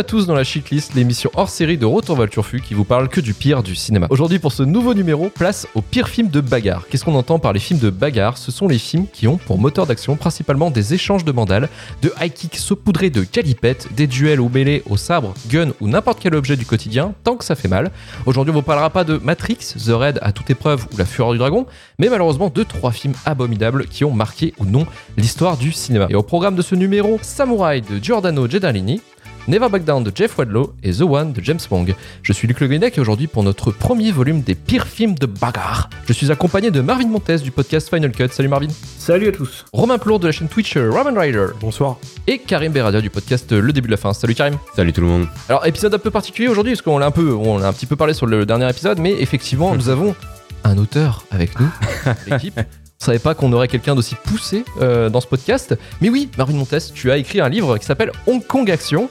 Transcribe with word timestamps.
À 0.00 0.02
tous 0.02 0.26
dans 0.26 0.34
la 0.34 0.44
Shitlist, 0.44 0.94
l'émission 0.94 1.30
hors 1.34 1.50
série 1.50 1.76
de 1.76 1.84
Retour 1.84 2.16
vers 2.16 2.24
le 2.24 2.30
Turfu 2.30 2.62
qui 2.62 2.72
vous 2.72 2.84
parle 2.84 3.10
que 3.10 3.20
du 3.20 3.34
pire 3.34 3.62
du 3.62 3.74
cinéma. 3.74 4.06
Aujourd'hui, 4.08 4.38
pour 4.38 4.50
ce 4.50 4.62
nouveau 4.62 4.94
numéro, 4.94 5.28
place 5.28 5.68
au 5.74 5.82
pire 5.82 6.08
film 6.08 6.28
de 6.28 6.40
bagarre. 6.40 6.86
Qu'est-ce 6.88 7.04
qu'on 7.04 7.14
entend 7.14 7.38
par 7.38 7.52
les 7.52 7.60
films 7.60 7.80
de 7.80 7.90
bagarre? 7.90 8.38
Ce 8.38 8.50
sont 8.50 8.66
les 8.66 8.78
films 8.78 9.04
qui 9.12 9.28
ont 9.28 9.36
pour 9.36 9.58
moteur 9.58 9.86
d'action 9.86 10.16
principalement 10.16 10.70
des 10.70 10.94
échanges 10.94 11.26
de 11.26 11.32
mandales, 11.32 11.68
de 12.00 12.10
high 12.18 12.32
kicks 12.32 12.56
saupoudrés 12.56 13.10
de 13.10 13.26
galipettes, 13.30 13.88
des 13.94 14.06
duels 14.06 14.40
ou 14.40 14.48
mêlés 14.48 14.82
au 14.88 14.96
sabre, 14.96 15.34
gun 15.50 15.72
ou 15.82 15.88
n'importe 15.88 16.18
quel 16.18 16.34
objet 16.34 16.56
du 16.56 16.64
quotidien, 16.64 17.12
tant 17.22 17.36
que 17.36 17.44
ça 17.44 17.54
fait 17.54 17.68
mal. 17.68 17.90
Aujourd'hui, 18.24 18.52
on 18.52 18.56
vous 18.56 18.62
parlera 18.62 18.88
pas 18.88 19.04
de 19.04 19.18
Matrix, 19.18 19.74
The 19.84 19.90
Raid 19.90 20.18
à 20.22 20.32
toute 20.32 20.48
épreuve 20.48 20.86
ou 20.94 20.96
La 20.96 21.04
Fureur 21.04 21.32
du 21.32 21.38
Dragon, 21.38 21.66
mais 21.98 22.08
malheureusement 22.08 22.48
de 22.48 22.62
trois 22.62 22.92
films 22.92 23.14
abominables 23.26 23.84
qui 23.86 24.06
ont 24.06 24.12
marqué 24.12 24.54
ou 24.56 24.64
non 24.64 24.86
l'histoire 25.18 25.58
du 25.58 25.72
cinéma. 25.72 26.06
Et 26.08 26.14
au 26.14 26.22
programme 26.22 26.56
de 26.56 26.62
ce 26.62 26.74
numéro, 26.74 27.18
Samurai 27.20 27.82
de 27.82 28.02
Giordano 28.02 28.48
Gedalini, 28.48 29.02
Never 29.50 29.68
Back 29.68 29.82
Down 29.82 30.04
de 30.04 30.12
Jeff 30.14 30.38
Wadlow 30.38 30.74
et 30.84 30.92
The 30.92 31.00
One 31.00 31.32
de 31.32 31.42
James 31.42 31.58
Wong. 31.72 31.92
Je 32.22 32.32
suis 32.32 32.46
Luc 32.46 32.60
Le 32.60 32.68
Guenec 32.68 32.96
et 32.96 33.00
aujourd'hui 33.00 33.26
pour 33.26 33.42
notre 33.42 33.72
premier 33.72 34.12
volume 34.12 34.42
des 34.42 34.54
pires 34.54 34.86
films 34.86 35.16
de 35.16 35.26
bagarre, 35.26 35.90
je 36.06 36.12
suis 36.12 36.30
accompagné 36.30 36.70
de 36.70 36.80
Marvin 36.80 37.08
Montes 37.08 37.42
du 37.42 37.50
podcast 37.50 37.90
Final 37.90 38.12
Cut. 38.12 38.28
Salut 38.30 38.46
Marvin. 38.48 38.68
Salut 38.96 39.26
à 39.26 39.32
tous. 39.32 39.64
Romain 39.72 39.98
Plour 39.98 40.20
de 40.20 40.26
la 40.28 40.32
chaîne 40.32 40.46
Twitch 40.46 40.76
Roman 40.76 41.18
Rider. 41.20 41.46
Bonsoir. 41.60 41.98
Et 42.28 42.38
Karim 42.38 42.70
Beradia 42.70 43.00
du 43.00 43.10
podcast 43.10 43.50
Le 43.50 43.72
Début 43.72 43.88
de 43.88 43.90
la 43.90 43.96
Fin. 43.96 44.12
Salut 44.12 44.36
Karim. 44.36 44.56
Salut 44.76 44.92
tout 44.92 45.00
le 45.00 45.08
monde. 45.08 45.26
Alors 45.48 45.66
épisode 45.66 45.92
un 45.94 45.98
peu 45.98 46.12
particulier 46.12 46.46
aujourd'hui 46.46 46.74
parce 46.74 46.82
qu'on 46.82 46.98
l'a 46.98 47.06
un 47.06 47.10
peu, 47.10 47.34
on 47.34 47.60
a 47.60 47.66
un 47.66 47.72
petit 47.72 47.86
peu 47.86 47.96
parlé 47.96 48.14
sur 48.14 48.26
le 48.26 48.46
dernier 48.46 48.70
épisode, 48.70 49.00
mais 49.00 49.20
effectivement 49.20 49.74
nous 49.74 49.88
avons 49.88 50.14
un 50.62 50.78
auteur 50.78 51.24
avec 51.32 51.58
nous, 51.58 51.68
l'équipe. 52.28 52.60
On 53.02 53.04
savait 53.04 53.18
pas 53.18 53.34
qu'on 53.34 53.52
aurait 53.52 53.66
quelqu'un 53.66 53.96
d'aussi 53.96 54.14
poussé 54.14 54.64
euh, 54.80 55.08
dans 55.08 55.20
ce 55.20 55.26
podcast. 55.26 55.74
Mais 56.02 56.08
oui, 56.08 56.28
Marine 56.38 56.58
Montes, 56.58 56.92
tu 56.94 57.10
as 57.10 57.16
écrit 57.16 57.40
un 57.40 57.48
livre 57.48 57.78
qui 57.78 57.86
s'appelle 57.86 58.12
Hong 58.28 58.46
Kong 58.46 58.70
Action. 58.70 59.08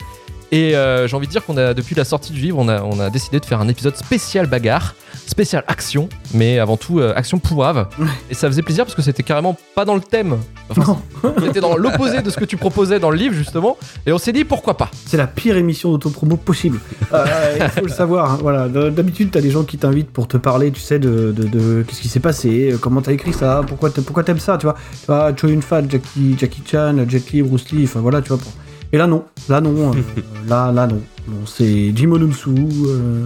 Et 0.51 0.75
euh, 0.75 1.07
j'ai 1.07 1.15
envie 1.15 1.27
de 1.27 1.31
dire 1.31 1.45
qu'on 1.45 1.57
a, 1.57 1.75
depuis 1.75 1.93
la 1.95 2.03
sortie 2.03 2.33
du 2.33 2.39
livre, 2.41 2.57
on 2.57 2.67
a, 2.69 2.81
on 2.81 2.99
a 2.99 3.09
décidé 3.11 3.39
de 3.39 3.45
faire 3.45 3.61
un 3.61 3.67
épisode 3.67 3.95
spécial 3.95 4.47
bagarre, 4.47 4.95
spécial 5.27 5.63
action, 5.67 6.09
mais 6.33 6.57
avant 6.57 6.75
tout 6.75 6.99
euh, 6.99 7.13
action 7.15 7.37
pourrave. 7.37 7.87
Et 8.31 8.33
ça 8.33 8.47
faisait 8.47 8.63
plaisir 8.63 8.83
parce 8.85 8.95
que 8.95 9.03
c'était 9.03 9.21
carrément 9.21 9.55
pas 9.75 9.85
dans 9.85 9.93
le 9.93 10.01
thème. 10.01 10.37
Enfin, 10.69 10.99
c'était 11.45 11.61
dans 11.61 11.77
l'opposé 11.77 12.23
de 12.23 12.29
ce 12.31 12.37
que 12.37 12.45
tu 12.45 12.57
proposais 12.57 12.99
dans 12.99 13.11
le 13.11 13.17
livre, 13.17 13.35
justement. 13.35 13.77
Et 14.07 14.11
on 14.11 14.17
s'est 14.17 14.31
dit 14.33 14.43
pourquoi 14.43 14.75
pas? 14.75 14.89
C'est 15.05 15.17
la 15.17 15.27
pire 15.27 15.55
émission 15.55 15.91
d'autopromo 15.91 16.35
possible. 16.35 16.79
Euh, 17.13 17.25
il 17.59 17.69
faut 17.69 17.85
le 17.85 17.91
savoir. 17.91 18.31
hein, 18.33 18.37
voilà. 18.41 18.67
D'habitude, 18.67 19.29
t'as 19.31 19.41
des 19.41 19.51
gens 19.51 19.63
qui 19.63 19.77
t'invitent 19.77 20.09
pour 20.11 20.27
te 20.27 20.37
parler, 20.37 20.71
tu 20.71 20.81
sais, 20.81 20.97
de, 20.97 21.31
de, 21.31 21.43
de- 21.43 21.85
qu'est-ce 21.87 22.01
qui 22.01 22.07
s'est 22.09 22.19
passé, 22.19 22.73
comment 22.81 23.01
t'as 23.03 23.11
écrit 23.11 23.33
ça, 23.33 23.61
pourquoi 23.67 23.91
t'a- 23.91 24.01
pourquoi 24.01 24.23
t'aimes 24.23 24.39
ça, 24.39 24.57
tu 24.57 24.65
vois. 24.65 24.73
Tu 25.01 25.05
vois, 25.05 25.31
Choi 25.35 25.51
Yun-fat, 25.51 25.83
Jackie, 25.89 26.35
Jackie 26.39 26.63
Chan, 26.65 26.95
Jet 27.07 27.29
Li, 27.31 27.43
Bruce 27.43 27.69
Lee, 27.71 27.83
enfin 27.83 27.99
voilà, 27.99 28.23
tu 28.23 28.29
vois. 28.29 28.39
pour- 28.39 28.51
Et 28.91 28.97
là, 28.97 29.07
non. 29.07 29.23
Là, 29.49 29.61
non. 29.61 29.91
euh, 29.91 29.93
là, 30.47 30.71
là, 30.71 30.87
non. 30.87 31.01
Non, 31.27 31.45
c'est 31.45 31.91
Jim 31.95 32.11
Onunsu, 32.11 32.49
euh, 32.87 33.23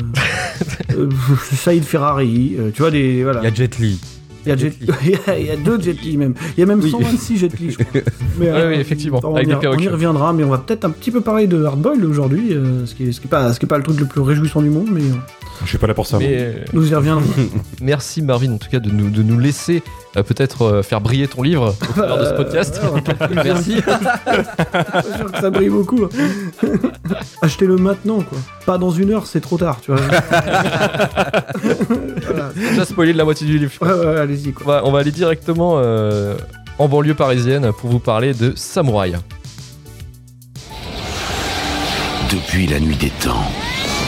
euh, 0.98 1.10
Saïd 1.54 1.84
Ferrari, 1.86 2.56
euh, 2.60 2.70
tu 2.74 2.82
vois, 2.82 2.92
des. 2.92 3.24
Voilà. 3.24 3.40
Il 3.42 3.44
y 3.46 3.48
a 3.48 3.54
Jet 3.54 3.80
Li. 3.80 4.00
Il 4.46 4.50
y 4.50 4.52
a, 4.52 4.58
Jet- 4.58 4.76
il 4.82 5.10
y 5.10 5.16
a- 5.30 5.40
il 5.40 5.46
y 5.46 5.50
a 5.52 5.56
deux 5.56 5.80
Jet 5.80 5.94
Li 6.02 6.18
même. 6.18 6.34
Il 6.58 6.60
y 6.60 6.64
a 6.64 6.66
même 6.66 6.82
126 6.82 7.38
Jet 7.38 7.58
Li, 7.62 7.72
je 7.72 7.78
crois. 7.78 8.02
Mais, 8.40 8.52
oui, 8.52 8.74
effectivement, 8.74 9.22
On, 9.24 9.36
avec 9.36 9.48
des 9.48 9.56
on 9.68 9.78
y 9.78 9.88
reviendra, 9.88 10.34
mais 10.34 10.44
on 10.44 10.50
va 10.50 10.58
peut-être 10.58 10.84
un 10.84 10.90
petit 10.90 11.12
peu 11.12 11.22
parler 11.22 11.48
de 11.48 11.64
Hardboiled 11.64 12.04
aujourd'hui, 12.04 12.48
euh, 12.52 12.86
ce 12.86 12.94
qui 12.94 13.06
est, 13.06 13.12
ce 13.14 13.22
qui 13.22 13.28
est 13.28 13.30
pas, 13.30 13.54
ce 13.54 13.60
qui 13.60 13.66
est 13.66 13.70
pas 13.70 13.78
le 13.78 13.84
truc 13.84 13.98
le 14.02 14.06
plus 14.06 14.20
réjouissant 14.20 14.62
du 14.62 14.70
monde, 14.70 14.90
mais 14.92 15.02
Je 15.64 15.70
suis 15.70 15.78
pas 15.78 15.88
là 15.88 15.94
pour 15.94 16.08
ça. 16.08 16.18
Mais 16.20 16.28
euh, 16.40 16.54
nous 16.74 16.92
y 16.92 16.94
reviendrons. 16.94 17.24
merci 17.82 18.22
Marvin, 18.22 18.52
en 18.52 18.58
tout 18.58 18.70
cas, 18.70 18.80
de 18.82 18.90
nous, 18.90 19.10
de 19.10 19.24
nous 19.24 19.40
laisser 19.40 19.78
euh, 19.78 20.03
peut-être 20.22 20.62
euh, 20.62 20.84
faire 20.84 21.02
briller 21.02 21.28
ton 21.28 21.42
livre 21.42 21.74
au 21.82 21.86
travers 21.94 22.18
de 22.20 22.26
ce 22.26 22.34
podcast. 22.34 22.80
Euh, 22.84 23.00
Merci. 23.44 23.82
Pas 23.82 25.02
sûr 25.18 25.32
que 25.32 25.42
ça 25.42 25.50
brille 25.50 25.70
beaucoup. 25.70 26.04
hein. 26.06 26.70
Achetez-le 27.42 27.78
maintenant, 27.78 28.22
quoi. 28.22 28.38
Pas 28.68 28.78
dans 28.78 28.92
une 28.92 29.12
heure, 29.12 29.26
c'est 29.26 29.42
trop 29.42 29.58
tard, 29.58 29.80
tu 29.82 29.92
vois. 29.92 30.02
Voilà. 32.26 32.50
Déjà 32.56 32.86
spoilé 32.86 33.14
de 33.14 33.18
la 33.18 33.24
moitié 33.26 33.48
du 33.48 33.58
livre. 33.58 33.72
Ouais, 33.82 33.92
ouais, 33.92 34.20
allez-y, 34.20 34.50
On 34.50 34.52
quoi. 34.64 34.82
va, 34.82 34.86
on 34.86 34.92
va 34.92 35.00
aller 35.00 35.12
directement 35.12 35.76
euh, 35.78 36.36
en 36.80 36.88
banlieue 36.88 37.16
parisienne 37.16 37.72
pour 37.80 37.90
vous 37.90 38.00
parler 38.00 38.34
de 38.34 38.54
Samouraï. 38.56 39.16
Depuis 42.32 42.68
la 42.68 42.80
nuit 42.80 42.96
des 42.96 43.10
temps, 43.10 43.44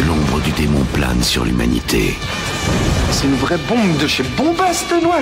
l'ombre 0.07 0.39
du 0.41 0.51
démon 0.51 0.83
plane 0.93 1.21
sur 1.23 1.45
l'humanité. 1.45 2.13
C'est 3.11 3.25
une 3.27 3.35
vraie 3.35 3.59
bombe 3.69 3.97
de 4.01 4.07
chez 4.07 4.23
Bombast 4.37 4.91
Noix. 5.03 5.21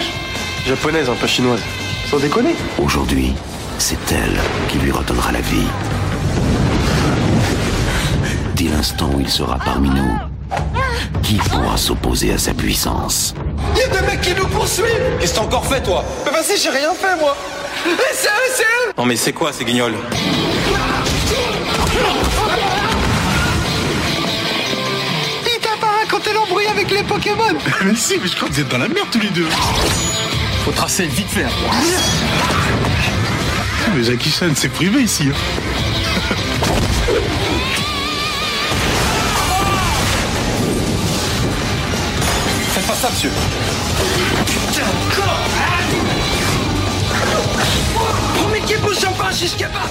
Japonaise, 0.66 1.10
hein, 1.10 1.16
pas 1.20 1.28
chinoise. 1.28 1.60
Sans 2.10 2.20
déconner. 2.20 2.56
Aujourd'hui, 2.78 3.34
c'est 3.78 4.12
elle 4.12 4.40
qui 4.70 4.78
lui 4.78 4.92
redonnera 4.92 5.32
la 5.32 5.42
vie. 5.42 5.68
Dès 8.56 8.70
l'instant 8.70 9.10
où 9.14 9.20
il 9.20 9.30
sera 9.30 9.58
parmi 9.58 9.90
nous, 9.90 10.18
qui 11.22 11.36
pourra 11.36 11.76
s'opposer 11.76 12.32
à 12.34 12.38
sa 12.38 12.54
puissance? 12.54 13.34
Il 13.76 13.80
y 13.80 13.84
a 13.84 13.88
des 14.00 14.08
mecs 14.08 14.22
qui 14.22 14.34
nous 14.36 14.48
poursuivent. 14.48 14.86
Qu'est-ce 15.20 15.34
que 15.34 15.40
t'as 15.40 15.44
encore 15.44 15.66
fait, 15.66 15.82
toi? 15.82 16.06
Mais 16.26 16.32
vas-y, 16.32 16.58
j'ai 16.58 16.70
rien 16.70 16.94
fait, 16.94 17.20
moi. 17.20 17.36
Et 17.86 17.90
c'est 18.14 18.28
eux, 18.28 18.52
c'est 18.56 18.64
eux. 18.64 18.94
Non 18.98 19.06
mais 19.06 19.18
c'est 19.18 19.34
quoi 19.34 19.52
ces 19.52 19.66
guignols? 19.66 19.96
Il 25.46 25.60
t'a 25.60 25.76
pas 25.82 25.88
raconté 26.04 26.32
l'embrouille 26.34 26.68
avec 26.68 26.90
les 26.90 27.04
Pokémon 27.04 27.58
Mais 27.84 27.96
si, 27.96 28.18
mais 28.22 28.28
je 28.28 28.36
crois 28.36 28.48
que 28.48 28.54
vous 28.54 28.60
êtes 28.62 28.70
dans 28.70 28.78
la 28.78 28.88
merde 28.88 29.08
tous 29.12 29.20
les 29.20 29.30
deux. 29.30 29.48
Faut 30.64 30.72
tracer 30.72 31.06
vite 31.08 31.28
fait. 31.28 31.46
Mais 33.96 34.04
Jackie 34.04 34.32
Chan, 34.32 34.48
c'est 34.56 34.70
privé 34.70 35.02
ici. 35.02 35.30
hein. 35.30 36.44
Faites 42.74 42.88
pas 42.88 42.96
ça, 42.96 43.10
monsieur. 43.10 43.32
Premier 48.36 48.62
qui 48.62 48.76
bouge 48.78 49.00
champagne, 49.00 49.36
jusqu'à 49.36 49.68
pas. 49.68 49.90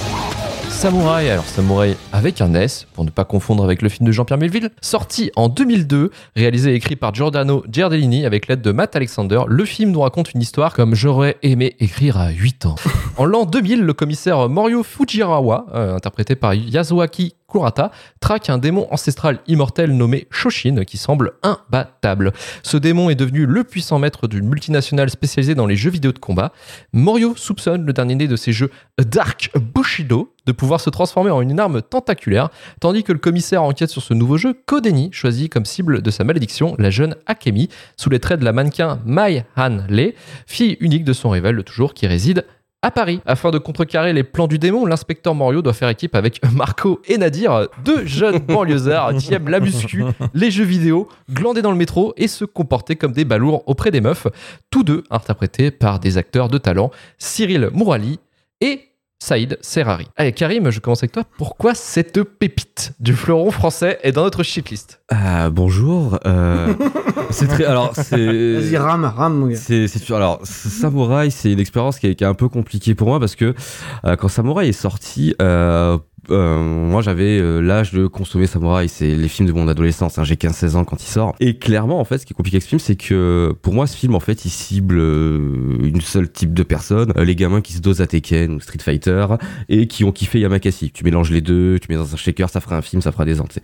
Samouraï, 0.83 1.29
alors 1.29 1.45
Samouraï 1.45 1.95
avec 2.11 2.41
un 2.41 2.53
S, 2.55 2.87
pour 2.93 3.05
ne 3.05 3.09
pas 3.09 3.23
confondre 3.23 3.63
avec 3.63 3.81
le 3.81 3.87
film 3.87 4.05
de 4.05 4.11
Jean-Pierre 4.11 4.37
Melville, 4.37 4.69
sorti 4.81 5.31
en 5.37 5.47
2002, 5.47 6.11
réalisé 6.35 6.73
et 6.73 6.75
écrit 6.75 6.97
par 6.97 7.13
Giordano 7.13 7.63
Giardellini 7.71 8.25
avec 8.25 8.49
l'aide 8.49 8.59
de 8.59 8.73
Matt 8.73 8.93
Alexander. 8.97 9.43
Le 9.47 9.63
film 9.63 9.91
nous 9.91 10.01
raconte 10.01 10.33
une 10.33 10.41
histoire 10.41 10.73
comme 10.73 10.93
j'aurais 10.93 11.37
aimé 11.41 11.77
écrire 11.79 12.17
à 12.17 12.31
8 12.31 12.65
ans. 12.65 12.75
En 13.15 13.25
l'an 13.25 13.45
2000, 13.45 13.83
le 13.83 13.93
commissaire 13.93 14.49
Morio 14.49 14.81
Fujirawa, 14.81 15.67
euh, 15.75 15.95
interprété 15.95 16.35
par 16.35 16.55
Yasuaki 16.55 17.35
Kurata, 17.53 17.91
traque 18.19 18.49
un 18.49 18.57
démon 18.57 18.87
ancestral 18.89 19.39
immortel 19.47 19.95
nommé 19.95 20.27
Shoshin 20.31 20.85
qui 20.85 20.97
semble 20.97 21.33
imbattable. 21.43 22.33
Ce 22.63 22.77
démon 22.77 23.11
est 23.11 23.15
devenu 23.15 23.45
le 23.45 23.63
puissant 23.63 23.99
maître 23.99 24.27
d'une 24.27 24.49
multinationale 24.49 25.11
spécialisée 25.11 25.53
dans 25.53 25.67
les 25.67 25.75
jeux 25.75 25.91
vidéo 25.91 26.11
de 26.11 26.17
combat. 26.17 26.51
Morio 26.93 27.35
soupçonne 27.35 27.85
le 27.85 27.93
dernier 27.93 28.15
né 28.15 28.27
de 28.27 28.35
ces 28.35 28.53
jeux 28.53 28.71
Dark 28.97 29.51
Bushido 29.55 30.33
de 30.47 30.51
pouvoir 30.51 30.81
se 30.81 30.89
transformer 30.89 31.29
en 31.29 31.41
une 31.41 31.59
arme 31.59 31.83
tentaculaire, 31.83 32.49
tandis 32.79 33.03
que 33.03 33.13
le 33.13 33.19
commissaire 33.19 33.61
enquête 33.61 33.91
sur 33.91 34.01
ce 34.01 34.15
nouveau 34.15 34.37
jeu, 34.37 34.55
Kodeni 34.65 35.09
choisit 35.13 35.53
comme 35.53 35.65
cible 35.65 36.01
de 36.01 36.11
sa 36.11 36.23
malédiction 36.23 36.75
la 36.79 36.89
jeune 36.89 37.15
Akemi, 37.27 37.69
sous 37.97 38.09
les 38.09 38.19
traits 38.19 38.39
de 38.39 38.45
la 38.45 38.51
mannequin 38.51 38.99
Mai 39.05 39.45
Han 39.55 39.83
Lee, 39.89 40.15
fille 40.47 40.75
unique 40.79 41.03
de 41.03 41.13
son 41.13 41.29
rival, 41.29 41.55
le 41.55 41.63
toujours 41.63 41.93
qui 41.93 42.07
réside 42.07 42.45
à 42.83 42.91
Paris. 42.91 43.21
Afin 43.25 43.49
de 43.49 43.57
contrecarrer 43.57 44.13
les 44.13 44.23
plans 44.23 44.47
du 44.47 44.59
démon, 44.59 44.85
l'inspecteur 44.85 45.33
Morio 45.33 45.61
doit 45.61 45.73
faire 45.73 45.89
équipe 45.89 46.13
avec 46.15 46.41
Marco 46.51 47.01
et 47.07 47.17
Nadir, 47.17 47.67
deux 47.83 48.05
jeunes 48.05 48.37
banlieusards 48.47 49.15
qui 49.15 49.33
aiment 49.33 49.49
la 49.49 49.59
muscu, 49.59 50.03
les 50.33 50.51
jeux 50.51 50.65
vidéo, 50.65 51.07
glander 51.31 51.61
dans 51.61 51.71
le 51.71 51.77
métro 51.77 52.13
et 52.17 52.27
se 52.27 52.45
comporter 52.45 52.95
comme 52.95 53.13
des 53.13 53.25
balourds 53.25 53.63
auprès 53.65 53.89
des 53.89 54.01
meufs, 54.01 54.27
tous 54.69 54.83
deux 54.83 55.03
interprétés 55.09 55.71
par 55.71 55.99
des 55.99 56.17
acteurs 56.17 56.49
de 56.49 56.57
talent, 56.57 56.91
Cyril 57.17 57.69
Mourali 57.73 58.19
et 58.61 58.92
Saïd 59.23 59.57
Serrari. 59.61 60.05
Allez 60.17 60.33
Karim, 60.33 60.69
je 60.69 60.81
commence 60.81 61.01
avec 61.01 61.13
toi. 61.13 61.23
Pourquoi 61.37 61.75
cette 61.75 62.21
pépite 62.23 62.91
du 62.99 63.13
fleuron 63.13 63.51
français 63.51 63.97
est 64.03 64.11
dans 64.11 64.23
notre 64.23 64.43
shitlist? 64.43 64.99
Ah, 65.09 65.49
bonjour. 65.49 66.19
euh, 66.25 66.73
c'est 67.29 67.47
très. 67.47 67.63
Alors, 67.63 67.93
c'est. 67.95 68.17
Vas-y, 68.17 68.75
rame, 68.75 69.05
rame, 69.05 69.35
mon 69.35 69.47
gars. 69.47 69.55
C'est. 69.55 70.11
Alors, 70.11 70.41
Samouraï, 70.43 71.31
c'est 71.31 71.53
une 71.53 71.61
expérience 71.61 71.99
qui 71.99 72.07
est, 72.07 72.15
qui 72.15 72.25
est 72.25 72.27
un 72.27 72.33
peu 72.33 72.49
compliquée 72.49 72.95
pour 72.95 73.07
moi 73.07 73.21
parce 73.21 73.35
que 73.37 73.55
euh, 74.03 74.17
quand 74.17 74.27
Samouraï 74.27 74.67
est 74.67 74.73
sorti, 74.73 75.33
euh, 75.41 75.97
euh, 76.29 76.57
moi 76.61 77.01
j'avais 77.01 77.39
euh, 77.39 77.59
l'âge 77.61 77.91
de 77.91 78.07
consommer 78.07 78.47
Samouraï. 78.47 78.87
C'est 78.89 79.15
les 79.15 79.27
films 79.27 79.47
de 79.47 79.53
mon 79.53 79.67
adolescence. 79.67 80.17
hein, 80.17 80.23
j'ai 80.23 80.35
15-16 80.35 80.75
ans 80.75 80.83
quand 80.85 81.01
il 81.03 81.07
sort. 81.07 81.35
Et 81.39 81.57
clairement, 81.57 81.99
en 81.99 82.05
fait, 82.05 82.17
ce 82.19 82.25
qui 82.25 82.33
est 82.33 82.35
compliqué 82.35 82.55
avec 82.57 82.63
ce 82.63 82.69
film, 82.69 82.79
c'est 82.79 82.95
que 82.95 83.53
pour 83.61 83.73
moi, 83.73 83.87
ce 83.87 83.97
film, 83.97 84.15
en 84.15 84.19
fait, 84.19 84.45
il 84.45 84.49
cible 84.49 84.97
euh, 84.99 85.77
une 85.83 86.01
seule 86.01 86.31
type 86.31 86.53
de 86.53 86.63
personne 86.63 87.13
euh, 87.17 87.25
les 87.25 87.35
gamins 87.35 87.61
qui 87.61 87.73
se 87.73 87.81
dosent 87.81 88.01
à 88.01 88.07
Tekken 88.07 88.53
ou 88.53 88.59
Street 88.59 88.79
Fighter 88.81 89.25
et 89.69 89.87
qui 89.87 90.03
ont 90.03 90.11
kiffé 90.11 90.39
Yamakasi. 90.39 90.91
Tu 90.91 91.03
mélanges 91.03 91.31
les 91.31 91.41
deux, 91.41 91.79
tu 91.79 91.87
mets 91.89 91.97
dans 91.97 92.13
un 92.13 92.17
shaker, 92.17 92.49
ça 92.49 92.61
fera 92.61 92.77
un 92.77 92.81
film, 92.81 93.01
ça 93.01 93.11
fera 93.11 93.25
des 93.25 93.41
ans. 93.41 93.47
tu 93.47 93.55
sais. 93.55 93.61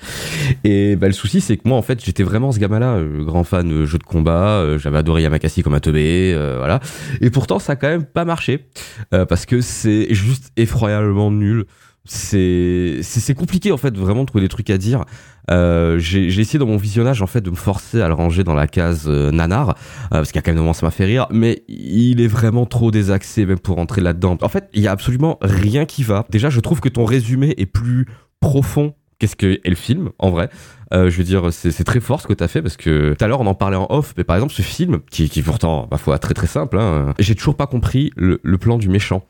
Et 0.63 0.95
bah, 0.95 1.07
le 1.07 1.13
souci, 1.13 1.41
c'est 1.41 1.57
que 1.57 1.67
moi, 1.67 1.77
en 1.77 1.81
fait, 1.81 2.03
j'étais 2.03 2.23
vraiment 2.23 2.51
ce 2.51 2.59
gamin-là, 2.59 2.95
euh, 2.95 3.23
grand 3.23 3.43
fan 3.43 3.67
de 3.69 3.85
jeux 3.85 3.97
de 3.99 4.03
combat. 4.03 4.59
euh, 4.59 4.77
J'avais 4.77 4.97
adoré 4.97 5.21
Yamakasi 5.23 5.63
comme 5.63 5.73
un 5.75 5.79
teubé, 5.79 6.33
voilà. 6.57 6.79
Et 7.21 7.29
pourtant, 7.29 7.59
ça 7.59 7.73
a 7.73 7.75
quand 7.75 7.87
même 7.87 8.03
pas 8.05 8.25
marché 8.25 8.65
parce 9.11 9.45
que 9.45 9.61
c'est 9.61 10.13
juste 10.13 10.51
effroyablement 10.57 11.31
nul. 11.31 11.65
C'est 12.11 13.35
compliqué 13.35 13.71
en 13.71 13.77
fait 13.77 13.95
vraiment 13.95 14.21
de 14.21 14.25
trouver 14.25 14.43
des 14.43 14.49
trucs 14.49 14.69
à 14.69 14.77
dire. 14.77 15.05
Euh, 15.51 15.97
j'ai 15.99 16.27
essayé 16.27 16.59
dans 16.59 16.67
mon 16.67 16.77
visionnage 16.77 17.21
en 17.21 17.27
fait 17.27 17.41
de 17.41 17.49
me 17.49 17.55
forcer 17.55 18.01
à 18.01 18.07
le 18.07 18.13
ranger 18.13 18.43
dans 18.43 18.53
la 18.53 18.67
case 18.67 19.05
euh, 19.07 19.31
nanar 19.31 19.69
euh, 19.69 19.73
parce 20.09 20.35
a 20.35 20.41
quand 20.41 20.53
même 20.53 20.73
ça 20.73 20.85
m'a 20.85 20.91
fait 20.91 21.05
rire, 21.05 21.27
mais 21.31 21.63
il 21.67 22.21
est 22.21 22.27
vraiment 22.27 22.65
trop 22.65 22.91
désaxé 22.91 23.45
même 23.45 23.59
pour 23.59 23.77
rentrer 23.77 24.01
là-dedans. 24.01 24.37
En 24.41 24.49
fait, 24.49 24.69
il 24.73 24.81
y 24.81 24.87
a 24.87 24.91
absolument 24.91 25.37
rien 25.41 25.85
qui 25.85 26.03
va. 26.03 26.25
Déjà, 26.29 26.49
je 26.49 26.59
trouve 26.59 26.79
que 26.81 26.89
ton 26.89 27.05
résumé 27.05 27.55
est 27.57 27.65
plus 27.65 28.05
profond 28.39 28.93
qu'est-ce 29.17 29.35
que 29.35 29.59
est 29.63 29.69
le 29.69 29.75
film 29.75 30.09
en 30.17 30.29
vrai. 30.31 30.49
Je 30.91 31.09
veux 31.09 31.23
dire, 31.23 31.49
c'est 31.51 31.83
très 31.83 31.99
fort 31.99 32.21
ce 32.21 32.25
que 32.25 32.33
t'as 32.33 32.47
fait 32.47 32.63
parce 32.63 32.77
que 32.77 33.13
tout 33.13 33.23
à 33.23 33.27
l'heure 33.27 33.41
on 33.41 33.45
en 33.45 33.53
parlait 33.53 33.77
en 33.77 33.85
off, 33.89 34.13
mais 34.17 34.23
par 34.23 34.35
exemple 34.35 34.53
ce 34.53 34.63
film 34.63 35.01
qui, 35.11 35.27
pourtant, 35.43 35.87
ma 35.91 35.97
foi, 35.97 36.17
très 36.17 36.33
très 36.33 36.47
simple, 36.47 36.79
hein, 36.79 37.13
j'ai 37.19 37.35
toujours 37.35 37.55
pas 37.55 37.67
compris 37.67 38.11
le 38.15 38.57
plan 38.57 38.77
du 38.77 38.89
méchant. 38.89 39.23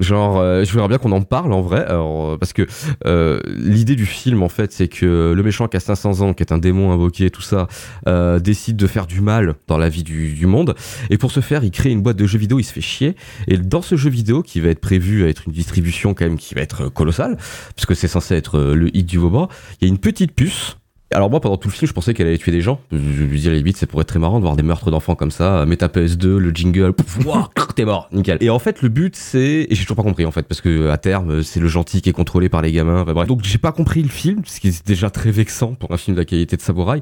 Genre, 0.00 0.38
euh, 0.38 0.64
je 0.64 0.72
voudrais 0.72 0.88
bien 0.88 0.98
qu'on 0.98 1.12
en 1.12 1.22
parle 1.22 1.52
en 1.52 1.60
vrai, 1.60 1.84
alors, 1.84 2.30
euh, 2.30 2.36
parce 2.38 2.52
que 2.52 2.66
euh, 3.06 3.40
l'idée 3.46 3.96
du 3.96 4.06
film 4.06 4.42
en 4.42 4.48
fait, 4.48 4.72
c'est 4.72 4.88
que 4.88 5.32
le 5.34 5.42
méchant 5.42 5.66
qui 5.68 5.76
a 5.76 5.80
500 5.80 6.20
ans, 6.20 6.34
qui 6.34 6.42
est 6.42 6.52
un 6.52 6.58
démon 6.58 6.92
invoqué, 6.92 7.30
tout 7.30 7.42
ça, 7.42 7.66
euh, 8.06 8.38
décide 8.38 8.76
de 8.76 8.86
faire 8.86 9.06
du 9.06 9.20
mal 9.20 9.54
dans 9.66 9.78
la 9.78 9.88
vie 9.88 10.04
du, 10.04 10.34
du 10.34 10.46
monde, 10.46 10.74
et 11.10 11.18
pour 11.18 11.32
ce 11.32 11.40
faire, 11.40 11.64
il 11.64 11.70
crée 11.70 11.90
une 11.90 12.02
boîte 12.02 12.16
de 12.16 12.26
jeux 12.26 12.38
vidéo, 12.38 12.58
il 12.58 12.64
se 12.64 12.72
fait 12.72 12.80
chier, 12.80 13.16
et 13.48 13.56
dans 13.56 13.82
ce 13.82 13.96
jeu 13.96 14.10
vidéo 14.10 14.42
qui 14.42 14.60
va 14.60 14.68
être 14.68 14.80
prévu 14.80 15.24
à 15.24 15.28
être 15.28 15.44
une 15.46 15.52
distribution 15.52 16.14
quand 16.14 16.24
même 16.24 16.38
qui 16.38 16.54
va 16.54 16.60
être 16.60 16.88
colossale, 16.88 17.36
puisque 17.74 17.96
c'est 17.96 18.08
censé 18.08 18.34
être 18.34 18.58
euh, 18.58 18.74
le 18.74 18.96
hit 18.96 19.06
du 19.06 19.18
Vauban, 19.18 19.48
il 19.80 19.88
y 19.88 19.90
a 19.90 19.92
une 19.92 19.98
petite 19.98 20.32
puce. 20.32 20.76
Alors 21.14 21.30
moi 21.30 21.40
pendant 21.40 21.56
tout 21.56 21.68
le 21.68 21.72
film 21.72 21.88
je 21.88 21.94
pensais 21.94 22.12
qu'elle 22.12 22.26
allait 22.26 22.36
tuer 22.36 22.52
des 22.52 22.60
gens. 22.60 22.80
Je 22.92 22.96
lui 22.98 23.38
disais 23.38 23.50
limite 23.50 23.78
c'est 23.78 23.86
pour 23.86 24.00
être 24.02 24.08
très 24.08 24.18
marrant 24.18 24.38
de 24.38 24.42
voir 24.42 24.56
des 24.56 24.62
meurtres 24.62 24.90
d'enfants 24.90 25.14
comme 25.14 25.30
ça. 25.30 25.64
Mets 25.64 25.78
ta 25.78 25.86
PS2, 25.88 26.36
le 26.36 26.50
jingle, 26.50 26.92
t'es 27.74 27.86
mort, 27.86 28.08
nickel. 28.12 28.36
Et 28.42 28.50
en 28.50 28.58
fait 28.58 28.82
le 28.82 28.90
but 28.90 29.16
c'est 29.16 29.66
et 29.70 29.74
j'ai 29.74 29.82
toujours 29.84 29.96
pas 29.96 30.02
compris 30.02 30.26
en 30.26 30.30
fait 30.30 30.42
parce 30.42 30.60
que 30.60 30.90
à 30.90 30.98
terme 30.98 31.42
c'est 31.42 31.60
le 31.60 31.68
gentil 31.68 32.02
qui 32.02 32.10
est 32.10 32.12
contrôlé 32.12 32.50
par 32.50 32.60
les 32.60 32.72
gamins. 32.72 33.02
Enfin, 33.02 33.14
bref. 33.14 33.26
Donc 33.26 33.42
j'ai 33.42 33.56
pas 33.56 33.72
compris 33.72 34.02
le 34.02 34.10
film 34.10 34.42
ce 34.44 34.60
qui 34.60 34.68
est 34.68 34.86
déjà 34.86 35.08
très 35.08 35.30
vexant 35.30 35.72
pour 35.72 35.92
un 35.92 35.96
film 35.96 36.14
de 36.14 36.20
la 36.20 36.26
qualité 36.26 36.56
de 36.56 36.62
Samouraï. 36.62 37.00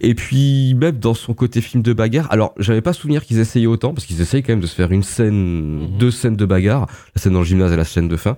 Et 0.00 0.16
puis 0.16 0.74
même 0.74 0.98
dans 0.98 1.14
son 1.14 1.32
côté 1.32 1.60
film 1.60 1.82
de 1.82 1.92
bagarre. 1.92 2.26
Alors 2.32 2.54
j'avais 2.58 2.80
pas 2.82 2.92
souvenir 2.92 3.24
qu'ils 3.24 3.38
essayaient 3.38 3.66
autant 3.66 3.94
parce 3.94 4.04
qu'ils 4.04 4.20
essayent 4.20 4.42
quand 4.42 4.52
même 4.52 4.60
de 4.60 4.66
se 4.66 4.74
faire 4.74 4.90
une 4.90 5.04
scène, 5.04 5.90
deux 5.96 6.10
scènes 6.10 6.36
de 6.36 6.44
bagarre, 6.44 6.88
la 7.14 7.22
scène 7.22 7.34
dans 7.34 7.40
le 7.40 7.44
gymnase 7.44 7.72
et 7.72 7.76
la 7.76 7.84
scène 7.84 8.08
de 8.08 8.16
fin. 8.16 8.36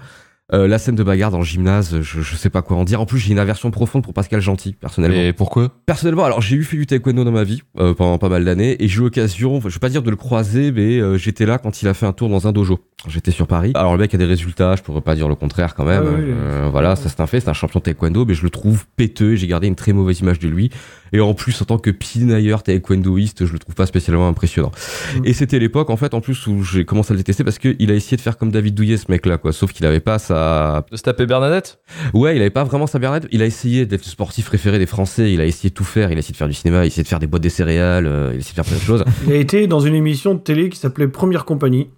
Euh, 0.53 0.69
la 0.69 0.79
scène 0.79 0.95
de 0.95 1.03
bagarre 1.03 1.33
dans 1.33 1.39
le 1.39 1.45
gymnase, 1.45 2.03
je, 2.03 2.21
je 2.21 2.37
sais 2.37 2.51
pas 2.51 2.63
quoi 2.63 2.77
en 2.77 2.85
dire. 2.85 3.01
En 3.01 3.07
plus, 3.07 3.19
j'ai 3.19 3.33
une 3.33 3.41
aversion 3.41 3.73
profonde 3.73 4.05
pour 4.05 4.15
Pascal 4.15 4.41
Gentil, 4.41 4.75
personnellement. 4.75 5.19
Et 5.19 5.33
pourquoi? 5.33 5.73
Personnellement, 5.87 6.25
alors 6.25 6.41
j'ai 6.41 6.55
eu 6.55 6.63
fait 6.63 6.77
du 6.77 6.87
taekwondo 6.87 7.25
dans 7.25 7.33
ma 7.33 7.43
vie 7.43 7.63
euh, 7.81 7.95
pendant 7.95 8.17
pas 8.19 8.29
mal 8.29 8.45
d'années 8.45 8.77
et 8.79 8.87
j'ai 8.87 8.99
eu 8.99 9.03
l'occasion, 9.03 9.57
enfin, 9.57 9.69
je 9.69 9.75
vais 9.75 9.81
pas 9.81 9.89
dire 9.89 10.05
de 10.05 10.11
le 10.11 10.15
croiser, 10.15 10.71
mais 10.71 11.01
euh, 11.01 11.19
j'étais 11.19 11.47
là 11.47 11.59
quand 11.59 11.83
il 11.83 11.89
a 11.89 11.95
fait 11.95 12.07
un 12.07 12.13
tour 12.13 12.29
dans 12.29 12.47
un 12.47 12.53
dojo. 12.53 12.79
J'étais 13.09 13.33
sur 13.33 13.49
Paris. 13.49 13.73
Alors 13.75 13.93
le 13.93 13.99
mec 13.99 14.15
a 14.15 14.19
des 14.19 14.25
résultats, 14.25 14.77
je 14.77 14.83
pourrais 14.83 15.01
pas 15.01 15.17
dire 15.17 15.29
le 15.29 15.35
contraire 15.35 15.75
quand 15.75 15.85
même. 15.85 16.05
Ah 16.07 16.11
oui, 16.17 16.25
oui. 16.27 16.33
Euh, 16.33 16.69
voilà, 16.71 16.95
ça 16.95 17.09
c'est 17.09 17.21
un 17.21 17.27
fait, 17.27 17.41
c'est 17.41 17.49
un 17.51 17.53
champion 17.53 17.81
de 17.81 17.85
taekwondo, 17.85 18.25
mais 18.25 18.35
je 18.35 18.45
le 18.45 18.51
trouve 18.51 18.87
péteux. 18.97 19.33
et 19.33 19.37
J'ai 19.37 19.49
gardé 19.49 19.67
une 19.67 19.75
très 19.75 19.93
mauvaise 19.93 20.21
image 20.21 20.39
de 20.39 20.47
lui. 20.49 20.71
Et 21.13 21.21
en 21.21 21.35
plus, 21.35 21.61
en 21.63 21.65
tant 21.65 21.79
que 21.79 21.91
pinailleur 21.91 22.63
taekwondoïste, 22.63 23.47
je 23.47 23.53
le 23.53 23.59
trouve 23.59 23.75
pas 23.75 23.87
spécialement 23.87 24.29
impressionnant. 24.29 24.73
Mm. 25.17 25.27
Et 25.27 25.33
c'était 25.33 25.59
l'époque 25.59 25.91
en 25.91 25.97
fait 25.97 26.15
en 26.15 26.21
plus 26.21 26.47
où 26.47 26.63
j'ai 26.63 26.85
commencé 26.85 27.13
à 27.13 27.15
le 27.15 27.19
détester 27.19 27.45
parce 27.45 27.59
qu'il 27.59 27.91
a 27.91 27.95
essayé 27.95 28.17
de 28.17 28.23
faire 28.23 28.37
comme 28.39 28.51
David 28.51 28.75
Douillet 28.75 28.97
ce 28.97 29.11
mec 29.11 29.27
là 29.27 29.39
quoi, 29.39 29.53
sauf 29.53 29.73
qu'il 29.73 29.87
avait 29.87 30.01
pas 30.01 30.19
sa 30.19 30.85
De 30.91 30.97
se 30.97 31.03
taper 31.03 31.27
Bernadette? 31.27 31.79
Ouais, 32.15 32.37
il 32.37 32.41
avait 32.41 32.51
pas 32.51 32.65
vraiment 32.65 32.87
sa 32.87 32.99
Bernadette. 32.99 33.29
Il 33.33 33.43
a 33.43 33.47
essayé 33.47 33.87
d'être 33.87 34.05
le 34.05 34.11
sportif 34.11 34.47
préféré 34.47 34.79
des 34.79 34.87
Français. 34.87 35.33
Il 35.33 35.41
a 35.41 35.47
essayé 35.47 35.71
de 35.71 35.75
tout 35.75 35.85
faire. 35.85 36.11
Il 36.11 36.17
a 36.17 36.19
essayé 36.19 36.33
de 36.33 36.39
faire 36.39 36.49
du 36.49 36.55
cinéma. 36.55 36.79
Il 36.79 36.83
a 36.83 36.87
essayé 36.87 37.03
de 37.03 37.09
faire 37.09 37.19
des 37.19 37.27
boîtes 37.27 37.43
des 37.43 37.51
céréales. 37.51 38.07
euh, 38.07 38.31
il 38.33 38.37
a 38.37 38.39
essayé 38.39 38.51
de 38.53 38.55
faire 38.55 38.65
plein 38.65 38.77
de 38.77 38.83
choses. 38.83 39.05
Il 39.27 39.33
a 39.33 39.37
été 39.37 39.67
dans 39.67 39.81
une 39.81 39.95
émission 39.95 40.35
de 40.35 40.41
télé 40.41 40.69
qui 40.69 40.79
s'appelait 40.79 41.09
Première 41.09 41.45
Compagnie. 41.45 41.89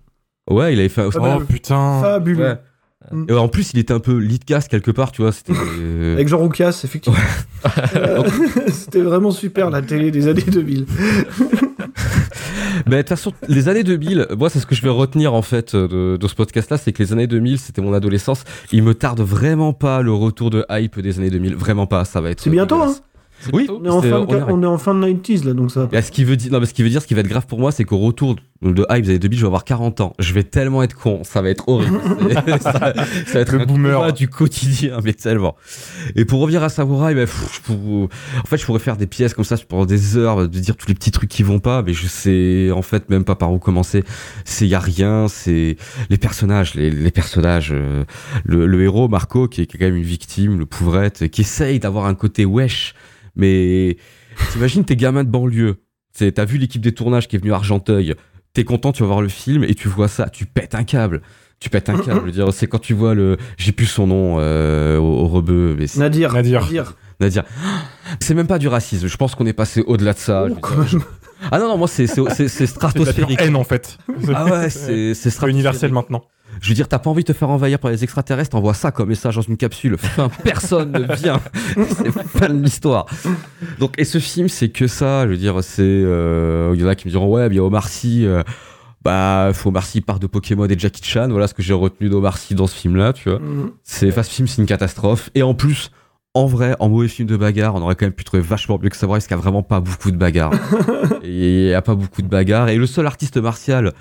Ouais, 0.50 0.72
il 0.72 0.81
avait 0.81 0.88
fait. 0.88 1.02
Bah, 1.14 1.38
Oh 1.40 1.44
putain. 1.44 2.00
Fabuleux. 2.00 2.44
Ouais. 2.44 2.58
Et 3.28 3.32
en 3.32 3.49
plus, 3.49 3.72
il 3.72 3.78
était 3.78 3.93
un 3.93 4.00
peu 4.00 4.16
lead 4.16 4.44
cast 4.44 4.69
quelque 4.69 4.90
part, 4.90 5.12
tu 5.12 5.22
vois. 5.22 5.32
C'était. 5.32 5.52
euh, 5.81 6.14
Avec 6.14 6.28
Jean 6.28 6.38
Roucas, 6.38 6.81
effectivement. 6.84 7.19
Euh, 7.96 8.22
C'était 8.69 9.02
vraiment 9.02 9.31
super 9.31 9.70
la 9.70 9.82
télé 9.82 10.10
des 10.10 10.28
années 10.28 10.43
2000. 10.43 10.87
Mais 12.87 12.96
de 12.96 13.02
toute 13.02 13.08
façon, 13.10 13.32
les 13.49 13.69
années 13.69 13.82
2000, 13.84 14.28
moi, 14.38 14.50
c'est 14.50 14.60
ce 14.60 14.66
que 14.66 14.75
je 14.75 14.82
vais 14.82 14.88
retenir 14.88 15.34
en 15.34 15.43
fait 15.43 15.75
de, 15.75 16.16
de 16.16 16.28
ce 16.28 16.34
podcast-là, 16.34 16.78
c'est 16.78 16.93
que 16.93 17.02
les 17.02 17.12
années 17.12 17.26
2000, 17.26 17.58
c'était 17.58 17.82
mon 17.82 17.93
adolescence. 17.93 18.44
Il 18.72 18.82
me 18.82 18.94
tarde 18.94 19.20
vraiment 19.20 19.72
pas 19.72 20.00
le 20.00 20.12
retour 20.12 20.50
de 20.50 20.64
hype 20.70 21.00
des 21.00 21.19
années 21.19 21.31
2000. 21.31 21.56
Vraiment 21.56 21.87
pas. 21.87 22.04
Ça 22.04 22.20
va 22.20 22.31
être. 22.31 22.40
C'est 22.40 22.50
bientôt, 22.50 22.76
dégueulasse. 22.76 23.02
Oui, 23.52 23.69
On 23.70 23.85
est, 23.85 23.88
en 23.88 24.02
c'est- 24.02 24.11
fin 24.11 24.20
de, 24.20 24.26
on 24.26 24.35
est- 24.37 24.52
on 24.52 24.62
est 24.62 24.67
en 24.67 24.79
fin 24.79 24.94
de 24.94 25.00
90s 25.06 25.44
là, 25.44 25.52
donc 25.55 25.70
ça. 25.70 25.88
Et 25.93 26.02
ce 26.02 26.11
qui 26.11 26.25
veut 26.25 26.37
dire, 26.37 26.50
non, 26.52 26.61
mais 26.61 26.67
ce 26.67 26.75
qui 26.75 26.82
veut 26.82 26.88
dire, 26.90 27.00
ce 27.02 27.06
qui 27.06 27.14
va 27.14 27.20
être 27.20 27.29
grave 27.29 27.46
pour 27.46 27.58
moi, 27.61 27.70
c'est 27.73 27.85
qu'au 27.85 27.99
retour 27.99 28.37
de 28.61 28.85
hype 28.90 29.05
des 29.05 29.11
années 29.11 29.19
2000, 29.20 29.38
je 29.38 29.43
vais 29.44 29.46
avoir 29.46 29.62
40 29.64 30.00
ans. 30.00 30.14
Je 30.19 30.32
vais 30.35 30.43
tellement 30.43 30.82
être 30.82 30.94
con, 30.96 31.20
ça 31.23 31.40
va 31.43 31.49
être 31.50 31.69
horrible. 31.69 32.00
ça, 32.61 32.73
ça 32.73 32.79
va 33.35 33.40
être 33.40 33.52
Le 33.52 33.61
un 33.61 33.64
boomer. 33.67 34.12
du 34.12 34.26
quotidien, 34.29 34.99
mais 35.05 35.12
tellement. 35.12 35.55
Et 36.17 36.25
pour 36.25 36.40
revenir 36.40 36.62
à 36.64 36.69
Samurai, 36.69 37.14
bah, 37.14 37.20
pff, 37.20 37.49
je 37.55 37.61
pour- 37.73 38.08
en 38.08 38.46
fait, 38.46 38.56
je 38.56 38.67
pourrais 38.67 38.81
faire 38.81 38.96
des 38.96 39.06
pièces 39.06 39.35
comme 39.35 39.44
ça 39.44 39.56
pendant 39.69 39.87
des 39.87 40.17
heures, 40.17 40.49
de 40.49 40.58
dire 40.58 40.76
tous 40.76 40.88
les 40.88 40.94
petits 40.94 41.12
trucs 41.12 41.31
qui 41.31 41.44
vont 41.44 41.61
pas, 41.61 41.82
mais 41.82 41.93
je 41.93 42.06
sais 42.08 42.70
en 42.73 42.82
fait 42.82 43.08
même 43.11 43.25
pas 43.25 43.37
par 43.37 43.52
où 43.52 43.58
commencer. 43.61 44.02
C'est 44.44 44.67
y 44.67 44.75
a 44.75 44.81
rien, 44.81 45.29
c'est 45.29 45.76
les 46.11 46.19
personnages, 46.19 46.75
les, 46.75 46.90
les 46.90 47.11
personnages, 47.12 47.70
euh, 47.73 48.02
le, 48.44 48.67
le 48.67 48.82
héros 48.82 49.06
Marco 49.08 49.46
qui 49.46 49.61
est 49.62 49.67
quand 49.67 49.79
même 49.81 49.94
une 49.96 50.02
victime, 50.02 50.58
le 50.58 50.67
pauvrette, 50.67 51.29
qui 51.29 51.43
essaye 51.43 51.79
d'avoir 51.79 52.06
un 52.06 52.14
côté 52.14 52.44
wesh, 52.44 52.94
mais 53.38 53.97
t'imagines 54.52 54.85
tes 54.85 54.97
gamins 54.97 55.25
de 55.25 55.30
banlieue. 55.30 55.76
C'est- 56.12 56.33
T'as 56.33 56.45
vu 56.45 56.59
l'équipe 56.59 56.83
des 56.83 56.92
tournages 56.92 57.28
qui 57.28 57.37
est 57.37 57.38
venue 57.38 57.52
à 57.52 57.57
Argenteuil. 57.57 58.14
T'es 58.52 58.64
content, 58.64 58.92
tu 58.92 59.02
vas 59.02 59.07
voir 59.09 59.23
le 59.23 59.28
film 59.28 59.64
et 59.64 59.75
tu 59.75 59.88
vois 59.88 60.09
ça, 60.09 60.28
tu 60.28 60.45
pètes 60.47 60.75
un 60.75 60.85
câble. 60.85 61.23
Tu 61.61 61.71
pètes 61.71 61.88
un 61.88 61.99
câble. 61.99 62.30
Dire, 62.30 62.52
c'est 62.52 62.66
quand 62.66 62.78
tu 62.78 62.95
vois 62.95 63.14
le, 63.14 63.37
j'ai 63.57 63.73
plus 63.73 63.87
son 63.87 64.07
nom 64.07 64.37
euh, 64.38 64.97
au, 64.99 65.02
au 65.25 65.28
rebeu, 65.28 65.75
mais 65.78 65.87
c'est 65.87 65.99
Nadir. 66.00 66.33
Nadir. 66.33 66.95
Nadir. 67.21 67.42
C'est 68.21 68.35
même 68.35 68.47
pas 68.47 68.59
du 68.59 68.68
racisme. 68.68 69.07
Je 69.09 69.16
pense 69.16 69.35
qu'on 69.35 69.47
est 69.47 69.52
passé 69.52 69.83
au-delà 69.87 70.12
de 70.12 70.18
ça. 70.18 70.47
Oh, 70.49 70.66
Je 70.87 70.99
Ah 71.50 71.59
non 71.59 71.68
non, 71.68 71.76
moi 71.78 71.88
c'est 71.88 72.07
c'est 72.07 72.21
c'est- 72.30 72.49
c'est 72.49 72.66
C'est 72.66 72.78
de 72.78 72.80
la 72.83 72.90
pure 72.92 73.02
stratosphérique. 73.07 73.40
haine 73.40 73.57
en 73.57 73.64
fait. 73.64 73.99
Ah 74.35 74.45
ouais, 74.47 74.71
c'est 74.71 74.80
c'est 74.80 75.14
C'est 75.14 75.30
stratosphérique. 75.30 75.54
universel 75.54 75.92
maintenant. 75.92 76.25
Je 76.61 76.69
veux 76.69 76.75
dire, 76.75 76.88
t'as 76.88 76.99
pas 76.99 77.11
envie 77.11 77.23
de 77.23 77.33
te 77.33 77.37
faire 77.37 77.50
envahir 77.50 77.79
par 77.79 77.91
les 77.91 78.03
extraterrestres, 78.05 78.50
t'envoies 78.50 78.75
ça 78.75 78.91
comme 78.91 79.09
message 79.09 79.37
dans 79.37 79.43
une 79.43 79.57
capsule. 79.57 79.97
Fin, 79.99 80.29
personne 80.45 80.93
ne 80.93 81.15
vient. 81.15 81.41
c'est 81.75 82.11
fin 82.12 82.49
de 82.49 82.62
l'histoire. 82.62 83.07
Donc, 83.79 83.95
et 83.99 84.05
ce 84.05 84.19
film, 84.19 84.49
c'est 84.49 84.69
que 84.69 84.87
ça. 84.87 85.25
Je 85.27 85.31
veux 85.33 85.37
dire, 85.37 85.62
c'est. 85.62 85.83
euh, 85.83 86.73
Il 86.75 86.81
y 86.81 86.85
en 86.85 86.88
a 86.88 86.95
qui 86.95 87.07
me 87.07 87.11
diront, 87.12 87.29
ouais, 87.33 87.47
il 87.49 87.55
y 87.55 87.59
a 87.59 87.62
Omar 87.65 87.88
Sy. 87.88 88.25
euh, 88.27 88.43
bah, 89.05 89.50
faut 89.55 89.69
Omar 89.69 89.85
Sy 89.85 90.00
part 90.00 90.19
de 90.19 90.27
Pokémon 90.27 90.67
et 90.67 90.79
Jackie 90.79 91.03
Chan. 91.05 91.29
Voilà 91.31 91.47
ce 91.47 91.55
que 91.55 91.62
j'ai 91.62 91.73
retenu 91.75 92.09
d'Omar 92.09 92.37
Sy 92.38 92.55
dans 92.55 92.67
ce 92.67 92.75
film-là, 92.75 93.12
tu 93.12 93.31
vois. 93.31 93.38
Mhm. 93.38 93.71
C'est 93.85 94.11
Fast 94.11 94.31
Film, 94.33 94.49
c'est 94.49 94.61
une 94.61 94.67
catastrophe. 94.67 95.31
Et 95.35 95.43
en 95.43 95.55
plus, 95.55 95.91
en 96.35 96.47
vrai, 96.47 96.75
en 96.81 96.88
mauvais 96.88 97.09
film 97.09 97.27
de 97.29 97.37
bagarre, 97.37 97.75
on 97.75 97.83
aurait 97.83 97.95
quand 97.95 98.07
même 98.07 98.12
pu 98.12 98.25
trouver 98.25 98.43
vachement 98.43 98.79
mieux 98.83 98.88
que 98.91 98.97
Samurai, 98.97 99.19
parce 99.19 99.27
qu'il 99.29 99.37
n'y 99.37 99.41
a 99.41 99.43
vraiment 99.43 99.62
pas 99.62 99.81
beaucoup 99.81 100.11
de 100.11 100.17
bagarres. 100.17 100.53
et 101.23 101.29
il 101.62 101.67
n'y 101.69 101.75
a 101.75 101.83
pas 101.83 101.95
beaucoup 101.95 102.23
de 102.23 102.29
bagarres. 102.29 102.69
Et 102.69 102.77
le 102.77 102.87
seul 102.87 103.07
artiste 103.07 103.37
martial. 103.38 103.93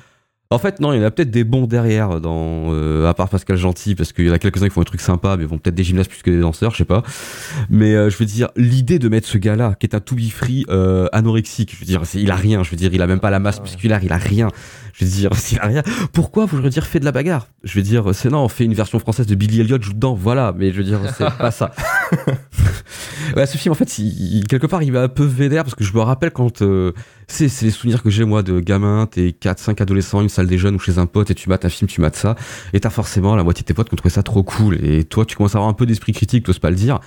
En 0.49 0.59
fait, 0.59 0.79
non, 0.79 0.93
il 0.93 1.01
y 1.01 1.03
en 1.03 1.05
a 1.05 1.11
peut-être 1.11 1.29
des 1.29 1.43
bons 1.43 1.67
derrière, 1.67 2.21
dans, 2.21 2.73
euh, 2.73 3.05
à 3.09 3.13
part 3.13 3.27
Pascal 3.27 3.57
Gentil, 3.57 3.95
parce 3.95 4.13
qu'il 4.13 4.27
y 4.27 4.29
en 4.29 4.33
a 4.33 4.39
quelques-uns 4.39 4.67
qui 4.67 4.73
font 4.73 4.79
des 4.79 4.85
trucs 4.85 5.01
sympas, 5.01 5.35
mais 5.35 5.43
vont 5.43 5.57
peut-être 5.57 5.75
des 5.75 5.83
gymnastes 5.83 6.09
plus 6.09 6.21
que 6.23 6.31
des 6.31 6.39
danseurs, 6.39 6.71
je 6.71 6.77
sais 6.77 6.85
pas. 6.85 7.03
Mais 7.69 7.93
euh, 7.93 8.09
je 8.09 8.17
veux 8.17 8.25
dire, 8.25 8.47
l'idée 8.55 8.97
de 8.97 9.09
mettre 9.09 9.27
ce 9.27 9.37
gars-là, 9.37 9.75
qui 9.77 9.85
est 9.85 9.93
un 9.93 9.99
to 9.99 10.15
be 10.15 10.29
free 10.29 10.65
euh, 10.69 11.09
anorexique, 11.11 11.73
je 11.73 11.79
veux 11.79 11.85
dire, 11.85 12.01
il 12.13 12.31
a 12.31 12.35
rien, 12.35 12.63
je 12.63 12.71
veux 12.71 12.77
dire, 12.77 12.93
il 12.93 13.01
a 13.01 13.07
même 13.07 13.19
pas 13.19 13.29
la 13.29 13.39
masse 13.39 13.61
musculaire, 13.61 13.99
il 14.03 14.13
a 14.13 14.17
rien. 14.17 14.47
Je 14.99 15.05
veux 15.05 15.11
dire, 15.11 15.29
s'il 15.35 15.59
a 15.59 15.65
rien, 15.67 15.83
pourquoi 16.11 16.45
vous 16.45 16.61
je 16.61 16.67
dire 16.67 16.85
fait 16.85 16.99
de 16.99 17.05
la 17.05 17.11
bagarre? 17.11 17.47
Je 17.63 17.75
veux 17.75 17.83
dire, 17.83 18.15
c'est 18.15 18.29
non, 18.29 18.39
on 18.43 18.47
fait 18.49 18.63
une 18.65 18.73
version 18.73 18.97
française 18.99 19.27
de 19.27 19.35
Billy 19.35 19.61
Elliot, 19.61 19.77
joue 19.81 19.93
dedans, 19.93 20.15
voilà, 20.15 20.53
mais 20.57 20.71
je 20.71 20.77
veux 20.77 20.83
dire, 20.83 20.99
c'est 21.17 21.29
pas 21.37 21.51
ça. 21.51 21.71
ouais, 23.35 23.45
ce 23.45 23.57
film, 23.57 23.71
en 23.71 23.75
fait, 23.75 23.99
il- 23.99 24.37
il- 24.37 24.47
quelque 24.47 24.67
part, 24.67 24.83
il 24.83 24.91
m'a 24.91 25.01
un 25.03 25.07
peu 25.09 25.23
vénère 25.23 25.63
parce 25.63 25.75
que 25.75 25.83
je 25.83 25.93
me 25.93 25.99
rappelle 26.01 26.31
quand. 26.31 26.61
euh, 26.61 26.93
c'est 27.27 27.49
c'est 27.49 27.65
les 27.65 27.71
souvenirs 27.71 28.01
que 28.03 28.09
j'ai, 28.09 28.23
moi, 28.23 28.41
de 28.41 28.59
gamin, 28.59 29.05
t'es 29.05 29.35
4-5 29.39 29.81
adolescents, 29.81 30.21
une 30.21 30.29
salle 30.29 30.47
des 30.47 30.57
jeunes 30.57 30.75
ou 30.75 30.79
chez 30.79 30.97
un 30.97 31.05
pote 31.05 31.29
et 31.29 31.35
tu 31.35 31.49
mates 31.49 31.65
un 31.65 31.69
film, 31.69 31.89
tu 31.89 31.99
mates 32.01 32.15
ça. 32.15 32.35
Et 32.73 32.79
t'as 32.79 32.89
forcément 32.89 33.35
la 33.35 33.43
moitié 33.43 33.63
de 33.63 33.67
tes 33.67 33.73
potes 33.73 33.89
qui 33.89 33.93
ont 33.95 33.97
trouvé 33.97 34.13
ça 34.13 34.23
trop 34.23 34.43
cool. 34.43 34.83
Et 34.83 35.03
toi, 35.03 35.25
tu 35.25 35.35
commences 35.35 35.55
à 35.55 35.57
avoir 35.59 35.69
un 35.69 35.73
peu 35.73 35.85
d'esprit 35.85 36.13
critique, 36.13 36.45
t'oses 36.45 36.59
pas 36.59 36.69
le 36.69 36.75
dire. 36.77 36.99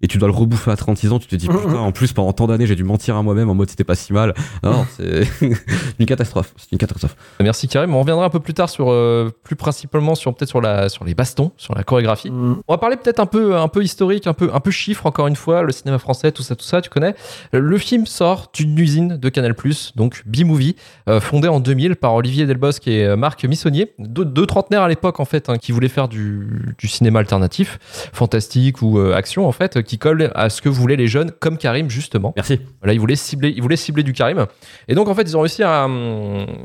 Et 0.00 0.06
tu 0.06 0.18
dois 0.18 0.28
le 0.28 0.34
rebouffer 0.34 0.70
à 0.70 0.76
36 0.76 1.12
ans, 1.12 1.18
tu 1.18 1.26
te 1.26 1.34
dis, 1.34 1.48
putain, 1.48 1.74
en 1.74 1.90
plus, 1.90 2.12
pendant 2.12 2.32
tant 2.32 2.46
d'années, 2.46 2.66
j'ai 2.66 2.76
dû 2.76 2.84
mentir 2.84 3.16
à 3.16 3.22
moi-même 3.22 3.50
en 3.50 3.54
mode 3.54 3.68
c'était 3.68 3.84
pas 3.84 3.96
si 3.96 4.12
mal. 4.12 4.32
Non, 4.62 4.86
c'est 4.96 5.26
une 5.98 6.06
catastrophe. 6.06 6.54
C'est 6.56 6.70
une 6.70 6.78
catastrophe. 6.78 7.16
Merci 7.40 7.66
Karim. 7.66 7.94
On 7.94 8.00
reviendra 8.00 8.24
un 8.24 8.30
peu 8.30 8.40
plus 8.40 8.54
tard 8.54 8.68
sur, 8.68 8.90
euh, 8.90 9.30
plus 9.42 9.56
principalement 9.56 10.14
sur 10.14 10.34
peut-être 10.34 10.48
sur 10.48 10.60
la 10.60 10.88
sur 10.88 11.04
les 11.04 11.14
bastons, 11.14 11.50
sur 11.56 11.74
la 11.74 11.82
chorégraphie. 11.82 12.30
Mhm. 12.30 12.58
On 12.68 12.72
va 12.72 12.78
parler 12.78 12.96
peut-être 12.96 13.18
un 13.18 13.26
peu 13.26 13.56
un 13.56 13.68
peu 13.68 13.82
historique, 13.82 14.26
un 14.26 14.34
peu 14.34 14.50
un 14.52 14.60
peu 14.60 14.70
chiffre 14.70 15.06
encore 15.06 15.26
une 15.26 15.36
fois, 15.36 15.62
le 15.62 15.72
cinéma 15.72 15.98
français, 15.98 16.30
tout 16.32 16.42
ça, 16.42 16.54
tout 16.54 16.64
ça, 16.64 16.80
tu 16.80 16.90
connais. 16.90 17.14
Le 17.52 17.78
film 17.78 18.06
sort 18.06 18.50
d'une 18.54 18.78
usine 18.78 19.16
de 19.16 19.28
Canal+, 19.28 19.54
donc 19.96 20.22
B-Movie, 20.26 20.76
euh, 21.08 21.20
fondée 21.20 21.48
en 21.48 21.60
2000 21.60 21.96
par 21.96 22.14
Olivier 22.14 22.46
Delbosque 22.46 22.86
et 22.88 23.04
euh, 23.04 23.16
Marc 23.16 23.44
Missonnier, 23.44 23.92
deux, 23.98 24.24
deux 24.24 24.46
trentenaires 24.46 24.82
à 24.82 24.88
l'époque 24.88 25.20
en 25.20 25.24
fait, 25.24 25.48
hein, 25.48 25.56
qui 25.58 25.72
voulaient 25.72 25.88
faire 25.88 26.08
du, 26.08 26.74
du 26.78 26.88
cinéma 26.88 27.18
alternatif, 27.18 27.78
fantastique 28.12 28.82
ou 28.82 28.98
euh, 28.98 29.14
action 29.14 29.46
en 29.46 29.52
fait, 29.52 29.82
qui 29.88 29.98
colle 29.98 30.30
à 30.34 30.50
ce 30.50 30.62
que 30.62 30.68
voulaient 30.68 30.96
les 30.96 31.08
jeunes, 31.08 31.32
comme 31.40 31.56
Karim 31.58 31.88
justement. 31.90 32.32
Merci. 32.36 32.60
Voilà, 32.80 32.92
ils 32.92 33.00
voulaient 33.00 33.16
cibler, 33.16 33.52
ils 33.56 33.62
voulaient 33.62 33.76
cibler 33.76 34.02
du 34.02 34.12
Karim. 34.12 34.46
Et 34.86 34.94
donc 34.94 35.08
en 35.08 35.14
fait, 35.14 35.22
ils 35.22 35.36
ont 35.36 35.40
réussi 35.40 35.62
à, 35.62 35.88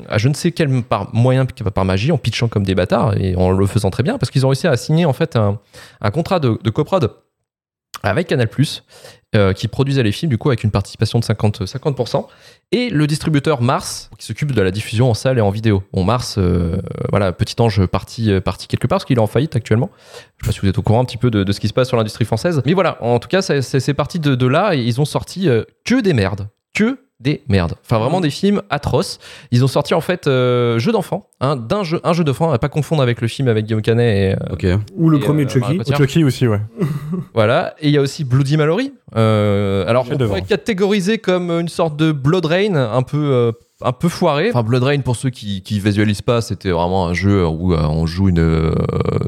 à 0.09 0.17
je 0.17 0.27
ne 0.27 0.33
sais 0.33 0.51
quel 0.51 0.83
par 0.83 1.09
moyen, 1.15 1.45
par 1.45 1.85
magie, 1.85 2.11
en 2.11 2.17
pitchant 2.17 2.49
comme 2.49 2.63
des 2.63 2.75
bâtards 2.75 3.15
et 3.17 3.35
en 3.35 3.51
le 3.51 3.65
faisant 3.65 3.89
très 3.89 4.03
bien, 4.03 4.17
parce 4.17 4.29
qu'ils 4.29 4.45
ont 4.45 4.49
réussi 4.49 4.67
à 4.67 4.75
signer 4.75 5.05
en 5.05 5.13
fait 5.13 5.35
un, 5.35 5.59
un 6.01 6.11
contrat 6.11 6.39
de, 6.39 6.59
de 6.61 6.69
coprod 6.69 7.09
avec 8.03 8.27
Canal+, 8.27 8.49
euh, 9.35 9.53
qui 9.53 9.67
produisait 9.67 10.03
les 10.03 10.11
films 10.11 10.29
du 10.29 10.37
coup 10.37 10.49
avec 10.49 10.63
une 10.63 10.69
participation 10.69 11.17
de 11.19 11.23
50, 11.23 11.65
50% 11.65 12.27
et 12.71 12.89
le 12.89 13.07
distributeur 13.07 13.61
Mars 13.61 14.09
qui 14.19 14.25
s'occupe 14.25 14.51
de 14.51 14.61
la 14.61 14.69
diffusion 14.71 15.09
en 15.09 15.13
salle 15.13 15.37
et 15.37 15.41
en 15.41 15.49
vidéo. 15.49 15.83
Bon 15.93 16.03
Mars, 16.03 16.35
euh, 16.37 16.77
voilà, 17.09 17.31
petit 17.31 17.55
ange 17.59 17.85
parti, 17.87 18.31
euh, 18.31 18.41
parti 18.41 18.67
quelque 18.67 18.87
part 18.87 18.97
parce 18.97 19.05
qu'il 19.05 19.17
est 19.17 19.21
en 19.21 19.27
faillite 19.27 19.55
actuellement. 19.55 19.89
Je 20.37 20.45
sais 20.45 20.49
pas 20.49 20.51
si 20.53 20.59
vous 20.59 20.67
êtes 20.67 20.77
au 20.77 20.81
courant 20.83 20.99
un 21.01 21.05
petit 21.05 21.17
peu 21.17 21.31
de, 21.31 21.51
ce 21.51 21.59
qui 21.59 21.67
se 21.67 21.73
passe 21.73 21.87
sur 21.87 21.97
l'industrie 21.97 22.25
française. 22.25 22.61
Mais 22.65 22.73
voilà, 22.73 23.01
en 23.01 23.19
tout 23.19 23.27
cas, 23.27 23.41
c'est- 23.41 23.93
parti 23.93 24.19
de, 24.19 24.47
là 24.47 24.75
et 24.75 24.79
ils 24.79 24.99
ont 25.01 25.05
sorti 25.05 25.49
euh, 25.49 25.63
que 25.85 26.01
des 26.01 26.13
merdes. 26.13 26.47
Que 26.73 26.99
des 27.23 27.41
merdes. 27.47 27.75
Enfin, 27.83 27.97
vraiment 27.99 28.21
des 28.21 28.29
films 28.29 28.61
atroces. 28.69 29.19
Ils 29.51 29.63
ont 29.63 29.67
sorti 29.67 29.93
en 29.93 30.01
fait 30.01 30.27
euh, 30.27 30.77
jeu 30.77 30.91
d'enfant, 30.91 31.29
hein, 31.39 31.55
d'un 31.55 31.83
jeu, 31.83 31.99
un 32.03 32.13
jeu 32.13 32.23
d'enfant, 32.23 32.51
à 32.51 32.59
pas 32.59 32.69
confondre 32.69 33.01
avec 33.01 33.21
le 33.21 33.27
film 33.27 33.47
avec 33.47 33.65
Guillaume 33.65 33.81
Canet 33.81 34.37
et, 34.61 34.65
euh. 34.65 34.77
Ou 34.95 35.09
le 35.09 35.17
et, 35.17 35.21
premier 35.21 35.45
euh, 35.45 35.49
Chucky. 35.49 35.77
Cotillard. 35.77 35.99
Chucky 35.99 36.23
aussi, 36.23 36.47
ouais. 36.47 36.61
Voilà, 37.33 37.73
et 37.79 37.87
il 37.87 37.93
y 37.93 37.97
a 37.97 38.01
aussi 38.01 38.23
Bloody 38.23 38.57
Mallory. 38.57 38.93
Euh, 39.15 39.85
alors, 39.87 40.05
on 40.11 40.17
pourrait 40.17 40.41
catégoriser 40.41 41.17
comme 41.17 41.51
une 41.51 41.69
sorte 41.69 41.97
de 41.97 42.11
Blood 42.11 42.45
Rain, 42.45 42.75
un 42.75 43.03
peu, 43.03 43.17
euh, 43.17 43.51
un 43.81 43.91
peu 43.91 44.09
foiré. 44.09 44.49
Enfin, 44.49 44.63
Blood 44.63 44.83
Rain, 44.83 44.99
pour 45.01 45.15
ceux 45.15 45.29
qui, 45.29 45.61
qui 45.61 45.79
visualisent 45.79 46.21
pas, 46.21 46.41
c'était 46.41 46.71
vraiment 46.71 47.07
un 47.07 47.13
jeu 47.13 47.45
où 47.45 47.73
euh, 47.73 47.81
on 47.83 48.05
joue 48.05 48.29
une, 48.29 48.39
euh, 48.39 48.73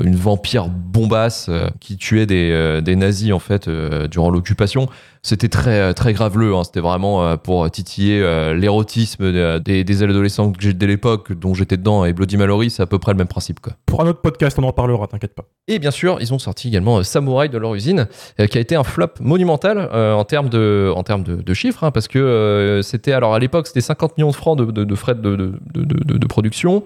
une 0.03 0.15
vampire 0.15 0.69
bombasse 0.69 1.47
euh, 1.49 1.67
qui 1.79 1.97
tuait 1.97 2.25
des, 2.25 2.51
euh, 2.51 2.81
des 2.81 2.95
nazis, 2.95 3.31
en 3.31 3.39
fait, 3.39 3.67
euh, 3.67 4.07
durant 4.07 4.29
l'occupation. 4.29 4.87
C'était 5.27 5.49
très, 5.49 5.93
très 5.95 6.13
graveleux. 6.13 6.53
hein. 6.53 6.63
C'était 6.63 6.81
vraiment 6.81 7.25
euh, 7.25 7.35
pour 7.35 7.69
titiller 7.71 8.21
euh, 8.21 8.53
l'érotisme 8.53 9.31
de- 9.31 9.57
des, 9.57 9.83
des 9.83 10.03
adolescents 10.03 10.51
que 10.51 10.61
j'ai 10.61 10.73
dès 10.73 10.85
l'époque, 10.85 11.33
dont 11.33 11.55
j'étais 11.55 11.77
dedans. 11.77 12.05
Et 12.05 12.13
Bloody 12.13 12.37
Mallory, 12.37 12.69
c'est 12.69 12.83
à 12.83 12.85
peu 12.85 12.99
près 12.99 13.11
le 13.11 13.17
même 13.17 13.27
principe, 13.27 13.59
quoi. 13.59 13.73
Pour 13.87 14.01
un 14.01 14.07
autre 14.07 14.21
podcast, 14.21 14.59
on 14.59 14.63
en 14.63 14.71
parlera, 14.71 15.07
t'inquiète 15.07 15.33
pas. 15.33 15.45
Et 15.67 15.79
bien 15.79 15.89
sûr, 15.89 16.17
ils 16.21 16.31
ont 16.31 16.37
sorti 16.37 16.67
également 16.67 16.99
euh, 16.99 17.03
Samouraï 17.03 17.49
de 17.49 17.57
leur 17.57 17.73
usine, 17.73 18.07
euh, 18.39 18.45
qui 18.45 18.59
a 18.59 18.61
été 18.61 18.75
un 18.75 18.83
flop 18.83 19.07
monumental 19.19 19.89
euh, 19.93 20.13
en 20.13 20.25
termes 20.25 20.49
de, 20.49 20.93
en 20.95 21.01
termes 21.01 21.23
de, 21.23 21.37
de 21.37 21.53
chiffres, 21.55 21.83
hein, 21.83 21.89
parce 21.89 22.07
que 22.07 22.19
euh, 22.19 22.83
c'était, 22.83 23.13
alors 23.13 23.33
à 23.33 23.39
l'époque, 23.39 23.65
c'était 23.65 23.81
50 23.81 24.17
millions 24.19 24.29
de 24.29 24.35
francs 24.35 24.55
de, 24.59 24.65
de- 24.65 24.83
de 24.83 24.95
frais 24.95 25.15
de, 25.15 26.27
production, 26.27 26.83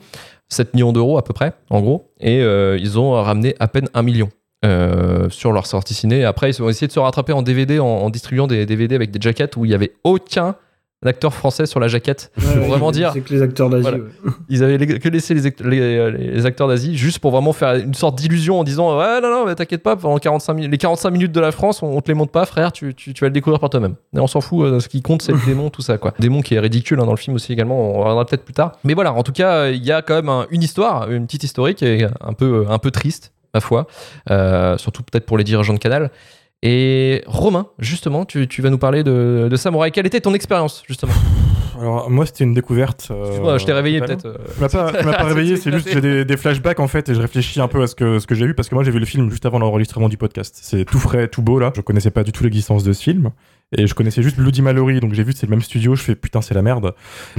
7 0.48 0.74
millions 0.76 0.94
d'euros 0.94 1.18
à 1.18 1.24
peu 1.26 1.34
près, 1.34 1.52
en 1.70 1.82
gros, 1.82 2.12
et 2.22 2.42
euh, 2.42 2.78
ils 2.80 2.98
ont 3.00 3.12
ramené 3.12 3.56
à 3.60 3.68
peine 3.68 3.90
1 3.94 4.02
million. 4.02 4.30
Euh, 4.66 5.30
sur 5.30 5.52
leur 5.52 5.66
sortie 5.66 5.94
ciné. 5.94 6.26
Après, 6.26 6.50
ils 6.50 6.62
ont 6.62 6.70
essayé 6.70 6.88
de 6.88 6.92
se 6.92 7.00
rattraper 7.00 7.34
en 7.34 7.42
DVD 7.42 7.80
en, 7.80 7.86
en 7.86 8.10
distribuant 8.10 8.48
des 8.48 8.66
DVD 8.66 8.96
avec 8.96 9.12
des 9.12 9.22
jaquettes 9.22 9.56
où 9.58 9.66
il 9.66 9.72
y 9.72 9.74
avait 9.76 9.94
aucun 10.04 10.56
acteur 11.06 11.34
français 11.34 11.66
sur 11.66 11.80
la 11.80 11.88
jaquette. 11.88 12.30
Ouais, 12.38 12.44
pour 12.44 12.56
ouais, 12.64 12.68
vraiment 12.68 12.92
dire, 12.92 13.12
C'est 13.14 13.22
que 13.22 13.34
les 13.34 13.42
acteurs 13.42 13.70
d'Asie. 13.70 13.84
Voilà. 13.84 13.98
ouais. 14.00 14.04
ils 14.50 14.62
avaient 14.66 14.78
que 15.00 15.08
laissé 15.08 15.34
les, 15.34 15.46
act- 15.46 15.62
les, 15.62 16.12
les 16.12 16.46
acteurs 16.46 16.68
d'Asie 16.68 16.98
juste 16.98 17.20
pour 17.20 17.32
vraiment 17.32 17.54
faire 17.54 17.76
une 17.76 17.94
sorte 17.94 18.16
d'illusion 18.18 18.60
en 18.60 18.66
disant 18.66 19.00
ouais 19.00 19.22
non 19.22 19.30
non 19.30 19.46
mais 19.46 19.56
t'inquiète 19.56 19.82
pas 19.82 19.96
pendant 19.96 20.18
45 20.18 20.54
minutes 20.56 20.72
les 20.72 20.78
45 20.78 21.10
minutes 21.12 21.32
de 21.32 21.40
la 21.40 21.54
France 21.54 21.82
on, 21.84 21.88
on 21.96 22.02
te 22.02 22.10
les 22.10 22.16
montre 22.16 22.34
pas 22.34 22.46
frère 22.46 22.74
tu, 22.74 22.94
tu, 22.96 23.14
tu 23.14 23.22
vas 23.24 23.30
le 23.30 23.34
découvrir 23.34 23.62
par 23.62 23.70
toi-même 23.70 23.96
on 24.12 24.28
s'en 24.28 24.42
fout 24.42 24.66
euh, 24.66 24.82
ce 24.82 24.90
qui 24.90 25.02
compte 25.02 25.22
c'est 25.22 25.32
le 25.32 25.40
démon 25.46 25.70
tout 25.70 25.82
ça 25.82 25.98
quoi 25.98 26.14
démon 26.20 26.42
qui 26.42 26.56
est 26.56 26.60
ridicule 26.60 27.00
hein, 27.00 27.06
dans 27.06 27.12
le 27.14 27.18
film 27.18 27.34
aussi 27.34 27.54
également 27.54 27.80
on 27.80 28.00
reviendra 28.00 28.26
peut-être 28.26 28.44
plus 28.44 28.54
tard 28.54 28.74
mais 28.84 28.94
voilà 28.94 29.14
en 29.14 29.24
tout 29.24 29.32
cas 29.32 29.70
il 29.70 29.82
y 29.86 29.94
a 29.94 30.02
quand 30.02 30.16
même 30.16 30.28
un- 30.28 30.48
une 30.52 30.64
histoire 30.64 31.10
une 31.10 31.26
petite 31.28 31.46
historique 31.46 31.82
et 31.82 32.08
un 32.20 32.34
peu 32.34 32.66
un 32.70 32.78
peu 32.78 32.92
triste 32.92 33.32
ma 33.54 33.60
foi 33.62 33.88
Euh, 34.30 34.78
surtout 34.78 35.04
peut-être 35.04 35.26
pour 35.26 35.38
les 35.38 35.44
dirigeants 35.44 35.74
de 35.74 35.80
Canal. 35.80 36.12
Et 36.62 37.24
Romain 37.26 37.68
justement 37.80 38.26
tu, 38.26 38.48
vas 38.62 38.70
nous 38.70 38.78
parler 38.78 39.04
de, 39.04 39.48
de 39.50 39.56
Samouraï. 39.56 39.92
Quelle 39.92 40.08
était 40.08 40.22
ton 40.22 40.34
expérience 40.34 40.84
justement? 40.88 41.14
Alors, 41.80 42.10
moi, 42.10 42.26
c'était 42.26 42.44
une 42.44 42.54
découverte. 42.54 43.08
euh, 43.12 43.22
Excuse-moi, 43.26 43.58
je 43.58 43.66
t'ai 43.66 43.74
réveillé 43.74 44.00
peut-être 44.02 44.26
euh. 44.26 44.36
Tu 44.56 44.62
m'as 44.62 44.68
pas, 44.70 45.24
réveillé, 45.24 45.56
c'est 45.58 45.72
juste 45.72 45.86
que 45.88 45.94
j'ai 45.94 46.02
des, 46.02 46.26
des 46.26 46.38
flashbacks 46.38 46.80
en 46.80 46.88
fait 46.88 47.08
et 47.10 47.16
je 47.16 47.22
réfléchis 47.22 47.62
un 47.62 47.68
peu 47.68 47.82
à 47.82 47.88
ce 47.88 47.96
que, 47.96 48.20
ce 48.20 48.28
que 48.28 48.36
j'ai 48.36 48.46
vu 48.46 48.54
parce 48.54 48.68
que 48.70 48.76
moi 48.76 48.84
j'ai 48.84 48.92
vu 48.92 49.00
le 49.00 49.06
film 49.06 49.30
juste 49.32 49.46
avant 49.46 49.60
l'enregistrement 49.60 50.10
du 50.10 50.18
podcast. 50.18 50.58
C'est 50.62 50.84
tout 50.86 51.00
frais, 51.00 51.28
tout 51.28 51.42
beau 51.42 51.60
là. 51.60 51.72
Je 51.76 51.82
connaissais 51.82 52.12
pas 52.12 52.24
du 52.24 52.32
tout 52.32 52.44
l'existence 52.44 52.84
de 52.84 52.92
ce 52.94 53.02
film 53.02 53.30
et 53.72 53.86
je 53.86 53.94
connaissais 53.94 54.24
juste 54.24 54.38
Bloody 54.38 54.64
Mallory 54.64 55.00
donc 55.00 55.14
j'ai 55.14 55.24
vu 55.24 55.32
que 55.32 55.38
c'est 55.38 55.46
le 55.46 55.52
même 55.52 55.62
studio. 55.62 55.96
Je 55.96 56.02
fais 56.02 56.16
putain, 56.16 56.42
c'est 56.42 56.56
la 56.56 56.62
merde. 56.64 56.94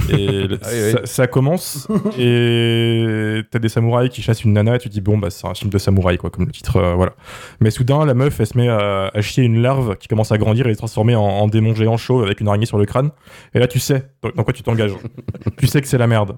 Et 0.09 0.47
Ah 0.63 0.67
oui, 0.71 0.79
oui. 0.85 0.91
ça, 0.93 0.99
ça 1.05 1.27
commence 1.27 1.87
et 2.17 3.41
t'as 3.51 3.59
des 3.59 3.69
samouraïs 3.69 4.09
qui 4.09 4.21
chassent 4.21 4.43
une 4.43 4.53
nana 4.53 4.75
et 4.75 4.79
tu 4.79 4.87
te 4.89 4.93
dis 4.93 5.01
bon 5.01 5.17
bah 5.17 5.29
c'est 5.29 5.47
un 5.47 5.53
film 5.53 5.69
de 5.69 5.77
samouraï 5.77 6.17
quoi 6.17 6.29
comme 6.29 6.45
le 6.45 6.51
titre 6.51 6.77
euh, 6.77 6.93
voilà. 6.95 7.13
Mais 7.59 7.69
soudain 7.71 8.05
la 8.05 8.13
meuf 8.13 8.39
elle 8.39 8.47
se 8.47 8.57
met 8.57 8.69
à, 8.69 9.11
à 9.13 9.21
chier 9.21 9.43
une 9.43 9.61
larve 9.61 9.97
qui 9.97 10.07
commence 10.07 10.31
à 10.31 10.37
grandir 10.37 10.67
et 10.67 10.73
se 10.73 10.77
transformer 10.77 11.15
en, 11.15 11.21
en 11.21 11.47
démon 11.47 11.75
géant 11.75 11.97
chauve 11.97 12.23
avec 12.23 12.39
une 12.39 12.47
araignée 12.47 12.65
sur 12.65 12.77
le 12.77 12.85
crâne. 12.85 13.11
Et 13.53 13.59
là 13.59 13.67
tu 13.67 13.79
sais 13.79 14.05
dans, 14.35 14.43
quoi 14.43 14.53
tu 14.53 14.63
t'engages. 14.63 14.93
tu 15.57 15.67
sais 15.67 15.81
que 15.81 15.87
c'est 15.87 15.97
la 15.97 16.07
merde. 16.07 16.37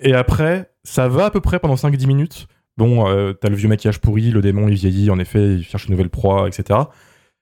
Et 0.00 0.14
après, 0.14 0.70
ça 0.84 1.08
va 1.08 1.26
à 1.26 1.30
peu 1.30 1.40
près 1.40 1.58
pendant 1.58 1.74
5-10 1.74 2.06
minutes. 2.06 2.46
Bon, 2.76 3.08
euh, 3.08 3.32
t'as 3.32 3.48
le 3.48 3.56
vieux 3.56 3.68
maquillage 3.68 4.00
pourri, 4.00 4.30
le 4.30 4.40
démon 4.40 4.68
il 4.68 4.74
vieillit, 4.74 5.10
en 5.10 5.18
effet, 5.18 5.54
il 5.56 5.64
cherche 5.64 5.86
une 5.86 5.92
nouvelle 5.92 6.10
proie, 6.10 6.46
etc. 6.48 6.78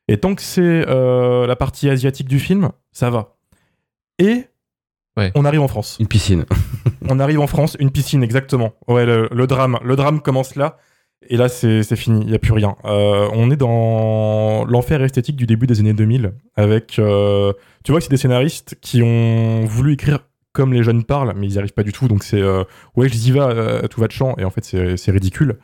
Et 0.09 0.19
tant 0.19 0.35
que 0.35 0.43
c'est 0.43 0.85
euh, 0.89 1.47
la 1.47 1.57
partie 1.57 1.89
asiatique 1.91 2.29
du 2.29 2.39
film, 2.39 2.71
ça 2.93 3.11
va. 3.11 3.37
Et 4.19 4.45
Ouais. 5.19 5.33
on 5.35 5.47
arrive 5.47 5.63
en 5.63 5.69
France. 5.69 5.97
Une 5.99 6.09
piscine. 6.09 6.45
On 7.09 7.21
arrive 7.21 7.41
en 7.41 7.47
France, 7.47 7.75
une 7.81 7.91
piscine, 7.91 8.23
exactement. 8.23 8.75
Ouais, 8.87 9.07
le, 9.07 9.29
le 9.33 9.47
drame. 9.47 9.79
Le 9.83 9.97
drame 9.97 10.21
commence 10.21 10.57
là. 10.57 10.77
Et 11.29 11.37
là, 11.37 11.49
c'est 11.49 11.83
fini, 11.97 12.21
il 12.21 12.29
n'y 12.29 12.35
a 12.35 12.39
plus 12.39 12.53
rien. 12.53 12.77
Euh, 12.85 13.29
on 13.33 13.51
est 13.51 13.57
dans 13.57 14.65
l'enfer 14.67 15.03
esthétique 15.03 15.37
du 15.37 15.47
début 15.47 15.67
des 15.67 15.81
années 15.81 15.93
2000, 15.95 16.33
avec... 16.55 16.99
euh, 16.99 17.53
tu 17.85 17.91
vois 17.91 18.01
que 18.01 18.05
c'est 18.05 18.11
des 18.11 18.17
scénaristes 18.17 18.77
qui 18.81 19.03
ont 19.03 19.65
voulu 19.65 19.95
écrire 19.95 20.21
comme 20.53 20.73
les 20.73 20.83
jeunes 20.83 21.05
parlent, 21.05 21.35
mais 21.37 21.47
ils 21.49 21.53
n'y 21.53 21.59
arrivent 21.59 21.75
pas 21.75 21.83
du 21.83 21.93
tout, 21.93 22.07
donc 22.09 22.23
c'est... 22.23 22.41
euh, 22.41 22.65
ouais, 22.95 23.09
je 23.09 23.17
y 23.17 23.31
va, 23.33 23.89
tout 23.89 24.01
va 24.01 24.07
de 24.07 24.13
champ, 24.13 24.35
et 24.39 24.45
en 24.45 24.51
fait, 24.51 24.65
c'est 24.65 24.97
c'est 24.97 25.11
ridicule. 25.11 25.59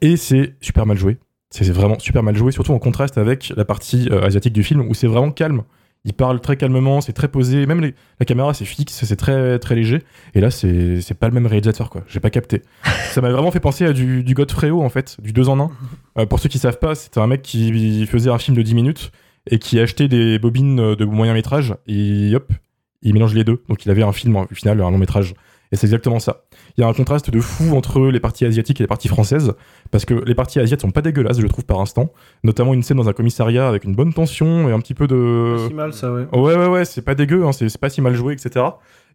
Et 0.00 0.16
c'est 0.16 0.54
super 0.60 0.86
mal 0.86 0.96
joué. 0.96 1.18
C'est 1.50 1.70
vraiment 1.70 1.98
super 1.98 2.22
mal 2.22 2.34
joué, 2.34 2.50
surtout 2.50 2.72
en 2.72 2.78
contraste 2.78 3.18
avec 3.18 3.52
la 3.54 3.66
partie 3.66 4.08
euh, 4.10 4.22
asiatique 4.22 4.54
du 4.54 4.62
film, 4.62 4.80
où 4.88 4.94
c'est 4.94 5.06
vraiment 5.06 5.30
calme. 5.30 5.62
Il 6.04 6.14
parle 6.14 6.40
très 6.40 6.56
calmement, 6.56 7.00
c'est 7.00 7.12
très 7.12 7.28
posé, 7.28 7.64
même 7.64 7.92
la 8.18 8.26
caméra 8.26 8.54
c'est 8.54 8.64
fixe, 8.64 9.04
c'est 9.04 9.16
très 9.16 9.58
très 9.60 9.76
léger. 9.76 10.02
Et 10.34 10.40
là 10.40 10.50
c'est 10.50 11.14
pas 11.14 11.28
le 11.28 11.34
même 11.34 11.46
réalisateur 11.46 11.90
quoi, 11.90 12.02
j'ai 12.08 12.18
pas 12.18 12.30
capté. 12.30 12.62
Ça 13.10 13.20
m'a 13.20 13.30
vraiment 13.30 13.52
fait 13.52 13.60
penser 13.60 13.84
à 13.84 13.92
du, 13.92 14.24
du 14.24 14.34
Godfrey 14.34 14.70
en 14.70 14.88
fait, 14.88 15.16
du 15.20 15.32
2 15.32 15.48
en 15.48 15.60
1. 15.60 15.70
Euh, 16.18 16.26
pour 16.26 16.40
ceux 16.40 16.48
qui 16.48 16.58
savent 16.58 16.78
pas, 16.78 16.94
c'était 16.94 17.20
un 17.20 17.26
mec 17.28 17.42
qui 17.42 18.06
faisait 18.06 18.30
un 18.30 18.38
film 18.38 18.56
de 18.56 18.62
10 18.62 18.74
minutes 18.74 19.12
et 19.50 19.58
qui 19.58 19.78
achetait 19.78 20.08
des 20.08 20.38
bobines 20.38 20.94
de 20.94 21.04
moyen 21.04 21.34
métrage 21.34 21.74
et 21.86 22.34
hop, 22.34 22.52
il 23.02 23.14
mélange 23.14 23.34
les 23.34 23.44
deux. 23.44 23.62
Donc 23.68 23.84
il 23.84 23.90
avait 23.90 24.02
un 24.02 24.12
film 24.12 24.36
au 24.36 24.46
final, 24.54 24.80
un 24.80 24.90
long 24.90 24.98
métrage. 24.98 25.34
Et 25.72 25.76
c'est 25.76 25.86
exactement 25.86 26.18
ça. 26.20 26.42
Il 26.76 26.82
y 26.82 26.84
a 26.84 26.86
un 26.88 26.92
contraste 26.92 27.30
de 27.30 27.40
fou 27.40 27.74
entre 27.76 28.00
les 28.08 28.20
parties 28.20 28.44
asiatiques 28.44 28.80
et 28.80 28.84
les 28.84 28.88
parties 28.88 29.08
françaises, 29.08 29.54
parce 29.90 30.04
que 30.04 30.14
les 30.14 30.34
parties 30.34 30.60
asiatiques 30.60 30.82
sont 30.82 30.90
pas 30.90 31.00
dégueulasses, 31.02 31.40
je 31.40 31.46
trouve, 31.46 31.64
par 31.64 31.80
instant. 31.80 32.12
Notamment 32.44 32.74
une 32.74 32.82
scène 32.82 32.98
dans 32.98 33.08
un 33.08 33.12
commissariat 33.14 33.66
avec 33.68 33.84
une 33.84 33.94
bonne 33.94 34.12
tension 34.12 34.68
et 34.68 34.72
un 34.72 34.78
petit 34.80 34.92
peu 34.94 35.06
de... 35.06 35.56
Pas 35.58 35.68
si 35.68 35.74
mal 35.74 35.92
ça, 35.94 36.12
ouais. 36.12 36.26
Ouais, 36.32 36.54
ouais, 36.56 36.66
ouais, 36.68 36.84
c'est 36.84 37.02
pas 37.02 37.14
dégueu, 37.14 37.44
hein, 37.46 37.52
c'est 37.52 37.68
c'est 37.70 37.80
pas 37.80 37.88
si 37.90 38.00
mal 38.02 38.14
joué, 38.14 38.34
etc. 38.34 38.64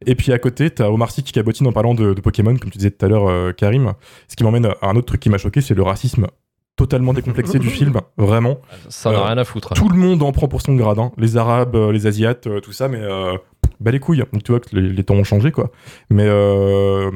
Et 0.05 0.15
puis 0.15 0.31
à 0.33 0.39
côté, 0.39 0.69
t'as 0.71 0.89
Omar 0.89 1.11
Sy 1.11 1.23
qui 1.23 1.31
cabotine 1.31 1.67
en 1.67 1.71
parlant 1.71 1.93
de, 1.93 2.13
de 2.13 2.21
Pokémon, 2.21 2.55
comme 2.57 2.71
tu 2.71 2.77
disais 2.79 2.91
tout 2.91 3.05
à 3.05 3.09
l'heure, 3.09 3.29
euh, 3.29 3.51
Karim. 3.51 3.93
Ce 4.27 4.35
qui 4.35 4.43
m'emmène 4.43 4.65
à 4.65 4.75
un 4.89 4.95
autre 4.95 5.05
truc 5.07 5.21
qui 5.21 5.29
m'a 5.29 5.37
choqué, 5.37 5.61
c'est 5.61 5.75
le 5.75 5.83
racisme 5.83 6.27
totalement 6.75 7.13
décomplexé 7.13 7.57
du 7.57 7.69
film, 7.71 7.99
vraiment. 8.17 8.59
ça 8.89 9.09
n'a 9.11 9.17
Euh, 9.19 9.23
rien 9.23 9.37
à 9.39 9.43
foutre 9.43 9.73
Tout 9.73 9.89
le 9.89 9.97
monde 9.97 10.21
en 10.21 10.31
prend 10.31 10.47
pour 10.47 10.61
son 10.61 10.75
grade, 10.75 10.99
hein. 10.99 11.11
les 11.17 11.35
Arabes, 11.37 11.75
euh, 11.75 11.91
les 11.91 12.05
Asiates, 12.05 12.47
tout 12.61 12.71
ça, 12.71 12.87
mais 12.87 12.99
euh, 13.01 13.35
bah 13.79 13.91
les 13.91 13.99
couilles. 13.99 14.23
Donc 14.33 14.43
tu 14.43 14.51
vois 14.51 14.59
que 14.59 14.75
les, 14.75 14.81
les 14.89 15.03
temps 15.03 15.15
ont 15.15 15.23
changé, 15.23 15.51
quoi. 15.51 15.71
Mais 16.09 16.25
euh, 16.25 17.09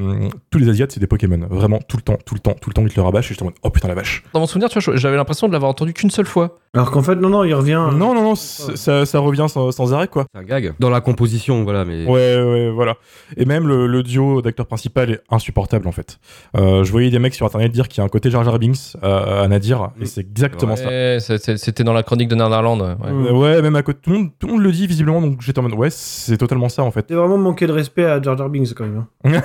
tous 0.50 0.60
les 0.60 0.70
Asiates, 0.70 0.91
c'est 0.91 1.00
des 1.00 1.08
Pokémon, 1.08 1.39
vraiment 1.50 1.80
tout 1.88 1.98
le 1.98 2.03
temps, 2.03 2.18
tout 2.25 2.34
le 2.36 2.39
temps, 2.39 2.53
tout 2.60 2.70
le 2.70 2.74
temps, 2.74 2.84
ils 2.84 2.89
te 2.91 2.96
le 2.96 3.01
rabâchent. 3.03 3.32
Et 3.32 3.34
j'étais 3.34 3.44
en 3.44 3.46
mode, 3.46 3.56
oh 3.63 3.70
putain 3.70 3.88
la 3.88 3.96
vache. 3.96 4.24
dans 4.34 4.39
mon 4.39 4.48
souvenir 4.48 4.70
tu 4.70 4.80
vois 4.80 4.96
j'avais 4.96 5.15
l'impression 5.18 5.48
de 5.48 5.53
l'avoir 5.53 5.72
entendu 5.72 5.94
qu'une 5.94 6.10
seule 6.12 6.25
fois 6.25 6.58
Alors 6.74 6.91
qu'en 6.91 7.01
fait, 7.03 7.15
non, 7.15 7.30
non, 7.30 7.44
il 7.44 7.53
revient. 7.53 7.88
Non, 7.94 8.13
non, 8.13 8.24
non, 8.24 8.36
ça, 8.36 9.06
ça 9.06 9.20
revient 9.20 9.46
sans, 9.50 9.72
sans 9.72 9.94
arrêt, 9.94 10.08
quoi. 10.08 10.25
C'est 10.34 10.39
un 10.39 10.44
gag. 10.44 10.74
Dans 10.80 10.89
la 10.89 11.01
composition, 11.01 11.63
voilà, 11.63 11.86
mais. 11.86 12.06
Ouais, 12.06 12.41
ouais, 12.41 12.70
voilà. 12.70 12.96
Et 13.38 13.46
même 13.46 13.68
le, 13.68 13.88
le 13.88 14.03
duo 14.03 14.41
d'acteurs 14.41 14.65
principal 14.68 15.12
est 15.12 15.22
insupportable 15.30 15.88
en 15.88 15.91
fait. 15.91 16.20
Euh, 16.58 16.84
je 16.84 16.91
voyais 16.91 17.10
des 17.10 17.20
mecs 17.20 17.34
sur 17.34 17.46
internet 17.46 17.72
dire 17.72 17.88
qu'il 17.88 18.00
y 18.00 18.01
a 18.01 18.03
un 18.03 18.10
côté 18.10 18.30
Jar 18.30 18.44
Jar 18.44 18.58
Binks 18.60 18.96
à, 19.01 19.41
à 19.44 19.48
Nadir, 19.48 19.91
et 20.01 20.06
c'est 20.06 20.22
exactement 20.22 20.75
ça. 20.75 20.88
Ouais, 20.88 21.18
c'est- 21.20 21.58
c'était 21.58 21.84
dans 21.84 21.94
la 21.94 22.03
chronique 22.03 22.27
de 22.30 22.36
Netherland 22.36 22.82
ouais. 22.82 22.96
Euh, 23.10 23.32
Ouais, 23.32 23.62
même 23.62 23.75
à 23.75 23.82
côté, 23.84 24.00
tout 24.03 24.10
le, 24.12 24.18
monde, 24.18 24.30
tout 24.39 24.48
le 24.48 24.53
monde 24.53 24.62
le 24.63 24.72
dit 24.72 24.88
visiblement, 24.88 25.22
donc 25.22 25.41
j'étais 25.41 25.60
en 25.60 25.63
mode 25.63 25.74
ouais, 25.74 25.89
c'est 25.89 26.38
totalement 26.38 26.50
ça 26.70 26.84
en 26.84 26.91
fait. 26.91 27.05
C'est 27.10 27.15
vraiment 27.15 27.38
manquer 27.38 27.67
de 27.67 27.72
respect 27.72 28.05
à 28.05 28.22
Jar 28.22 28.38
Jar 28.38 28.50
Binks 28.50 28.74
quand 28.74 28.86
même. 28.86 29.05
hein. 29.25 29.41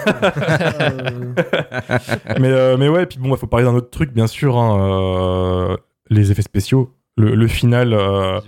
Euh, 0.81 1.35
mais, 2.41 2.49
euh, 2.51 2.77
mais 2.77 2.89
ouais, 2.89 3.07
puis 3.07 3.19
bon, 3.19 3.31
il 3.35 3.37
faut 3.39 3.47
parler 3.47 3.67
d'un 3.67 3.75
autre 3.75 3.91
truc, 3.91 4.13
bien 4.13 4.27
sûr, 4.27 4.57
hein, 4.57 5.71
euh, 5.73 5.77
les 6.11 6.31
effets 6.33 6.43
spéciaux. 6.43 6.93
Le, 7.19 7.35
le 7.35 7.47
final, 7.49 7.95
euh, 7.95 8.39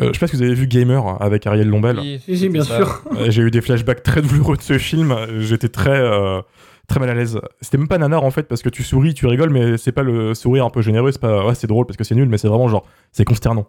euh, 0.00 0.08
je 0.08 0.12
sais 0.12 0.18
pas 0.20 0.26
si 0.28 0.36
vous 0.36 0.42
avez 0.42 0.54
vu 0.54 0.68
Gamer 0.68 1.20
avec 1.20 1.48
Ariel 1.48 1.68
Lombel. 1.68 1.98
Oui, 1.98 2.48
bien 2.48 2.62
ça. 2.62 2.76
sûr. 2.76 3.02
J'ai 3.26 3.42
eu 3.42 3.50
des 3.50 3.60
flashbacks 3.60 4.04
très 4.04 4.22
douloureux 4.22 4.56
de 4.56 4.62
ce 4.62 4.78
film. 4.78 5.16
J'étais 5.40 5.68
très, 5.68 5.98
euh, 5.98 6.40
très 6.86 7.00
mal 7.00 7.10
à 7.10 7.14
l'aise. 7.14 7.40
C'était 7.60 7.76
même 7.76 7.88
pas 7.88 7.98
nanar 7.98 8.22
en 8.22 8.30
fait 8.30 8.44
parce 8.44 8.62
que 8.62 8.68
tu 8.68 8.84
souris, 8.84 9.14
tu 9.14 9.26
rigoles, 9.26 9.50
mais 9.50 9.76
c'est 9.78 9.90
pas 9.90 10.04
le 10.04 10.32
sourire 10.34 10.64
un 10.64 10.70
peu 10.70 10.80
généreux, 10.80 11.10
c'est 11.10 11.20
pas 11.20 11.44
ouais 11.44 11.56
c'est 11.56 11.66
drôle 11.66 11.86
parce 11.86 11.96
que 11.96 12.04
c'est 12.04 12.14
nul, 12.14 12.28
mais 12.28 12.38
c'est 12.38 12.46
vraiment 12.46 12.68
genre 12.68 12.86
c'est 13.10 13.24
consternant. 13.24 13.66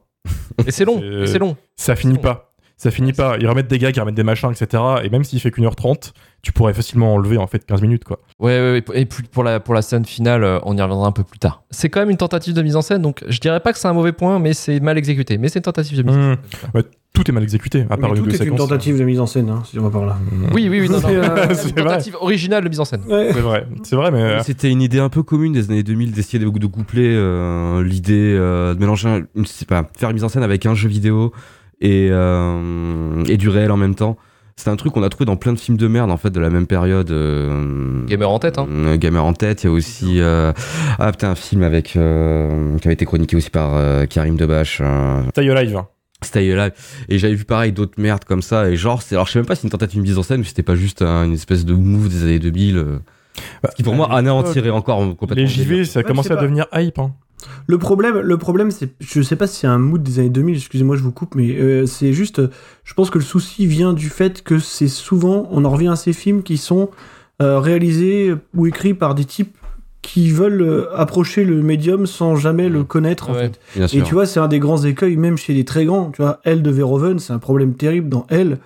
Et 0.68 0.70
c'est 0.72 0.86
long, 0.86 1.02
C'est- 1.26 1.40
long. 1.40 1.58
Ça 1.76 1.96
finit 1.96 2.16
long. 2.18 2.22
pas. 2.22 2.52
Ça 2.78 2.92
finit 2.92 3.14
pas. 3.14 3.38
Ils 3.40 3.48
remettent 3.48 3.68
des 3.70 3.78
gags, 3.80 3.96
ils 3.96 4.00
remettent 4.00 4.16
des 4.16 4.24
machins, 4.24 4.52
etc. 4.52 4.84
Et 5.04 5.10
même 5.10 5.24
s'il 5.24 5.40
fait 5.40 5.50
qu'une 5.52 5.66
heure 5.66 5.76
trente, 5.78 6.14
tu 6.42 6.52
pourrais 6.52 6.74
facilement 6.74 7.14
enlever 7.14 7.38
en 7.38 7.48
fait 7.48 7.66
15 7.66 7.82
minutes 7.82 8.04
quoi. 8.04 8.20
Ouais, 8.40 8.60
ouais, 8.60 8.84
ouais, 8.90 9.02
et 9.02 9.06
puis 9.06 9.24
pour 9.24 9.44
la, 9.44 9.60
pour 9.60 9.74
la 9.74 9.82
scène 9.82 10.06
finale, 10.06 10.44
euh, 10.44 10.60
on 10.64 10.78
y 10.78 10.82
reviendra 10.82 11.08
un 11.08 11.12
peu 11.14 11.24
plus 11.24 11.40
tard. 11.40 11.64
C'est 11.72 11.90
quand 11.90 12.02
même 12.02 12.10
une 12.10 12.18
tentative 12.18 12.54
de 12.54 12.62
mise 12.62 12.76
en 12.76 12.82
scène, 12.82 13.02
donc 13.02 13.24
je 13.28 13.40
dirais 13.40 13.62
pas 13.62 13.72
que 13.74 13.80
c'est 13.80 13.88
un 13.88 13.94
mauvais 13.94 14.12
point, 14.12 14.40
mais 14.40 14.54
c'est 14.54 14.80
mal 14.82 14.98
exécuté. 14.98 15.38
Mais 15.38 15.48
c'est 15.48 15.60
une 15.60 15.64
tentative 15.64 15.98
de 15.98 16.04
mise 16.04 16.16
en 16.16 16.20
Mmh. 16.20 16.36
scène. 16.52 16.70
Ouais, 16.76 16.84
tout 17.14 17.24
est 17.30 17.32
mal 17.32 17.44
exécuté, 17.44 17.84
à 17.84 17.96
part 17.96 17.98
Mais 18.00 18.06
une 18.08 18.12
ou 18.12 18.16
tout 18.18 18.24
deux 18.38 18.42
est 18.42 18.46
une 18.46 18.58
tentative 18.58 19.00
de 19.00 19.04
mise 19.06 19.22
en 19.22 19.26
scène, 19.26 19.50
hein, 19.50 19.64
si 19.66 19.80
on 19.80 19.84
va 19.84 19.90
par 19.90 20.06
là. 20.06 20.18
Oui, 20.54 20.68
oui, 20.70 20.82
oui, 20.82 20.90
non, 20.90 21.00
non. 21.00 21.02
C'est, 21.08 21.16
euh, 21.16 21.54
C'est 21.54 21.70
une 21.70 21.76
vrai. 21.76 21.84
tentative 21.86 22.18
originale 22.20 22.64
de 22.66 22.70
mise 22.70 22.82
en 22.82 22.86
scène. 22.86 23.02
Ouais. 23.08 23.30
C'est 23.34 23.40
vrai, 23.40 23.66
c'est 23.84 23.96
vrai, 23.96 24.12
mais 24.12 24.22
euh, 24.22 24.44
C'était 24.44 24.70
une 24.70 24.82
idée 24.82 25.00
un 25.00 25.08
peu 25.10 25.24
commune 25.24 25.54
des 25.54 25.72
années 25.72 25.82
2000 25.82 26.12
d'essayer 26.12 26.40
de, 26.44 26.50
de 26.50 26.68
coupler 26.68 27.16
euh, 27.16 27.82
l'idée 27.86 28.36
euh, 28.38 28.74
de 28.74 28.80
mélanger, 28.82 29.08
un- 29.08 29.22
une, 29.34 29.46
je 29.46 29.50
sais 29.52 29.66
pas, 29.66 29.90
faire 29.98 30.10
une 30.10 30.16
mise 30.16 30.26
en 30.26 30.30
scène 30.30 30.44
avec 30.44 30.66
un 30.66 30.76
jeu 30.76 30.90
vidéo 30.90 31.32
et, 31.82 32.10
euh, 32.12 33.24
et 33.28 33.38
du 33.38 33.50
réel 33.50 33.72
en 33.72 33.78
même 33.78 33.96
temps. 33.96 34.18
C'est 34.58 34.70
un 34.70 34.78
truc 34.78 34.94
qu'on 34.94 35.04
a 35.04 35.10
trouvé 35.10 35.26
dans 35.26 35.36
plein 35.36 35.52
de 35.52 35.60
films 35.60 35.76
de 35.78 35.88
merde 35.88 36.10
en 36.10 36.16
fait 36.18 36.30
de 36.30 36.40
la 36.40 36.50
même 36.50 36.66
période. 36.66 37.12
euh, 37.12 38.06
Gamer 38.06 38.30
en 38.30 38.40
tête, 38.40 38.58
hein. 38.58 38.68
euh, 38.70 38.98
Gamer 38.98 39.24
en 39.26 39.34
tête. 39.34 39.64
Il 39.64 39.68
y 39.68 39.70
a 39.70 39.74
aussi 39.74 40.22
euh, 40.22 40.54
ah 40.98 41.12
putain 41.12 41.32
un 41.32 41.36
film 41.36 41.62
avec 41.64 41.98
euh, 41.98 42.78
qui 42.78 42.88
avait 42.88 42.94
été 42.94 43.06
chroniqué 43.06 43.36
aussi 43.36 43.50
par 43.50 43.72
euh, 43.76 44.06
Karim 44.06 44.38
Debache. 44.38 44.80
Euh, 44.82 45.22
Stay 45.32 45.50
Alive. 45.50 45.82
Stay 46.24 46.54
Alive. 46.54 46.72
Et 47.10 47.18
j'avais 47.20 47.34
vu 47.36 47.44
pareil 47.44 47.74
d'autres 47.74 48.00
merdes 48.02 48.24
comme 48.24 48.42
ça. 48.42 48.70
Et 48.70 48.78
genre, 48.78 49.02
c'est, 49.02 49.16
alors 49.16 49.28
je 49.28 49.34
sais 49.34 49.40
même 49.40 49.46
pas 49.46 49.56
si 49.56 49.66
une 49.66 49.72
tentative 49.72 50.02
de 50.02 50.08
mise 50.08 50.18
en 50.18 50.24
scène 50.24 50.40
ou 50.40 50.44
si 50.44 50.50
c'était 50.50 50.64
pas 50.64 50.76
juste 50.76 51.02
un- 51.02 51.26
une 51.26 51.34
espèce 51.34 51.66
de 51.66 51.74
move 51.74 52.08
des 52.08 52.24
années 52.24 52.40
2000. 52.40 52.78
euh, 52.78 53.00
Bah, 53.62 53.70
qui 53.76 53.84
pour 53.84 53.94
moi 53.96 54.10
anéantirait 54.16 54.70
encore 54.70 55.00
complètement. 55.18 55.36
Les 55.36 55.42
le 55.42 55.48
JV, 55.50 55.84
ça 55.84 56.00
a 56.00 56.04
commencé 56.04 56.32
à 56.32 56.38
pas. 56.38 56.42
devenir 56.44 56.66
hype. 56.74 56.98
Hein. 57.00 57.12
Le 57.68 57.78
problème, 57.78 58.20
le 58.20 58.38
problème, 58.38 58.72
c'est, 58.72 58.90
je 59.00 59.22
sais 59.22 59.36
pas 59.36 59.48
si 59.48 59.62
c'est 59.62 59.68
un 59.68 59.78
mood 59.78 60.02
des 60.02 60.20
années 60.20 60.30
2000. 60.30 60.56
Excusez-moi, 60.56 60.96
je 60.96 61.04
vous 61.04 61.12
coupe, 61.12 61.36
mais 61.36 61.56
euh, 61.58 61.86
c'est 61.86 62.14
juste, 62.14 62.42
je 62.84 62.94
pense 62.94 63.10
que 63.10 63.18
le 63.18 63.24
souci 63.24 63.68
vient 63.68 63.94
du 63.94 64.10
fait 64.10 64.44
que 64.44 64.60
c'est 64.60 64.88
souvent, 64.88 65.48
on 65.52 65.66
en 65.66 65.70
revient 65.70 65.90
à 65.90 65.96
ces 65.96 66.14
films 66.14 66.44
qui 66.44 66.58
sont 66.58 66.90
euh, 67.42 67.60
réalisés 67.60 68.34
ou 68.54 68.68
écrits 68.68 68.94
par 68.94 69.16
des 69.16 69.26
types 69.26 69.56
qui 70.02 70.30
veulent 70.30 70.62
euh, 70.62 70.96
approcher 70.96 71.44
le 71.44 71.62
médium 71.62 72.06
sans 72.06 72.36
jamais 72.36 72.70
le 72.70 72.84
connaître. 72.84 73.30
en 73.30 73.34
fait. 73.34 73.60
Et 73.76 74.02
tu 74.04 74.14
vois, 74.14 74.26
c'est 74.26 74.40
un 74.40 74.48
des 74.48 74.60
grands 74.60 74.84
écueils, 74.84 75.18
même 75.18 75.38
chez 75.38 75.54
les 75.54 75.66
très 75.66 75.86
grands. 75.86 76.12
Tu 76.12 76.22
vois, 76.22 76.40
Elle 76.44 76.62
de 76.62 76.70
Verhoeven, 76.70 77.20
c'est 77.20 77.34
un 77.34 77.40
problème 77.40 77.74
terrible 77.74 78.10
dans 78.10 78.26
Elle. 78.30 78.60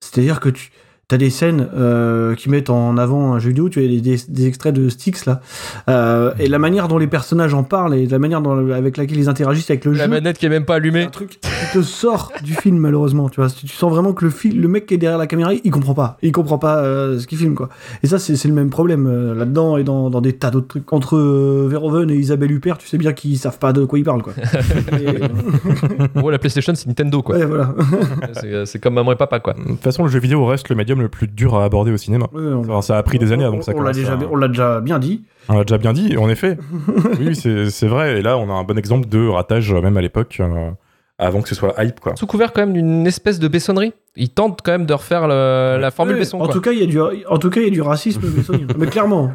C'est-à-dire 0.00 0.38
que 0.40 0.48
tu 0.48 0.70
as 1.14 1.18
des 1.18 1.30
scènes 1.30 1.68
euh, 1.76 2.34
qui 2.34 2.50
mettent 2.50 2.70
en 2.70 2.96
avant 2.98 3.32
un 3.34 3.38
jeu 3.38 3.48
vidéo, 3.48 3.68
tu 3.68 3.78
as 3.78 3.88
des, 3.88 4.00
des- 4.00 4.18
des 4.28 4.46
extraits 4.46 4.74
de 4.74 4.88
Styx 4.88 5.26
là, 5.26 5.40
Euh, 5.88 6.32
et 6.38 6.48
la 6.48 6.58
manière 6.58 6.88
dont 6.88 6.98
les 6.98 7.06
personnages 7.06 7.54
en 7.54 7.62
parlent 7.62 7.94
et 7.94 8.06
la 8.06 8.18
manière 8.18 8.40
dont, 8.40 8.70
avec 8.72 8.96
laquelle 8.96 9.18
ils 9.18 9.28
interagissent 9.28 9.70
avec 9.70 9.84
le 9.84 9.92
La 9.92 10.04
jeu. 10.04 10.10
manette 10.10 10.38
qui 10.38 10.46
est 10.46 10.50
même 10.50 10.64
pas 10.64 10.74
allumée. 10.76 11.02
un 11.04 11.06
truc 11.08 11.38
qui 11.40 11.48
te 11.78 11.82
sort 11.82 12.32
du 12.42 12.54
film 12.54 12.78
malheureusement 12.78 13.28
tu 13.28 13.40
vois 13.40 13.50
tu, 13.50 13.66
tu 13.66 13.74
sens 13.76 13.90
vraiment 13.92 14.12
que 14.12 14.24
le 14.24 14.30
film 14.30 14.60
le 14.60 14.68
mec 14.68 14.86
qui 14.86 14.94
est 14.94 14.98
derrière 14.98 15.18
la 15.18 15.26
caméra 15.26 15.52
il 15.52 15.70
comprend 15.70 15.94
pas 15.94 16.16
il 16.22 16.32
comprend 16.32 16.58
pas 16.58 16.78
euh, 16.78 17.18
ce 17.18 17.26
qu'il 17.26 17.36
filme 17.38 17.54
quoi 17.54 17.68
et 18.02 18.06
ça 18.06 18.18
c'est 18.18 18.42
le 18.48 18.54
même 18.54 18.70
problème 18.70 19.06
euh, 19.06 19.34
là-dedans 19.34 19.76
et 19.76 19.84
dans, 19.84 20.08
dans 20.10 20.20
des 20.20 20.32
tas 20.34 20.50
d'autres 20.50 20.68
trucs 20.68 20.92
entre 20.92 21.16
euh, 21.16 21.66
Verhoeven 21.68 22.10
et 22.10 22.16
Isabelle 22.16 22.52
Huppert 22.52 22.78
tu 22.78 22.86
sais 22.88 22.98
bien 22.98 23.12
qu'ils 23.12 23.38
savent 23.38 23.58
pas 23.58 23.72
de 23.72 23.84
quoi 23.84 23.98
ils 23.98 24.04
parlent 24.04 24.22
quoi 24.22 24.32
Et- 24.92 26.18
gros, 26.18 26.30
la 26.30 26.38
PlayStation, 26.38 26.74
c'est 26.74 26.86
Nintendo, 26.86 27.22
quoi. 27.22 27.36
ouais 27.36 27.44
voilà 27.44 27.74
C'est 28.64 28.78
comme 28.80 28.94
maman 28.94 29.12
et 29.12 29.16
papa, 29.16 29.40
quoi. 29.40 29.54
De 29.54 29.62
toute 29.62 29.80
façon, 29.82 30.04
le 30.04 30.08
jeu 30.10 30.18
vidéo 30.18 30.44
reste 30.46 30.68
le 30.68 30.76
médium 30.76 31.00
le 31.00 31.08
plus 31.08 31.26
dur 31.28 31.54
à 31.56 31.64
aborder 31.64 31.92
au 31.92 31.96
cinéma. 31.96 32.26
Ouais, 32.32 32.42
on- 32.42 32.64
Alors, 32.64 32.84
ça 32.84 32.96
a 32.98 33.02
pris 33.02 33.18
des 33.18 33.32
années 33.32 33.44
avant 33.44 33.58
que 33.58 33.64
ça 33.64 33.72
on, 33.74 33.78
on 33.78 33.82
l'a 33.82 33.92
déjà 33.92 34.14
à- 34.14 34.18
on 34.30 34.36
l'a 34.36 34.48
déjà 34.48 34.80
bien 34.80 34.98
dit 34.98 35.22
On 35.48 35.56
l'a 35.58 35.64
déjà 35.64 35.78
bien 35.78 35.92
dit, 35.92 36.16
en 36.16 36.28
effet. 36.28 36.56
oui, 37.20 37.34
c'est 37.36 37.86
vrai. 37.88 38.18
Et 38.18 38.22
là, 38.22 38.38
on 38.38 38.48
a 38.50 38.52
un 38.52 38.64
bon 38.64 38.78
exemple 38.78 39.08
de 39.08 39.26
ratage, 39.28 39.72
même 39.72 39.96
à 39.96 40.00
l'époque, 40.02 40.36
euh, 40.40 40.70
avant 41.18 41.42
que 41.42 41.48
ce 41.48 41.54
soit 41.54 41.74
hype, 41.78 42.00
quoi. 42.00 42.14
Sous 42.16 42.26
couvert 42.26 42.52
quand 42.52 42.62
même 42.62 42.72
d'une 42.72 43.06
espèce 43.06 43.38
de 43.38 43.46
bessonnerie. 43.48 43.92
Ils 44.16 44.30
tentent 44.30 44.60
quand 44.64 44.72
même 44.72 44.86
de 44.86 44.94
refaire 44.94 45.26
le- 45.28 45.78
la 45.80 45.90
formule 45.90 46.14
Ouais, 46.14 46.20
Besson, 46.20 46.38
en 46.40 46.44
quoi. 46.44 46.52
tout 46.54 46.60
cas 46.60 46.70
il 46.72 46.78
y 46.78 46.82
a 46.82 46.86
du 46.86 47.00
en 47.00 47.38
tout 47.38 47.50
cas 47.50 47.60
il 47.60 47.64
y 47.64 47.66
a 47.66 47.70
du 47.70 47.82
racisme 47.82 48.20
bessonien. 48.28 48.66
mais 48.78 48.86
clairement 48.86 49.32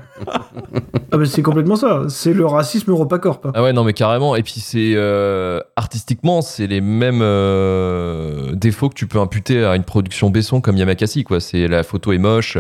ah 1.12 1.18
bah, 1.18 1.26
c'est 1.26 1.42
complètement 1.42 1.76
ça 1.76 2.04
c'est 2.08 2.34
le 2.34 2.46
racisme 2.46 2.92
Europacorp 2.92 3.42
Ah 3.54 3.64
ouais, 3.64 3.74
non, 3.74 3.84
mais 3.84 3.94
carrément. 3.94 4.36
Et 4.36 4.44
puis, 4.44 4.60
c'est 4.60 4.94
euh, 4.96 5.60
artistiquement, 5.76 6.42
c'est 6.42 6.68
les 6.68 6.82
mêmes 6.82 7.22
euh, 7.22 8.52
défauts 8.54 8.90
que 8.90 8.94
tu 8.96 9.08
peux 9.08 9.20
imputer 9.20 9.64
à 9.66 9.76
une 9.76 9.84
production 9.84 10.30
Besson 10.30 10.62
comme 10.62 10.78
Yamakasi, 10.78 11.24
quoi. 11.24 11.40
C'est 11.40 11.68
la 11.68 11.84
photo 11.84 12.12
est 12.14 12.18
moche, 12.18 12.58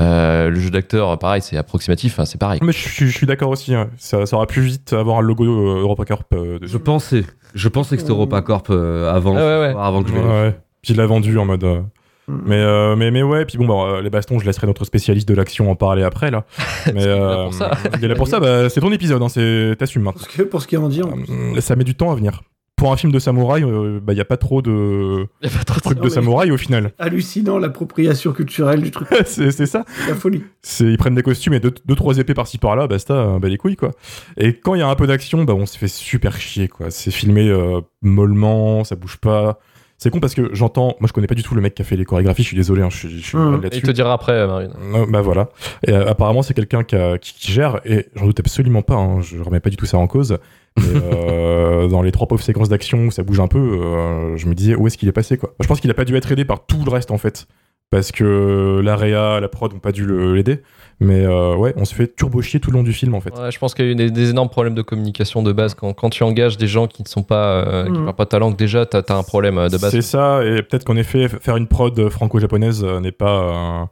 euh, 0.00 0.50
le 0.50 0.60
jeu 0.60 0.70
d'acteur, 0.70 1.18
pareil, 1.18 1.42
c'est 1.42 1.56
approximatif, 1.56 2.12
enfin, 2.14 2.24
c'est 2.24 2.38
pareil. 2.38 2.60
Mais 2.62 2.72
je, 2.72 2.78
suis- 2.78 3.06
je 3.06 3.16
suis 3.16 3.26
d'accord 3.26 3.50
aussi. 3.50 3.74
hein. 3.74 3.88
Ça, 3.98 4.26
ça 4.26 4.36
aurait 4.36 4.46
pu 4.46 4.60
vite 4.60 4.92
avoir 4.92 5.18
un 5.18 5.22
logo 5.22 5.44
euh, 5.44 5.80
EuropaCorp 5.82 6.24
euh. 6.34 6.58
Je 6.62 6.76
pensais, 6.78 7.24
je 7.54 7.68
pensais 7.68 7.96
que 7.96 8.02
c'était 8.02 8.12
EuropaCorp 8.12 8.64
euh, 8.70 9.10
avant, 9.12 9.34
Ah 9.36 9.40
ouais, 9.40 9.58
ouais. 9.74 9.74
avant 9.80 10.02
que 10.02 10.10
je 10.10 10.14
Ouais. 10.14 10.56
Puis 10.82 10.92
il 10.94 10.96
l'a 10.98 11.06
vendu 11.06 11.38
en 11.38 11.44
mode. 11.44 11.64
euh, 11.64 11.80
Mm. 12.28 12.40
Mais, 12.44 12.56
euh, 12.56 12.96
mais, 12.96 13.12
mais 13.12 13.22
ouais, 13.22 13.44
puis 13.44 13.56
bon, 13.56 13.68
bah, 13.68 14.00
les 14.02 14.10
bastons, 14.10 14.40
je 14.40 14.46
laisserai 14.46 14.66
notre 14.66 14.84
spécialiste 14.84 15.28
de 15.28 15.34
l'action 15.34 15.70
en 15.70 15.76
parler 15.76 16.02
après, 16.02 16.32
là. 16.32 16.44
Mais 16.86 16.94
qu'il 16.94 17.02
est 17.02 17.06
là 17.06 17.12
euh, 17.14 17.44
pour 17.44 17.54
ça. 17.54 17.70
il 17.98 18.04
est 18.04 18.08
là 18.08 18.14
pour 18.16 18.26
ça, 18.26 18.40
bah, 18.40 18.68
c'est 18.68 18.80
ton 18.80 18.90
épisode, 18.90 19.22
hein, 19.22 19.28
c'est- 19.28 19.76
t'assumes 19.78 20.02
maintenant. 20.02 20.20
pour 20.20 20.28
ce, 20.32 20.36
que- 20.36 20.42
pour 20.42 20.60
ce 20.60 20.66
qui 20.66 20.74
est 20.74 20.78
en 20.78 20.88
dire 20.88 21.06
Euh, 21.06 21.60
ça 21.60 21.76
met 21.76 21.84
du 21.84 21.94
temps 21.94 22.10
à 22.10 22.16
venir. 22.16 22.42
Pour 22.76 22.92
un 22.92 22.96
film 22.98 23.10
de 23.10 23.18
samouraï, 23.18 23.62
il 23.62 24.14
n'y 24.14 24.20
a 24.20 24.24
pas 24.26 24.36
trop 24.36 24.60
de 24.60 25.26
y 25.42 25.46
a 25.46 25.50
pas 25.50 25.64
trop 25.64 25.76
de 25.78 25.82
trucs 25.82 25.96
Non, 25.98 26.04
de 26.04 26.08
samouraï 26.10 26.50
au 26.50 26.58
final. 26.58 26.92
hallucinant 26.98 27.56
l'appropriation 27.58 28.32
culturelle 28.32 28.82
du 28.82 28.90
truc 28.90 29.08
c'est 29.24 29.50
c'est 29.50 29.64
ça. 29.64 29.86
la 30.06 30.14
folie 30.14 30.44
C'est 30.60 30.84
ils 30.84 30.98
prennent 30.98 31.14
des 31.14 31.22
costumes 31.22 31.54
et 31.54 31.60
deux, 31.60 31.72
deux 31.86 31.94
trois 31.94 32.18
épées 32.18 32.34
par-ci 32.34 32.58
par-là, 32.58 32.86
basta, 32.86 33.14
euh, 33.14 33.38
bah 33.38 33.48
les 33.48 33.56
couilles 33.56 33.76
quoi. 33.76 33.92
Et 34.36 34.58
quand 34.58 34.74
il 34.74 34.80
y 34.80 34.82
a 34.82 34.88
un 34.88 34.94
peu 34.94 35.06
d'action, 35.06 35.44
bah 35.44 35.54
on 35.54 35.64
se 35.64 35.78
fait 35.78 35.88
super 35.88 36.36
chier 36.38 36.68
quoi. 36.68 36.90
C'est 36.90 37.10
filmé 37.10 37.48
euh, 37.48 37.80
mollement, 38.02 38.84
ça 38.84 38.94
bouge 38.94 39.16
pas. 39.16 39.58
C'est 39.98 40.10
con 40.10 40.20
parce 40.20 40.34
que 40.34 40.50
j'entends, 40.54 40.96
moi 41.00 41.08
je 41.08 41.14
connais 41.14 41.26
pas 41.26 41.34
du 41.34 41.42
tout 41.42 41.54
le 41.54 41.62
mec 41.62 41.74
qui 41.74 41.80
a 41.80 41.84
fait 41.86 41.96
les 41.96 42.04
chorégraphies, 42.04 42.42
je 42.42 42.48
suis 42.48 42.56
désolé, 42.58 42.82
hein, 42.82 42.90
je 42.90 42.96
suis, 42.98 43.08
je 43.18 43.24
suis 43.24 43.38
mal 43.38 43.54
Et 43.54 43.56
il 43.56 43.62
là-dessus. 43.62 43.80
te 43.82 43.90
dira 43.92 44.12
après, 44.12 44.32
euh, 44.32 44.46
Marine. 44.46 44.72
Euh, 44.94 45.06
bah 45.08 45.22
voilà. 45.22 45.48
Et 45.86 45.92
euh, 45.92 46.06
apparemment 46.10 46.42
c'est 46.42 46.52
quelqu'un 46.52 46.84
qui, 46.84 46.94
a- 46.96 47.16
qui, 47.16 47.32
qui 47.32 47.50
gère 47.52 47.80
et 47.86 48.08
j'en 48.14 48.26
doute 48.26 48.38
absolument 48.40 48.82
pas. 48.82 48.96
Hein, 48.96 49.22
je 49.22 49.38
remets 49.40 49.60
pas 49.60 49.70
du 49.70 49.76
tout 49.76 49.86
ça 49.86 49.96
en 49.96 50.06
cause. 50.06 50.36
Euh, 50.78 51.88
dans 51.88 52.02
les 52.02 52.12
trois 52.12 52.26
pauvres 52.26 52.42
séquences 52.42 52.68
d'action 52.68 53.06
où 53.06 53.10
ça 53.10 53.22
bouge 53.22 53.40
un 53.40 53.48
peu, 53.48 53.58
euh, 53.58 54.36
je 54.36 54.46
me 54.46 54.54
disais 54.54 54.74
où 54.74 54.86
est-ce 54.86 54.98
qu'il 54.98 55.08
est 55.08 55.12
passé 55.12 55.36
quoi. 55.38 55.54
Je 55.60 55.66
pense 55.66 55.80
qu'il 55.80 55.90
a 55.90 55.94
pas 55.94 56.04
dû 56.04 56.16
être 56.16 56.30
aidé 56.32 56.44
par 56.44 56.66
tout 56.66 56.82
le 56.84 56.90
reste 56.90 57.10
en 57.10 57.18
fait, 57.18 57.46
parce 57.90 58.12
que 58.12 58.80
l'AREA, 58.84 59.40
la 59.40 59.48
prod 59.48 59.72
ont 59.72 59.78
pas 59.78 59.92
dû 59.92 60.06
l'aider. 60.34 60.62
Mais 60.98 61.26
euh, 61.26 61.54
ouais, 61.56 61.74
on 61.76 61.84
se 61.84 61.94
fait 61.94 62.14
turbo 62.16 62.40
chier 62.40 62.58
tout 62.58 62.70
le 62.70 62.78
long 62.78 62.82
du 62.82 62.94
film 62.94 63.14
en 63.14 63.20
fait. 63.20 63.38
Ouais, 63.38 63.50
je 63.50 63.58
pense 63.58 63.74
qu'il 63.74 63.84
y 63.84 63.88
a 63.88 63.92
eu 63.92 63.94
des, 63.94 64.10
des 64.10 64.30
énormes 64.30 64.48
problèmes 64.48 64.74
de 64.74 64.80
communication 64.82 65.42
de 65.42 65.52
base. 65.52 65.74
Quand, 65.74 65.92
quand 65.92 66.08
tu 66.08 66.22
engages 66.22 66.56
des 66.56 66.66
gens 66.66 66.86
qui 66.86 67.02
ne 67.02 67.08
sont 67.08 67.22
pas, 67.22 67.66
euh, 67.66 67.84
qui 67.84 67.90
Mhm. 67.90 68.04
parlent 68.04 68.16
pas 68.16 68.26
ta 68.26 68.38
langue, 68.38 68.56
déjà, 68.56 68.86
t'as 68.86 69.02
as 69.06 69.14
un 69.14 69.22
problème 69.22 69.56
de 69.56 69.76
base. 69.76 69.90
C'est 69.90 70.00
ça, 70.02 70.42
et 70.42 70.62
peut-être 70.62 70.84
qu'en 70.84 70.96
effet, 70.96 71.28
faire 71.28 71.56
une 71.58 71.66
prod 71.66 72.08
franco-japonaise 72.08 72.82
n'est 72.84 73.12
pas 73.12 73.82
euh, 73.82 73.84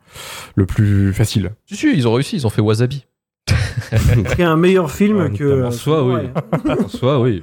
le 0.55 0.65
plus 0.67 1.13
facile. 1.13 1.51
Si, 1.67 1.77
si, 1.77 1.93
ils 1.95 2.09
ont 2.09 2.13
réussi, 2.15 2.37
ils 2.37 2.47
ont 2.47 2.51
fait 2.51 2.63
Wasabi. 2.63 3.05
Qui 4.35 4.41
est 4.43 4.45
un 4.45 4.57
meilleur 4.57 4.91
film 4.91 5.19
Ouais, 5.19 5.31
que 5.31 5.45
notamment. 5.45 5.65
euh, 5.65 5.69
En 5.69 5.71
soi, 5.71 6.05
oui. 6.05 6.21
En 6.85 6.89
soi, 6.89 7.21
oui. 7.21 7.43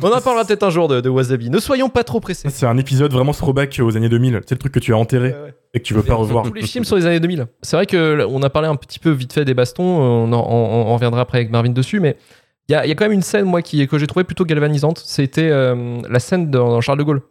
On 0.00 0.06
en 0.10 0.20
parlera 0.20 0.44
peut-être 0.44 0.62
un 0.62 0.70
jour 0.70 0.88
de, 0.88 1.00
de 1.00 1.08
Wasabi. 1.08 1.50
Ne 1.50 1.58
soyons 1.58 1.88
pas 1.88 2.04
trop 2.04 2.20
pressés. 2.20 2.48
C'est 2.50 2.66
un 2.66 2.76
épisode 2.78 3.12
vraiment 3.12 3.32
throwback 3.32 3.80
aux 3.82 3.96
années 3.96 4.08
2000. 4.08 4.40
C'est 4.46 4.54
le 4.54 4.58
truc 4.58 4.72
que 4.72 4.78
tu 4.80 4.92
as 4.94 4.96
enterré 4.96 5.34
et 5.74 5.78
que 5.80 5.84
tu 5.84 5.94
veux 5.94 6.02
pas 6.02 6.14
revoir. 6.14 6.44
Tous 6.44 6.52
les 6.52 6.62
films 6.62 6.84
sur 6.84 6.96
les 6.96 7.06
années 7.06 7.20
2000. 7.20 7.46
C'est 7.62 7.76
vrai 7.76 7.86
que 7.86 8.24
on 8.28 8.42
a 8.42 8.50
parlé 8.50 8.68
un 8.68 8.76
petit 8.76 8.98
peu 8.98 9.10
vite 9.10 9.32
fait 9.32 9.44
des 9.44 9.54
bastons, 9.54 9.82
on 9.84 10.32
en, 10.32 10.36
on- 10.38 10.86
on 10.88 10.94
reviendra 10.94 11.22
après 11.22 11.38
avec 11.38 11.50
Marvin 11.50 11.70
dessus, 11.70 11.98
mais 12.00 12.16
il 12.68 12.72
y 12.72 12.74
a, 12.76 12.86
il 12.86 12.88
y 12.88 12.92
a 12.92 12.94
quand 12.94 13.04
même 13.04 13.12
une 13.12 13.22
scène 13.22 13.44
moi 13.44 13.60
qui, 13.60 13.86
que 13.88 13.98
j'ai 13.98 14.06
trouvé 14.06 14.24
plutôt 14.24 14.44
galvanisante. 14.44 15.02
C'était 15.04 15.48
euh, 15.50 16.00
la 16.08 16.20
scène 16.20 16.50
dans, 16.50 16.68
dans 16.70 16.80
Charles 16.80 16.98
de 16.98 17.02
Gaulle. 17.02 17.22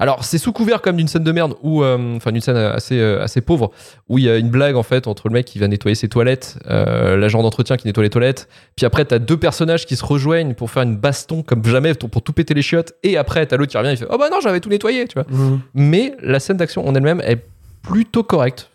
Alors 0.00 0.24
c'est 0.24 0.38
sous 0.38 0.52
couvert 0.52 0.80
comme 0.80 0.96
d'une 0.96 1.08
scène 1.08 1.24
de 1.24 1.30
merde 1.32 1.54
ou 1.62 1.82
euh, 1.84 2.16
enfin 2.16 2.32
d'une 2.32 2.40
scène 2.40 2.56
assez 2.56 2.98
euh, 2.98 3.22
assez 3.22 3.42
pauvre 3.42 3.70
où 4.08 4.16
il 4.18 4.24
y 4.24 4.30
a 4.30 4.36
une 4.38 4.48
blague 4.48 4.74
en 4.76 4.82
fait 4.82 5.06
entre 5.06 5.28
le 5.28 5.34
mec 5.34 5.44
qui 5.46 5.58
va 5.58 5.68
nettoyer 5.68 5.94
ses 5.94 6.08
toilettes, 6.08 6.58
l'agent 6.66 7.42
d'entretien 7.42 7.76
qui 7.76 7.86
nettoie 7.86 8.02
les 8.02 8.08
toilettes, 8.10 8.48
puis 8.76 8.86
après 8.86 9.04
t'as 9.04 9.18
deux 9.18 9.36
personnages 9.36 9.84
qui 9.86 9.96
se 9.96 10.04
rejoignent 10.04 10.54
pour 10.54 10.70
faire 10.70 10.84
une 10.84 10.96
baston 10.96 11.42
comme 11.42 11.62
jamais 11.64 11.92
pour 11.94 12.22
tout 12.22 12.32
péter 12.32 12.54
les 12.54 12.62
chiottes 12.62 12.94
et 13.02 13.18
après 13.18 13.44
t'as 13.44 13.58
l'autre 13.58 13.70
qui 13.72 13.76
revient 13.76 13.90
il 13.90 13.96
fait 13.98 14.06
oh 14.10 14.16
bah 14.16 14.28
non 14.30 14.38
j'avais 14.40 14.60
tout 14.60 14.70
nettoyé 14.70 15.06
tu 15.06 15.14
vois 15.14 15.26
Mhm. 15.28 15.60
mais 15.74 16.14
la 16.22 16.40
scène 16.40 16.56
d'action 16.56 16.86
en 16.88 16.94
elle-même 16.94 17.20
est 17.20 17.44
plutôt 17.82 18.22
correcte. 18.22 18.70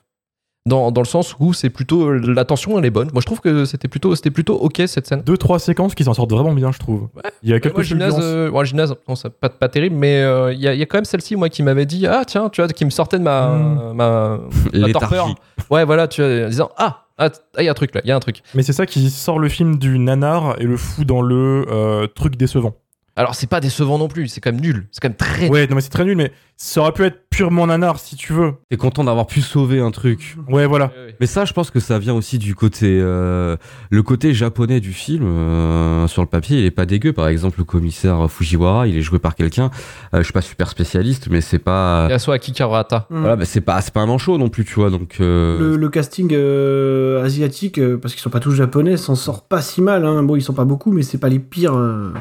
Dans, 0.68 0.92
dans 0.92 1.02
le 1.02 1.06
sens 1.06 1.36
où 1.40 1.54
c'est 1.54 1.70
plutôt 1.70 2.12
la 2.12 2.44
tension 2.44 2.80
elle 2.80 2.86
est 2.86 2.90
bonne. 2.90 3.10
Moi 3.14 3.22
je 3.22 3.28
trouve 3.28 3.40
que 3.40 3.66
c'était 3.66 3.88
plutôt 3.88 4.16
c'était 4.16 4.32
plutôt 4.32 4.56
ok 4.56 4.82
cette 4.88 5.06
scène. 5.06 5.22
Deux, 5.22 5.38
trois 5.38 5.60
séquences 5.60 5.94
qui 5.94 6.04
s'en 6.04 6.16
sortent 6.16 6.32
vraiment 6.32 6.54
bien, 6.54 6.72
je 6.72 6.80
trouve. 6.80 7.08
Il 7.44 7.52
y 7.52 7.54
a 7.54 7.60
quelques 7.60 7.76
Moi, 7.76 7.84
gymnase, 7.84 8.14
fulgurances. 8.16 8.34
euh, 8.34 8.50
ouais, 8.50 8.66
gymnase, 8.66 8.96
non, 9.08 9.14
c'est 9.14 9.30
pas, 9.30 9.50
pas 9.50 9.70
terrible, 9.70 9.96
mais 9.96 10.24
euh, 10.24 10.52
il 10.54 10.60
y, 10.60 10.68
a, 10.68 10.74
il 10.74 10.80
y 10.80 10.82
a 10.82 10.88
quand 10.88 10.98
même 10.98 11.06
celle-ci 11.06 11.36
moi 11.36 11.50
qui 11.50 11.62
m'avait 11.62 11.86
dit 11.86 12.08
ah 12.08 12.24
tiens 12.26 12.50
tu 12.50 12.62
vois 12.62 12.68
qui 12.70 12.84
me 12.84 12.90
sortait 12.90 13.20
de 13.20 13.24
ma 13.24 13.50
Mm. 13.50 13.94
ma, 13.94 14.40
ma 14.74 14.92
torpeur. 14.92 15.36
Ouais 15.70 15.86
voilà 15.86 16.08
tu 16.08 16.24
vois 16.24 16.46
en 16.46 16.50
disant 16.50 16.70
ah 16.78 17.04
ah 17.20 17.30
il 17.60 17.66
y 17.66 17.68
a 17.68 17.72
un 17.72 17.76
truc 17.76 17.94
là 17.94 18.02
il 18.04 18.08
y 18.08 18.12
a 18.12 18.16
un 18.16 18.20
truc. 18.20 18.42
Mais 18.56 18.64
c'est 18.64 18.74
ça 18.74 18.88
qui 18.88 19.12
sort 19.12 19.38
le 19.38 19.50
film 19.50 19.78
du 19.78 20.00
nanar 20.00 20.56
et 20.60 20.64
le 20.64 20.78
fout 20.78 21.06
dans 21.06 21.22
le 21.22 21.68
euh, 21.70 22.08
truc 22.08 22.38
décevant. 22.38 22.74
Alors 23.18 23.34
c'est 23.36 23.48
pas 23.48 23.62
décevant 23.62 23.98
non 23.98 24.08
plus, 24.10 24.28
c'est 24.28 24.42
quand 24.42 24.52
même 24.52 24.60
nul, 24.62 24.88
c'est 24.92 25.00
quand 25.02 25.08
même 25.08 25.16
très. 25.16 25.48
Ouais, 25.50 25.68
non 25.68 25.76
mais 25.76 25.82
c'est 25.82 25.90
très 25.90 26.04
nul, 26.04 26.18
mais 26.18 26.34
ça 26.58 26.82
aurait 26.82 26.92
pu 26.92 27.04
être 27.06 27.30
purement 27.30 27.66
nanar 27.68 27.98
si 28.00 28.16
tu 28.18 28.34
veux. 28.34 28.54
T'es 28.70 28.76
content 28.78 29.04
d'avoir 29.06 29.26
pu 29.28 29.42
sauver 29.42 29.80
un 29.80 29.92
truc. 29.92 30.36
Ouais, 30.50 30.66
voilà. 30.66 30.86
Ouais, 30.88 31.06
ouais. 31.08 31.16
Mais 31.22 31.26
ça, 31.26 31.46
je 31.46 31.54
pense 31.54 31.72
que 31.72 31.80
ça 31.80 31.98
vient 31.98 32.14
aussi 32.14 32.40
du 32.40 32.56
côté, 32.56 33.00
euh, 33.02 33.56
le 33.90 34.04
côté 34.04 34.34
japonais 34.34 34.80
du 34.82 34.92
film. 34.92 35.24
euh, 35.26 36.08
sur 36.08 36.22
le 36.22 36.28
papier, 36.28 36.60
il 36.60 36.66
est 36.66 36.72
pas 36.72 36.86
dégueu. 36.86 37.14
Par 37.14 37.28
exemple, 37.30 37.60
le 37.60 37.64
commissaire 37.64 38.30
Fujiwara, 38.30 38.88
il 38.88 38.98
est 38.98 39.02
joué 39.02 39.20
par 39.20 39.36
quelqu'un. 39.36 39.72
euh, 40.14 40.18
je 40.20 40.24
suis 40.24 40.34
pas 40.34 40.42
super 40.42 40.70
spécialiste, 40.70 41.28
mais 41.30 41.40
c'est 41.42 41.60
pas, 41.60 42.08
Yasuo 42.10 42.34
Akikarata. 42.34 43.08
Mm. 43.10 43.20
voilà, 43.22 43.36
mais 43.38 43.46
c'est 43.46 43.62
pas, 43.62 43.80
c'est 43.82 43.94
pas 43.94 44.02
un 44.02 44.08
manchot 44.08 44.38
non 44.38 44.50
plus, 44.50 44.66
tu 44.66 44.76
vois. 44.76 44.90
Donc, 44.90 45.18
euh, 45.22 45.58
Le, 45.60 45.78
le 45.78 45.90
casting 45.90 46.30
euh, 46.34 47.24
asiatique, 47.24 47.80
parce 48.02 48.14
qu'ils 48.14 48.22
sont 48.22 48.30
pas 48.30 48.40
tous 48.42 48.52
japonais, 48.54 48.98
s'en 48.98 49.16
sort 49.16 49.48
pas 49.48 49.62
si 49.62 49.82
mal. 49.82 50.06
Hein. 50.06 50.24
Bon, 50.24 50.36
ils 50.36 50.42
sont 50.42 50.54
pas 50.54 50.66
beaucoup, 50.66 50.92
mais 50.92 51.02
c'est 51.02 51.18
pas 51.18 51.30
les 51.30 51.40
pires. 51.40 51.76
euh. 51.76 52.12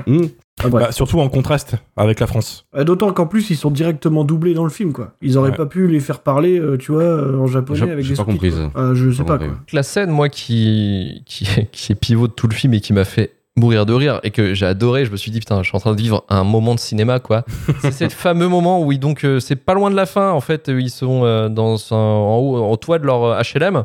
Ah. 0.64 0.68
Bah, 0.68 0.92
surtout 0.92 1.20
en 1.20 1.28
contraste 1.28 1.76
avec 1.96 2.20
la 2.20 2.26
France. 2.26 2.66
D'autant 2.76 3.12
qu'en 3.12 3.26
plus, 3.26 3.50
ils 3.50 3.56
sont 3.56 3.70
directement 3.70 4.24
doublés 4.24 4.54
dans 4.54 4.64
le 4.64 4.70
film, 4.70 4.92
quoi. 4.92 5.12
Ils 5.22 5.36
auraient 5.38 5.50
Ouais. 5.50 5.56
pas 5.56 5.66
pu 5.66 5.86
les 5.88 6.00
faire 6.00 6.20
parler, 6.20 6.58
euh, 6.58 6.76
tu 6.78 6.92
vois, 6.92 7.02
euh, 7.02 7.38
en 7.38 7.46
japonais 7.46 7.82
avec 7.82 8.04
j'ai 8.04 8.14
des 8.14 8.16
pas 8.16 8.24
sous-titres, 8.24 8.24
compris 8.24 8.50
quoi. 8.50 8.70
ça. 8.74 8.80
Euh, 8.80 8.94
je 8.94 9.10
sais 9.10 9.24
Pas 9.24 9.38
quoi. 9.38 9.48
La 9.72 9.82
scène, 9.82 10.10
moi, 10.10 10.28
qui, 10.28 11.22
qui, 11.26 11.46
qui 11.72 11.92
est 11.92 11.94
pivot 11.94 12.28
de 12.28 12.32
tout 12.32 12.48
le 12.48 12.54
film 12.54 12.72
et 12.74 12.80
qui 12.80 12.92
m'a 12.92 13.04
fait 13.04 13.32
mourir 13.56 13.86
de 13.86 13.92
rire 13.92 14.18
et 14.24 14.30
que 14.30 14.52
j'ai 14.54 14.66
adoré, 14.66 15.04
je 15.04 15.12
me 15.12 15.16
suis 15.16 15.30
dit, 15.30 15.38
putain, 15.38 15.62
je 15.62 15.68
suis 15.68 15.76
en 15.76 15.80
train 15.80 15.92
de 15.94 16.00
vivre 16.00 16.24
un 16.28 16.42
moment 16.44 16.74
de 16.74 16.80
cinéma, 16.80 17.20
quoi. 17.20 17.44
c'est 17.82 17.92
ce 18.10 18.16
fameux 18.16 18.48
moment 18.48 18.82
où, 18.82 18.90
ils- 18.92 18.98
donc, 18.98 19.24
euh, 19.24 19.38
c'est 19.40 19.56
pas 19.56 19.74
loin 19.74 19.90
de 19.90 19.96
la 19.96 20.06
fin, 20.06 20.30
en 20.32 20.40
fait, 20.40 20.68
où 20.68 20.78
ils 20.78 20.90
sont 20.90 21.24
euh, 21.24 21.48
dans 21.48 21.76
un, 21.92 21.96
en 21.96 22.36
haut, 22.38 22.56
en 22.64 22.76
toit 22.76 22.98
de 22.98 23.06
leur 23.06 23.38
HLM. 23.40 23.84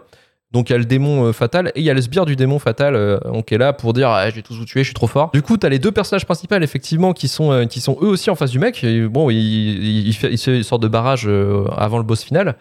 Donc 0.52 0.70
il 0.70 0.74
y 0.74 0.76
a 0.76 0.80
le 0.80 0.86
démon 0.86 1.26
euh, 1.26 1.32
fatal 1.32 1.68
et 1.76 1.80
il 1.80 1.84
y 1.84 1.92
a 1.92 1.94
le 1.94 2.02
sbire 2.02 2.26
du 2.26 2.36
démon 2.36 2.58
fatal 2.58 2.96
euh, 2.96 3.20
donc, 3.32 3.46
qui 3.46 3.54
est 3.54 3.58
là 3.60 3.72
pour 3.72 3.94
dire 3.94 4.10
ah, 4.10 4.28
je 4.30 4.36
vais 4.36 4.42
tous 4.42 4.56
vous 4.58 4.66
tuer, 4.66 4.80
je 4.82 4.86
suis 4.88 4.94
trop 4.96 5.06
fort. 5.08 5.30
Du 5.32 5.42
coup, 5.44 5.58
t'as 5.58 5.70
les 5.70 5.78
deux 5.80 5.92
personnages 5.92 6.26
principaux 6.26 6.56
effectivement 6.56 7.14
qui 7.14 7.28
sont 7.28 7.52
euh, 7.52 7.66
qui 7.66 7.80
sont 7.82 7.98
eux 8.02 8.08
aussi 8.08 8.30
en 8.32 8.36
face 8.36 8.50
du 8.52 8.58
mec. 8.60 8.84
Et, 8.84 9.02
bon, 9.08 9.30
il, 9.30 9.38
il, 9.38 10.08
il 10.08 10.14
fait, 10.14 10.32
il 10.32 10.38
fait 10.40 10.58
une 10.58 10.64
sorte 10.64 10.82
de 10.82 10.88
barrage 10.88 11.26
euh, 11.28 11.66
avant 11.78 11.98
le 12.00 12.04
boss 12.04 12.24
final. 12.24 12.56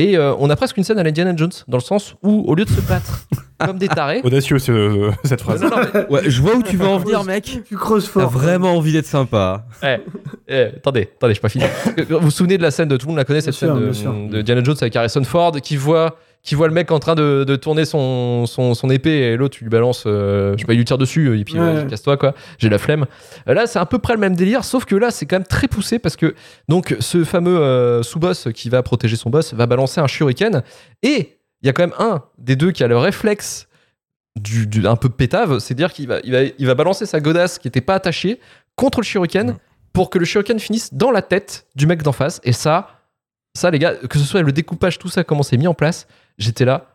Et 0.00 0.18
euh, 0.18 0.34
on 0.40 0.50
a 0.50 0.56
presque 0.56 0.76
une 0.76 0.82
scène 0.82 0.98
à 0.98 1.04
l'Indiana 1.04 1.34
Jones 1.36 1.52
dans 1.68 1.78
le 1.78 1.82
sens 1.82 2.16
où 2.22 2.42
au 2.48 2.54
lieu 2.56 2.64
de 2.64 2.70
se 2.70 2.80
battre 2.80 3.26
comme 3.64 3.78
des 3.78 3.86
tarés, 3.86 4.20
Audacieux 4.24 4.58
ce- 4.58 5.12
cette 5.22 5.40
phrase. 5.40 5.62
non, 5.62 5.70
non, 5.70 5.76
mais- 5.94 6.06
ouais, 6.10 6.22
je 6.26 6.42
vois 6.42 6.56
où 6.56 6.62
tu 6.64 6.76
veux 6.76 6.88
en 6.88 6.98
venir, 6.98 7.22
mec. 7.24 7.60
Tu 7.64 7.76
creuses 7.76 8.04
T'as 8.12 8.22
fort. 8.22 8.28
vraiment 8.30 8.76
envie 8.76 8.92
d'être 8.92 9.06
sympa. 9.06 9.64
Eh, 9.84 9.96
eh, 10.48 10.60
attendez, 10.76 11.08
attendez, 11.16 11.34
je 11.34 11.38
suis 11.38 11.40
pas 11.40 11.48
fini. 11.48 11.64
Vous 12.10 12.18
vous 12.18 12.30
souvenez 12.32 12.58
de 12.58 12.62
la 12.62 12.72
scène 12.72 12.88
de 12.88 12.96
tout 12.96 13.06
le 13.06 13.10
monde 13.12 13.18
la 13.18 13.24
connaît 13.24 13.40
cette 13.40 13.56
Bien 13.58 13.68
sûr, 13.68 13.74
scène 13.76 13.84
bien 13.84 13.92
sûr. 13.94 14.12
de, 14.30 14.36
de 14.38 14.42
Diana 14.42 14.64
Jones 14.64 14.76
avec 14.80 14.96
Harrison 14.96 15.22
Ford 15.22 15.52
qui 15.62 15.76
voit 15.76 16.16
qui 16.44 16.54
voit 16.54 16.68
le 16.68 16.74
mec 16.74 16.90
en 16.92 16.98
train 17.00 17.14
de, 17.14 17.42
de 17.44 17.56
tourner 17.56 17.84
son, 17.86 18.44
son, 18.46 18.74
son 18.74 18.90
épée 18.90 19.18
et 19.32 19.36
l'autre 19.36 19.56
tu 19.56 19.64
lui 19.64 19.70
balances 19.70 20.04
euh, 20.06 20.52
je 20.54 20.58
sais 20.60 20.66
pas 20.66 20.74
il 20.74 20.76
lui 20.76 20.84
tire 20.84 20.98
dessus 20.98 21.38
et 21.40 21.42
puis 21.44 21.54
Ouais. 21.54 21.60
euh, 21.60 21.84
casse-toi 21.86 22.16
quoi 22.18 22.34
j'ai 22.58 22.68
la 22.68 22.78
flemme 22.78 23.06
Euh, 23.48 23.54
là 23.54 23.66
c'est 23.66 23.78
à 23.78 23.86
peu 23.86 23.98
près 23.98 24.12
le 24.12 24.20
même 24.20 24.36
délire 24.36 24.62
sauf 24.62 24.84
que 24.84 24.94
là 24.94 25.10
c'est 25.10 25.24
quand 25.26 25.36
même 25.36 25.46
très 25.46 25.68
poussé 25.68 25.98
parce 25.98 26.16
que 26.16 26.34
donc 26.68 26.94
ce 27.00 27.24
fameux 27.24 27.58
euh, 27.58 28.02
sous-boss 28.02 28.48
qui 28.54 28.68
va 28.68 28.82
protéger 28.82 29.16
son 29.16 29.30
boss 29.30 29.54
va 29.54 29.66
balancer 29.66 30.00
un 30.00 30.06
shuriken 30.06 30.62
et 31.02 31.38
il 31.62 31.66
y 31.66 31.70
a 31.70 31.72
quand 31.72 31.82
même 31.82 31.94
un 31.98 32.22
des 32.38 32.56
deux 32.56 32.72
qui 32.72 32.84
a 32.84 32.88
le 32.88 32.98
réflexe 32.98 33.66
du, 34.38 34.66
du- 34.66 34.86
un 34.86 34.96
peu 34.96 35.08
pétave 35.08 35.58
c'est 35.60 35.72
à 35.74 35.76
dire 35.76 35.92
qu'il 35.92 36.08
va, 36.08 36.18
il 36.24 36.32
va, 36.32 36.42
il 36.58 36.66
va 36.66 36.74
balancer 36.74 37.06
sa 37.06 37.20
godasse 37.20 37.58
qui 37.58 37.68
était 37.68 37.80
pas 37.80 37.94
attachée 37.94 38.38
contre 38.76 39.00
le 39.00 39.04
shuriken 39.04 39.52
Mm. 39.52 39.56
pour 39.94 40.10
que 40.10 40.18
le 40.18 40.24
shuriken 40.24 40.58
finisse 40.58 40.92
dans 40.92 41.10
la 41.12 41.22
tête 41.22 41.66
du 41.76 41.86
mec 41.86 42.02
d'en 42.02 42.10
face. 42.10 42.40
Et 42.42 42.52
ça, 42.52 42.88
ça 43.56 43.70
les 43.70 43.78
gars, 43.78 43.94
que 43.94 44.18
ce 44.18 44.24
soit 44.24 44.42
le 44.42 44.50
découpage, 44.50 44.98
tout 44.98 45.08
ça, 45.08 45.22
comment 45.22 45.44
c'est 45.44 45.56
mis 45.56 45.68
en 45.68 45.74
place, 45.74 46.08
j'étais 46.38 46.64
là. 46.64 46.90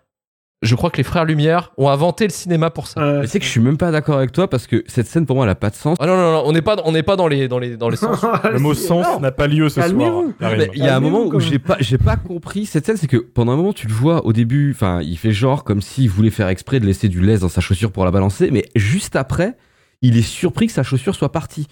Je 0.62 0.76
crois 0.76 0.90
que 0.90 0.98
les 0.98 1.04
frères 1.04 1.24
Lumière 1.24 1.72
ont 1.78 1.88
inventé 1.88 2.26
le 2.26 2.32
cinéma 2.32 2.70
pour 2.70 2.88
ça. 2.88 3.20
Mais 3.22 3.28
c'est 3.28 3.40
que 3.40 3.46
je 3.46 3.50
suis 3.50 3.62
même 3.62 3.78
pas 3.78 3.92
d'accord 3.92 4.18
avec 4.18 4.34
toi 4.34 4.50
parce 4.50 4.68
que 4.68 4.84
cette 4.88 5.08
scène 5.08 5.26
pour 5.26 5.38
moi 5.38 5.46
elle 5.46 5.52
a 5.52 5.56
pas 5.56 5.70
de 5.70 5.76
sens. 5.76 5.96
Ah 6.02 6.06
non, 6.06 6.18
non, 6.18 6.34
non, 6.34 6.44
on 6.46 6.52
n'est 6.52 6.62
pas, 6.62 6.76
on 6.84 6.92
n'est 6.92 7.02
pas 7.02 7.16
dans 7.16 7.30
les, 7.30 7.48
dans 7.48 7.60
les, 7.60 7.78
dans 7.78 7.88
les 7.88 7.96
sens. 7.96 8.26
Le 8.52 8.60
mot 8.60 8.74
sens 8.74 9.22
n'a 9.22 9.32
pas 9.32 9.48
lieu 9.48 9.70
ce 9.70 9.76
soir. 9.76 9.88
Calmez-vous. 9.88 10.34
Karim. 10.38 10.58
Mais 10.58 10.70
il 10.74 10.84
y 10.84 10.88
a 10.90 10.98
un 10.98 11.00
moment 11.00 11.24
où 11.28 11.40
j'ai 11.40 11.60
pas, 11.60 11.78
j'ai 11.80 11.98
pas 11.98 12.18
compris 12.18 12.66
cette 12.66 12.86
scène, 12.86 12.98
c'est 12.98 13.08
que 13.08 13.16
pendant 13.16 13.54
un 13.54 13.56
moment 13.56 13.72
tu 13.72 13.88
le 13.88 13.94
vois 13.94 14.26
au 14.26 14.34
début, 14.34 14.74
enfin 14.76 15.00
il 15.02 15.18
fait 15.18 15.32
genre 15.32 15.64
comme 15.64 15.82
s'il 15.82 16.10
voulait 16.10 16.30
faire 16.30 16.50
exprès 16.50 16.82
de 16.82 16.86
laisser 16.86 17.08
du 17.08 17.22
lait 17.22 17.38
dans 17.38 17.48
sa 17.48 17.62
chaussure 17.62 17.94
pour 17.94 18.04
la 18.04 18.12
balancer, 18.12 18.52
mais 18.52 18.66
juste 18.76 19.16
après, 19.16 19.56
il 20.02 20.18
est 20.18 20.22
surpris 20.24 20.68
que 20.68 20.74
sa 20.74 20.84
chaussure 20.84 21.16
soit 21.16 21.32
partie. 21.32 21.68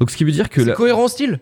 Donc 0.00 0.10
ce 0.10 0.16
qui 0.16 0.24
veut 0.24 0.32
dire 0.32 0.50
que 0.50 0.60
C'est 0.60 0.70
la- 0.70 0.74
cohérent 0.74 1.06
style. 1.06 1.38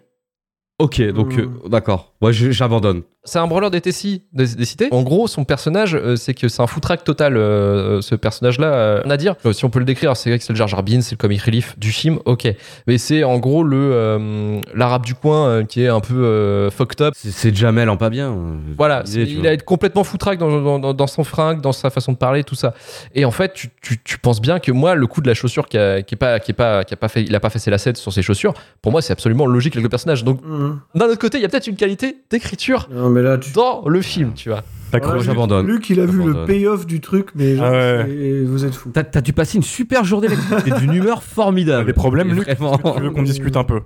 ok, 0.78 1.00
donc 1.12 1.38
euh, 1.38 1.48
d'accord, 1.70 2.12
ouais, 2.20 2.34
je- 2.34 2.50
j'abandonne. 2.50 3.00
C'est 3.24 3.38
un 3.38 3.46
branleur 3.46 3.70
des 3.70 3.80
Tessie 3.80 4.22
des, 4.32 4.46
des 4.56 4.64
cités. 4.64 4.88
En 4.90 5.02
gros, 5.02 5.28
son 5.28 5.44
personnage, 5.44 5.94
euh, 5.94 6.16
c'est 6.16 6.34
que 6.34 6.48
c'est 6.48 6.60
un 6.60 6.66
foutraque 6.66 7.04
total, 7.04 7.36
euh, 7.36 8.00
ce 8.00 8.16
personnage-là. 8.16 8.66
euh, 8.66 9.02
à 9.08 9.16
dire, 9.16 9.36
Euh, 9.46 9.52
si 9.52 9.64
on 9.64 9.70
peut 9.70 9.78
le 9.78 9.84
décrire, 9.84 10.16
c'est 10.16 10.30
vrai 10.30 10.38
que 10.40 10.44
c'est 10.44 10.52
le 10.52 10.56
Jar 10.56 10.66
Jar 10.66 10.82
Binks, 10.82 11.02
c'est 11.04 11.12
le 11.12 11.18
comic 11.18 11.40
relief 11.42 11.78
du 11.78 11.92
film, 11.92 12.18
ok. 12.24 12.48
Mais 12.88 12.98
c'est 12.98 13.22
en 13.22 13.38
gros 13.38 13.62
le 13.62 13.76
euh, 13.92 14.60
l'arabe 14.74 15.04
du 15.04 15.14
coin 15.14 15.46
euh, 15.48 15.64
qui 15.64 15.82
est 15.82 15.88
un 15.88 16.00
peu 16.00 16.14
euh, 16.24 16.70
fucked 16.70 17.00
up. 17.00 17.14
C'est- 17.16 17.54
Jamel 17.54 17.88
en 17.90 17.96
pas 17.96 18.10
bien. 18.10 18.34
Voilà, 18.76 19.02
disais, 19.02 19.22
il 19.22 19.38
vois. 19.40 19.50
a 19.50 19.52
été 19.52 19.64
complètement 19.64 20.02
foutraque 20.04 20.38
dans, 20.38 20.60
dans, 20.60 20.78
dans- 20.78 20.94
dans 20.94 21.06
son 21.06 21.22
fringue, 21.22 21.60
dans 21.60 21.72
sa 21.72 21.90
façon 21.90 22.12
de 22.12 22.16
parler, 22.16 22.42
tout 22.44 22.54
ça. 22.54 22.74
Et 23.14 23.24
en 23.24 23.30
fait, 23.30 23.52
tu, 23.52 23.68
tu, 23.82 24.00
tu 24.02 24.18
penses 24.18 24.40
bien 24.40 24.58
que 24.58 24.72
moi, 24.72 24.94
le 24.96 25.06
coup 25.06 25.20
de 25.20 25.28
la 25.28 25.34
chaussure 25.34 25.68
qui 25.68 25.78
a, 25.78 26.02
qui 26.02 26.14
est 26.14 26.18
pas, 26.18 26.40
qui 26.40 26.50
est 26.50 26.54
pas, 26.54 26.82
qui 26.82 26.94
a 26.94 26.96
pas 26.96 27.08
fait, 27.08 27.22
il 27.22 27.34
a 27.36 27.40
pas 27.40 27.50
fait 27.50 27.58
ses 27.60 27.70
lacets 27.70 27.94
sur 27.96 28.12
ses 28.12 28.22
chaussures. 28.22 28.54
Pour 28.80 28.90
moi, 28.90 29.00
c'est 29.02 29.12
absolument 29.12 29.46
logique 29.46 29.74
avec 29.76 29.84
le 29.84 29.88
personnage. 29.90 30.24
Donc, 30.24 30.40
Mmh. 30.42 30.80
d'un 30.96 31.06
autre 31.06 31.18
côté, 31.18 31.38
il 31.38 31.42
y 31.42 31.44
a 31.44 31.48
peut-être 31.48 31.66
une 31.68 31.76
qualité 31.76 32.16
d'écriture 32.30 32.88
mais 33.12 33.22
là, 33.22 33.38
tu. 33.38 33.52
dans 33.52 33.86
le 33.88 34.00
film, 34.02 34.32
tu 34.34 34.48
vois. 34.50 34.62
T'as 34.90 34.98
Ouais, 34.98 35.20
j'abandonne. 35.20 35.66
Luc, 35.66 35.88
il 35.88 36.00
a 36.00 36.06
vu 36.06 36.22
le 36.22 36.44
payoff 36.44 36.84
du 36.86 37.00
truc, 37.00 37.28
mais 37.34 37.56
genre, 37.56 37.64
Ah 37.66 37.70
ouais. 37.70 38.04
c'est- 38.08 38.44
vous 38.44 38.64
êtes 38.66 38.74
fous. 38.74 38.90
T'as 38.92 39.04
t'as 39.04 39.22
dû 39.22 39.32
passer 39.32 39.56
une 39.56 39.62
super 39.62 40.04
journée 40.04 40.26
avec 40.26 40.38
T'es 40.64 40.78
d'une 40.80 40.92
humeur 40.94 41.22
formidable. 41.22 41.84
T'as 41.84 41.86
des 41.86 41.92
problèmes, 41.94 42.28
Et 42.30 42.34
Luc 42.34 42.44
Vraiment. 42.44 42.76
Tu 42.78 43.00
veux 43.00 43.10
qu'on 43.10 43.22
discute 43.22 43.56
un 43.56 43.64
peu 43.64 43.80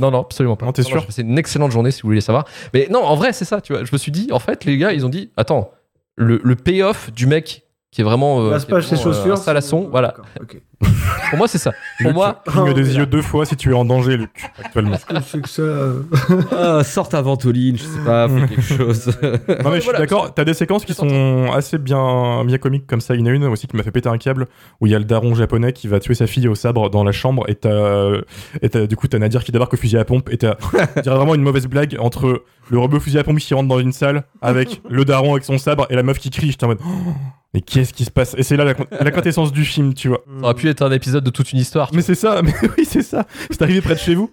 Non, 0.00 0.10
non, 0.10 0.22
absolument 0.22 0.56
pas. 0.56 0.66
Non, 0.66 0.72
t'es 0.72 0.82
sûr 0.82 1.04
C'est 1.08 1.22
une 1.22 1.38
excellente 1.38 1.70
journée 1.70 1.92
si 1.92 2.02
vous 2.02 2.08
voulez 2.08 2.20
savoir. 2.20 2.46
Mais 2.74 2.88
non, 2.90 3.04
en 3.04 3.14
vrai, 3.14 3.32
c'est 3.32 3.44
ça, 3.44 3.60
tu 3.60 3.72
vois. 3.72 3.84
Je 3.84 3.90
me 3.92 3.98
suis 3.98 4.10
dit, 4.10 4.30
en 4.32 4.40
fait, 4.40 4.64
les 4.64 4.76
gars, 4.76 4.92
ils 4.92 5.06
ont 5.06 5.08
dit, 5.08 5.30
attends, 5.36 5.70
le, 6.16 6.40
le 6.42 6.56
payoff 6.56 7.12
du 7.12 7.26
mec 7.28 7.62
qui 7.92 8.00
est 8.00 8.04
vraiment. 8.04 8.40
euh, 8.42 8.50
Passe 8.50 8.64
qui 8.64 8.72
est 8.72 8.74
pas 8.74 8.80
ses 8.82 8.96
vraiment, 8.96 9.10
euh, 9.10 9.12
chaussures. 9.14 9.32
un 9.34 9.36
salasson, 9.36 9.82
c'est- 9.84 9.90
voilà. 9.90 10.08
D'accord, 10.08 10.26
ok. 10.40 10.60
Pour 11.28 11.38
moi, 11.38 11.46
c'est 11.46 11.58
ça. 11.58 11.72
Pour 11.98 12.06
Luc, 12.08 12.14
moi, 12.14 12.42
cligne 12.46 12.72
des 12.72 12.96
yeux 12.96 13.06
deux 13.06 13.22
fois 13.22 13.44
si 13.44 13.54
tu 13.56 13.70
es 13.70 13.74
en 13.74 13.84
danger, 13.84 14.16
Luc, 14.16 14.50
actuellement. 14.58 14.96
Que 15.42 15.48
ça. 15.48 15.62
euh, 15.62 16.02
Ah, 16.56 16.82
sors 16.84 17.08
ta 17.08 17.20
ventoline, 17.22 17.76
je 17.76 17.82
sais 17.84 17.98
pas, 18.04 18.28
fais 18.28 18.46
quelque 18.48 18.62
chose. 18.62 19.06
Non 19.22 19.70
mais 19.70 19.76
je 19.76 19.80
suis 19.80 19.84
voilà, 19.84 19.98
d'accord, 20.00 20.32
t'as 20.34 20.44
des 20.44 20.54
séquences 20.54 20.84
qui 20.84 20.94
sont 20.94 21.50
assez 21.54 21.78
bien, 21.78 22.44
bien 22.44 22.58
comiques 22.58 22.86
comme 22.86 23.00
ça. 23.00 23.14
Il 23.14 23.20
y 23.20 23.22
en 23.22 23.26
a 23.26 23.30
une 23.30 23.44
aussi 23.44 23.66
qui 23.66 23.76
m'a 23.76 23.82
fait 23.82 23.90
péter 23.90 24.08
un 24.08 24.18
câble 24.18 24.46
où 24.80 24.86
il 24.86 24.92
y 24.92 24.94
a 24.94 24.98
le 24.98 25.04
daron 25.04 25.34
japonais 25.34 25.72
qui 25.72 25.86
va 25.86 26.00
tuer 26.00 26.14
sa 26.14 26.26
fille 26.26 26.48
au 26.48 26.54
sabre 26.54 26.90
dans 26.90 27.04
la 27.04 27.12
chambre 27.12 27.44
et 27.48 27.54
t'as, 27.54 28.12
et 28.62 28.68
t'as- 28.70 28.86
du 28.86 28.96
coup 28.96 29.06
t'as 29.06 29.18
Nadir 29.18 29.44
qui 29.44 29.52
débarque 29.52 29.74
au 29.74 29.76
fusil 29.76 29.98
à 29.98 30.04
pompe 30.04 30.30
et 30.32 30.38
t'as 30.38 30.56
vraiment 31.04 31.34
une 31.34 31.42
mauvaise 31.42 31.66
blague 31.66 31.96
entre 32.00 32.42
le 32.70 32.78
robot 32.78 33.00
fusil 33.00 33.18
à 33.18 33.24
pompe 33.24 33.38
qui 33.38 33.52
rentre 33.54 33.68
dans 33.68 33.78
une 33.80 33.92
salle 33.92 34.24
avec 34.42 34.80
le 34.88 35.04
daron 35.04 35.32
avec 35.32 35.44
son 35.44 35.58
sabre 35.58 35.86
et 35.90 35.94
la 35.96 36.02
meuf 36.02 36.18
qui 36.18 36.30
crie. 36.30 36.50
J'étais 36.50 36.64
en 36.64 36.68
mode 36.68 36.78
Oh, 36.84 36.88
mais 37.54 37.60
qu'est-ce 37.62 37.92
qui 37.92 38.04
se 38.04 38.10
passe? 38.12 38.34
Et 38.38 38.42
c'est 38.44 38.56
là 38.56 38.64
la, 38.64 38.74
la 39.00 39.10
quintessence 39.10 39.50
du 39.52 39.64
film, 39.64 39.92
tu 39.94 40.08
vois. 40.08 40.20
ça 40.38 40.44
aurait 40.44 40.54
pu 40.54 40.68
être 40.70 40.82
un 40.82 40.90
épisode 40.90 41.24
de 41.24 41.30
toute 41.30 41.52
une 41.52 41.58
histoire. 41.58 41.90
Mais 41.92 42.02
c'est 42.02 42.14
ça, 42.14 42.42
mais 42.44 42.54
oui 42.76 42.84
c'est 42.84 43.02
ça. 43.02 43.26
C'est 43.50 43.62
arrivé 43.62 43.80
près 43.80 43.94
de 43.94 44.00
chez 44.00 44.14
vous. 44.14 44.30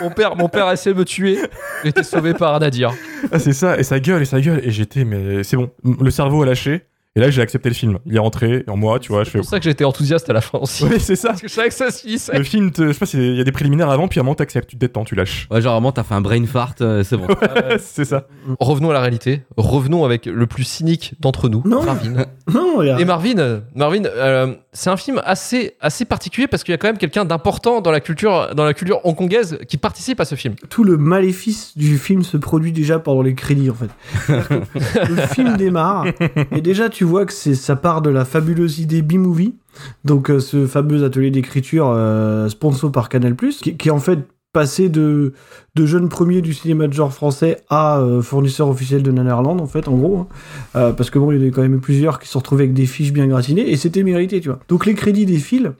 Mon 0.00 0.10
père, 0.10 0.36
mon 0.36 0.48
père 0.48 0.66
a 0.66 0.74
essayé 0.74 0.94
de 0.94 0.98
me 0.98 1.04
tuer. 1.04 1.38
Été 1.84 2.02
sauvé 2.02 2.34
par 2.34 2.58
Nadir. 2.60 2.92
Ah, 3.30 3.38
c'est 3.38 3.52
ça 3.52 3.78
et 3.78 3.82
ça 3.82 4.00
gueule 4.00 4.22
et 4.22 4.26
ça 4.26 4.40
gueule 4.40 4.60
et 4.64 4.70
j'étais 4.70 5.04
mais 5.04 5.42
c'est 5.44 5.56
bon. 5.56 5.70
Le 5.84 6.10
cerveau 6.10 6.42
a 6.42 6.46
lâché 6.46 6.82
et 7.14 7.20
là 7.20 7.30
j'ai 7.30 7.42
accepté 7.42 7.68
le 7.68 7.74
film. 7.74 7.98
Il 8.06 8.16
est 8.16 8.18
rentré 8.18 8.64
en 8.68 8.76
moi, 8.76 8.98
tu 8.98 9.12
vois. 9.12 9.24
C'est 9.24 9.32
fais 9.32 9.38
pour 9.38 9.48
ça 9.48 9.58
que 9.58 9.64
j'étais 9.64 9.84
enthousiaste 9.84 10.28
à 10.30 10.32
la 10.32 10.40
fin 10.40 10.58
aussi. 10.58 10.84
Oui, 10.84 10.98
c'est 10.98 11.16
ça. 11.16 11.28
Parce 11.30 11.42
que 11.42 11.48
je 11.48 11.52
savais 11.52 11.68
que 11.68 11.74
ça 11.74 11.90
se 11.90 12.00
finissait. 12.02 12.36
Le 12.36 12.44
film, 12.44 12.70
te- 12.70 12.86
je 12.88 12.92
sais 12.92 12.98
pas 12.98 13.06
s'il 13.06 13.36
y 13.36 13.40
a 13.40 13.44
des 13.44 13.52
préliminaires 13.52 13.90
avant, 13.90 14.08
puis 14.08 14.18
à 14.18 14.22
un 14.22 14.24
moment 14.24 14.34
t'acceptes, 14.34 14.68
tu 14.70 14.76
te 14.76 14.80
détends, 14.80 15.04
tu 15.04 15.14
lâches. 15.14 15.46
Ouais, 15.50 15.60
genre 15.60 15.74
vraiment, 15.74 15.92
t'as 15.92 16.02
fait 16.04 16.14
un 16.14 16.20
brain 16.20 16.44
fart, 16.46 16.74
euh, 16.80 17.02
c'est 17.04 17.16
bon. 17.16 17.26
c'est 17.80 18.04
ça. 18.04 18.26
Revenons 18.60 18.90
à 18.90 18.94
la 18.94 19.00
réalité. 19.00 19.42
Revenons 19.56 20.04
avec 20.04 20.26
le 20.26 20.46
plus 20.46 20.64
cynique 20.64 21.14
d'entre 21.20 21.48
nous, 21.48 21.62
Non. 21.66 21.82
Marvin. 21.84 22.24
Non, 22.52 22.82
il 22.82 22.90
a- 22.90 23.00
Et 23.00 23.04
Marvin, 23.04 23.62
Marvin, 23.74 24.02
euh, 24.04 24.54
c'est 24.72 24.90
un 24.90 24.96
film 24.96 25.20
assez, 25.24 25.76
assez 25.80 26.04
particulier 26.04 26.46
parce 26.48 26.64
qu'il 26.64 26.72
y 26.72 26.74
a 26.74 26.78
quand 26.78 26.88
même 26.88 26.98
quelqu'un 26.98 27.24
d'important 27.24 27.80
dans 27.80 27.90
la 27.92 28.00
culture, 28.00 28.54
dans 28.54 28.64
la 28.64 28.74
culture 28.74 29.00
hongkongaise 29.04 29.58
qui 29.68 29.76
participe 29.76 30.18
à 30.20 30.24
ce 30.24 30.34
film. 30.34 30.54
tout 30.68 30.82
le 30.84 30.96
maléfice 30.96 31.76
du 31.78 31.98
film 31.98 32.22
se 32.24 32.36
produit 32.36 32.72
déjà 32.72 32.98
pendant 32.98 33.22
les 33.22 33.34
crédits 33.34 33.70
en 33.70 33.74
fait. 33.74 33.90
Le 35.08 35.16
film 35.28 35.56
démarre 35.56 36.06
et 36.50 36.60
déjà 36.60 36.88
tu 36.88 37.01
vois 37.04 37.26
que 37.26 37.32
c'est 37.32 37.54
ça 37.54 37.76
part 37.76 38.02
de 38.02 38.10
la 38.10 38.24
fabuleuse 38.24 38.78
idée 38.78 39.02
B-movie, 39.02 39.54
donc 40.04 40.30
euh, 40.30 40.40
ce 40.40 40.66
fameux 40.66 41.04
atelier 41.04 41.30
d'écriture 41.30 41.92
euh, 41.94 42.48
sponsor 42.48 42.92
par 42.92 43.08
Canal+, 43.08 43.36
qui, 43.36 43.76
qui 43.76 43.88
est 43.88 43.92
en 43.92 43.98
fait 43.98 44.20
passé 44.52 44.90
de, 44.90 45.32
de 45.74 45.86
jeune 45.86 46.10
premier 46.10 46.42
du 46.42 46.52
cinéma 46.52 46.86
de 46.86 46.92
genre 46.92 47.12
français 47.12 47.62
à 47.70 48.00
euh, 48.00 48.20
fournisseur 48.20 48.68
officiel 48.68 49.02
de 49.02 49.10
Nanarland 49.10 49.58
en 49.58 49.66
fait 49.66 49.88
en 49.88 49.96
gros 49.96 50.18
hein. 50.18 50.26
Euh, 50.76 50.92
parce 50.92 51.08
que 51.08 51.18
bon 51.18 51.32
il 51.32 51.40
y 51.42 51.44
en 51.44 51.48
a 51.48 51.50
quand 51.50 51.62
même 51.62 51.76
eu 51.76 51.80
plusieurs 51.80 52.18
qui 52.18 52.28
se 52.28 52.36
retrouvés 52.36 52.64
avec 52.64 52.74
des 52.74 52.84
fiches 52.84 53.14
bien 53.14 53.26
gratinées 53.26 53.70
et 53.70 53.76
c'était 53.78 54.02
mérité 54.02 54.42
tu 54.42 54.50
vois 54.50 54.58
donc 54.68 54.84
les 54.84 54.92
crédits 54.92 55.24
défilent 55.24 55.72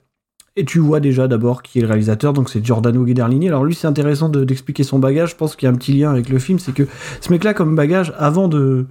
et 0.57 0.65
tu 0.65 0.79
vois 0.79 1.01
déjà 1.01 1.29
d'abord 1.29 1.63
qui 1.63 1.79
est 1.79 1.83
le 1.83 1.89
réalisateur, 1.89 2.35
donc 2.35 2.51
c'est 2.51 2.63
Giordano 2.63 3.05
Guederlini. 3.05 3.49
Alors 3.49 3.65
lui, 3.65 3.75
c'est 3.75 3.87
intéressant 3.87 4.29
de- 4.29 4.45
d'expliquer 4.45 4.83
son 4.83 4.99
bagage. 4.99 5.31
Je 5.31 5.37
pense 5.37 5.57
qu'il 5.57 5.67
y 5.67 5.71
a 5.71 5.73
un 5.73 5.77
petit 5.77 5.95
lien 5.95 6.11
avec 6.11 6.29
le 6.29 6.39
film, 6.39 6.59
c'est 6.59 6.73
que 6.73 6.87
ce 7.23 7.33
mec-là, 7.33 7.55
comme 7.55 7.75
bagage, 7.75 8.13
avant 8.19 8.49
de, 8.49 8.85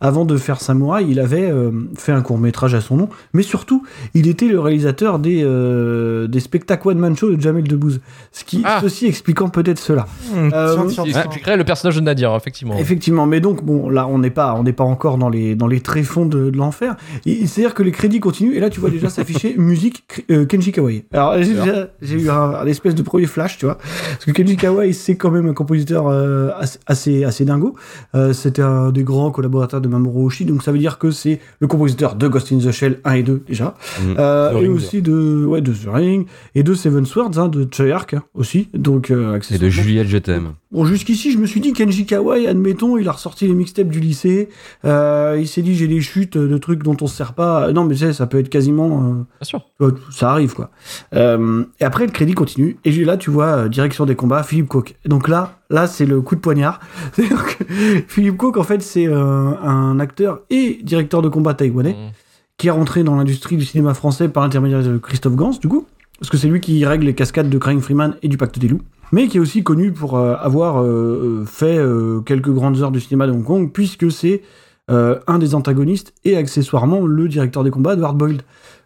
avant 0.00 0.24
de 0.24 0.36
faire 0.36 0.60
Samouraï, 0.60 1.06
il 1.10 1.18
avait 1.20 1.50
euh, 1.50 1.70
fait 1.96 2.12
un 2.12 2.22
court 2.22 2.38
métrage 2.38 2.74
à 2.74 2.80
son 2.80 2.96
nom, 2.96 3.08
mais 3.32 3.42
surtout, 3.42 3.82
il 4.14 4.28
était 4.28 4.46
le 4.48 4.60
réalisateur 4.60 5.18
des, 5.18 5.42
euh, 5.44 6.26
des 6.28 6.40
spectacles 6.40 6.88
One 6.88 6.98
Man 6.98 7.16
Show 7.16 7.34
de 7.34 7.40
Jamel 7.40 7.64
Debbouze. 7.64 8.00
Ce 8.32 8.44
qui, 8.44 8.62
Ah. 8.64 8.78
ceci 8.80 9.06
expliquant 9.06 9.48
peut-être 9.48 9.78
cela. 9.78 10.06
Hum, 10.34 10.50
Euh, 10.54 10.88
expliquerait 11.04 11.56
le 11.56 11.64
personnage 11.64 11.96
de 11.96 12.00
Nadir, 12.00 12.34
effectivement. 12.36 12.76
Effectivement, 12.78 13.26
mais 13.26 13.40
donc 13.40 13.64
bon, 13.64 13.88
là 13.90 14.06
on 14.06 14.18
n'est 14.18 14.30
pas, 14.30 14.54
on 14.54 14.62
n'est 14.62 14.72
pas 14.72 14.84
encore 14.84 15.18
dans 15.18 15.28
les 15.28 15.54
dans 15.54 15.66
les 15.66 15.80
tréfonds 15.80 16.26
de, 16.26 16.50
de 16.50 16.56
l'enfer. 16.56 16.96
C'est-à-dire 17.24 17.74
que 17.74 17.82
les 17.82 17.92
crédits 17.92 18.20
continuent 18.20 18.54
et 18.54 18.60
là 18.60 18.70
tu 18.70 18.80
vois 18.80 18.90
déjà 18.90 19.08
s'afficher 19.08 19.54
musique 19.58 20.04
euh, 20.30 20.44
Kenji 20.46 20.72
Kawai. 20.72 21.04
Alors 21.12 21.34
j'ai 21.42 22.14
eu 22.20 22.30
un, 22.30 22.34
un 22.34 22.66
espèce 22.66 22.94
de 22.94 23.02
premier 23.02 23.26
flash, 23.26 23.58
tu 23.58 23.64
vois, 23.66 23.76
parce 23.76 24.24
que 24.24 24.30
Kenji 24.32 24.56
Kawai 24.56 24.92
c'est 24.92 25.16
quand 25.16 25.30
même 25.30 25.48
un 25.48 25.54
compositeur 25.54 26.06
euh, 26.08 26.50
assez 26.58 26.78
assez, 26.86 27.24
assez 27.24 27.44
dingo. 27.44 27.74
Euh, 28.14 28.32
C'était 28.32 28.62
un 28.62 28.90
des 28.90 29.02
grands 29.04 29.30
collaborateurs 29.30 29.80
de 29.80 29.87
Mamoru 29.88 30.24
Oshii, 30.26 30.46
donc 30.46 30.62
ça 30.62 30.70
veut 30.72 30.78
dire 30.78 30.98
que 30.98 31.10
c'est 31.10 31.40
le 31.60 31.66
compositeur 31.66 32.14
de 32.14 32.28
Ghost 32.28 32.52
in 32.52 32.58
the 32.58 32.70
Shell 32.70 33.00
1 33.04 33.12
et 33.14 33.22
2 33.22 33.42
déjà, 33.48 33.74
Mhm. 34.00 34.14
Euh, 34.18 34.50
The 34.50 34.54
et 34.54 34.58
Ring. 34.60 34.76
aussi 34.76 35.02
de 35.02 35.44
ouais 35.46 35.60
de 35.60 35.72
The 35.72 35.86
Ring 35.88 36.26
et 36.54 36.62
de 36.62 36.74
Seven 36.74 37.04
Swords, 37.06 37.38
hein, 37.38 37.48
de 37.48 37.64
Treyarch 37.64 38.14
hein, 38.14 38.22
aussi. 38.34 38.68
Donc 38.74 39.10
euh, 39.10 39.38
Et 39.50 39.58
de. 39.58 39.68
Juliette, 39.68 40.08
je 40.08 40.18
t'aime. 40.18 40.52
Bon, 40.70 40.84
jusqu'ici, 40.84 41.32
je 41.32 41.38
me 41.38 41.46
suis 41.46 41.60
dit, 41.60 41.72
Kenji 41.72 42.04
Kawai, 42.04 42.46
admettons, 42.46 42.98
il 42.98 43.08
a 43.08 43.12
ressorti 43.12 43.46
les 43.46 43.54
mixtapes 43.54 43.88
du 43.88 44.00
lycée. 44.00 44.50
Euh, 44.84 45.36
il 45.40 45.48
s'est 45.48 45.62
dit, 45.62 45.74
j'ai 45.74 45.88
des 45.88 46.02
chutes 46.02 46.36
de 46.36 46.58
trucs 46.58 46.82
dont 46.82 46.96
on 47.00 47.06
se 47.06 47.16
sert 47.16 47.32
pas. 47.32 47.72
Non, 47.72 47.84
mais 47.84 47.94
tu 47.94 48.00
sais, 48.00 48.12
ça 48.12 48.26
peut 48.26 48.38
être 48.38 48.50
quasiment. 48.50 49.02
euh, 49.02 49.12
Bien 49.40 49.44
sûr. 49.44 49.62
ça 50.10 50.30
arrive, 50.30 50.52
quoi. 50.52 50.70
Euh, 51.14 51.64
et 51.80 51.84
après, 51.84 52.04
le 52.04 52.12
crédit 52.12 52.34
continue. 52.34 52.76
Et 52.84 52.92
là, 53.04 53.16
tu 53.16 53.30
vois, 53.30 53.68
direction 53.70 54.04
des 54.04 54.14
combats, 54.14 54.42
Philippe 54.42 54.68
Cook. 54.68 54.94
Donc 55.06 55.28
là, 55.28 55.58
là, 55.70 55.86
c'est 55.86 56.06
le 56.06 56.20
coup 56.20 56.34
de 56.34 56.40
poignard. 56.40 56.80
Que 57.16 57.64
Philippe 58.06 58.36
Cook, 58.36 58.56
en 58.56 58.62
fait, 58.62 58.82
c'est 58.82 59.06
euh, 59.06 59.52
un 59.62 59.98
acteur 60.00 60.40
et 60.50 60.78
directeur 60.82 61.22
de 61.22 61.28
combat 61.28 61.54
taïwanais 61.54 61.92
Mm. 61.92 62.12
qui 62.56 62.68
est 62.68 62.70
rentré 62.70 63.04
dans 63.04 63.16
l'industrie 63.16 63.56
du 63.56 63.64
cinéma 63.64 63.94
français 63.94 64.28
par 64.28 64.42
l'intermédiaire 64.42 64.82
de 64.82 64.98
Christophe 64.98 65.36
Gans, 65.36 65.50
du 65.60 65.68
coup, 65.68 65.86
parce 66.18 66.30
que 66.30 66.36
c'est 66.36 66.48
lui 66.48 66.60
qui 66.60 66.84
règle 66.84 67.06
les 67.06 67.14
cascades 67.14 67.48
de 67.50 67.58
Crying 67.58 67.80
Freeman 67.80 68.16
et 68.22 68.28
du 68.28 68.36
Pacte 68.36 68.58
des 68.58 68.68
Loups, 68.68 68.82
mais 69.12 69.28
qui 69.28 69.36
est 69.36 69.40
aussi 69.40 69.62
connu 69.62 69.92
pour 69.92 70.16
euh, 70.16 70.34
avoir 70.40 70.82
euh, 70.82 71.44
fait 71.46 71.78
quelques 72.26 72.50
grandes 72.50 72.80
heures 72.82 72.90
du 72.90 73.00
cinéma 73.00 73.26
de 73.26 73.32
Hong 73.32 73.44
Kong, 73.44 73.70
puisque 73.72 74.10
c'est 74.10 74.42
un 74.88 75.38
des 75.38 75.54
antagonistes 75.54 76.14
et 76.24 76.36
accessoirement 76.36 77.04
le 77.04 77.28
directeur 77.28 77.62
des 77.62 77.70
combats 77.70 77.94
de 77.94 78.02
Hard 78.02 78.16
Boiled, 78.16 78.42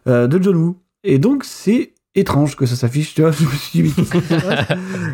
de 0.06 0.42
John 0.42 0.56
Woo. 0.56 0.76
Et 1.04 1.18
donc 1.18 1.44
c'est 1.44 1.92
étrange 2.14 2.56
que 2.56 2.66
ça 2.66 2.76
s'affiche, 2.76 3.14
tu 3.14 3.22
vois. 3.22 3.30
Je 3.38 3.44
me 3.44 3.50
suis 3.50 3.82
dit, 3.82 3.94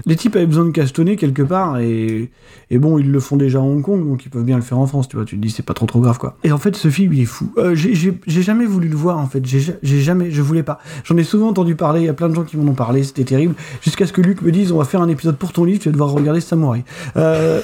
les 0.07 0.17
types 0.17 0.35
avaient 0.37 0.47
besoin 0.47 0.65
de 0.65 0.71
cachetonner 0.71 1.17
quelque 1.17 1.43
part 1.43 1.79
et, 1.79 2.31
et 2.71 2.79
bon, 2.79 2.99
ils 2.99 3.11
le 3.11 3.21
font 3.21 3.37
déjà 3.37 3.59
à 3.59 3.63
Hong 3.63 3.83
Kong, 3.83 4.05
donc 4.07 4.25
ils 4.25 4.31
peuvent 4.31 4.45
bien 4.45 4.57
le 4.57 4.63
faire 4.63 4.79
en 4.79 4.87
France, 4.87 5.09
tu 5.09 5.17
vois. 5.17 5.25
Tu 5.25 5.37
te 5.37 5.41
dis, 5.41 5.51
c'est 5.51 5.63
pas 5.63 5.75
trop 5.75 5.87
trop 5.87 6.01
grave, 6.01 6.19
quoi. 6.19 6.37
Et 6.45 6.53
en 6.53 6.59
fait, 6.59 6.75
ce 6.77 6.89
film, 6.89 7.13
il 7.13 7.21
est 7.21 7.25
fou. 7.25 7.53
Euh, 7.59 7.75
j'ai- 7.75 8.19
jamais 8.27 8.67
voulu 8.67 8.89
le 8.89 8.97
voir, 8.97 9.19
en 9.19 9.27
fait. 9.27 9.45
J'ai 9.47 9.61
ja- 9.61 9.73
j'ai 9.83 10.01
jamais, 10.01 10.31
je 10.31 10.43
voulais 10.43 10.63
pas. 10.63 10.79
J'en 11.05 11.17
ai 11.17 11.25
souvent 11.25 11.49
entendu 11.49 11.75
parler, 11.77 12.01
il 12.01 12.07
y 12.07 12.11
a 12.11 12.15
plein 12.15 12.29
de 12.29 12.35
gens 12.35 12.45
qui 12.45 12.57
m'en 12.57 12.71
ont 12.71 12.75
parlé, 12.75 13.03
c'était 13.05 13.25
terrible. 13.25 13.55
Jusqu'à 13.83 14.07
ce 14.07 14.13
que 14.13 14.21
Luc 14.21 14.43
me 14.43 14.51
dise, 14.51 14.73
on 14.73 14.79
va 14.79 14.85
faire 14.85 15.01
un 15.03 15.09
épisode 15.09 15.37
pour 15.37 15.53
ton 15.53 15.65
livre, 15.65 15.81
tu 15.81 15.89
vas 15.89 15.93
devoir 15.93 16.11
regarder 16.13 16.41
Samouraï. 16.41 16.85
Euh, 17.17 17.61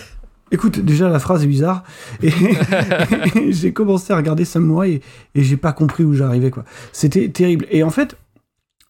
Écoute, 0.52 0.78
déjà 0.78 1.08
la 1.08 1.18
phrase 1.18 1.42
est 1.42 1.48
bizarre. 1.48 1.82
Et, 2.22 2.28
et 3.36 3.52
j'ai 3.52 3.72
commencé 3.72 4.12
à 4.12 4.16
regarder 4.16 4.44
Samouraï 4.44 4.92
et, 5.34 5.40
et 5.40 5.42
j'ai 5.42 5.56
pas 5.56 5.72
compris 5.72 6.04
où 6.04 6.12
j'arrivais 6.14 6.50
quoi. 6.50 6.64
C'était 6.92 7.28
terrible. 7.30 7.66
Et 7.72 7.82
en 7.82 7.90
fait, 7.90 8.16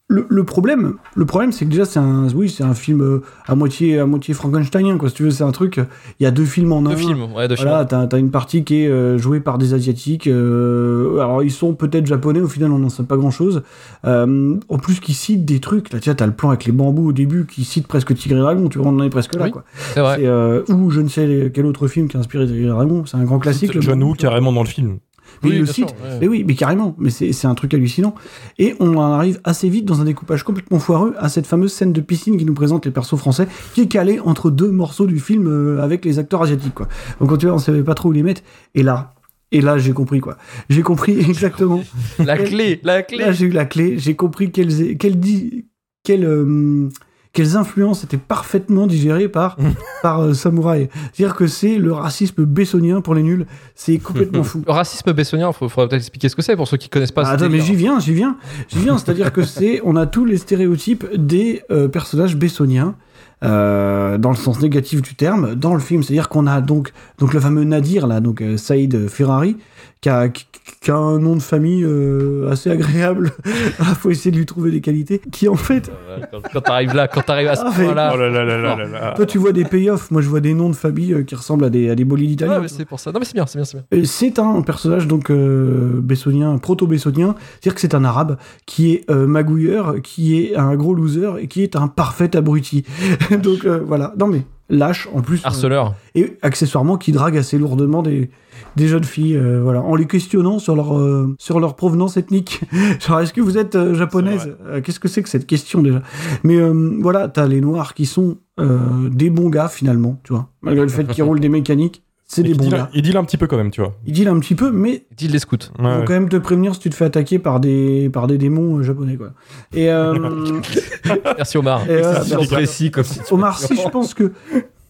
le, 0.06 0.26
le 0.28 0.44
problème, 0.44 0.94
le 1.16 1.24
problème, 1.24 1.50
c'est 1.50 1.64
que 1.64 1.70
déjà 1.70 1.86
c'est 1.86 1.98
un, 1.98 2.28
oui, 2.34 2.50
c'est 2.50 2.62
un 2.62 2.74
film 2.74 3.00
euh, 3.00 3.22
à 3.46 3.54
moitié, 3.54 3.98
à 3.98 4.04
moitié 4.04 4.34
Frankensteinien 4.34 4.98
quoi. 4.98 5.08
Si 5.08 5.14
tu 5.14 5.22
veux, 5.22 5.30
c'est 5.30 5.44
un 5.44 5.50
truc. 5.50 5.80
Il 6.20 6.24
y 6.24 6.26
a 6.26 6.30
deux 6.30 6.44
films 6.44 6.72
en 6.72 6.80
un. 6.84 6.90
Deux 6.90 6.96
films, 6.96 7.32
ouais, 7.34 7.48
deux 7.48 7.54
Voilà, 7.54 7.86
t'as 7.86 8.06
as 8.12 8.18
une 8.18 8.30
partie 8.30 8.64
qui 8.64 8.82
est 8.82 8.88
euh, 8.88 9.16
jouée 9.16 9.40
par 9.40 9.56
des 9.56 9.72
asiatiques. 9.72 10.26
euh, 10.26 11.18
alors 11.20 11.42
ils 11.42 11.50
sont 11.50 11.72
peut-être 11.74 12.06
japonais. 12.06 12.40
Au 12.40 12.48
final, 12.48 12.70
on 12.72 12.78
n'en 12.78 12.90
sait 12.90 13.02
pas 13.04 13.16
grand-chose. 13.16 13.62
Euh, 14.04 14.56
en 14.68 14.76
plus, 14.78 15.00
qui 15.00 15.14
citent 15.14 15.46
des 15.46 15.58
trucs. 15.60 15.90
Là, 15.92 16.00
tu 16.00 16.14
t'as 16.14 16.26
le 16.26 16.32
plan 16.34 16.50
avec 16.50 16.66
les 16.66 16.72
bambous 16.72 17.08
au 17.08 17.12
début 17.12 17.46
qui 17.46 17.64
cite 17.64 17.86
presque 17.86 18.14
Tigre 18.14 18.36
et 18.36 18.40
Dragon. 18.40 18.68
Tu 18.68 18.78
vois, 18.78 18.88
on 18.88 18.98
en 18.98 19.02
est 19.04 19.10
presque 19.10 19.34
là 19.36 19.44
Oui. 19.46 19.50
quoi. 19.52 19.64
films. 19.74 19.90
C'est 19.94 20.00
vrai. 20.00 20.18
Euh, 20.20 20.62
ou 20.68 20.90
je 20.90 21.00
ne 21.00 21.08
sais 21.08 21.50
quel 21.54 21.64
autre 21.64 21.88
film 21.88 22.08
qui 22.08 22.18
a 22.18 22.20
inspiré 22.20 22.46
Tigre 22.46 22.66
et 22.66 22.68
Dragon. 22.68 23.04
C'est 23.06 23.16
un 23.16 23.24
grand 23.24 23.38
classique. 23.38 23.74
le 23.74 23.80
John 23.80 24.02
Woo 24.02 24.12
carrément 24.12 24.52
dans 24.52 24.62
le 24.62 24.68
film. 24.68 24.98
Mais 25.42 25.50
il 25.50 25.58
le 25.58 25.64
bien 25.64 25.72
sûr, 25.72 25.88
cite. 25.88 25.96
ouais. 26.02 26.18
Mais 26.20 26.28
oui, 26.28 26.44
mais 26.46 26.54
carrément. 26.54 26.94
Mais 26.98 27.10
c'est 27.10 27.32
c'est 27.32 27.46
un 27.46 27.54
truc 27.54 27.74
hallucinant. 27.74 28.14
Et 28.58 28.74
on 28.80 28.96
en 28.96 29.12
arrive 29.12 29.40
assez 29.44 29.68
vite 29.68 29.84
dans 29.84 30.00
un 30.00 30.04
découpage 30.04 30.42
complètement 30.42 30.78
foireux 30.78 31.14
à 31.18 31.28
cette 31.28 31.46
fameuse 31.46 31.72
scène 31.72 31.92
de 31.92 32.00
piscine 32.00 32.36
qui 32.36 32.44
nous 32.44 32.54
présente 32.54 32.84
les 32.86 32.90
persos 32.92 33.16
français, 33.16 33.46
qui 33.74 33.82
est 33.82 33.88
calée 33.88 34.20
entre 34.20 34.50
deux 34.50 34.70
morceaux 34.70 35.06
du 35.06 35.18
film 35.18 35.46
euh, 35.48 35.82
avec 35.82 36.04
les 36.04 36.18
acteurs 36.18 36.42
asiatiques, 36.42 36.74
quoi. 36.74 36.88
Donc 37.20 37.30
quand 37.30 37.36
tu 37.36 37.46
vois, 37.46 37.54
on 37.54 37.58
savait 37.58 37.82
pas 37.82 37.94
trop 37.94 38.08
où 38.10 38.12
les 38.12 38.22
mettre. 38.22 38.42
Et 38.74 38.82
là, 38.82 39.14
et 39.52 39.60
là, 39.60 39.78
j'ai 39.78 39.92
compris, 39.92 40.20
quoi. 40.20 40.36
J'ai 40.68 40.82
compris 40.82 41.18
exactement. 41.28 41.82
La 42.18 42.36
clé, 42.38 42.80
la 42.82 43.02
clé. 43.02 43.18
Là, 43.18 43.32
j'ai 43.32 43.46
eu 43.46 43.50
la 43.50 43.64
clé. 43.66 43.98
J'ai 43.98 44.16
compris 44.16 44.50
quelles, 44.50 44.68
di- 44.68 45.66
quelles, 46.02 46.24
euh, 46.24 46.88
quelles 47.34 47.56
influences 47.56 48.04
étaient 48.04 48.16
parfaitement 48.16 48.86
digérées 48.86 49.28
par, 49.28 49.58
par 50.02 50.20
euh, 50.22 50.32
Samouraï. 50.32 50.88
C'est-à-dire 51.12 51.36
que 51.36 51.46
c'est 51.46 51.76
le 51.76 51.92
racisme 51.92 52.44
bessonien 52.44 53.02
pour 53.02 53.14
les 53.14 53.22
nuls. 53.22 53.44
C'est 53.74 53.98
complètement 53.98 54.44
fou. 54.44 54.62
Le 54.66 54.72
racisme 54.72 55.12
bessonien, 55.12 55.50
il 55.50 55.68
faudrait 55.68 55.88
peut-être 55.88 56.02
expliquer 56.02 56.30
ce 56.30 56.36
que 56.36 56.42
c'est 56.42 56.56
pour 56.56 56.68
ceux 56.68 56.78
qui 56.78 56.88
connaissent 56.88 57.12
pas. 57.12 57.24
Ah, 57.26 57.32
attends, 57.32 57.50
mais 57.50 57.60
j'y 57.60 57.74
viens, 57.74 57.98
j'y 58.00 58.14
viens, 58.14 58.38
j'y 58.68 58.78
viens. 58.78 58.96
C'est-à-dire 58.96 59.32
que 59.32 59.42
c'est, 59.42 59.82
on 59.84 59.96
a 59.96 60.06
tous 60.06 60.24
les 60.24 60.38
stéréotypes 60.38 61.04
des 61.14 61.62
euh, 61.70 61.88
personnages 61.88 62.36
bessoniens. 62.36 62.94
euh, 63.42 64.16
dans 64.16 64.30
le 64.30 64.36
sens 64.36 64.60
négatif 64.60 65.02
du 65.02 65.14
terme, 65.14 65.54
dans 65.54 65.74
le 65.74 65.80
film, 65.80 66.02
c'est-à-dire 66.02 66.28
qu'on 66.28 66.46
a 66.46 66.60
donc 66.60 66.92
donc 67.18 67.34
le 67.34 67.40
fameux 67.40 67.64
Nadir 67.64 68.06
là, 68.06 68.20
donc 68.20 68.40
euh, 68.40 68.56
Saïd 68.56 69.08
Ferrari, 69.08 69.56
qui 70.04 70.10
a, 70.10 70.28
qui, 70.28 70.90
a 70.90 70.96
un 70.96 71.18
nom 71.18 71.34
de 71.34 71.40
famille 71.40 71.82
euh, 71.82 72.50
assez 72.50 72.70
agréable. 72.70 73.32
Il 73.46 73.84
faut 73.94 74.10
essayer 74.10 74.30
de 74.30 74.36
lui 74.36 74.44
trouver 74.44 74.70
des 74.70 74.82
qualités. 74.82 75.18
Qui 75.32 75.48
en 75.48 75.54
fait, 75.54 75.90
Quand, 76.30 76.42
quand 76.52 76.60
t'arrives 76.60 76.94
là, 76.94 77.08
quand 77.08 77.22
t'arrives 77.22 77.48
à 77.48 77.56
ce 77.56 77.62
Ah, 77.64 77.72
point-là. 77.74 78.12
Oh 78.14 78.18
là 78.18 78.28
là 78.28 78.44
là 78.44 78.58
là 78.58 78.76
là 78.76 78.84
là. 78.86 79.12
toi 79.16 79.24
tu 79.24 79.38
vois 79.38 79.52
des 79.52 79.64
payoffs, 79.64 80.10
moi 80.10 80.20
je 80.20 80.28
vois 80.28 80.40
des 80.40 80.52
noms 80.52 80.68
de 80.68 80.74
famille 80.74 81.14
euh, 81.14 81.22
qui 81.22 81.34
ressemblent 81.34 81.64
à 81.64 81.70
des 81.70 81.88
à 81.88 81.94
des 81.94 82.04
bolides 82.04 82.32
italiens. 82.32 82.62
c'est 82.68 82.84
pour 82.84 83.00
ça. 83.00 83.12
Non, 83.12 83.18
mais 83.18 83.24
c'est 83.24 83.32
bien, 83.32 83.46
c'est 83.46 83.56
bien, 83.58 83.64
c'est 83.64 83.78
bien. 83.78 83.86
Et 83.98 84.04
C'est 84.04 84.38
un 84.38 84.60
personnage 84.60 85.06
donc 85.06 85.30
euh, 85.30 86.00
bessonien, 86.02 86.58
proto-bessonien, 86.58 87.34
c'est-à-dire 87.62 87.74
que 87.74 87.80
c'est 87.80 87.94
un 87.94 88.04
arabe 88.04 88.36
qui 88.66 88.92
est 88.92 89.10
euh, 89.10 89.26
magouilleur, 89.26 90.02
qui 90.02 90.38
est 90.38 90.54
un 90.54 90.76
gros 90.76 90.94
loser 90.94 91.30
et 91.40 91.48
qui 91.48 91.62
est 91.62 91.76
un 91.76 91.88
parfait 91.88 92.36
abruti. 92.36 92.84
donc 93.42 93.64
euh, 93.64 93.80
voilà, 93.82 94.12
non 94.18 94.26
mais 94.26 94.42
lâche 94.70 95.08
en 95.14 95.20
plus. 95.20 95.40
euh, 95.44 95.48
Harceleur. 95.48 95.94
et 96.14 96.38
accessoirement 96.42 96.96
qui 96.96 97.12
drague 97.12 97.36
assez 97.36 97.58
lourdement 97.58 98.02
des, 98.02 98.30
des 98.76 98.88
jeunes 98.88 99.04
filles, 99.04 99.36
euh, 99.36 99.60
voilà, 99.62 99.82
en 99.82 99.94
les 99.94 100.06
questionnant 100.06 100.58
sur 100.58 100.74
leur, 100.76 100.96
euh, 100.96 101.34
sur 101.38 101.60
leur 101.60 101.76
provenance 101.76 102.16
ethnique. 102.16 102.62
Genre, 103.00 103.20
est-ce 103.20 103.32
que 103.32 103.40
vous 103.40 103.58
êtes 103.58 103.74
euh, 103.74 103.94
japonaise? 103.94 104.56
Euh, 104.66 104.80
Qu'est-ce 104.80 105.00
que 105.00 105.08
c'est 105.08 105.22
que 105.22 105.28
cette 105.28 105.46
question 105.46 105.82
déjà? 105.82 106.02
Mais 106.44 106.56
euh, 106.56 106.96
voilà, 107.00 107.28
t'as 107.28 107.46
les 107.46 107.60
noirs 107.60 107.94
qui 107.94 108.06
sont 108.06 108.38
euh, 108.60 109.08
des 109.10 109.30
bons 109.30 109.48
gars 109.50 109.68
finalement, 109.68 110.20
tu 110.22 110.32
vois, 110.32 110.48
malgré 110.62 110.84
le 110.84 110.88
fait 110.90 111.04
qu'ils 111.08 111.24
roulent 111.24 111.40
des 111.40 111.48
mécaniques, 111.48 112.03
c'est 112.34 112.40
Et 112.42 112.44
des 112.44 112.50
il 112.50 112.56
bons 112.56 112.64
deal- 112.64 112.72
gars. 112.74 112.90
Il 112.94 113.02
deal 113.02 113.16
un 113.16 113.24
petit 113.24 113.36
peu 113.36 113.46
quand 113.46 113.56
même, 113.56 113.70
tu 113.70 113.80
vois. 113.80 113.94
Ils 114.06 114.12
dealent 114.12 114.28
un 114.28 114.38
petit 114.40 114.54
peu, 114.54 114.70
mais 114.70 115.04
Dit 115.16 115.28
les 115.28 115.38
scouts. 115.38 115.56
Ouais, 115.78 115.84
vont 115.84 115.98
ouais. 116.00 116.04
quand 116.06 116.12
même 116.14 116.28
te 116.28 116.36
prévenir 116.36 116.74
si 116.74 116.80
tu 116.80 116.90
te 116.90 116.94
fais 116.94 117.04
attaquer 117.04 117.38
par 117.38 117.60
des, 117.60 118.10
par 118.12 118.26
des 118.26 118.38
démons 118.38 118.78
euh, 118.78 118.82
japonais, 118.82 119.16
quoi. 119.16 119.30
Et, 119.72 119.90
euh, 119.90 120.14
Merci 121.36 121.58
Omar. 121.58 121.82
et, 121.88 122.04
euh, 122.04 122.14
précis 122.50 122.90
comme 122.90 123.04
si 123.04 123.20
Omar 123.30 123.58
Sy, 123.58 123.76
je 123.76 123.88
pense 123.88 124.14
que 124.14 124.32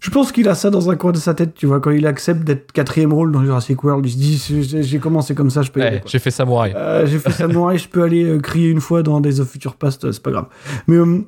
je 0.01 0.11
pense 0.11 0.33
qu'il 0.33 0.47
a 0.51 0.55
ça 0.55 0.69
dans 0.69 0.91
un 0.91 0.97
coin 0.97 1.13
de 1.13 1.17
sa 1.17 1.33
tête, 1.33 1.55
tu 1.55 1.65
vois, 1.65 1.81
quand 1.81 1.91
il 1.91 2.07
accepte 2.07 2.45
d'être 2.45 2.73
quatrième 2.73 3.13
rôle 3.15 3.33
dans 3.33 3.43
Jurassic 3.43 3.83
World, 3.85 4.05
il 4.05 4.11
se 4.39 4.53
dit 4.53 4.83
j'ai- 4.83 4.99
commencé 4.99 5.35
comme 5.35 5.49
ça, 5.49 5.63
je 5.63 5.71
peux 5.71 5.81
y 5.81 5.83
Ouais, 5.83 5.89
aller. 5.89 6.01
J'ai 6.05 6.19
fait 6.19 6.31
samouraï. 6.31 6.75
Euh, 6.77 7.07
j'ai 7.07 7.19
fait 7.19 7.31
Samouraï, 7.31 7.79
je 7.79 7.89
peux 7.89 8.03
aller 8.03 8.23
euh, 8.25 8.39
crier 8.39 8.69
une 8.69 8.81
fois 8.83 9.03
dans 9.03 9.19
Days 9.21 9.41
of 9.41 9.49
Future 9.49 9.77
Past, 9.77 10.05
euh, 10.05 10.13
c'est 10.13 10.23
pas 10.23 10.31
grave. 10.31 10.47
Mais 10.89 10.97
euh, 10.97 11.21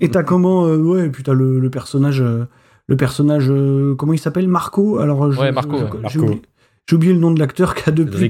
et 0.00 0.08
t'as 0.10 0.22
comment 0.22 0.64
euh, 0.66 0.78
ouais, 0.78 1.06
et 1.06 1.08
puis 1.10 1.22
t'as 1.22 1.34
le, 1.34 1.60
le 1.60 1.70
personnage, 1.70 2.22
euh, 2.22 2.46
le 2.86 2.96
personnage, 2.96 3.46
euh, 3.50 3.94
comment 3.94 4.12
il 4.12 4.18
s'appelle, 4.18 4.48
Marco? 4.48 4.98
Alors 4.98 5.32
je- 5.32 5.40
Ouais, 5.40 5.52
Marco, 5.52 5.78
je- 5.78 5.84
ouais. 5.84 5.90
j'ai 6.10 6.18
Marco. 6.18 6.36
oublié, 6.92 7.12
le 7.14 7.18
nom 7.18 7.30
de 7.30 7.38
l'acteur 7.38 7.74
qui 7.74 7.88
a 7.88 7.92
depuis 7.92 8.28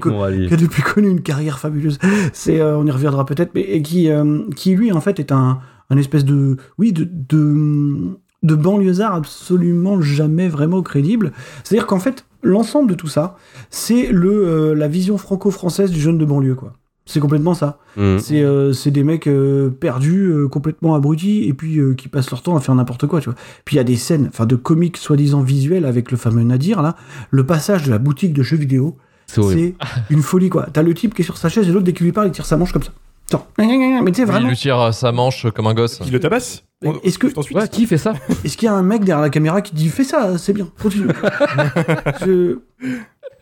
qui 0.72 0.80
a 0.80 0.84
connu 0.84 1.08
une 1.08 1.22
carrière 1.22 1.58
fabuleuse. 1.58 1.98
C'est, 2.32 2.60
euh, 2.60 2.76
on 2.78 2.86
y 2.86 2.90
reviendra 2.90 3.26
peut-être, 3.26 3.50
mais 3.54 3.62
et 3.62 3.82
qui, 3.82 4.08
euh, 4.10 4.42
qui 4.54 4.74
lui 4.76 4.92
en 4.92 5.00
fait 5.00 5.18
est 5.18 5.32
un, 5.32 5.58
un 5.90 5.96
espèce 5.96 6.24
de, 6.24 6.56
oui, 6.78 6.92
de, 6.92 7.04
de, 7.10 8.16
de 8.42 8.54
banlieusard 8.54 9.14
absolument 9.14 10.00
jamais 10.00 10.48
vraiment 10.48 10.82
crédible. 10.82 11.32
C'est-à-dire 11.64 11.86
qu'en 11.86 11.98
fait, 11.98 12.24
l'ensemble 12.42 12.90
de 12.90 12.94
tout 12.94 13.08
ça, 13.08 13.36
c'est 13.70 14.12
le, 14.12 14.30
euh, 14.46 14.74
la 14.74 14.86
vision 14.86 15.18
franco-française 15.18 15.90
du 15.90 16.00
jeune 16.00 16.18
de 16.18 16.24
banlieue, 16.24 16.54
quoi. 16.54 16.74
C'est 17.06 17.20
complètement 17.20 17.52
ça. 17.54 17.78
Mhm. 17.96 18.18
C'est 18.18 18.40
euh, 18.42 18.72
c'est 18.72 18.90
des 18.90 19.04
mecs 19.04 19.26
euh, 19.26 19.68
perdus, 19.68 20.24
euh, 20.26 20.48
complètement 20.48 20.94
abrutis, 20.94 21.44
et 21.46 21.52
puis 21.52 21.78
euh, 21.78 21.94
qui 21.94 22.08
passent 22.08 22.30
leur 22.30 22.40
temps 22.42 22.56
à 22.56 22.60
faire 22.60 22.74
n'importe 22.74 23.06
quoi, 23.06 23.20
tu 23.20 23.26
vois. 23.30 23.38
Puis 23.66 23.76
il 23.76 23.78
y 23.78 23.80
a 23.80 23.84
des 23.84 23.96
scènes, 23.96 24.28
enfin 24.28 24.46
de 24.46 24.56
comiques 24.56 24.96
soi-disant 24.96 25.42
visuels 25.42 25.84
avec 25.84 26.10
le 26.10 26.16
fameux 26.16 26.42
Nadir, 26.44 26.80
là. 26.80 26.96
Le 27.30 27.44
passage 27.44 27.84
de 27.84 27.90
la 27.90 27.98
boutique 27.98 28.32
de 28.32 28.42
jeux 28.42 28.56
vidéo, 28.56 28.96
C'est 29.26 29.74
une 30.10 30.22
folie, 30.22 30.48
quoi. 30.48 30.66
T'as 30.72 30.82
le 30.82 30.94
type 30.94 31.14
qui 31.14 31.22
est 31.22 31.24
sur 31.24 31.36
sa 31.36 31.48
chaise 31.48 31.68
et 31.68 31.72
l'autre, 31.72 31.84
dès 31.84 31.92
qu'il 31.92 32.06
lui 32.06 32.12
parle, 32.12 32.28
il 32.28 32.32
tire 32.32 32.46
sa 32.46 32.56
manche 32.56 32.72
comme 32.72 32.82
ça. 32.82 32.92
Attends. 33.30 33.46
Mais 33.58 33.66
tu 33.66 34.16
sais, 34.16 34.22
Il 34.22 34.26
vraiment. 34.26 34.48
lui 34.48 34.56
tire 34.56 34.92
sa 34.92 35.10
manche 35.12 35.46
comme 35.54 35.66
un 35.66 35.72
gosse. 35.74 36.00
Il 36.06 36.12
le 36.12 36.20
tabasse 36.20 36.62
est-ce 37.02 37.18
que- 37.18 37.28
Ensuite, 37.38 37.56
Ouais, 37.56 37.66
qui 37.66 37.86
fait 37.86 37.96
ça? 37.96 38.12
Est-ce 38.44 38.58
qu'il 38.58 38.66
y 38.66 38.68
a 38.68 38.74
un 38.74 38.82
mec 38.82 39.04
derrière 39.04 39.22
la 39.22 39.30
caméra 39.30 39.62
qui 39.62 39.74
dit 39.74 39.88
Fais 39.88 40.04
ça, 40.04 40.36
c'est 40.36 40.52
bien, 40.52 40.68
continue. 40.82 41.06
Je- 42.26 42.58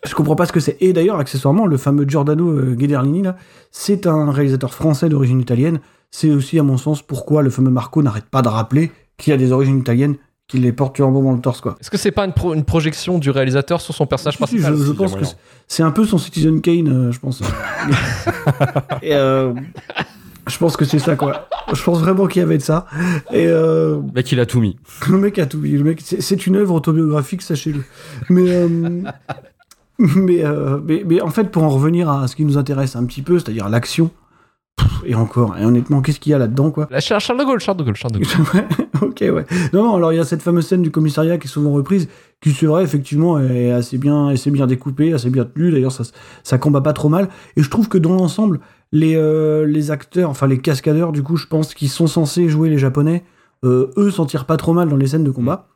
Je 0.07 0.15
comprends 0.15 0.35
pas 0.37 0.47
ce 0.47 0.53
que 0.53 0.61
c'est. 0.61 0.77
Et 0.81 0.93
d'ailleurs, 0.93 1.19
accessoirement, 1.19 1.67
le 1.67 1.77
fameux 1.77 2.05
Giordano 2.09 2.51
euh, 2.51 2.75
Guederlini, 2.75 3.23
là, 3.23 3.37
c'est 3.71 4.07
un 4.07 4.31
réalisateur 4.33 4.75
français 4.75 5.09
d'origine 5.09 5.41
italienne. 5.41 5.79
C'est 6.11 6.31
aussi, 6.31 6.59
à 6.59 6.63
mon 6.63 6.77
sens, 6.77 7.03
pourquoi 7.03 7.43
le 7.43 7.51
fameux 7.51 7.71
Marco 7.71 8.03
n'arrête 8.03 8.25
pas 8.27 8.43
de 8.43 8.49
rappeler 8.49 8.91
qu'il 9.17 9.33
a 9.33 9.37
des 9.37 9.53
origines 9.53 9.79
italiennes, 9.79 10.17
qu'il 10.49 10.63
les 10.63 10.73
porte 10.73 10.99
un 11.01 11.09
bon 11.11 11.23
dans 11.23 11.33
le 11.33 11.41
torse, 11.41 11.61
quoi. 11.61 11.77
Est-ce 11.81 11.91
que 11.91 11.97
c'est 11.97 12.11
pas 12.11 12.25
une, 12.25 12.33
pro- 12.33 12.53
une 12.53 12.65
projection 12.65 13.19
du 13.19 13.31
réalisateur 13.31 13.81
sur 13.81 13.95
son 13.95 14.07
personnage 14.07 14.35
Si, 14.35 14.39
si, 14.39 14.45
principal 14.59 14.77
je, 14.77 14.93
pense 14.93 15.15
que 15.15 15.25
c'est- 15.25 15.37
c'est 15.69 15.83
un 15.85 15.93
peu 15.93 16.05
son 16.05 16.19
Citizen 16.19 16.61
Kane, 16.61 16.89
euh, 16.89 17.13
je 17.13 17.21
pense. 17.21 17.41
Et, 19.03 19.15
euh, 19.15 19.53
je 20.49 20.59
pense 20.59 20.77
que 20.77 20.85
c'est 20.85 20.99
ça, 20.99 21.15
quoi. 21.17 21.49
Je 21.73 21.83
pense 21.83 22.01
vraiment 22.01 22.27
qu'il 22.27 22.41
y 22.41 22.45
avait 22.45 22.59
de 22.59 22.63
ça. 22.63 22.87
Et 23.33 23.47
euh, 23.47 23.97
Le 23.97 24.13
mec, 24.15 24.33
il 24.33 24.41
a 24.41 24.47
tout 24.47 24.61
mis. 24.61 24.77
le 25.09 25.19
mec 25.19 25.39
a 25.39 25.47
tout 25.47 25.59
mis. 25.59 25.71
Le 25.71 25.85
mec, 25.85 26.01
c'est- 26.05 26.21
c'est 26.21 26.47
une 26.47 26.57
œuvre 26.57 26.75
autobiographique, 26.75 27.41
sachez-le. 27.43 27.83
Mais, 28.29 28.51
euh, 28.51 29.03
mais, 30.17 30.45
euh, 30.45 30.79
mais, 30.85 31.05
mais 31.07 31.21
en 31.21 31.31
fait, 31.31 31.51
pour 31.51 31.63
en 31.63 31.69
revenir 31.71 32.11
à 32.11 32.27
ce 32.29 32.37
qui 32.37 32.45
nous 32.45 32.59
intéresse 32.59 32.97
un 32.97 33.05
petit 33.05 33.23
peu, 33.23 33.39
c'est-à-dire 33.39 33.69
l'action, 33.69 34.11
et 35.05 35.15
encore, 35.15 35.57
et 35.59 35.65
honnêtement, 35.65 36.01
qu'est-ce 36.01 36.19
qu'il 36.19 36.31
y 36.33 36.35
a 36.35 36.39
là-dedans, 36.39 36.71
quoi 36.71 36.89
La 36.91 37.01
Char- 37.01 37.21
Charles 37.21 37.39
de 37.39 37.45
Gaulle, 37.45 37.61
Charles 37.61 37.77
de 37.77 37.85
Gaulle, 37.85 37.95
Charles 37.97 38.15
de 38.15 38.19
Gaulle. 38.21 38.65
ok, 39.03 39.21
ouais. 39.21 39.45
Non, 39.73 39.85
non, 39.85 39.97
alors 39.97 40.13
il 40.13 40.17
y 40.17 40.19
a 40.19 40.25
cette 40.25 40.43
fameuse 40.43 40.67
scène 40.67 40.83
du 40.83 40.91
commissariat 40.91 41.39
qui 41.39 41.47
est 41.47 41.51
souvent 41.51 41.73
reprise, 41.73 42.09
qui 42.41 42.53
c'est 42.53 42.67
vrai, 42.67 42.83
effectivement, 42.83 43.39
est 43.39 43.71
assez 43.71 43.99
bien, 43.99 44.29
assez 44.29 44.51
bien 44.51 44.67
découpée, 44.67 45.13
assez 45.13 45.29
bien 45.31 45.45
tenue. 45.45 45.71
D'ailleurs, 45.71 45.93
ça, 45.93 46.05
ça 46.43 46.59
combat 46.59 46.81
pas 46.81 46.93
trop 46.95 47.09
mal. 47.09 47.29
Et 47.57 47.63
je 47.63 47.69
trouve 47.71 47.89
que 47.89 47.99
dans 47.99 48.15
l'ensemble, 48.15 48.61
les, 48.93 49.15
euh, 49.17 49.67
les 49.67 49.91
acteurs, 49.91 50.31
enfin 50.31 50.47
les 50.47 50.59
cascadeurs, 50.59 51.13
du 51.13 51.23
coup, 51.23 51.37
je 51.37 51.47
pense, 51.47 51.75
qui 51.75 51.89
sont 51.89 52.07
censés 52.07 52.49
jouer 52.49 52.69
les 52.71 52.79
Japonais, 52.79 53.25
euh, 53.65 53.91
eux 53.97 54.11
s'en 54.11 54.27
tirent 54.27 54.47
pas 54.47 54.57
trop 54.57 54.73
mal 54.73 54.89
dans 54.89 54.97
les 54.97 55.07
scènes 55.09 55.25
de 55.25 55.31
combat. 55.31 55.69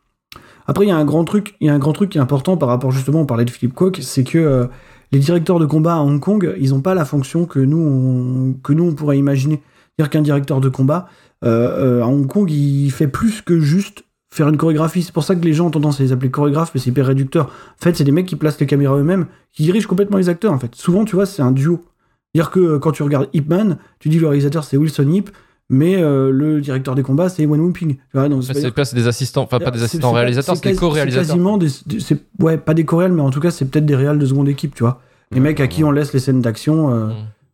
Après, 0.67 0.85
il 0.85 0.89
y 0.89 0.93
a 0.93 0.97
un 0.97 1.05
grand 1.05 1.25
truc, 1.25 1.55
il 1.61 1.67
y 1.67 1.71
a 1.71 1.75
un 1.75 1.79
grand 1.79 1.93
truc 1.93 2.11
qui 2.11 2.19
est 2.19 2.21
important 2.21 2.57
par 2.57 2.69
rapport 2.69 2.91
justement, 2.91 3.21
on 3.21 3.27
parlait 3.27 3.45
de 3.45 3.51
Philippe 3.51 3.75
Kwok, 3.75 3.99
c'est 4.03 4.25
que 4.25 4.39
euh, 4.39 4.67
les 5.13 5.19
directeurs 5.19 5.59
de 5.59 5.67
combat 5.67 5.95
à 5.95 6.01
Hong 6.01 6.21
Kong, 6.21 6.55
ils 6.59 6.75
ont 6.75 6.81
pas 6.81 6.95
la 6.95 7.05
fonction 7.05 7.47
que 7.47 7.61
nous, 7.61 7.79
on, 7.79 8.53
que 8.63 8.73
nous 8.73 8.85
on 8.85 8.95
pourrait 8.95 9.19
imaginer. 9.19 9.63
C'est-à-dire 9.97 10.11
qu'un 10.11 10.23
directeur 10.23 10.61
de 10.61 10.69
combat, 10.69 11.09
euh, 11.45 12.01
euh, 12.01 12.03
à 12.03 12.07
Hong 12.07 12.27
Kong, 12.27 12.51
il 12.51 12.91
fait 12.91 13.09
plus 13.09 13.43
que 13.43 13.61
juste 13.61 14.05
faire 14.33 14.49
une 14.49 14.57
chorégraphie. 14.57 15.03
C'est 15.03 15.15
pour 15.15 15.25
ça 15.25 15.35
que 15.35 15.45
les 15.45 15.53
gens 15.53 15.67
ont 15.67 15.71
tendance 15.71 16.01
à 16.01 16.03
les 16.03 16.13
appeler 16.13 16.31
chorégraphes, 16.31 16.73
mais 16.75 16.81
c'est 16.81 16.91
hyper 16.91 17.07
réducteur. 17.07 17.47
En 17.47 17.85
fait, 17.85 17.97
c'est 17.97 18.05
des 18.05 18.13
mecs 18.13 18.27
qui 18.27 18.37
placent 18.37 18.61
les 18.61 18.67
caméras 18.67 18.97
eux-mêmes, 18.97 19.27
qui 19.53 19.63
dirigent 19.63 19.89
complètement 19.89 20.19
les 20.19 20.29
acteurs, 20.29 20.53
en 20.53 20.59
fait. 20.59 20.75
Souvent, 20.75 21.05
tu 21.05 21.17
vois, 21.17 21.27
c'est 21.27 21.43
un 21.43 21.53
duo. 21.53 21.85
C'est-à-dire 22.35 22.51
que 22.51 22.77
quand 22.77 22.93
tu 22.93 23.03
regardes 23.03 23.31
Ip 23.33 23.49
Man, 23.49 23.79
tu 23.99 24.11
dis 24.11 24.19
le 24.19 24.27
réalisateur 24.27 24.63
c'est 24.65 24.77
Wilson 24.77 25.11
Ip, 25.11 25.31
mais 25.69 25.97
euh, 25.97 26.31
le 26.31 26.61
directeur 26.61 26.95
des 26.95 27.03
combats 27.03 27.29
c'est 27.29 27.45
Wen 27.47 27.61
c'est-à-dire 28.43 28.73
C'est 28.85 28.95
des 28.95 29.07
assistants, 29.09 29.43
enfin 29.43 29.59
pas 29.59 29.71
des 29.71 29.83
assistants 29.83 30.13
réalisateurs, 30.13 30.57
c'est 30.57 30.71
des 30.71 30.77
co-réalisateurs. 30.77 31.27
Quasiment 31.29 31.59
des, 31.59 31.69
des- 31.87 31.99
ouais, 32.41 32.57
pas 32.59 32.75
des 32.75 32.85
co-réals, 32.85 33.13
mais 33.13 33.23
en 33.23 33.31
tout 33.31 33.41
cas, 33.41 33.51
c'est 33.51 33.65
peut-être 33.65 33.87
des 33.87 33.97
réals 33.97 34.19
de 34.19 34.27
seconde 34.27 34.49
équipe, 34.49 34.75
tu 34.75 34.83
vois. 34.85 35.01
Les 35.33 35.41
mecs 35.41 35.59
à 35.61 35.67
qui 35.67 35.83
on 35.83 35.91
laisse 35.91 36.13
les 36.13 36.21
scènes 36.21 36.41
d'action. 36.41 36.93
euh, 36.93 37.07
Mm. 37.07 37.13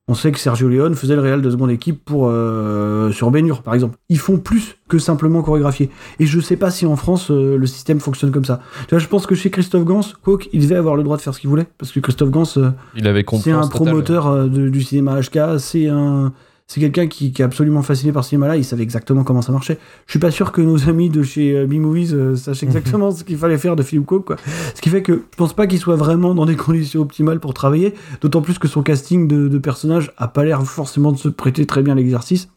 On 0.08 0.14
sait 0.14 0.32
que 0.32 0.38
Sergio 0.40 0.68
Leone 0.68 0.96
faisait 0.96 1.14
le 1.14 1.20
réal 1.22 1.40
de 1.42 1.48
seconde 1.48 1.70
équipe 1.70 2.04
pour 2.04 2.26
euh, 2.28 3.12
sur 3.12 3.30
Bénur, 3.30 3.62
par 3.62 3.72
exemple. 3.72 3.96
Ils 4.08 4.18
font 4.18 4.36
plus 4.36 4.76
que 4.88 4.98
simplement 4.98 5.42
chorégraphier. 5.42 5.90
Et 6.18 6.26
je 6.26 6.40
sais 6.40 6.56
pas 6.56 6.72
si 6.72 6.86
en 6.86 6.96
France 6.96 7.30
le 7.30 7.64
système 7.66 8.00
fonctionne 8.00 8.32
comme 8.32 8.44
ça. 8.44 8.60
Tu 8.88 8.90
vois, 8.90 8.98
je 8.98 9.06
pense 9.06 9.26
que 9.28 9.36
chez 9.36 9.48
Christophe 9.50 9.84
Gans, 9.84 10.00
Coke, 10.24 10.48
il 10.52 10.60
devait 10.62 10.74
avoir 10.74 10.96
le 10.96 11.04
droit 11.04 11.16
de 11.16 11.22
faire 11.22 11.32
ce 11.32 11.38
qu'il 11.40 11.48
voulait, 11.48 11.66
parce 11.78 11.92
que 11.92 12.00
Christophe 12.00 12.30
Gans, 12.30 12.42
Il 12.96 13.06
avait 13.06 13.24
c'est 13.40 13.52
un 13.52 13.68
promoteur 13.68 14.48
de- 14.48 14.68
du 14.68 14.82
cinéma 14.82 15.20
HK, 15.20 15.58
c'est 15.60 15.86
un, 15.86 16.32
c'est 16.72 16.80
quelqu'un 16.80 17.06
qui, 17.06 17.32
qui 17.32 17.42
est 17.42 17.44
absolument 17.44 17.82
fasciné 17.82 18.12
par 18.12 18.24
ce 18.24 18.30
cinéma-là. 18.30 18.56
Il 18.56 18.64
savait 18.64 18.82
exactement 18.82 19.24
comment 19.24 19.42
ça 19.42 19.52
marchait. 19.52 19.78
Je 20.06 20.12
suis 20.12 20.18
pas 20.18 20.30
sûr 20.30 20.52
que 20.52 20.62
nos 20.62 20.88
amis 20.88 21.10
de 21.10 21.22
chez 21.22 21.54
euh, 21.56 21.66
B-Movies 21.66 22.14
euh, 22.14 22.34
sachent 22.34 22.62
exactement 22.62 23.10
ce 23.10 23.24
qu'il 23.24 23.36
fallait 23.36 23.58
faire 23.58 23.76
de 23.76 23.82
Philippe 23.82 24.06
Coke, 24.06 24.24
quoi. 24.24 24.36
Ce 24.74 24.80
qui 24.80 24.88
fait 24.88 25.02
que 25.02 25.12
je 25.32 25.36
pense 25.36 25.52
pas 25.54 25.66
qu'il 25.66 25.78
soit 25.78 25.96
vraiment 25.96 26.34
dans 26.34 26.46
des 26.46 26.56
conditions 26.56 27.00
optimales 27.02 27.40
pour 27.40 27.52
travailler. 27.52 27.92
D'autant 28.22 28.40
plus 28.40 28.58
que 28.58 28.68
son 28.68 28.82
casting 28.82 29.28
de, 29.28 29.48
de 29.48 29.58
personnage 29.58 30.12
a 30.16 30.28
pas 30.28 30.44
l'air 30.44 30.62
forcément 30.62 31.12
de 31.12 31.18
se 31.18 31.28
prêter 31.28 31.66
très 31.66 31.82
bien 31.82 31.92
à 31.92 31.96
l'exercice. 31.96 32.48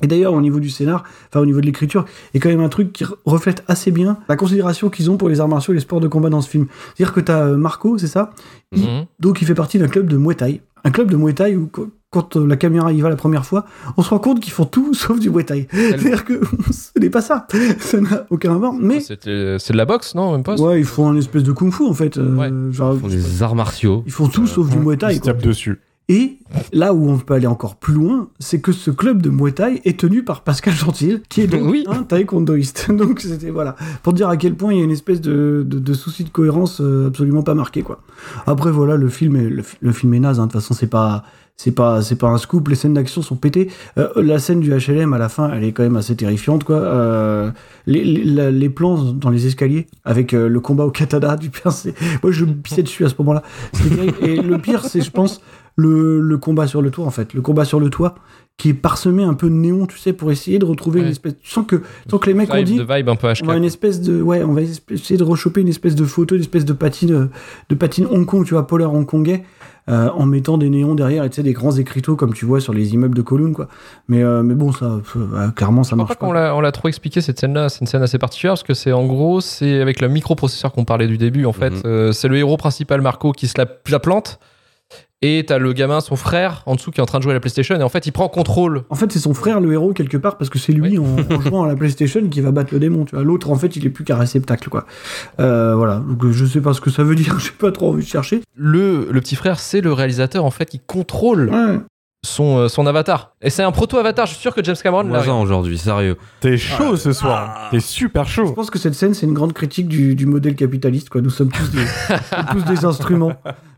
Et 0.00 0.06
d'ailleurs, 0.06 0.32
au 0.34 0.40
niveau 0.40 0.60
du 0.60 0.70
scénar, 0.70 1.02
enfin 1.28 1.40
au 1.40 1.46
niveau 1.46 1.60
de 1.60 1.66
l'écriture, 1.66 2.04
il 2.32 2.36
y 2.36 2.40
a 2.40 2.42
quand 2.42 2.50
même 2.50 2.60
un 2.64 2.68
truc 2.68 2.92
qui 2.92 3.02
re- 3.04 3.14
reflète 3.24 3.64
assez 3.66 3.90
bien 3.90 4.18
la 4.28 4.36
considération 4.36 4.90
qu'ils 4.90 5.10
ont 5.10 5.16
pour 5.16 5.28
les 5.28 5.40
arts 5.40 5.48
martiaux 5.48 5.72
et 5.72 5.76
les 5.76 5.80
sports 5.80 5.98
de 6.00 6.06
combat 6.06 6.28
dans 6.30 6.40
ce 6.40 6.48
film. 6.48 6.66
C'est-à-dire 6.94 7.12
que 7.12 7.18
t'as 7.20 7.40
euh, 7.46 7.56
Marco, 7.56 7.98
c'est 7.98 8.06
ça? 8.06 8.30
Mhm. 8.76 9.06
donc 9.18 9.40
il 9.42 9.46
fait 9.46 9.54
partie 9.56 9.78
d'un 9.78 9.88
club 9.88 10.06
de 10.06 10.16
Muay 10.16 10.34
Thai. 10.36 10.60
Un 10.84 10.90
club 10.92 11.10
de 11.10 11.16
Muay 11.16 11.32
Thai 11.32 11.56
où 11.56 11.68
quand 12.10 12.36
euh, 12.36 12.46
la 12.46 12.56
caméra 12.56 12.92
y 12.92 13.00
va 13.00 13.10
la 13.10 13.16
première 13.16 13.44
fois, 13.44 13.66
on 13.96 14.02
se 14.02 14.10
rend 14.10 14.18
compte 14.18 14.40
qu'ils 14.40 14.52
font 14.52 14.64
tout 14.64 14.94
sauf 14.94 15.18
du 15.20 15.30
Muay 15.30 15.44
Thai. 15.44 15.68
C'est-à-dire 15.70 16.24
que 16.24 16.40
ce 16.70 16.98
n'est 16.98 17.10
pas 17.10 17.20
ça. 17.20 17.46
Ça 17.80 18.00
n'a 18.00 18.26
aucun 18.30 18.54
rapport. 18.54 18.74
Mais 18.74 19.00
C'était- 19.00 19.56
C'est 19.58 19.72
de 19.72 19.78
la 19.78 19.84
boxe, 19.84 20.14
non 20.14 20.32
Même 20.32 20.42
pas 20.42 20.56
ouais, 20.60 20.80
ils 20.80 20.86
font 20.86 21.08
un 21.08 21.16
espèce 21.16 21.42
de 21.42 21.52
kung-fu 21.52 21.84
en 21.84 21.94
fait. 21.94 22.16
euh, 22.18 22.34
Ouais. 22.36 22.72
genre, 22.72 22.94
Ils 22.94 23.00
font 23.00 23.08
des 23.08 23.42
arts 23.42 23.54
martiaux. 23.54 24.02
ils 24.06 24.12
font 24.12 24.28
tout 24.28 24.46
sauf 24.46 24.68
du 24.70 24.78
Muay 24.78 24.94
Ils 24.94 24.98
Thai. 24.98 25.14
se 25.14 25.20
quoi. 25.20 25.32
tapent 25.32 25.42
dessus. 25.42 25.80
Et 26.10 26.38
là 26.72 26.94
où 26.94 27.06
on 27.10 27.18
peut 27.18 27.34
aller 27.34 27.46
encore 27.46 27.76
plus 27.76 27.92
loin, 27.92 28.28
c'est 28.38 28.62
que 28.62 28.72
ce 28.72 28.90
club 28.90 29.20
de 29.20 29.28
Muay 29.28 29.52
Thai 29.52 29.82
est 29.84 30.00
tenu 30.00 30.24
par 30.24 30.40
Pascal 30.42 30.72
Gentil, 30.72 31.18
qui 31.28 31.42
est 31.42 31.46
donc 31.46 31.70
Oui. 31.70 31.84
un 31.86 32.02
taekwondoïste. 32.04 32.90
Donc 32.90 33.20
c'était 33.20 33.50
voilà, 33.50 33.76
pour 34.02 34.14
dire 34.14 34.30
à 34.30 34.38
quel 34.38 34.54
point 34.54 34.72
il 34.72 34.78
y 34.78 34.80
a 34.80 34.84
une 34.84 34.90
espèce 34.90 35.20
de, 35.20 35.62
de, 35.68 35.78
de 35.78 35.92
souci 35.92 36.24
de 36.24 36.30
cohérence 36.30 36.80
euh, 36.80 37.08
absolument 37.08 37.42
pas 37.42 37.52
marqué 37.54 37.82
quoi. 37.82 38.00
Après 38.46 38.70
voilà, 38.70 38.96
le 38.96 39.10
film 39.10 39.36
est 39.36 39.50
le 39.80 39.92
film 39.92 40.14
est 40.14 40.20
naze. 40.20 40.40
hein. 40.40 40.46
De 40.46 40.52
toute 40.52 40.62
façon, 40.62 40.72
c'est 40.72 40.86
pas 40.86 41.24
c'est 41.58 41.72
pas 41.72 42.02
c'est 42.02 42.16
pas 42.16 42.28
un 42.28 42.38
scoop. 42.38 42.68
Les 42.68 42.76
scènes 42.76 42.94
d'action 42.94 43.20
sont 43.20 43.34
pétées. 43.34 43.68
Euh, 43.98 44.08
la 44.16 44.38
scène 44.38 44.60
du 44.60 44.70
HLM 44.70 45.12
à 45.12 45.18
la 45.18 45.28
fin, 45.28 45.50
elle 45.52 45.64
est 45.64 45.72
quand 45.72 45.82
même 45.82 45.96
assez 45.96 46.14
terrifiante 46.14 46.62
quoi. 46.64 46.76
Euh, 46.76 47.50
les, 47.86 48.04
les, 48.04 48.52
les 48.52 48.68
plans 48.70 48.96
dans 49.12 49.28
les 49.28 49.46
escaliers 49.46 49.88
avec 50.04 50.34
euh, 50.34 50.48
le 50.48 50.60
combat 50.60 50.84
au 50.84 50.90
katana 50.90 51.36
du 51.36 51.50
père, 51.50 51.72
c'est 51.72 51.94
moi 52.22 52.30
je 52.30 52.44
me 52.44 52.54
pissais 52.54 52.84
dessus 52.84 53.04
à 53.04 53.08
ce 53.08 53.16
moment-là. 53.18 53.42
Et 54.22 54.36
le 54.36 54.58
pire, 54.58 54.84
c'est 54.84 55.00
je 55.00 55.10
pense 55.10 55.42
le, 55.78 56.20
le 56.20 56.38
combat 56.38 56.66
sur 56.66 56.82
le 56.82 56.90
toit 56.90 57.06
en 57.06 57.10
fait, 57.10 57.32
le 57.34 57.40
combat 57.40 57.64
sur 57.64 57.78
le 57.80 57.88
toit 57.88 58.16
qui 58.56 58.70
est 58.70 58.74
parsemé 58.74 59.22
un 59.22 59.34
peu 59.34 59.48
de 59.48 59.54
néon, 59.54 59.86
tu 59.86 59.98
sais, 59.98 60.12
pour 60.12 60.32
essayer 60.32 60.58
de 60.58 60.64
retrouver 60.64 60.98
Ouais. 60.98 61.06
une 61.06 61.12
espèce. 61.12 61.34
Tu 61.40 61.48
sens 61.48 61.64
que, 61.64 61.76
que 61.76 62.26
les 62.26 62.34
mecs 62.34 62.52
ont 62.52 62.60
dit, 62.60 62.74
de 62.74 62.82
vibe 62.82 63.08
un 63.08 63.14
peu 63.14 63.32
HK. 63.32 63.42
on 63.44 63.46
va 63.46 63.56
une 63.56 63.62
espèce 63.62 64.00
de, 64.00 64.20
ouais, 64.20 64.42
on 64.42 64.52
va 64.52 64.62
essayer 64.62 65.16
de 65.16 65.22
rechoper 65.22 65.60
une 65.60 65.68
espèce 65.68 65.94
de 65.94 66.04
photo, 66.04 66.34
une 66.34 66.40
espèce 66.40 66.64
de 66.64 66.72
patine, 66.72 67.28
de 67.68 67.74
patine 67.76 68.06
Hong 68.10 68.26
Kong, 68.26 68.44
tu 68.44 68.54
vois, 68.54 68.66
polaire 68.66 68.92
hongkongais, 68.92 69.44
euh, 69.88 70.08
en 70.10 70.26
mettant 70.26 70.58
des 70.58 70.70
néons 70.70 70.96
derrière 70.96 71.22
et 71.22 71.30
tu 71.30 71.36
sais 71.36 71.44
des 71.44 71.52
grands 71.52 71.70
écriteaux 71.76 72.16
comme 72.16 72.34
tu 72.34 72.46
vois 72.46 72.60
sur 72.60 72.72
les 72.74 72.94
immeubles 72.94 73.14
de 73.16 73.22
Kowloon, 73.22 73.52
quoi. 73.52 73.68
Mais, 74.08 74.24
euh, 74.24 74.42
mais 74.42 74.54
bon, 74.56 74.72
ça, 74.72 74.98
euh, 75.16 75.48
clairement, 75.50 75.84
ça 75.84 75.90
Je 75.90 75.94
crois 75.94 75.96
marche 76.06 76.08
pas 76.18 76.26
qu'on 76.26 76.32
pas. 76.32 76.40
l'a, 76.48 76.56
on 76.56 76.60
l'a 76.60 76.72
trop 76.72 76.88
expliqué 76.88 77.20
cette 77.20 77.38
scène-là. 77.38 77.68
C'est 77.68 77.82
une 77.82 77.86
scène 77.86 78.02
assez 78.02 78.18
particulière 78.18 78.54
parce 78.54 78.64
que 78.64 78.74
c'est 78.74 78.90
en 78.90 79.06
gros, 79.06 79.40
c'est 79.40 79.80
avec 79.80 80.00
le 80.00 80.08
microprocesseur 80.08 80.72
qu'on 80.72 80.84
parlait 80.84 81.06
du 81.06 81.16
début. 81.16 81.44
En 81.46 81.52
fait, 81.52 81.70
Mhm. 81.70 81.82
Euh, 81.84 82.10
c'est 82.12 82.26
le 82.26 82.36
héros 82.36 82.56
principal 82.56 83.00
Marco 83.02 83.30
qui 83.30 83.46
se 83.46 83.54
la, 83.56 83.66
la 83.88 84.00
plante 84.00 84.40
et 85.20 85.44
t'as 85.46 85.58
le 85.58 85.72
gamin, 85.72 86.00
son 86.00 86.14
frère, 86.16 86.62
en 86.66 86.76
dessous 86.76 86.90
qui 86.92 87.00
est 87.00 87.02
en 87.02 87.06
train 87.06 87.18
de 87.18 87.24
jouer 87.24 87.32
à 87.32 87.34
la 87.34 87.40
PlayStation 87.40 87.74
et 87.78 87.82
en 87.82 87.88
fait 87.88 88.06
il 88.06 88.12
prend 88.12 88.28
contrôle. 88.28 88.84
En 88.88 88.94
fait, 88.94 89.10
c'est 89.10 89.18
son 89.18 89.34
frère 89.34 89.60
le 89.60 89.72
héros 89.72 89.92
quelque 89.92 90.16
part 90.16 90.38
parce 90.38 90.48
que 90.48 90.58
c'est 90.58 90.72
lui 90.72 90.98
en, 90.98 91.04
en 91.04 91.40
jouant 91.40 91.64
à 91.64 91.68
la 91.68 91.74
PlayStation 91.76 92.26
qui 92.28 92.40
va 92.40 92.52
battre 92.52 92.72
le 92.72 92.78
démon. 92.80 93.04
Tu 93.04 93.14
vois, 93.16 93.24
l'autre 93.24 93.50
en 93.50 93.56
fait, 93.56 93.74
il 93.76 93.84
est 93.84 93.90
plus 93.90 94.04
qu'un 94.04 94.16
réceptacle, 94.16 94.68
quoi. 94.68 94.86
Euh, 95.40 95.74
voilà. 95.74 95.96
Donc 95.96 96.30
je 96.30 96.44
sais 96.44 96.60
pas 96.60 96.72
ce 96.72 96.80
que 96.80 96.90
ça 96.90 97.02
veut 97.02 97.16
dire. 97.16 97.38
J'ai 97.40 97.50
pas 97.50 97.72
trop 97.72 97.90
envie 97.90 98.04
de 98.04 98.08
chercher. 98.08 98.42
Le, 98.54 99.08
le 99.10 99.20
petit 99.20 99.34
frère, 99.36 99.58
c'est 99.58 99.80
le 99.80 99.92
réalisateur 99.92 100.44
en 100.44 100.50
fait 100.50 100.66
qui 100.66 100.78
contrôle 100.80 101.50
Ouais. 101.50 101.78
Son, 102.28 102.58
euh, 102.58 102.68
son 102.68 102.86
avatar. 102.86 103.32
Et 103.42 103.50
c'est 103.50 103.62
un 103.62 103.72
proto-avatar. 103.72 104.26
Je 104.26 104.32
suis 104.32 104.40
sûr 104.40 104.54
que 104.54 104.62
James 104.62 104.76
Cameron 104.82 105.02
l'a. 105.04 105.22
Moi, 105.24 105.40
aujourd'hui, 105.40 105.78
sérieux. 105.78 106.16
T'es 106.40 106.56
chaud 106.56 106.96
ce 106.96 107.12
soir. 107.12 107.68
T'es 107.70 107.80
super 107.80 108.24
Je 108.24 108.30
chaud. 108.30 108.52
pense 108.52 108.70
que 108.70 108.78
cette 108.78 108.94
scène, 108.94 109.14
c'est 109.14 109.26
une 109.26 109.34
grande 109.34 109.52
critique 109.52 109.88
du, 109.88 110.14
du 110.14 110.26
modèle 110.26 110.54
capitaliste. 110.54 111.08
Quoi. 111.08 111.20
Nous 111.20 111.30
sommes 111.30 111.50
tous 111.50 111.70
des, 111.70 111.84
tous 112.52 112.62
des 112.64 112.84
instruments. 112.84 113.32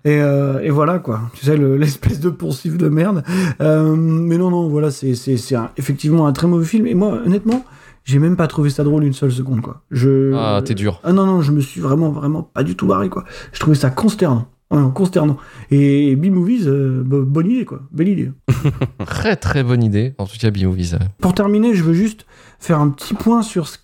Et, 0.04 0.20
euh, 0.20 0.60
et 0.60 0.70
voilà, 0.70 0.98
quoi. 0.98 1.20
Tu 1.34 1.44
sais, 1.46 1.56
le- 1.56 1.76
l'espèce 1.76 2.20
de 2.20 2.30
poncif 2.30 2.76
de 2.78 2.88
merde. 2.88 3.22
Euh, 3.60 3.94
mais 3.96 4.38
non, 4.38 4.50
non, 4.50 4.68
voilà, 4.68 4.90
c'est 4.90 5.14
c'est- 5.14 5.36
c'est 5.36 5.54
un- 5.56 5.70
effectivement 5.76 6.26
un 6.26 6.32
très 6.32 6.46
mauvais 6.46 6.64
film. 6.64 6.86
Et 6.86 6.94
moi, 6.94 7.18
honnêtement, 7.24 7.64
j'ai 8.04 8.18
même 8.18 8.36
pas 8.36 8.46
trouvé 8.46 8.70
ça 8.70 8.82
drôle 8.82 9.04
une 9.04 9.12
seule 9.12 9.30
seconde, 9.30 9.60
quoi. 9.60 9.82
Je... 9.90 10.32
Ah, 10.34 10.62
t'es 10.64 10.74
dur. 10.74 11.00
Ah 11.04 11.12
non, 11.12 11.26
non, 11.26 11.42
je 11.42 11.52
me 11.52 11.60
suis 11.60 11.80
vraiment, 11.82 12.10
vraiment 12.10 12.42
pas 12.42 12.62
du 12.62 12.76
tout 12.76 12.86
barré, 12.86 13.08
quoi. 13.10 13.24
Je 13.52 13.60
trouvais 13.60 13.76
ça 13.76 13.90
consternant. 13.90 14.46
Ouais, 14.70 14.80
consternant. 14.94 15.36
Et 15.70 16.14
B-Movies, 16.16 16.66
euh, 16.68 17.02
bo- 17.04 17.24
bonne 17.24 17.50
idée, 17.50 17.64
quoi. 17.64 17.82
Belle 17.90 18.08
idée. 18.08 18.30
Très 19.06 19.34
très 19.36 19.64
bonne 19.64 19.82
idée. 19.82 20.14
En 20.18 20.26
tout 20.26 20.36
cas, 20.38 20.50
B-Movies. 20.50 20.96
Pour 21.20 21.34
terminer, 21.34 21.74
je 21.74 21.82
veux 21.82 21.94
juste 21.94 22.24
faire 22.60 22.80
un 22.80 22.88
petit 22.90 23.14
point 23.14 23.42
sur 23.42 23.66
ce 23.66 23.78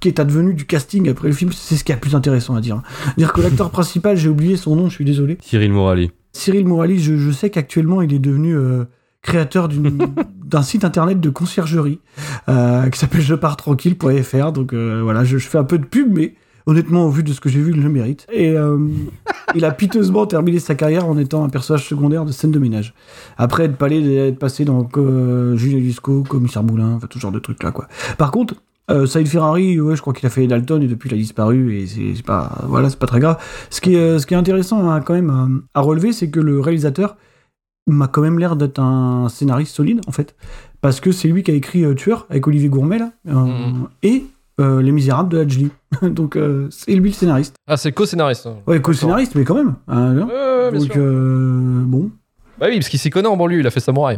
qui 0.00 0.06
est 0.08 0.20
advenu 0.20 0.54
du 0.54 0.64
casting 0.64 1.08
après 1.08 1.26
le 1.28 1.34
film. 1.34 1.50
C'est 1.52 1.76
ce 1.76 1.82
qui 1.82 1.90
est 1.90 1.96
le 1.96 2.00
plus 2.00 2.14
intéressant 2.14 2.54
à 2.54 2.60
dire. 2.60 2.82
Dire 3.16 3.32
que 3.32 3.40
l'acteur 3.40 3.70
principal, 3.70 4.16
j'ai 4.16 4.28
oublié 4.28 4.56
son 4.56 4.76
nom, 4.76 4.88
je 4.88 4.94
suis 4.94 5.04
désolé. 5.04 5.38
Cyril 5.42 5.72
Morali. 5.72 6.12
Cyril 6.32 6.66
Morali, 6.66 7.00
je, 7.00 7.16
je 7.16 7.30
sais 7.32 7.50
qu'actuellement, 7.50 8.00
il 8.00 8.12
est 8.14 8.20
devenu 8.20 8.54
euh, 8.56 8.84
créateur 9.22 9.68
d'un 10.44 10.62
site 10.62 10.84
internet 10.84 11.18
de 11.20 11.30
conciergerie 11.30 11.98
euh, 12.48 12.88
qui 12.90 12.98
s'appelle 13.00 13.22
jepars-tranquille.fr. 13.22 14.52
Donc 14.52 14.72
euh, 14.72 15.00
voilà, 15.02 15.24
je, 15.24 15.38
je 15.38 15.48
fais 15.48 15.58
un 15.58 15.64
peu 15.64 15.78
de 15.78 15.84
pub, 15.86 16.12
mais 16.16 16.34
honnêtement, 16.68 17.06
au 17.06 17.10
vu 17.10 17.24
de 17.24 17.32
ce 17.32 17.40
que 17.40 17.48
j'ai 17.48 17.60
vu, 17.60 17.72
il 17.74 17.82
le 17.82 17.88
mérite. 17.88 18.26
Et 18.32 18.50
euh, 18.52 18.78
il 19.56 19.64
a 19.64 19.72
piteusement 19.72 20.26
terminé 20.26 20.60
sa 20.60 20.74
carrière 20.76 21.06
en 21.08 21.18
étant 21.18 21.42
un 21.42 21.48
personnage 21.48 21.84
secondaire 21.88 22.24
de 22.24 22.30
scène 22.32 22.52
de 22.52 22.58
ménage. 22.60 22.94
Après 23.38 23.64
être, 23.64 23.76
palé- 23.76 24.28
être 24.28 24.38
passé 24.38 24.64
dans 24.64 24.86
euh, 24.98 25.56
Julien 25.56 25.78
Lusco, 25.78 26.22
Commissaire 26.22 26.62
Moulin, 26.62 26.92
enfin, 26.94 27.08
tout 27.08 27.18
genre 27.18 27.32
de 27.32 27.40
trucs 27.40 27.62
là, 27.64 27.72
quoi. 27.72 27.88
Par 28.18 28.30
contre, 28.30 28.54
Euh, 28.90 29.04
Saïd 29.04 29.28
Ferrari, 29.28 29.78
ouais, 29.78 29.96
je 29.96 30.00
crois 30.00 30.14
qu'il 30.14 30.24
a 30.24 30.30
fait 30.30 30.46
Dalton 30.46 30.80
et 30.82 30.86
depuis 30.86 31.10
il 31.10 31.14
a 31.14 31.18
disparu 31.18 31.76
et 31.76 31.86
c'est 31.86 32.22
pas, 32.24 32.64
voilà, 32.66 32.88
c'est 32.88 32.98
pas 32.98 33.06
très 33.06 33.20
grave. 33.20 33.36
Ce 33.68 33.82
qui 33.82 33.92
est, 33.94 33.98
euh, 33.98 34.18
ce 34.18 34.24
qui 34.26 34.32
est 34.32 34.36
intéressant 34.38 34.88
hein, 34.88 35.02
quand 35.02 35.12
même 35.12 35.28
à, 35.74 35.78
à 35.78 35.82
relever, 35.82 36.14
c'est 36.14 36.30
que 36.30 36.40
le 36.40 36.58
réalisateur 36.58 37.18
m'a 37.86 38.08
quand 38.08 38.22
même 38.22 38.38
l'air 38.38 38.56
d'être 38.56 38.78
un 38.80 39.28
scénariste 39.28 39.74
solide 39.76 40.00
en 40.06 40.10
fait, 40.12 40.34
parce 40.80 41.00
que 41.00 41.12
c'est 41.12 41.28
lui 41.28 41.42
qui 41.42 41.50
a 41.50 41.54
écrit 41.54 41.84
euh, 41.84 41.92
Tueur 41.92 42.26
avec 42.30 42.46
Olivier 42.46 42.70
Gourmet 42.70 42.98
là, 42.98 43.12
euh, 43.28 43.32
Mhm. 43.34 43.88
et 44.02 44.24
euh, 44.60 44.82
Les 44.82 44.92
Misérables 44.92 45.28
de 45.30 45.38
Hadjli. 45.38 45.70
Donc 46.02 46.36
euh, 46.36 46.68
c'est 46.70 46.92
lui 46.94 47.10
le 47.10 47.14
scénariste. 47.14 47.54
Ah, 47.66 47.76
c'est 47.76 47.92
co-scénariste. 47.92 48.46
hein. 48.46 48.56
Ouais, 48.66 48.80
co-scénariste, 48.80 49.34
mais 49.34 49.44
quand 49.44 49.54
même. 49.54 49.74
hein, 49.88 50.14
Ouais, 50.16 50.22
ouais, 50.24 50.32
ouais, 50.32 50.70
bien 50.70 50.80
Donc 50.80 50.92
sûr. 50.92 51.02
euh, 51.02 51.82
bon. 51.84 52.10
Bah 52.58 52.66
oui, 52.68 52.76
parce 52.78 52.88
qu'il 52.88 52.98
s'y 52.98 53.10
connaît 53.10 53.28
en 53.28 53.36
banlieue, 53.36 53.60
il 53.60 53.66
a 53.66 53.70
fait 53.70 53.80
Samouraï. 53.80 54.16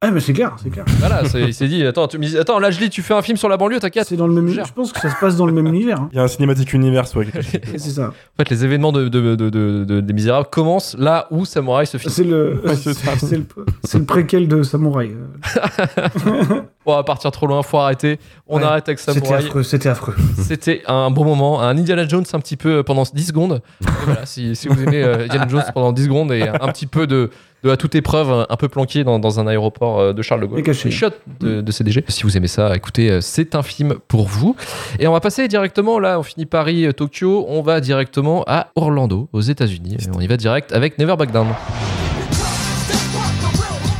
Ah 0.00 0.12
mais 0.12 0.20
c'est 0.20 0.32
clair, 0.32 0.54
c'est 0.62 0.70
clair. 0.70 0.84
Voilà, 1.00 1.24
c'est- 1.24 1.40
il 1.42 1.52
s'est 1.52 1.66
dit, 1.66 1.84
attends, 1.84 2.06
tu 2.06 2.18
me 2.18 2.24
dis, 2.24 2.38
attends, 2.38 2.60
là 2.60 2.70
je 2.70 2.78
lis, 2.78 2.88
tu 2.88 3.02
fais 3.02 3.14
un 3.14 3.22
film 3.22 3.36
sur 3.36 3.48
la 3.48 3.56
banlieue, 3.56 3.80
t'inquiète. 3.80 4.06
C'est 4.06 4.14
dans 4.16 4.28
le 4.28 4.32
même. 4.32 4.46
Gère. 4.46 4.64
Je 4.64 4.72
pense 4.72 4.92
que 4.92 5.00
ça 5.00 5.10
se 5.10 5.16
passe 5.20 5.34
dans 5.36 5.44
le 5.44 5.52
même 5.52 5.66
univers. 5.66 6.00
hein. 6.02 6.08
Il 6.12 6.16
y 6.18 6.20
a 6.20 6.22
un 6.22 6.28
cinématique 6.28 6.72
univers, 6.72 7.04
ouais. 7.16 7.26
C'est 7.42 7.78
ça. 7.80 8.06
En 8.10 8.12
fait, 8.38 8.48
les 8.48 8.64
événements 8.64 8.92
de, 8.92 9.08
de- 9.08 9.34
de- 9.34 9.50
de- 9.50 9.84
de- 9.84 10.00
des 10.00 10.12
Misérables 10.12 10.46
commencent 10.52 10.94
là 10.96 11.26
où 11.32 11.44
Samouraï 11.44 11.88
se 11.88 11.96
filme. 11.98 12.12
C'est 12.12 12.22
le, 12.22 12.60
Ouais, 12.64 12.76
c'est 12.76 13.36
le, 13.38 13.44
c'est 13.82 13.98
le 13.98 14.04
préquel 14.04 14.46
de 14.46 14.62
Samouraï. 14.62 15.16
On 16.86 16.94
va 16.94 17.02
partir 17.02 17.30
trop 17.32 17.46
loin, 17.46 17.62
faut 17.62 17.78
arrêter. 17.78 18.18
On 18.46 18.58
Ouais. 18.58 18.64
arrête 18.64 18.88
avec 18.88 18.98
C'était 19.00 19.18
Samouraï. 19.18 19.44
affreux, 19.46 19.62
c'était 19.64 19.88
affreux. 19.90 20.14
C'était 20.38 20.82
un 20.86 21.10
bon 21.10 21.24
moment, 21.24 21.60
un 21.60 21.76
Indiana 21.76 22.06
Jones 22.08 22.24
un 22.32 22.40
petit 22.40 22.56
peu 22.56 22.82
pendant 22.82 23.02
10 23.12 23.26
secondes. 23.26 23.60
Et 23.82 23.86
voilà, 24.06 24.24
si, 24.26 24.54
si 24.56 24.68
vous 24.68 24.80
aimez 24.82 25.02
euh, 25.02 25.24
Indiana 25.24 25.46
Jones 25.48 25.64
pendant 25.74 25.92
10 25.92 26.04
secondes 26.04 26.32
et 26.32 26.42
un 26.48 26.68
petit 26.68 26.86
peu 26.86 27.06
de, 27.06 27.30
de 27.64 27.70
à 27.70 27.76
toute 27.76 27.94
épreuve, 27.94 28.46
un 28.48 28.56
peu 28.56 28.68
planqué 28.68 29.02
dans, 29.04 29.18
dans 29.18 29.40
un 29.40 29.46
aéroport 29.46 29.98
euh, 29.98 30.12
de 30.12 30.22
Charles 30.22 30.42
de 30.42 30.46
Gaulle. 30.46 30.60
Et 30.60 30.62
caché. 30.62 30.88
Les 30.90 30.94
shots 30.94 31.08
de, 31.40 31.60
de 31.60 31.72
CDG. 31.72 32.04
Si 32.08 32.22
vous 32.22 32.36
aimez 32.36 32.46
ça, 32.48 32.74
écoutez, 32.76 33.10
euh, 33.10 33.20
c'est 33.20 33.54
un 33.54 33.62
film 33.62 33.94
pour 34.06 34.28
vous. 34.28 34.54
Et 35.00 35.08
on 35.08 35.12
va 35.12 35.20
passer 35.20 35.48
directement, 35.48 35.98
là, 35.98 36.18
on 36.18 36.22
finit 36.22 36.46
Paris, 36.46 36.86
euh, 36.86 36.92
Tokyo, 36.92 37.46
on 37.48 37.62
va 37.62 37.80
directement 37.80 38.44
à 38.46 38.68
Orlando, 38.76 39.28
aux 39.32 39.40
États-Unis. 39.40 39.96
Et 40.00 40.08
On 40.14 40.20
y 40.20 40.26
va 40.26 40.36
direct 40.36 40.72
avec 40.72 40.98
Never 40.98 41.16
Back 41.16 41.32
Down. 41.32 41.48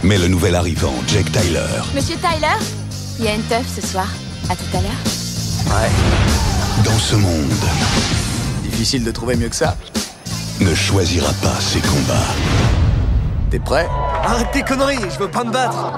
Mais 0.04 0.18
le 0.18 0.28
nouvel 0.28 0.54
arrivant, 0.54 0.94
Jake 1.08 1.30
Tyler, 1.32 1.60
Monsieur 1.94 2.14
Tyler, 2.16 2.54
il 3.18 3.24
y 3.24 3.28
a 3.28 3.34
une 3.34 3.42
teuf 3.42 3.66
ce 3.66 3.84
soir. 3.84 4.06
À 4.48 4.54
tout 4.54 4.76
à 4.76 4.80
l'heure. 4.80 4.90
dans 6.84 6.98
ce 6.98 7.16
monde, 7.16 7.50
Difficile 8.62 9.02
de 9.04 9.10
trouver 9.10 9.34
mieux 9.34 9.48
que 9.48 9.56
ça. 9.56 9.76
ne 10.60 10.72
choisira 10.74 11.32
pas 11.42 11.58
ses 11.60 11.80
combats. 11.80 12.77
T'es 13.50 13.58
prêt 13.58 13.88
Arrête 14.24 14.50
tes 14.52 14.62
conneries, 14.62 14.98
je 15.10 15.18
veux 15.18 15.30
pas 15.30 15.42
me 15.42 15.50
battre. 15.50 15.92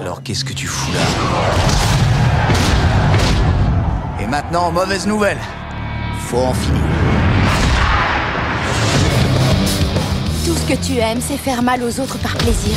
Alors 0.00 0.22
qu'est-ce 0.22 0.44
que 0.44 0.52
tu 0.52 0.68
fous 0.68 0.92
là? 0.92 1.00
Et 4.22 4.26
maintenant, 4.26 4.70
mauvaise 4.70 5.06
nouvelle. 5.06 5.38
Faut 6.26 6.38
en 6.38 6.54
finir. 6.54 6.80
Tout 10.46 10.54
ce 10.54 10.72
que 10.72 10.86
tu 10.86 10.98
aimes, 10.98 11.20
c'est 11.20 11.36
faire 11.36 11.62
mal 11.62 11.82
aux 11.82 12.00
autres 12.00 12.18
par 12.18 12.34
plaisir. 12.36 12.76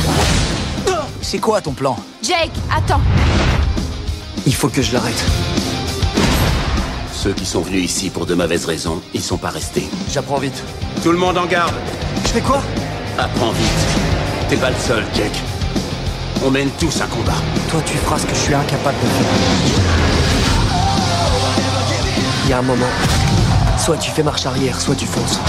C'est 1.20 1.38
quoi 1.38 1.60
ton 1.60 1.72
plan? 1.72 1.96
Jake, 2.22 2.50
attends. 2.76 3.00
Il 4.46 4.54
faut 4.54 4.68
que 4.68 4.82
je 4.82 4.92
l'arrête. 4.92 5.24
Ceux 7.12 7.32
qui 7.32 7.46
sont 7.46 7.60
venus 7.60 7.84
ici 7.84 8.10
pour 8.10 8.26
de 8.26 8.34
mauvaises 8.34 8.64
raisons, 8.64 9.00
ils 9.14 9.22
sont 9.22 9.38
pas 9.38 9.50
restés. 9.50 9.88
J'apprends 10.10 10.38
vite. 10.38 10.62
Tout 11.04 11.12
le 11.12 11.18
monde 11.18 11.38
en 11.38 11.46
garde 11.46 11.74
Je 12.24 12.28
fais 12.28 12.40
quoi? 12.40 12.60
Apprends 13.18 13.50
vite. 13.50 14.48
T'es 14.48 14.56
pas 14.56 14.70
le 14.70 14.76
seul, 14.76 15.04
Jack. 15.12 15.32
On 16.44 16.50
mène 16.50 16.70
tous 16.78 17.00
un 17.00 17.06
combat. 17.08 17.32
Toi, 17.68 17.80
tu 17.84 17.96
feras 17.96 18.18
ce 18.18 18.26
que 18.26 18.34
je 18.34 18.38
suis 18.38 18.54
incapable 18.54 18.96
de 19.02 19.08
faire. 19.08 19.26
Il 22.44 22.50
y 22.50 22.52
a 22.52 22.58
un 22.58 22.62
moment. 22.62 22.86
Soit 23.76 23.96
tu 23.96 24.12
fais 24.12 24.22
marche 24.22 24.46
arrière, 24.46 24.80
soit 24.80 24.94
tu 24.94 25.04
fonces. 25.04 25.40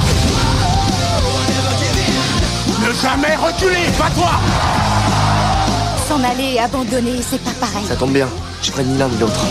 Ne 2.81 2.93
jamais 2.93 3.35
reculer, 3.35 3.85
pas 3.99 4.09
toi 4.09 4.31
S'en 6.07 6.23
aller 6.23 6.55
et 6.55 6.59
abandonner, 6.59 7.21
c'est 7.21 7.43
pas 7.43 7.51
pareil. 7.59 7.85
Ça 7.87 7.95
tombe 7.95 8.13
bien, 8.13 8.27
je 8.63 8.71
ferai 8.71 8.83
ni 8.83 8.97
l'un 8.97 9.09
ni 9.09 9.17
l'autre. 9.19 9.45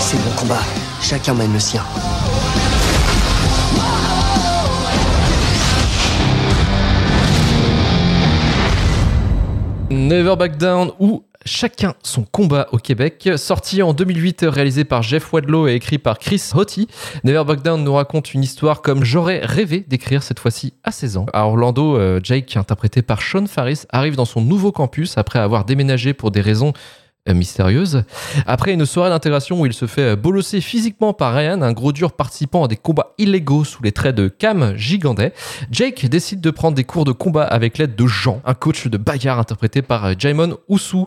C'est 0.00 0.24
mon 0.24 0.30
combat. 0.36 0.62
Chacun 1.02 1.34
mène 1.34 1.52
le 1.52 1.60
sien. 1.60 1.82
Never 9.90 10.36
Back 10.36 10.58
Down 10.58 10.92
ou 10.98 11.24
Chacun 11.44 11.94
son 12.02 12.24
combat 12.24 12.66
au 12.72 12.78
Québec, 12.78 13.30
sorti 13.36 13.82
en 13.82 13.94
2008, 13.94 14.44
réalisé 14.48 14.84
par 14.84 15.02
Jeff 15.02 15.32
Wadlow 15.32 15.66
et 15.66 15.74
écrit 15.74 15.96
par 15.96 16.18
Chris 16.18 16.42
Hottie. 16.54 16.88
Never 17.24 17.44
Back 17.44 17.62
Down 17.62 17.82
nous 17.82 17.94
raconte 17.94 18.34
une 18.34 18.42
histoire 18.42 18.82
comme 18.82 19.02
j'aurais 19.02 19.40
rêvé 19.44 19.84
d'écrire 19.86 20.22
cette 20.22 20.40
fois-ci 20.40 20.74
à 20.84 20.90
16 20.90 21.16
ans. 21.16 21.26
À 21.32 21.46
Orlando, 21.46 21.96
euh, 21.96 22.20
Jake, 22.22 22.56
interprété 22.56 23.02
par 23.02 23.22
Sean 23.22 23.46
Faris, 23.46 23.84
arrive 23.90 24.16
dans 24.16 24.26
son 24.26 24.42
nouveau 24.42 24.72
campus 24.72 25.16
après 25.16 25.38
avoir 25.38 25.64
déménagé 25.64 26.12
pour 26.12 26.30
des 26.30 26.40
raisons 26.40 26.72
mystérieuse. 27.34 28.04
Après 28.46 28.72
une 28.72 28.86
soirée 28.86 29.10
d'intégration 29.10 29.60
où 29.60 29.66
il 29.66 29.72
se 29.72 29.86
fait 29.86 30.12
euh, 30.12 30.16
bolosser 30.16 30.60
physiquement 30.60 31.12
par 31.12 31.34
Ryan, 31.34 31.62
un 31.62 31.72
gros 31.72 31.92
dur 31.92 32.12
participant 32.12 32.64
à 32.64 32.68
des 32.68 32.76
combats 32.76 33.14
illégaux 33.18 33.64
sous 33.64 33.82
les 33.82 33.92
traits 33.92 34.14
de 34.14 34.28
Cam 34.28 34.76
Gigandet, 34.76 35.32
Jake 35.70 36.06
décide 36.06 36.40
de 36.40 36.50
prendre 36.50 36.76
des 36.76 36.84
cours 36.84 37.04
de 37.04 37.12
combat 37.12 37.44
avec 37.44 37.78
l'aide 37.78 37.96
de 37.96 38.06
Jean, 38.06 38.40
un 38.44 38.54
coach 38.54 38.86
de 38.86 38.96
bagarre 38.96 39.38
interprété 39.38 39.82
par 39.82 40.04
euh, 40.06 40.14
Jaimon 40.18 40.56
Oussou. 40.68 41.06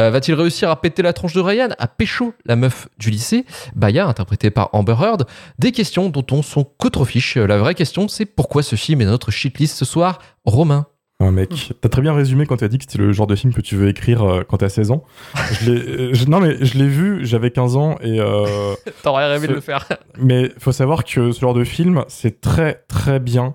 Euh, 0.00 0.10
Va-t-il 0.10 0.34
réussir 0.34 0.70
à 0.70 0.80
péter 0.80 1.02
la 1.02 1.12
tronche 1.12 1.34
de 1.34 1.40
Ryan, 1.40 1.68
à 1.78 1.86
pécho 1.88 2.34
la 2.44 2.56
meuf 2.56 2.88
du 2.98 3.10
lycée? 3.10 3.44
Baya, 3.74 4.06
interprété 4.06 4.50
par 4.50 4.70
Amber 4.72 4.96
Heard. 5.00 5.26
Des 5.58 5.72
questions 5.72 6.08
dont 6.08 6.26
on 6.30 6.42
s'en 6.42 6.64
contrefiche. 6.64 7.36
La 7.36 7.58
vraie 7.58 7.74
question, 7.74 8.08
c'est 8.08 8.26
pourquoi 8.26 8.62
ce 8.62 8.76
film 8.76 9.00
est 9.00 9.06
notre 9.06 9.30
shitlist 9.30 9.76
ce 9.76 9.84
soir 9.84 10.18
Romain? 10.44 10.86
Ouais, 11.22 11.30
mec, 11.30 11.72
t'as 11.80 11.88
très 11.88 12.02
bien 12.02 12.12
résumé 12.14 12.46
quand 12.46 12.56
t'as 12.56 12.68
dit 12.68 12.78
que 12.78 12.84
c'était 12.86 13.02
le 13.02 13.12
genre 13.12 13.26
de 13.26 13.34
film 13.36 13.52
que 13.52 13.60
tu 13.60 13.76
veux 13.76 13.88
écrire 13.88 14.22
euh, 14.22 14.42
quand 14.48 14.56
t'as 14.58 14.68
16 14.68 14.90
ans. 14.90 15.04
Je 15.52 15.70
l'ai- 15.70 15.80
euh, 15.88 16.10
je- 16.14 16.26
non, 16.26 16.40
mais 16.40 16.56
je 16.64 16.76
l'ai 16.78 16.88
vu, 16.88 17.24
j'avais 17.24 17.50
15 17.50 17.76
ans 17.76 17.96
et. 18.02 18.18
euh, 18.20 18.74
T'aurais 19.02 19.28
rêvé 19.30 19.46
de 19.48 19.54
le 19.54 19.60
faire. 19.60 19.86
mais 20.18 20.50
faut 20.58 20.72
savoir 20.72 21.04
que 21.04 21.30
ce 21.32 21.40
genre 21.40 21.54
de 21.54 21.64
film, 21.64 22.04
c'est 22.08 22.40
très 22.40 22.82
très 22.88 23.20
bien 23.20 23.54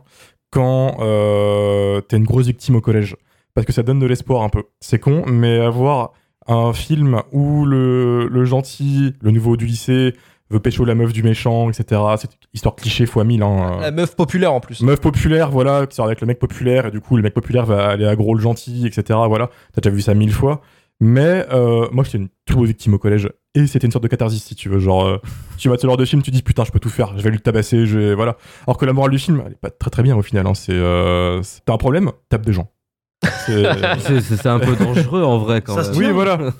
quand 0.52 0.98
euh, 1.02 2.02
t'es 2.02 2.18
une 2.18 2.24
grosse 2.26 2.48
victime 2.48 2.76
au 2.76 2.82
collège. 2.82 3.16
Parce 3.54 3.66
que 3.66 3.74
ça 3.74 3.84
donne 3.84 4.00
de 4.00 4.06
l'espoir 4.06 4.44
un 4.44 4.50
peu. 4.50 4.64
C'est 4.80 5.00
con, 5.00 5.24
mais 5.28 5.60
avoir 5.60 6.12
un 6.48 6.74
film 6.74 7.22
où 7.32 7.66
le, 7.66 8.28
le 8.28 8.46
gentil, 8.46 9.14
le 9.22 9.32
nouveau 9.32 9.58
du 9.58 9.66
lycée, 9.66 10.14
veut 10.50 10.60
pécho 10.60 10.86
la 10.86 10.96
meuf 10.96 11.14
du 11.14 11.24
méchant, 11.24 11.70
etc. 11.70 12.02
C'est 12.18 12.32
une 12.32 12.38
histoire 12.54 12.76
cliché 12.76 13.06
fois 13.06 13.24
mille. 13.24 13.44
Hein. 13.44 13.78
La 13.82 13.92
meuf 13.92 14.16
populaire 14.16 14.54
en 14.54 14.60
plus. 14.60 14.82
Meuf 14.82 15.00
populaire, 15.02 15.52
voilà, 15.52 15.86
qui 15.88 15.96
sort 15.96 16.06
avec 16.06 16.22
le 16.22 16.28
mec 16.28 16.40
populaire, 16.40 16.86
et 16.88 16.92
du 16.92 17.02
coup, 17.02 17.18
le 17.18 17.24
mec 17.24 17.34
populaire 17.34 17.66
va 17.66 17.88
aller 17.88 18.06
aggro 18.06 18.34
le 18.36 18.42
gentil, 18.42 18.86
etc. 18.88 19.20
Voilà, 19.28 19.50
t'as 19.74 19.82
déjà 19.82 19.94
vu 19.94 20.02
ça 20.02 20.14
mille 20.14 20.32
fois. 20.34 20.62
Mais 21.00 21.46
euh, 21.54 21.88
moi, 21.92 22.04
j'étais 22.04 22.18
une 22.18 22.30
turbo 22.46 22.64
victime 22.64 22.96
au 22.96 22.98
collège, 22.98 23.30
et 23.54 23.68
c'était 23.68 23.86
une 23.86 23.92
sorte 23.92 24.04
de 24.04 24.08
catharsis, 24.08 24.44
si 24.44 24.56
tu 24.56 24.68
veux. 24.68 24.80
Genre, 24.80 25.06
euh, 25.06 25.18
tu 25.58 25.68
vois 25.68 25.78
ce 25.78 25.86
genre 25.86 25.98
de 25.98 26.06
film, 26.06 26.24
tu 26.24 26.32
dis 26.32 26.42
putain, 26.42 26.64
je 26.64 26.72
peux 26.72 26.80
tout 26.80 26.90
faire, 26.90 27.16
je 27.18 27.22
vais 27.22 27.30
lui 27.30 27.40
tabasser, 27.40 27.86
je 27.86 28.00
vais. 28.00 28.16
Voilà. 28.16 28.38
Alors 28.66 28.78
que 28.78 28.86
la 28.86 28.94
morale 28.94 29.12
du 29.12 29.20
film, 29.20 29.44
elle 29.46 29.52
est 29.52 29.60
pas 29.62 29.70
très 29.70 29.92
très 29.92 30.02
bien 30.02 30.16
au 30.18 30.22
final. 30.24 30.48
Hein. 30.48 30.54
C'est, 30.56 30.72
euh, 30.74 31.44
c'est- 31.44 31.62
t'as 31.66 31.74
un 31.74 31.78
problème, 31.78 32.12
tape 32.30 32.46
des 32.46 32.54
gens. 32.54 32.72
C'est- 33.24 33.64
C'est- 34.00 34.22
C'est 34.22 34.38
c'est 34.38 34.50
un 34.50 34.60
peu 34.60 34.76
dangereux 34.76 35.24
en 35.24 35.40
vrai 35.40 35.62
quand 35.62 35.76
Ça 35.82 35.90
même. 35.90 35.98
oui, 36.00 36.12
voilà. 36.12 36.38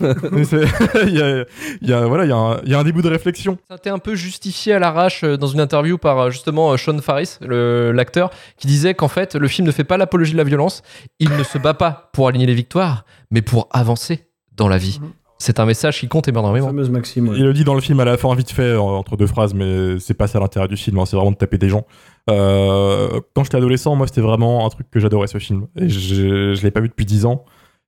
Il 1.06 1.14
y 1.14 1.22
a, 1.22 1.44
il 1.82 1.88
y 1.88 1.92
a- 1.92 2.06
voilà, 2.06 2.24
il 2.24 2.28
y, 2.28 2.32
a 2.32 2.36
un- 2.36 2.60
il 2.64 2.70
y 2.70 2.74
a 2.74 2.78
un 2.78 2.84
début 2.84 3.00
de 3.02 3.08
réflexion. 3.08 3.58
Ça 3.68 3.74
a 3.74 3.76
été 3.76 3.90
un 3.90 3.98
peu 3.98 4.14
justifié 4.16 4.72
à 4.74 4.78
l'arrache 4.78 5.22
euh, 5.22 5.36
dans 5.36 5.46
une 5.46 5.60
interview 5.60 5.98
par 5.98 6.18
euh, 6.18 6.30
justement 6.30 6.72
euh, 6.72 6.76
Sean 6.76 6.98
Faris, 6.98 7.36
le- 7.40 7.92
l'acteur, 7.92 8.30
qui 8.56 8.66
disait 8.66 8.94
qu'en 8.94 9.08
fait 9.08 9.34
le 9.36 9.46
film 9.48 9.66
ne 9.66 9.72
fait 9.72 9.84
pas 9.84 9.96
l'apologie 9.96 10.32
de 10.32 10.38
la 10.38 10.44
violence, 10.44 10.82
il 11.20 11.30
ne 11.30 11.44
se 11.44 11.58
bat 11.58 11.74
pas 11.74 12.10
pour 12.12 12.26
aligner 12.28 12.46
les 12.46 12.54
victoires, 12.54 13.04
mais 13.30 13.42
pour 13.42 13.68
avancer 13.70 14.26
dans 14.56 14.68
la 14.68 14.78
vie. 14.78 14.98
Mhm. 15.00 15.10
C'est 15.40 15.60
un 15.60 15.66
message 15.66 16.00
qui 16.00 16.08
compte 16.08 16.26
énormément. 16.26 16.66
fameuse 16.66 16.90
Maxime. 16.90 17.28
ouais. 17.28 17.36
Il 17.38 17.44
le 17.44 17.52
dit 17.52 17.62
dans 17.62 17.74
le 17.74 17.80
film 17.80 18.00
à 18.00 18.04
la 18.04 18.16
fin, 18.16 18.34
vite 18.34 18.50
fait, 18.50 18.74
en- 18.74 18.88
entre 18.96 19.16
deux 19.16 19.28
phrases, 19.28 19.54
mais 19.54 20.00
c'est 20.00 20.14
pas 20.14 20.26
ça 20.26 20.40
l'intérêt 20.40 20.66
du 20.66 20.76
film, 20.76 20.98
hein, 20.98 21.04
c'est 21.06 21.14
vraiment 21.14 21.30
de 21.30 21.36
taper 21.36 21.58
des 21.58 21.68
gens. 21.68 21.86
Euh, 22.28 23.20
quand 23.34 23.44
j'étais 23.44 23.56
adolescent, 23.56 23.96
moi, 23.96 24.06
c'était 24.06 24.20
vraiment 24.20 24.66
un 24.66 24.68
truc 24.68 24.90
que 24.90 25.00
j'adorais 25.00 25.26
ce 25.26 25.38
film. 25.38 25.66
Et 25.76 25.88
je, 25.88 26.54
je 26.54 26.62
l'ai 26.62 26.70
pas 26.70 26.80
vu 26.80 26.88
depuis 26.88 27.06
10 27.06 27.26
ans. 27.26 27.44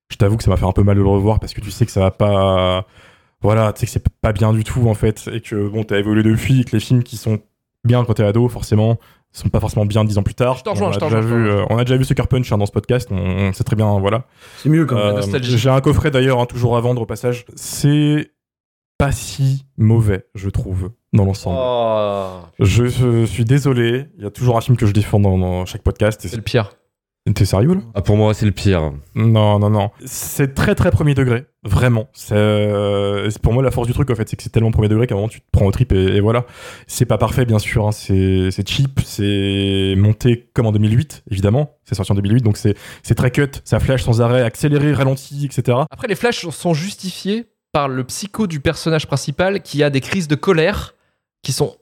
Je 0.09 0.17
t'avoue 0.17 0.37
que 0.37 0.43
ça 0.43 0.51
m'a 0.51 0.57
fait 0.57 0.67
un 0.67 0.73
peu 0.73 0.83
mal 0.83 0.97
de 0.97 1.03
le 1.03 1.09
revoir 1.09 1.39
parce 1.39 1.55
que 1.55 1.61
tu 1.61 1.71
sais 1.71 1.87
que 1.87 1.93
ça 1.93 2.01
va 2.01 2.11
pas. 2.11 2.87
Voilà, 3.43 3.73
tu 3.73 3.81
sais 3.81 3.87
que 3.87 3.93
c'est 3.93 4.09
pas 4.21 4.33
bien 4.33 4.53
du 4.53 4.65
tout, 4.65 4.89
en 4.89 4.95
fait. 4.95 5.29
Et 5.33 5.41
que, 5.41 5.69
bon, 5.69 5.85
t'as 5.85 5.99
évolué 5.99 6.23
depuis, 6.23 6.61
et 6.61 6.65
que 6.65 6.73
les 6.77 6.81
films 6.81 7.03
qui 7.03 7.17
sont 7.17 7.41
bien 7.85 8.05
quand 8.05 8.15
t'es 8.15 8.25
ado, 8.25 8.49
forcément, 8.49 8.99
sont 9.33 9.49
pas 9.49 9.61
forcément 9.61 9.87
bien 9.87 10.05
10 10.05 10.19
ans 10.19 10.23
plus 10.23 10.35
tard. 10.35 10.59
Je 10.59 10.65
te 10.65 10.69
rejoins, 10.69 10.89
on, 10.89 10.93
je 10.93 10.97
a 10.97 11.01
te 11.01 11.05
déjà 11.05 11.17
rejoins, 11.19 11.39
euh, 11.39 11.65
on 11.71 11.79
a 11.79 11.85
déjà 11.85 11.97
vu 11.97 12.05
Sucker 12.05 12.27
Punch 12.29 12.51
hein, 12.53 12.59
dans 12.59 12.67
ce 12.67 12.73
podcast, 12.73 13.09
on, 13.11 13.17
on 13.17 13.53
sait 13.53 13.65
très 13.65 13.77
bien, 13.77 13.99
voilà. 13.99 14.25
C'est 14.59 14.69
mieux 14.69 14.85
quand 14.87 14.97
même. 14.97 15.07
Euh, 15.07 15.13
nostalgie. 15.17 15.57
J'ai 15.57 15.71
un 15.71 15.81
coffret 15.81 16.11
d'ailleurs, 16.11 16.41
hein, 16.41 16.47
toujours 16.47 16.77
à 16.77 16.81
vendre 16.81 17.03
au 17.03 17.07
passage. 17.07 17.45
C'est 17.55 18.33
pas 18.99 19.13
si 19.13 19.65
mauvais, 19.79 20.27
je 20.35 20.51
trouve, 20.51 20.91
dans 21.13 21.25
l'ensemble. 21.25 21.59
Oh, 21.61 22.41
Je, 22.59 22.87
je 22.87 23.25
suis 23.25 23.45
désolé, 23.45 24.07
il 24.19 24.25
y 24.25 24.27
a 24.27 24.31
toujours 24.31 24.57
un 24.57 24.61
film 24.61 24.77
que 24.77 24.87
je 24.87 24.93
défends 24.93 25.21
dans, 25.21 25.39
dans 25.39 25.67
chaque 25.67 25.83
podcast. 25.83 26.21
c'est 26.23 26.37
le 26.37 26.43
pire. 26.43 26.73
T'es 27.35 27.45
sérieux 27.45 27.75
là? 27.75 27.81
Ah, 27.95 28.03
pour 28.03 28.17
moi, 28.17 28.35
c'est 28.35 28.47
le 28.47 28.51
pire. 28.51 28.93
Non, 29.15 29.61
non, 29.61 29.71
non. 29.71 29.91
C'est 30.05 30.53
très 30.55 30.75
très 30.75 30.91
premier 30.91 31.15
degré, 31.15 31.45
vraiment. 31.63 32.09
C'est 32.13 32.35
euh, 32.35 33.31
c'est 33.31 33.41
pour 33.41 33.53
moi 33.53 33.63
la 33.63 33.71
force 33.71 33.87
du 33.87 33.93
truc 33.93 34.11
en 34.11 34.17
fait, 34.17 34.29
c'est 34.29 34.35
que 34.37 34.43
c'est 34.43 34.49
tellement 34.51 34.73
premier 34.73 34.89
degré 34.89 35.07
qu'à 35.07 35.15
un 35.15 35.19
moment 35.19 35.29
tu 35.29 35.41
te 35.41 35.47
prends 35.53 35.67
au 35.67 35.71
trip 35.71 35.93
et, 35.93 36.17
et 36.17 36.21
voilà. 36.21 36.45
C'est 36.89 37.05
pas 37.05 37.19
parfait 37.19 37.45
bien 37.45 37.61
sûr, 37.61 37.87
hein. 37.87 37.93
c'est 37.93 38.51
c'est 38.51 38.69
cheap, 38.69 39.01
c'est 39.05 39.95
monté 39.97 40.51
comme 40.55 40.67
en 40.67 40.73
2008 40.73 41.23
évidemment. 41.31 41.77
C'est 41.85 41.95
sorti 41.95 42.11
en 42.11 42.17
2008 42.17 42.43
donc 42.43 42.57
c'est 42.57 42.75
c'est 43.05 43.15
très 43.15 43.31
cut, 43.31 43.51
ça 43.63 43.79
flash 43.79 44.03
sans 44.03 44.21
arrêt, 44.23 44.43
accéléré, 44.43 44.93
ralenti, 44.93 45.45
etc. 45.45 45.79
Après, 45.89 46.09
les 46.09 46.17
flashs 46.17 46.49
sont 46.49 46.75
justifiés 46.75 47.45
par 47.73 47.87
le 47.87 48.03
psycho 48.03 48.49
du 48.49 48.59
personnage 48.59 49.07
principal 49.07 49.63
qui 49.63 49.85
a 49.85 49.91
des 49.91 50.01
crises 50.01 50.27
de 50.27 50.35
colère 50.35 50.95
qui 51.43 51.53
sont 51.53 51.77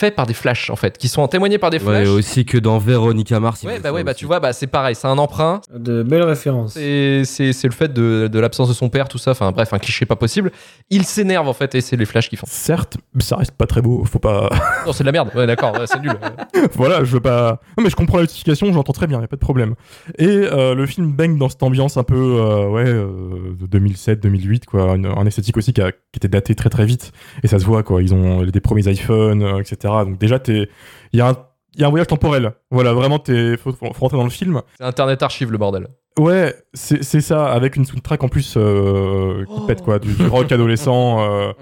faites 0.00 0.14
par 0.16 0.26
des 0.26 0.34
flashs 0.34 0.70
en 0.70 0.76
fait, 0.76 0.96
qui 0.98 1.08
sont 1.08 1.26
témoignés 1.28 1.58
par 1.58 1.70
des 1.70 1.76
Ouais, 1.78 2.02
flashs. 2.04 2.08
aussi 2.08 2.44
que 2.44 2.56
dans 2.58 2.78
Véronica 2.78 3.38
Mars. 3.38 3.62
Ouais, 3.64 3.78
bah 3.80 3.92
ouais, 3.92 4.02
bah 4.02 4.12
aussi. 4.12 4.20
tu 4.20 4.26
vois, 4.26 4.40
bah 4.40 4.52
c'est 4.52 4.66
pareil, 4.66 4.94
c'est 4.94 5.06
un 5.06 5.18
emprunt. 5.18 5.60
De 5.74 6.02
belles 6.02 6.22
références. 6.22 6.72
C'est 6.74 7.22
c'est- 7.24 7.52
c'est 7.52 7.68
le 7.68 7.74
fait 7.74 7.92
de, 7.92 8.28
de 8.32 8.38
l'absence 8.40 8.68
de 8.68 8.74
son 8.74 8.88
père, 8.88 9.08
tout 9.08 9.18
ça. 9.18 9.32
Enfin 9.32 9.52
bref, 9.52 9.72
un 9.72 9.78
cliché 9.78 10.06
pas 10.06 10.16
possible. 10.16 10.50
Il 10.90 11.04
s'énerve 11.04 11.46
en 11.48 11.52
fait 11.52 11.74
et 11.74 11.80
c'est 11.80 11.96
les 11.96 12.06
flashs 12.06 12.28
qui 12.30 12.36
font. 12.36 12.46
Certes, 12.48 12.96
mais 13.14 13.22
ça 13.22 13.36
reste 13.36 13.52
pas 13.52 13.66
très 13.66 13.82
beau, 13.82 14.04
faut 14.04 14.18
pas. 14.18 14.48
Non, 14.86 14.92
c'est 14.92 15.02
de 15.04 15.06
la 15.06 15.12
merde. 15.12 15.30
Ouais, 15.34 15.46
d'accord, 15.46 15.72
ouais, 15.78 15.86
c'est 15.86 16.00
nul. 16.00 16.12
voilà, 16.74 17.04
je 17.04 17.12
veux 17.12 17.20
pas. 17.20 17.60
Non, 17.76 17.84
mais 17.84 17.90
je 17.90 17.96
comprends 17.96 18.16
la 18.16 18.22
justification, 18.24 18.72
j'entends 18.72 18.92
très 18.94 19.06
bien, 19.06 19.20
y 19.20 19.24
a 19.24 19.28
pas 19.28 19.36
de 19.36 19.40
problème. 19.40 19.74
Et 20.18 20.26
euh, 20.26 20.74
le 20.74 20.86
film 20.86 21.12
baigne 21.12 21.36
dans 21.38 21.48
cette 21.50 21.62
ambiance 21.62 21.96
un 21.98 22.02
peu, 22.02 22.14
euh, 22.16 22.66
ouais, 22.68 22.84
euh, 22.88 23.54
de 23.60 23.66
2007-2008, 23.66 24.64
quoi. 24.64 24.94
Une- 24.96 25.06
un 25.06 25.26
esthétique 25.26 25.56
aussi 25.58 25.72
qui, 25.74 25.82
a- 25.82 25.92
qui 25.92 25.98
était 26.16 26.28
daté 26.28 26.54
très 26.54 26.70
très 26.70 26.86
vite. 26.86 27.12
Et 27.42 27.48
ça 27.48 27.58
se 27.58 27.64
voit, 27.66 27.82
quoi. 27.82 28.02
Ils 28.02 28.14
ont 28.14 28.42
des 28.44 28.60
premiers 28.60 28.88
iPhones, 28.88 29.42
euh, 29.42 29.58
etc. 29.60 29.89
Donc 30.04 30.18
déjà, 30.18 30.38
t'es. 30.38 30.68
Il 31.12 31.18
y 31.18 31.22
a 31.22 31.28
un. 31.28 31.36
Il 31.74 31.80
y 31.80 31.84
a 31.84 31.86
un 31.86 31.90
voyage 31.90 32.08
temporel. 32.08 32.52
Voilà, 32.70 32.92
vraiment, 32.92 33.18
t'es. 33.18 33.56
Faut, 33.56 33.72
faut 33.72 33.86
rentrer 34.00 34.16
dans 34.18 34.24
le 34.24 34.30
film. 34.30 34.60
C'est 34.76 34.84
Internet 34.84 35.22
Archive 35.22 35.52
le 35.52 35.58
bordel. 35.58 35.88
Ouais, 36.18 36.54
c'est 36.74 37.20
ça, 37.20 37.46
avec 37.52 37.76
une 37.76 37.84
soundtrack 37.84 38.22
en 38.24 38.28
plus 38.28 38.54
euh, 38.56 39.44
qui 39.46 39.66
pète, 39.66 39.82
quoi. 39.82 39.98
Du, 40.00 40.12
du 40.12 40.26
rock 40.26 40.50
adolescent. 40.50 41.20
Euh, 41.20 41.52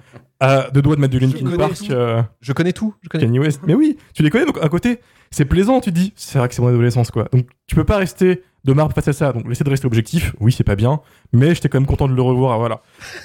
à 0.40 0.70
deux 0.70 0.82
doigts 0.82 0.94
de 0.96 1.00
mettre 1.00 1.12
du 1.12 1.18
Linkin 1.18 1.56
Park. 1.56 1.78
euh, 1.90 2.22
Je 2.40 2.52
connais 2.52 2.72
tout. 2.72 2.94
Je 3.02 3.08
connais. 3.08 3.24
Kanye 3.24 3.40
West. 3.40 3.60
Mais 3.66 3.74
oui, 3.74 3.98
tu 4.14 4.22
les 4.22 4.30
connais, 4.30 4.46
donc 4.46 4.58
à 4.62 4.68
côté, 4.68 5.00
c'est 5.32 5.44
plaisant, 5.44 5.80
tu 5.80 5.90
te 5.90 5.94
dis, 5.98 6.12
c'est 6.16 6.38
vrai 6.38 6.48
que 6.48 6.54
c'est 6.54 6.62
mon 6.62 6.68
adolescence, 6.68 7.10
quoi. 7.10 7.26
Donc 7.32 7.46
tu 7.66 7.74
peux 7.74 7.84
pas 7.84 7.96
rester 7.96 8.42
de 8.68 8.72
marbre 8.74 8.94
face 8.94 9.08
à 9.08 9.12
ça, 9.12 9.32
donc 9.32 9.50
essaie 9.50 9.64
de 9.64 9.70
rester 9.70 9.86
objectif, 9.86 10.34
oui, 10.40 10.52
c'est 10.52 10.62
pas 10.62 10.76
bien, 10.76 11.00
mais 11.32 11.54
j'étais 11.54 11.68
quand 11.68 11.80
même 11.80 11.86
content 11.86 12.06
de 12.06 12.14
le 12.14 12.22
revoir, 12.22 12.58
voilà. 12.58 12.82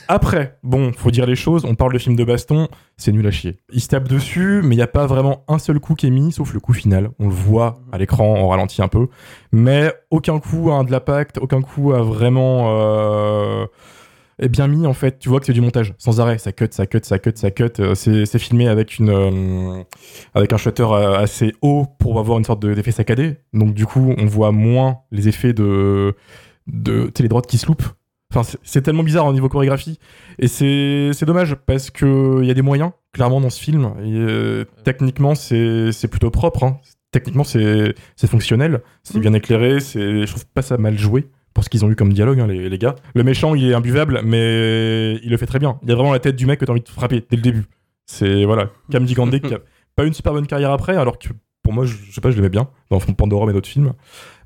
Après, 0.08 0.58
bon, 0.64 0.94
faut 0.94 1.12
dire 1.12 1.26
les 1.26 1.36
choses, 1.36 1.66
on 1.66 1.76
parle 1.76 1.94
de 1.94 2.00
film 2.00 2.16
de 2.16 2.24
baston, 2.24 2.70
c'est 2.98 3.12
nul 3.12 3.28
à 3.28 3.32
chier. 3.32 3.58
Il 3.72 3.82
se 3.82 3.90
tape 3.90 4.08
dessus, 4.08 4.62
mais 4.64 4.76
il 4.76 4.78
n'y 4.78 4.84
a 4.84 4.88
pas 4.88 5.06
vraiment 5.06 5.44
un 5.50 5.60
seul 5.60 5.80
coup 5.80 5.96
qui 5.96 6.08
est 6.08 6.12
mis, 6.12 6.32
sauf 6.32 6.54
le 6.54 6.60
coup 6.60 6.74
final. 6.74 7.12
On 7.20 7.28
le 7.28 7.34
voit 7.34 7.82
à 7.92 7.98
l'écran, 7.98 8.26
on 8.26 8.48
ralentit 8.48 8.82
un 8.82 8.88
peu, 8.88 9.08
mais 9.52 9.94
aucun 10.10 10.40
coup 10.40 10.72
a 10.72 10.76
un 10.76 10.86
de 10.86 10.92
l'impact, 10.92 11.38
aucun 11.40 11.62
coup 11.62 11.94
a 11.94 12.02
vraiment... 12.02 12.66
Euh 12.70 13.66
est 14.40 14.50
bien 14.50 14.68
mis 14.68 14.86
en 14.88 14.94
fait. 14.94 15.20
Tu 15.20 15.30
vois 15.30 15.40
que 15.40 15.46
c'est 15.46 15.54
du 15.54 15.62
montage 15.62 15.94
sans 15.98 16.20
arrêt. 16.20 16.38
Ça 16.38 16.52
cut, 16.52 16.68
ça 16.72 16.86
cut, 16.86 17.00
ça 17.04 17.20
cut, 17.20 17.32
ça 17.36 17.52
cut. 17.52 17.70
Euh, 17.80 17.96
c'est 17.96 18.40
filmé 18.40 18.68
avec 18.68 18.98
une 19.00 19.10
euh, 19.10 19.84
avec 20.34 20.52
un 20.54 20.58
shutter 20.58 20.84
euh, 20.84 21.18
assez 21.18 21.54
haut 21.62 21.86
pour 22.00 22.20
avoir 22.20 22.38
une 22.38 22.44
sorte 22.46 22.62
de- 22.62 22.74
d'effet 22.74 22.92
saccadé. 22.92 23.38
Donc 23.54 23.74
du 23.74 23.86
coup, 23.86 24.14
on 24.18 24.26
voit 24.26 24.52
moins 24.52 25.00
les 25.12 25.28
effets 25.28 25.54
de 25.54 26.16
de 26.68 27.06
tu 27.08 27.12
sais 27.18 27.24
les 27.24 27.30
droites 27.30 27.48
qui 27.48 27.58
se 27.58 27.68
loupent. 27.68 27.84
Enfin, 28.36 28.50
c'est- 28.64 28.82
tellement 28.82 29.04
bizarre 29.04 29.28
au 29.28 29.34
niveau 29.34 29.48
chorégraphie 29.48 30.00
et 30.40 30.48
c'est 30.48 31.26
dommage 31.26 31.54
parce 31.68 31.92
que 31.92 32.40
il 32.42 32.48
y 32.48 32.52
a 32.52 32.56
des 32.56 32.64
moyens 32.64 32.92
clairement 33.12 33.40
dans 33.40 33.52
ce 33.52 33.62
film. 33.62 33.94
Et, 34.04 34.12
euh, 34.16 34.66
techniquement, 34.84 35.36
c'est 35.36 36.08
plutôt 36.10 36.32
propre. 36.32 36.64
hein. 36.64 36.80
Techniquement, 37.12 37.44
c'est 37.44 37.94
fonctionnel, 38.26 38.82
c'est 39.04 39.20
bien 39.20 39.34
éclairé. 39.34 39.80
Je 39.80 40.26
trouve 40.26 40.48
pas 40.48 40.64
ça 40.64 40.78
mal 40.80 40.98
joué 40.98 41.28
pour 41.54 41.64
ce 41.64 41.70
qu'ils 41.70 41.86
ont 41.86 41.90
eu 41.92 41.96
comme 41.96 42.12
dialogue, 42.14 42.40
hein, 42.40 42.48
les, 42.48 42.70
les 42.70 42.78
gars. 42.78 42.96
Le 43.16 43.24
méchant, 43.24 43.56
il 43.56 43.70
est 43.70 43.74
imbuvable, 43.74 44.22
mais 44.24 45.16
il 45.24 45.30
le 45.30 45.38
fait 45.38 45.46
très 45.46 45.60
bien. 45.60 45.80
Il 45.84 45.90
y 45.90 45.92
a 45.92 45.96
vraiment 45.96 46.12
la 46.14 46.20
tête 46.20 46.36
du 46.36 46.46
mec 46.46 46.60
que 46.60 46.66
t'as 46.66 46.72
envie 46.72 46.82
de 46.82 46.90
frapper 46.90 47.24
dès 47.30 47.36
le 47.36 47.42
début. 47.42 47.66
C'est, 48.06 48.46
voilà, 48.46 48.70
Cam 48.92 49.08
Gigande 49.08 49.40
qui 49.40 49.54
a 49.54 49.60
pas 49.96 50.04
une 50.06 50.14
super 50.14 50.34
bonne 50.34 50.48
carrière 50.48 50.72
après, 50.72 50.96
alors 50.98 51.20
que 51.20 51.30
pour 51.62 51.72
moi, 51.74 51.86
je, 51.86 51.96
je 52.08 52.12
sais 52.12 52.22
pas, 52.22 52.32
je 52.32 52.36
l'aimais 52.36 52.50
bien 52.50 52.68
dans 52.90 53.00
Pandora 53.00 53.50
et 53.50 53.54
d'autres 53.54 53.70
films. 53.70 53.94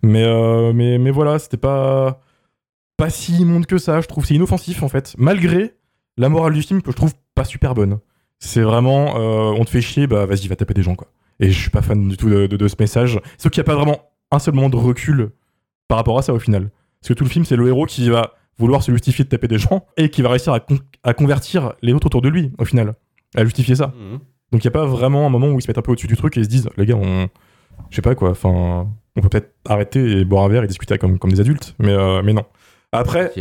Mais, 0.04 0.24
euh, 0.24 0.74
mais, 0.74 0.98
mais 1.00 1.10
voilà, 1.12 1.40
c'était 1.40 1.58
pas, 1.58 2.22
pas 2.98 3.10
si 3.10 3.38
immonde 3.38 3.66
que 3.66 3.78
ça, 3.78 4.02
je 4.02 4.08
trouve. 4.08 4.26
C'est 4.26 4.36
inoffensif, 4.36 4.84
en 4.84 4.90
fait, 4.90 5.16
malgré 5.18 5.74
la 6.18 6.30
morale 6.30 6.54
du 6.54 6.62
film 6.62 6.82
que 6.82 6.92
je 6.92 6.96
trouve 6.96 7.14
pas 7.36 7.44
super 7.46 7.74
bonne. 7.74 8.00
C'est 8.40 8.62
vraiment, 8.62 9.16
euh, 9.18 9.56
on 9.58 9.66
te 9.66 9.70
fait 9.72 9.82
chier, 9.82 10.06
bah 10.06 10.26
vas-y, 10.28 10.48
va 10.48 10.56
taper 10.56 10.74
des 10.76 10.84
gens, 10.84 10.94
quoi. 10.96 11.08
Et 11.40 11.50
je 11.50 11.60
suis 11.60 11.70
pas 11.72 11.82
fan 11.82 12.08
du 12.08 12.18
tout 12.18 12.30
de, 12.30 12.46
de- 12.48 12.58
de 12.58 12.68
ce 12.68 12.76
message. 12.80 13.20
Sauf 13.40 13.52
qu'il 13.52 13.62
n'y 13.62 13.66
a 13.66 13.72
pas 13.72 13.76
vraiment 13.76 14.00
un 14.32 14.38
seul 14.40 14.54
moment 14.54 14.70
de 14.70 14.76
recul 14.76 15.30
par 15.88 15.98
rapport 15.98 16.18
à 16.20 16.22
ça 16.22 16.34
au 16.34 16.40
final. 16.40 16.70
Parce 17.02 17.10
que 17.10 17.14
tout 17.14 17.24
le 17.24 17.30
film, 17.30 17.46
c'est 17.46 17.56
le 17.56 17.68
héros 17.68 17.86
qui 17.86 18.10
va 18.10 18.34
vouloir 18.58 18.82
se 18.84 18.92
justifier 18.92 19.24
de 19.24 19.30
taper 19.30 19.48
des 19.48 19.60
gens 19.60 19.86
et 19.98 20.10
qui 20.10 20.22
va 20.22 20.30
réussir 20.30 20.52
à, 20.54 20.60
con- 20.60 20.80
à 21.04 21.14
convertir 21.14 21.74
les 21.82 21.94
autres 21.94 22.08
autour 22.08 22.22
de 22.22 22.30
lui 22.30 22.52
au 22.58 22.66
final, 22.66 22.96
à 23.36 23.44
justifier 23.44 23.76
ça. 23.76 23.88
Mhm. 24.00 24.20
Donc 24.52 24.64
il 24.64 24.68
n'y 24.68 24.70
a 24.70 24.72
pas 24.72 24.86
vraiment 24.86 25.26
un 25.28 25.30
moment 25.30 25.48
où 25.50 25.60
ils 25.60 25.62
se 25.62 25.68
mettent 25.68 25.78
un 25.78 25.82
peu 25.82 25.92
au-dessus 25.92 26.08
du 26.08 26.16
truc 26.18 26.36
et 26.38 26.40
ils 26.40 26.46
se 26.46 26.50
disent, 26.50 26.70
les 26.78 26.86
gars, 26.86 26.96
on. 26.96 27.28
Je 27.90 27.96
sais 27.96 28.02
pas 28.02 28.16
quoi, 28.16 28.32
enfin. 28.32 28.88
On 29.16 29.22
peut 29.22 29.30
peut-être 29.30 29.54
arrêter 29.68 30.20
et 30.20 30.26
boire 30.26 30.44
un 30.46 30.48
verre 30.50 30.64
et 30.64 30.68
discuter 30.68 30.98
comme, 31.00 31.18
comme 31.18 31.32
des 31.32 31.40
adultes, 31.40 31.76
mais, 31.80 31.92
euh, 31.92 32.22
mais 32.24 32.34
non. 32.34 32.44
Après, 32.92 33.32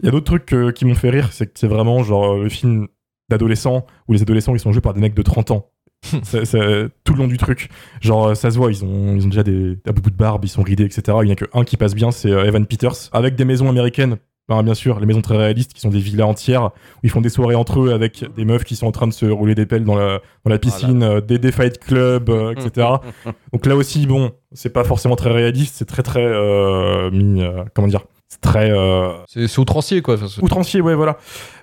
il 0.00 0.06
y 0.06 0.08
a 0.08 0.10
d'autres 0.12 0.24
trucs 0.26 0.52
euh, 0.54 0.70
qui 0.70 0.84
m'ont 0.84 0.94
fait 0.94 1.10
rire, 1.10 1.32
c'est 1.32 1.46
que 1.46 1.58
c'est 1.58 1.66
vraiment 1.66 2.02
genre 2.04 2.36
le 2.36 2.48
film 2.48 2.86
d'adolescents 3.28 3.84
où 4.08 4.12
les 4.12 4.22
adolescents 4.22 4.54
ils 4.54 4.60
sont 4.60 4.70
joués 4.72 4.80
par 4.80 4.94
des 4.94 5.00
mecs 5.00 5.14
de 5.14 5.22
30 5.22 5.50
ans. 5.50 5.70
Tout 7.04 7.12
le 7.14 7.18
long 7.18 7.26
du 7.26 7.38
truc. 7.38 7.68
Genre, 8.00 8.28
euh, 8.28 8.34
ça 8.34 8.50
se 8.50 8.56
voit, 8.58 8.70
ils 8.70 8.84
ont, 8.84 9.16
ils 9.16 9.24
ont 9.24 9.28
déjà 9.28 9.42
des, 9.42 9.76
de 9.76 10.10
barbe, 10.16 10.44
ils 10.44 10.48
sont 10.48 10.62
ridés, 10.62 10.84
etc. 10.84 11.18
Il 11.22 11.26
n'y 11.26 11.32
a 11.32 11.36
que 11.36 11.46
un 11.52 11.64
qui 11.64 11.76
passe 11.76 11.94
bien, 11.94 12.10
c'est 12.10 12.30
euh, 12.30 12.44
Evan 12.44 12.66
Peters, 12.66 13.10
avec 13.12 13.34
des 13.34 13.44
maisons 13.44 13.68
américaines. 13.68 14.18
Bien 14.46 14.74
sûr, 14.74 15.00
les 15.00 15.06
maisons 15.06 15.22
très 15.22 15.38
réalistes 15.38 15.72
qui 15.72 15.80
sont 15.80 15.88
des 15.88 16.00
villas 16.00 16.28
entières 16.28 16.64
où 16.64 17.00
ils 17.04 17.10
font 17.10 17.22
des 17.22 17.30
soirées 17.30 17.54
entre 17.54 17.80
eux 17.80 17.94
avec 17.94 18.24
des 18.36 18.44
meufs 18.44 18.64
qui 18.64 18.76
sont 18.76 18.86
en 18.86 18.92
train 18.92 19.06
de 19.06 19.12
se 19.12 19.24
rouler 19.24 19.54
des 19.54 19.64
pelles 19.64 19.84
dans 19.84 19.94
la, 19.94 20.20
dans 20.44 20.50
la 20.50 20.58
piscine, 20.58 21.02
euh, 21.02 21.20
des, 21.22 21.38
des 21.38 21.50
fight 21.50 21.78
clubs, 21.78 22.28
euh, 22.28 22.52
etc. 22.52 22.88
Donc 23.54 23.64
là 23.64 23.74
aussi, 23.74 24.06
bon, 24.06 24.32
c'est 24.52 24.68
pas 24.68 24.84
forcément 24.84 25.16
très 25.16 25.30
réaliste, 25.30 25.76
c'est 25.76 25.86
très 25.86 26.02
très 26.02 26.22
euh, 26.22 27.10
mis, 27.10 27.42
euh, 27.42 27.64
comment 27.72 27.88
dire, 27.88 28.04
c'est 28.34 28.40
très 28.40 28.70
euh, 28.70 29.12
C'est 29.26 29.58
outrancier 29.58 30.02
quoi. 30.02 30.14
Enfin, 30.14 30.26
outrancier, 30.42 30.80
ouais, 30.80 30.94
voilà. 30.94 31.16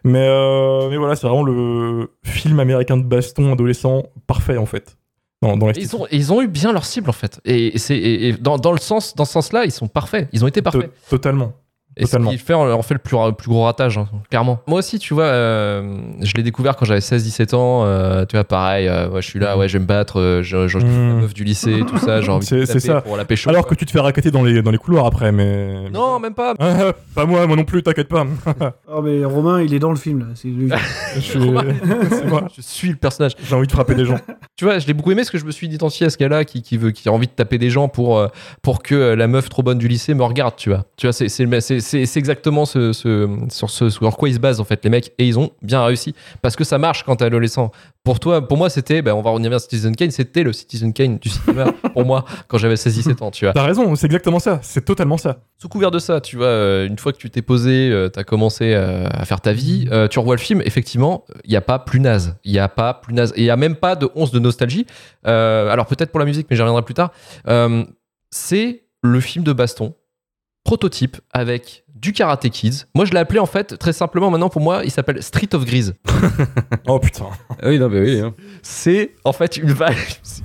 Mais, 0.03 0.25
euh, 0.27 0.89
mais 0.89 0.97
voilà, 0.97 1.15
c'est 1.15 1.27
vraiment 1.27 1.43
le 1.43 2.09
film 2.23 2.59
américain 2.59 2.97
de 2.97 3.03
baston 3.03 3.53
adolescent 3.53 4.03
parfait 4.27 4.57
en 4.57 4.65
fait. 4.65 4.97
Dans, 5.41 5.57
dans. 5.57 5.71
Ils 5.71 5.95
ont, 5.95 6.05
ils 6.11 6.31
ont 6.31 6.41
eu 6.41 6.47
bien 6.47 6.71
leur 6.71 6.85
cible 6.85 7.09
en 7.09 7.13
fait. 7.13 7.39
Et, 7.45 7.77
c'est 7.79 7.97
et- 7.97 8.27
et 8.29 8.33
dans, 8.33 8.57
dans 8.57 8.71
le 8.71 8.77
sens, 8.79 9.15
dans 9.15 9.25
ce 9.25 9.33
sens-là, 9.33 9.65
ils 9.65 9.71
sont 9.71 9.87
parfaits. 9.87 10.29
Ils 10.33 10.43
ont 10.43 10.47
été 10.47 10.61
parfaits. 10.61 10.91
totalement. 11.09 11.53
Et 11.97 12.05
ce 12.05 12.11
Totalement. 12.11 12.31
qui 12.31 12.37
fait, 12.37 12.53
en 12.53 12.81
fait 12.83 12.93
le 12.93 12.99
plus, 12.99 13.17
le 13.17 13.33
plus 13.33 13.49
gros 13.49 13.63
ratage, 13.65 13.97
hein, 13.97 14.07
clairement. 14.29 14.59
Moi 14.65 14.79
aussi, 14.79 14.97
tu 14.97 15.13
vois, 15.13 15.25
euh, 15.25 15.97
je 16.21 16.33
l'ai 16.35 16.43
découvert 16.43 16.77
quand 16.77 16.85
j'avais 16.85 17.01
16-17 17.01 17.53
ans. 17.53 17.83
euh, 17.85 18.23
tu 18.25 18.37
vois, 18.37 18.45
pareil, 18.45 18.87
euh, 18.87 19.09
ouais, 19.09 19.21
je 19.21 19.27
suis 19.27 19.39
là, 19.39 19.57
ouais, 19.57 19.67
je 19.67 19.73
vais 19.73 19.79
me 19.81 19.85
battre, 19.87 20.19
euh, 20.19 20.41
je, 20.41 20.67
je, 20.69 20.79
je 20.79 20.85
kiffe 20.85 20.87
la 20.87 20.89
Mm. 21.13 21.19
meuf 21.21 21.33
du 21.33 21.43
lycée, 21.43 21.81
tout 21.85 21.97
ça, 21.97 22.21
j'ai 22.21 22.29
envie 22.31 22.45
C'est- 22.45 22.61
de 22.61 22.65
taper 22.65 22.79
ça. 22.79 23.01
pour 23.01 23.17
la 23.17 23.25
pécho. 23.25 23.49
Alors 23.49 23.67
que 23.67 23.75
tu 23.75 23.85
te 23.85 23.91
fais 23.91 23.99
raqueter 23.99 24.31
dans 24.31 24.41
les, 24.43 24.61
dans 24.61 24.71
les 24.71 24.77
couloirs 24.77 25.05
après, 25.05 25.33
mais. 25.33 25.89
Non, 25.91 26.17
même 26.19 26.33
pas. 26.33 26.53
Ah, 26.59 26.93
pas 27.13 27.25
moi, 27.25 27.45
moi 27.45 27.57
non 27.57 27.65
plus, 27.65 27.83
t'inquiète 27.83 28.07
pas. 28.07 28.25
Oh, 28.93 29.01
mais 29.01 29.23
Romain, 29.25 29.61
il 29.61 29.73
est 29.73 29.79
dans 29.79 29.89
le 29.91 29.95
film, 29.97 30.19
là. 30.19 30.25
C'est 30.35 30.47
lui. 30.49 30.69
Je 31.15 31.19
suis- 31.19 31.39
c'est 32.09 32.25
moi. 32.27 32.43
Je 32.55 32.61
suis 32.61 32.89
le 32.89 32.95
personnage. 32.95 33.33
J'ai 33.43 33.55
envie 33.55 33.67
de 33.67 33.71
frapper 33.71 33.95
des 33.95 34.05
gens. 34.05 34.17
Tu 34.57 34.65
vois, 34.65 34.79
je 34.79 34.87
l'ai 34.87 34.93
beaucoup 34.93 35.11
aimé 35.11 35.21
parce 35.21 35.29
que 35.29 35.37
je 35.37 35.45
me 35.45 35.51
suis 35.51 35.67
identifié 35.67 36.07
à 36.07 36.09
ce 36.09 36.17
gars-là 36.17 36.43
qui, 36.45 36.61
qui 36.61 36.77
veut, 36.77 36.91
qui 36.91 37.07
a 37.09 37.11
envie 37.11 37.27
de 37.27 37.31
taper 37.31 37.57
des 37.57 37.69
gens 37.69 37.87
pour, 37.87 38.25
pour 38.61 38.83
que 38.83 39.13
la 39.13 39.27
meuf 39.27 39.49
trop 39.49 39.63
bonne 39.63 39.77
du 39.77 39.87
lycée 39.87 40.13
me 40.13 40.23
regarde, 40.23 40.55
tu 40.57 40.69
vois. 40.69 40.85
Tu 40.97 41.07
vois, 41.07 41.13
c'est, 41.13 41.29
c'est, 41.81 42.17
exactement 42.17 42.65
ce, 42.65 42.93
ce, 42.93 43.29
sur 43.49 43.69
ce 43.69 43.89
sur 43.89 44.17
quoi 44.17 44.29
ils 44.29 44.35
se 44.35 44.39
basent 44.39 44.59
en 44.59 44.63
fait 44.63 44.83
les 44.83 44.89
mecs 44.89 45.13
et 45.17 45.27
ils 45.27 45.37
ont 45.37 45.51
bien 45.61 45.83
réussi 45.83 46.15
parce 46.41 46.55
que 46.55 46.63
ça 46.63 46.77
marche 46.77 47.03
quand 47.03 47.17
t'es 47.17 47.25
adolescent. 47.25 47.71
Pour 48.03 48.19
toi, 48.19 48.47
pour 48.47 48.57
moi, 48.57 48.71
c'était, 48.71 49.03
ben, 49.03 49.13
on 49.13 49.21
va 49.21 49.29
revenir 49.29 49.53
à 49.53 49.59
Citizen 49.59 49.95
Kane, 49.95 50.09
c'était 50.09 50.41
le 50.41 50.53
Citizen 50.53 50.91
Kane 50.91 51.19
du 51.19 51.29
cinéma 51.29 51.71
pour 51.93 52.05
moi 52.05 52.25
quand 52.47 52.57
j'avais 52.57 52.75
16-17 52.75 53.23
ans, 53.23 53.31
tu 53.31 53.45
vois. 53.45 53.53
T'as 53.53 53.63
raison, 53.63 53.95
c'est 53.95 54.07
exactement 54.07 54.39
ça. 54.39 54.59
C'est 54.63 54.85
totalement 54.85 55.17
ça. 55.17 55.41
Sous 55.59 55.69
couvert 55.69 55.91
de 55.91 55.99
ça, 55.99 56.19
tu 56.21 56.37
vois, 56.37 56.47
euh, 56.47 56.87
une 56.87 56.97
fois 56.97 57.13
que 57.13 57.17
tu 57.17 57.29
t'es 57.29 57.43
posé, 57.43 57.89
euh, 57.91 58.09
t'as 58.09 58.23
commencé 58.23 58.73
à 58.73 59.25
faire 59.25 59.41
ta 59.41 59.53
vie, 59.53 59.87
euh, 59.91 60.07
tu 60.07 60.19
revois 60.19 60.35
le 60.35 60.41
film, 60.41 60.61
effectivement, 60.65 61.25
il 61.43 61.51
n'y 61.51 61.55
a 61.55 61.61
pas 61.61 61.79
plus 61.79 61.99
naze. 61.99 62.35
Il 62.43 62.51
n'y 62.51 62.59
a 62.59 62.69
pas 62.69 62.93
plus 62.93 63.13
naze. 63.13 63.33
Et 63.35 63.41
il 63.41 63.43
n'y 63.43 63.49
a 63.49 63.57
même 63.57 63.75
pas 63.75 63.95
de 63.95 64.09
once 64.15 64.31
de 64.31 64.39
nostalgie. 64.39 64.85
Euh, 65.27 65.69
alors 65.69 65.85
peut-être 65.85 66.11
pour 66.11 66.19
la 66.19 66.25
musique, 66.25 66.47
mais 66.49 66.55
j'y 66.55 66.61
reviendrai 66.61 66.83
plus 66.83 66.93
tard. 66.93 67.11
Euh, 67.47 67.83
c'est 68.29 68.83
le 69.03 69.19
film 69.19 69.43
de 69.43 69.53
baston, 69.53 69.95
prototype, 70.63 71.17
avec 71.33 71.83
du 71.95 72.13
Karate 72.13 72.49
Kids. 72.49 72.85
Moi, 72.95 73.05
je 73.05 73.11
l'ai 73.11 73.19
appelé 73.19 73.39
en 73.39 73.45
fait, 73.45 73.77
très 73.77 73.93
simplement, 73.93 74.31
maintenant 74.31 74.49
pour 74.49 74.61
moi, 74.61 74.81
il 74.83 74.89
s'appelle 74.89 75.21
Street 75.21 75.49
of 75.53 75.65
Grease. 75.65 75.93
Oh 76.87 76.97
putain. 76.99 77.25
Ah 77.61 77.67
oui, 77.69 77.77
non, 77.77 77.89
mais 77.89 77.99
oui. 78.01 78.19
hein. 78.19 78.33
c'est 78.63 79.11
en 79.23 79.33
fait 79.33 79.57
une 79.57 79.67
vibe, 79.69 79.81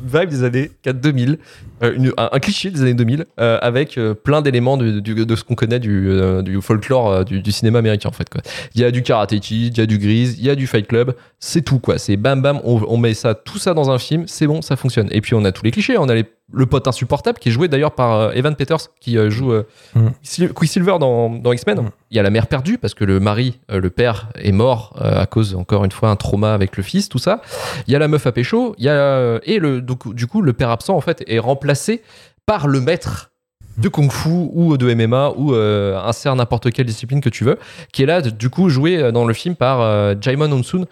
une 0.03 0.21
vibe 0.21 0.29
des 0.29 0.45
années 0.45 0.71
4-2000, 0.85 1.39
euh, 1.83 1.95
une- 1.95 2.13
un, 2.19 2.29
un 2.31 2.39
cliché 2.41 2.71
des 2.71 2.83
années 2.83 2.93
2000, 2.95 3.25
euh, 3.41 3.59
avec 3.63 3.97
euh, 3.97 4.13
plein 4.13 4.43
d'éléments 4.43 4.77
de, 4.77 5.01
ce 5.35 5.45
qu'on 5.45 5.55
connaît 5.55 5.79
du, 5.81 6.09
euh, 6.11 6.43
du 6.43 6.61
folklore 6.61 7.11
euh, 7.11 7.25
du, 7.25 7.41
du 7.41 7.53
cinéma 7.53 7.79
américain 7.79 8.11
en 8.11 8.13
fait. 8.13 8.29
Quoi. 8.29 8.43
Il 8.75 8.83
y 8.83 8.85
a 8.85 8.91
du 8.91 9.03
Karate 9.03 9.39
Kid, 9.41 9.77
il 9.77 9.79
y 9.79 9.83
a 9.83 9.87
du 9.87 9.99
Grise, 9.99 10.37
il 10.39 10.45
y 10.45 10.51
a 10.51 10.55
du 10.57 10.67
Fight 10.67 10.87
Club, 10.87 11.15
c'est 11.41 11.63
tout 11.63 11.79
quoi. 11.79 11.97
C'est 11.99 12.17
bam 12.17 12.43
bam, 12.43 12.61
on, 12.65 12.83
on 12.87 12.99
met 12.99 13.15
ça, 13.15 13.35
tout 13.35 13.59
ça 13.59 13.73
dans 13.73 13.91
un 13.91 13.99
film, 13.99 14.25
c'est 14.27 14.47
bon, 14.47 14.61
ça 14.61 14.77
fonctionne. 14.77 15.09
Et 15.11 15.21
puis 15.23 15.35
on 15.35 15.45
a 15.47 15.53
tous 15.53 15.65
les 15.65 15.71
clichés, 15.71 15.97
on 15.97 16.09
a 16.11 16.15
les 16.15 16.27
le 16.53 16.65
pote 16.67 16.87
insupportable, 16.87 17.39
qui 17.41 17.49
est 17.49 17.53
joué 17.53 17.67
d'ailleurs 17.69 17.91
par 17.93 18.13
euh, 18.15 18.31
Evan 18.33 18.55
Peters, 18.55 18.79
qui 19.01 19.19
euh, 19.19 19.31
joue 19.31 19.53
euh, 19.53 19.67
Mm. 19.95 20.09
Sil- 20.23 20.53
Quicksilver 20.53 20.97
dans, 21.01 21.29
dans 21.31 21.53
X-Men. 21.53 21.81
Mm. 21.81 21.91
Il 22.11 22.17
y 22.17 22.21
a 22.21 22.23
la 22.23 22.31
mère 22.31 22.47
perdue, 22.47 22.79
parce 22.79 22.95
que 22.95 23.05
le 23.05 23.19
mari, 23.21 23.59
le 23.69 23.91
père, 23.91 24.29
est 24.37 24.53
mort 24.53 24.95
à 25.01 25.27
cause, 25.27 25.55
encore 25.57 25.85
une 25.85 25.91
fois, 25.93 26.09
un 26.11 26.17
trauma 26.17 26.55
avec 26.55 26.77
le 26.77 26.83
fils, 26.83 27.09
tout 27.09 27.19
ça. 27.19 27.41
Il 27.87 27.93
y 27.93 27.97
a 27.97 27.99
la 27.99 28.09
meuf 28.09 28.27
à 28.27 28.33
pécho, 28.33 28.75
il 28.79 28.85
y 28.85 28.89
a, 28.89 29.39
et 29.43 29.59
le, 29.59 29.81
donc, 29.83 30.15
du 30.15 30.27
coup, 30.27 30.41
le 30.43 30.53
père 30.53 30.71
absent, 30.71 30.95
en 30.97 31.01
fait, 31.01 31.25
est 31.27 31.39
remplacé 31.41 32.03
par 32.47 32.69
le 32.69 32.81
maître 32.81 33.33
de 33.79 33.89
kung 33.89 34.11
fu 34.11 34.29
ou 34.53 34.77
de 34.77 34.93
MMA 34.95 35.33
ou 35.37 35.55
euh, 35.55 35.99
insère 36.01 36.35
n'importe 36.37 36.71
quelle 36.73 36.87
discipline 36.87 37.21
que 37.21 37.29
tu 37.29 37.45
veux 37.45 37.59
qui 37.93 38.03
est 38.03 38.07
là 38.07 38.23
du 38.23 38.49
coup 38.51 38.69
joué 38.69 38.97
euh, 38.99 39.13
dans 39.13 39.25
le 39.27 39.35
film 39.35 39.55
par 39.55 39.81
euh, 39.81 40.15
Jaimon 40.21 40.51
Unsun 40.53 40.87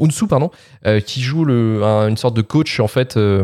Unsu 0.00 0.26
pardon 0.26 0.50
euh, 0.86 1.00
qui 1.00 1.20
joue 1.20 1.44
le, 1.44 1.82
un- 1.84 2.08
une 2.08 2.16
sorte 2.16 2.34
de 2.34 2.42
coach 2.42 2.80
en 2.80 2.88
fait 2.88 3.16
euh, 3.16 3.42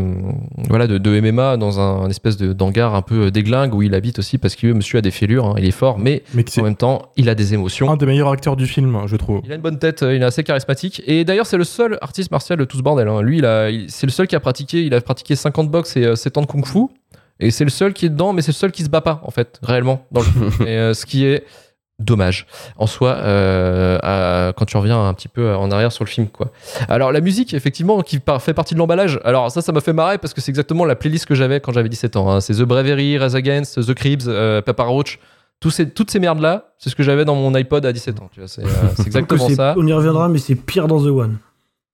voilà 0.69 0.87
de, 0.87 0.99
de 0.99 1.21
MMA 1.21 1.57
dans 1.57 1.79
un, 1.81 2.05
un 2.05 2.09
espèce 2.09 2.37
de 2.37 2.53
d'hangar 2.53 2.95
un 2.95 3.03
peu 3.03 3.31
déglingue 3.31 3.75
où 3.75 3.83
il 3.83 3.95
habite 3.95 4.19
aussi 4.19 4.39
parce 4.39 4.57
que 4.57 4.69
monsieur 4.69 4.99
a 4.99 5.03
des 5.03 5.11
fêlures 5.11 5.47
hein, 5.47 5.55
il 5.59 5.65
est 5.67 5.71
fort 5.71 5.99
mais 5.99 6.23
Mais 6.35 6.45
en 6.59 6.65
même 6.65 6.77
temps 6.77 7.11
il 7.17 7.29
a 7.29 7.35
des 7.35 7.55
émotions 7.55 7.91
un 7.91 7.97
des 7.97 8.07
meilleurs 8.07 8.31
acteurs 8.33 8.57
du 8.57 8.67
film, 8.67 8.99
je 9.07 9.17
trouve. 9.17 9.41
il 9.45 9.53
a 9.53 9.57
une 9.57 9.61
bonne 9.61 9.79
tête, 9.79 10.03
euh, 10.03 10.15
il 10.15 10.23
est 10.23 10.25
assez 10.25 10.43
charismatique. 10.45 11.03
Et 11.07 11.25
d'ailleurs, 11.25 11.47
c'est 11.47 11.57
le 11.57 11.65
seul 11.65 11.99
artiste 12.01 12.31
martial 12.31 12.59
de 12.59 12.65
tout 12.65 12.77
ce 12.77 12.83
bordel. 12.83 13.09
hein. 13.09 13.21
Lui, 13.23 13.39
il 13.39 13.45
a, 13.45 13.71
il- 13.71 13.91
c'est 13.91 14.07
le 14.07 14.13
seul 14.13 14.27
qui 14.27 14.35
a 14.37 14.41
pratiqué. 14.41 14.83
Il 14.85 14.95
a 14.95 15.01
pratiqué 15.01 15.35
50 15.37 15.71
box 15.71 15.97
et 15.97 16.05
euh, 16.05 16.15
7 16.17 16.39
ans 16.39 16.43
de 16.43 16.47
kung 16.47 16.65
fu. 16.67 16.81
Et 17.41 17.51
c'est 17.51 17.65
le 17.65 17.71
seul 17.71 17.93
qui 17.93 18.07
est 18.07 18.09
dedans, 18.11 18.33
mais 18.33 18.43
c'est 18.43 18.53
le 18.53 18.57
seul 18.57 18.73
qui 18.73 18.83
se 18.83 18.89
bat 18.89 19.01
pas, 19.03 19.21
en 19.25 19.31
fait, 19.31 19.59
réellement, 19.63 20.05
dans 20.13 20.21
le 20.21 20.27
film. 20.27 20.51
Et 20.67 20.79
euh, 20.79 20.95
ce 20.95 21.05
qui 21.07 21.25
est 21.27 21.45
dommage 21.99 22.47
en 22.77 22.87
soi 22.87 23.13
euh, 23.13 23.99
à- 24.03 24.53
quand 24.55 24.67
tu 24.67 24.77
reviens 24.77 25.03
un 25.07 25.15
petit 25.15 25.29
peu 25.29 25.55
en 25.55 25.71
arrière 25.71 25.91
sur 25.93 26.05
le 26.05 26.11
film 26.11 26.29
quoi. 26.29 26.51
Alors 26.91 27.11
la 27.11 27.23
musique 27.23 27.55
effectivement 27.55 28.03
qui 28.03 28.19
par- 28.19 28.43
fait 28.43 28.53
partie 28.53 28.75
de 28.75 28.79
l'emballage. 28.79 29.19
Alors 29.25 29.51
ça 29.51 29.63
ça 29.63 29.73
m'a 29.73 29.81
fait 29.81 29.95
marrer 29.95 30.19
parce 30.19 30.35
que 30.35 30.43
c'est 30.43 30.51
exactement 30.51 30.85
la 30.85 30.95
playlist 30.95 31.25
que 31.25 31.35
j'avais 31.35 31.59
quand 31.59 31.73
j'avais 31.73 31.89
17 31.89 32.17
ans. 32.17 32.31
hein. 32.31 32.43
C'est 32.43 32.53
The 32.53 32.65
Bravery, 32.65 33.17
Rise 33.17 33.35
Against, 33.35 33.83
The 33.87 33.95
Cribs, 33.95 34.25
euh, 34.29 34.61
Papa 34.61 34.83
Roach. 34.85 35.19
Ces, 35.71 35.89
toutes 35.89 36.11
ces 36.11 36.21
merdes 36.21 36.41
là, 36.41 36.75
c'est 36.79 36.91
ce 36.91 36.95
que 36.97 37.03
j'avais 37.03 37.25
dans 37.25 37.35
mon 37.35 37.55
iPod 37.55 37.87
à 37.87 37.93
17 37.95 38.21
ans. 38.21 38.29
tu 38.31 38.41
vois, 38.41 38.49
C'est 38.49 38.63
euh, 38.63 38.69
c'est 38.97 39.07
exactement 39.07 39.49
ça. 39.49 39.75
On 39.79 39.87
y 39.87 39.93
reviendra, 39.95 40.29
mais 40.29 40.39
c'est 40.39 40.55
pire 40.55 40.87
dans 40.89 41.01
The 41.01 41.07
One. 41.07 41.39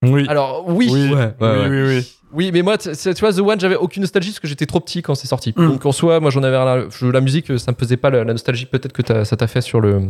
Oui. 0.03 0.25
Alors 0.27 0.65
oui, 0.67 0.87
oui, 0.91 1.09
ouais, 1.13 1.33
oui, 1.39 1.47
ouais. 1.47 1.67
oui, 1.69 1.81
oui. 1.87 2.07
oui, 2.33 2.51
mais 2.53 2.61
moi, 2.61 2.77
tu 2.77 2.89
vois, 3.19 3.33
The 3.33 3.39
One, 3.39 3.59
j'avais 3.59 3.75
aucune 3.75 4.01
nostalgie 4.01 4.29
parce 4.31 4.39
que 4.39 4.47
j'étais 4.47 4.65
trop 4.65 4.79
petit 4.79 5.01
quand 5.01 5.15
c'est 5.15 5.27
sorti. 5.27 5.53
Mm. 5.55 5.67
Donc 5.69 5.85
en 5.85 5.91
soi, 5.91 6.19
moi, 6.19 6.29
j'en 6.29 6.43
avais 6.43 6.57
rien- 6.57 6.87
je- 6.89 7.05
la 7.07 7.21
musique, 7.21 7.57
ça 7.59 7.71
me 7.71 7.77
faisait 7.77 7.97
pas 7.97 8.09
la, 8.09 8.23
la 8.23 8.33
nostalgie. 8.33 8.65
Peut-être 8.65 8.93
que 8.93 9.23
ça 9.23 9.35
t'a 9.35 9.47
fait 9.47 9.61
sur 9.61 9.79
le 9.81 10.09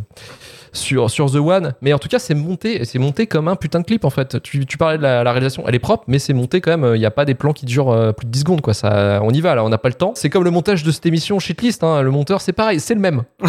sur 0.74 1.10
sur 1.10 1.32
The 1.32 1.36
One, 1.36 1.74
mais 1.82 1.94
en 1.94 2.00
tout 2.00 2.08
cas, 2.10 2.20
c'est 2.20 2.34
monté, 2.36 2.82
et 2.82 2.86
c'est 2.86 3.00
monté 3.00 3.28
comme 3.28 3.48
un 3.48 3.56
putain 3.56 3.80
de 3.80 3.86
clip 3.86 4.04
en 4.06 4.10
fait. 4.10 4.42
Tu, 4.44 4.66
tu 4.66 4.78
parlais 4.78 4.98
de 4.98 5.04
la, 5.04 5.24
la 5.24 5.32
réalisation, 5.32 5.64
elle 5.68 5.76
est 5.76 5.80
propre, 5.80 6.04
mais 6.08 6.20
c'est 6.20 6.34
monté 6.34 6.60
quand 6.62 6.76
même. 6.78 6.96
Il 6.96 7.00
n'y 7.00 7.06
a 7.06 7.12
pas 7.12 7.26
des 7.26 7.36
plans 7.36 7.54
qui 7.54 7.66
durent 7.66 7.92
euh, 7.92 8.12
plus 8.12 8.26
de 8.26 8.32
10 8.32 8.40
secondes, 8.40 8.62
quoi. 8.62 8.74
Ça, 8.74 9.20
on 9.24 9.30
y 9.32 9.40
va 9.40 9.56
là, 9.56 9.64
on 9.64 9.70
n'a 9.70 9.78
pas 9.78 9.90
le 9.90 9.94
temps. 9.96 10.14
C'est 10.16 10.30
comme 10.30 10.44
le 10.44 10.52
montage 10.52 10.84
de 10.84 10.92
cette 10.92 11.06
émission 11.06 11.40
Shitlist. 11.40 11.84
Hein. 11.84 12.02
Le 12.02 12.12
monteur, 12.12 12.42
c'est 12.42 12.54
pareil, 12.54 12.80
c'est 12.80 12.94
le 12.96 13.00
même. 13.00 13.24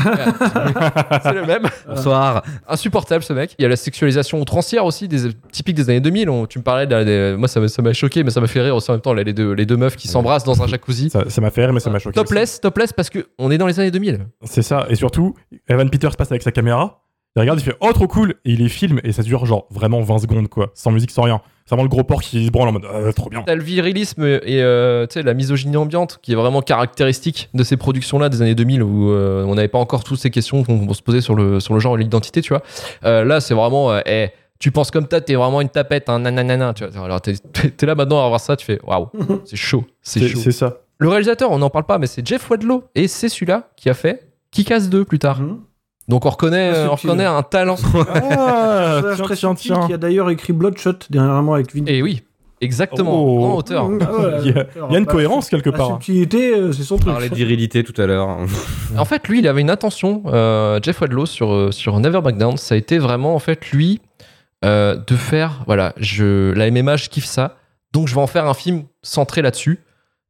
c'est 1.22 1.33
le 1.33 1.47
même 1.47 1.66
Bonsoir. 1.89 2.43
insupportable 2.68 3.25
ce 3.25 3.33
mec. 3.33 3.55
Il 3.59 3.62
y 3.62 3.64
a 3.64 3.68
la 3.68 3.77
sexualisation 3.77 4.41
outrancière 4.41 4.85
aussi, 4.85 5.09
des, 5.09 5.33
typique 5.53 5.77
des 5.77 5.89
années 5.91 6.01
2000. 6.01 6.29
On- 6.31 6.47
tu 6.47 6.59
me 6.59 6.64
parlais 6.64 6.87
de 6.87 6.95
la- 6.95 7.05
des- 7.05 7.35
moi 7.39 7.49
ça 7.49 7.61
m'a 7.61 7.68
ça 7.68 7.83
m'a 7.83 7.93
choqué, 7.93 8.22
mais 8.22 8.31
ça 8.31 8.41
m'a 8.41 8.47
fait 8.47 8.61
rire 8.61 8.77
aussi 8.77 8.91
en 8.91 8.95
même 8.95 9.01
temps. 9.01 9.14
les, 9.14 9.33
deux, 9.33 9.53
les 9.53 9.66
deux 9.66 9.77
meufs 9.77 9.97
qui 9.97 10.09
s'embrassent 10.09 10.45
dans 10.45 10.62
un 10.62 10.66
jacuzzi. 10.66 11.11
Ça 11.11 11.25
ça 11.29 11.41
m'a 11.41 11.51
fait 11.51 11.64
rire, 11.64 11.72
mais 11.72 11.81
ça 11.81 11.91
m'a 11.91 11.99
choqué. 11.99 12.18
aussi. 12.18 12.27
Topless, 12.27 12.61
topless 12.61 12.93
parce 12.93 13.11
que 13.11 13.27
on 13.39 13.51
est 13.51 13.59
dans 13.59 13.66
les 13.66 13.81
années 13.81 13.91
2000. 13.91 14.27
C'est 14.43 14.62
ça. 14.62 14.87
Et 14.91 14.95
surtout, 14.95 15.35
Evan 15.68 15.89
Peters 15.91 16.16
passe 16.16 16.31
avec 16.31 16.43
sa 16.43 16.53
caméra. 16.53 17.01
Il 17.37 17.41
regarde, 17.41 17.59
il 17.61 17.64
fait 17.64 17.76
Oh, 17.80 17.93
trop 17.93 18.07
cool 18.07 18.35
Et 18.45 18.53
il 18.53 18.61
les 18.61 18.68
filme, 18.68 19.01
et 19.03 19.12
ça 19.12 19.22
dure 19.22 19.45
genre 19.47 19.66
vraiment 19.70 20.01
20 20.03 20.18
secondes, 20.18 20.49
quoi. 20.49 20.70
Sans 20.74 20.91
musique, 20.93 21.11
sans 21.11 21.22
rien. 21.22 21.41
C'est 21.66 21.70
vraiment 21.74 21.82
le 21.85 21.89
gros 21.89 22.05
porc 22.05 22.20
qui 22.22 22.45
se 22.47 22.51
branle 22.51 22.68
en 22.68 22.72
mode 22.72 22.85
Ah, 22.93 23.12
Trop 23.12 23.30
bien. 23.30 23.43
T'as 23.45 23.55
le 23.55 23.62
virilisme 23.62 24.22
et 24.24 24.62
euh, 24.62 25.07
tu 25.07 25.14
sais, 25.14 25.22
la 25.22 25.32
misogynie 25.35 25.76
ambiante 25.78 26.18
qui 26.22 26.32
est 26.32 26.37
vraiment 26.37 26.61
caractéristique 26.62 27.49
de 27.55 27.64
ces 27.64 27.76
productions-là 27.76 28.28
des 28.28 28.43
années 28.43 28.55
2000 28.55 28.82
où 28.82 29.11
euh, 29.11 29.45
on 29.47 29.55
n'avait 29.55 29.68
pas 29.68 29.78
encore 29.78 30.05
toutes 30.05 30.18
ces 30.20 30.30
questions 30.30 30.62
qu'on 30.62 30.93
se 30.93 31.03
posait 31.03 31.22
sur 31.22 31.35
le, 31.35 31.61
sur 31.61 31.72
le 31.74 31.80
genre 31.80 31.97
et 31.99 32.03
l'identité, 32.03 32.43
tu 32.43 32.51
vois. 32.51 32.62
Euh, 33.05 33.24
là, 33.24 33.41
c'est 33.41 33.55
vraiment, 33.55 33.91
euh, 33.93 34.01
eh, 34.07 34.28
tu 34.61 34.70
penses 34.70 34.91
comme 34.91 35.07
ça, 35.11 35.20
t'es 35.22 35.35
vraiment 35.35 35.61
une 35.62 35.70
tapette, 35.70 36.09
un 36.11 36.18
nananana, 36.20 36.74
tu 36.74 36.85
vois. 36.87 37.05
Alors, 37.05 37.20
t'es 37.22 37.32
t'es 37.35 37.87
là 37.87 37.95
maintenant 37.95 38.24
à 38.24 38.28
voir 38.28 38.41
ça, 38.41 38.57
tu 38.57 38.64
fais 38.66 38.78
waouh, 38.85 39.09
c'est 39.45 39.57
chaud, 39.57 39.85
c'est 40.03 40.20
C'est 40.20 40.28
chaud. 40.28 40.41
c'est 40.45 40.53
ça. 40.53 40.82
Le 40.99 41.09
réalisateur, 41.09 41.51
on 41.51 41.59
n'en 41.59 41.70
parle 41.70 41.87
pas, 41.87 41.99
mais 41.99 42.07
c'est 42.07 42.24
Jeff 42.26 42.49
Wadlow. 42.51 42.85
Et 42.95 43.09
c'est 43.09 43.28
celui-là 43.28 43.70
qui 43.76 43.89
a 43.91 43.95
fait 43.95 44.28
Kick-Ass 44.53 44.89
2 44.91 45.05
plus 45.05 45.18
tard. 45.18 45.41
Mhm. 45.41 45.61
Donc 46.09 46.26
on 46.26 46.30
reconnaît, 46.30 46.70
Ah, 46.74 46.76
euh, 46.76 46.88
on 46.90 46.94
reconnaît 46.96 47.24
un 47.24 47.42
talent. 47.42 47.76
Ah, 48.30 49.02
Très 49.22 49.36
tiens. 49.36 49.55
Qui 49.86 49.92
a 49.92 49.96
d'ailleurs 49.96 50.30
écrit 50.30 50.52
Bloodshot 50.52 50.92
dernièrement 51.11 51.55
avec 51.55 51.74
Vin. 51.74 51.84
Et 51.86 52.02
oui, 52.02 52.22
exactement, 52.61 53.24
Oh. 53.24 53.38
grand 53.38 53.57
auteur. 53.57 53.84
Ah 53.84 54.12
ouais, 54.12 54.30
Il 54.44 54.46
y 54.46 54.59
a, 54.59 54.61
auteur. 54.62 54.86
il 54.90 54.92
y 54.92 54.96
a 54.96 54.98
une 54.98 55.05
Bah, 55.05 55.12
cohérence 55.12 55.48
quelque 55.48 55.70
La 55.70 55.78
part. 55.78 55.86
subtilité, 55.88 56.55
euh, 56.55 56.72
c'est 56.72 56.82
son 56.82 56.96
On 56.96 56.98
truc. 56.98 57.12
parlait 57.12 57.28
de 57.30 57.34
virilité 57.34 57.84
tout 57.84 57.98
à 58.00 58.07
l'heure. 58.07 58.38
En 58.96 59.05
fait, 59.05 59.26
lui, 59.28 59.40
il 59.40 59.48
avait 59.48 59.61
une 59.61 59.70
intention, 59.70 60.22
euh, 60.26 60.78
Jeff 60.82 61.00
Wadlow, 61.00 61.26
sur, 61.26 61.72
sur 61.72 61.98
Never 61.98 62.20
Back 62.20 62.36
Down. 62.38 62.57
Ça 62.57 62.74
a 62.76 62.78
été 62.78 62.98
vraiment, 62.98 63.34
en 63.34 63.40
fait, 63.40 63.70
lui, 63.72 64.00
euh, 64.64 64.96
de 65.07 65.16
faire, 65.16 65.62
voilà, 65.66 65.94
je, 65.96 66.52
la 66.52 66.70
MMA, 66.70 66.96
je 66.96 67.09
kiffe 67.09 67.24
ça. 67.24 67.57
Donc 67.92 68.09
je 68.09 68.14
vais 68.14 68.20
en 68.20 68.26
faire 68.28 68.46
un 68.46 68.55
film 68.55 68.84
centré 69.02 69.42
là-dessus. 69.42 69.80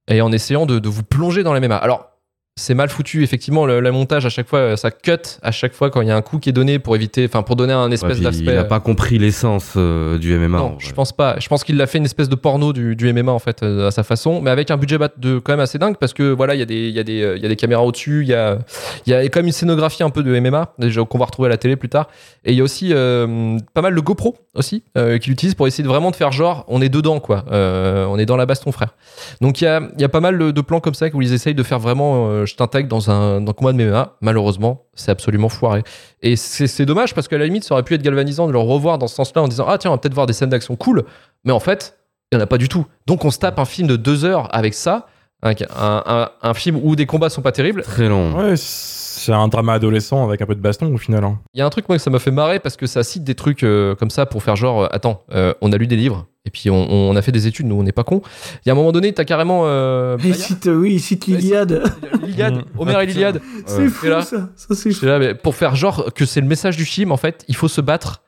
Et 0.08 0.20
en 0.22 0.32
essayant 0.32 0.66
de, 0.66 0.78
de 0.78 0.88
vous 0.88 1.02
plonger 1.02 1.42
dans 1.42 1.52
la 1.52 1.60
MMA. 1.60 1.76
Alors, 1.76 2.10
c'est 2.56 2.74
mal 2.74 2.88
foutu, 2.88 3.24
effectivement, 3.24 3.66
le, 3.66 3.80
le 3.80 3.90
montage 3.90 4.24
à 4.26 4.28
chaque 4.28 4.46
fois, 4.46 4.60
euh, 4.60 4.76
ça 4.76 4.92
cut 4.92 5.12
à 5.42 5.50
chaque 5.50 5.72
fois 5.72 5.90
quand 5.90 6.02
il 6.02 6.06
y 6.08 6.10
a 6.12 6.16
un 6.16 6.22
coup 6.22 6.38
qui 6.38 6.50
est 6.50 6.52
donné 6.52 6.78
pour 6.78 6.94
éviter, 6.94 7.24
enfin, 7.24 7.42
pour 7.42 7.56
donner 7.56 7.72
un 7.72 7.90
espèce 7.90 8.18
Ouais, 8.18 8.24
d'aspect. 8.24 8.44
il 8.44 8.54
n'a 8.54 8.60
euh, 8.60 8.64
pas 8.64 8.78
compris 8.78 9.18
l'essence 9.18 9.72
euh, 9.76 10.18
du 10.18 10.32
MMA. 10.38 10.58
Non, 10.58 10.76
je 10.78 10.92
pense 10.92 11.10
pas. 11.10 11.34
Je 11.40 11.48
pense 11.48 11.64
qu'il 11.64 11.80
a 11.82 11.86
fait 11.88 11.98
une 11.98 12.04
espèce 12.04 12.28
de 12.28 12.36
porno 12.36 12.72
du, 12.72 12.94
du 12.94 13.12
MMA 13.12 13.32
en 13.32 13.40
fait 13.40 13.64
euh, 13.64 13.88
à 13.88 13.90
sa 13.90 14.04
façon, 14.04 14.40
mais 14.40 14.50
avec 14.50 14.70
un 14.70 14.76
budget 14.76 14.98
bat- 14.98 15.10
de 15.18 15.40
quand 15.40 15.52
même 15.52 15.58
assez 15.60 15.78
dingue 15.78 15.96
parce 15.98 16.12
que 16.14 16.22
voilà, 16.30 16.54
il 16.54 16.60
y 16.60 16.62
a 16.62 16.66
des 16.66 16.88
il 16.88 16.94
y 16.94 17.00
a 17.00 17.02
des 17.02 17.34
il 17.36 17.42
y 17.42 17.46
a 17.46 17.48
des 17.48 17.56
caméras 17.56 17.82
au-dessus, 17.82 18.22
il 18.22 18.28
y 18.28 18.34
a 18.34 18.58
il 19.06 19.10
y 19.10 19.14
a 19.16 19.22
quand 19.24 19.40
même 19.40 19.46
une 19.46 19.52
scénographie 19.52 20.04
un 20.04 20.10
peu 20.10 20.22
de 20.22 20.38
MMA 20.38 20.74
déjà 20.78 21.02
qu'on 21.04 21.18
va 21.18 21.24
retrouver 21.24 21.46
à 21.48 21.50
la 21.50 21.56
télé 21.56 21.74
plus 21.74 21.88
tard, 21.88 22.06
et 22.44 22.52
il 22.52 22.56
y 22.56 22.60
a 22.60 22.64
aussi 22.64 22.90
euh, 22.92 23.58
pas 23.74 23.82
mal 23.82 23.96
de 23.96 24.00
GoPro 24.00 24.36
aussi 24.54 24.84
qu'il 24.94 25.32
utilise 25.32 25.56
pour 25.56 25.66
essayer 25.66 25.82
de 25.82 25.88
vraiment 25.88 26.12
de 26.12 26.16
faire 26.16 26.30
genre 26.30 26.64
on 26.68 26.80
est 26.80 26.88
dedans 26.88 27.18
quoi, 27.18 27.44
on 27.50 28.16
est 28.16 28.26
dans 28.26 28.36
la 28.36 28.46
baston 28.46 28.70
frère. 28.70 28.94
Donc 29.40 29.60
il 29.60 29.64
y 29.64 29.66
a 29.66 29.80
il 29.96 30.00
y 30.00 30.04
a 30.04 30.08
pas 30.08 30.20
mal 30.20 30.38
de, 30.38 30.60
plans 30.60 30.78
comme 30.78 30.94
ça 30.94 31.06
où 31.12 31.20
ils 31.20 31.32
essayent 31.32 31.56
de 31.56 31.62
faire 31.64 31.80
vraiment 31.80 32.43
je 32.46 32.54
t'intègre 32.56 32.88
dans 32.88 33.10
un 33.10 33.40
dans 33.40 33.52
combat 33.52 33.72
de 33.72 33.82
MMA. 33.84 34.16
Malheureusement, 34.20 34.82
c'est 34.94 35.10
absolument 35.10 35.48
foiré. 35.48 35.82
Et 36.22 36.36
c'est 36.36 36.66
c'est 36.66 36.86
dommage 36.86 37.14
parce 37.14 37.28
qu'à 37.28 37.38
la 37.38 37.44
limite, 37.44 37.64
ça 37.64 37.74
aurait 37.74 37.82
pu 37.82 37.94
être 37.94 38.02
galvanisant 38.02 38.46
de 38.46 38.52
le 38.52 38.58
revoir 38.58 38.98
dans 38.98 39.06
ce 39.08 39.14
sens-là 39.14 39.42
en 39.42 39.48
disant 39.48 39.66
Ah, 39.68 39.78
tiens, 39.78 39.90
on 39.90 39.94
va 39.94 39.98
peut-être 39.98 40.14
voir 40.14 40.26
des 40.26 40.32
scènes 40.32 40.50
d'action 40.50 40.76
cool. 40.76 41.04
Mais 41.44 41.52
en 41.52 41.60
fait, 41.60 41.98
il 42.32 42.36
n'y 42.36 42.40
en 42.42 42.44
a 42.44 42.46
pas 42.48 42.58
du 42.58 42.68
tout. 42.68 42.86
Donc, 43.06 43.24
on 43.24 43.30
se 43.30 43.38
tape 43.38 43.58
un 43.58 43.64
film 43.64 43.86
de 43.88 43.96
deux 43.96 44.24
heures 44.24 44.48
avec 44.54 44.74
ça, 44.74 45.06
avec 45.42 45.62
un, 45.62 46.02
un- 46.06 46.30
un 46.42 46.54
film 46.54 46.80
où 46.82 46.96
des 46.96 47.06
combats 47.06 47.28
sont 47.28 47.42
pas 47.42 47.52
terribles. 47.52 47.82
Très 47.82 48.08
long. 48.08 48.32
Ouais, 48.36 48.54
c'est 48.56 49.32
un 49.32 49.46
drama 49.48 49.74
adolescent 49.74 50.24
avec 50.24 50.40
un 50.42 50.46
peu 50.46 50.54
de 50.54 50.60
baston 50.60 50.92
au 50.92 50.96
final. 50.98 51.22
hein. 51.24 51.38
Il 51.54 51.58
y 51.58 51.62
a 51.62 51.66
un 51.66 51.70
truc, 51.70 51.88
moi, 51.88 51.96
que 51.98 52.02
ça 52.02 52.10
m'a 52.10 52.18
fait 52.18 52.30
marrer 52.30 52.58
parce 52.60 52.76
que 52.76 52.86
ça 52.86 53.02
cite 53.02 53.24
des 53.24 53.34
trucs 53.34 53.62
euh, 53.62 53.94
comme 53.94 54.10
ça 54.10 54.26
pour 54.26 54.42
faire 54.42 54.56
genre 54.56 54.84
euh, 54.84 54.88
Attends, 54.90 55.22
euh, 55.32 55.52
on 55.60 55.70
a 55.72 55.76
lu 55.76 55.86
des 55.86 55.96
livres 55.96 56.26
et 56.46 56.50
puis 56.50 56.68
on, 56.70 56.90
on 56.90 57.16
a 57.16 57.22
fait 57.22 57.32
des 57.32 57.46
études, 57.46 57.66
nous, 57.66 57.76
on 57.76 57.82
n'est 57.82 57.92
pas 57.92 58.04
cons. 58.04 58.20
Il 58.64 58.68
y 58.68 58.70
a 58.70 58.72
un 58.72 58.76
moment 58.76 58.92
donné, 58.92 59.12
t'as 59.12 59.24
carrément. 59.24 59.62
Euh, 59.64 60.16
Il 60.24 60.34
cite, 60.34 60.66
euh, 60.66 60.74
oui, 60.76 60.94
il 60.94 61.00
cite 61.00 61.26
l'Iliade. 61.26 61.82
L'Iliade, 62.22 62.56
Mm. 62.56 62.62
Homer 62.78 63.02
et 63.02 63.06
l'Iliade. 63.06 63.40
C'est 63.66 63.78
Ouais. 63.78 63.88
fou 63.88 64.06
Et 64.06 64.10
là- 64.10 64.22
ça. 64.22 64.50
Ça 64.56 64.74
c'est 64.74 64.92
C'est 64.92 65.06
là, 65.06 65.18
mais 65.18 65.34
pour 65.34 65.54
faire 65.54 65.74
genre 65.74 66.12
que 66.14 66.24
c'est 66.26 66.40
le 66.40 66.46
message 66.46 66.76
du 66.76 66.84
film, 66.84 67.12
en 67.12 67.16
fait, 67.16 67.44
il 67.48 67.56
faut 67.56 67.68
se 67.68 67.80
battre 67.80 68.22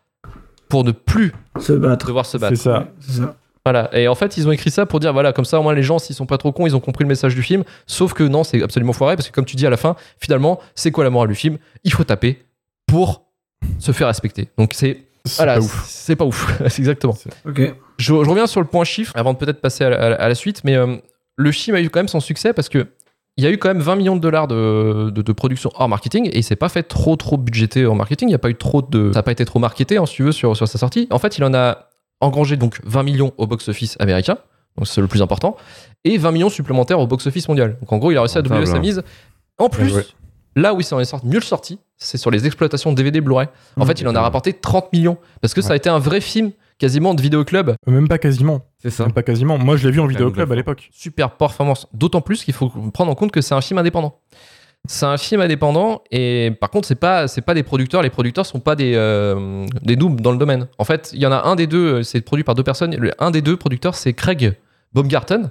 pour 0.69 0.83
ne 0.85 0.93
plus 0.93 1.33
Se 1.61 1.73
battre. 1.73 2.07
devoir 2.07 2.27
se 2.27 2.33
C'est 2.33 2.39
battre. 2.41 2.57
ça. 2.57 2.89
C'est 3.01 3.21
ça. 3.21 3.37
Voilà. 3.65 3.91
Et 3.99 4.07
en 4.09 4.15
fait, 4.15 4.37
ils 4.37 4.47
ont 4.47 4.53
écrit 4.53 4.71
ça 4.71 4.87
pour 4.87 5.01
dire, 5.01 5.13
voilà, 5.13 5.33
comme 5.33 5.45
ça, 5.45 5.59
au 5.59 5.63
moins, 5.63 5.75
les 5.75 5.83
gens, 5.83 5.99
s'ils 5.99 6.15
sont 6.15 6.25
pas 6.27 6.39
trop 6.39 6.53
cons, 6.53 6.67
ils 6.67 6.77
ont 6.77 6.81
compris 6.81 7.03
le 7.05 7.09
message 7.09 7.35
du 7.35 7.43
film. 7.43 7.65
Sauf 7.87 8.13
que 8.15 8.23
non, 8.23 8.45
c'est 8.45 8.63
absolument 8.63 8.93
foiré, 8.93 9.17
parce 9.17 9.29
que 9.29 9.35
comme 9.35 9.45
tu 9.45 9.57
dis 9.57 9.67
à 9.67 9.71
la 9.71 9.77
fin, 9.77 9.97
finalement, 10.21 10.61
c'est 10.77 10.91
quoi 10.93 11.03
la 11.05 11.11
morale 11.11 11.29
du 11.29 11.35
film? 11.35 11.59
Il 11.85 11.93
faut 11.93 12.05
taper 12.05 12.45
pour 12.87 13.25
se 13.81 13.91
faire 13.93 14.07
respecter. 14.07 14.49
Donc 14.57 14.71
c'est 14.75 15.06
C'est 15.27 15.37
voilà, 15.37 15.55
pas 15.55 15.61
ouf. 15.61 15.85
c'est 15.89 16.17
pas 16.17 16.25
ouf. 16.25 16.61
c'est 16.69 16.79
exactement. 16.81 17.17
Ok. 17.47 17.61
Je, 17.61 17.75
je 17.99 18.13
reviens 18.13 18.47
sur 18.47 18.61
le 18.61 18.67
point 18.67 18.85
chiffre 18.85 19.13
avant 19.17 19.33
de 19.33 19.39
peut-être 19.39 19.61
passer 19.61 19.85
à 19.85 19.91
la, 19.91 19.97
à 20.03 20.09
la- 20.11 20.17
à 20.17 20.29
la 20.29 20.35
suite, 20.35 20.63
mais 20.65 20.75
euh, 20.77 20.97
le 21.37 21.53
film 21.53 21.77
a 21.77 21.81
eu 21.81 21.91
quand 21.91 21.99
même 22.01 22.09
son 22.09 22.21
succès 22.21 22.53
parce 22.53 22.69
que 22.69 22.87
il 23.39 23.45
y 23.45 23.47
a 23.47 23.51
eu 23.51 23.59
quand 23.59 23.69
même 23.69 23.81
20 23.81 23.97
millions 23.97 24.17
de 24.17 24.21
dollars 24.21 24.49
de, 24.49 25.11
de, 25.11 25.21
de 25.21 25.33
production 25.33 25.71
hors 25.75 25.89
marketing 25.91 26.27
et 26.33 26.39
il 26.39 26.43
s'est 26.43 26.57
pas 26.57 26.71
fait 26.71 26.83
trop 26.85 27.17
trop 27.17 27.37
budgété 27.37 27.85
en 27.87 27.95
marketing. 27.95 28.29
Il 28.31 28.33
y 28.33 28.35
a 28.35 28.39
pas 28.39 28.49
eu 28.49 28.55
trop 28.55 28.81
de, 28.81 29.11
ça 29.13 29.19
a 29.19 29.23
pas 29.23 29.33
été 29.33 29.45
trop 29.45 29.59
marketé, 29.59 29.99
hein, 29.99 30.07
si 30.07 30.15
tu 30.15 30.23
veux, 30.23 30.33
sur, 30.33 30.57
sur 30.57 30.67
sa 30.67 30.79
sortie. 30.79 31.07
En 31.11 31.19
fait, 31.19 31.37
il 31.37 31.45
en 31.45 31.53
a 31.53 31.91
engrangé 32.21 32.57
donc 32.57 32.81
20 32.85 33.03
millions 33.03 33.33
au 33.37 33.47
box-office 33.47 33.97
américain, 34.01 34.39
donc 34.79 34.87
c'est 34.89 35.03
le 35.03 35.07
plus 35.07 35.21
important, 35.21 35.55
et 36.05 36.17
20 36.17 36.31
millions 36.31 36.49
supplémentaires 36.49 36.99
au 36.99 37.07
box-office 37.07 37.47
mondial. 37.49 37.77
Donc 37.81 37.93
en 37.93 37.99
gros, 37.99 38.11
il 38.11 38.17
a 38.17 38.21
réussi 38.23 38.39
à 38.39 38.43
doubler 38.43 38.65
sa 38.65 38.77
hein. 38.77 38.81
mise. 38.81 39.03
En 39.59 39.69
plus, 39.69 40.15
là 40.55 40.73
où 40.73 40.81
il 40.81 40.85
s'en 40.85 40.99
est 40.99 41.05
sorti, 41.05 41.27
mieux 41.27 41.41
sorti, 41.41 41.79
c'est 41.99 42.19
sur 42.19 42.31
les 42.31 42.47
exploitations 42.47 42.93
DVD 42.93 43.21
Blu-ray. 43.21 43.49
En 43.77 43.85
Mmh. 43.85 43.87
fait, 43.89 44.01
il 44.01 44.09
en 44.09 44.15
a 44.15 44.21
rapporté 44.21 44.53
30 44.53 44.93
millions 44.93 45.19
parce 45.41 45.55
que 45.55 45.61
ça 45.63 45.73
a 45.73 45.77
été 45.77 45.89
un 45.89 45.99
vrai 45.99 46.21
film 46.21 46.53
quasiment 46.79 47.15
de 47.15 47.23
vidéoclub 47.23 47.73
Même 47.87 48.07
pas 48.09 48.19
quasiment. 48.19 48.61
C'est 48.83 48.91
ça. 48.91 49.05
Même 49.05 49.13
pas 49.15 49.23
quasiment. 49.23 49.57
Moi, 49.59 49.77
je 49.77 49.87
l'ai 49.87 49.93
vu 49.93 50.01
en 50.01 50.07
vidéoclub 50.07 50.51
à 50.53 50.55
l'époque. 50.55 50.89
super 50.93 51.31
performance. 51.33 51.87
D'autant 51.95 52.21
plus 52.21 52.45
qu'il 52.45 52.53
faut 52.55 52.69
prendre 52.93 53.11
en 53.11 53.15
compte 53.15 53.33
que 53.33 53.41
c'est 53.41 53.55
un 53.55 53.61
film 53.63 53.79
indépendant. 53.79 54.19
C'est 54.89 55.07
un 55.07 55.17
film 55.17 55.41
indépendant 55.41 56.03
et 56.13 56.53
par 56.61 56.71
contre 56.71 56.87
c'est 56.87 56.95
pas 56.95 57.27
c'est 57.27 57.41
pas 57.41 57.55
des 57.55 57.65
producteurs. 57.65 58.03
Les 58.03 58.11
producteurs 58.11 58.47
sont 58.47 58.61
pas 58.61 58.77
des 58.77 58.93
euh, 58.95 59.67
des 59.83 59.97
noobs 59.97 60.21
dans 60.21 60.31
le 60.31 60.39
domaine. 60.39 60.69
En 60.79 60.85
fait, 60.85 61.11
il 61.13 61.19
y 61.21 61.27
en 61.27 61.33
a 61.33 61.43
un 61.43 61.57
des 61.57 61.67
deux, 61.67 61.95
euh, 61.95 62.03
c'est 62.05 62.21
produit 62.21 62.45
par 62.45 62.55
deux 62.55 62.63
personnes. 62.63 62.95
Le- 62.95 63.11
un 63.19 63.33
des 63.33 63.43
deux 63.43 63.57
producteurs 63.57 63.97
c'est 63.97 64.13
Craig 64.13 64.55
Baumgarten 64.93 65.51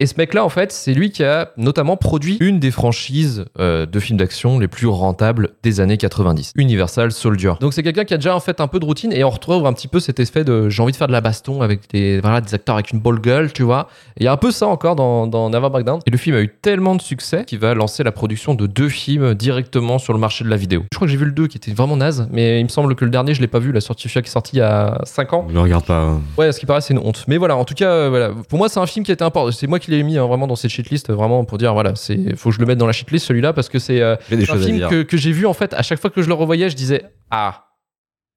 Et 0.00 0.06
ce 0.06 0.14
mec-là, 0.18 0.44
en 0.44 0.48
fait, 0.48 0.72
c'est 0.72 0.92
lui 0.92 1.12
qui 1.12 1.22
a 1.22 1.52
notamment 1.56 1.96
produit 1.96 2.36
une 2.40 2.58
des 2.58 2.72
franchises 2.72 3.44
euh, 3.60 3.86
de 3.86 4.00
films 4.00 4.18
d'action 4.18 4.58
les 4.58 4.66
plus 4.66 4.88
rentables 4.88 5.50
des 5.62 5.78
années 5.80 5.96
90, 5.96 6.52
Universal 6.56 7.12
Soldier. 7.12 7.52
Donc 7.60 7.74
c'est 7.74 7.84
quelqu'un 7.84 8.04
qui 8.04 8.12
a 8.12 8.16
déjà 8.16 8.34
en 8.34 8.40
fait 8.40 8.60
un 8.60 8.66
peu 8.66 8.80
de 8.80 8.84
routine 8.84 9.12
et 9.12 9.22
on 9.22 9.30
retrouve 9.30 9.64
un 9.66 9.72
petit 9.72 9.86
peu 9.86 10.00
cet 10.00 10.18
effet 10.18 10.42
de 10.42 10.68
j'ai 10.68 10.82
envie 10.82 10.90
de 10.90 10.96
faire 10.96 11.06
de 11.06 11.12
la 11.12 11.20
baston 11.20 11.62
avec 11.62 11.88
des, 11.92 12.18
voilà, 12.20 12.40
des 12.40 12.52
acteurs 12.54 12.74
avec 12.74 12.90
une 12.90 12.98
ball 12.98 13.20
gueule, 13.20 13.52
tu 13.52 13.62
vois. 13.62 13.86
Il 14.18 14.24
y 14.24 14.26
a 14.26 14.32
un 14.32 14.36
peu 14.36 14.50
ça 14.50 14.66
encore 14.66 14.96
dans, 14.96 15.28
dans 15.28 15.48
Never 15.48 15.70
Back 15.70 15.84
Down. 15.84 16.00
Et 16.06 16.10
le 16.10 16.18
film 16.18 16.34
a 16.34 16.40
eu 16.40 16.48
tellement 16.48 16.96
de 16.96 17.00
succès 17.02 17.44
qu'il 17.44 17.60
va 17.60 17.74
lancer 17.74 18.02
la 18.02 18.10
production 18.10 18.54
de 18.56 18.66
deux 18.66 18.88
films 18.88 19.34
directement 19.34 19.98
sur 19.98 20.12
le 20.12 20.18
marché 20.18 20.42
de 20.44 20.50
la 20.50 20.56
vidéo. 20.56 20.82
Je 20.92 20.96
crois 20.98 21.06
que 21.06 21.12
j'ai 21.12 21.18
vu 21.18 21.24
le 21.26 21.30
2 21.32 21.46
qui 21.46 21.56
était 21.56 21.72
vraiment 21.72 21.96
naze, 21.96 22.26
mais 22.32 22.58
il 22.60 22.64
me 22.64 22.68
semble 22.68 22.96
que 22.96 23.04
le 23.04 23.12
dernier, 23.12 23.32
je 23.32 23.40
l'ai 23.40 23.46
pas 23.46 23.60
vu, 23.60 23.70
la 23.70 23.80
sortie 23.80 24.08
qui 24.08 24.18
est 24.18 24.26
sortie 24.26 24.56
il 24.56 24.58
y 24.58 24.62
a 24.62 24.98
5 25.04 25.32
ans. 25.34 25.46
Je 25.48 25.54
le 25.54 25.60
regarde 25.60 25.84
pas. 25.84 26.00
hein. 26.00 26.20
Ouais, 26.36 26.50
ce 26.50 26.58
qui 26.58 26.66
paraît, 26.66 26.80
c'est 26.80 26.94
une 26.94 27.00
honte. 27.00 27.24
Mais 27.28 27.36
voilà, 27.36 27.56
en 27.56 27.64
tout 27.64 27.74
cas, 27.74 27.90
euh, 27.90 28.08
voilà. 28.10 28.30
pour 28.48 28.58
moi, 28.58 28.68
c'est 28.68 28.80
un 28.80 28.86
film 28.86 29.04
qui 29.06 29.12
était 29.12 29.22
important. 29.22 29.52
C'est 29.52 29.68
moi 29.68 29.78
qui 29.78 29.83
l'ai 29.90 30.02
mis 30.02 30.18
hein, 30.18 30.26
vraiment 30.26 30.46
dans 30.46 30.56
cette 30.56 30.70
shitlist, 30.70 31.10
vraiment 31.10 31.44
pour 31.44 31.58
dire, 31.58 31.72
voilà, 31.72 31.94
c'est 31.94 32.36
faut 32.36 32.50
que 32.50 32.54
je 32.54 32.60
le 32.60 32.66
mette 32.66 32.78
dans 32.78 32.86
la 32.86 32.92
shitlist 32.92 33.26
celui-là 33.26 33.52
parce 33.52 33.68
que 33.68 33.78
c'est 33.78 34.00
euh, 34.00 34.16
un 34.30 34.58
film 34.58 34.88
que, 34.88 35.02
que 35.02 35.16
j'ai 35.16 35.32
vu 35.32 35.46
en 35.46 35.54
fait. 35.54 35.74
À 35.74 35.82
chaque 35.82 36.00
fois 36.00 36.10
que 36.10 36.22
je 36.22 36.28
le 36.28 36.34
revoyais, 36.34 36.70
je 36.70 36.76
disais, 36.76 37.04
ah. 37.30 37.66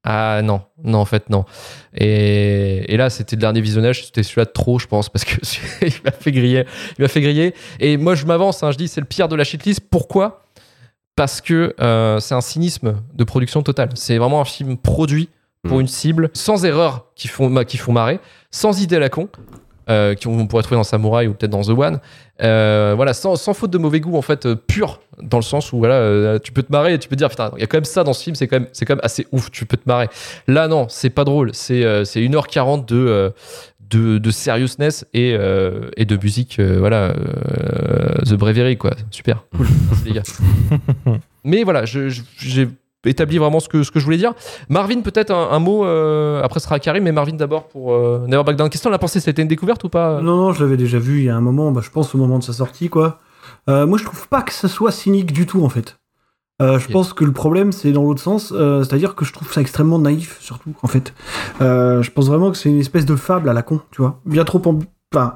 Ah 0.03 0.41
non, 0.41 0.61
non 0.83 0.99
en 0.99 1.05
fait 1.05 1.29
non. 1.29 1.43
Et, 1.93 2.93
et 2.93 2.97
là 2.97 3.09
c'était 3.09 3.35
le 3.35 3.41
dernier 3.41 3.59
visionnage, 3.59 4.05
c'était 4.05 4.23
celui-là 4.23 4.45
de 4.45 4.51
trop 4.51 4.79
je 4.79 4.87
pense 4.87 5.09
parce 5.09 5.25
que 5.25 5.35
il 5.85 5.93
m'a 6.05 6.11
fait 6.11 6.31
griller, 6.31 6.65
il 6.97 7.01
m'a 7.01 7.07
fait 7.09 7.19
griller. 7.19 7.53
Et 7.79 7.97
moi 7.97 8.15
je 8.15 8.25
m'avance, 8.25 8.63
hein, 8.63 8.71
je 8.71 8.77
dis 8.77 8.87
c'est 8.87 9.01
le 9.01 9.07
pire 9.07 9.27
de 9.27 9.35
la 9.35 9.43
shitlist. 9.43 9.81
Pourquoi? 9.89 10.43
Parce 11.15 11.41
que 11.41 11.75
euh, 11.81 12.19
c'est 12.19 12.35
un 12.35 12.41
cynisme 12.41 13.01
de 13.15 13.23
production 13.23 13.63
totale. 13.63 13.89
C'est 13.95 14.17
vraiment 14.17 14.39
un 14.39 14.45
film 14.45 14.77
produit 14.77 15.29
pour 15.63 15.77
Mm. 15.77 15.81
une 15.81 15.87
cible, 15.87 16.29
sans 16.33 16.65
erreurs 16.65 17.07
qui 17.15 17.27
font, 17.27 17.53
qui 17.63 17.77
font 17.77 17.91
marrer, 17.91 18.19
sans 18.51 18.81
idée 18.81 18.95
à 18.95 18.99
la 18.99 19.09
con, 19.09 19.29
euh, 19.89 20.15
qu'on 20.15 20.47
pourrait 20.47 20.63
trouver 20.63 20.77
dans 20.77 20.83
Samurai 20.83 21.27
ou 21.27 21.33
peut-être 21.33 21.51
dans 21.51 21.61
The 21.61 21.69
One. 21.69 21.99
Euh, 22.43 22.93
voilà, 22.95 23.13
sans, 23.13 23.35
sans 23.35 23.53
faute 23.53 23.71
de 23.71 23.77
mauvais 23.77 23.99
goût, 23.99 24.15
en 24.17 24.21
fait, 24.21 24.45
euh, 24.45 24.55
pur, 24.55 24.99
dans 25.21 25.37
le 25.37 25.43
sens 25.43 25.73
où 25.73 25.77
voilà, 25.79 25.95
euh, 25.95 26.39
tu 26.39 26.51
peux 26.51 26.61
te 26.63 26.71
marrer 26.71 26.93
et 26.93 26.99
tu 26.99 27.07
peux 27.09 27.15
te 27.15 27.19
dire, 27.19 27.29
putain, 27.29 27.51
il 27.55 27.61
y 27.61 27.63
a 27.63 27.67
quand 27.67 27.77
même 27.77 27.85
ça 27.85 28.03
dans 28.03 28.13
ce 28.13 28.23
film, 28.23 28.35
c'est 28.35 28.47
quand, 28.47 28.59
même- 28.59 28.69
c'est 28.73 28.85
quand 28.85 28.95
même 28.95 29.03
assez 29.03 29.25
ouf, 29.31 29.49
tu 29.51 29.65
peux 29.65 29.77
te 29.77 29.87
marrer. 29.87 30.07
Là, 30.47 30.67
non, 30.67 30.85
c'est 30.89 31.09
pas 31.09 31.23
drôle, 31.23 31.51
c'est 31.53 31.83
euh, 31.83 32.03
c'est 32.05 32.19
1h40 32.21 32.85
de. 32.85 33.31
de, 33.89 34.17
de 34.17 34.31
seriousness 34.31 35.05
et, 35.13 35.33
euh, 35.33 35.89
et 35.95 36.03
de 36.03 36.17
musique, 36.21 36.57
euh, 36.59 36.75
voilà, 36.77 37.13
euh, 37.15 38.15
The 38.25 38.33
Brevery, 38.33 38.77
quoi. 38.77 38.91
Super, 39.11 39.45
cool, 39.55 39.65
merci 39.89 40.03
les 40.05 40.11
gars. 40.11 40.23
Mais 41.45 41.63
voilà, 41.63 41.85
j'ai 41.85 42.67
établi 43.07 43.37
vraiment 43.37 43.59
ce 43.59 43.69
que, 43.69 43.83
ce 43.83 43.91
que 43.91 43.99
je 43.99 44.05
voulais 44.05 44.17
dire. 44.17 44.33
Marvin, 44.69 45.01
peut-être 45.01 45.31
un, 45.31 45.49
un 45.51 45.59
mot, 45.59 45.85
euh, 45.85 46.41
après 46.43 46.59
ce 46.59 46.65
sera 46.65 46.79
Karim, 46.79 47.03
mais 47.03 47.11
Marvin 47.11 47.33
d'abord 47.35 47.67
pour 47.67 47.93
euh, 47.93 48.25
Never 48.27 48.43
Back 48.43 48.55
Down. 48.55 48.69
Qu'est-ce 48.69 48.83
que 48.83 48.89
t'en 48.89 48.93
as 48.93 48.99
pensé 48.99 49.19
C'était 49.19 49.41
une 49.41 49.47
découverte 49.47 49.83
ou 49.83 49.89
pas 49.89 50.21
Non, 50.21 50.35
non, 50.37 50.53
je 50.53 50.63
l'avais 50.63 50.77
déjà 50.77 50.99
vu 50.99 51.19
il 51.19 51.23
y 51.25 51.29
a 51.29 51.35
un 51.35 51.41
moment, 51.41 51.71
bah, 51.71 51.81
je 51.83 51.89
pense 51.89 52.13
au 52.15 52.17
moment 52.17 52.39
de 52.39 52.43
sa 52.43 52.53
sortie, 52.53 52.89
quoi. 52.89 53.19
Euh, 53.69 53.85
moi, 53.87 53.97
je 53.97 54.03
trouve 54.05 54.27
pas 54.27 54.41
que 54.41 54.53
ça 54.53 54.67
soit 54.67 54.91
cynique 54.91 55.31
du 55.33 55.45
tout, 55.45 55.63
en 55.63 55.69
fait. 55.69 55.97
Euh, 56.61 56.79
je 56.79 56.87
pense 56.87 57.13
que 57.13 57.23
le 57.23 57.31
problème, 57.33 57.71
c'est 57.71 57.91
dans 57.91 58.03
l'autre 58.03 58.21
sens, 58.21 58.51
euh, 58.55 58.83
c'est-à-dire 58.83 59.13
que 59.13 59.25
je 59.25 59.31
trouve 59.31 59.51
ça 59.53 59.61
extrêmement 59.61 59.99
naïf, 59.99 60.37
surtout, 60.41 60.73
en 60.81 60.87
fait. 60.87 61.13
Euh, 61.61 62.01
je 62.01 62.09
pense 62.11 62.27
vraiment 62.27 62.49
que 62.49 62.57
c'est 62.57 62.69
une 62.69 62.79
espèce 62.79 63.05
de 63.05 63.15
fable 63.15 63.47
à 63.49 63.53
la 63.53 63.61
con, 63.61 63.79
tu 63.91 64.01
vois. 64.01 64.19
Bien 64.25 64.43
trop, 64.43 64.57
ambi- 64.59 64.87
enfin, 65.13 65.35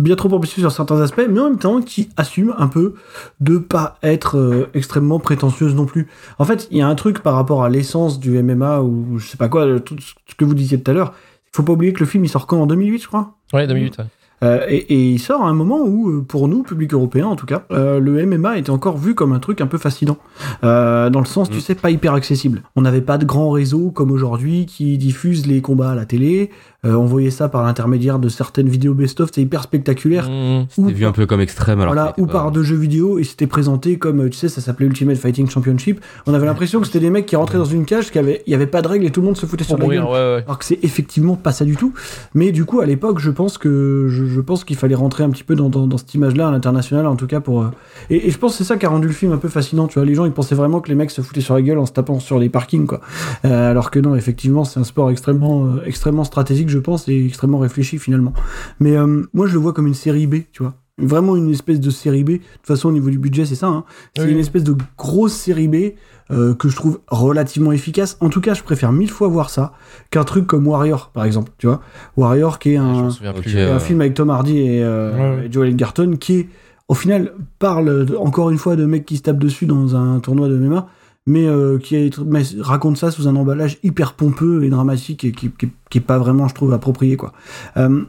bien 0.00 0.16
trop 0.16 0.32
ambitieux 0.34 0.60
sur 0.60 0.72
certains 0.72 1.00
aspects, 1.00 1.22
mais 1.30 1.38
en 1.40 1.50
même 1.50 1.58
temps 1.58 1.80
qui 1.80 2.08
assume 2.16 2.54
un 2.58 2.66
peu 2.68 2.94
de 3.40 3.58
pas 3.58 3.96
être 4.02 4.36
euh, 4.38 4.68
extrêmement 4.74 5.18
prétentieuse 5.20 5.74
non 5.74 5.86
plus. 5.86 6.08
En 6.38 6.44
fait, 6.44 6.66
il 6.70 6.78
y 6.78 6.82
a 6.82 6.88
un 6.88 6.94
truc 6.94 7.20
par 7.20 7.34
rapport 7.34 7.62
à 7.62 7.68
l'essence 7.68 8.18
du 8.18 8.42
MMA 8.42 8.80
ou 8.82 9.18
je 9.18 9.26
sais 9.26 9.36
pas 9.36 9.48
quoi, 9.48 9.66
le- 9.66 9.80
tout 9.80 9.96
ce 10.00 10.34
que 10.34 10.44
vous 10.44 10.54
disiez 10.54 10.80
tout 10.80 10.90
à 10.90 10.94
l'heure. 10.94 11.12
Il 11.52 11.56
faut 11.56 11.62
pas 11.62 11.72
oublier 11.72 11.92
que 11.92 12.00
le 12.00 12.06
film 12.06 12.24
il 12.24 12.28
sort 12.28 12.46
quand? 12.46 12.60
En 12.62 12.66
2008, 12.66 13.02
je 13.02 13.06
crois? 13.08 13.34
Ouais, 13.52 13.66
deux 13.66 13.74
minutes. 13.74 13.98
ouais. 13.98 14.04
Euh, 14.42 14.64
et, 14.70 14.76
et 14.94 15.10
il 15.10 15.18
sort 15.18 15.42
à 15.42 15.48
un 15.50 15.52
moment 15.52 15.80
où, 15.84 16.08
euh, 16.08 16.22
pour 16.26 16.48
nous, 16.48 16.62
public 16.62 16.94
européen 16.94 17.26
en 17.26 17.36
tout 17.36 17.44
cas, 17.44 17.64
euh, 17.72 18.00
le 18.00 18.24
MMA 18.24 18.56
était 18.56 18.70
encore 18.70 18.96
vu 18.96 19.14
comme 19.14 19.34
un 19.34 19.38
truc 19.38 19.60
un 19.60 19.66
peu 19.66 19.76
fascinant. 19.76 20.16
Euh, 20.64 21.10
dans 21.10 21.20
le 21.20 21.26
sens, 21.26 21.50
tu 21.50 21.58
Mm. 21.58 21.60
sais, 21.60 21.74
pas 21.74 21.90
hyper 21.90 22.14
accessible. 22.14 22.62
On 22.74 22.80
n'avait 22.80 23.02
pas 23.02 23.18
de 23.18 23.26
grands 23.26 23.50
réseaux 23.50 23.90
comme 23.90 24.10
aujourd'hui 24.10 24.64
qui 24.64 24.96
diffusent 24.96 25.46
les 25.46 25.60
combats 25.60 25.90
à 25.90 25.94
la 25.94 26.06
télé. 26.06 26.48
Euh, 26.86 26.94
on 26.94 27.04
voyait 27.04 27.30
ça 27.30 27.48
par 27.50 27.62
l'intermédiaire 27.62 28.18
de 28.18 28.28
certaines 28.30 28.68
vidéos 28.68 28.94
best-of, 28.94 29.28
c'est 29.34 29.42
hyper 29.42 29.62
spectaculaire. 29.62 30.30
Mmh. 30.30 30.66
C'était 30.70 30.92
vu 30.92 31.04
un 31.04 31.12
peu 31.12 31.26
comme 31.26 31.40
extrême 31.42 31.80
alors. 31.80 31.92
voilà, 31.92 32.14
ou 32.16 32.26
par 32.26 32.44
pas- 32.46 32.50
de 32.50 32.62
jeux 32.62 32.76
vidéo 32.76 33.18
et 33.18 33.24
c'était 33.24 33.46
présenté 33.46 33.98
comme, 33.98 34.20
euh, 34.22 34.28
tu 34.30 34.38
sais, 34.38 34.48
ça 34.48 34.62
s'appelait 34.62 34.86
Ultimate 34.86 35.16
Fighting 35.18 35.48
Championship. 35.50 36.00
On 36.26 36.32
avait 36.32 36.46
l'impression 36.46 36.80
que 36.80 36.86
c'était 36.86 37.00
des 37.00 37.10
mecs 37.10 37.26
qui 37.26 37.36
rentraient 37.36 37.58
dans 37.58 37.64
une 37.66 37.84
cage, 37.84 38.10
qu'il 38.10 38.38
y 38.46 38.54
avait, 38.54 38.66
pas 38.66 38.80
de 38.80 38.88
règles 38.88 39.04
et 39.04 39.10
tout 39.10 39.20
le 39.20 39.26
monde 39.26 39.36
se 39.36 39.44
foutait 39.44 39.64
sur 39.64 39.76
la 39.76 39.86
gueule. 39.86 40.00
mourir, 40.00 40.10
ouais, 40.10 40.36
ouais. 40.36 40.42
Alors 40.46 40.58
que 40.58 40.64
c'est 40.64 40.78
effectivement 40.82 41.36
pas 41.36 41.52
ça 41.52 41.64
du 41.66 41.76
tout. 41.76 41.92
Mais 42.34 42.50
du 42.50 42.64
coup, 42.64 42.80
à 42.80 42.86
l'époque, 42.86 43.18
je 43.18 43.30
pense 43.30 43.58
que 43.58 44.06
je, 44.08 44.24
je 44.24 44.40
pense 44.40 44.64
qu'il 44.64 44.76
fallait 44.76 44.94
rentrer 44.94 45.22
un 45.24 45.30
petit 45.30 45.44
peu 45.44 45.54
dans, 45.56 45.68
dans, 45.68 45.86
dans 45.86 45.98
cette 45.98 46.14
image-là, 46.14 46.48
à 46.48 46.50
l'international, 46.50 47.06
en 47.06 47.16
tout 47.16 47.26
cas 47.26 47.40
pour. 47.40 47.60
euh, 47.60 47.66
Et, 48.08 48.28
et 48.28 48.30
je 48.30 48.38
pense 48.38 48.52
que 48.52 48.58
c'est 48.58 48.64
ça 48.64 48.76
qui 48.78 48.86
a 48.86 48.88
rendu 48.88 49.06
le 49.06 49.12
film 49.12 49.32
un 49.32 49.36
peu 49.38 49.48
fascinant. 49.48 49.86
Tu 49.86 49.98
vois, 49.98 50.06
les 50.06 50.14
gens 50.14 50.24
ils 50.24 50.32
pensaient 50.32 50.54
vraiment 50.54 50.80
que 50.80 50.88
les 50.88 50.94
mecs 50.94 51.10
se 51.10 51.20
foutaient 51.20 51.42
sur 51.42 51.54
la 51.54 51.60
gueule 51.62 51.78
en 51.78 51.84
se 51.86 51.92
tapant 51.92 52.20
sur 52.20 52.38
les 52.38 52.48
parkings, 52.48 52.86
quoi. 52.86 53.00
Euh, 53.44 53.70
alors 53.70 53.90
que 53.90 53.98
non, 53.98 54.14
effectivement, 54.14 54.64
c'est 54.64 54.80
un 54.80 54.84
sport 54.84 55.10
extrêmement, 55.10 55.66
euh, 55.66 55.82
extrêmement 55.84 56.24
stratégique, 56.24 56.69
je 56.70 56.78
pense, 56.78 57.08
et 57.08 57.26
extrêmement 57.26 57.58
réfléchi 57.58 57.98
finalement. 57.98 58.32
Mais 58.80 58.96
euh, 58.96 59.24
moi, 59.34 59.46
je 59.46 59.52
le 59.54 59.58
vois 59.60 59.72
comme 59.72 59.86
une 59.86 59.94
série 59.94 60.26
B, 60.26 60.36
tu 60.52 60.62
vois. 60.62 60.74
Vraiment 61.02 61.34
une 61.36 61.50
espèce 61.50 61.80
de 61.80 61.88
série 61.90 62.24
B. 62.24 62.30
De 62.32 62.36
toute 62.36 62.66
façon, 62.66 62.90
au 62.90 62.92
niveau 62.92 63.08
du 63.10 63.18
budget, 63.18 63.46
c'est 63.46 63.54
ça. 63.54 63.68
hein. 63.68 63.84
C'est 64.16 64.24
Oui. 64.24 64.32
une 64.32 64.38
espèce 64.38 64.64
de 64.64 64.74
grosse 64.98 65.32
série 65.32 65.66
B 65.68 65.94
euh, 66.30 66.54
que 66.54 66.68
je 66.68 66.76
trouve 66.76 67.00
relativement 67.08 67.72
efficace. 67.72 68.18
En 68.20 68.28
tout 68.28 68.42
cas, 68.42 68.52
je 68.54 68.62
préfère 68.62 68.92
mille 68.92 69.10
fois 69.10 69.28
voir 69.28 69.48
ça 69.48 69.72
qu'un 70.10 70.24
truc 70.24 70.46
comme 70.46 70.66
Warrior, 70.66 71.10
par 71.14 71.24
exemple. 71.24 71.52
Tu 71.58 71.66
vois, 71.66 71.80
Warrior 72.18 72.58
qui 72.58 72.72
est 72.72 72.76
un, 72.76 73.08
plus. 73.40 73.56
euh, 73.56 73.74
un 73.74 73.78
film 73.78 74.00
avec 74.02 74.12
Tom 74.14 74.28
Hardy 74.30 74.58
et, 74.58 74.82
euh, 74.84 75.12
Ouais, 75.14 75.40
ouais. 75.40 75.46
et 75.46 75.52
Joel 75.52 75.70
Edgerton 75.70 76.16
qui 76.20 76.40
est 76.40 76.48
au 76.88 76.94
final 76.94 77.32
parle 77.58 78.06
encore 78.18 78.50
une 78.50 78.58
fois 78.58 78.76
de 78.76 78.84
mecs 78.84 79.06
qui 79.06 79.16
se 79.16 79.22
tapent 79.22 79.38
dessus 79.38 79.64
dans 79.66 79.96
un 79.96 80.18
tournoi 80.20 80.48
de 80.48 80.56
MMA 80.58 80.86
mais 81.30 81.46
euh, 81.46 81.78
qui 81.78 82.10
raconte 82.58 82.96
ça 82.96 83.12
sous 83.12 83.28
un 83.28 83.36
emballage 83.36 83.78
hyper 83.84 84.14
pompeux 84.14 84.64
et 84.64 84.68
dramatique 84.68 85.24
et 85.24 85.30
qui, 85.30 85.50
qui, 85.50 85.70
qui 85.88 85.98
est 85.98 86.02
pas 86.02 86.18
vraiment 86.18 86.48
je 86.48 86.54
trouve 86.54 86.72
approprié 86.72 87.16
quoi. 87.16 87.32
Euh, 87.76 88.02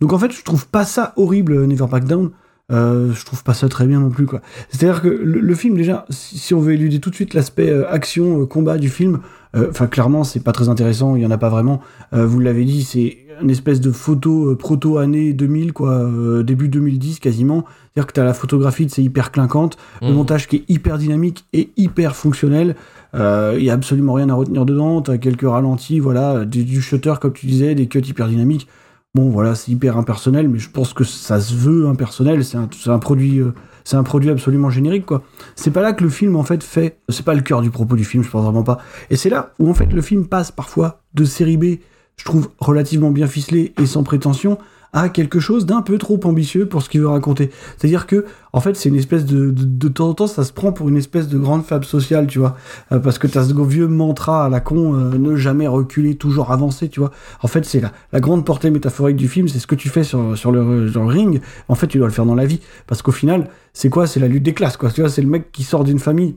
donc 0.00 0.12
en 0.12 0.18
fait 0.18 0.30
je 0.30 0.44
trouve 0.44 0.68
pas 0.68 0.84
ça 0.84 1.12
horrible 1.16 1.66
Never 1.66 1.86
Back 1.88 2.04
Down 2.04 2.30
euh, 2.72 3.12
je 3.12 3.24
trouve 3.24 3.42
pas 3.44 3.54
ça 3.54 3.68
très 3.68 3.86
bien 3.86 4.00
non 4.00 4.10
plus 4.10 4.26
quoi. 4.26 4.40
C'est 4.70 4.86
à 4.88 4.92
dire 4.92 5.02
que 5.02 5.08
le, 5.08 5.40
le 5.40 5.54
film 5.54 5.76
déjà 5.76 6.06
si, 6.10 6.38
si 6.38 6.54
on 6.54 6.60
veut 6.60 6.72
éluder 6.72 6.98
tout 7.00 7.10
de 7.10 7.14
suite 7.14 7.34
l'aspect 7.34 7.70
euh, 7.70 7.90
action 7.90 8.42
euh, 8.42 8.46
combat 8.46 8.78
du 8.78 8.88
film 8.88 9.20
euh, 9.54 9.66
enfin 9.70 9.86
clairement 9.86 10.24
c'est 10.24 10.40
pas 10.40 10.52
très 10.52 10.68
intéressant 10.68 11.14
il 11.16 11.22
y 11.22 11.26
en 11.26 11.30
a 11.30 11.38
pas 11.38 11.50
vraiment. 11.50 11.80
Euh, 12.14 12.24
vous 12.26 12.40
l'avez 12.40 12.64
dit 12.64 12.82
c'est 12.82 13.18
une 13.42 13.50
espèce 13.50 13.80
de 13.80 13.90
photo 13.90 14.50
euh, 14.50 14.56
proto 14.56 14.98
année 14.98 15.32
2000 15.32 15.72
quoi 15.72 15.90
euh, 15.92 16.42
début 16.42 16.68
2010 16.68 17.18
quasiment 17.20 17.64
c'est 17.94 18.00
à 18.00 18.02
dire 18.02 18.06
que 18.06 18.12
t'as 18.14 18.24
la 18.24 18.32
photographie 18.34 18.86
c'est 18.88 19.02
hyper 19.02 19.30
clinquante. 19.32 19.76
Le 20.00 20.08
Mmh. 20.08 20.12
montage 20.14 20.48
qui 20.48 20.56
est 20.56 20.64
hyper 20.70 20.96
dynamique 20.96 21.44
et 21.52 21.70
hyper 21.76 22.16
fonctionnel. 22.16 22.74
Euh, 23.14 23.56
il 23.58 23.64
y 23.64 23.68
a 23.70 23.74
absolument 23.74 24.14
rien 24.14 24.30
à 24.30 24.34
retenir 24.34 24.64
dedans. 24.64 25.02
T'as 25.02 25.18
quelques 25.18 25.42
ralentis 25.42 25.98
voilà 26.00 26.46
du, 26.46 26.64
du 26.64 26.80
shutter 26.80 27.12
comme 27.20 27.34
tu 27.34 27.44
disais 27.46 27.74
des 27.74 27.86
cuts 27.88 28.00
hyper 28.00 28.28
dynamiques 28.28 28.66
bon 29.14 29.28
voilà 29.28 29.54
c'est 29.54 29.70
hyper 29.70 29.98
impersonnel 29.98 30.48
mais 30.48 30.58
je 30.58 30.70
pense 30.70 30.94
que 30.94 31.04
ça 31.04 31.40
se 31.40 31.54
veut 31.54 31.86
impersonnel. 31.86 32.44
C'est 32.44 32.56
un, 32.56 32.98
produit 32.98 33.40
euh, 33.40 33.52
c'est 33.84 33.96
un 33.96 34.02
produit 34.02 34.30
absolument 34.30 34.70
générique 34.70 35.06
quoi. 35.06 35.22
C'est 35.54 35.70
pas 35.70 35.82
là 35.82 35.92
que 35.92 36.02
le 36.02 36.10
film 36.10 36.36
en 36.36 36.44
fait 36.44 36.62
fait 36.62 36.98
c'est 37.08 37.24
pas 37.24 37.34
le 37.34 37.42
cœur 37.42 37.62
du 37.62 37.70
propos 37.70 37.96
du 37.96 38.04
film 38.04 38.22
je 38.22 38.30
pense 38.30 38.44
vraiment 38.44 38.62
pas. 38.64 38.78
Et 39.10 39.16
c'est 39.16 39.30
là 39.30 39.52
où 39.58 39.68
en 39.68 39.74
fait 39.74 39.92
le 39.92 40.02
film 40.02 40.26
passe 40.26 40.50
parfois 40.50 41.00
de 41.14 41.24
série 41.24 41.56
B 41.56 41.80
je 42.16 42.24
trouve 42.24 42.50
relativement 42.58 43.10
bien 43.10 43.26
ficelé 43.26 43.72
et 43.78 43.86
sans 43.86 44.02
prétention 44.02 44.58
à 44.92 45.08
quelque 45.08 45.40
chose 45.40 45.64
d'un 45.64 45.80
peu 45.80 45.96
trop 45.96 46.20
ambitieux 46.24 46.68
pour 46.68 46.82
ce 46.82 46.90
qu'il 46.90 47.00
veut 47.00 47.08
raconter. 47.08 47.50
C'est-à-dire 47.78 48.06
que, 48.06 48.26
en 48.52 48.60
fait, 48.60 48.76
c'est 48.76 48.90
une 48.90 48.96
espèce 48.96 49.24
de, 49.24 49.50
de, 49.50 49.64
de 49.64 49.88
temps 49.88 50.10
en 50.10 50.14
temps, 50.14 50.26
ça 50.26 50.44
se 50.44 50.52
prend 50.52 50.72
pour 50.72 50.88
une 50.88 50.98
espèce 50.98 51.28
de 51.28 51.38
grande 51.38 51.64
fable 51.64 51.86
sociale, 51.86 52.26
tu 52.26 52.38
vois. 52.38 52.56
Euh, 52.92 52.98
parce 52.98 53.18
que 53.18 53.26
t'as 53.26 53.44
ce 53.44 53.54
vieux 53.62 53.88
mantra 53.88 54.44
à 54.44 54.48
la 54.50 54.60
con, 54.60 54.94
euh, 54.94 55.16
ne 55.16 55.34
jamais 55.36 55.66
reculer, 55.66 56.16
toujours 56.16 56.52
avancer, 56.52 56.88
tu 56.88 57.00
vois. 57.00 57.10
En 57.42 57.48
fait, 57.48 57.64
c'est 57.64 57.80
la, 57.80 57.92
la 58.12 58.20
grande 58.20 58.44
portée 58.44 58.70
métaphorique 58.70 59.16
du 59.16 59.28
film, 59.28 59.48
c'est 59.48 59.58
ce 59.58 59.66
que 59.66 59.74
tu 59.74 59.88
fais 59.88 60.04
sur, 60.04 60.20
le, 60.20 60.36
sur 60.36 60.52
le 60.52 61.06
ring. 61.06 61.40
En 61.68 61.74
fait, 61.74 61.86
tu 61.86 61.96
dois 61.96 62.06
le 62.06 62.12
faire 62.12 62.26
dans 62.26 62.34
la 62.34 62.44
vie. 62.44 62.60
Parce 62.86 63.00
qu'au 63.00 63.12
final, 63.12 63.48
c'est 63.72 63.88
quoi? 63.88 64.06
C'est 64.06 64.20
la 64.20 64.28
lutte 64.28 64.42
des 64.42 64.54
classes, 64.54 64.76
quoi. 64.76 64.90
Tu 64.90 65.00
vois, 65.00 65.08
c'est 65.08 65.22
le 65.22 65.28
mec 65.28 65.52
qui 65.52 65.62
sort 65.64 65.84
d'une 65.84 65.98
famille 65.98 66.36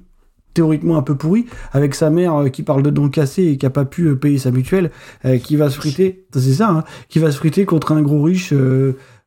théoriquement 0.56 0.98
un 0.98 1.04
peu 1.04 1.16
pourri, 1.16 1.46
avec 1.74 1.94
sa 1.94 2.10
mère 2.10 2.36
euh, 2.36 2.50
qui 2.50 2.64
parle 2.64 2.82
de 2.82 2.90
dons 2.90 3.10
cassés 3.10 3.44
et 3.44 3.58
qui 3.58 3.66
a 3.68 3.70
pas 3.70 3.86
pu 3.86 4.08
euh, 4.08 4.16
payer 4.16 4.40
sa 4.40 4.50
mutuelle, 4.50 4.90
euh, 5.26 5.38
qui 5.38 5.56
va 5.58 5.70
se 5.70 5.76
friter, 5.76 6.26
c'est 6.34 6.40
ça, 6.40 6.70
hein, 6.70 6.84
qui 7.10 7.20
va 7.20 7.30
se 7.32 7.38
friter 7.38 7.66
contre 7.66 7.92
un 7.92 8.02
gros 8.02 8.24
riche, 8.24 8.54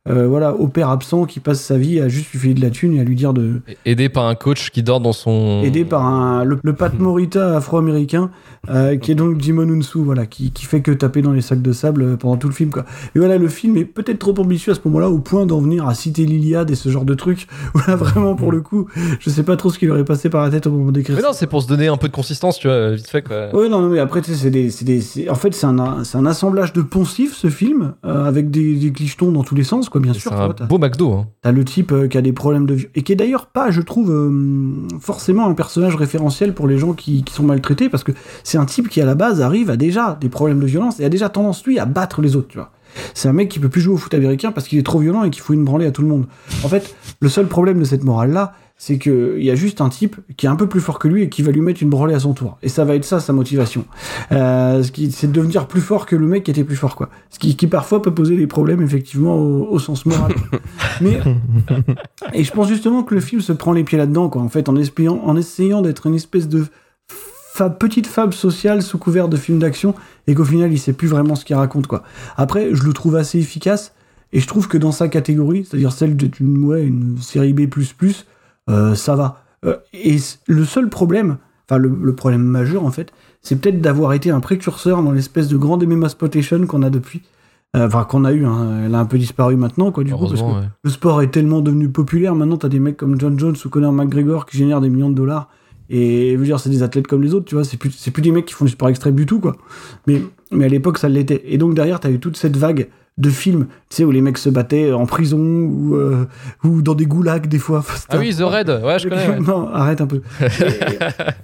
euh, 0.09 0.27
voilà, 0.27 0.53
au 0.53 0.67
père 0.67 0.89
absent 0.89 1.25
qui 1.25 1.39
passe 1.39 1.61
sa 1.61 1.77
vie 1.77 1.99
à 1.99 2.07
juste 2.07 2.31
lui 2.31 2.39
filer 2.39 2.53
de 2.53 2.61
la 2.61 2.69
thune 2.69 2.95
et 2.95 2.99
à 2.99 3.03
lui 3.03 3.15
dire 3.15 3.33
de 3.33 3.61
Aidé 3.85 4.09
par 4.09 4.25
un 4.25 4.35
coach 4.35 4.71
qui 4.71 4.83
dort 4.83 4.99
dans 4.99 5.13
son. 5.13 5.61
aidé 5.63 5.85
par 5.85 6.05
un 6.05 6.43
le, 6.43 6.59
le 6.63 6.73
Pat 6.73 6.93
Morita 6.99 7.55
afro-américain 7.57 8.31
euh, 8.69 8.97
qui 8.97 9.11
est 9.11 9.15
donc 9.15 9.39
Jimon 9.39 9.69
Unsu 9.69 9.99
voilà 9.99 10.25
qui, 10.25 10.51
qui 10.51 10.65
fait 10.65 10.81
que 10.81 10.91
taper 10.91 11.21
dans 11.21 11.31
les 11.31 11.41
sacs 11.41 11.61
de 11.61 11.71
sable 11.71 12.01
euh, 12.01 12.17
pendant 12.17 12.37
tout 12.37 12.47
le 12.47 12.53
film 12.53 12.69
quoi 12.71 12.85
et 13.15 13.19
voilà 13.19 13.37
le 13.37 13.47
film 13.47 13.77
est 13.77 13.85
peut-être 13.85 14.19
trop 14.19 14.33
ambitieux 14.39 14.71
à 14.71 14.75
ce 14.75 14.81
moment-là 14.85 15.09
au 15.09 15.19
point 15.19 15.45
d'en 15.45 15.61
venir 15.61 15.87
à 15.87 15.93
citer 15.93 16.25
l'Iliade 16.25 16.69
et 16.71 16.75
ce 16.75 16.89
genre 16.89 17.05
de 17.05 17.13
trucs 17.13 17.47
où 17.75 17.79
là 17.87 17.95
vraiment 17.95 18.35
pour 18.35 18.51
le 18.51 18.61
coup 18.61 18.87
je 19.19 19.29
sais 19.29 19.43
pas 19.43 19.55
trop 19.57 19.69
ce 19.69 19.79
qui 19.79 19.85
lui 19.85 19.91
aurait 19.91 20.05
passé 20.05 20.29
par 20.29 20.43
la 20.43 20.49
tête 20.49 20.67
au 20.67 20.71
moment 20.71 20.91
d'écrire 20.91 21.15
Mais 21.15 21.21
non, 21.23 21.33
c'est 21.33 21.47
pour 21.47 21.61
se 21.61 21.67
donner 21.67 21.87
un 21.87 21.97
peu 21.97 22.07
de 22.07 22.13
consistance, 22.13 22.59
tu 22.59 22.67
vois, 22.67 22.91
vite 22.91 23.07
fait 23.07 23.21
quoi. 23.21 23.53
Ouais, 23.55 23.69
non, 23.69 23.89
mais 23.89 23.99
après, 23.99 24.21
tu 24.21 24.31
sais, 24.31 24.37
c'est 24.37 24.49
des, 24.49 24.69
des, 24.81 25.29
en 25.29 25.35
fait, 25.35 25.53
c'est 25.53 25.65
un, 25.65 25.77
un 25.79 26.25
assemblage 26.25 26.73
de 26.73 26.81
poncifs, 26.81 27.35
ce 27.35 27.49
film, 27.49 27.93
euh, 28.05 28.25
avec 28.25 28.49
des, 28.51 28.75
des 28.75 28.91
clichetons 28.91 29.31
dans 29.31 29.43
tous 29.43 29.55
les 29.55 29.63
sens, 29.63 29.89
quoi. 29.89 29.98
Bien 29.99 30.13
C'est 30.13 30.19
sûr. 30.19 30.31
tu 30.31 30.37
un 30.37 30.47
vois, 30.47 30.67
beau 30.67 30.77
McDo. 30.77 31.13
Hein. 31.13 31.27
T'as 31.41 31.51
le 31.51 31.63
type 31.65 31.91
euh, 31.91 32.07
qui 32.07 32.17
a 32.17 32.21
des 32.21 32.33
problèmes 32.33 32.65
de 32.65 32.73
viol. 32.73 32.89
Et 32.95 33.03
qui 33.03 33.11
est 33.13 33.15
d'ailleurs 33.15 33.47
pas, 33.47 33.71
je 33.71 33.81
trouve, 33.81 34.11
euh, 34.11 34.87
forcément 34.99 35.47
un 35.47 35.53
personnage 35.53 35.95
référentiel 35.95 36.53
pour 36.53 36.67
les 36.67 36.77
gens 36.77 36.93
qui, 36.93 37.23
qui 37.23 37.33
sont 37.33 37.43
maltraités, 37.43 37.89
parce 37.89 38.03
que 38.03 38.11
c'est 38.43 38.57
un 38.57 38.65
type 38.65 38.89
qui, 38.89 39.01
à 39.01 39.05
la 39.05 39.15
base, 39.15 39.41
arrive 39.41 39.69
à 39.69 39.77
déjà 39.77 40.17
des 40.19 40.29
problèmes 40.29 40.59
de 40.59 40.65
violence 40.65 40.99
et 40.99 41.05
a 41.05 41.09
déjà 41.09 41.29
tendance, 41.29 41.65
lui, 41.65 41.79
à 41.79 41.85
battre 41.85 42.21
les 42.21 42.35
autres, 42.35 42.47
tu 42.47 42.57
vois. 42.57 42.71
C'est 43.13 43.29
un 43.29 43.33
mec 43.33 43.49
qui 43.49 43.59
peut 43.59 43.69
plus 43.69 43.81
jouer 43.81 43.93
au 43.93 43.97
foot 43.97 44.13
américain 44.13 44.51
parce 44.51 44.67
qu'il 44.67 44.79
est 44.79 44.83
trop 44.83 44.99
violent 44.99 45.23
et 45.23 45.29
qu'il 45.29 45.41
faut 45.41 45.53
une 45.53 45.63
branlée 45.63 45.85
à 45.85 45.91
tout 45.91 46.01
le 46.01 46.07
monde. 46.07 46.25
En 46.63 46.67
fait, 46.67 46.95
le 47.19 47.29
seul 47.29 47.45
problème 47.45 47.79
de 47.79 47.85
cette 47.85 48.03
morale-là, 48.03 48.53
c'est 48.81 48.97
qu'il 48.97 49.43
y 49.43 49.51
a 49.51 49.55
juste 49.55 49.81
un 49.81 49.89
type 49.89 50.15
qui 50.37 50.45
est 50.45 50.49
un 50.49 50.55
peu 50.55 50.67
plus 50.67 50.79
fort 50.79 50.99
que 50.99 51.09
lui 51.09 51.23
et 51.23 51.29
qui 51.29 51.41
va 51.41 51.51
lui 51.51 51.59
mettre 51.59 51.83
une 51.83 51.89
branlée 51.89 52.13
à 52.13 52.19
son 52.19 52.33
tour. 52.33 52.57
Et 52.63 52.69
ça 52.69 52.85
va 52.85 52.95
être 52.95 53.03
ça, 53.03 53.19
sa 53.19 53.33
motivation. 53.33 53.83
Euh, 54.31 54.81
c'est 55.11 55.27
de 55.27 55.33
devenir 55.33 55.67
plus 55.67 55.81
fort 55.81 56.05
que 56.05 56.15
le 56.15 56.25
mec 56.25 56.45
qui 56.45 56.51
était 56.51 56.63
plus 56.63 56.77
fort, 56.77 56.95
quoi. 56.95 57.09
Ce 57.29 57.39
qui, 57.39 57.57
qui 57.57 57.67
parfois 57.67 58.01
peut 58.01 58.13
poser 58.13 58.37
des 58.37 58.47
problèmes, 58.47 58.81
effectivement, 58.81 59.35
au, 59.35 59.67
au 59.69 59.79
sens 59.79 60.05
moral. 60.05 60.33
Mais 61.01 61.19
et 62.33 62.45
je 62.45 62.51
pense 62.53 62.69
justement 62.69 63.03
que 63.03 63.13
le 63.13 63.19
film 63.19 63.41
se 63.41 63.51
prend 63.51 63.73
les 63.73 63.83
pieds 63.83 63.97
là-dedans, 63.97 64.29
quoi. 64.29 64.41
En 64.41 64.49
fait, 64.49 64.69
en 64.69 64.77
essayant, 64.77 65.19
en 65.25 65.35
essayant 65.35 65.81
d'être 65.81 66.07
une 66.07 66.15
espèce 66.15 66.47
de 66.47 66.65
petite 67.67 68.07
fable 68.07 68.33
sociale 68.33 68.81
sous 68.81 68.97
couvert 68.97 69.27
de 69.27 69.35
film 69.35 69.59
d'action, 69.59 69.93
et 70.27 70.35
qu'au 70.35 70.45
final, 70.45 70.71
il 70.71 70.79
sait 70.79 70.93
plus 70.93 71.09
vraiment 71.09 71.35
ce 71.35 71.43
qu'il 71.43 71.57
raconte, 71.57 71.87
quoi. 71.87 72.03
Après, 72.37 72.69
je 72.73 72.83
le 72.83 72.93
trouve 72.93 73.17
assez 73.17 73.39
efficace, 73.39 73.93
et 74.31 74.39
je 74.39 74.47
trouve 74.47 74.69
que 74.69 74.77
dans 74.77 74.93
sa 74.93 75.09
catégorie, 75.09 75.65
c'est-à-dire 75.65 75.91
celle 75.91 76.15
d'une 76.15 76.63
ouais, 76.63 76.85
une 76.85 77.17
série 77.19 77.51
B++, 77.51 77.67
ça 78.95 79.15
va. 79.15 79.43
Euh, 79.65 79.77
et 79.93 80.17
le 80.47 80.65
seul 80.65 80.89
problème, 80.89 81.37
enfin 81.67 81.77
le, 81.77 81.89
le 82.01 82.15
problème 82.15 82.43
majeur 82.43 82.85
en 82.85 82.91
fait, 82.91 83.11
c'est 83.41 83.59
peut-être 83.59 83.81
d'avoir 83.81 84.13
été 84.13 84.31
un 84.31 84.39
précurseur 84.39 85.03
dans 85.03 85.11
l'espèce 85.11 85.47
de 85.47 85.57
grande 85.57 85.85
MMOsploitation 85.85 86.65
qu'on 86.65 86.83
a 86.83 86.89
depuis. 86.89 87.21
Euh, 87.75 87.85
Enfin, 87.85 88.03
qu'on 88.03 88.25
a 88.25 88.31
eu, 88.31 88.45
hein. 88.45 88.85
elle 88.85 88.95
a 88.95 88.99
un 88.99 89.05
peu 89.05 89.19
disparu 89.19 89.55
maintenant, 89.55 89.91
quoi, 89.91 90.03
du 90.03 90.11
coup, 90.11 90.19
parce 90.21 90.31
que 90.33 90.39
Heureusement, 90.39 90.59
ouais. 90.59 90.67
le 90.83 90.89
sport 90.89 91.21
est 91.21 91.27
tellement 91.29 91.61
devenu 91.61 91.87
populaire. 91.89 92.33
Maintenant, 92.33 92.57
t'as 92.57 92.67
des 92.67 92.79
mecs 92.79 92.97
comme 92.97 93.19
John 93.19 93.37
Jones 93.37 93.55
ou 93.63 93.69
Conor 93.69 93.93
McGregor 93.93 94.47
qui 94.47 94.57
génèrent 94.57 94.81
des 94.81 94.89
millions 94.89 95.11
de 95.11 95.15
dollars. 95.15 95.49
Et 95.87 96.31
je 96.33 96.37
veux 96.37 96.45
dire, 96.45 96.59
c'est 96.59 96.69
des 96.71 96.81
athlètes 96.81 97.05
comme 97.05 97.21
les 97.21 97.33
autres, 97.35 97.45
tu 97.45 97.53
vois. 97.55 97.63
C'est 97.63 97.77
plus, 97.77 97.91
c'est 97.91 98.09
plus 98.11 98.21
des 98.23 98.31
mecs 98.31 98.45
qui 98.45 98.53
font 98.55 98.65
du 98.65 98.71
sport 98.71 98.89
extrême 98.89 99.15
du 99.15 99.27
tout, 99.27 99.39
quoi. 99.39 99.55
Mais, 100.07 100.23
mais 100.51 100.65
à 100.65 100.67
l'époque, 100.67 100.97
ça 100.97 101.09
l'était. 101.09 101.43
Et 101.45 101.59
donc, 101.59 101.75
derrière, 101.75 101.99
t'as 101.99 102.09
eu 102.09 102.19
toute 102.19 102.37
cette 102.37 102.57
vague 102.57 102.89
de 103.19 103.29
films, 103.29 103.67
tu 103.89 103.97
sais, 103.97 104.03
où 104.05 104.11
les 104.11 104.21
mecs 104.21 104.37
se 104.37 104.49
battaient 104.49 104.93
en 104.93 105.05
prison 105.05 105.37
ou, 105.37 105.95
euh, 105.95 106.25
ou 106.63 106.81
dans 106.81 106.95
des 106.95 107.05
goulags, 107.05 107.47
des 107.47 107.59
fois. 107.59 107.83
Ah 108.09 108.17
oui, 108.17 108.33
The 108.33 108.41
Raid, 108.43 108.69
ouais, 108.69 108.97
je 108.97 109.09
connais. 109.09 109.27
ouais. 109.27 109.39
non, 109.41 109.67
arrête 109.67 109.99
un 109.99 110.07
peu. 110.07 110.21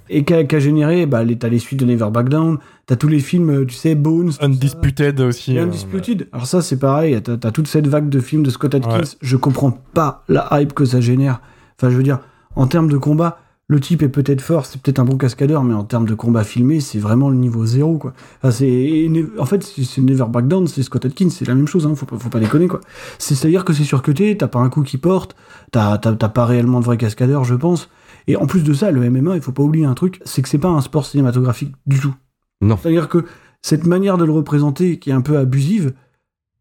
Et, 0.08 0.18
et 0.18 0.24
qui 0.24 0.32
a, 0.32 0.44
qui 0.44 0.56
a 0.56 0.58
généré, 0.58 1.04
bah, 1.04 1.22
t'as 1.38 1.48
les 1.48 1.58
suites 1.58 1.78
de 1.78 1.84
Never 1.84 2.08
Back 2.10 2.30
Down, 2.30 2.58
t'as 2.86 2.96
tous 2.96 3.08
les 3.08 3.20
films, 3.20 3.50
euh, 3.50 3.64
tu 3.66 3.74
sais, 3.74 3.94
Bones. 3.94 4.32
Undisputed 4.40 5.20
aussi. 5.20 5.54
Et 5.54 5.58
euh, 5.58 5.64
Undisputed. 5.64 6.28
Alors 6.32 6.46
ça, 6.46 6.62
c'est 6.62 6.78
pareil. 6.78 7.20
T'as 7.22 7.34
as 7.34 7.50
toute 7.52 7.68
cette 7.68 7.86
vague 7.86 8.08
de 8.08 8.20
films 8.20 8.42
de 8.42 8.50
Scott 8.50 8.74
Atkins. 8.74 8.98
Ouais. 8.98 9.04
Je 9.20 9.36
comprends 9.36 9.78
pas 9.92 10.24
la 10.28 10.48
hype 10.52 10.72
que 10.72 10.86
ça 10.86 11.00
génère. 11.02 11.40
Enfin, 11.78 11.90
je 11.90 11.96
veux 11.96 12.02
dire, 12.02 12.20
en 12.54 12.66
termes 12.66 12.88
de 12.88 12.96
combat, 12.96 13.38
le 13.68 13.80
type 13.80 14.02
est 14.02 14.08
peut-être 14.08 14.40
fort, 14.40 14.64
c'est 14.64 14.80
peut-être 14.80 15.00
un 15.00 15.04
bon 15.04 15.16
cascadeur, 15.16 15.64
mais 15.64 15.74
en 15.74 15.82
termes 15.82 16.06
de 16.06 16.14
combat 16.14 16.44
filmé, 16.44 16.78
c'est 16.80 16.98
vraiment 17.00 17.30
le 17.30 17.36
niveau 17.36 17.66
zéro, 17.66 17.98
quoi. 17.98 18.12
Enfin, 18.38 18.52
c'est, 18.52 19.10
en 19.38 19.44
fait, 19.44 19.64
c'est 19.64 20.00
Never 20.02 20.26
Back 20.28 20.46
Down, 20.46 20.68
c'est 20.68 20.84
Scott 20.84 21.04
Atkins, 21.04 21.30
c'est 21.30 21.48
la 21.48 21.54
même 21.56 21.66
chose, 21.66 21.84
hein, 21.86 21.94
faut, 21.96 22.06
pas, 22.06 22.16
faut 22.16 22.28
pas 22.28 22.38
déconner, 22.38 22.68
quoi. 22.68 22.80
C'est- 23.18 23.34
C'est-à-dire 23.34 23.64
que 23.64 23.72
c'est 23.72 23.82
surcuté, 23.84 24.36
t'as 24.36 24.46
pas 24.46 24.60
un 24.60 24.68
coup 24.68 24.82
qui 24.82 24.98
porte, 24.98 25.34
t'as 25.72 25.98
pas 25.98 26.44
réellement 26.46 26.78
de 26.78 26.84
vrai 26.84 26.96
cascadeur, 26.96 27.42
je 27.44 27.56
pense. 27.56 27.88
Et 28.28 28.36
en 28.36 28.46
plus 28.46 28.62
de 28.62 28.72
ça, 28.72 28.90
le 28.92 29.02
MMA, 29.10 29.34
il 29.36 29.42
faut 29.42 29.52
pas 29.52 29.62
oublier 29.64 29.84
un 29.86 29.94
truc, 29.94 30.20
c'est 30.24 30.42
que 30.42 30.48
c'est 30.48 30.58
pas 30.58 30.68
un 30.68 30.80
sport 30.80 31.04
cinématographique 31.06 31.74
du 31.86 31.98
tout. 31.98 32.14
Non. 32.60 32.76
C'est-à-dire 32.80 33.08
que 33.08 33.24
cette 33.62 33.86
manière 33.86 34.16
de 34.16 34.24
le 34.24 34.32
représenter, 34.32 34.98
qui 35.00 35.10
est 35.10 35.12
un 35.12 35.20
peu 35.22 35.38
abusive, 35.38 35.92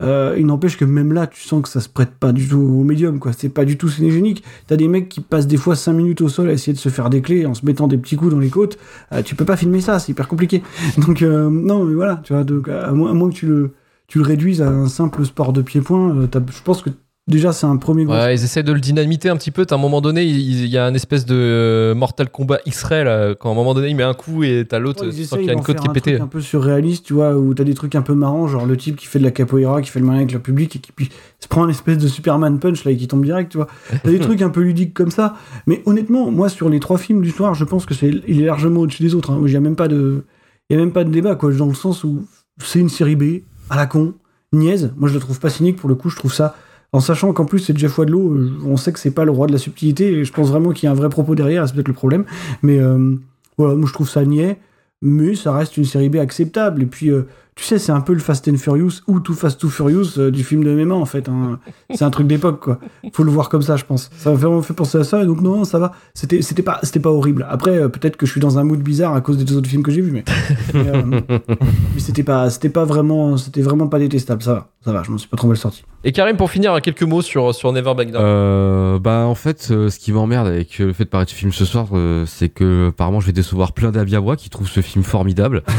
euh, 0.02 0.36
il 0.38 0.46
n'empêche 0.46 0.78
que 0.78 0.86
même 0.86 1.14
là, 1.14 1.26
tu 1.28 1.41
sens 1.41 1.62
que 1.62 1.70
ça 1.70 1.80
se 1.80 1.88
prête 1.88 2.12
pas 2.12 2.34
du 2.34 2.48
tout 2.48 2.58
au 2.58 2.84
médium, 2.84 3.20
quoi. 3.20 3.32
C'est 3.34 3.50
pas 3.50 3.66
du 3.66 3.78
tout 3.78 3.88
cinégénique. 3.88 4.43
T'as 4.68 4.76
des 4.76 4.88
mecs 4.88 5.08
qui 5.10 5.22
passent 5.22 5.48
des 5.48 5.58
fois 5.58 5.76
5 5.76 5.93
minutes 5.93 6.22
au 6.22 6.30
sol 6.30 6.50
à 6.50 6.54
essayer 6.54 6.74
de 6.74 6.78
se 6.78 6.89
faire 6.89 7.10
des 7.10 7.22
clés 7.22 7.46
en 7.46 7.54
se 7.54 7.66
mettant 7.66 7.88
des 7.88 7.98
petits 7.98 8.18
coups 8.18 8.32
dans 8.32 8.39
les 8.39 8.50
côtes. 8.50 8.78
Euh, 9.14 9.22
tu 9.22 9.36
peux 9.36 9.46
pas 9.46 9.56
filmer 9.56 9.82
ça, 9.82 10.00
c'est 10.00 10.12
hyper 10.12 10.28
compliqué. 10.28 10.64
Donc, 10.98 11.22
euh, 11.22 11.50
non, 11.50 11.86
mais 11.86 11.93
voilà, 11.93 12.22
tu 12.24 12.34
vois, 12.34 12.43
donc, 12.43 12.68
à, 12.68 12.91
moins, 12.91 13.16
à 13.16 13.30
que 13.30 13.36
tu 13.36 13.46
le, 13.46 13.74
tu 14.08 14.18
le 14.18 14.26
réduises 14.26 14.62
à 14.62 14.70
un 14.70 14.88
simple 14.88 15.26
sport 15.26 15.54
de 15.54 15.62
pied-point, 15.62 16.28
je 16.34 16.62
pense 16.64 16.82
que 16.82 16.89
déjà, 17.28 17.54
c'est 17.54 17.66
un 17.66 17.78
premier 17.78 18.06
gros. 18.06 18.14
Ouais, 18.14 18.36
ils 18.36 18.44
essaient 18.44 18.64
de 18.64 18.72
le 18.72 18.80
dynamiter 18.80 19.30
un 19.30 19.38
petit 19.38 19.52
peu. 19.52 19.66
T'as 19.66 19.76
un 19.76 19.80
moment 19.80 20.02
donné, 20.02 20.24
il 20.24 20.66
il 20.66 20.68
y 20.68 20.78
a 20.78 20.86
un 20.86 20.94
espèce 20.94 21.26
de 21.26 21.36
euh, 21.36 21.96
Mortal 21.96 22.30
Kombat 22.30 22.60
X-Ray, 22.66 23.04
là, 23.04 23.36
quand 23.36 23.50
à 23.50 23.52
un 23.52 23.56
moment 23.56 23.74
donné, 23.74 23.90
il 23.90 23.96
met 23.96 24.04
un 24.04 24.14
coup 24.14 24.44
et 24.44 24.66
t'as 24.68 24.80
l'autre, 24.80 25.06
Ouais, 25.06 25.12
qu'il 25.12 25.46
y 25.46 25.50
a 25.50 25.54
une 25.54 25.62
côte 25.62 25.80
qui 25.80 25.88
est 25.88 25.94
pétée. 25.94 26.20
un 26.20 26.28
peu 26.28 26.42
surréaliste, 26.42 27.06
tu 27.06 27.14
vois, 27.14 27.36
où 27.36 27.54
t'as 27.54 27.64
des 27.64 27.74
trucs 27.74 27.96
un 27.96 28.02
peu 28.02 28.14
marrants, 28.14 28.48
genre 28.48 28.66
le 28.66 28.78
type 28.78 28.96
qui 28.96 29.08
fait 29.08 29.20
de 29.20 29.24
la 29.24 29.32
capoeira, 29.32 29.82
qui 29.82 29.90
fait 29.90 30.00
le 30.00 30.06
malin 30.06 30.20
avec 30.20 30.32
le 30.34 30.40
public 30.40 30.76
et 30.76 30.80
qui 30.80 30.92
puis 30.92 31.10
se 31.40 31.48
prend 31.48 31.64
un 31.64 31.70
espèce 31.70 31.98
de 31.98 32.08
Superman 32.08 32.60
punch 32.60 32.84
là 32.84 32.92
et 32.92 32.98
qui 32.98 33.08
tombe 33.08 33.24
direct, 33.24 33.52
tu 33.52 33.58
vois. 33.58 33.68
T'as 34.04 34.10
des 34.10 34.20
trucs 34.20 34.42
un 34.42 34.50
peu 34.50 34.62
ludiques 34.62 34.94
comme 34.94 35.12
ça. 35.12 35.36
Mais 35.68 35.82
honnêtement, 35.86 36.32
moi 36.32 36.50
sur 36.50 36.70
les 36.70 36.80
trois 36.80 36.98
films 36.98 37.22
du 37.22 37.32
soir, 37.32 37.54
je 37.54 37.64
pense 37.64 37.86
que 37.86 37.94
c'est 37.94 38.12
il 38.28 38.42
est 38.42 38.46
largement 38.46 38.82
au-dessus 38.82 39.04
des 39.04 39.16
autres. 39.16 39.32
Hein. 39.32 39.42
Il 39.46 39.52
y 39.52 39.56
a 39.56 39.60
même 39.62 39.76
pas 39.76 39.88
de 39.88 40.26
il 40.70 40.76
y 40.76 40.80
a 40.80 40.80
même 40.80 40.94
pas 40.94 41.04
de 41.04 41.12
débat 41.12 41.36
quoi, 41.36 41.52
dans 41.52 41.68
le 41.68 41.74
sens 41.76 42.04
où 42.04 42.26
c'est 42.64 42.80
une 42.80 42.90
série 42.90 43.16
B 43.16 43.42
à 43.70 43.76
la 43.76 43.86
con, 43.86 44.14
niaise. 44.54 44.94
Moi 44.98 45.10
je 45.10 45.14
le 45.14 45.20
trouve 45.20 45.40
pas 45.40 45.50
cynique 45.50 45.76
pour 45.76 45.90
le 45.90 45.96
coup, 45.96 46.10
je 46.10 46.16
trouve 46.16 46.34
ça 46.34 46.56
en 46.96 47.02
sachant 47.02 47.34
qu'en 47.34 47.43
plus 47.43 47.60
c'est 47.60 47.78
Jeff 47.78 47.98
Wadlow, 47.98 48.32
euh, 48.32 48.58
on 48.66 48.78
sait 48.78 48.93
que 48.93 49.00
c'est 49.00 49.12
pas 49.12 49.26
le 49.26 49.32
roi 49.32 49.48
de 49.48 49.52
la 49.52 49.58
subtilité 49.58 50.14
et 50.14 50.24
je 50.24 50.32
pense 50.32 50.48
vraiment 50.48 50.72
qu'il 50.72 50.86
y 50.86 50.88
a 50.88 50.91
un 50.91 50.96
vrai 50.96 51.10
propos 51.10 51.36
derrière, 51.36 51.68
c'est 51.68 51.74
peut-être 51.74 51.89
le 51.89 51.93
problème. 51.93 52.24
Mais 52.62 52.80
euh, 52.80 53.16
voilà, 53.58 53.76
moi 53.76 53.86
je 53.86 53.91
trouve 53.91 54.08
ça 54.10 54.24
niais, 54.24 54.60
mais 55.02 55.36
ça 55.36 55.52
reste 55.52 55.76
une 55.76 55.84
série 55.84 56.08
B 56.08 56.16
acceptable. 56.16 56.84
Et 56.84 56.86
puis, 56.86 57.10
euh, 57.10 57.28
tu 57.56 57.64
sais, 57.64 57.80
c'est 57.80 57.93
un 57.93 58.01
peu 58.01 58.14
le 58.14 58.20
Fast 58.20 58.47
and 58.49 58.58
Furious 58.58 59.01
ou 59.08 59.22
Too 59.22 59.34
Fast 59.34 59.62
Too 59.62 59.70
Furious 59.70 60.18
euh, 60.20 60.30
du 60.30 60.43
film 60.43 60.64
de 60.64 60.76
MMA 60.76 60.93
en 60.93 61.06
fait. 61.06 61.30
hein. 61.30 61.58
C'est 61.93 62.03
un 62.03 62.10
truc 62.10 62.28
d'époque 62.28 62.60
quoi. 62.60 62.80
Faut 63.14 63.24
le 63.24 63.32
voir 63.32 63.47
comme 63.47 63.62
ça, 63.62 63.78
je 63.78 63.86
pense. 63.86 64.10
Ça 64.18 64.30
m'a 64.32 64.36
vraiment 64.36 64.62
fait 64.62 64.74
penser 64.74 64.97
à 64.97 65.03
ça. 65.06 65.24
Et 65.24 65.26
donc 65.26 65.41
non, 65.41 65.64
ça 65.64 65.80
va. 65.80 65.93
C'était, 66.14 66.41
c'était 66.41 66.64
pas, 66.64 66.80
c'était 66.84 66.99
pas 66.99 67.12
horrible. 67.12 67.45
Après, 67.49 67.78
euh, 67.78 67.88
peut-être 67.88 68.18
que 68.18 68.26
je 68.26 68.32
suis 68.32 68.41
dans 68.41 68.60
un 68.60 68.66
mood 68.66 68.80
bizarre 68.82 69.14
à 69.16 69.22
cause 69.22 69.38
des 69.38 69.45
deux 69.45 69.56
autres 69.56 69.70
films 69.70 69.84
que 69.84 69.91
j'ai 69.91 70.01
vus, 70.01 70.12
mais, 70.12 70.26
mais, 70.74 70.89
euh, 70.89 71.22
mais 71.30 71.99
c'était 71.99 72.24
pas, 72.24 72.49
c'était 72.49 72.70
pas 72.70 72.84
vraiment, 72.84 73.38
c'était 73.38 73.62
vraiment 73.62 73.88
pas 73.88 73.99
détestable. 73.99 74.43
Ça 74.43 74.53
va, 74.53 74.68
ça 74.84 74.91
va. 74.91 75.03
Je 75.03 75.12
m'en 75.12 75.18
suis 75.18 75.30
pas 75.30 75.38
trop 75.38 75.47
mal 75.47 75.56
sorti. 75.58 75.84
Et 76.03 76.12
Karim, 76.12 76.38
pour 76.38 76.51
finir, 76.51 76.80
quelques 76.82 77.03
mots 77.03 77.22
sur, 77.22 77.56
sur 77.56 77.72
Never 77.72 77.93
Back 77.95 78.12
Down. 78.12 78.22
Euh, 78.24 78.99
bah 78.99 79.26
en 79.26 79.34
fait, 79.34 79.70
euh, 79.72 79.89
ce 79.89 79.97
qui 79.97 80.12
m'emmerde 80.12 80.47
avec 80.47 80.78
le 80.80 80.93
fait 80.93 81.06
de 81.06 81.10
parler 81.10 81.26
de 81.26 81.30
ce 81.32 81.36
film 81.36 81.51
ce 81.53 81.64
soir, 81.66 81.88
euh, 81.93 82.26
c'est 82.28 82.49
que 82.49 82.89
apparemment 82.89 83.22
je 83.22 83.28
vais 83.28 83.32
décevoir 83.32 83.72
plein 83.72 83.91
moi 84.22 84.36
qui 84.36 84.49
trouvent 84.49 84.70
ce 84.70 84.82
film 84.82 85.03
formidable. 85.03 85.64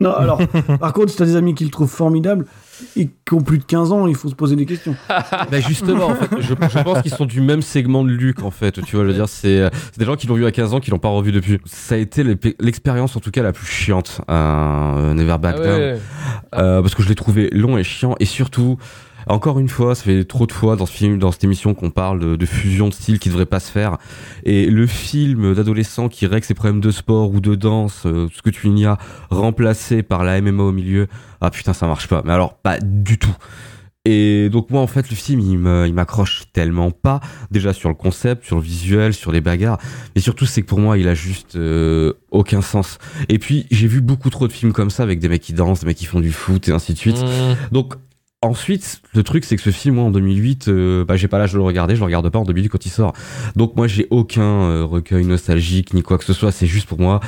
Non, 0.00 0.12
alors, 0.12 0.40
par 0.78 0.92
contre, 0.92 1.12
t'as 1.18 1.24
des 1.26 1.36
amis 1.36 1.54
qui 1.54 1.64
le 1.64 1.70
trouvent 1.70 1.90
formidable 1.90 2.46
et 2.96 3.08
qui 3.26 3.34
ont 3.34 3.40
plus 3.40 3.58
de 3.58 3.64
15 3.64 3.92
ans, 3.92 4.06
il 4.06 4.14
faut 4.14 4.28
se 4.28 4.34
poser 4.34 4.54
des 4.56 4.64
questions. 4.66 4.94
bah 5.08 5.60
justement, 5.60 6.06
en 6.06 6.14
fait, 6.14 6.28
je, 6.40 6.48
je 6.48 6.82
pense 6.82 7.02
qu'ils 7.02 7.12
sont 7.12 7.26
du 7.26 7.40
même 7.40 7.60
segment 7.60 8.04
de 8.04 8.10
Luc 8.10 8.42
en 8.42 8.50
fait. 8.50 8.80
Tu 8.84 8.96
vois, 8.96 9.04
je 9.04 9.10
veux 9.10 9.14
dire, 9.14 9.28
c'est 9.28 9.60
euh, 9.60 9.68
c'est 9.92 9.98
des 9.98 10.04
gens 10.04 10.16
qui 10.16 10.26
l'ont 10.26 10.34
vu 10.34 10.46
à 10.46 10.52
15 10.52 10.74
ans, 10.74 10.80
qui 10.80 10.90
l'ont 10.90 10.98
pas 10.98 11.08
revu 11.08 11.32
depuis. 11.32 11.58
Ça 11.64 11.96
a 11.96 11.98
été 11.98 12.24
l'expérience 12.60 13.16
en 13.16 13.20
tout 13.20 13.30
cas 13.30 13.42
la 13.42 13.52
plus 13.52 13.66
chiante 13.66 14.20
à 14.28 14.96
euh, 14.96 15.14
Never 15.14 15.38
Back 15.38 15.56
Ah 15.58 15.62
Down. 15.64 15.78
ouais. 15.80 15.98
Euh, 16.54 16.80
parce 16.82 16.94
que 16.94 17.02
je 17.02 17.08
l'ai 17.08 17.14
trouvé 17.14 17.50
long 17.50 17.76
et 17.78 17.84
chiant 17.84 18.14
et 18.20 18.24
surtout 18.24 18.78
encore 19.28 19.58
une 19.58 19.68
fois 19.68 19.94
ça 19.94 20.04
fait 20.04 20.24
trop 20.24 20.46
de 20.46 20.52
fois 20.52 20.76
dans 20.76 20.86
ce 20.86 20.92
film 20.92 21.18
dans 21.18 21.32
cette 21.32 21.44
émission 21.44 21.74
qu'on 21.74 21.90
parle 21.90 22.18
de, 22.18 22.36
de 22.36 22.46
fusion 22.46 22.88
de 22.88 22.94
style 22.94 23.18
qui 23.18 23.28
devrait 23.28 23.46
pas 23.46 23.60
se 23.60 23.70
faire 23.70 23.98
et 24.44 24.66
le 24.66 24.86
film 24.86 25.54
d'adolescent 25.54 26.08
qui 26.08 26.26
règle 26.26 26.44
ses 26.44 26.54
problèmes 26.54 26.80
de 26.80 26.90
sport 26.90 27.30
ou 27.30 27.40
de 27.40 27.54
danse 27.54 28.06
euh, 28.06 28.28
ce 28.34 28.42
que 28.42 28.50
tu 28.50 28.68
n'y 28.70 28.86
as 28.86 28.98
remplacé 29.30 30.02
par 30.02 30.24
la 30.24 30.40
MMA 30.40 30.62
au 30.62 30.72
milieu 30.72 31.08
ah 31.40 31.50
putain 31.50 31.72
ça 31.72 31.86
marche 31.86 32.08
pas 32.08 32.22
mais 32.24 32.32
alors 32.32 32.54
pas 32.54 32.78
du 32.78 33.18
tout 33.18 33.36
et 34.10 34.48
donc 34.48 34.70
moi 34.70 34.80
en 34.80 34.86
fait 34.86 35.10
le 35.10 35.16
film 35.16 35.40
il 35.40 35.92
m'accroche 35.92 36.44
tellement 36.54 36.90
pas 36.90 37.20
déjà 37.50 37.74
sur 37.74 37.90
le 37.90 37.94
concept, 37.94 38.46
sur 38.46 38.56
le 38.56 38.62
visuel, 38.62 39.12
sur 39.12 39.32
les 39.32 39.42
bagarres, 39.42 39.78
mais 40.14 40.22
surtout 40.22 40.46
c'est 40.46 40.62
que 40.62 40.66
pour 40.66 40.78
moi 40.78 40.96
il 40.96 41.08
a 41.08 41.14
juste 41.14 41.56
euh, 41.56 42.14
aucun 42.30 42.62
sens. 42.62 42.96
Et 43.28 43.38
puis 43.38 43.66
j'ai 43.70 43.86
vu 43.86 44.00
beaucoup 44.00 44.30
trop 44.30 44.48
de 44.48 44.52
films 44.52 44.72
comme 44.72 44.88
ça 44.88 45.02
avec 45.02 45.18
des 45.18 45.28
mecs 45.28 45.42
qui 45.42 45.52
dansent, 45.52 45.80
des 45.80 45.86
mecs 45.86 45.98
qui 45.98 46.06
font 46.06 46.20
du 46.20 46.32
foot 46.32 46.68
et 46.68 46.72
ainsi 46.72 46.94
de 46.94 46.98
suite. 46.98 47.22
Mmh. 47.22 47.72
Donc 47.72 47.96
ensuite 48.42 49.02
le 49.14 49.22
truc 49.22 49.44
c'est 49.44 49.56
que 49.56 49.62
ce 49.62 49.70
film 49.70 49.96
moi 49.96 50.04
en 50.04 50.10
2008 50.10 50.68
euh, 50.68 51.04
bah, 51.04 51.16
j'ai 51.16 51.28
pas 51.28 51.38
l'âge 51.38 51.52
de 51.52 51.58
le 51.58 51.64
regarder, 51.64 51.94
je 51.94 52.00
le 52.00 52.04
regarde 52.04 52.28
pas 52.30 52.38
en 52.38 52.44
2008 52.44 52.68
quand 52.68 52.86
il 52.86 52.90
sort. 52.90 53.12
Donc 53.56 53.76
moi 53.76 53.86
j'ai 53.86 54.06
aucun 54.10 54.42
euh, 54.42 54.84
recueil 54.84 55.24
nostalgique 55.24 55.94
ni 55.94 56.02
quoi 56.02 56.18
que 56.18 56.24
ce 56.24 56.32
soit, 56.32 56.52
c'est 56.52 56.66
juste 56.66 56.88
pour 56.88 57.00
moi 57.00 57.20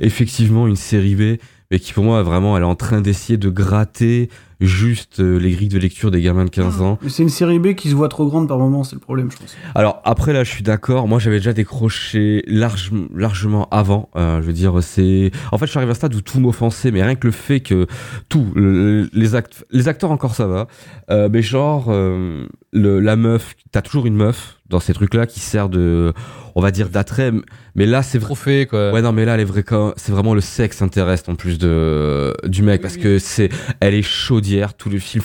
effectivement 0.00 0.66
une 0.66 0.76
série 0.76 1.14
B 1.14 1.40
mais 1.70 1.78
qui 1.78 1.92
pour 1.92 2.04
moi 2.04 2.22
vraiment 2.22 2.56
elle 2.56 2.62
est 2.62 2.66
en 2.66 2.76
train 2.76 3.00
d'essayer 3.00 3.38
de 3.38 3.48
gratter 3.48 4.28
juste 4.60 5.20
euh, 5.20 5.38
les 5.38 5.52
grilles 5.52 5.68
de 5.68 5.78
lecture 5.78 6.10
des 6.10 6.20
gamins 6.20 6.44
de 6.44 6.50
15 6.50 6.80
ans. 6.80 6.98
Mais 7.02 7.08
c'est 7.10 7.22
une 7.22 7.28
série 7.28 7.58
B 7.58 7.74
qui 7.74 7.90
se 7.90 7.94
voit 7.94 8.08
trop 8.08 8.26
grande 8.26 8.48
par 8.48 8.58
moment, 8.58 8.82
c'est 8.84 8.96
le 8.96 9.00
problème, 9.00 9.30
je 9.30 9.36
pense. 9.36 9.56
Alors 9.74 10.00
après 10.04 10.32
là 10.32 10.42
je 10.44 10.50
suis 10.50 10.62
d'accord, 10.64 11.06
moi 11.06 11.18
j'avais 11.18 11.36
déjà 11.38 11.52
décroché 11.52 12.42
large, 12.46 12.90
largement 13.14 13.68
avant, 13.70 14.08
Euh, 14.16 14.40
je 14.42 14.46
veux 14.46 14.52
dire 14.52 14.82
c'est... 14.82 15.30
En 15.52 15.58
fait 15.58 15.66
je 15.66 15.70
suis 15.70 15.78
arrivé 15.78 15.90
à 15.90 15.92
un 15.92 15.94
stade 15.94 16.14
où 16.14 16.20
tout 16.20 16.40
m'offensait, 16.40 16.90
mais 16.90 17.02
rien 17.02 17.14
que 17.14 17.26
le 17.26 17.32
fait 17.32 17.60
que 17.60 17.86
tout, 18.28 18.46
le- 18.54 19.08
les, 19.12 19.34
act... 19.34 19.64
les 19.70 19.86
acteurs 19.88 20.10
encore 20.10 20.34
ça 20.34 20.46
va, 20.46 20.66
Euh, 21.10 21.28
mais 21.30 21.42
genre 21.42 21.86
euh, 21.88 22.46
le, 22.72 23.00
la 23.00 23.16
meuf, 23.16 23.54
t'as 23.72 23.82
toujours 23.82 24.06
une 24.06 24.16
meuf 24.16 24.56
dans 24.68 24.80
ces 24.80 24.92
trucs-là 24.92 25.26
qui 25.26 25.40
sert 25.40 25.70
de, 25.70 26.12
on 26.54 26.60
va 26.60 26.70
dire, 26.70 26.90
d'attrait. 26.90 27.32
Mais 27.74 27.86
là, 27.86 28.02
c'est 28.02 28.18
vrai. 28.18 28.66
Quoi. 28.68 28.92
Ouais, 28.92 29.00
non, 29.00 29.12
mais 29.12 29.24
là, 29.24 29.32
elle 29.34 29.40
est 29.40 29.44
vraie 29.44 29.62
quand- 29.62 29.94
c'est 29.96 30.12
vraiment 30.12 30.34
le 30.34 30.42
sexe 30.42 30.82
intéressant 30.82 31.32
en 31.32 31.36
plus 31.36 31.56
de, 31.56 32.34
du 32.46 32.62
mec 32.62 32.82
parce 32.82 32.98
que 32.98 33.18
c'est, 33.18 33.48
elle 33.80 33.94
est 33.94 34.02
chaudière, 34.48 34.74
tout 34.74 34.88
le 34.88 34.98
film. 34.98 35.22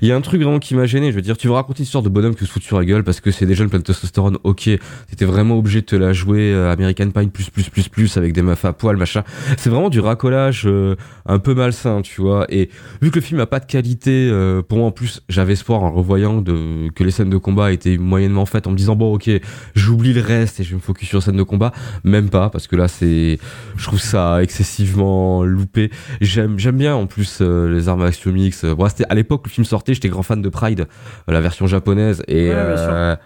Il 0.00 0.08
y 0.08 0.12
a 0.12 0.16
un 0.16 0.20
truc 0.20 0.40
vraiment 0.40 0.58
qui 0.58 0.74
m'a 0.74 0.86
gêné. 0.86 1.10
Je 1.10 1.16
veux 1.16 1.22
dire, 1.22 1.36
tu 1.36 1.46
veux 1.46 1.52
raconter 1.52 1.80
une 1.80 1.84
histoire 1.84 2.02
de 2.02 2.08
bonhomme 2.08 2.34
qui 2.34 2.46
se 2.46 2.50
fout 2.50 2.62
sur 2.62 2.78
la 2.78 2.84
gueule 2.84 3.04
parce 3.04 3.20
que 3.20 3.30
c'est 3.30 3.46
des 3.46 3.54
jeunes 3.54 3.68
pleins 3.68 3.78
de 3.78 3.84
testostérone. 3.84 4.38
Ok, 4.44 4.70
t'étais 5.10 5.24
vraiment 5.24 5.58
obligé 5.58 5.80
de 5.80 5.86
te 5.86 5.96
la 5.96 6.12
jouer 6.12 6.52
euh, 6.52 6.72
American 6.72 7.10
Pie 7.10 7.26
plus 7.28 7.50
plus 7.50 7.68
plus 7.68 7.88
plus 7.88 8.16
avec 8.16 8.32
des 8.32 8.42
meufs 8.42 8.64
à 8.64 8.72
poil, 8.72 8.96
machin. 8.96 9.24
C'est 9.58 9.68
vraiment 9.68 9.90
du 9.90 10.00
racolage 10.00 10.62
euh, 10.66 10.96
un 11.26 11.38
peu 11.38 11.54
malsain, 11.54 12.02
tu 12.02 12.20
vois. 12.20 12.46
Et 12.48 12.70
vu 13.02 13.10
que 13.10 13.16
le 13.16 13.20
film 13.20 13.40
a 13.40 13.46
pas 13.46 13.60
de 13.60 13.66
qualité, 13.66 14.28
euh, 14.30 14.62
pour 14.62 14.78
moi 14.78 14.86
en 14.86 14.92
plus, 14.92 15.22
j'avais 15.28 15.52
espoir 15.52 15.82
en 15.82 15.92
revoyant 15.92 16.40
de, 16.40 16.88
que 16.94 17.04
les 17.04 17.10
scènes 17.10 17.30
de 17.30 17.36
combat 17.36 17.72
étaient 17.72 17.98
moyennement 17.98 18.46
faites 18.46 18.66
en 18.66 18.70
me 18.70 18.76
disant 18.76 18.96
bon 18.96 19.14
ok, 19.14 19.30
j'oublie 19.74 20.14
le 20.14 20.22
reste 20.22 20.60
et 20.60 20.64
je 20.64 20.70
vais 20.70 20.76
me 20.76 20.80
focus 20.80 21.08
sur 21.08 21.18
les 21.18 21.24
scènes 21.24 21.36
de 21.36 21.42
combat. 21.42 21.72
Même 22.04 22.30
pas 22.30 22.48
parce 22.48 22.66
que 22.66 22.76
là 22.76 22.88
c'est, 22.88 23.38
je 23.76 23.84
trouve 23.84 24.00
ça 24.00 24.42
excessivement 24.42 25.44
loupé. 25.44 25.90
J'aime 26.20 26.56
bien 26.56 26.94
en 26.94 27.06
plus 27.06 27.40
les 27.40 27.88
armes 27.88 28.02
action 28.02 28.32
mix. 28.32 28.61
Bon, 28.64 28.88
c'était 28.88 29.04
à 29.08 29.14
l'époque 29.14 29.42
où 29.44 29.48
le 29.48 29.52
film 29.52 29.64
sortait, 29.64 29.94
j'étais 29.94 30.08
grand 30.08 30.22
fan 30.22 30.42
de 30.42 30.48
Pride, 30.48 30.80
euh, 31.28 31.32
la 31.32 31.40
version 31.40 31.66
japonaise 31.66 32.22
et 32.28 32.48
Ouais, 32.48 32.54
euh, 32.56 33.16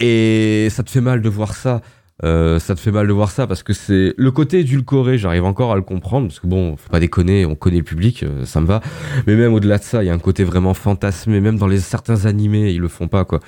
et 0.00 0.68
ça 0.70 0.82
te 0.82 0.90
fait 0.90 1.00
mal 1.00 1.22
de 1.22 1.28
voir 1.28 1.54
ça. 1.54 1.80
Euh, 2.24 2.60
ça 2.60 2.76
te 2.76 2.80
fait 2.80 2.92
mal 2.92 3.08
de 3.08 3.12
voir 3.12 3.32
ça 3.32 3.48
parce 3.48 3.64
que 3.64 3.72
c'est 3.72 4.14
le 4.16 4.30
côté 4.30 4.60
édulcoré, 4.60 5.18
j'arrive 5.18 5.44
encore 5.44 5.72
à 5.72 5.76
le 5.76 5.82
comprendre 5.82 6.28
parce 6.28 6.38
que 6.38 6.46
bon, 6.46 6.76
faut 6.76 6.88
pas 6.88 7.00
déconner, 7.00 7.44
on 7.46 7.56
connaît 7.56 7.78
le 7.78 7.82
public, 7.82 8.22
euh, 8.22 8.44
ça 8.44 8.60
me 8.60 8.66
va. 8.66 8.80
Mais 9.26 9.34
même 9.34 9.52
au-delà 9.54 9.78
de 9.78 9.82
ça, 9.82 10.04
il 10.04 10.06
y 10.06 10.10
a 10.10 10.12
un 10.12 10.20
côté 10.20 10.44
vraiment 10.44 10.74
fantasmé, 10.74 11.40
même 11.40 11.56
dans 11.56 11.66
les 11.66 11.80
certains 11.80 12.26
animés, 12.26 12.70
ils 12.70 12.80
le 12.80 12.86
font 12.86 13.08
pas 13.08 13.24
quoi. 13.24 13.40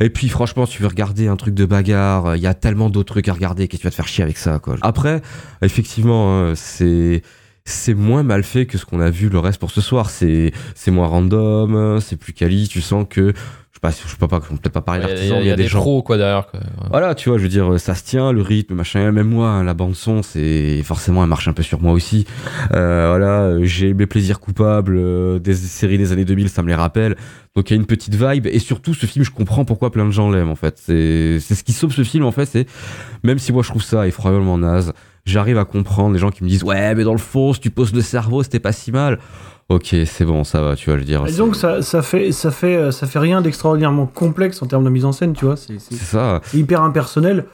Et 0.00 0.10
puis 0.10 0.28
franchement, 0.28 0.66
si 0.66 0.76
tu 0.76 0.82
veux 0.82 0.88
regarder 0.88 1.28
un 1.28 1.36
truc 1.36 1.54
de 1.54 1.66
bagarre, 1.66 2.34
il 2.34 2.42
y 2.42 2.48
a 2.48 2.54
tellement 2.54 2.90
d'autres 2.90 3.12
trucs 3.12 3.28
à 3.28 3.32
regarder, 3.32 3.68
qu'est-ce 3.68 3.78
que 3.78 3.82
tu 3.82 3.86
vas 3.86 3.90
te 3.92 3.96
faire 3.96 4.08
chier 4.08 4.24
avec 4.24 4.38
ça 4.38 4.58
quoi. 4.58 4.76
Après, 4.82 5.22
effectivement, 5.62 6.36
hein, 6.36 6.54
c'est 6.56 7.22
c'est 7.66 7.94
moins 7.94 8.22
mal 8.22 8.42
fait 8.44 8.64
que 8.64 8.78
ce 8.78 8.86
qu'on 8.86 9.00
a 9.00 9.10
vu 9.10 9.28
le 9.28 9.38
reste 9.38 9.58
pour 9.58 9.70
ce 9.70 9.80
soir. 9.82 10.08
C'est 10.08 10.52
c'est 10.74 10.90
moins 10.90 11.08
random, 11.08 12.00
c'est 12.00 12.16
plus 12.16 12.32
quali. 12.32 12.68
Tu 12.68 12.80
sens 12.80 13.04
que 13.10 13.32
je 13.32 13.78
sais 13.78 13.80
pas, 13.80 13.90
je 14.08 14.16
peux 14.16 14.26
pas 14.28 14.40
peut-être 14.40 14.70
pas 14.72 14.80
parler 14.80 15.02
y 15.02 15.04
a- 15.04 15.14
il 15.22 15.28
y 15.28 15.32
a, 15.32 15.34
mais 15.34 15.40
il 15.42 15.46
y 15.48 15.50
a 15.50 15.56
des, 15.56 15.66
gens. 15.66 15.80
pros, 15.80 16.02
quoi, 16.02 16.16
derrière, 16.16 16.46
quoi. 16.46 16.60
Voilà, 16.88 17.14
tu 17.14 17.28
vois, 17.28 17.36
je 17.36 17.42
veux 17.42 17.50
dire, 17.50 17.78
ça 17.78 17.94
se 17.94 18.04
tient, 18.04 18.32
le 18.32 18.40
rythme, 18.40 18.74
machin. 18.74 19.12
Même 19.12 19.28
moi, 19.28 19.48
hein, 19.50 19.64
la 19.64 19.74
bande 19.74 19.94
son, 19.94 20.22
c'est 20.22 20.82
forcément, 20.82 21.22
elle 21.22 21.28
marche 21.28 21.46
un 21.46 21.52
peu 21.52 21.62
sur 21.62 21.82
moi 21.82 21.92
aussi. 21.92 22.24
Euh, 22.72 23.08
voilà, 23.10 23.62
j'ai 23.66 23.92
mes 23.92 24.06
plaisirs 24.06 24.40
coupables 24.40 24.96
euh, 24.96 25.38
des 25.38 25.52
séries 25.54 25.98
des 25.98 26.12
années 26.12 26.24
2000, 26.24 26.48
ça 26.48 26.62
me 26.62 26.68
les 26.68 26.74
rappelle. 26.74 27.16
Donc 27.54 27.68
il 27.68 27.74
y 27.74 27.76
a 27.76 27.80
une 27.80 27.86
petite 27.86 28.14
vibe 28.14 28.46
et 28.46 28.58
surtout 28.60 28.94
ce 28.94 29.04
film, 29.04 29.24
je 29.26 29.30
comprends 29.30 29.64
pourquoi 29.66 29.90
plein 29.90 30.06
de 30.06 30.10
gens 30.10 30.30
l'aiment 30.30 30.50
en 30.50 30.56
fait. 30.56 30.78
C'est 30.82 31.38
c'est 31.40 31.54
ce 31.54 31.62
qui 31.64 31.72
sauve 31.72 31.92
ce 31.92 32.02
film 32.04 32.24
en 32.24 32.32
fait. 32.32 32.46
C'est 32.46 32.66
même 33.24 33.38
si 33.38 33.52
moi 33.52 33.62
je 33.62 33.68
trouve 33.68 33.82
ça 33.82 34.06
effroyablement 34.06 34.56
naze, 34.58 34.92
j'arrive 35.26 35.58
à 35.58 35.64
comprendre 35.64 36.12
les 36.12 36.18
gens 36.18 36.30
qui 36.30 36.44
me 36.44 36.48
disent 36.48 36.64
ouais 36.64 36.94
mais 36.94 37.04
dans 37.04 37.12
le 37.12 37.18
fond, 37.18 37.52
si 37.52 37.60
tu 37.60 37.70
poses 37.70 37.94
le 37.94 38.00
cerveau, 38.00 38.42
c'était 38.42 38.60
pas 38.60 38.72
si 38.72 38.92
mal. 38.92 39.18
Ok, 39.68 39.96
c'est 40.06 40.24
bon, 40.24 40.44
ça 40.44 40.62
va, 40.62 40.76
tu 40.76 40.90
vas 40.90 40.96
le 40.96 41.02
dire. 41.02 41.26
Et 41.26 41.32
donc 41.32 41.56
ça, 41.56 41.82
ça 41.82 42.00
fait 42.00 42.30
ça 42.30 42.52
fait 42.52 42.76
euh, 42.76 42.90
ça 42.92 43.06
fait 43.08 43.18
rien 43.18 43.42
d'extraordinairement 43.42 44.06
complexe 44.06 44.62
en 44.62 44.66
termes 44.66 44.84
de 44.84 44.90
mise 44.90 45.04
en 45.04 45.12
scène, 45.12 45.32
tu 45.32 45.44
vois. 45.44 45.56
C'est 45.56 45.80
ça. 45.80 46.40
c'est 46.44 46.58
hyper 46.58 46.82
impersonnel, 46.82 47.46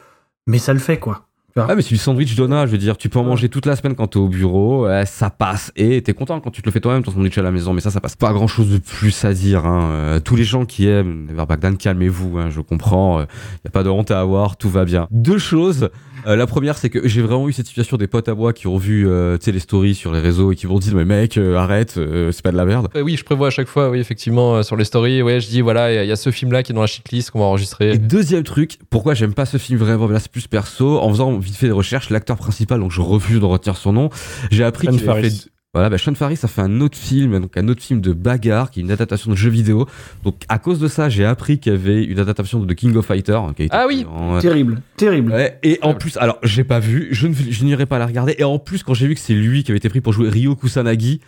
mais 0.47 0.59
ça 0.59 0.75
le 0.75 0.79
fait 0.79 0.99
quoi. 0.99 1.23
Ah 1.57 1.75
mais 1.75 1.83
c'est 1.83 1.91
du 1.91 1.99
sandwich 1.99 2.35
Donna, 2.35 2.66
je 2.66 2.73
veux 2.73 2.79
dire, 2.79 2.97
tu 2.97 3.11
peux 3.11 3.18
en 3.18 3.25
manger 3.25 3.51
toute 3.51 3.66
la 3.66 3.77
semaine 3.77 3.95
quand 3.95 4.07
t'es 4.07 4.16
au 4.16 4.29
bureau, 4.29 4.87
ouais, 4.87 5.05
ça 5.05 5.29
passe, 5.29 5.70
et 5.77 6.01
t'es 6.01 6.14
content 6.14 6.41
quand 6.41 6.51
tu 6.51 6.62
te 6.62 6.66
le 6.66 6.73
fais 6.73 6.81
toi-même 6.81 7.03
ton 7.03 7.11
sandwich 7.11 7.37
à 7.37 7.43
la 7.43 7.51
maison, 7.51 7.75
mais 7.75 7.83
ça, 7.83 7.91
ça 7.91 8.01
passe. 8.01 8.16
Pas 8.16 8.33
grand 8.33 8.47
chose 8.47 8.70
de 8.70 8.79
plus 8.79 9.25
à 9.27 9.35
dire, 9.35 9.66
hein. 9.66 9.91
Euh, 9.93 10.20
tous 10.20 10.35
les 10.35 10.45
gens 10.45 10.64
qui 10.64 10.89
aiment 10.89 11.27
Never 11.27 11.45
Back 11.45 11.77
calmez-vous, 11.77 12.39
hein, 12.39 12.49
je 12.49 12.61
comprends, 12.62 13.20
euh, 13.20 13.25
y 13.64 13.68
a 13.68 13.70
pas 13.70 13.83
de 13.83 13.91
honte 13.91 14.11
à 14.11 14.20
avoir, 14.20 14.57
tout 14.57 14.70
va 14.70 14.87
bien. 14.87 15.09
Deux 15.11 15.39
choses, 15.39 15.91
Euh, 16.27 16.37
la 16.37 16.47
première 16.47 16.79
c'est 16.79 16.89
que 16.89 17.09
j'ai 17.09 17.20
vraiment 17.20 17.49
eu 17.49 17.53
cette 17.53 17.66
situation 17.66 17.97
des 17.97 18.07
potes 18.07 18.29
à 18.29 18.35
moi 18.35 18.53
qui 18.53 18.68
ont 18.68 18.77
vu, 18.77 19.09
euh, 19.09 19.37
tu 19.39 19.47
sais, 19.47 19.53
les 19.53 19.59
stories 19.59 19.95
sur 19.97 20.12
les 20.12 20.20
réseaux 20.20 20.53
et 20.53 20.57
qui 20.57 20.66
m'ont 20.68 20.79
dit, 20.79 20.95
mais 20.95 21.05
mec, 21.05 21.37
euh, 21.37 21.57
arrête, 21.57 21.95
euh, 21.99 22.31
c'est 22.31 22.43
pas 22.43 22.53
de 22.53 22.57
la 22.57 22.64
merde. 22.64 22.89
Ouais, 22.95 23.01
oui, 23.03 23.16
je 23.16 23.25
prévois 23.25 23.49
à 23.49 23.51
chaque 23.51 23.66
fois, 23.66 23.91
oui, 23.91 23.99
effectivement, 23.99 24.55
euh, 24.57 24.62
sur 24.62 24.77
les 24.77 24.85
stories, 24.85 25.20
ouais, 25.23 25.41
je 25.41 25.49
dis, 25.49 25.61
voilà, 25.62 25.91
il 25.93 25.95
y 25.97 25.99
a- 25.99 26.05
il 26.05 26.09
y, 26.09 26.12
a 26.12 26.16
ce 26.16 26.31
film-là 26.31 26.62
qui 26.62 26.70
est 26.73 26.75
dans 26.75 26.81
la 26.81 26.87
shitlist 26.87 27.31
qu'on 27.33 27.41
va 27.41 27.47
enregistrer. 27.47 27.93
Et 27.93 27.99
deuxième 27.99 28.45
truc, 28.45 28.79
pourquoi 28.91 29.14
j'aime 29.14 29.35
pas 29.35 29.47
ce 29.47 29.57
film 29.57 29.79
vraiment, 29.81 30.07
mais 30.07 30.14
là 30.14 30.20
c'est 30.20 30.31
plus 30.31 30.47
perso, 30.47 30.99
en 31.01 31.09
faisant 31.11 31.37
vite 31.39 31.57
fait 31.57 31.66
des 31.66 31.73
recherches, 31.73 32.11
l'acteur 32.11 32.37
principal, 32.37 32.79
donc 32.81 32.93
je 32.93 33.01
refuse 33.01 33.41
de 33.41 33.45
retenir 33.45 33.77
son 33.77 33.93
nom, 33.93 34.11
j'ai 34.51 34.62
appris 34.64 34.87
qu'il 34.89 35.09
avait 35.11 35.29
fait... 35.31 35.51
Voilà, 35.75 35.89
bah 35.89 35.97
Sean 35.97 36.14
Faris 36.14 36.39
a 36.43 36.49
fait 36.49 36.61
un 36.61 36.83
autre 36.83 36.99
film, 36.99 37.41
donc 37.41 37.57
un 37.57 37.66
autre 37.68 37.83
film 37.83 38.03
de 38.03 38.12
bagarre, 38.12 38.70
qui 38.70 38.81
est 38.81 38.83
une 38.83 38.91
adaptation 38.91 39.31
de 39.31 39.37
jeu 39.37 39.49
vidéo. 39.49 39.87
Donc 40.23 40.43
à 40.51 40.59
cause 40.59 40.79
de 40.79 40.87
ça, 40.87 41.09
j'ai 41.09 41.25
appris 41.25 41.59
qu'il 41.59 41.73
y 41.73 41.75
avait 41.75 42.05
une 42.05 42.18
adaptation 42.18 42.61
de 42.61 42.70
The 42.70 42.77
King 42.77 42.95
of 42.95 43.07
Fighter. 43.07 43.33
hein, 43.43 43.55
qui 43.57 43.62
a 43.62 43.64
été 43.64 43.75
Ah 43.75 43.87
oui. 43.89 44.05
en- 44.14 44.39
Terrible, 44.39 44.83
terrible. 44.99 45.33
Ouais, 45.33 45.59
et 45.62 45.79
en 45.81 45.95
plus, 45.95 46.18
alors 46.18 46.37
j'ai 46.43 46.62
pas 46.64 46.79
vu, 46.79 47.09
je 47.12 47.64
n'irai 47.64 47.87
pas 47.87 47.99
la 47.99 48.05
regarder. 48.05 48.35
Et 48.37 48.45
en 48.45 48.59
plus, 48.59 48.83
quand 48.83 48.93
j'ai 48.93 49.07
vu 49.07 49.14
que 49.14 49.20
c'est 49.20 49.33
lui 49.33 49.64
qui 49.64 49.70
avait 49.70 49.79
été 49.79 49.89
pris 49.89 50.03
pour 50.03 50.12
jouer 50.12 50.29
Ryo 50.29 50.57
Kusanagi, 50.57 51.20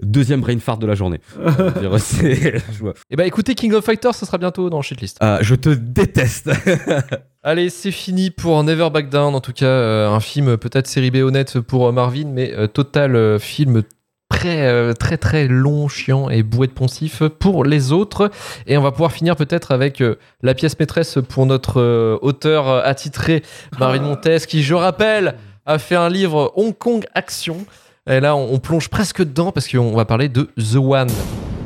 deuxième 0.00 0.40
brain 0.40 0.58
fart 0.58 0.78
de 0.78 0.86
la 0.86 0.94
journée. 0.94 1.20
Je 1.36 1.62
veux 1.62 1.70
dire. 1.72 2.92
Et 3.10 3.16
bah 3.16 3.26
écoutez, 3.26 3.54
King 3.54 3.72
of 3.74 3.84
Fighters, 3.84 4.14
ça 4.14 4.26
sera 4.26 4.38
bientôt 4.38 4.70
dans 4.70 4.82
shitlist. 4.82 5.18
Ah, 5.20 5.38
je 5.40 5.54
te 5.54 5.70
déteste. 5.70 6.50
Allez, 7.42 7.70
c'est 7.70 7.92
fini 7.92 8.30
pour 8.30 8.62
Never 8.62 8.90
Back 8.90 9.08
Down. 9.08 9.34
En 9.34 9.40
tout 9.40 9.52
cas, 9.52 9.66
euh, 9.66 10.08
un 10.08 10.20
film 10.20 10.56
peut-être 10.56 10.86
série 10.86 11.10
B 11.10 11.16
honnête 11.16 11.60
pour 11.60 11.86
euh, 11.86 11.92
Marvin, 11.92 12.26
mais 12.26 12.52
euh, 12.52 12.66
total 12.66 13.16
euh, 13.16 13.38
film 13.38 13.82
très 14.28 14.66
euh, 14.66 14.92
très 14.92 15.16
très 15.16 15.48
long, 15.48 15.88
chiant 15.88 16.28
et 16.30 16.42
boué 16.42 16.66
de 16.66 16.72
poncif 16.72 17.22
pour 17.24 17.64
les 17.64 17.92
autres. 17.92 18.30
Et 18.66 18.76
on 18.76 18.82
va 18.82 18.92
pouvoir 18.92 19.12
finir 19.12 19.36
peut-être 19.36 19.72
avec 19.72 20.00
euh, 20.00 20.16
la 20.42 20.54
pièce 20.54 20.78
maîtresse 20.78 21.18
pour 21.28 21.46
notre 21.46 21.80
euh, 21.80 22.18
auteur 22.22 22.68
euh, 22.68 22.82
attitré, 22.84 23.42
Marvin 23.78 24.00
Montes, 24.02 24.46
qui, 24.46 24.62
je 24.62 24.74
rappelle, 24.74 25.34
a 25.66 25.78
fait 25.78 25.96
un 25.96 26.08
livre 26.08 26.52
Hong 26.56 26.76
Kong 26.76 27.04
Action. 27.14 27.64
Et 28.08 28.20
là, 28.20 28.34
on, 28.34 28.54
on 28.54 28.58
plonge 28.58 28.88
presque 28.88 29.18
dedans 29.18 29.52
parce 29.52 29.68
qu'on 29.68 29.94
va 29.94 30.04
parler 30.04 30.28
de 30.28 30.50
The 30.56 30.76
One. 30.76 31.10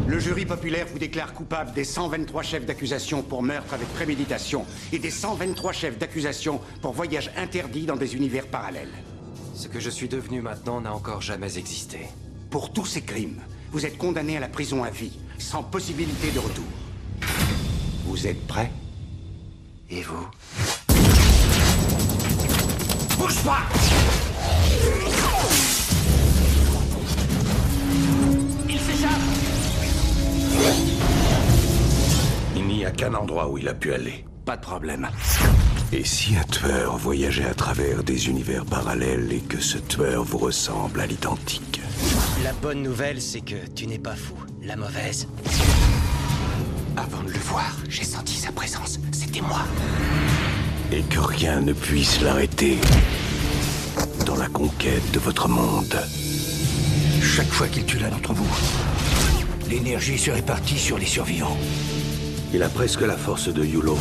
Le 0.09 0.18
jury 0.18 0.45
populaire 0.45 0.86
vous 0.90 0.99
déclare 0.99 1.32
coupable 1.32 1.72
des 1.72 1.84
123 1.84 2.43
chefs 2.43 2.66
d'accusation 2.66 3.22
pour 3.22 3.43
meurtre 3.43 3.72
avec 3.74 3.86
préméditation 3.95 4.66
et 4.93 4.99
des 4.99 5.11
123 5.11 5.72
chefs 5.72 5.99
d'accusation 5.99 6.61
pour 6.80 6.93
voyage 6.93 7.30
interdit 7.36 7.86
dans 7.86 7.97
des 7.97 8.16
univers 8.16 8.49
parallèles. 8.49 8.90
Ce 9.55 9.68
que 9.68 9.78
je 9.78 9.88
suis 9.88 10.09
devenu 10.09 10.43
maintenant 10.43 10.80
n'a 10.80 10.93
encore 10.93 11.22
jamais 11.22 11.57
existé. 11.57 12.01
Pour 12.51 12.72
tous 12.72 12.86
ces 12.86 13.03
crimes, 13.03 13.40
vous 13.70 13.86
êtes 13.86 13.97
condamné 13.97 14.36
à 14.36 14.40
la 14.40 14.49
prison 14.49 14.82
à 14.82 14.90
vie, 14.90 15.18
sans 15.38 15.62
possibilité 15.62 16.32
de 16.32 16.40
retour. 16.40 16.64
Vous 18.05 18.26
êtes 18.26 18.45
prêts 18.49 18.72
Et 19.88 20.03
vous? 20.03 20.28
Bouge 23.16 23.43
pas 23.45 23.62
Il 32.57 32.67
n'y 32.67 32.85
a 32.85 32.91
qu'un 32.91 33.15
endroit 33.15 33.49
où 33.49 33.59
il 33.59 33.69
a 33.69 33.75
pu 33.75 33.93
aller. 33.93 34.25
Pas 34.45 34.57
de 34.57 34.63
problème. 34.63 35.09
Et 35.93 36.05
si 36.05 36.37
un 36.37 36.45
tueur 36.45 36.97
voyageait 36.97 37.45
à 37.47 37.55
travers 37.55 38.03
des 38.03 38.29
univers 38.29 38.65
parallèles 38.65 39.33
et 39.33 39.41
que 39.41 39.61
ce 39.61 39.79
tueur 39.79 40.25
vous 40.25 40.39
ressemble 40.39 41.01
à 41.01 41.07
l'identique? 41.07 41.81
La 42.43 42.53
bonne 42.53 42.83
nouvelle, 42.83 43.21
c'est 43.21 43.41
que 43.41 43.67
tu 43.75 43.87
n'es 43.87 43.99
pas 43.99 44.17
fou. 44.17 44.35
La 44.63 44.77
mauvaise. 44.77 45.29
Avant 46.97 47.23
de 47.23 47.31
le 47.31 47.39
voir, 47.39 47.77
j'ai 47.89 48.05
senti 48.05 48.35
sa 48.35 48.53
présence. 48.53 48.99
C'était 49.13 49.41
moi. 49.41 49.61
et 50.93 51.03
que 51.03 51.21
rien 51.21 51.61
ne 51.61 51.73
puisse 51.73 52.21
l'arrêter 52.21 52.79
dans 54.27 54.37
la 54.37 54.49
conquête 54.49 55.11
de 55.13 55.19
votre 55.19 55.49
monde. 55.49 55.97
Chaque 57.23 57.49
fois 57.49 57.67
qu'il 57.69 57.85
tue 57.87 57.99
l'un 57.99 58.11
d'entre 58.11 58.35
vous, 58.35 58.47
l'énergie 59.73 60.18
se 60.18 60.31
répartit 60.31 60.79
sur 60.79 60.99
les 60.99 61.07
survivants. 61.07 61.57
Il 62.53 62.62
a 62.62 62.68
presque 62.68 63.01
la 63.01 63.16
force 63.16 63.49
de 63.49 63.64
Yulo. 63.64 63.97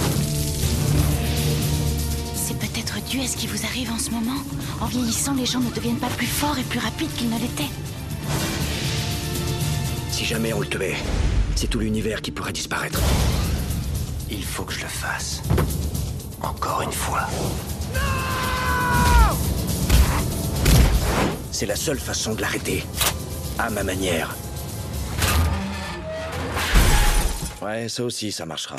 C'est 2.36 2.59
peut-être 2.59 3.01
dû 3.09 3.22
à 3.22 3.28
ce 3.28 3.38
qui 3.38 3.47
vous 3.47 3.65
arrive 3.65 3.89
en 3.89 3.97
ce 3.97 4.09
moment? 4.09 4.41
En 4.82 4.86
vieillissant, 4.88 5.34
les 5.34 5.45
gens 5.45 5.61
ne 5.61 5.72
deviennent 5.72 5.95
pas 5.95 6.09
plus 6.17 6.28
forts 6.28 6.59
et 6.59 6.63
plus 6.63 6.80
rapides 6.80 7.13
qu'ils 7.15 7.30
ne 7.30 7.39
l'étaient. 7.39 7.72
Si 10.11 10.26
jamais 10.26 10.51
on 10.51 10.59
le 10.59 10.67
tuait, 10.67 10.97
c'est 11.55 11.67
tout 11.67 11.80
l'univers 11.80 12.22
qui 12.22 12.32
pourrait 12.32 12.51
disparaître. 12.51 12.99
Il 14.30 14.43
faut 14.43 14.63
que 14.63 14.74
je 14.74 14.82
le 14.82 14.88
fasse. 14.88 15.41
Encore 16.41 16.82
une 16.82 16.91
fois. 16.91 17.28
C'est 21.51 21.65
la 21.65 21.78
seule 21.78 21.99
façon 21.99 22.34
de 22.34 22.41
l'arrêter. 22.41 22.84
À 23.57 23.69
ma 23.69 23.84
manière. 23.84 24.36
Ouais, 27.62 27.88
ça 27.89 28.03
aussi, 28.03 28.32
ça 28.32 28.45
marchera. 28.45 28.76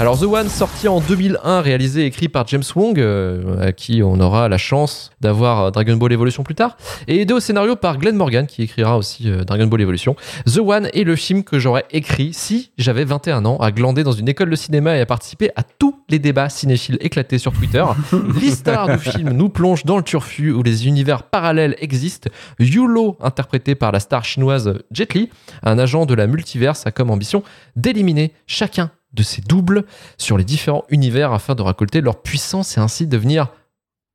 Alors 0.00 0.18
The 0.18 0.24
One, 0.24 0.48
sorti 0.48 0.88
en 0.88 1.00
2001, 1.00 1.60
réalisé 1.60 2.02
et 2.02 2.06
écrit 2.06 2.28
par 2.28 2.46
James 2.48 2.64
Wong, 2.74 2.98
euh, 2.98 3.68
à 3.68 3.72
qui 3.72 4.02
on 4.02 4.18
aura 4.18 4.48
la 4.48 4.58
chance 4.58 5.12
d'avoir 5.20 5.70
Dragon 5.70 5.96
Ball 5.96 6.12
Evolution 6.12 6.42
plus 6.42 6.56
tard, 6.56 6.76
et 7.06 7.20
aidé 7.20 7.32
au 7.34 7.40
scénario 7.40 7.76
par 7.76 7.98
Glenn 7.98 8.16
Morgan, 8.16 8.46
qui 8.46 8.62
écrira 8.62 8.96
aussi 8.96 9.30
euh, 9.30 9.44
Dragon 9.44 9.66
Ball 9.66 9.82
Evolution. 9.82 10.16
The 10.46 10.58
One 10.58 10.88
est 10.92 11.04
le 11.04 11.14
film 11.14 11.44
que 11.44 11.58
j'aurais 11.60 11.84
écrit 11.92 12.32
si 12.32 12.72
j'avais 12.78 13.04
21 13.04 13.44
ans, 13.44 13.58
à 13.58 13.70
glander 13.70 14.02
dans 14.02 14.12
une 14.12 14.28
école 14.28 14.50
de 14.50 14.56
cinéma 14.56 14.96
et 14.96 15.00
à 15.00 15.06
participer 15.06 15.50
à 15.56 15.62
tous 15.62 15.94
les 16.08 16.18
débats 16.18 16.48
cinéphiles 16.48 16.98
éclatés 17.00 17.38
sur 17.38 17.52
Twitter. 17.52 17.84
L'histoire 18.40 18.88
du 18.88 18.98
film 18.98 19.30
nous 19.30 19.50
plonge 19.50 19.84
dans 19.84 19.98
le 19.98 20.02
turfu 20.02 20.52
où 20.52 20.62
les 20.64 20.88
univers 20.88 21.22
parallèles 21.22 21.76
existent. 21.80 22.28
Yulo, 22.58 23.18
interprété 23.20 23.74
par 23.74 23.92
la 23.92 24.00
star 24.00 24.24
chinoise 24.24 24.74
Jet 24.90 25.14
Li, 25.14 25.30
un 25.62 25.78
agent 25.78 26.06
de 26.06 26.14
la 26.14 26.26
multiverse, 26.26 26.86
a 26.86 26.90
comme 26.90 27.10
ambition 27.10 27.44
d'éliminer 27.76 28.32
chacun 28.46 28.90
de 29.12 29.22
ses 29.22 29.42
doubles 29.42 29.84
sur 30.18 30.38
les 30.38 30.44
différents 30.44 30.84
univers 30.88 31.32
afin 31.32 31.54
de 31.54 31.62
récolter 31.62 32.00
leur 32.00 32.22
puissance 32.22 32.76
et 32.76 32.80
ainsi 32.80 33.06
devenir 33.06 33.48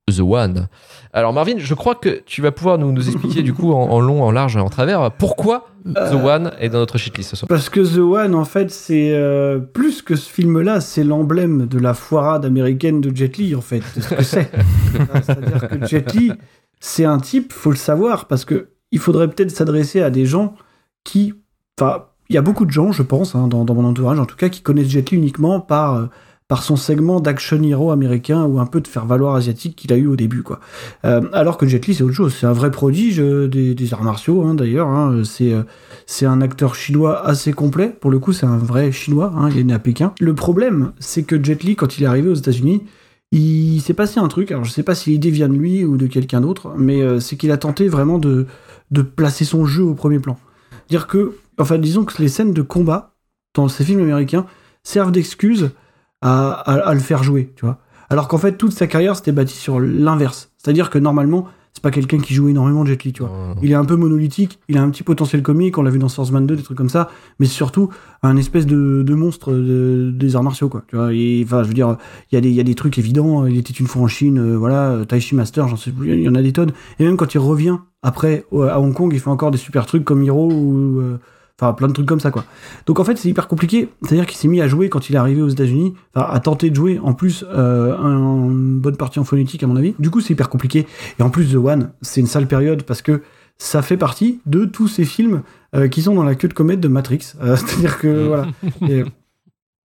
The 0.10 0.22
One. 0.22 0.68
Alors 1.12 1.34
Marvin, 1.34 1.56
je 1.58 1.74
crois 1.74 1.96
que 1.96 2.22
tu 2.26 2.42
vas 2.42 2.52
pouvoir 2.52 2.78
nous, 2.78 2.92
nous 2.92 3.10
expliquer 3.10 3.44
du 3.44 3.54
coup 3.54 3.74
en, 3.74 3.90
en 3.90 4.00
long, 4.00 4.24
en 4.24 4.32
large 4.32 4.56
et 4.56 4.60
en 4.60 4.70
travers 4.70 5.12
pourquoi 5.12 5.68
The 5.94 6.14
One 6.14 6.52
est 6.60 6.70
dans 6.70 6.80
notre 6.80 6.98
shitlist 6.98 7.32
ce 7.32 7.36
soir. 7.36 7.48
Parce 7.48 7.70
que 7.70 7.80
The 7.80 8.00
One, 8.00 8.36
en 8.36 8.46
fait, 8.46 8.72
c'est 8.72 9.12
euh, 9.14 9.60
plus 9.60 10.02
que 10.02 10.16
ce 10.16 10.30
film-là, 10.30 10.82
c'est 10.82 11.04
l'emblème 11.04 11.68
de 11.68 11.80
la 11.80 11.94
foirade 11.94 12.46
américaine 12.46 13.02
de 13.02 13.16
Jet 13.16 13.38
Li, 13.38 13.56
en 13.56 13.62
fait. 13.62 13.82
C'est 13.94 14.02
ce 14.02 14.16
que 14.16 14.24
c'est. 14.24 14.52
C'est-à-dire 15.24 15.68
que 15.70 15.86
Jet 15.86 16.14
Li, 16.14 16.32
c'est 16.80 17.06
un 17.06 17.20
type, 17.20 17.54
faut 17.54 17.72
le 17.72 17.78
savoir, 17.78 18.26
parce 18.28 18.46
que 18.46 18.70
il 18.92 19.00
faudrait 19.00 19.30
peut-être 19.30 19.52
s'adresser 19.52 20.02
à 20.02 20.10
des 20.10 20.26
gens 20.26 20.56
qui, 21.04 21.34
enfin, 21.80 22.06
il 22.30 22.36
y 22.36 22.38
a 22.38 22.42
beaucoup 22.42 22.66
de 22.66 22.72
gens, 22.72 22.92
je 22.92 23.04
pense, 23.04 23.36
hein, 23.36 23.48
dans, 23.48 23.66
mon 23.74 23.86
entourage 23.86 24.20
en 24.20 24.26
tout 24.26 24.36
cas, 24.36 24.50
qui 24.50 24.62
connaissent 24.62 24.90
Jet 24.90 25.12
Li 25.12 25.18
uniquement 25.18 25.60
par, 25.60 25.96
euh, 25.96 26.06
par 26.48 26.64
son 26.64 26.76
segment 26.76 27.20
d'action 27.20 27.62
hero 27.64 27.92
américain 27.92 28.44
ou 28.46 28.60
un 28.60 28.66
peu 28.66 28.82
de 28.82 28.88
faire-valoir 28.88 29.36
asiatique 29.36 29.76
qu'il 29.76 29.94
a 29.94 29.98
eu 29.98 30.08
au 30.08 30.16
début. 30.16 30.44
quoi. 30.44 30.60
Euh, 31.06 31.22
alors 31.34 31.58
que 31.58 31.66
Jet 31.68 31.86
Li, 31.88 31.94
c'est 31.94 32.04
autre 32.04 32.14
chose. 32.14 32.36
C'est 32.38 32.46
un 32.46 32.54
vrai 32.54 32.72
prodige 32.72 33.20
euh, 33.20 33.48
des, 33.48 33.94
arts 33.94 34.04
martiaux, 34.04 34.44
hein, 34.44 34.56
d'ailleurs. 34.56 34.88
Hein, 34.88 35.22
c'est 35.24 35.54
c'est 36.06 36.26
un 36.26 36.42
acteur 36.42 36.76
chinois 36.76 37.26
assez 37.26 37.54
complet. 37.54 37.90
Pour 37.90 38.12
le 38.12 38.20
coup, 38.20 38.34
c'est 38.34 38.46
un 38.46 38.58
vrai 38.58 38.92
chinois. 38.92 39.34
Il 39.52 39.60
est 39.60 39.64
né 39.64 39.74
à 39.74 39.80
Pékin. 39.80 40.14
Le 40.20 40.36
problème, 40.36 40.92
c'est 41.00 41.24
que 41.24 41.42
Jet 41.42 41.64
Li, 41.64 41.76
quand 41.76 41.98
il 41.98 42.04
est 42.04 42.08
arrivé 42.08 42.30
aux 42.30 42.36
États-Unis, 42.36 42.84
il 43.32 43.80
s'est 43.82 43.94
passé 43.94 44.20
un 44.20 44.28
truc. 44.28 44.52
Alors, 44.52 44.64
je 44.64 44.72
sais 44.72 44.84
pas 44.84 44.96
si 44.96 45.10
l'idée 45.12 45.32
vient 45.32 45.50
de 45.50 45.54
lui 45.54 45.84
ou 45.84 45.98
de 45.98 46.08
quelqu'un 46.08 46.40
d'autre, 46.40 46.74
mais 46.78 47.20
c'est 47.20 47.36
qu'il 47.36 47.52
a 47.52 47.58
tenté 47.58 47.90
vraiment 47.90 48.20
de, 48.20 48.48
de 48.92 49.02
placer 49.02 49.44
son 49.44 49.66
jeu 49.66 49.84
au 49.84 49.96
premier 49.96 50.20
plan. 50.20 50.38
Dire 50.90 51.08
que 51.08 51.34
enfin 51.58 51.78
disons 51.78 52.06
que 52.06 52.22
les 52.22 52.28
scènes 52.28 52.54
de 52.54 52.62
combat 52.62 53.16
dans 53.54 53.68
ces 53.68 53.84
films 53.84 54.02
américains 54.02 54.46
servent 54.84 55.12
d'excuse 55.12 55.72
à, 56.22 56.52
à, 56.52 56.74
à, 56.90 56.94
le 56.94 57.00
faire 57.00 57.24
jouer, 57.24 57.54
tu 57.56 57.66
vois. 57.66 57.80
Alors 58.10 58.28
qu'en 58.28 58.38
fait 58.38 58.58
toute 58.58 58.72
sa 58.72 58.88
carrière 58.88 59.16
c'était 59.16 59.32
bâti 59.32 59.56
sur 59.56 59.80
l'inverse, 59.80 60.52
c'est-à-dire 60.58 60.90
que 60.90 60.98
normalement 60.98 61.48
c'est 61.78 61.84
pas 61.84 61.92
quelqu'un 61.92 62.18
qui 62.18 62.34
joue 62.34 62.50
énormément 62.50 62.84
de 62.84 62.90
Jet 62.90 63.04
Li, 63.04 63.14
tu 63.14 63.22
vois. 63.22 63.30
Mmh. 63.30 63.60
Il 63.62 63.72
est 63.72 63.76
un 63.76 63.86
peu 63.86 63.96
monolithique, 63.96 64.58
il 64.68 64.80
a 64.80 64.82
un 64.82 64.90
petit 64.90 65.04
potentiel 65.04 65.44
comique, 65.44 65.78
on 65.78 65.84
l'a 65.84 65.92
vu 65.92 66.00
dans 66.00 66.10
Swordsman 66.10 66.48
2, 66.48 66.56
des 66.56 66.64
trucs 66.64 66.76
comme 66.76 66.90
ça, 66.90 67.08
mais 67.38 67.46
surtout 67.46 67.90
un 68.24 68.36
espèce 68.36 68.66
de, 68.66 69.04
de 69.04 69.14
monstre 69.14 69.54
de, 69.54 70.10
des 70.12 70.36
arts 70.36 70.42
martiaux, 70.42 70.70
quoi. 70.70 70.82
Tu 70.88 70.96
vois, 70.96 71.06
enfin, 71.06 71.62
je 71.62 71.68
veux 71.68 71.76
dire, 71.76 71.98
il 72.32 72.36
y, 72.36 72.38
a 72.40 72.42
des, 72.42 72.50
y 72.50 72.60
a 72.60 72.64
des 72.64 72.74
trucs 72.74 72.98
évidents, 72.98 73.46
il 73.46 73.58
était 73.58 73.74
une 73.74 73.86
fois 73.86 74.02
en 74.02 74.08
Chine, 74.08 74.40
euh, 74.40 74.58
voilà, 74.58 75.06
Tai 75.08 75.20
Chi 75.20 75.36
Master, 75.36 75.68
j'en 75.68 75.76
sais 75.76 75.92
plus, 75.92 76.14
il 76.14 76.24
y 76.24 76.30
en 76.30 76.34
a 76.34 76.42
des 76.42 76.52
tonnes. 76.52 76.72
Et 76.98 77.06
même 77.06 77.16
quand 77.16 77.36
il 77.36 77.38
revient 77.38 77.78
après 78.02 78.46
à 78.54 78.80
Hong 78.80 78.96
Kong, 78.96 79.12
il 79.14 79.20
fait 79.20 79.30
encore 79.30 79.52
des 79.52 79.60
super 79.60 79.86
trucs 79.86 80.04
comme 80.04 80.24
Hero 80.24 80.52
ou. 80.52 81.00
Euh, 81.00 81.20
Enfin, 81.60 81.74
plein 81.74 81.88
de 81.88 81.94
trucs 81.94 82.06
comme 82.06 82.20
ça, 82.20 82.30
quoi. 82.30 82.46
Donc 82.86 83.00
en 83.00 83.04
fait, 83.04 83.18
c'est 83.18 83.30
hyper 83.30 83.48
compliqué. 83.48 83.90
C'est-à-dire 84.04 84.28
qu'il 84.28 84.38
s'est 84.38 84.48
mis 84.48 84.62
à 84.62 84.68
jouer 84.68 84.90
quand 84.90 85.10
il 85.10 85.16
est 85.16 85.18
arrivé 85.18 85.42
aux 85.42 85.50
États-Unis, 85.50 85.96
enfin, 86.14 86.28
à 86.32 86.40
tenter 86.40 86.70
de 86.70 86.76
jouer, 86.76 87.00
en 87.02 87.14
plus, 87.14 87.44
euh, 87.50 87.98
un, 87.98 88.46
une 88.46 88.80
bonne 88.80 88.96
partie 88.96 89.18
en 89.18 89.24
phonétique, 89.24 89.64
à 89.64 89.68
mon 89.68 89.76
avis. 89.76 89.96
Du 89.98 90.12
coup, 90.12 90.22
c'est 90.22 90.34
hyper 90.34 90.50
compliqué. 90.50 90.86
Et 91.20 91.24
en 91.24 91.32
plus, 91.32 91.52
The 91.52 91.56
One, 91.56 91.90
c'est 92.04 92.22
une 92.22 92.28
sale 92.28 92.48
période 92.48 92.84
parce 92.84 93.02
que 93.02 93.24
ça 93.58 93.82
fait 93.82 93.98
partie 93.98 94.40
de 94.46 94.66
tous 94.66 94.88
ces 94.88 95.04
films 95.04 95.42
euh, 95.76 95.88
qui 95.88 96.04
sont 96.04 96.14
dans 96.14 96.24
la 96.24 96.36
queue 96.36 96.48
de 96.48 96.54
comète 96.54 96.80
de 96.80 96.88
Matrix. 96.88 97.34
Euh, 97.42 97.56
C'est-à-dire 97.58 97.98
que, 97.98 98.28
voilà. 98.28 98.48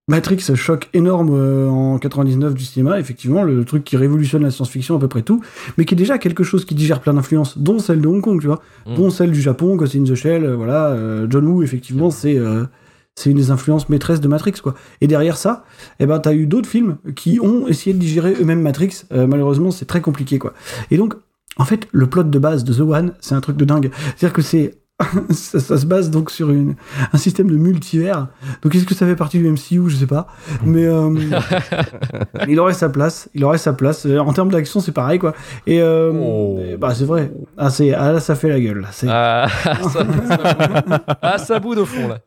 Matrix, 0.08 0.54
choc 0.56 0.88
énorme 0.94 1.30
euh, 1.32 1.68
en 1.68 1.98
99 1.98 2.54
du 2.54 2.64
cinéma, 2.64 2.98
effectivement, 2.98 3.42
le 3.42 3.64
truc 3.64 3.84
qui 3.84 3.96
révolutionne 3.96 4.42
la 4.42 4.50
science-fiction 4.50 4.96
à 4.96 4.98
peu 4.98 5.08
près 5.08 5.22
tout, 5.22 5.40
mais 5.78 5.84
qui 5.84 5.94
est 5.94 5.96
déjà 5.96 6.18
quelque 6.18 6.42
chose 6.42 6.64
qui 6.64 6.74
digère 6.74 7.00
plein 7.00 7.14
d'influences, 7.14 7.56
dont 7.56 7.78
celle 7.78 8.00
de 8.00 8.08
Hong 8.08 8.20
Kong, 8.20 8.40
tu 8.40 8.48
vois, 8.48 8.60
mmh. 8.86 8.94
dont 8.96 9.10
celle 9.10 9.30
du 9.30 9.40
Japon, 9.40 9.76
Ghost 9.76 9.94
in 9.94 10.04
the 10.04 10.14
Shell, 10.14 10.44
euh, 10.44 10.56
voilà, 10.56 10.88
euh, 10.88 11.26
John 11.30 11.46
Woo, 11.46 11.62
effectivement, 11.62 12.10
c'est 12.10 12.36
euh, 12.36 12.64
c'est 13.14 13.30
une 13.30 13.36
des 13.36 13.50
influences 13.50 13.88
maîtresses 13.88 14.20
de 14.20 14.28
Matrix, 14.28 14.54
quoi. 14.62 14.74
Et 15.00 15.06
derrière 15.06 15.36
ça, 15.36 15.64
eh 16.00 16.06
ben, 16.06 16.18
t'as 16.18 16.32
eu 16.32 16.46
d'autres 16.46 16.68
films 16.68 16.96
qui 17.14 17.40
ont 17.40 17.68
essayé 17.68 17.92
de 17.92 17.98
digérer 17.98 18.34
eux-mêmes 18.40 18.62
Matrix, 18.62 19.04
euh, 19.12 19.26
malheureusement, 19.26 19.70
c'est 19.70 19.84
très 19.84 20.00
compliqué, 20.00 20.38
quoi. 20.38 20.54
Et 20.90 20.96
donc, 20.96 21.14
en 21.58 21.64
fait, 21.64 21.88
le 21.92 22.06
plot 22.06 22.24
de 22.24 22.38
base 22.38 22.64
de 22.64 22.72
The 22.72 22.80
One, 22.80 23.12
c'est 23.20 23.34
un 23.34 23.40
truc 23.40 23.56
de 23.56 23.64
dingue. 23.64 23.90
C'est-à-dire 24.16 24.32
que 24.32 24.42
c'est 24.42 24.78
ça, 25.30 25.60
ça, 25.60 25.78
se 25.78 25.86
base 25.86 26.10
donc 26.10 26.30
sur 26.30 26.50
une, 26.50 26.74
un 27.12 27.18
système 27.18 27.48
de 27.48 27.56
multivers. 27.56 28.28
Donc 28.62 28.74
est-ce 28.74 28.84
que 28.84 28.94
ça 28.94 29.06
fait 29.06 29.16
partie 29.16 29.38
du 29.38 29.48
MCU 29.48 29.88
Je 29.88 29.96
sais 29.96 30.06
pas. 30.06 30.26
Mais 30.64 30.84
euh, 30.84 31.14
il 32.48 32.58
aurait 32.60 32.74
sa 32.74 32.88
place. 32.88 33.28
Il 33.34 33.44
aurait 33.44 33.58
sa 33.58 33.72
place. 33.72 34.06
En 34.06 34.32
termes 34.32 34.50
d'action, 34.50 34.80
c'est 34.80 34.92
pareil 34.92 35.18
quoi. 35.18 35.34
Et, 35.66 35.80
euh, 35.80 36.12
oh. 36.12 36.58
et 36.60 36.76
bah 36.76 36.94
c'est 36.94 37.04
vrai. 37.04 37.32
Ah, 37.56 37.70
c'est, 37.70 37.92
ah 37.92 38.12
là, 38.12 38.20
ça 38.20 38.34
fait 38.34 38.48
la 38.48 38.60
gueule. 38.60 38.80
Là. 38.80 38.88
Ah, 39.08 39.46
ça, 39.92 40.06
ah, 41.22 41.38
ça 41.38 41.58
boude 41.58 41.78
au 41.78 41.86
fond 41.86 42.08
là. 42.08 42.18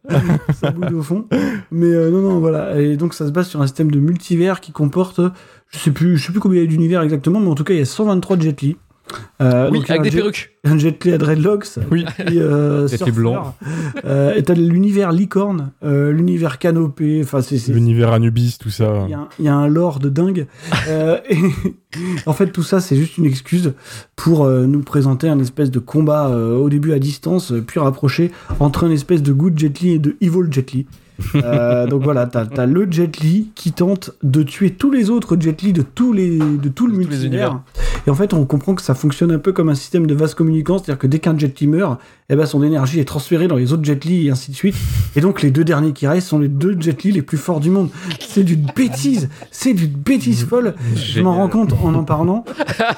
ça 0.53 0.71
boude 0.71 0.93
au 0.93 1.01
fond. 1.01 1.25
Mais 1.71 1.87
euh, 1.87 2.09
non, 2.09 2.21
non, 2.21 2.39
voilà. 2.39 2.79
Et 2.79 2.97
donc 2.97 3.13
ça 3.13 3.25
se 3.25 3.31
base 3.31 3.47
sur 3.47 3.61
un 3.61 3.67
système 3.67 3.91
de 3.91 3.99
multivers 3.99 4.61
qui 4.61 4.71
comporte, 4.71 5.21
je 5.69 5.77
sais 5.77 5.91
plus, 5.91 6.17
je 6.17 6.25
sais 6.25 6.31
plus 6.31 6.41
combien 6.41 6.61
il 6.61 6.65
y 6.65 6.67
a 6.67 6.69
d'univers 6.69 7.01
exactement, 7.01 7.39
mais 7.39 7.49
en 7.49 7.55
tout 7.55 7.63
cas 7.63 7.73
il 7.73 7.79
y 7.79 7.81
a 7.81 7.85
123 7.85 8.39
Jet 8.39 8.61
Li. 8.61 8.77
Euh, 9.41 9.69
oui, 9.71 9.83
avec 9.87 10.01
des 10.01 10.11
jet, 10.11 10.17
perruques. 10.17 10.51
Un 10.63 10.77
Jet 10.77 11.03
Li 11.03 11.11
à 11.11 11.17
dreadlocks. 11.17 11.67
Oui. 11.91 12.05
Et, 12.19 12.37
euh, 12.37 12.87
blanc. 13.13 13.55
Euh, 14.05 14.33
et 14.35 14.43
t'as 14.43 14.53
l'univers 14.53 15.11
licorne, 15.11 15.71
euh, 15.83 16.11
l'univers 16.11 16.57
canopé. 16.57 17.21
Enfin, 17.23 17.41
c'est 17.41 17.71
l'univers 17.71 18.11
Anubis, 18.11 18.57
tout 18.59 18.69
ça. 18.69 19.05
Il 19.07 19.43
y, 19.43 19.45
y, 19.45 19.47
a 19.47 19.55
un 19.55 19.67
lore 19.67 19.99
de 19.99 20.09
dingue. 20.09 20.47
euh, 20.87 21.17
et 21.29 21.37
en 22.25 22.33
fait, 22.33 22.47
tout 22.47 22.63
ça, 22.63 22.79
c'est 22.79 22.95
juste 22.95 23.17
une 23.17 23.25
excuse 23.25 23.73
pour 24.15 24.45
euh, 24.45 24.65
nous 24.65 24.81
présenter 24.81 25.29
un 25.29 25.39
espèce 25.39 25.71
de 25.71 25.79
combat 25.79 26.29
euh, 26.29 26.55
au 26.57 26.69
début 26.69 26.93
à 26.93 26.99
distance, 26.99 27.53
puis 27.67 27.79
rapproché 27.79 28.31
entre 28.59 28.85
un 28.85 28.91
espèce 28.91 29.21
de 29.21 29.33
good 29.33 29.57
Jet 29.57 29.79
Li 29.81 29.91
et 29.91 29.99
de 29.99 30.15
evil 30.21 30.47
Jet 30.51 30.71
Li. 30.71 30.87
Euh, 31.35 31.87
donc 31.87 32.03
voilà, 32.03 32.25
t'as 32.27 32.45
as 32.57 32.65
le 32.65 32.87
Jet 32.89 33.17
Li 33.19 33.51
qui 33.55 33.71
tente 33.71 34.11
de 34.23 34.43
tuer 34.43 34.71
tous 34.71 34.91
les 34.91 35.09
autres 35.09 35.37
Jet 35.39 35.61
Li 35.61 35.73
de 35.73 35.81
tous 35.81 36.13
les 36.13 36.37
de 36.37 36.69
tout 36.69 36.87
le 36.87 36.93
multivers. 36.93 37.61
Et 38.07 38.11
en 38.11 38.15
fait, 38.15 38.33
on 38.33 38.45
comprend 38.45 38.75
que 38.75 38.81
ça 38.81 38.93
fonctionne 38.93 39.31
un 39.31 39.39
peu 39.39 39.51
comme 39.51 39.69
un 39.69 39.75
système 39.75 40.05
de 40.05 40.13
vase 40.13 40.35
communicant, 40.35 40.77
c'est-à-dire 40.77 40.99
que 40.99 41.07
dès 41.07 41.19
qu'un 41.19 41.37
Jet 41.37 41.59
Li 41.59 41.67
meurt, 41.67 41.99
eh 42.29 42.35
ben 42.35 42.45
son 42.45 42.61
énergie 42.63 42.99
est 42.99 43.05
transférée 43.05 43.47
dans 43.47 43.55
les 43.55 43.73
autres 43.73 43.83
Jet 43.83 44.03
Li 44.05 44.27
et 44.27 44.29
ainsi 44.31 44.51
de 44.51 44.55
suite. 44.55 44.75
Et 45.15 45.21
donc 45.21 45.41
les 45.41 45.51
deux 45.51 45.63
derniers 45.63 45.93
qui 45.93 46.07
restent 46.07 46.27
sont 46.27 46.39
les 46.39 46.47
deux 46.47 46.79
Jet 46.79 47.03
Li 47.03 47.11
les 47.11 47.21
plus 47.21 47.37
forts 47.37 47.59
du 47.59 47.69
monde. 47.69 47.89
C'est 48.19 48.43
d'une 48.43 48.67
bêtise, 48.75 49.29
c'est 49.51 49.73
d'une 49.73 49.93
bêtise 49.93 50.45
folle. 50.45 50.75
Je 50.95 51.21
m'en 51.21 51.35
rends 51.35 51.49
compte 51.49 51.73
en 51.83 51.93
en 51.93 52.03
parlant. 52.03 52.45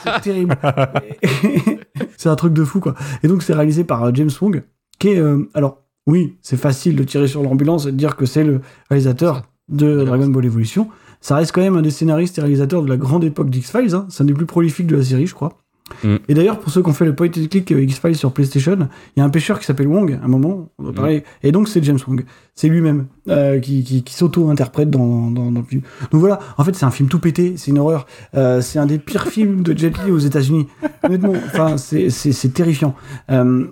C'est 0.03 0.21
terrible. 0.21 0.57
c'est 2.17 2.29
un 2.29 2.35
truc 2.35 2.53
de 2.53 2.63
fou 2.63 2.79
quoi. 2.79 2.95
Et 3.23 3.27
donc 3.27 3.43
c'est 3.43 3.53
réalisé 3.53 3.83
par 3.83 4.13
James 4.13 4.29
Wong, 4.41 4.63
qui 4.99 5.09
est 5.09 5.19
euh, 5.19 5.49
alors 5.53 5.83
oui, 6.07 6.37
c'est 6.41 6.57
facile 6.57 6.95
de 6.95 7.03
tirer 7.03 7.27
sur 7.27 7.43
l'ambulance 7.43 7.85
et 7.85 7.91
de 7.91 7.97
dire 7.97 8.15
que 8.15 8.25
c'est 8.25 8.43
le 8.43 8.61
réalisateur 8.89 9.43
de 9.69 10.03
Dragon 10.05 10.27
Ball 10.27 10.45
Evolution. 10.45 10.87
Ça 11.19 11.35
reste 11.35 11.51
quand 11.51 11.61
même 11.61 11.75
un 11.75 11.81
des 11.81 11.91
scénaristes 11.91 12.37
et 12.37 12.41
réalisateurs 12.41 12.81
de 12.81 12.87
la 12.87 12.97
grande 12.97 13.23
époque 13.23 13.49
d'X-Files. 13.49 13.93
Hein. 13.93 14.05
C'est 14.09 14.23
un 14.23 14.25
des 14.25 14.33
plus 14.33 14.45
prolifiques 14.45 14.87
de 14.87 14.95
la 14.95 15.03
série, 15.03 15.27
je 15.27 15.35
crois. 15.35 15.57
Mm. 16.03 16.15
Et 16.27 16.33
d'ailleurs, 16.33 16.59
pour 16.59 16.71
ceux 16.71 16.81
qui 16.81 16.89
ont 16.89 16.93
fait 16.93 17.05
le 17.05 17.15
point 17.15 17.27
and 17.27 17.47
click 17.49 17.71
X-Files 17.71 18.15
sur 18.15 18.31
PlayStation, 18.31 18.77
il 19.15 19.19
y 19.19 19.21
a 19.21 19.25
un 19.25 19.29
pêcheur 19.29 19.59
qui 19.59 19.65
s'appelle 19.65 19.87
Wong, 19.87 20.17
à 20.21 20.25
un 20.25 20.27
moment, 20.27 20.69
on 20.77 20.83
va 20.83 20.93
parler. 20.93 21.19
Mm. 21.19 21.47
Et 21.47 21.51
donc, 21.51 21.67
c'est 21.67 21.83
James 21.83 21.99
Wong. 22.07 22.23
C'est 22.55 22.69
lui-même 22.69 23.07
euh, 23.27 23.59
qui, 23.59 23.83
qui, 23.83 24.03
qui 24.03 24.13
s'auto-interprète 24.13 24.89
dans, 24.89 25.29
dans, 25.31 25.51
dans, 25.51 25.59
le 25.59 25.65
film. 25.65 25.81
Donc 26.11 26.19
voilà, 26.21 26.39
en 26.57 26.63
fait, 26.63 26.75
c'est 26.75 26.85
un 26.85 26.91
film 26.91 27.09
tout 27.09 27.19
pété, 27.19 27.55
c'est 27.57 27.71
une 27.71 27.79
horreur. 27.79 28.05
Euh, 28.35 28.61
c'est 28.61 28.79
un 28.79 28.85
des 28.85 28.99
pires 28.99 29.27
films 29.27 29.63
de 29.63 29.77
Jet 29.77 29.93
Li 30.05 30.11
aux 30.11 30.19
États-Unis. 30.19 30.67
Honnêtement, 31.03 31.33
enfin, 31.47 31.77
c'est 31.77 32.53
terrifiant. 32.53 32.95
Euh, 33.31 33.67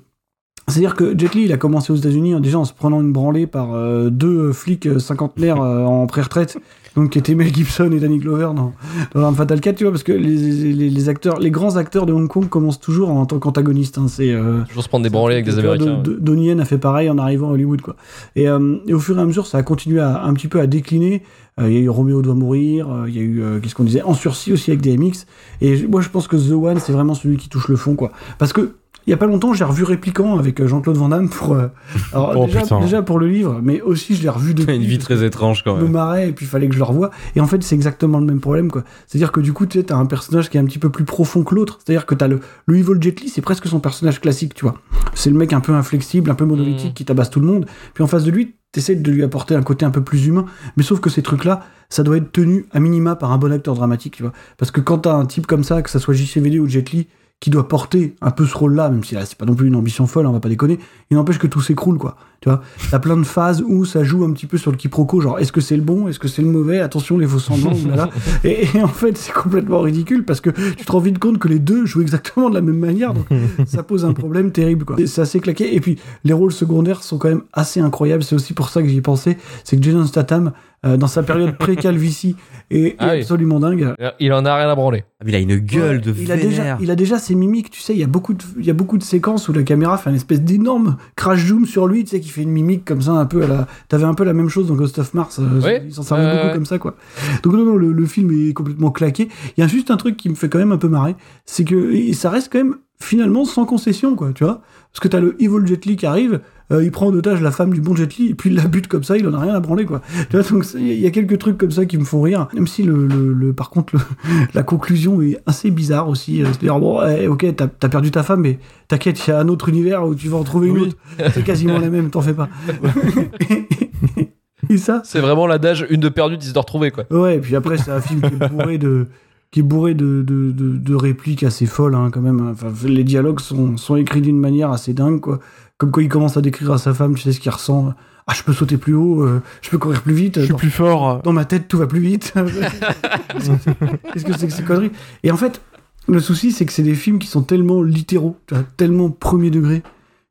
c'est-à-dire 0.67 0.95
que 0.95 1.17
Jet 1.17 1.35
Li, 1.35 1.43
il 1.43 1.53
a 1.53 1.57
commencé 1.57 1.93
aux 1.93 1.95
États-Unis 1.95 2.39
déjà 2.41 2.57
en 2.57 2.65
se 2.65 2.73
prenant 2.73 2.99
une 2.99 3.13
branlée 3.13 3.45
par 3.45 3.73
euh, 3.73 4.09
deux 4.09 4.51
flics 4.51 4.99
cinquantenaires 4.99 5.61
euh, 5.61 5.83
en 5.83 6.07
pré-retraite, 6.07 6.57
donc 6.95 7.11
qui 7.11 7.19
étaient 7.19 7.35
Mel 7.35 7.53
Gibson 7.53 7.91
et 7.91 7.99
Danny 7.99 8.17
Glover 8.17 8.49
dans, 8.55 8.73
dans 9.13 9.23
Arme 9.23 9.35
Fatal 9.35 9.61
4, 9.61 9.75
tu 9.75 9.83
vois, 9.83 9.91
parce 9.91 10.03
que 10.03 10.11
les, 10.11 10.73
les, 10.73 10.89
les, 10.89 11.09
acteurs, 11.09 11.39
les 11.39 11.51
grands 11.51 11.75
acteurs 11.75 12.07
de 12.07 12.13
Hong 12.13 12.27
Kong 12.27 12.49
commencent 12.49 12.79
toujours 12.79 13.11
en 13.11 13.25
tant 13.27 13.37
qu'antagonistes. 13.37 13.99
Hein, 13.99 14.07
c'est 14.07 14.31
euh, 14.31 14.63
toujours 14.67 14.83
se 14.83 14.89
prendre 14.89 15.03
des 15.03 15.09
branlées 15.09 15.35
avec 15.35 15.45
des 15.45 15.59
Américains. 15.59 15.99
De, 16.01 16.13
de, 16.13 16.19
Donnie 16.19 16.47
Yen 16.47 16.59
a 16.59 16.65
fait 16.65 16.79
pareil 16.79 17.11
en 17.11 17.17
arrivant 17.19 17.49
à 17.49 17.51
Hollywood, 17.51 17.81
quoi. 17.81 17.95
Et, 18.35 18.47
euh, 18.47 18.77
et, 18.87 18.93
au 18.93 18.99
fur 18.99 19.17
et 19.19 19.21
à 19.21 19.25
mesure, 19.25 19.45
ça 19.45 19.59
a 19.59 19.63
continué 19.63 19.99
à, 19.99 20.23
un 20.23 20.33
petit 20.33 20.47
peu 20.47 20.59
à 20.59 20.67
décliner. 20.67 21.21
Il 21.57 21.71
y 21.71 21.77
a 21.77 21.79
eu 21.79 21.87
Roméo 21.87 22.21
doit 22.21 22.35
mourir, 22.35 23.05
il 23.07 23.15
y 23.15 23.19
a 23.19 23.21
eu, 23.21 23.41
qu'est-ce 23.61 23.75
qu'on 23.75 23.85
disait, 23.85 24.01
En 24.01 24.13
sursis 24.13 24.51
aussi 24.51 24.71
avec 24.71 24.81
DMX. 24.81 25.25
Et 25.61 25.87
moi, 25.87 26.01
je 26.01 26.09
pense 26.09 26.27
que 26.27 26.35
The 26.35 26.51
One, 26.51 26.79
c'est 26.79 26.91
vraiment 26.91 27.13
celui 27.13 27.37
qui 27.37 27.47
touche 27.47 27.69
le 27.69 27.77
fond, 27.77 27.95
quoi. 27.95 28.11
Parce 28.39 28.51
que 28.51 28.73
Il 29.07 29.11
y 29.11 29.13
a 29.13 29.17
pas 29.17 29.27
longtemps, 29.27 29.53
j'ai 29.53 29.63
revu 29.63 29.83
Répliquant 29.83 30.37
avec 30.39 30.59
euh, 30.59 30.67
Jean-Claude 30.67 30.97
Van 30.97 31.09
Damme 31.09 31.29
pour. 31.29 31.53
euh, 31.53 31.67
alors, 32.11 32.33
Oh, 32.35 32.47
déjà, 32.81 33.01
pour 33.03 33.19
le 33.19 33.27
livre, 33.27 33.59
mais 33.61 33.81
aussi 33.81 34.15
je 34.15 34.23
l'ai 34.23 34.29
revu 34.29 34.53
depuis. 34.55 34.75
Une 34.75 34.81
vie 34.81 34.97
très 34.97 35.23
étrange 35.23 35.63
quand 35.63 35.75
Je 35.75 35.81
me 35.81 35.83
même. 35.83 35.91
marrais 35.93 36.29
et 36.29 36.31
puis 36.31 36.45
il 36.45 36.49
fallait 36.49 36.67
que 36.67 36.73
je 36.73 36.79
le 36.79 36.85
revoie. 36.85 37.11
Et 37.35 37.39
en 37.41 37.45
fait, 37.45 37.61
c'est 37.63 37.75
exactement 37.75 38.19
le 38.19 38.25
même 38.25 38.39
problème, 38.39 38.71
quoi. 38.71 38.83
C'est-à-dire 39.07 39.31
que 39.31 39.39
du 39.41 39.53
coup, 39.53 39.65
tu 39.67 39.77
sais, 39.77 39.83
t'as 39.85 39.95
un 39.95 40.05
personnage 40.07 40.49
qui 40.49 40.57
est 40.57 40.59
un 40.59 40.65
petit 40.65 40.79
peu 40.79 40.89
plus 40.89 41.05
profond 41.05 41.43
que 41.43 41.53
l'autre. 41.53 41.79
C'est-à-dire 41.85 42.05
que 42.07 42.15
t'as 42.15 42.27
le, 42.27 42.39
le 42.65 42.77
Evil 42.77 42.99
Jet 42.99 43.19
Li, 43.21 43.29
c'est 43.29 43.41
presque 43.41 43.67
son 43.67 43.79
personnage 43.79 44.19
classique, 44.21 44.53
tu 44.55 44.65
vois. 44.65 44.75
C'est 45.13 45.29
le 45.29 45.37
mec 45.37 45.53
un 45.53 45.59
peu 45.61 45.73
inflexible, 45.73 46.31
un 46.31 46.35
peu 46.35 46.45
monolithique 46.45 46.91
Mm. 46.91 46.93
qui 46.95 47.05
tabasse 47.05 47.29
tout 47.29 47.39
le 47.39 47.47
monde. 47.47 47.65
Puis 47.93 48.03
en 48.03 48.07
face 48.07 48.23
de 48.23 48.31
lui, 48.31 48.55
t'essaies 48.71 48.95
de 48.95 49.11
lui 49.11 49.23
apporter 49.23 49.55
un 49.55 49.61
côté 49.63 49.85
un 49.85 49.91
peu 49.91 50.01
plus 50.03 50.25
humain. 50.25 50.45
Mais 50.77 50.83
sauf 50.83 50.99
que 50.99 51.09
ces 51.11 51.21
trucs-là, 51.21 51.61
ça 51.89 52.01
doit 52.03 52.17
être 52.17 52.31
tenu 52.31 52.65
à 52.71 52.79
minima 52.79 53.15
par 53.15 53.31
un 53.31 53.37
bon 53.37 53.51
acteur 53.51 53.75
dramatique, 53.75 54.15
tu 54.17 54.23
vois. 54.23 54.33
Parce 54.57 54.71
que 54.71 54.81
quand 54.81 54.97
t'as 54.99 55.13
un 55.13 55.25
type 55.27 55.45
comme 55.45 55.63
ça, 55.63 55.81
que 55.83 55.89
ça 55.91 55.99
soit 55.99 56.13
JCVD 56.15 56.59
ou 56.59 56.67
Jet 56.67 56.91
Li, 56.91 57.07
qui 57.39 57.49
doit 57.49 57.67
porter 57.67 58.15
un 58.21 58.31
peu 58.31 58.45
ce 58.45 58.55
rôle-là, 58.57 58.89
même 58.89 59.03
si 59.03 59.13
là, 59.13 59.25
c'est 59.25 59.37
pas 59.37 59.45
non 59.45 59.55
plus 59.55 59.67
une 59.67 59.75
ambition 59.75 60.07
folle, 60.07 60.25
on 60.25 60.31
va 60.31 60.39
pas 60.39 60.49
déconner, 60.49 60.79
il 61.11 61.17
n'empêche 61.17 61.37
que 61.37 61.47
tout 61.47 61.61
s'écroule, 61.61 61.97
quoi. 61.97 62.15
Tu 62.41 62.49
vois, 62.49 62.61
t'as 62.91 62.99
plein 62.99 63.17
de 63.17 63.23
phases 63.23 63.63
où 63.65 63.85
ça 63.85 64.03
joue 64.03 64.23
un 64.23 64.31
petit 64.31 64.45
peu 64.45 64.57
sur 64.57 64.71
le 64.71 64.77
quiproquo, 64.77 65.19
genre 65.19 65.39
est-ce 65.39 65.51
que 65.51 65.61
c'est 65.61 65.75
le 65.75 65.81
bon, 65.81 66.07
est-ce 66.07 66.19
que 66.19 66.27
c'est 66.27 66.41
le 66.41 66.47
mauvais, 66.47 66.79
attention 66.79 67.17
les 67.17 67.27
faux 67.27 67.39
semblants, 67.39 67.73
oulala. 67.73 68.09
Et, 68.43 68.67
et 68.75 68.81
en 68.81 68.87
fait, 68.87 69.17
c'est 69.17 69.33
complètement 69.33 69.81
ridicule 69.81 70.25
parce 70.25 70.41
que 70.41 70.49
tu 70.49 70.85
te 70.85 70.91
rends 70.91 70.99
vite 70.99 71.19
compte 71.19 71.39
que 71.39 71.47
les 71.47 71.59
deux 71.59 71.85
jouent 71.85 72.01
exactement 72.01 72.49
de 72.49 72.55
la 72.55 72.61
même 72.61 72.79
manière, 72.79 73.13
donc 73.13 73.27
ça 73.65 73.83
pose 73.83 74.05
un 74.05 74.13
problème 74.13 74.51
terrible, 74.51 74.85
quoi. 74.85 74.95
C'est 75.05 75.21
assez 75.21 75.39
claqué. 75.39 75.75
Et 75.75 75.79
puis, 75.79 75.97
les 76.23 76.33
rôles 76.33 76.51
secondaires 76.51 77.03
sont 77.03 77.17
quand 77.17 77.29
même 77.29 77.43
assez 77.53 77.79
incroyables. 77.79 78.23
C'est 78.23 78.35
aussi 78.35 78.53
pour 78.53 78.69
ça 78.69 78.81
que 78.81 78.87
j'y 78.87 79.01
pensais. 79.01 79.37
C'est 79.63 79.77
que 79.77 79.83
Jason 79.83 80.05
Statham, 80.05 80.51
euh, 80.85 80.97
dans 80.97 81.07
sa 81.07 81.23
période 81.23 81.57
pré-calvitie, 81.57 82.35
est, 82.71 82.79
est 82.79 82.95
Ah 82.99 83.09
oui. 83.13 83.19
absolument 83.21 83.59
dingue. 83.59 83.93
Il 84.19 84.33
en 84.33 84.45
a 84.45 84.55
rien 84.55 84.69
à 84.69 84.75
branler. 84.75 85.03
Ah, 85.19 85.23
il 85.27 85.35
a 85.35 85.39
une 85.39 85.55
gueule 85.57 86.01
de 86.01 86.13
il 86.17 86.31
a 86.31 86.35
déjà, 86.37 86.61
vénère. 86.63 86.77
il 86.81 86.91
a 86.91 86.95
déjà 86.95 87.17
ses 87.19 87.35
mimiques, 87.35 87.69
tu 87.69 87.81
sais, 87.81 87.93
il 87.93 87.99
y 87.99 88.03
a 88.03 88.07
beaucoup 88.07 88.33
de, 88.33 88.43
il 88.59 88.65
y 88.65 88.69
a 88.69 88.73
beaucoup 88.73 88.97
de 88.97 89.03
séquences 89.03 89.47
où 89.49 89.53
la 89.53 89.63
caméra 89.63 89.97
fait 89.97 90.09
un 90.09 90.13
espèce 90.13 90.41
d'énorme 90.41 90.97
crash 91.15 91.45
zoom 91.45 91.65
sur 91.65 91.87
lui, 91.87 92.03
tu 92.03 92.11
sais, 92.11 92.19
qui 92.19 92.29
fait 92.29 92.41
une 92.43 92.51
mimique 92.51 92.85
comme 92.85 93.01
ça, 93.01 93.11
un 93.11 93.25
peu 93.25 93.43
à 93.43 93.47
la, 93.47 93.67
t'avais 93.87 94.03
un 94.05 94.13
peu 94.13 94.23
la 94.23 94.33
même 94.33 94.49
chose 94.49 94.67
dans 94.67 94.75
Ghost 94.75 94.99
of 94.99 95.13
Mars, 95.13 95.39
euh, 95.39 95.79
ils 95.85 95.93
s'en 95.93 96.03
servaient 96.03 96.25
Ouais, 96.25 96.41
beaucoup 96.41 96.53
comme 96.53 96.65
ça, 96.65 96.77
quoi. 96.79 96.95
Donc 97.43 97.53
non, 97.53 97.65
non, 97.65 97.75
le, 97.77 97.91
le 97.91 98.05
film 98.05 98.31
est 98.31 98.53
complètement 98.53 98.91
claqué. 98.91 99.29
Il 99.57 99.61
y 99.61 99.63
a 99.63 99.67
juste 99.67 99.91
un 99.91 99.97
truc 99.97 100.17
qui 100.17 100.29
me 100.29 100.35
fait 100.35 100.49
quand 100.49 100.59
même 100.59 100.71
un 100.71 100.77
peu 100.77 100.87
marrer, 100.89 101.15
c'est 101.45 101.63
que 101.63 101.91
et 101.93 102.13
ça 102.13 102.29
reste 102.29 102.51
quand 102.51 102.59
même 102.59 102.75
finalement 103.01 103.45
sans 103.45 103.65
concession, 103.65 104.15
quoi, 104.15 104.31
tu 104.33 104.43
vois. 104.43 104.61
Parce 104.91 105.01
que 105.01 105.07
t'as 105.09 105.19
le 105.19 105.35
Evil 105.41 105.65
Jet 105.67 105.85
Li 105.85 105.97
qui 105.97 106.05
arrive, 106.05 106.39
euh, 106.71 106.81
il 106.83 106.89
prend 106.89 107.07
en 107.07 107.13
otage 107.13 107.41
la 107.41 107.51
femme 107.51 107.73
du 107.73 107.81
bon 107.81 107.95
Jet 107.95 108.15
Li, 108.17 108.29
et 108.29 108.33
puis 108.33 108.49
il 108.49 108.55
la 108.55 108.65
bute 108.67 108.87
comme 108.87 109.03
ça, 109.03 109.17
il 109.17 109.27
en 109.27 109.33
a 109.33 109.39
rien 109.39 109.53
à 109.53 109.59
branler, 109.59 109.83
quoi. 109.85 110.01
Tu 110.29 110.37
vois, 110.37 110.49
donc 110.49 110.65
il 110.75 110.93
y 110.99 111.05
a 111.05 111.11
quelques 111.11 111.37
trucs 111.37 111.57
comme 111.57 111.71
ça 111.71 111.85
qui 111.85 111.97
me 111.97 112.05
font 112.05 112.21
rire, 112.21 112.47
même 112.53 112.65
si 112.67 112.83
le, 112.83 113.05
le, 113.05 113.33
le- 113.33 113.53
par 113.53 113.69
contre, 113.69 113.95
le, 113.97 114.01
la 114.53 114.63
conclusion 114.63 115.21
est 115.21 115.37
assez 115.45 115.69
bizarre 115.69 116.07
aussi. 116.07 116.41
euh, 116.41 116.45
C'est-à-dire, 116.45 116.79
bon, 116.79 117.01
eh, 117.05 117.27
ok, 117.27 117.45
t'as 117.55 117.65
as 117.83 117.89
perdu 117.89 118.09
ta 118.11 118.23
femme, 118.23 118.41
mais 118.41 118.57
t'inquiète, 118.87 119.27
il 119.27 119.31
y 119.31 119.33
a 119.33 119.39
un 119.39 119.49
autre 119.49 119.67
univers 119.69 120.05
où 120.07 120.15
tu 120.15 120.29
vas 120.29 120.37
en 120.37 120.43
trouver 120.43 120.69
une 120.69 120.75
Oui. 120.77 120.81
autre. 120.83 120.97
C'est 121.33 121.43
quasiment 121.43 121.77
la 121.77 121.89
même, 121.89 122.09
t'en 122.09 122.21
fais 122.21 122.33
pas. 122.33 122.47
et 124.69 124.77
ça, 124.77 125.01
C'est 125.03 125.19
vraiment 125.19 125.47
l'adage 125.47 125.85
une 125.89 125.99
de 125.99 126.09
perdue, 126.09 126.37
dix 126.37 126.53
de 126.53 126.59
retrouvée, 126.59 126.91
quoi. 126.91 127.03
Ouais, 127.11 127.35
et 127.37 127.39
puis 127.39 127.55
après, 127.55 127.77
c'est 127.77 127.91
un 127.91 128.01
film 128.01 128.21
qui 128.21 128.33
est 128.33 128.49
bourré 128.49 128.77
de, 128.77 129.07
qui 129.55 129.61
est 129.61 129.63
bourré 129.63 129.93
de, 129.93 130.21
de, 130.21 130.51
de, 130.51 130.75
de 130.75 130.95
répliques 130.95 131.43
assez 131.43 131.65
folles, 131.65 131.95
hein, 131.95 132.09
quand 132.11 132.19
même. 132.19 132.45
Enfin, 132.45 132.73
les 132.89 133.05
dialogues 133.05 133.39
sont, 133.39 133.77
sont 133.77 133.95
écrits 133.95 134.19
d'une 134.19 134.37
manière 134.37 134.69
assez 134.69 134.91
dingue, 134.91 135.21
quoi. 135.21 135.39
Comme 135.77 135.91
quand 135.91 136.01
il 136.01 136.09
commence 136.09 136.35
à 136.35 136.41
décrire 136.41 136.73
à 136.73 136.77
sa 136.77 136.93
femme, 136.93 137.15
tu 137.15 137.21
sais 137.21 137.31
ce 137.31 137.39
qu'il 137.39 137.51
ressent. 137.53 137.93
Ah, 138.27 138.33
je 138.35 138.43
peux 138.43 138.51
sauter 138.51 138.75
plus 138.75 138.95
haut, 138.95 139.23
euh, 139.23 139.41
je 139.61 139.69
peux 139.69 139.77
courir 139.77 140.01
plus 140.01 140.13
vite. 140.13 140.39
Je 140.39 140.41
suis 140.41 140.51
dans, 140.51 140.57
plus 140.57 140.69
fort. 140.69 141.21
dans 141.21 141.31
ma 141.31 141.45
tête, 141.45 141.69
tout 141.69 141.77
va 141.77 141.87
plus 141.87 142.01
vite. 142.01 142.33
Qu'est-ce 144.13 144.25
que 144.25 144.37
c'est 144.37 144.47
que 144.47 144.53
ces 144.53 144.63
conneries? 144.63 144.91
Et 145.23 145.31
en 145.31 145.37
fait, 145.37 145.61
le 146.09 146.19
souci, 146.19 146.51
c'est 146.51 146.65
que 146.65 146.73
c'est 146.73 146.83
des 146.83 146.93
films 146.93 147.19
qui 147.19 147.27
sont 147.27 147.43
tellement 147.43 147.81
littéraux, 147.81 148.35
tellement 148.75 149.09
premier 149.09 149.51
degré, 149.51 149.83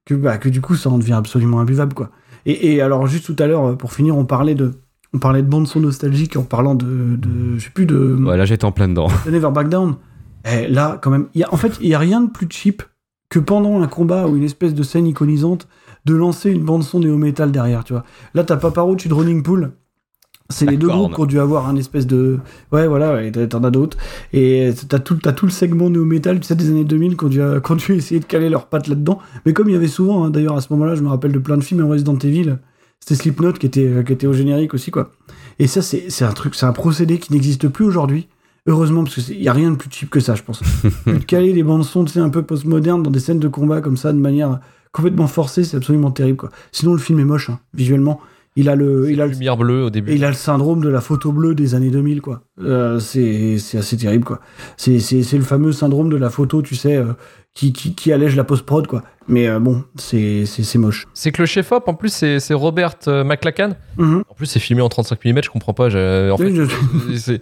que, 0.04 0.12
bah, 0.12 0.36
que 0.36 0.50
du 0.50 0.60
coup, 0.60 0.74
ça 0.74 0.90
en 0.90 0.98
devient 0.98 1.14
absolument 1.14 1.60
imbuvable, 1.60 1.94
quoi. 1.94 2.10
Et, 2.44 2.74
et 2.74 2.82
alors, 2.82 3.06
juste 3.06 3.24
tout 3.24 3.42
à 3.42 3.46
l'heure, 3.46 3.74
pour 3.78 3.94
finir, 3.94 4.18
on 4.18 4.26
parlait 4.26 4.54
de, 4.54 4.72
on 5.14 5.18
parlait 5.18 5.42
de 5.42 5.48
bande 5.48 5.66
son 5.68 5.80
nostalgique 5.80 6.36
en 6.36 6.42
parlant 6.42 6.74
de, 6.74 7.16
de 7.16 7.56
je 7.56 7.64
sais 7.64 7.70
plus, 7.70 7.86
de, 7.86 8.16
Ouais, 8.20 8.36
là 8.36 8.44
j'étais 8.44 8.64
en 8.64 8.72
plein 8.72 8.88
dedans. 8.88 9.08
de 9.24 9.30
Never 9.30 9.50
Back 9.50 9.68
Down. 9.68 9.94
Et 10.44 10.68
là, 10.68 10.98
quand 11.00 11.10
même, 11.10 11.28
il 11.34 11.40
y 11.40 11.44
a, 11.44 11.54
en 11.54 11.56
fait, 11.56 11.78
il 11.80 11.88
y 11.88 11.94
a 11.94 11.98
rien 11.98 12.20
de 12.20 12.30
plus 12.30 12.46
cheap 12.50 12.82
que 13.30 13.38
pendant 13.38 13.80
un 13.80 13.86
combat 13.86 14.26
ou 14.26 14.36
une 14.36 14.42
espèce 14.44 14.74
de 14.74 14.82
scène 14.82 15.06
iconisante, 15.06 15.66
de 16.04 16.14
lancer 16.14 16.50
une 16.50 16.62
bande 16.62 16.82
son 16.82 17.00
néo-metal 17.00 17.50
derrière, 17.50 17.82
tu 17.84 17.94
vois. 17.94 18.04
Là, 18.34 18.44
t'as 18.44 18.56
Papa 18.56 18.82
Roach 18.82 19.06
et 19.06 19.08
Drowning 19.08 19.42
Pool. 19.42 19.70
C'est 20.50 20.66
les 20.66 20.76
deux 20.76 20.88
groupes 20.88 21.14
qui 21.14 21.20
ont 21.22 21.26
dû 21.26 21.40
avoir 21.40 21.66
un 21.68 21.76
espèce 21.76 22.06
de. 22.06 22.38
Ouais, 22.70 22.86
voilà, 22.86 23.22
et 23.22 23.32
t'en 23.32 23.64
as 23.64 23.70
d'autres. 23.70 23.96
Et 24.34 24.72
t'as 24.88 24.98
tout, 24.98 25.16
tout 25.16 25.46
le 25.46 25.50
segment 25.50 25.88
néo-metal, 25.88 26.38
tu 26.40 26.46
sais, 26.46 26.54
des 26.54 26.68
années 26.68 26.84
2000 26.84 27.16
qui 27.16 27.24
ont 27.24 27.28
dû, 27.28 27.40
qui 27.64 27.72
ont 27.72 27.76
dû 27.76 27.92
essayer 27.94 28.20
de 28.20 28.26
caler 28.26 28.50
leurs 28.50 28.66
pattes 28.66 28.86
là-dedans. 28.88 29.18
Mais 29.46 29.54
comme 29.54 29.70
il 29.70 29.72
y 29.72 29.76
avait 29.76 29.88
souvent, 29.88 30.24
hein, 30.24 30.30
d'ailleurs, 30.30 30.56
à 30.56 30.60
ce 30.60 30.70
moment-là, 30.74 30.94
je 30.96 31.02
me 31.02 31.08
rappelle 31.08 31.32
de 31.32 31.38
plein 31.38 31.56
de 31.56 31.64
films 31.64 31.82
en 31.82 31.88
Resident 31.88 32.18
Evil, 32.18 32.58
c'était 33.06 33.16
Slipknot 33.22 33.52
qui 33.52 33.66
était, 33.66 34.02
qui 34.06 34.12
était 34.14 34.26
au 34.26 34.32
générique 34.32 34.72
aussi, 34.72 34.90
quoi. 34.90 35.10
Et 35.58 35.66
ça, 35.66 35.82
c'est 35.82 36.24
un 36.24 36.32
truc, 36.32 36.54
c'est 36.54 36.64
un 36.64 36.72
procédé 36.72 37.18
qui 37.18 37.34
n'existe 37.34 37.68
plus 37.68 37.84
aujourd'hui. 37.84 38.28
Heureusement, 38.66 39.04
parce 39.04 39.16
qu'il 39.16 39.38
n'y 39.38 39.46
a 39.48 39.52
rien 39.52 39.70
de 39.72 39.76
plus 39.76 39.90
cheap 39.92 40.08
que 40.08 40.20
ça, 40.20 40.34
je 40.34 40.42
pense. 40.42 40.62
de 41.06 41.18
caler 41.18 41.52
des 41.52 41.62
bandes 41.62 41.84
son, 41.84 42.06
un 42.16 42.30
peu 42.30 42.42
postmodernes 42.42 43.02
dans 43.02 43.10
des 43.10 43.20
scènes 43.20 43.40
de 43.40 43.48
combat 43.48 43.82
comme 43.82 43.98
ça, 43.98 44.10
de 44.14 44.18
manière 44.18 44.58
complètement 44.92 45.26
forcée, 45.26 45.64
c'est 45.64 45.76
absolument 45.76 46.12
terrible, 46.12 46.38
quoi. 46.38 46.48
Sinon, 46.72 46.94
le 46.94 46.98
film 46.98 47.20
est 47.20 47.24
moche, 47.24 47.50
hein, 47.50 47.60
visuellement. 47.74 48.20
Il 48.56 48.70
a 48.70 48.74
le, 48.76 49.10
il 49.10 49.20
a 49.20 49.26
le, 49.26 49.32
Lumière 49.32 49.58
bleue 49.58 49.84
au 49.84 49.90
début. 49.90 50.14
il 50.14 50.24
a 50.24 50.28
le 50.28 50.34
syndrome 50.34 50.80
de 50.80 50.88
la 50.88 51.02
photo 51.02 51.30
bleue 51.30 51.54
des 51.54 51.74
années 51.74 51.90
2000, 51.90 52.22
quoi. 52.22 52.40
Euh, 52.62 53.00
c'est 53.00 53.58
c'est 53.58 53.76
assez 53.76 53.98
terrible, 53.98 54.24
quoi. 54.24 54.40
C'est 54.78 54.98
c'est- 55.00 55.24
c'est 55.24 55.36
le 55.36 55.42
fameux 55.44 55.72
syndrome 55.72 56.08
de 56.08 56.16
la 56.16 56.30
photo, 56.30 56.62
tu 56.62 56.74
sais, 56.76 56.96
euh, 56.96 57.12
qui, 57.54 57.72
qui, 57.72 57.94
qui 57.94 58.12
allège 58.12 58.34
la 58.36 58.44
post-prod, 58.44 58.86
quoi. 58.86 59.02
Mais 59.26 59.48
euh, 59.48 59.58
bon, 59.58 59.84
c'est 59.96 60.44
c'est- 60.44 60.64
c'est 60.64 60.76
moche. 60.76 61.06
C'est 61.14 61.32
que 61.32 61.40
le 61.40 61.46
chef-op, 61.46 61.88
en 61.88 61.94
plus, 61.94 62.10
c'est 62.12 62.38
c'est 62.40 62.52
Robert 62.52 62.94
euh, 63.08 63.24
McLachlan. 63.24 63.70
Mhm. 63.96 64.22
En 64.28 64.34
plus, 64.34 64.44
c'est 64.44 64.58
filmé 64.60 64.82
en 64.82 64.88
35 64.90 65.24
mm, 65.24 65.40
je 65.44 65.48
comprends 65.50 65.72
pas. 65.72 65.88
j'ai- 65.88 66.30
En 66.30 66.36
fait, 66.36 66.44
Oui, 66.50 66.54
je- 66.56 67.38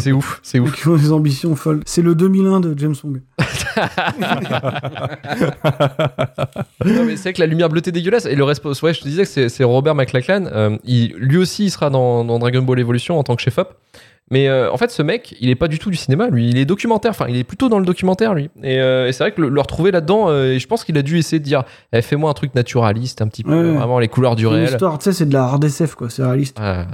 c'est 0.00 0.10
ouf, 0.12 0.40
c'est 0.42 0.58
ouf. 0.58 0.76
ils 0.84 0.88
ont 0.90 0.96
des 0.96 1.12
ambitions 1.12 1.54
folles. 1.54 1.82
C'est 1.86 2.02
le 2.02 2.14
2001 2.16 2.58
de 2.60 2.76
James 2.76 2.94
Wong. 3.04 3.20
Non, 6.84 7.04
mais 7.04 7.16
c'est 7.16 7.22
vrai 7.24 7.32
que 7.34 7.40
la 7.40 7.46
lumière 7.46 7.68
bleutée 7.68 7.92
dégueulasse 7.92 8.26
et 8.26 8.34
le 8.34 8.44
reste. 8.44 8.64
Ouais, 8.64 8.94
je 8.94 9.00
te 9.00 9.04
disais 9.08 9.22
que 9.22 9.28
c'est- 9.28 9.48
c'est 9.48 9.64
Robert 9.64 9.94
McLachlan. 9.94 10.46
euh, 10.52 10.76
il, 10.84 11.14
lui 11.16 11.36
aussi, 11.36 11.64
il 11.66 11.70
sera 11.70 11.90
dans, 11.90 12.24
dans 12.24 12.38
Dragon 12.38 12.62
Ball 12.62 12.78
Evolution 12.80 13.18
en 13.18 13.22
tant 13.22 13.36
que 13.36 13.42
chef-op. 13.42 13.74
Mais 14.30 14.48
euh, 14.48 14.72
en 14.72 14.76
fait, 14.78 14.90
ce 14.90 15.02
mec, 15.02 15.34
il 15.40 15.50
est 15.50 15.54
pas 15.54 15.68
du 15.68 15.78
tout 15.78 15.90
du 15.90 15.96
cinéma, 15.96 16.28
lui. 16.28 16.48
Il 16.48 16.56
est 16.56 16.64
documentaire. 16.64 17.10
Enfin, 17.10 17.26
il 17.28 17.36
est 17.36 17.44
plutôt 17.44 17.68
dans 17.68 17.78
le 17.78 17.84
documentaire, 17.84 18.34
lui. 18.34 18.50
Et, 18.62 18.80
euh, 18.80 19.06
et 19.06 19.12
c'est 19.12 19.22
vrai 19.22 19.32
que 19.32 19.40
le, 19.42 19.48
le 19.50 19.60
retrouver 19.60 19.90
là-dedans, 19.90 20.28
euh, 20.28 20.52
et 20.52 20.58
je 20.58 20.66
pense 20.66 20.82
qu'il 20.84 20.96
a 20.96 21.02
dû 21.02 21.18
essayer 21.18 21.38
de 21.38 21.44
dire 21.44 21.64
eh, 21.92 22.00
fais-moi 22.00 22.30
un 22.30 22.34
truc 22.34 22.54
naturaliste, 22.54 23.20
un 23.20 23.28
petit 23.28 23.42
peu, 23.44 23.54
Ouais, 23.54 23.76
vraiment 23.76 23.98
les 23.98 24.08
couleurs 24.08 24.34
du 24.34 24.46
réel. 24.46 24.70
L'histoire, 24.70 24.98
tu 24.98 25.04
sais, 25.04 25.12
c'est 25.12 25.26
de 25.26 25.32
la 25.34 25.44
hard 25.44 25.62
SF, 25.62 25.94
quoi. 25.94 26.08
C'est 26.08 26.24
réaliste. 26.24 26.56
Ah. 26.60 26.86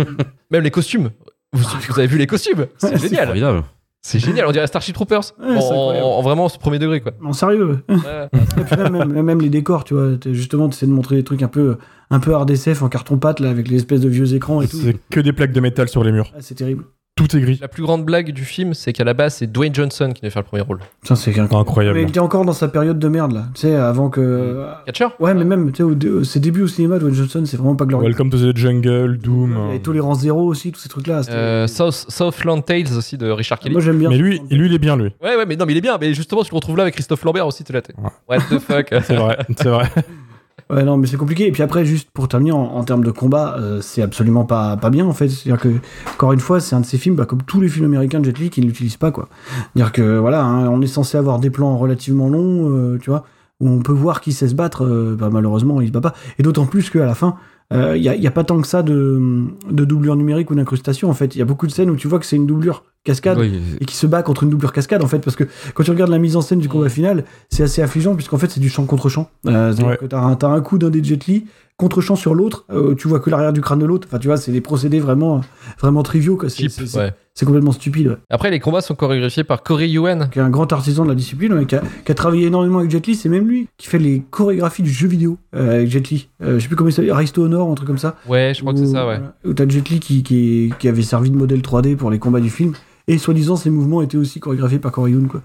Même 0.50 0.62
les 0.62 0.70
costumes. 0.70 1.10
Vous, 1.52 1.64
vous 1.88 1.98
avez 1.98 2.08
vu 2.08 2.18
les 2.18 2.26
costumes? 2.26 2.66
C'est 2.78 2.90
Ouais, 2.90 2.98
c'est 2.98 3.08
génial. 3.08 3.62
C'est 4.02 4.18
génial. 4.20 4.46
On 4.46 4.52
dirait 4.52 4.66
Starship 4.68 4.94
Troopers. 4.94 5.32
Ouais, 5.40 5.56
en, 5.56 5.58
en- 5.58 6.18
en 6.18 6.22
vraiment 6.22 6.48
ce 6.48 6.58
premier 6.58 6.78
degré, 6.78 7.00
quoi. 7.00 7.12
En 7.24 7.32
sérieux. 7.32 7.82
Ouais. 7.88 7.96
Et 8.32 8.62
puis 8.64 8.76
même, 8.76 8.92
même, 8.92 9.22
même 9.22 9.40
les 9.40 9.48
décors, 9.50 9.82
tu 9.84 9.94
vois. 9.94 10.10
Justement, 10.26 10.68
tu 10.68 10.76
essaies 10.76 10.86
de 10.86 10.92
montrer 10.92 11.16
des 11.16 11.24
trucs 11.24 11.42
un 11.42 11.48
peu, 11.48 11.76
un 12.10 12.20
peu 12.20 12.34
hard 12.34 12.48
SF 12.48 12.82
en 12.82 12.88
carton-pâte, 12.88 13.40
là, 13.40 13.50
avec 13.50 13.68
les 13.68 13.76
espèces 13.76 14.00
de 14.00 14.08
vieux 14.08 14.32
écrans 14.34 14.60
et 14.62 14.68
tout. 14.68 14.76
C'est 14.76 14.96
que 15.10 15.18
des 15.20 15.32
plaques 15.32 15.52
de 15.52 15.60
métal 15.60 15.88
sur 15.88 16.04
les 16.04 16.12
murs. 16.12 16.32
Ah, 16.36 16.38
c'est 16.40 16.54
terrible. 16.54 16.84
Tout 17.18 17.34
est 17.34 17.40
gris. 17.40 17.58
La 17.62 17.68
plus 17.68 17.82
grande 17.82 18.04
blague 18.04 18.30
du 18.30 18.44
film, 18.44 18.74
c'est 18.74 18.92
qu'à 18.92 19.02
la 19.02 19.14
base, 19.14 19.36
c'est 19.36 19.50
Dwayne 19.50 19.74
Johnson 19.74 20.10
qui 20.14 20.20
devait 20.20 20.30
faire 20.30 20.42
le 20.42 20.46
premier 20.48 20.60
rôle. 20.60 20.80
Ça, 21.02 21.16
c'est 21.16 21.30
incroyable. 21.30 21.54
Incroyable. 21.66 21.96
Mais 21.98 22.02
il 22.04 22.08
était 22.10 22.20
encore 22.20 22.44
dans 22.44 22.52
sa 22.52 22.68
période 22.68 22.98
de 22.98 23.08
merde, 23.08 23.32
là. 23.32 23.44
Tu 23.54 23.62
sais, 23.62 23.74
avant 23.74 24.10
que. 24.10 24.66
Catcher 24.84 25.06
Ouais, 25.18 25.32
mais 25.32 25.44
même, 25.46 25.72
tu 25.72 25.82
sais, 25.82 26.06
euh, 26.08 26.24
ses 26.24 26.40
débuts 26.40 26.60
au 26.60 26.66
cinéma, 26.66 26.98
Dwayne 26.98 27.14
Johnson, 27.14 27.42
c'est 27.46 27.56
vraiment 27.56 27.74
pas 27.74 27.86
glorieux. 27.86 28.08
Welcome 28.10 28.28
to 28.28 28.36
the 28.52 28.54
Jungle, 28.54 29.16
Doom. 29.16 29.52
Il 29.52 29.66
y 29.66 29.68
avait 29.70 29.78
Tolérance 29.78 30.20
Zéro 30.20 30.42
aussi, 30.42 30.72
tous 30.72 30.80
ces 30.80 30.90
trucs-là. 30.90 31.22
Euh, 31.30 31.66
South, 31.66 32.04
Southland 32.10 32.60
Tales 32.60 32.92
aussi 32.98 33.16
de 33.16 33.30
Richard 33.30 33.60
Kelly. 33.60 33.72
Moi, 33.72 33.80
j'aime 33.80 33.96
bien. 33.96 34.10
Mais 34.10 34.18
lui, 34.18 34.42
lui, 34.50 34.66
il 34.66 34.74
est 34.74 34.78
bien, 34.78 34.94
lui. 34.98 35.10
Ouais, 35.22 35.36
ouais, 35.36 35.46
mais 35.46 35.56
non, 35.56 35.64
mais 35.64 35.72
il 35.72 35.78
est 35.78 35.80
bien. 35.80 35.96
Mais 35.98 36.12
justement, 36.12 36.42
tu 36.42 36.50
le 36.50 36.56
retrouves 36.56 36.76
là 36.76 36.82
avec 36.82 36.92
Christophe 36.96 37.24
Lambert 37.24 37.46
aussi, 37.46 37.64
tu 37.64 37.72
l'as. 37.72 37.80
t'es- 37.80 37.94
What 38.28 38.40
the 38.50 38.58
fuck 38.58 38.88
C'est 39.04 39.16
vrai, 39.16 39.38
c'est 39.56 39.68
vrai. 39.70 39.88
Ouais, 40.68 40.82
non, 40.82 40.96
mais 40.96 41.06
c'est 41.06 41.16
compliqué. 41.16 41.46
Et 41.46 41.52
puis 41.52 41.62
après, 41.62 41.84
juste 41.84 42.10
pour 42.12 42.26
terminer, 42.26 42.50
en, 42.50 42.82
termes 42.82 43.04
de 43.04 43.12
combat, 43.12 43.56
euh, 43.58 43.80
c'est 43.80 44.02
absolument 44.02 44.44
pas, 44.44 44.76
pas 44.76 44.90
bien, 44.90 45.06
en 45.06 45.12
fait. 45.12 45.28
C'est-à-dire 45.28 45.60
que, 45.60 45.68
encore 46.14 46.32
une 46.32 46.40
fois, 46.40 46.58
c'est 46.58 46.74
un 46.74 46.80
de 46.80 46.86
ces 46.86 46.98
films, 46.98 47.14
bah, 47.14 47.24
comme 47.24 47.42
tous 47.42 47.60
les 47.60 47.68
films 47.68 47.84
américains 47.84 48.18
de 48.18 48.24
Jet 48.24 48.38
Li, 48.38 48.50
qui 48.50 48.60
ne 48.60 48.66
l'utilisent 48.66 48.96
pas, 48.96 49.12
quoi. 49.12 49.28
C'est-à-dire 49.74 49.92
que, 49.92 50.18
voilà, 50.18 50.42
hein, 50.42 50.68
on 50.68 50.82
est 50.82 50.88
censé 50.88 51.16
avoir 51.16 51.38
des 51.38 51.50
plans 51.50 51.76
relativement 51.78 52.28
longs, 52.28 52.68
euh, 52.70 52.98
tu 53.00 53.10
vois, 53.10 53.24
où 53.60 53.68
on 53.68 53.78
peut 53.78 53.92
voir 53.92 54.20
qui 54.20 54.32
sait 54.32 54.48
se 54.48 54.54
battre. 54.54 54.84
euh, 54.84 55.16
bah, 55.16 55.30
malheureusement, 55.30 55.80
il 55.80 55.86
se 55.86 55.92
bat 55.92 56.00
pas. 56.00 56.14
Et 56.40 56.42
d'autant 56.42 56.66
plus 56.66 56.90
qu'à 56.90 57.06
la 57.06 57.14
fin, 57.14 57.36
il 57.72 58.00
n'y 58.00 58.08
a, 58.08 58.28
a 58.28 58.32
pas 58.32 58.44
tant 58.44 58.60
que 58.60 58.66
ça 58.66 58.82
de, 58.82 59.44
de 59.70 59.84
doublure 59.84 60.16
numérique 60.16 60.50
ou 60.50 60.56
d'incrustation, 60.56 61.08
en 61.10 61.14
fait. 61.14 61.36
Il 61.36 61.38
y 61.38 61.42
a 61.42 61.44
beaucoup 61.44 61.68
de 61.68 61.72
scènes 61.72 61.90
où 61.90 61.96
tu 61.96 62.08
vois 62.08 62.18
que 62.18 62.26
c'est 62.26 62.36
une 62.36 62.46
doublure 62.46 62.82
cascade 63.06 63.38
Oui. 63.38 63.52
et 63.80 63.84
qui 63.86 63.96
se 63.96 64.06
bat 64.06 64.22
contre 64.22 64.42
une 64.42 64.50
doublure 64.50 64.72
cascade 64.72 65.02
en 65.02 65.06
fait 65.06 65.20
parce 65.20 65.36
que 65.36 65.44
quand 65.74 65.82
tu 65.84 65.90
regardes 65.90 66.10
la 66.10 66.18
mise 66.18 66.36
en 66.36 66.42
scène 66.42 66.58
du 66.58 66.68
combat 66.68 66.90
final 66.90 67.24
c'est 67.48 67.62
assez 67.62 67.80
affligeant 67.80 68.14
puisqu'en 68.14 68.36
fait 68.38 68.50
c'est 68.50 68.60
du 68.60 68.68
champ 68.68 68.84
contre 68.84 69.08
champ 69.08 69.30
euh, 69.46 69.72
c'est-à-dire 69.72 69.86
Ouais. 69.86 69.96
que 69.96 70.06
t'as 70.06 70.18
un, 70.20 70.36
un 70.54 70.60
coup 70.60 70.76
d'un 70.78 70.90
des 70.90 71.02
Jet 71.02 71.24
Li 71.26 71.46
contre 71.78 72.00
champ 72.00 72.16
sur 72.16 72.34
l'autre 72.34 72.64
euh, 72.70 72.94
tu 72.94 73.06
vois 73.08 73.20
que 73.20 73.28
l'arrière 73.30 73.52
du 73.52 73.60
crâne 73.60 73.78
de 73.78 73.86
l'autre 73.86 74.06
enfin 74.10 74.18
tu 74.18 74.26
vois 74.28 74.36
c'est 74.36 74.52
des 74.52 74.60
procédés 74.62 74.98
vraiment 75.00 75.40
vraiment 75.80 76.02
triviaux 76.02 76.36
quoi. 76.36 76.48
C'est, 76.48 76.64
ouais. 76.96 77.12
complètement 77.44 77.72
stupide 77.72 78.08
ouais. 78.08 78.16
Après, 78.30 78.50
les 78.50 78.60
combats 78.60 78.80
sont 78.80 78.94
chorégraphiés 78.94 79.44
par 79.44 79.62
Corey 79.62 79.90
Yuen. 79.90 80.30
qui 80.32 80.38
est 80.38 80.42
un 80.42 80.48
grand 80.48 80.72
artisan 80.72 81.04
de 81.04 81.10
la 81.10 81.14
discipline 81.14 81.52
ouais, 81.52 81.66
qui, 81.66 81.74
a, 81.76 81.82
qui 82.04 82.10
a 82.10 82.14
travaillé 82.14 82.46
énormément 82.46 82.78
avec 82.78 82.90
Jet 82.90 83.06
Li 83.06 83.14
c'est 83.14 83.28
même 83.28 83.46
lui 83.46 83.68
qui 83.76 83.88
fait 83.88 83.98
les 83.98 84.22
chorégraphies 84.30 84.82
du 84.82 84.90
jeu 84.90 85.06
vidéo 85.06 85.36
euh, 85.54 85.74
avec 85.74 85.90
Jet 85.90 86.08
Li 86.08 86.28
Euh, 86.42 86.54
je 86.54 86.60
sais 86.62 86.68
plus 86.68 86.76
comment 86.76 86.88
il 86.88 86.92
s'appelle 86.94 87.12
Rise 87.12 87.32
to 87.32 87.42
Honor 87.44 87.70
un 87.70 87.74
truc 87.74 87.86
comme 87.88 87.98
ça 87.98 88.16
Ouais, 88.26 88.52
je 88.54 88.60
crois 88.62 88.72
que 88.72 88.78
c'est 88.78 88.86
ça, 88.86 89.06
ouais. 89.06 89.16
voilà, 89.18 89.34
Où 89.44 89.52
t'as 89.52 89.68
Jet 89.68 89.86
Li 89.90 90.00
qui, 90.00 90.22
qui, 90.22 90.72
qui 90.78 90.88
avait 90.88 91.02
servi 91.02 91.30
de 91.30 91.36
modèle 91.36 91.60
3D 91.60 91.96
pour 91.96 92.10
les 92.10 92.18
combats 92.18 92.40
du 92.40 92.50
film. 92.50 92.72
Et 93.08 93.18
soi-disant, 93.18 93.54
ses 93.54 93.70
mouvements 93.70 94.02
étaient 94.02 94.16
aussi 94.16 94.40
chorégraphiés 94.40 94.80
par 94.80 94.90
Corey 94.90 95.12
Yoon, 95.12 95.28
quoi. 95.28 95.40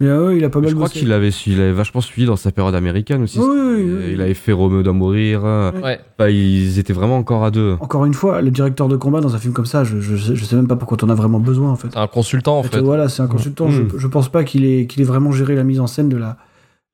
Mais 0.00 0.08
euh, 0.08 0.26
ouais, 0.26 0.38
il 0.38 0.44
a 0.44 0.48
pas 0.50 0.58
mal 0.60 0.70
Je 0.70 0.74
crois 0.74 0.88
qu'il 0.88 1.12
avait, 1.12 1.30
su- 1.30 1.50
il 1.50 1.60
avait 1.60 1.72
vachement 1.72 2.00
suivi 2.00 2.26
dans 2.26 2.34
sa 2.34 2.50
période 2.50 2.74
américaine 2.74 3.22
aussi. 3.22 3.38
Oui, 3.38 3.46
oui, 3.48 3.74
Il- 3.86 3.94
oui. 3.94 4.04
Il 4.14 4.20
avait 4.20 4.34
fait 4.34 4.50
Romeo 4.52 4.82
doit 4.82 4.92
mourir. 4.92 5.42
euh, 5.44 5.70
Ouais. 5.82 6.00
ils 6.32 6.80
étaient 6.80 6.92
vraiment 6.92 7.16
encore 7.16 7.44
à 7.44 7.52
deux. 7.52 7.76
Encore 7.78 8.04
une 8.06 8.12
fois, 8.14 8.42
le 8.42 8.50
directeur 8.50 8.88
de 8.88 8.96
combat 8.96 9.20
dans 9.20 9.36
un 9.36 9.38
film 9.38 9.52
comme 9.54 9.66
ça, 9.66 9.84
je, 9.84 10.00
je, 10.00 10.16
sais- 10.16 10.34
je 10.34 10.44
sais 10.44 10.56
même 10.56 10.66
pas 10.66 10.74
pourquoi 10.74 10.96
t'en 10.96 11.08
as 11.08 11.14
vraiment 11.14 11.38
besoin, 11.38 11.70
en 11.70 11.76
fait. 11.76 11.88
C'est 11.92 11.98
un 11.98 12.08
consultant, 12.08 12.58
en 12.58 12.62
fait, 12.64 12.70
fait. 12.76 12.80
Voilà, 12.80 13.08
c'est 13.08 13.22
un 13.22 13.28
consultant. 13.28 13.68
Mm. 13.68 13.88
Je, 13.92 13.98
je 13.98 14.06
pense 14.08 14.28
pas 14.28 14.42
qu'il 14.42 14.64
ait, 14.64 14.86
qu'il 14.86 15.00
ait 15.00 15.04
vraiment 15.06 15.30
géré 15.30 15.54
la 15.54 15.62
mise 15.62 15.78
en 15.78 15.86
scène 15.86 16.08
de 16.08 16.16
la, 16.16 16.36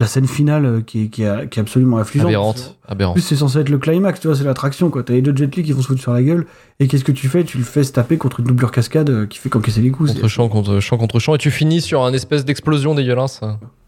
la 0.00 0.06
scène 0.08 0.26
finale 0.26 0.64
euh, 0.66 0.80
qui 0.80 1.04
est, 1.04 1.08
qui 1.08 1.22
est, 1.22 1.48
qui 1.48 1.58
est 1.58 1.62
absolument 1.62 1.98
affligeante. 1.98 2.28
Aberrante. 2.28 2.78
En 2.88 2.92
Aberrante. 2.92 3.14
plus, 3.14 3.22
c'est 3.22 3.36
censé 3.36 3.58
être 3.60 3.68
le 3.68 3.78
climax, 3.78 4.20
tu 4.20 4.26
vois, 4.26 4.36
c'est 4.36 4.44
l'attraction, 4.44 4.90
quoi. 4.90 5.02
T'as 5.04 5.12
les 5.12 5.22
deux 5.22 5.36
Jet 5.36 5.54
Li 5.54 5.62
qui 5.62 5.72
vont 5.72 5.80
se 5.80 5.86
foutre 5.86 6.00
sur 6.00 6.12
la 6.12 6.22
gueule, 6.22 6.46
et 6.80 6.88
qu'est-ce 6.88 7.04
que 7.04 7.12
tu 7.12 7.28
fais? 7.28 7.44
Tu 7.44 7.58
le 7.58 7.64
fais 7.64 7.84
se 7.84 7.92
taper 7.92 8.16
contre 8.16 8.40
une 8.40 8.46
doublure 8.46 8.72
cascade 8.72 9.10
euh, 9.10 9.26
qui 9.26 9.38
fait 9.38 9.48
qu'encaisser 9.48 9.80
les 9.80 9.90
coups. 9.90 10.12
Contre 10.12 10.28
champ, 10.28 10.48
contre 10.48 10.80
champ, 10.80 10.98
contre 10.98 11.18
champ. 11.20 11.34
Et 11.34 11.38
tu 11.38 11.50
finis 11.50 11.80
sur 11.80 12.02
un 12.02 12.12
espèce 12.12 12.44
d'explosion 12.44 12.94
dégueulasse. 12.94 13.40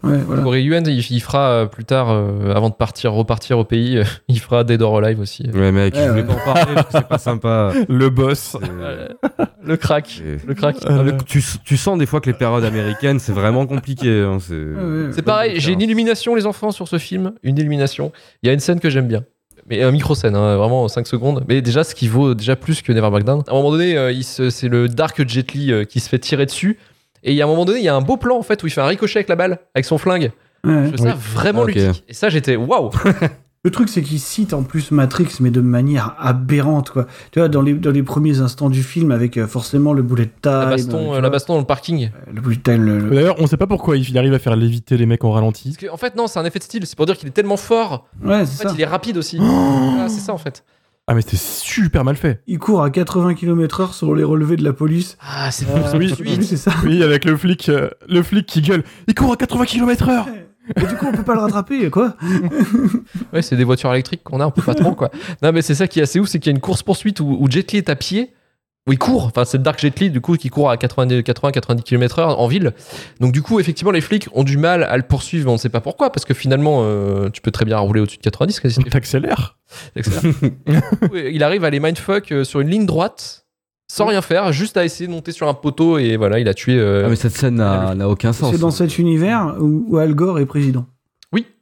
Ouais, 0.04 0.18
voilà. 0.18 0.42
Corey 0.42 0.62
Yuen, 0.62 0.86
il, 0.86 0.98
il 1.10 1.20
fera 1.20 1.48
euh, 1.50 1.66
plus 1.66 1.84
tard, 1.84 2.10
euh, 2.10 2.54
avant 2.54 2.68
de 2.68 2.74
partir, 2.74 3.12
repartir 3.12 3.58
au 3.58 3.64
pays, 3.64 3.98
euh, 3.98 4.04
il 4.28 4.38
fera 4.40 4.64
Dead 4.64 4.80
or 4.82 4.98
Alive 4.98 5.20
aussi. 5.20 5.48
Ouais, 5.54 5.72
mec, 5.72 5.94
Ouais, 5.94 6.04
je 6.04 6.08
voulais 6.10 6.22
ouais. 6.22 6.26
pas 6.28 6.34
en 6.50 6.54
parler 6.54 6.74
parce 6.74 6.86
que 6.86 6.92
c'est 6.98 7.08
pas 7.08 7.18
sympa. 7.18 7.72
Le 7.88 8.10
boss. 8.10 8.56
Euh, 8.62 9.08
le 9.64 9.76
crack. 9.76 10.22
Le 10.46 10.54
crack. 10.54 10.76
Le- 10.88 11.16
tu, 11.26 11.42
tu 11.64 11.76
sens 11.76 11.98
des 11.98 12.06
fois 12.06 12.20
que 12.20 12.28
les 12.30 12.36
périodes 12.36 12.64
américaines, 12.64 13.18
c'est 13.18 13.32
vraiment 13.32 13.66
compliqué. 13.66 14.20
hein, 14.22 14.38
c'est 14.40 15.22
pareil, 15.22 15.54
j'ai 15.60 15.72
une 15.72 15.80
illumination, 15.80 16.34
les 16.34 16.46
enfants, 16.46 16.70
sur 16.70 16.88
ce 16.88 16.98
film. 16.98 17.32
Une 17.42 17.56
illumination. 17.58 18.12
Il 18.42 18.46
y 18.46 18.50
a 18.50 18.52
une 18.52 18.60
scène 18.60 18.80
que 18.80 18.90
j'aime 18.90 19.08
bien. 19.08 19.24
Mais 19.70 19.82
un 19.82 19.90
micro-scène, 19.92 20.36
hein, 20.36 20.56
vraiment 20.56 20.86
5 20.88 21.06
secondes. 21.06 21.42
Mais 21.48 21.62
déjà, 21.62 21.84
ce 21.84 21.94
qui 21.94 22.06
vaut 22.06 22.34
déjà 22.34 22.54
plus 22.54 22.82
que 22.82 22.92
Never 22.92 23.08
Back 23.10 23.24
Down. 23.24 23.42
À 23.48 23.52
un 23.52 23.54
moment 23.54 23.70
donné, 23.70 23.96
euh, 23.96 24.12
c'est 24.22 24.68
le 24.68 24.88
Dark 24.90 25.26
Jet 25.26 25.52
Li 25.54 25.72
euh, 25.72 25.84
qui 25.84 26.00
se 26.00 26.08
fait 26.10 26.18
tirer 26.18 26.44
dessus. 26.44 26.76
Et 27.24 27.32
il 27.32 27.36
y 27.36 27.42
a 27.42 27.44
un 27.44 27.48
moment 27.48 27.64
donné, 27.64 27.78
il 27.80 27.84
y 27.84 27.88
a 27.88 27.94
un 27.96 28.00
beau 28.02 28.16
plan 28.16 28.36
en 28.38 28.42
fait 28.42 28.62
où 28.62 28.66
il 28.66 28.70
fait 28.70 28.80
un 28.82 28.86
ricochet 28.86 29.18
avec 29.18 29.28
la 29.28 29.36
balle, 29.36 29.58
avec 29.74 29.84
son 29.84 29.98
flingue. 29.98 30.30
Ouais. 30.62 30.86
Je 30.90 30.96
trouve 30.96 31.08
ça 31.08 31.14
vraiment 31.16 31.62
Ah, 31.64 31.66
ludique. 31.66 32.04
Et 32.08 32.12
ça, 32.14 32.28
j'étais 32.28 32.56
waouh! 32.56 32.90
Le 33.66 33.70
truc, 33.70 33.88
c'est 33.88 34.02
qu'il 34.02 34.20
cite 34.20 34.52
en 34.52 34.62
plus 34.62 34.90
Matrix, 34.90 35.38
mais 35.40 35.50
de 35.50 35.62
manière 35.62 36.14
aberrante, 36.18 36.90
quoi. 36.90 37.06
Tu 37.32 37.38
vois, 37.38 37.48
dans 37.48 37.62
les, 37.62 37.72
dans 37.72 37.92
les 37.92 38.02
premiers 38.02 38.40
instants 38.40 38.68
du 38.68 38.82
film, 38.82 39.10
avec 39.10 39.38
euh, 39.38 39.46
forcément 39.46 39.94
le 39.94 40.02
bullet 40.02 40.26
time. 40.26 40.32
La 40.52 40.60
euh, 40.66 40.70
baston, 40.70 41.14
euh, 41.14 41.20
vois, 41.20 41.30
baston 41.30 41.54
dans 41.54 41.60
le 41.60 41.64
parking. 41.64 42.10
le 42.30 42.42
bullet 42.42 42.58
time, 42.62 42.84
le- 42.84 42.98
le- 42.98 43.14
D'ailleurs, 43.14 43.36
on 43.38 43.46
sait 43.46 43.56
pas 43.56 43.66
pourquoi 43.66 43.96
il 43.96 44.18
arrive 44.18 44.34
à 44.34 44.38
faire 44.38 44.54
léviter 44.54 44.98
les 44.98 45.06
mecs 45.06 45.24
en 45.24 45.30
ralenti. 45.30 45.70
Parce 45.70 45.78
que, 45.78 45.90
en 45.90 45.96
fait, 45.96 46.14
non, 46.14 46.26
c'est 46.26 46.38
un 46.38 46.44
effet 46.44 46.58
de 46.58 46.64
style. 46.64 46.84
C'est 46.86 46.94
pour 46.94 47.06
dire 47.06 47.16
qu'il 47.16 47.26
est 47.26 47.32
tellement 47.32 47.56
fort. 47.56 48.06
Ouais, 48.22 48.34
En 48.34 48.38
fait, 48.40 48.68
ça. 48.68 48.72
il 48.74 48.80
est 48.82 48.84
rapide 48.84 49.16
aussi. 49.16 49.38
C'est 50.08 50.20
ça 50.20 50.34
en 50.34 50.38
fait. 50.38 50.62
Ah, 51.06 51.14
mais 51.14 51.20
c'était 51.20 51.36
super 51.36 52.02
mal 52.02 52.16
fait. 52.16 52.40
Il 52.46 52.58
court 52.58 52.82
à 52.82 52.88
80 52.90 53.34
km/h 53.34 53.92
sur 53.92 54.14
les 54.14 54.24
relevés 54.24 54.56
de 54.56 54.64
la 54.64 54.72
police. 54.72 55.18
Ah, 55.20 55.50
c'est 55.50 55.66
Euh, 55.68 55.98
oui, 55.98 56.14
oui, 56.20 56.38
c'est 56.42 56.56
ça. 56.56 56.72
Oui, 56.82 57.02
avec 57.02 57.26
le 57.26 57.36
flic, 57.36 57.68
euh, 57.68 57.90
le 58.08 58.22
flic 58.22 58.46
qui 58.46 58.62
gueule. 58.62 58.82
Il 59.06 59.14
court 59.14 59.32
à 59.32 59.36
80 59.36 59.66
km/h. 59.66 60.24
Et 60.76 60.86
du 60.86 60.94
coup, 60.94 61.04
on 61.06 61.12
peut 61.12 61.22
pas 61.22 61.34
le 61.34 61.40
rattraper, 61.40 61.90
quoi. 61.90 62.16
Ouais, 63.34 63.42
c'est 63.42 63.54
des 63.56 63.64
voitures 63.64 63.92
électriques 63.92 64.22
qu'on 64.24 64.40
a, 64.40 64.46
on 64.46 64.50
peut 64.50 64.62
pas 64.62 64.74
trop 64.74 64.94
quoi. 64.94 65.10
Non, 65.42 65.52
mais 65.52 65.60
c'est 65.60 65.74
ça 65.74 65.86
qui 65.86 66.00
est 66.00 66.04
assez 66.04 66.18
ouf, 66.20 66.28
c'est 66.28 66.38
qu'il 66.38 66.50
y 66.50 66.54
a 66.54 66.56
une 66.56 66.62
course 66.62 66.82
poursuite 66.82 67.20
où, 67.20 67.36
où 67.38 67.50
Jet 67.50 67.70
Li 67.72 67.78
est 67.78 67.90
à 67.90 67.96
pied, 67.96 68.32
il 68.92 68.98
court. 68.98 69.24
Enfin, 69.24 69.44
c'est 69.44 69.56
le 69.56 69.62
Dark 69.62 69.78
Jet 69.80 69.98
Li 69.98 70.10
du 70.10 70.20
coup 70.20 70.36
qui 70.36 70.50
court 70.50 70.70
à 70.70 70.76
80-90 70.76 71.82
km/h 71.82 72.34
en 72.36 72.46
ville. 72.46 72.72
Donc 73.20 73.32
du 73.32 73.40
coup, 73.42 73.58
effectivement, 73.60 73.90
les 73.92 74.00
flics 74.02 74.28
ont 74.32 74.44
du 74.44 74.58
mal 74.58 74.82
à 74.84 74.96
le 74.96 75.02
poursuivre, 75.04 75.44
mais 75.46 75.50
on 75.50 75.54
ne 75.54 75.58
sait 75.58 75.68
pas 75.70 75.80
pourquoi, 75.80 76.10
parce 76.10 76.24
que 76.26 76.34
finalement, 76.34 76.80
euh, 76.82 77.30
tu 77.30 77.40
peux 77.40 77.50
très 77.50 77.64
bien 77.64 77.78
rouler 77.78 78.00
au-dessus 78.00 78.18
de 78.18 78.22
90. 78.22 78.60
quasi. 78.60 78.84
T'accélères. 78.90 79.56
Il 81.14 81.42
arrive 81.42 81.64
à 81.64 81.70
les 81.70 81.80
mindfuck 81.80 82.32
euh, 82.32 82.44
sur 82.44 82.60
une 82.60 82.68
ligne 82.68 82.86
droite. 82.86 83.40
Sans 83.86 84.06
rien 84.06 84.22
faire, 84.22 84.50
juste 84.50 84.76
à 84.78 84.84
essayer 84.84 85.06
de 85.06 85.12
monter 85.12 85.30
sur 85.30 85.46
un 85.46 85.52
poteau 85.54 85.98
et 85.98 86.16
voilà, 86.16 86.38
il 86.38 86.48
a 86.48 86.54
tué. 86.54 86.74
euh, 86.78 87.04
Ah, 87.04 87.08
mais 87.10 87.16
cette 87.16 87.36
scène 87.36 87.56
n'a 87.56 87.94
n'a 87.94 88.08
aucun 88.08 88.32
sens. 88.32 88.50
C'est 88.50 88.58
dans 88.58 88.70
cet 88.70 88.98
univers 88.98 89.56
où, 89.60 89.84
où 89.88 89.98
Al 89.98 90.14
Gore 90.14 90.40
est 90.40 90.46
président. 90.46 90.86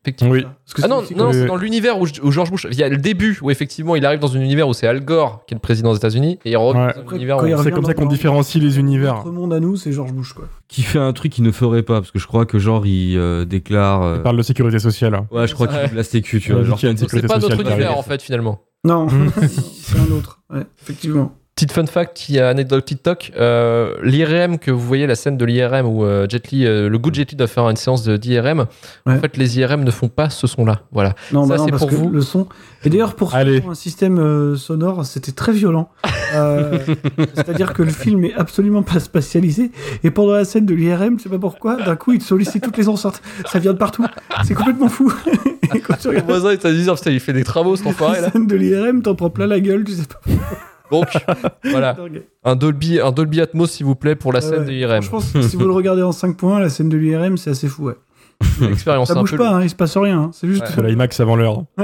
Effectivement. 0.05 0.33
Oui. 0.33 0.43
Parce 0.43 0.75
que 0.75 0.83
Ah 0.85 0.89
non, 0.89 1.03
c'est- 1.07 1.15
non, 1.15 1.29
que- 1.29 1.33
c'est 1.35 1.47
dans 1.47 1.55
l'univers 1.57 2.01
où, 2.01 2.07
où 2.25 2.31
George 2.33 2.51
Bush. 2.51 2.67
Il 2.71 2.77
y 2.77 2.83
a 2.83 2.89
le 2.89 2.97
début 2.97 3.39
où 3.41 3.51
effectivement 3.53 3.95
il 3.95 4.05
arrive 4.05 4.19
dans 4.19 4.37
un 4.37 4.41
univers 4.41 4.67
où 4.67 4.73
c'est 4.73 4.89
Al 4.89 5.05
Gore 5.05 5.45
qui 5.47 5.55
est 5.55 5.57
le 5.57 5.61
président 5.61 5.93
des 5.93 5.99
États-Unis 5.99 6.41
et 6.45 6.51
il 6.51 6.57
revient 6.57 6.79
Ouais. 6.81 6.93
dans 6.93 6.99
un 6.99 7.03
Après, 7.03 7.17
univers 7.17 7.37
où. 7.43 7.47
il 7.47 7.57
C'est 7.59 7.71
comme 7.71 7.85
ça 7.85 7.95
qu'on 7.95 8.07
différencie 8.07 8.61
les 8.63 8.79
univers. 8.81 9.15
Notre 9.19 9.31
monde 9.31 9.53
à 9.53 9.61
nous, 9.61 9.77
c'est 9.77 9.93
George 9.93 10.13
Bush, 10.13 10.33
quoi. 10.33 10.47
Qui 10.67 10.83
fait 10.83 10.99
un 10.99 11.13
truc 11.13 11.33
qu'il 11.33 11.45
ne 11.45 11.53
ferait 11.53 11.83
pas, 11.85 12.01
parce 12.01 12.11
que 12.11 12.19
je 12.19 12.27
crois 12.27 12.47
que 12.47 12.59
genre 12.59 12.85
il 12.85 13.17
euh, 13.17 13.45
déclare. 13.45 14.03
euh, 14.03 14.17
Il 14.17 14.23
parle 14.23 14.39
de 14.39 14.43
sécurité 14.43 14.79
sociale. 14.81 15.21
Ouais, 15.31 15.47
je 15.47 15.55
crois 15.55 15.69
qu'il 15.69 15.77
Ouais. 15.77 15.89
de 15.89 15.95
la 15.97 16.03
sécu, 16.03 16.41
tu 16.41 16.53
vois. 16.53 16.65
C'est 16.77 17.27
pas 17.27 17.39
notre 17.39 17.61
univers 17.61 17.97
en 17.97 18.03
fait 18.03 18.21
finalement. 18.23 18.63
Non, 18.85 19.07
Mm. 19.07 19.31
c'est 19.83 19.99
un 20.01 20.11
autre. 20.17 20.41
Ouais, 20.53 20.67
effectivement. 20.83 21.33
Petite 21.55 21.73
fun 21.73 21.85
fact, 21.87 22.17
qui 22.17 22.39
a 22.41 22.49
anecdote 22.49 22.83
TikTok. 22.87 23.31
Euh, 23.37 23.95
L'IRM 24.03 24.59
que 24.59 24.71
vous 24.71 24.81
voyez, 24.81 25.07
la 25.07 25.15
scène 25.15 25.37
de 25.37 25.45
l'IRM 25.45 25.87
où 25.87 26.03
euh, 26.03 26.27
Jet 26.27 26.51
Li, 26.51 26.67
euh, 26.67 26.89
le 26.89 26.99
goût 26.99 27.11
de 27.11 27.15
Jet 27.17 27.31
Li 27.31 27.37
doit 27.37 27.47
faire 27.47 27.69
une 27.69 27.77
séance 27.77 28.03
de- 28.05 28.17
d'IRM. 28.17 28.61
En 29.05 29.11
Ouais. 29.13 29.19
fait, 29.21 29.37
les 29.37 29.59
IRM 29.59 29.85
ne 29.85 29.91
font 29.91 30.09
pas 30.09 30.31
ce 30.31 30.47
son-là. 30.47 30.81
Voilà. 30.93 31.15
Non, 31.31 31.43
Ça, 31.45 31.51
bah 31.51 31.57
non 31.59 31.65
c'est 31.67 31.73
pour 31.77 31.91
que 31.91 31.95
vous. 31.95 32.09
le 32.09 32.23
son. 32.23 32.49
Et 32.85 32.89
d'ailleurs, 32.91 33.15
pour 33.15 33.35
Allez. 33.35 33.63
un 33.69 33.75
système 33.75 34.19
euh, 34.19 34.57
sonore, 34.57 35.05
c'était 35.05 35.33
très 35.33 35.53
violent. 35.53 35.91
Euh, 36.35 36.79
C'est-à-dire 37.35 37.75
que 37.75 37.83
le 37.83 37.91
film 37.91 38.25
est 38.25 38.33
absolument 38.33 38.83
pas 38.83 39.01
spatialisé. 39.01 39.71
Et 40.03 40.11
pendant 40.11 40.33
la 40.33 40.47
scène 40.47 40.65
de 40.65 40.73
l'IRM, 40.73 41.19
je 41.19 41.25
sais 41.25 41.29
pas 41.29 41.39
pourquoi, 41.39 41.77
d'un 41.77 41.95
coup, 41.95 42.15
il 42.15 42.23
sollicite 42.23 42.65
toutes 42.65 42.79
les 42.79 42.89
enceintes. 42.89 43.21
Ça 43.45 43.59
vient 43.59 43.75
de 43.75 43.77
partout. 43.79 44.07
C'est 44.43 44.55
complètement 44.55 44.89
fou. 44.89 45.13
Et 45.75 45.81
quand 45.81 45.93
tu 46.01 46.09
regardes 46.09 46.25
voisin, 46.25 46.53
il 46.53 46.57
t'a 46.59 46.73
dit, 46.73 46.87
il 47.09 47.21
fait 47.21 47.35
des 47.35 47.45
travaux 47.45 47.77
cet 47.77 47.87
enfoiré 47.87 48.23
la 48.23 48.31
scène 48.31 48.47
de 48.47 48.57
l'IRM, 48.57 49.03
t'en 49.03 49.15
prends 49.15 49.29
plein 49.29 49.47
la 49.47 49.61
gueule, 49.61 49.85
tu 49.85 49.93
sais 49.93 50.05
pas. 50.05 50.21
Donc, 50.93 51.07
voilà. 51.71 51.97
Un 52.45 52.55
Dolby, 52.55 53.01
un 53.01 53.11
Dolby 53.11 53.41
Atmos, 53.41 53.67
s'il 53.71 53.87
vous 53.87 53.97
plaît, 53.97 54.15
pour 54.15 54.33
la 54.33 54.39
Ah 54.39 54.43
scène 54.43 54.61
ouais. 54.61 54.65
de 54.67 54.71
l'IRM. 54.71 55.03
Je 55.03 55.11
pense 55.11 55.33
que 55.33 55.43
si 55.43 55.57
vous 55.57 55.65
le 55.65 55.73
regardez 55.73 56.03
en 56.03 56.13
5 56.13 56.37
points, 56.37 56.61
la 56.61 56.69
scène 56.69 56.89
de 56.89 56.97
l'IRM, 56.97 57.37
c'est 57.37 57.51
assez 57.51 57.67
fou, 57.69 57.87
ouais. 57.87 57.95
Expérience 58.71 59.09
Ça 59.09 59.15
un 59.15 59.21
bouge 59.21 59.31
peu 59.33 59.39
pas, 59.39 59.51
hein, 59.51 59.63
il 59.63 59.71
se 59.71 59.75
passe 59.75 59.97
rien. 59.97 60.21
hein. 60.21 60.31
C'est 60.33 60.47
juste. 60.49 60.63
Ouais. 60.63 60.69
C'est 60.75 60.83
l'IMAX 60.83 61.19
avant 61.21 61.35
l'heure. 61.37 61.63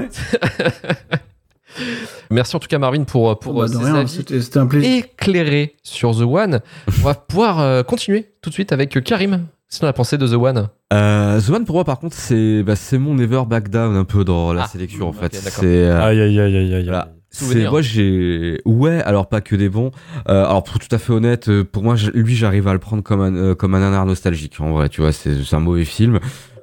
Merci 2.31 2.57
en 2.57 2.59
tout 2.59 2.67
cas 2.69 2.79
Marvin 2.79 3.05
pour, 3.05 3.39
pour 3.39 3.55
Bah, 3.55 3.65
euh, 3.65 3.69
ces 3.69 3.77
rien, 3.79 3.95
avis 3.95 4.09
c'était 4.09 4.41
c'était 4.41 4.59
un 4.59 4.67
plaisir. 4.67 5.05
éclairés 5.05 5.77
sur 5.83 6.17
The 6.17 6.23
One. 6.23 6.61
On 6.89 7.05
va 7.05 7.15
pouvoir 7.15 7.61
euh, 7.61 7.83
continuer 7.83 8.33
tout 8.43 8.51
de 8.51 8.55
suite 8.55 8.73
avec 8.73 8.97
euh, 8.97 9.01
Karim. 9.01 9.47
Qu'est-ce 9.71 9.81
qu'on 9.81 9.87
a 9.87 9.93
pensé 9.93 10.19
de 10.19 10.27
The 10.27 10.33
One? 10.35 10.69
Euh, 10.93 11.41
The 11.41 11.51
One 11.51 11.65
pour 11.65 11.77
moi 11.77 11.85
par 11.85 11.99
contre 12.01 12.17
c'est 12.17 12.63
bah, 12.65 12.75
c'est 12.75 12.99
mon 12.99 13.15
Never 13.15 13.43
Back 13.47 13.69
Down 13.69 13.95
un 13.97 14.05
peu 14.05 14.25
dans 14.25 14.53
la 14.53 14.65
Ah, 14.65 14.67
sélection 14.67 15.09
en 15.09 15.13
fait. 15.13 15.35
C'est 15.35 15.65
euh, 15.67 16.03
Aïe, 16.03 16.21
aïe, 16.21 16.41
aïe, 16.41 16.57
aïe, 16.57 16.75
aïe. 16.75 16.85
voilà. 16.85 17.13
Souvenir. 17.39 17.65
C'est 17.67 17.71
moi 17.71 17.83
j'ai 17.83 18.61
ouais 18.65 19.01
alors 19.03 19.29
pas 19.29 19.41
que 19.41 19.57
des 19.57 19.69
bons 19.69 19.91
Euh, 20.29 20.45
alors 20.45 20.65
pour 20.65 20.79
tout 20.79 20.89
à 20.95 20.99
fait 20.99 21.13
honnête 21.13 21.49
euh, 21.49 21.65
pour 21.65 21.83
moi 21.83 21.97
lui 22.15 22.35
j'arrive 22.37 22.69
à 22.69 22.73
le 22.73 22.79
prendre 22.79 23.03
comme 23.03 23.21
un 23.21 23.35
euh, 23.35 23.55
comme 23.55 23.75
un 23.75 23.81
nanar 23.81 24.05
nostalgique 24.07 24.57
en 24.61 24.71
vrai 24.73 24.89
tu 24.89 25.01
vois 25.01 25.13
c'est 25.13 25.35
un 25.53 25.61
mauvais 25.61 25.85
film 25.85 26.19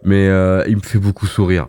mais 0.07 0.27
euh, 0.27 0.63
il 0.67 0.75
me 0.75 0.81
fait 0.81 0.99
beaucoup 0.99 1.25
sourire 1.25 1.65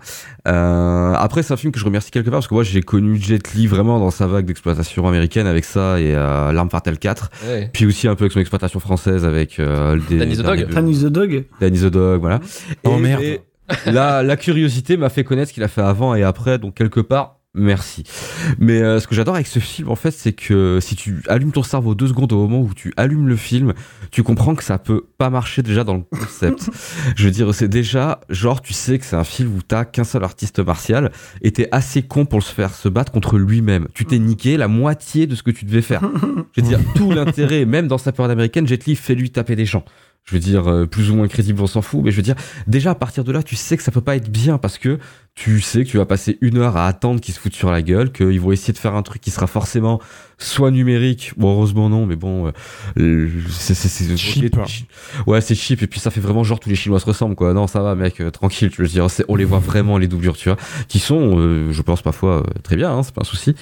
euh, 0.47 1.13
après 1.15 1.43
c'est 1.43 1.53
un 1.55 1.57
film 1.57 1.73
que 1.73 1.79
je 1.79 1.85
remercie 1.85 2.11
quelque 2.11 2.27
part 2.31 2.39
parce 2.39 2.49
que 2.49 2.55
moi 2.55 2.63
j'ai 2.65 2.83
connu 2.83 3.17
Jet 3.21 3.55
Li 3.55 3.67
vraiment 3.67 3.99
dans 3.99 4.11
sa 4.11 4.27
vague 4.27 4.45
d'exploitation 4.45 5.07
américaine 5.09 5.47
avec 5.47 5.65
ça 5.65 5.99
et 6.01 6.15
euh, 6.15 6.53
l'arme 6.53 6.71
fatale 6.71 6.99
4 6.99 7.31
Ouais. 7.49 7.71
puis 7.73 7.87
aussi 7.87 8.09
un 8.09 8.15
peu 8.15 8.25
avec 8.25 8.33
son 8.33 8.41
exploitation 8.41 8.79
française 8.81 9.25
avec 9.25 9.59
euh, 9.59 9.99
des 10.09 10.19
Danny 10.19 10.37
the 10.37 10.43
Dog. 10.43 10.67
Danny 10.71 10.99
the 10.99 11.07
Dog. 11.07 11.45
Danny 11.61 11.79
the 11.79 11.85
Dog, 11.87 12.21
voilà. 12.21 12.41
Oh, 12.85 12.97
Et- 12.97 13.01
merde. 13.01 13.23
et 13.23 13.41
la, 13.87 14.23
la 14.23 14.37
curiosité 14.37 14.97
m'a 14.97 15.09
fait 15.09 15.25
connaître 15.25 15.49
ce 15.49 15.55
qu'il 15.55 15.63
a 15.63 15.69
fait 15.69 15.81
avant 15.83 16.15
et 16.15 16.23
après, 16.23 16.59
donc 16.59 16.75
quelque 16.75 17.01
part, 17.01 17.36
merci. 17.57 18.05
Mais 18.59 18.81
euh, 18.81 19.01
ce 19.01 19.07
que 19.07 19.15
j'adore 19.15 19.35
avec 19.35 19.47
ce 19.47 19.59
film, 19.59 19.89
en 19.91 19.97
fait, 19.97 20.11
c'est 20.11 20.33
que 20.33 20.79
si 20.81 20.95
tu 20.95 21.23
allumes 21.29 21.53
ton 21.53 21.63
cerveau 21.63 21.95
deux 21.95 22.09
secondes 22.09 22.33
au 22.33 22.47
moment 22.47 22.61
où 22.61 22.73
tu 22.75 22.93
allumes 22.97 23.29
le 23.29 23.37
film, 23.37 23.73
tu 24.11 24.23
comprends 24.23 24.55
que 24.55 24.63
ça 24.63 24.79
peut 24.79 25.05
pas 25.19 25.31
marcher 25.31 25.63
déjà 25.63 25.83
dans 25.83 25.95
le 25.95 26.03
concept. 26.03 26.71
Je 27.17 27.25
veux 27.25 27.31
dire, 27.31 27.53
c'est 27.55 27.69
déjà, 27.69 28.21
genre, 28.29 28.63
tu 28.63 28.73
sais 28.73 28.99
que 28.99 29.05
c'est 29.05 29.17
un 29.17 29.25
film 29.25 29.57
où 29.57 29.63
t'as 29.63 29.85
qu'un 29.85 30.05
seul 30.05 30.23
artiste 30.23 30.61
martial 30.61 31.11
et 31.43 31.51
t'es 31.51 31.69
assez 31.73 32.03
con 32.03 32.27
pour 32.27 32.39
le 32.39 32.45
faire 32.45 32.75
se 32.75 32.89
battre 32.89 33.13
contre 33.13 33.39
lui-même. 33.39 33.89
Tu 33.95 34.05
t'es 34.05 34.19
niqué 34.19 34.57
la 34.57 34.69
moitié 34.69 35.27
de 35.27 35.35
ce 35.35 35.43
que 35.43 35.51
tu 35.51 35.65
devais 35.65 35.83
faire. 35.83 36.03
Je 36.57 36.61
veux 36.61 36.69
dire, 36.69 36.81
tout 36.95 37.11
l'intérêt, 37.11 37.65
même 37.65 37.89
dans 37.89 37.99
sa 37.99 38.13
période 38.13 38.31
américaine, 38.31 38.67
Jet 38.67 38.85
Li 38.87 38.97
fait 38.97 39.15
lui 39.15 39.31
taper 39.31 39.57
des 39.57 39.67
gens. 39.67 39.85
Je 40.29 40.35
veux 40.35 40.41
dire, 40.41 40.67
euh, 40.69 40.87
plus 40.87 41.11
ou 41.11 41.15
moins 41.15 41.29
crédible, 41.29 41.61
on 41.63 41.69
s'en 41.69 41.83
fout, 41.83 42.01
mais 42.03 42.11
je 42.11 42.17
veux 42.17 42.23
dire, 42.23 42.35
déjà 42.67 42.91
à 42.91 42.95
partir 42.97 43.23
de 43.23 43.31
là, 43.31 43.45
tu 43.45 43.55
sais 43.55 43.77
que 43.77 43.83
ça 43.85 43.93
peut 43.93 44.01
pas 44.01 44.17
être 44.17 44.29
bien 44.29 44.59
parce 44.59 44.77
que 44.77 44.99
tu 45.37 45.61
sais 45.61 45.85
que 45.85 45.89
tu 45.89 45.99
vas 45.99 46.07
passer 46.07 46.37
une 46.41 46.57
heure 46.57 46.77
à 46.77 46.89
attendre 46.89 47.21
qu'ils 47.21 47.35
se 47.35 47.39
foutent 47.39 47.55
sur 47.55 47.71
la 47.71 47.81
gueule, 47.81 48.11
qu'ils 48.11 48.41
vont 48.41 48.51
essayer 48.51 48.73
de 48.73 48.79
faire 48.79 48.95
un 48.97 49.03
truc 49.03 49.23
qui 49.23 49.31
sera 49.31 49.47
forcément 49.47 50.01
soit 50.39 50.71
numérique. 50.71 51.33
Bon, 51.37 51.53
heureusement 51.55 51.89
non, 51.89 52.07
mais 52.07 52.17
bon, 52.17 52.53
euh, 52.99 53.29
c'est 53.51 53.75
Cheap. 54.17 54.57
Ouais, 55.27 55.41
c'est 55.41 55.55
cheap 55.55 55.83
et 55.83 55.87
puis 55.87 55.99
ça 56.01 56.11
fait 56.11 56.21
vraiment 56.21 56.45
genre 56.45 56.61
tous 56.61 56.69
les 56.69 56.75
Chinois 56.75 57.01
se 57.01 57.07
ressemblent 57.07 57.35
quoi. 57.35 57.55
Non, 57.55 57.67
ça 57.67 57.81
va 57.83 57.95
mec, 57.95 58.21
euh, 58.21 58.31
tranquille, 58.31 58.71
tu 58.71 58.83
veux 58.83 58.89
dire, 58.89 59.11
c'est- 59.11 59.25
on 59.29 59.37
les 59.37 59.45
voit 59.45 59.59
vraiment 59.59 59.97
les 59.99 60.09
doublures, 60.09 60.37
tu 60.37 60.49
vois, 60.49 60.59
qui 60.89 60.99
sont, 60.99 61.39
euh, 61.39 61.73
je 61.73 61.83
pense 61.83 62.03
parfois 62.03 62.39
euh, 62.39 62.43
très 62.63 62.77
bien, 62.77 62.91
hein, 62.91 63.03
c'est 63.03 63.15
pas 63.15 63.23
un 63.23 63.25
souci. 63.25 63.55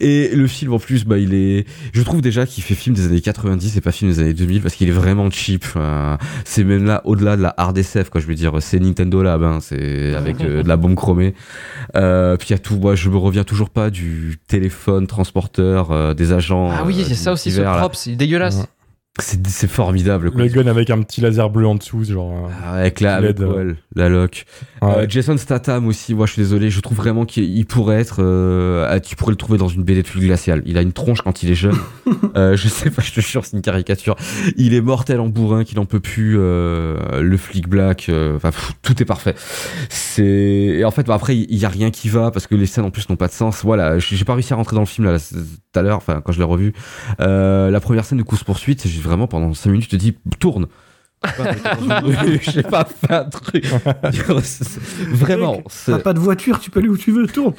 Et 0.00 0.30
le 0.34 0.46
film 0.46 0.72
en 0.72 0.78
plus, 0.78 1.04
bah 1.04 1.18
il 1.18 1.34
est, 1.34 1.66
je 1.92 2.02
trouve 2.02 2.20
déjà 2.22 2.46
qu'il 2.46 2.64
fait 2.64 2.74
film 2.74 2.94
des 2.96 3.06
années 3.06 3.20
90 3.20 3.76
et 3.76 3.80
pas 3.80 3.92
film 3.92 4.10
des 4.10 4.20
années 4.20 4.34
2000 4.34 4.62
parce 4.62 4.74
qu'il 4.74 4.88
est 4.88 4.92
vraiment 4.92 5.30
cheap. 5.30 5.64
Enfin, 5.66 6.18
c'est 6.44 6.64
même 6.64 6.84
là 6.86 7.02
au-delà 7.04 7.36
de 7.36 7.42
la 7.42 7.52
hard 7.56 7.76
SF 7.76 8.08
quoi, 8.10 8.20
je 8.20 8.26
veux 8.26 8.34
dire, 8.34 8.52
c'est 8.60 8.80
Nintendo 8.80 9.22
Lab, 9.22 9.42
hein, 9.42 9.58
c'est 9.60 10.14
avec 10.14 10.40
euh, 10.40 10.62
de 10.62 10.68
la 10.68 10.76
bombe 10.76 10.94
chromée. 10.94 11.34
Euh, 11.96 12.36
puis 12.36 12.48
il 12.48 12.52
y 12.52 12.54
a 12.54 12.58
tout, 12.58 12.76
moi 12.76 12.94
je 12.94 13.08
me 13.10 13.16
reviens 13.16 13.44
toujours 13.44 13.70
pas 13.70 13.90
du 13.90 14.38
téléphone 14.48 15.06
transporteur 15.06 15.90
euh, 15.90 16.13
des 16.14 16.32
agents. 16.32 16.70
Ah 16.70 16.82
oui, 16.84 16.94
euh, 16.94 17.02
il 17.02 17.08
y 17.08 17.12
a 17.12 17.16
ça 17.16 17.32
aussi, 17.32 17.50
ce 17.50 17.56
divers, 17.56 17.72
là. 17.72 17.78
prop, 17.78 17.94
c'est 17.94 18.16
dégueulasse. 18.16 18.66
C'est 19.20 19.46
c'est 19.46 19.68
formidable. 19.70 20.32
quoi. 20.32 20.42
Le 20.42 20.48
gun 20.48 20.66
avec 20.66 20.90
un 20.90 21.00
petit 21.00 21.20
laser 21.20 21.48
bleu 21.48 21.68
en 21.68 21.76
dessous, 21.76 22.02
genre. 22.02 22.32
euh, 22.32 22.50
Ah, 22.64 22.72
Avec 22.72 22.98
la, 22.98 23.20
LED, 23.20 23.40
avec, 23.40 23.48
euh. 23.56 23.64
ouais, 23.68 23.74
la 23.94 24.08
lock. 24.08 24.44
ouais. 24.82 24.88
Euh, 24.88 25.06
Jason 25.08 25.36
Statham 25.36 25.86
aussi, 25.86 26.14
moi 26.14 26.26
je 26.26 26.32
suis 26.32 26.42
désolé, 26.42 26.68
je 26.68 26.80
trouve 26.80 26.96
vraiment 26.96 27.24
qu'il 27.24 27.44
il 27.44 27.64
pourrait 27.64 28.00
être, 28.00 28.16
euh, 28.18 28.88
ah, 28.90 28.98
tu 28.98 29.14
pourrais 29.14 29.30
le 29.30 29.36
trouver 29.36 29.56
dans 29.56 29.68
une 29.68 29.84
BD 29.84 30.02
de 30.02 30.08
fluide 30.08 30.24
glacial. 30.26 30.62
Il 30.66 30.76
a 30.78 30.82
une 30.82 30.92
tronche 30.92 31.22
quand 31.22 31.44
il 31.44 31.50
est 31.52 31.54
jeune. 31.54 31.76
euh, 32.36 32.56
je 32.56 32.66
sais 32.66 32.90
pas, 32.90 33.02
je 33.02 33.12
te 33.12 33.20
jure, 33.20 33.44
c'est 33.44 33.56
une 33.56 33.62
caricature. 33.62 34.16
Il 34.56 34.74
est 34.74 34.80
mortel 34.80 35.20
en 35.20 35.28
bourrin, 35.28 35.62
qu'il 35.62 35.78
en 35.78 35.86
peut 35.86 36.00
plus. 36.00 36.34
le 36.34 37.36
flic 37.38 37.68
black, 37.68 38.10
enfin 38.34 38.50
tout 38.82 39.00
est 39.00 39.06
parfait. 39.06 39.36
C'est 39.90 40.24
et 40.24 40.84
en 40.84 40.90
fait 40.90 41.06
bah, 41.06 41.14
après 41.14 41.36
il 41.36 41.56
y, 41.56 41.64
a 41.64 41.68
rien 41.68 41.92
qui 41.92 42.08
va 42.08 42.32
parce 42.32 42.48
que 42.48 42.56
les 42.56 42.66
scènes 42.66 42.84
en 42.84 42.90
plus 42.90 43.08
n'ont 43.08 43.16
pas 43.16 43.28
de 43.28 43.32
sens. 43.32 43.62
Voilà, 43.62 44.00
j'ai 44.00 44.24
pas 44.24 44.34
réussi 44.34 44.52
à 44.52 44.56
rentrer 44.56 44.74
dans 44.74 44.82
le 44.82 44.86
film 44.86 45.06
là 45.06 45.18
tout 45.20 45.78
à 45.78 45.82
l'heure, 45.82 45.98
enfin 45.98 46.20
quand 46.20 46.32
je 46.32 46.38
l'ai 46.38 46.44
revu. 46.44 46.72
La 47.20 47.78
première 47.80 48.04
scène 48.04 48.18
de 48.18 48.24
course 48.24 48.42
poursuite, 48.42 48.88
j'ai 48.88 49.03
vraiment 49.04 49.26
pendant 49.26 49.52
5 49.54 49.70
minutes 49.70 49.84
je 49.84 49.90
te 49.90 49.96
dis 49.96 50.16
tourne. 50.38 50.66
Je 51.24 52.50
sais 52.50 52.62
pas, 52.62 52.84
fais 53.06 53.14
un 53.14 53.24
truc. 53.24 53.64
Vraiment, 55.08 55.62
T'as 55.86 55.98
pas 55.98 56.12
de 56.12 56.18
voiture, 56.18 56.60
tu 56.60 56.70
peux 56.70 56.80
aller 56.80 56.88
où 56.88 56.98
tu 56.98 57.12
veux, 57.12 57.26
tourne. 57.26 57.54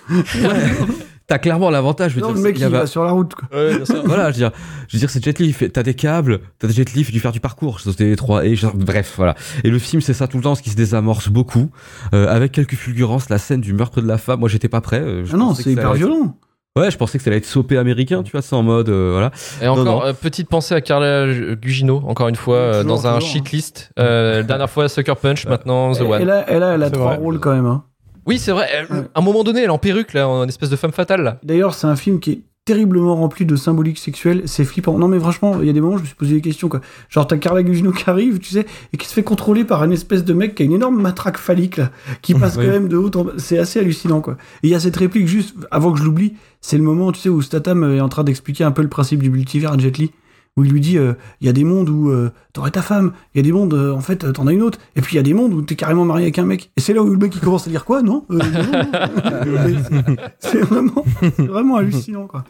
t'as 1.28 1.40
clairement 1.40 1.72
l'avantage. 1.72 2.16
Non, 2.18 2.28
dire, 2.28 2.36
le 2.36 2.42
mec, 2.42 2.60
il 2.60 2.68
va 2.68 2.86
sur 2.86 3.04
la 3.04 3.12
route. 3.12 3.34
Quoi. 3.34 3.48
voilà, 4.06 4.30
je 4.32 4.36
veux 4.38 4.50
dire, 4.50 4.52
je 4.88 4.96
veux 4.98 5.00
dire, 5.00 5.10
c'est 5.10 5.24
Jet 5.24 5.40
Li, 5.40 5.52
fait- 5.52 5.70
t'as 5.70 5.82
des 5.82 5.96
câbles, 5.96 6.42
t'as 6.60 6.68
des 6.68 6.74
Jet 6.76 6.94
Li, 6.94 7.02
il 7.02 7.04
fait 7.06 7.12
du 7.12 7.20
faire 7.20 7.32
du 7.32 7.40
parcours, 7.40 7.80
sauter 7.80 8.06
les 8.06 8.16
trois 8.16 8.46
et 8.46 8.56
genre, 8.56 8.76
bref, 8.76 9.14
voilà. 9.18 9.34
Et 9.64 9.72
le 9.72 9.80
film, 9.80 10.00
c'est 10.02 10.14
ça 10.14 10.28
tout 10.28 10.38
le 10.38 10.44
temps, 10.44 10.54
ce 10.54 10.62
qui 10.62 10.70
se 10.70 10.76
désamorce 10.76 11.30
beaucoup, 11.30 11.72
euh, 12.14 12.28
avec 12.28 12.52
quelques 12.52 12.76
fulgurances, 12.76 13.30
la 13.30 13.40
scène 13.40 13.62
du 13.62 13.74
meurtre 13.74 14.00
de 14.02 14.08
la 14.08 14.20
femme, 14.20 14.42
moi 14.42 14.50
j'étais 14.50 14.70
pas 14.70 14.82
prêt. 14.82 15.02
euh, 15.02 15.26
je 15.26 15.34
Ah 15.34 15.38
non, 15.38 15.56
c'est 15.56 15.72
hyper 15.72 15.94
violent. 15.94 16.38
Ouais, 16.78 16.92
je 16.92 16.98
pensais 16.98 17.18
que 17.18 17.24
ça 17.24 17.30
allait 17.30 17.38
être 17.38 17.46
sopé 17.46 17.78
américain, 17.78 18.22
tu 18.22 18.34
vois, 18.34 18.42
c'est 18.42 18.54
en 18.54 18.62
mode, 18.62 18.90
euh, 18.90 19.12
voilà. 19.14 19.32
Et 19.62 19.68
encore, 19.70 19.86
non. 19.86 20.04
euh, 20.06 20.12
petite 20.12 20.50
pensée 20.50 20.76
à 20.76 20.82
Carla 20.82 21.26
Gugino, 21.56 22.04
encore 22.06 22.28
une 22.28 22.36
fois, 22.36 22.58
euh, 22.58 22.82
Toujours, 22.84 22.98
dans 22.98 23.08
un 23.08 23.14
toujours, 23.16 23.30
shit 23.30 23.52
list. 23.54 23.92
Euh, 23.98 24.38
la 24.38 24.44
dernière 24.44 24.70
fois, 24.70 24.90
Sucker 24.90 25.14
Punch, 25.16 25.46
maintenant 25.48 25.94
The 25.94 26.02
Et, 26.02 26.04
One. 26.04 26.22
et 26.22 26.26
là, 26.26 26.52
et 26.52 26.60
là, 26.60 26.74
elle 26.76 26.84
a 26.84 26.90
trois 26.90 27.06
vrai. 27.08 27.16
rôles 27.16 27.40
quand 27.40 27.54
même. 27.54 27.66
hein. 27.66 27.86
Oui, 28.26 28.38
c'est 28.40 28.52
vrai. 28.52 28.68
elle- 28.74 28.88
Ouais. 28.94 29.04
À 29.14 29.20
un 29.20 29.22
moment 29.22 29.44
donné, 29.46 29.60
elle 29.62 29.68
est 29.68 29.70
en 29.70 29.78
perruque, 29.78 30.12
là, 30.14 30.28
en 30.28 30.46
espèce 30.50 30.70
de 30.70 30.76
femme 30.76 30.92
fatale, 30.92 31.22
là. 31.22 31.38
D'ailleurs, 31.44 31.74
c'est 31.76 31.88
un 31.88 31.96
film 31.96 32.20
qui 32.20 32.32
est 32.32 32.40
terriblement 32.66 33.16
rempli 33.16 33.46
de 33.46 33.56
symboliques 33.56 34.00
sexuelles. 34.00 34.42
C'est 34.46 34.66
flippant. 34.66 34.98
Non, 34.98 35.08
mais 35.08 35.20
franchement, 35.20 35.62
il 35.62 35.68
y 35.68 35.70
a 35.70 35.74
des 35.74 35.82
moments 35.82 35.96
où 35.96 35.98
je 35.98 36.04
me 36.04 36.08
suis 36.08 36.16
posé 36.16 36.34
des 36.34 36.42
questions. 36.42 36.68
Quoi. 36.68 36.82
Genre, 37.10 37.28
t'as 37.28 37.38
Carla 37.38 37.62
Gugino 37.62 37.92
qui 37.92 38.10
arrive, 38.10 38.40
tu 38.40 38.50
sais, 38.50 38.66
et 38.92 38.98
qui 38.98 39.08
se 39.08 39.14
fait 39.14 39.24
contrôler 39.24 39.64
par 39.64 39.84
une 39.84 39.92
espèce 39.92 40.26
de 40.26 40.34
mec 40.34 40.56
qui 40.56 40.64
a 40.64 40.66
une 40.66 40.74
énorme 40.74 41.00
matraque 41.00 41.38
phallique, 41.38 41.78
là, 41.78 41.92
qui 42.24 42.34
passe 42.40 42.56
quand 42.56 42.64
même 42.64 42.88
de 42.88 42.98
haut 42.98 43.12
en 43.16 43.24
bas. 43.24 43.34
C'est 43.38 43.60
assez 43.60 43.80
hallucinant, 43.80 44.20
quoi. 44.20 44.38
Et 44.64 44.68
il 44.68 44.70
y 44.72 44.76
a 44.76 44.80
cette 44.80 44.96
réplique, 44.96 45.28
juste 45.28 45.56
avant 45.70 45.94
que 45.94 46.00
je 46.00 46.04
l'oublie, 46.04 46.34
c'est 46.60 46.78
le 46.78 46.84
moment, 46.84 47.12
tu 47.12 47.20
sais, 47.22 47.30
où 47.30 47.40
Statham 47.44 47.84
est 47.94 48.02
en 48.02 48.10
train 48.10 48.24
d'expliquer 48.24 48.64
un 48.64 48.72
peu 48.72 48.82
le 48.82 48.90
principe 48.90 49.22
du 49.22 49.30
multivers 49.30 49.72
à 49.72 49.78
Jet 49.78 49.98
Li. 50.00 50.12
Où 50.58 50.64
il 50.64 50.72
lui 50.72 50.80
dit, 50.80 50.98
euh, 50.98 51.16
il 51.42 51.48
y 51.48 51.50
a 51.50 51.54
des 51.54 51.66
mondes 51.66 51.90
où 51.90 52.10
euh, 52.10 52.32
t'aurais 52.54 52.72
ta 52.72 52.82
femme, 52.82 53.12
il 53.34 53.40
y 53.40 53.42
a 53.42 53.44
des 53.44 53.52
mondes, 53.52 53.74
euh, 53.74 53.92
en 53.94 54.00
fait, 54.00 54.32
t'en 54.32 54.48
as 54.48 54.54
une 54.54 54.62
autre, 54.62 54.80
et 54.96 55.02
puis 55.02 55.16
il 55.16 55.18
y 55.18 55.20
a 55.20 55.24
des 55.24 55.34
mondes 55.34 55.52
où 55.54 55.62
t'es 55.62 55.76
carrément 55.76 56.06
marié 56.06 56.24
avec 56.26 56.40
un 56.40 56.46
mec. 56.46 56.72
Et 56.78 56.82
c'est 56.82 56.94
là 56.94 57.04
où 57.04 57.10
le 57.10 57.18
mec 57.18 57.36
il 57.36 57.42
commence 57.42 57.68
à 57.68 57.70
dire 57.70 57.84
quoi, 57.84 58.02
non, 58.02 58.24
Euh, 58.32 58.38
non, 58.38 60.06
non. 60.08 60.16
C'est 60.40 60.62
vraiment, 60.62 61.76
hallucinant, 61.76 62.28
quoi. 62.28 62.46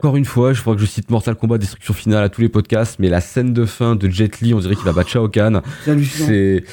Encore 0.00 0.16
une 0.16 0.24
fois, 0.24 0.52
je 0.52 0.60
crois 0.60 0.74
que 0.74 0.80
je 0.80 0.86
cite 0.86 1.10
Mortal 1.10 1.34
Kombat 1.36 1.58
Destruction 1.58 1.94
Finale 1.94 2.24
à 2.24 2.28
tous 2.28 2.40
les 2.40 2.48
podcasts, 2.48 2.98
mais 2.98 3.08
la 3.08 3.20
scène 3.20 3.52
de 3.52 3.64
fin 3.64 3.94
de 3.96 4.08
Jet 4.08 4.40
Li, 4.40 4.52
on 4.52 4.58
dirait 4.58 4.74
qu'il 4.74 4.84
va 4.84 4.92
battre 4.92 5.08
Shao 5.08 5.28
Kahn. 5.28 5.62
C'est 5.84 6.64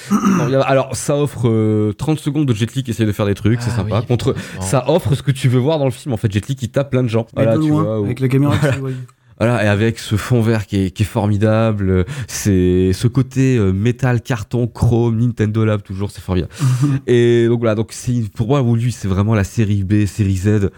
alors 0.65 0.95
ça 0.95 1.15
offre 1.17 1.47
euh, 1.47 1.93
30 1.93 2.19
secondes 2.19 2.45
de 2.47 2.53
Jet 2.53 2.73
Li 2.75 2.83
qui 2.83 2.91
essaye 2.91 3.05
de 3.05 3.11
faire 3.11 3.27
des 3.27 3.35
trucs, 3.35 3.61
c'est 3.61 3.69
Ah 3.73 3.77
sympa. 3.77 3.99
oui, 4.01 4.05
Contre 4.07 4.35
ça 4.59 4.85
offre 4.89 5.13
ce 5.15 5.21
que 5.23 5.31
tu 5.31 5.47
veux 5.49 5.59
voir 5.59 5.77
dans 5.79 5.85
le 5.85 5.91
film 5.91 6.13
en 6.13 6.17
fait, 6.17 6.31
Jet 6.31 6.47
Li 6.47 6.55
qui 6.55 6.69
tape 6.69 6.89
plein 6.91 7.03
de 7.03 7.07
gens. 7.09 7.27
Voilà, 7.35 7.57
de 7.57 7.61
tu 7.63 7.69
loin, 7.69 7.83
vois. 7.83 7.99
ou- 8.01 8.05
avec 8.05 8.19
la 8.19 8.27
caméra 8.27 8.57
qui 8.57 8.65
s'éloigne. 8.73 8.95
Voilà, 9.41 9.65
et 9.65 9.67
avec 9.67 9.97
ce 9.97 10.17
fond 10.17 10.39
vert 10.39 10.67
qui 10.67 10.85
est, 10.85 10.91
qui 10.91 11.01
est 11.01 11.05
formidable, 11.05 11.89
euh, 11.89 12.03
c'est 12.27 12.93
ce 12.93 13.07
côté 13.07 13.57
euh, 13.57 13.73
métal, 13.73 14.21
carton, 14.21 14.67
chrome, 14.67 15.17
Nintendo 15.17 15.65
Lab 15.65 15.81
toujours, 15.81 16.11
c'est 16.11 16.21
formidable. 16.21 16.53
et 17.07 17.47
donc 17.47 17.57
voilà, 17.57 17.73
donc 17.73 17.91
pour 18.35 18.49
moi 18.49 18.63
lui 18.77 18.91
c'est 18.91 19.07
vraiment 19.07 19.33
la 19.33 19.43
série 19.43 19.83
B, 19.83 20.05
série 20.05 20.37
Z. 20.37 20.69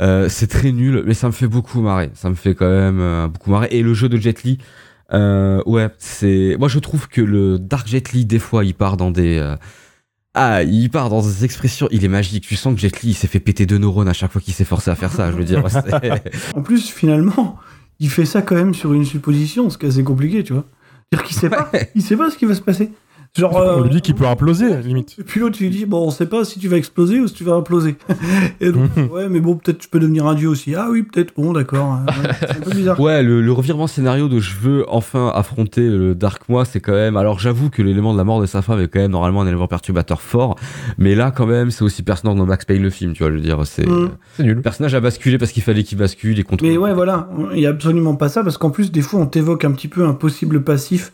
Euh, 0.00 0.28
c'est 0.28 0.46
très 0.46 0.70
nul, 0.70 1.02
mais 1.04 1.14
ça 1.14 1.26
me 1.26 1.32
fait 1.32 1.48
beaucoup 1.48 1.80
marrer. 1.80 2.12
Ça 2.14 2.30
me 2.30 2.36
fait 2.36 2.54
quand 2.54 2.70
même 2.70 3.00
euh, 3.00 3.26
beaucoup 3.26 3.50
marrer. 3.50 3.66
Et 3.72 3.82
le 3.82 3.92
jeu 3.92 4.08
de 4.08 4.16
Jet 4.16 4.44
Li, 4.44 4.58
ouais, 5.12 5.88
c'est. 5.98 6.54
Moi, 6.60 6.68
je 6.68 6.78
trouve 6.78 7.08
que 7.08 7.22
le 7.22 7.58
Dark 7.58 7.88
Jet 7.88 8.12
Li, 8.12 8.24
des 8.24 8.38
fois, 8.38 8.64
il 8.64 8.74
part 8.74 8.96
dans 8.96 9.10
des. 9.10 9.56
Ah, 10.34 10.62
il 10.62 10.90
part 10.90 11.10
dans 11.10 11.22
des 11.22 11.44
expressions. 11.44 11.88
Il 11.90 12.04
est 12.04 12.08
magique. 12.08 12.46
Tu 12.46 12.54
sens 12.54 12.72
que 12.72 12.80
Jet 12.80 13.02
Li, 13.02 13.10
il 13.10 13.14
s'est 13.14 13.26
fait 13.26 13.40
péter 13.40 13.66
deux 13.66 13.78
neurones 13.78 14.06
à 14.06 14.12
chaque 14.12 14.30
fois 14.30 14.40
qu'il 14.40 14.54
s'est 14.54 14.64
forcé 14.64 14.92
à 14.92 14.94
faire 14.94 15.10
ça. 15.10 15.32
Je 15.32 15.36
veux 15.36 15.44
dire, 15.44 15.64
En 16.54 16.62
plus, 16.62 16.88
finalement, 16.88 17.58
il 18.02 18.10
fait 18.10 18.24
ça 18.24 18.42
quand 18.42 18.56
même 18.56 18.74
sur 18.74 18.92
une 18.92 19.04
supposition, 19.04 19.70
ce 19.70 19.78
qui 19.78 19.86
est 19.86 19.88
assez 19.88 20.02
compliqué, 20.02 20.42
tu 20.42 20.52
vois. 20.52 20.64
C'est-à-dire 21.12 21.26
qu'il 21.28 21.36
sait 21.36 21.48
pas, 21.48 21.70
il 21.94 22.02
sait 22.02 22.16
pas 22.16 22.30
ce 22.30 22.36
qui 22.36 22.46
va 22.46 22.54
se 22.56 22.60
passer. 22.60 22.90
Genre, 23.34 23.50
On 23.54 23.80
euh, 23.80 23.84
lui 23.84 23.88
dit 23.88 24.02
qu'il 24.02 24.14
peut 24.14 24.26
imploser, 24.26 24.82
limite. 24.82 25.16
Et 25.18 25.22
puis 25.22 25.40
l'autre, 25.40 25.56
tu 25.56 25.64
lui 25.64 25.70
dis, 25.70 25.86
bon, 25.86 26.06
on 26.06 26.10
sait 26.10 26.26
pas 26.26 26.44
si 26.44 26.58
tu 26.58 26.68
vas 26.68 26.76
exploser 26.76 27.18
ou 27.18 27.28
si 27.28 27.32
tu 27.32 27.44
vas 27.44 27.54
imploser. 27.54 27.96
Et 28.60 28.70
donc, 28.70 28.90
ouais, 29.10 29.30
mais 29.30 29.40
bon, 29.40 29.56
peut-être 29.56 29.78
tu 29.78 29.88
peux 29.88 29.98
devenir 29.98 30.26
un 30.26 30.34
dieu 30.34 30.50
aussi. 30.50 30.74
Ah 30.74 30.88
oui, 30.90 31.02
peut-être, 31.02 31.32
bon, 31.34 31.54
d'accord. 31.54 32.00
Ouais, 32.06 32.30
c'est 32.40 32.58
un 32.58 32.60
peu 32.60 32.70
bizarre. 32.72 33.00
Ouais, 33.00 33.22
le, 33.22 33.40
le 33.40 33.52
revirement 33.52 33.86
scénario 33.86 34.28
de 34.28 34.38
je 34.38 34.54
veux 34.56 34.84
enfin 34.86 35.32
affronter 35.34 35.88
le 35.88 36.14
Dark 36.14 36.46
Moi, 36.50 36.66
c'est 36.66 36.80
quand 36.80 36.92
même. 36.92 37.16
Alors 37.16 37.38
j'avoue 37.38 37.70
que 37.70 37.80
l'élément 37.80 38.12
de 38.12 38.18
la 38.18 38.24
mort 38.24 38.38
de 38.38 38.44
sa 38.44 38.60
femme 38.60 38.80
est 38.80 38.88
quand 38.88 39.00
même 39.00 39.12
normalement 39.12 39.40
un 39.40 39.46
élément 39.46 39.66
perturbateur 39.66 40.20
fort, 40.20 40.56
mais 40.98 41.14
là 41.14 41.30
quand 41.30 41.46
même 41.46 41.70
c'est 41.70 41.84
aussi 41.84 42.02
personnel 42.02 42.36
dans 42.36 42.44
Max 42.44 42.66
Payne 42.66 42.82
le 42.82 42.90
film, 42.90 43.14
tu 43.14 43.22
vois, 43.22 43.30
je 43.32 43.36
veux 43.36 43.42
dire, 43.42 43.58
c'est. 43.64 43.86
Mm. 43.86 44.10
C'est 44.34 44.42
nul. 44.42 44.56
Le 44.56 44.62
personnage 44.62 44.94
a 44.94 45.00
basculé 45.00 45.38
parce 45.38 45.52
qu'il 45.52 45.62
fallait 45.62 45.84
qu'il 45.84 45.96
bascule 45.96 46.38
et 46.38 46.42
contre. 46.42 46.62
Mais 46.64 46.76
ouais, 46.76 46.92
voilà, 46.92 47.30
il 47.54 47.60
y 47.60 47.66
a 47.66 47.70
absolument 47.70 48.14
pas 48.14 48.28
ça, 48.28 48.42
parce 48.42 48.58
qu'en 48.58 48.70
plus, 48.70 48.92
des 48.92 49.00
fois, 49.00 49.20
on 49.20 49.26
t'évoque 49.26 49.64
un 49.64 49.72
petit 49.72 49.88
peu 49.88 50.04
un 50.04 50.12
possible 50.12 50.62
passif 50.62 51.12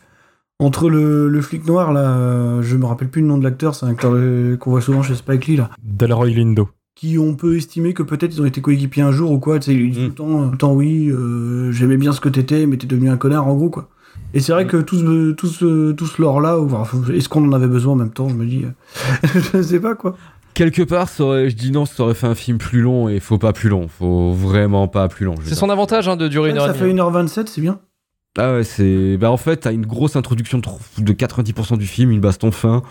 entre 0.59 0.89
le, 0.89 1.27
le 1.29 1.41
flic 1.41 1.65
noir, 1.67 1.93
là, 1.93 2.01
euh, 2.11 2.61
je 2.61 2.75
me 2.75 2.85
rappelle 2.85 3.07
plus 3.09 3.21
le 3.21 3.27
nom 3.27 3.37
de 3.37 3.43
l'acteur, 3.43 3.75
c'est 3.75 3.85
un 3.85 3.89
acteur 3.89 4.11
qu'on 4.59 4.71
voit 4.71 4.81
souvent 4.81 5.01
chez 5.03 5.15
Spike 5.15 5.47
Lee, 5.47 5.55
là, 5.57 5.69
Delroy 5.83 6.27
Lindo. 6.31 6.67
qui 6.95 7.17
on 7.17 7.33
peut 7.35 7.55
estimer 7.55 7.93
que 7.93 8.03
peut-être 8.03 8.33
ils 8.35 8.41
ont 8.41 8.45
été 8.45 8.59
coéquipiers 8.61 9.03
un 9.03 9.11
jour 9.11 9.31
ou 9.31 9.39
quoi, 9.39 9.59
tu 9.59 9.67
sais, 9.67 9.73
il 9.73 9.79
lui 9.79 9.91
dit 9.91 10.07
Mm. 10.07 10.11
tout 10.11 10.23
le 10.25 10.29
temps, 10.31 10.43
tout 10.45 10.51
le 10.51 10.57
temps, 10.57 10.73
oui, 10.73 11.09
euh, 11.09 11.71
j'aimais 11.71 11.95
bien 11.97 12.11
ce 12.11 12.19
que 12.19 12.27
t'étais, 12.29 12.65
mais 12.65 12.75
t'es 12.77 12.87
devenu 12.87 13.09
un 13.09 13.17
connard, 13.17 13.47
en 13.47 13.55
gros, 13.55 13.69
quoi. 13.69 13.87
Et 14.33 14.41
c'est 14.41 14.51
vrai 14.51 14.67
que 14.67 14.77
tout 14.77 14.97
ce, 14.97 15.31
tout 15.31 15.47
ce, 15.47 15.91
tout 15.93 16.05
ce 16.05 16.21
lore-là, 16.21 16.57
est-ce 17.13 17.29
qu'on 17.29 17.47
en 17.47 17.53
avait 17.53 17.67
besoin 17.67 17.93
en 17.93 17.95
même 17.95 18.11
temps, 18.11 18.27
je 18.27 18.35
me 18.35 18.45
dis, 18.45 18.63
euh, 18.65 19.39
je 19.53 19.61
sais 19.61 19.79
pas, 19.79 19.95
quoi. 19.95 20.17
Quelque 20.55 20.81
part, 20.81 21.07
ça 21.07 21.23
aurait- 21.23 21.49
je 21.49 21.55
dis 21.55 21.71
non, 21.71 21.85
ça 21.85 22.03
aurait 22.03 22.13
fait 22.15 22.27
un 22.27 22.35
film 22.35 22.57
plus 22.57 22.81
long 22.81 23.07
et 23.07 23.21
faut 23.21 23.37
pas 23.37 23.53
plus 23.53 23.69
long, 23.69 23.87
faut 23.87 24.33
vraiment 24.33 24.89
pas 24.89 25.07
plus 25.07 25.25
long. 25.25 25.35
C'est 25.45 25.55
son 25.55 25.69
avantage 25.69 26.09
hein, 26.09 26.17
de 26.17 26.27
durer 26.27 26.49
une 26.49 26.57
heure 26.57 26.65
ça 26.67 26.73
fait 26.73 26.87
demie. 26.89 26.99
1h27, 26.99 27.47
c'est 27.47 27.61
bien. 27.61 27.79
Ah 28.37 28.53
ouais, 28.53 28.63
c'est. 28.63 29.17
Bah 29.17 29.31
en 29.31 29.37
fait, 29.37 29.57
t'as 29.57 29.73
une 29.73 29.85
grosse 29.85 30.15
introduction 30.15 30.59
de 30.59 30.63
tr- 30.63 31.03
de 31.03 31.13
90% 31.13 31.77
du 31.77 31.87
film, 31.87 32.11
une 32.11 32.21
baston 32.21 32.51
fin, 32.51 32.83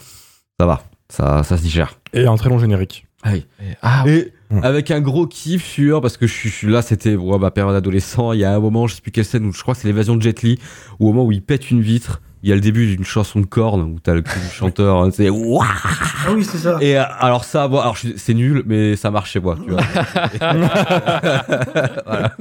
ça 0.59 0.66
va, 0.66 0.82
ça, 1.09 1.43
ça 1.44 1.56
se 1.56 1.62
digère. 1.62 1.98
Et 2.12 2.27
un 2.27 2.36
très 2.36 2.48
long 2.51 2.59
générique. 2.59 3.06
Ah 3.23 3.31
oui. 3.32 3.47
Ah, 3.82 4.05
Et 4.06 4.32
Ouais. 4.51 4.65
avec 4.65 4.90
un 4.90 5.01
gros 5.02 5.27
kiff 5.27 5.62
sur 5.62 6.01
parce 6.01 6.16
que 6.16 6.27
je 6.27 6.48
suis, 6.48 6.66
là 6.69 6.81
c'était 6.81 7.16
ouais, 7.16 7.39
ma 7.39 7.51
période 7.51 7.77
adolescent 7.77 8.32
il 8.32 8.40
y 8.40 8.44
a 8.47 8.55
un 8.55 8.60
moment 8.60 8.86
je 8.86 8.94
sais 8.94 9.02
plus 9.02 9.10
quelle 9.10 9.27
scène 9.27 9.44
où 9.44 9.52
je 9.52 9.60
crois 9.60 9.74
que 9.74 9.81
c'est 9.82 9.89
l'évasion 9.89 10.16
de 10.16 10.23
Jet 10.23 10.40
Li 10.40 10.59
où 11.01 11.10
au 11.10 11.12
moment 11.12 11.27
où 11.27 11.32
il 11.32 11.43
pète 11.43 11.70
une 11.70 11.82
vitre 11.82 12.23
il 12.43 12.48
y 12.48 12.52
a 12.52 12.55
le 12.55 12.62
début 12.62 12.86
d'une 12.97 13.05
chanson 13.05 13.40
de 13.40 13.44
corne 13.44 13.82
où 13.82 13.98
t'as 14.02 14.15
le 14.15 14.23
cri 14.23 14.40
du 14.40 14.47
chanteur 14.47 15.02
hein, 15.02 15.10
c'est 15.12 15.28
Ouah 15.28 15.66
Ah 16.27 16.32
oui, 16.35 16.44
c'est 16.44 16.56
ça. 16.56 16.78
et 16.81 16.97
euh, 16.98 17.02
alors 17.19 17.44
ça 17.44 17.69
bon, 17.69 17.78
alors 17.78 17.98
c'est 17.98 18.32
nul 18.32 18.62
mais 18.65 18.97
ça 18.97 19.10
marche 19.10 19.32
chez 19.32 19.40
moi 19.40 19.59
tu 19.62 19.70
vois 19.70 19.82
Voilà. 22.06 22.35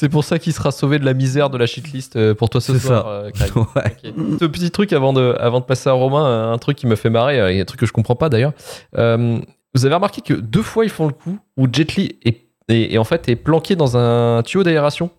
C'est 0.00 0.08
pour 0.08 0.22
ça 0.22 0.38
qu'il 0.38 0.52
sera 0.52 0.70
sauvé 0.70 1.00
de 1.00 1.04
la 1.04 1.12
misère 1.12 1.50
de 1.50 1.58
la 1.58 1.66
shitlist 1.66 2.14
euh, 2.14 2.32
pour 2.32 2.50
toi 2.50 2.60
ce 2.60 2.72
C'est 2.72 2.86
soir. 2.86 3.02
ça. 3.02 3.08
euh. 3.08 3.30
Ouais. 3.74 4.12
Ce 4.38 4.44
petit 4.44 4.70
truc 4.70 4.92
avant 4.92 5.12
de, 5.12 5.34
avant 5.40 5.58
de 5.58 5.64
passer 5.64 5.88
à 5.88 5.92
Romain, 5.92 6.24
euh, 6.24 6.52
un 6.52 6.58
truc 6.58 6.76
qui 6.76 6.86
me 6.86 6.94
fait 6.94 7.10
marrer, 7.10 7.40
euh, 7.40 7.52
et 7.52 7.60
un 7.60 7.64
truc 7.64 7.80
que 7.80 7.86
je 7.86 7.92
comprends 7.92 8.14
pas 8.14 8.28
d'ailleurs. 8.28 8.52
Euh, 8.96 9.40
vous 9.74 9.86
avez 9.86 9.96
remarqué 9.96 10.20
que 10.20 10.34
deux 10.34 10.62
fois 10.62 10.84
ils 10.84 10.90
font 10.90 11.08
le 11.08 11.12
coup 11.12 11.36
où 11.56 11.66
Jet 11.72 11.96
Li 11.96 12.16
est, 12.24 12.42
est- 12.68 12.94
est 12.94 12.98
en 12.98 13.02
fait 13.02 13.28
est 13.28 13.34
planqué 13.34 13.74
dans 13.74 13.96
un 13.96 14.40
tuyau 14.44 14.62
d'aération? 14.62 15.10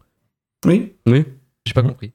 Oui. 0.65 0.93
oui 1.07 1.26
J'ai 1.65 1.73
pas 1.73 1.81
compris. 1.84 2.14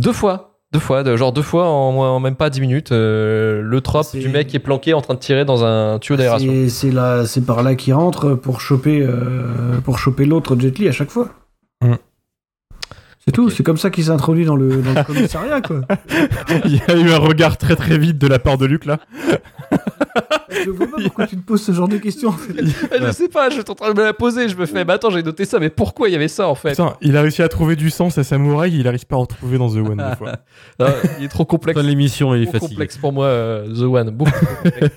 Deux 0.00 0.12
fois. 0.12 0.58
Deux 0.72 0.80
fois, 0.80 1.04
de- 1.04 1.16
genre 1.16 1.32
deux 1.32 1.42
fois 1.42 1.68
en, 1.68 1.94
en 1.96 2.18
même 2.18 2.34
pas 2.34 2.50
10 2.50 2.60
minutes, 2.60 2.90
euh, 2.90 3.62
le 3.62 3.80
trop 3.80 4.02
du 4.14 4.28
mec 4.28 4.48
qui 4.48 4.56
est 4.56 4.60
planqué 4.60 4.94
en 4.94 5.00
train 5.00 5.14
de 5.14 5.20
tirer 5.20 5.44
dans 5.44 5.64
un 5.64 6.00
tuyau 6.00 6.16
d'aération. 6.16 6.50
C'est 6.52 6.68
c'est 6.68 6.90
là, 6.90 7.24
c'est 7.24 7.46
par 7.46 7.62
là 7.62 7.76
qu'il 7.76 7.94
rentre 7.94 8.34
pour 8.34 8.60
choper, 8.60 9.00
euh, 9.00 9.80
pour 9.84 10.00
choper 10.00 10.24
l'autre 10.26 10.56
Jet 10.58 10.76
Li 10.80 10.88
à 10.88 10.92
chaque 10.92 11.10
fois. 11.10 11.28
C'est 13.26 13.32
tout, 13.32 13.50
c'est 13.50 13.62
comme 13.62 13.76
ça 13.76 13.90
qu'il 13.90 14.02
s'est 14.04 14.10
introduit 14.10 14.46
dans 14.46 14.56
le, 14.56 14.80
dans 14.80 14.94
le 14.94 15.04
commissariat, 15.06 15.60
quoi. 15.60 15.82
Il 16.64 16.76
y 16.76 16.80
a 16.90 16.96
eu 16.96 17.10
un 17.10 17.18
regard 17.18 17.58
très 17.58 17.76
très 17.76 17.98
vite 17.98 18.16
de 18.16 18.26
la 18.26 18.38
part 18.38 18.56
de 18.56 18.64
Luc 18.64 18.86
là. 18.86 18.98
Je 20.64 20.70
vois 20.70 20.86
pas 20.86 20.96
pourquoi 21.02 21.26
tu 21.26 21.36
te 21.36 21.42
poses 21.42 21.62
ce 21.62 21.72
genre 21.72 21.86
de 21.86 21.98
questions, 21.98 22.30
en 22.30 22.32
fait. 22.32 22.54
Je 23.00 23.12
sais 23.12 23.28
pas, 23.28 23.50
je 23.50 23.60
suis 23.60 23.64
en 23.70 23.74
train 23.74 23.92
de 23.92 23.98
me 23.98 24.04
la 24.04 24.14
poser. 24.14 24.48
Je 24.48 24.56
me 24.56 24.64
fais, 24.66 24.84
bah 24.84 24.94
attends, 24.94 25.10
j'ai 25.10 25.22
noté 25.22 25.44
ça, 25.44 25.58
mais 25.60 25.68
pourquoi 25.70 26.08
il 26.08 26.12
y 26.12 26.16
avait 26.16 26.28
ça 26.28 26.48
en 26.48 26.54
fait? 26.54 26.70
Putain, 26.70 26.94
il 27.02 27.16
a 27.16 27.20
réussi 27.22 27.42
à 27.42 27.48
trouver 27.48 27.76
du 27.76 27.90
sens 27.90 28.16
à 28.18 28.24
Samouraï, 28.24 28.74
il 28.74 28.88
arrive 28.88 29.06
pas 29.06 29.16
à 29.16 29.18
en 29.18 29.22
retrouver 29.22 29.58
dans 29.58 29.68
The 29.70 29.76
One 29.76 29.96
des 30.10 30.16
fois. 30.16 30.36
Non, 30.80 30.86
Il 31.18 31.24
est 31.26 31.28
trop 31.28 31.44
complexe. 31.44 31.78
De 31.80 31.86
l'émission, 31.86 32.34
il 32.34 32.42
est 32.42 32.46
Trop 32.46 32.54
fatigué. 32.54 32.70
complexe 32.70 32.96
pour 32.96 33.12
moi, 33.12 33.26
euh, 33.26 33.66
The 33.74 33.82
One. 33.82 34.10
Beaucoup 34.10 34.30
trop 34.32 34.46
complexe. 34.64 34.96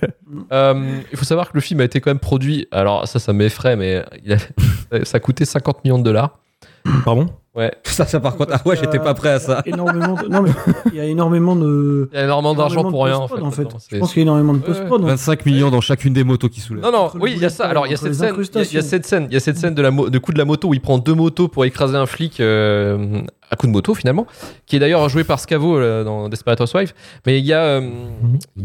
Euh, 0.52 1.00
il 1.12 1.18
faut 1.18 1.26
savoir 1.26 1.50
que 1.52 1.56
le 1.56 1.62
film 1.62 1.82
a 1.82 1.84
été 1.84 2.00
quand 2.02 2.10
même 2.10 2.20
produit. 2.20 2.68
Alors, 2.72 3.06
ça, 3.08 3.20
ça 3.20 3.34
m'effraie, 3.34 3.76
mais 3.76 4.04
il 4.26 4.34
a- 4.34 5.04
ça 5.06 5.18
a 5.18 5.20
coûté 5.20 5.44
50 5.46 5.84
millions 5.84 6.00
de 6.00 6.04
dollars. 6.04 6.40
Pardon? 6.84 7.43
Ouais. 7.56 7.72
Ça, 7.84 8.06
ça 8.08 8.20
par 8.20 8.36
contre, 8.36 8.52
ah 8.56 8.62
ouais, 8.68 8.76
j'étais 8.76 8.98
pas 8.98 9.14
prêt 9.14 9.30
à 9.30 9.40
ça. 9.40 9.62
Énormément 9.68 10.16
de... 10.16 10.28
Non, 10.28 10.42
mais 10.42 10.50
il 10.88 10.96
y 10.96 11.00
a 11.00 11.06
énormément 11.06 11.56
de. 11.56 12.10
Il 12.12 12.16
y 12.18 12.22
a 12.22 12.24
énormément 12.24 12.56
d'argent 12.56 12.84
pour 12.90 13.06
rien 13.06 13.18
en 13.18 13.28
fait. 13.28 13.40
en 13.42 13.52
fait. 13.52 13.68
Je 13.92 13.98
pense 14.00 14.12
qu'il 14.14 14.22
y 14.22 14.24
a 14.24 14.24
énormément 14.24 14.54
de 14.54 14.60
Ouais, 14.60 14.66
post-prod. 14.66 15.02
hein. 15.04 15.08
25 15.08 15.46
millions 15.46 15.70
dans 15.70 15.80
chacune 15.82 16.14
des 16.14 16.24
motos 16.24 16.50
qui 16.50 16.62
soulèvent. 16.62 16.84
Non, 16.84 16.92
non, 16.92 16.98
Entre 17.06 17.20
oui, 17.22 17.34
il 17.36 17.42
y 17.42 17.46
a 17.46 17.50
ça. 17.50 17.66
Alors, 17.66 17.86
il 17.86 17.92
y 17.92 17.94
a 17.94 17.98
cette 17.98 18.16
scène. 18.16 18.34
Il 18.56 18.74
y 18.74 18.78
a- 18.78 18.82
cette 18.82 19.06
scène. 19.06 19.28
Il 19.30 19.34
y 19.34 19.38
a 19.38 19.40
cette 19.40 19.58
scène 19.58 19.76
de, 19.76 19.82
la 19.84 19.92
mo- 19.92 20.10
de 20.10 20.18
coup 20.18 20.34
de 20.34 20.40
la 20.40 20.46
moto 20.46 20.70
où 20.70 20.74
il 20.74 20.82
prend 20.82 20.98
deux 20.98 21.14
motos 21.14 21.48
pour 21.48 21.64
écraser 21.66 21.96
un 21.96 22.08
flic 22.08 22.40
euh, 22.40 23.22
à 23.52 23.56
coup 23.56 23.68
de 23.68 23.72
moto 23.72 23.94
finalement, 23.94 24.26
qui 24.66 24.76
est 24.76 24.80
d'ailleurs 24.80 25.08
joué 25.10 25.24
par 25.24 25.40
Scavo 25.40 25.78
euh, 25.78 26.04
dans 26.04 26.30
Desperate 26.30 26.60
Housewives. 26.60 26.94
Mais 27.28 27.38
il 27.38 27.46
y 27.46 27.54
a. 27.54 27.62
euh, 27.62 27.90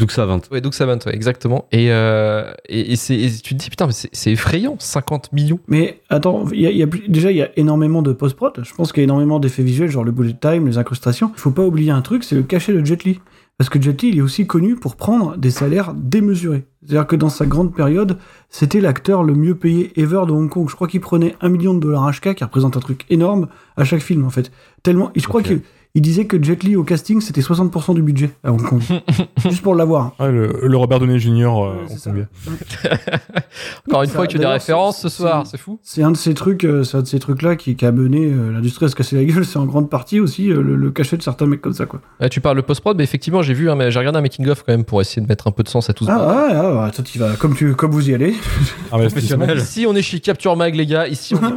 ça, 0.08 0.24
20. 0.24 0.50
Ouais, 0.50 0.60
Doug 0.62 0.72
Savant, 0.72 0.96
ouais, 1.04 1.14
exactement. 1.14 1.66
Et, 1.72 1.92
euh, 1.92 2.50
et, 2.70 2.94
et 2.94 2.96
tu 2.96 3.54
te 3.54 3.54
dis, 3.54 3.68
putain, 3.68 3.86
mais 3.86 3.92
c'est, 3.92 4.30
effrayant, 4.32 4.76
50 4.78 5.32
millions. 5.34 5.58
Mais 5.68 6.00
attends, 6.08 6.44
il 6.52 6.62
y 6.62 6.66
a, 6.66 6.70
y 6.70 6.82
a 6.82 6.86
plus- 6.86 7.06
déjà 7.08 7.30
il 7.30 7.36
y 7.36 7.42
a 7.42 7.50
énormément 7.56 8.00
de 8.00 8.12
post-prod. 8.12 8.52
Je 8.62 8.72
pense 8.78 8.92
qu'il 8.92 9.00
y 9.00 9.02
a 9.02 9.04
énormément 9.04 9.40
d'effets 9.40 9.64
visuels, 9.64 9.90
genre 9.90 10.04
le 10.04 10.12
bullet 10.12 10.36
time, 10.40 10.68
les 10.68 10.78
incrustations. 10.78 11.32
Il 11.34 11.40
faut 11.40 11.50
pas 11.50 11.64
oublier 11.64 11.90
un 11.90 12.00
truc, 12.00 12.22
c'est 12.22 12.36
le 12.36 12.44
cachet 12.44 12.72
de 12.72 12.86
Jet 12.86 13.02
Li. 13.02 13.20
Parce 13.56 13.68
que 13.68 13.82
Jet 13.82 14.00
Li, 14.02 14.10
il 14.10 14.18
est 14.18 14.20
aussi 14.20 14.46
connu 14.46 14.76
pour 14.76 14.94
prendre 14.94 15.36
des 15.36 15.50
salaires 15.50 15.94
démesurés. 15.94 16.64
C'est-à-dire 16.84 17.08
que 17.08 17.16
dans 17.16 17.28
sa 17.28 17.44
grande 17.44 17.74
période, 17.74 18.18
c'était 18.50 18.80
l'acteur 18.80 19.24
le 19.24 19.34
mieux 19.34 19.56
payé 19.56 19.90
ever 20.00 20.22
de 20.28 20.32
Hong 20.32 20.48
Kong. 20.48 20.68
Je 20.70 20.76
crois 20.76 20.86
qu'il 20.86 21.00
prenait 21.00 21.34
un 21.40 21.48
million 21.48 21.74
de 21.74 21.80
dollars 21.80 22.08
HK, 22.08 22.36
qui 22.36 22.44
représente 22.44 22.76
un 22.76 22.80
truc 22.80 23.04
énorme 23.10 23.48
à 23.76 23.82
chaque 23.82 24.00
film 24.00 24.24
en 24.24 24.30
fait. 24.30 24.52
Tellement, 24.84 25.10
je 25.16 25.26
crois 25.26 25.42
qu'il 25.42 25.62
il 25.98 26.02
disait 26.02 26.26
que 26.26 26.40
Jet 26.40 26.62
Li 26.62 26.76
au 26.76 26.84
casting, 26.84 27.20
c'était 27.20 27.40
60% 27.40 27.92
du 27.94 28.02
budget 28.02 28.30
à 28.44 28.52
Hong 28.52 28.62
Kong. 28.62 28.80
Juste 29.42 29.62
pour 29.62 29.74
l'avoir. 29.74 30.12
Ouais, 30.20 30.30
le, 30.30 30.60
le 30.62 30.76
Robert 30.76 31.00
Downey 31.00 31.18
Jr. 31.18 31.46
euh, 31.46 31.72
Ouais. 32.06 32.26
Encore 33.88 34.02
une 34.02 34.08
Ça, 34.08 34.14
fois, 34.14 34.26
tu 34.28 34.36
as 34.36 34.40
des 34.40 34.46
références 34.46 35.00
ce 35.00 35.08
soir, 35.08 35.44
c'est- 35.46 35.56
fou. 35.58 35.80
C'est 35.82 36.02
un 36.02 36.10
de 36.12 36.16
ces 36.16 36.34
trucs, 36.34 36.64
euh, 36.64 36.84
c'est 36.84 36.96
un 36.98 37.02
de 37.02 37.06
ces 37.06 37.18
trucs-là 37.18 37.56
qui, 37.56 37.74
qui 37.74 37.84
a 37.84 37.90
mené 37.92 38.26
euh, 38.26 38.52
l'industrie 38.52 38.86
à 38.86 38.88
se 38.88 38.94
casser 38.94 39.16
la 39.16 39.24
gueule. 39.24 39.44
C'est 39.44 39.58
en 39.58 39.66
grande 39.66 39.90
partie 39.90 40.20
aussi 40.20 40.50
euh, 40.50 40.62
le, 40.62 40.76
le 40.76 40.90
cachet 40.90 41.16
de 41.16 41.22
certains 41.22 41.46
mecs 41.46 41.60
comme 41.60 41.72
ça, 41.72 41.86
quoi. 41.86 42.00
Tu 42.30 42.40
parles 42.40 42.56
de 42.56 42.62
post-prod, 42.62 42.96
mais 42.96 43.02
effectivement, 43.04 43.42
j'ai 43.42 43.54
vu, 43.54 43.68
hein, 43.70 43.74
mais 43.74 43.90
j'ai 43.90 43.98
regardé 43.98 44.18
un 44.18 44.22
making-of 44.22 44.62
quand 44.64 44.72
même 44.72 44.84
pour 44.84 45.00
essayer 45.00 45.20
de 45.20 45.26
mettre 45.26 45.48
un 45.48 45.50
peu 45.50 45.62
de 45.64 45.68
sens 45.68 45.90
à 45.90 45.92
tout 45.94 46.04
ça. 46.04 46.16
Ah, 46.16 46.46
ouais, 46.46 46.78
ah, 46.86 46.90
toi, 46.94 47.04
tu 47.04 47.18
vas 47.18 47.34
comme 47.36 47.54
tu, 47.56 47.74
comme 47.74 47.90
vous 47.90 48.08
y 48.08 48.14
allez. 48.14 48.34
Investissement. 48.92 49.46
Ici, 49.54 49.86
on 49.88 49.94
est 49.96 50.02
chez 50.02 50.20
Capture 50.20 50.56
Mag, 50.56 50.74
les 50.74 50.86
gars. 50.86 51.08
Ici, 51.08 51.34
on 51.34 51.38
est... 51.44 51.52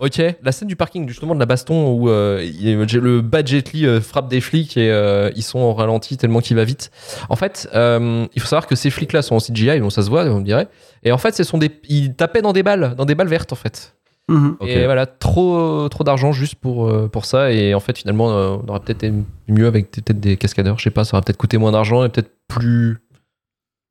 ok. 0.00 0.36
La 0.42 0.52
scène 0.52 0.68
du 0.68 0.76
parking, 0.76 1.08
justement, 1.08 1.34
de 1.34 1.40
la 1.40 1.46
baston 1.46 1.92
où 1.92 2.08
euh, 2.10 2.38
le 2.62 3.20
bad 3.20 3.46
Jet 3.46 3.72
Li 3.72 3.85
euh, 3.86 4.00
frappe 4.00 4.28
des 4.28 4.40
flics 4.40 4.76
et 4.76 4.90
euh, 4.90 5.30
ils 5.36 5.42
sont 5.42 5.58
en 5.58 5.72
ralenti 5.74 6.16
tellement 6.16 6.40
qu'il 6.40 6.56
va 6.56 6.64
vite. 6.64 6.90
En 7.28 7.36
fait, 7.36 7.68
euh, 7.74 8.26
il 8.34 8.40
faut 8.42 8.48
savoir 8.48 8.66
que 8.66 8.74
ces 8.76 8.90
flics-là 8.90 9.22
sont 9.22 9.34
en 9.36 9.40
CGI, 9.40 9.80
donc 9.80 9.92
ça 9.92 10.02
se 10.02 10.10
voit, 10.10 10.24
on 10.24 10.40
dirait. 10.40 10.68
Et 11.02 11.12
en 11.12 11.18
fait, 11.18 11.34
ce 11.34 11.44
sont 11.44 11.58
des, 11.58 11.70
ils 11.88 12.14
tapaient 12.14 12.42
dans 12.42 12.52
des 12.52 12.62
balles, 12.62 12.94
dans 12.96 13.04
des 13.04 13.14
balles 13.14 13.28
vertes, 13.28 13.52
en 13.52 13.56
fait. 13.56 13.94
Mhm. 14.28 14.56
Et 14.62 14.84
voilà, 14.86 15.06
trop, 15.06 15.88
trop 15.88 16.02
d'argent 16.02 16.32
juste 16.32 16.56
pour, 16.56 16.90
pour 17.10 17.24
ça. 17.24 17.52
Et 17.52 17.74
en 17.74 17.80
fait, 17.80 17.96
finalement, 17.96 18.30
euh, 18.32 18.56
on 18.62 18.68
aurait 18.68 18.80
peut-être 18.80 19.04
été 19.04 19.12
mieux 19.48 19.66
avec 19.68 19.92
des- 19.94 20.02
peut-être 20.02 20.18
des 20.20 20.36
cascadeurs. 20.36 20.78
Je 20.78 20.84
sais 20.84 20.90
pas, 20.90 21.04
ça 21.04 21.16
aurait 21.16 21.24
peut-être 21.24 21.36
coûté 21.38 21.58
moins 21.58 21.70
d'argent 21.72 22.04
et 22.04 22.08
peut-être 22.08 22.32
plus. 22.48 22.98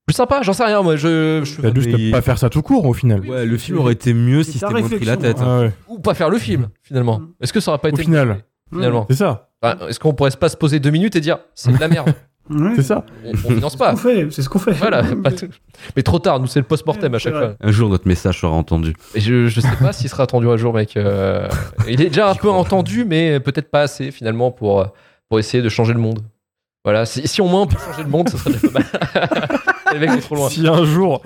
Plus 0.06 0.14
sympa, 0.14 0.42
j'en 0.44 0.54
sais 0.54 0.64
rien, 0.66 0.84
moi. 0.84 0.98
Je, 0.98 1.42
je- 1.44 1.62
T'as 1.62 1.74
juste 1.74 1.90
Mais- 1.92 2.12
pas 2.12 2.22
faire 2.22 2.38
ça 2.38 2.50
tout 2.50 2.62
court 2.62 2.86
au 2.86 2.94
final. 2.94 3.22
Ouais, 3.28 3.44
le 3.46 3.58
film 3.58 3.80
aurait 3.80 3.94
été 3.94 4.14
mieux 4.14 4.44
si 4.44 4.60
ta 4.60 4.68
c'était 4.68 4.82
moins 4.82 4.90
pris 4.90 5.06
la 5.06 5.18
tête. 5.18 5.38
Ah 5.40 5.62
ouais. 5.62 5.72
Ou 5.88 5.98
pas 6.00 6.14
faire 6.14 6.30
le 6.30 6.38
film, 6.38 6.68
finalement. 6.84 7.20
Mm. 7.22 7.28
Est-ce 7.42 7.54
que 7.54 7.60
ça 7.60 7.72
aurait 7.72 7.80
pas 7.80 7.88
Au 7.88 7.92
été 7.92 8.04
final. 8.04 8.28
mieux, 8.28 8.36
finalement 8.74 9.06
C'est 9.10 9.16
ça. 9.16 9.45
Enfin, 9.62 9.88
Est-ce 9.88 10.00
qu'on 10.00 10.14
pourrait 10.14 10.32
pas 10.32 10.50
se 10.50 10.58
poser 10.58 10.80
deux 10.80 10.92
minutes 10.92 11.16
et 11.16 11.22
dire 11.22 11.40
c'est 11.54 11.72
de 11.72 11.80
la 11.80 11.88
merde 11.88 12.14
Ouais. 12.48 12.74
C'est 12.76 12.84
ça. 12.84 13.04
On, 13.26 13.32
on 13.32 13.36
finance 13.36 13.64
C'est 13.64 13.70
ce 13.72 13.78
pas. 13.78 13.90
qu'on 13.92 13.98
fait, 13.98 14.28
c'est 14.30 14.42
ce 14.44 14.50
qu'on 14.50 14.60
fait. 14.60 14.74
Voilà, 14.74 15.02
pas 15.24 15.32
tout. 15.32 15.48
Mais 15.96 16.04
trop 16.04 16.20
tard, 16.20 16.40
nous 16.40 16.46
c'est 16.46 16.60
le 16.60 16.66
post-mortem 16.68 17.12
à 17.16 17.18
chaque 17.18 17.34
fois. 17.34 17.56
Un 17.60 17.72
jour, 17.72 17.90
notre 17.90 18.08
message 18.08 18.40
sera 18.40 18.52
entendu. 18.54 18.94
Et 19.16 19.20
je, 19.20 19.48
je 19.48 19.60
sais 19.62 19.76
pas 19.82 19.92
s'il 19.94 20.12
sera 20.12 20.24
attendu 20.24 20.48
un 20.48 20.56
jour, 20.56 20.72
mec. 20.72 20.96
Euh, 20.96 21.48
il 21.88 22.02
est 22.02 22.10
déjà 22.10 22.30
un 22.30 22.36
peu 22.36 22.52
entendu, 22.52 23.04
mais 23.04 23.40
peut-être 23.40 23.72
pas 23.72 23.82
assez 23.82 24.12
finalement 24.12 24.52
pour, 24.52 24.86
pour 25.28 25.40
essayer 25.40 25.64
de 25.64 25.70
changer 25.70 25.94
le 25.94 26.00
monde. 26.00 26.20
Voilà, 26.84 27.08
si, 27.08 27.28
si 27.28 27.42
au 27.42 27.48
moins 27.48 27.62
on 27.64 27.68
peut 27.68 27.80
changer 27.84 28.04
le 28.04 28.10
monde, 28.10 28.30
ça 28.30 28.38
serait 28.38 28.52
déjà 28.52 28.68
pas 28.70 28.80
mal. 28.80 29.60
Les 29.94 30.00
mecs 30.00 30.12
vont 30.12 30.20
trop 30.20 30.36
loin. 30.36 30.50
Si 30.50 30.68
un 30.68 30.86
jour 30.86 31.24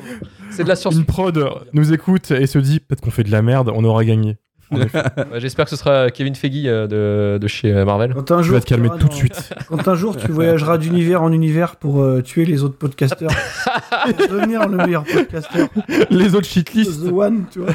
C'est 0.51 0.63
de 0.63 0.69
la 0.69 0.77
science. 0.77 0.95
une 0.95 1.03
prod 1.03 1.37
nous 1.73 1.91
écoute 1.91 2.31
et 2.31 2.47
se 2.47 2.59
dit 2.59 2.79
peut-être 2.79 3.01
qu'on 3.01 3.11
fait 3.11 3.23
de 3.23 3.31
la 3.31 3.41
merde, 3.41 3.69
on 3.75 3.83
aura 3.83 4.05
gagné. 4.05 4.37
Ouais, 4.71 4.87
J'espère 5.39 5.65
que 5.65 5.71
ce 5.71 5.75
sera 5.77 6.11
Kevin 6.11 6.35
Feige 6.35 6.65
euh, 6.65 6.87
de, 6.87 7.37
de 7.39 7.47
chez 7.47 7.73
euh, 7.73 7.85
Marvel. 7.85 8.13
Quand 8.13 8.31
un 8.31 8.37
Tu 8.41 8.47
jour, 8.47 8.55
vas 8.55 8.61
te 8.61 8.65
calmer 8.67 8.89
tout 8.99 9.07
de 9.07 9.13
suite. 9.13 9.53
Quand 9.67 9.87
un 9.87 9.95
jour 9.95 10.15
tu 10.17 10.31
voyageras 10.31 10.77
d'univers 10.77 11.23
en 11.23 11.31
univers 11.31 11.75
pour 11.75 12.01
euh, 12.01 12.21
tuer 12.21 12.45
les 12.45 12.63
autres 12.63 12.77
podcasteurs, 12.77 13.31
pour 14.17 14.27
devenir 14.29 14.67
le 14.67 14.77
meilleur 14.77 15.03
podcasteur, 15.05 15.67
Les 16.09 16.35
autres 16.35 16.47
shitlists. 16.47 17.07
The 17.07 17.11
One, 17.11 17.45
tu 17.51 17.59
vois. 17.59 17.73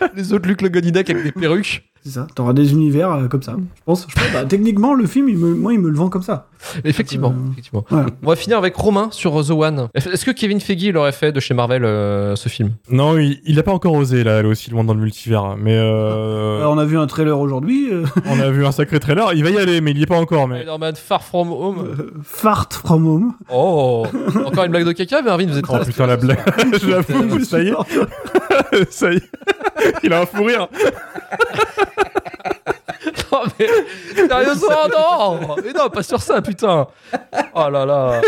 Les 0.16 0.32
autres 0.32 0.48
Luc 0.48 0.62
Le 0.62 0.68
Godinac 0.68 1.08
avec 1.10 1.22
des 1.24 1.32
perruques. 1.32 1.84
C'est 2.04 2.12
ça, 2.12 2.28
t'auras 2.36 2.52
des 2.52 2.70
univers 2.70 3.10
euh, 3.10 3.26
comme 3.26 3.42
ça. 3.42 3.56
Je 3.58 3.82
pense, 3.84 4.06
je 4.08 4.14
pense 4.14 4.32
bah, 4.32 4.44
techniquement, 4.44 4.94
le 4.94 5.06
film, 5.08 5.28
il 5.28 5.38
me, 5.38 5.52
moi, 5.56 5.72
il 5.72 5.80
me 5.80 5.88
le 5.90 5.96
vend 5.96 6.08
comme 6.08 6.22
ça. 6.22 6.46
Effectivement, 6.84 7.30
Euh, 7.36 7.50
effectivement. 7.52 7.84
voilà. 7.90 8.06
On 8.22 8.28
va 8.28 8.36
finir 8.36 8.58
avec 8.58 8.76
Romain 8.76 9.08
sur 9.10 9.44
The 9.44 9.50
One. 9.50 9.88
Est-ce 9.92 10.24
que 10.24 10.30
Kevin 10.30 10.60
Feige 10.60 10.84
il 10.84 10.96
aurait 10.96 11.10
fait 11.10 11.32
de 11.32 11.40
chez 11.40 11.52
Marvel 11.52 11.84
euh, 11.84 12.36
ce 12.36 12.48
film? 12.48 12.70
Non, 12.92 13.18
il, 13.18 13.40
il 13.44 13.58
a 13.58 13.64
pas 13.64 13.72
encore 13.72 13.92
osé 13.94 14.22
là, 14.22 14.38
aller 14.38 14.48
aussi 14.48 14.70
loin 14.70 14.84
dans 14.84 14.94
le 14.94 15.00
multivers. 15.00 15.56
Mais 15.56 15.74
euh, 15.76 16.64
on 16.68 16.78
a 16.78 16.84
vu 16.84 16.96
un 16.96 17.08
trailer 17.08 17.40
aujourd'hui. 17.40 17.88
euh, 17.92 18.04
on 18.26 18.38
a 18.38 18.50
vu 18.50 18.64
un 18.64 18.70
sacré 18.72 19.00
trailer. 19.00 19.32
Il 19.34 19.42
va 19.42 19.50
y 19.50 19.58
aller, 19.58 19.80
mais 19.80 19.90
il 19.90 19.98
y 19.98 20.02
est 20.04 20.06
pas 20.06 20.18
encore. 20.18 20.46
Mais 20.46 20.60
Spider-Man 20.62 20.94
Far 20.94 21.24
From 21.24 21.50
Home. 21.50 21.78
euh, 21.98 22.10
Fart 22.22 22.72
from 22.72 23.04
home. 23.08 23.32
Oh 23.52 24.06
Encore 24.44 24.62
une 24.64 24.70
blague 24.70 24.86
de 24.86 24.92
caca, 24.92 25.22
Mervyn, 25.22 25.46
vous 25.48 25.58
êtes 25.58 25.64
oh 25.68 25.78
putain 25.84 26.06
la 26.06 26.16
blague. 26.16 26.38
J'avoue, 26.86 27.40
ça 27.42 27.60
y 27.60 27.68
est, 27.68 27.72
ça 28.90 29.12
y 29.12 29.16
est. 29.16 29.22
Il 30.02 30.12
a 30.12 30.20
un 30.20 30.26
fou 30.26 30.44
rire. 30.44 30.68
Non 33.32 33.42
mais 33.58 33.66
sérieusement 34.28 34.88
non 34.92 35.56
Mais 35.64 35.72
non, 35.72 35.88
pas 35.90 36.02
sur 36.02 36.20
ça, 36.22 36.40
putain 36.40 36.86
Oh 37.54 37.68
là 37.70 37.84
là 37.84 38.20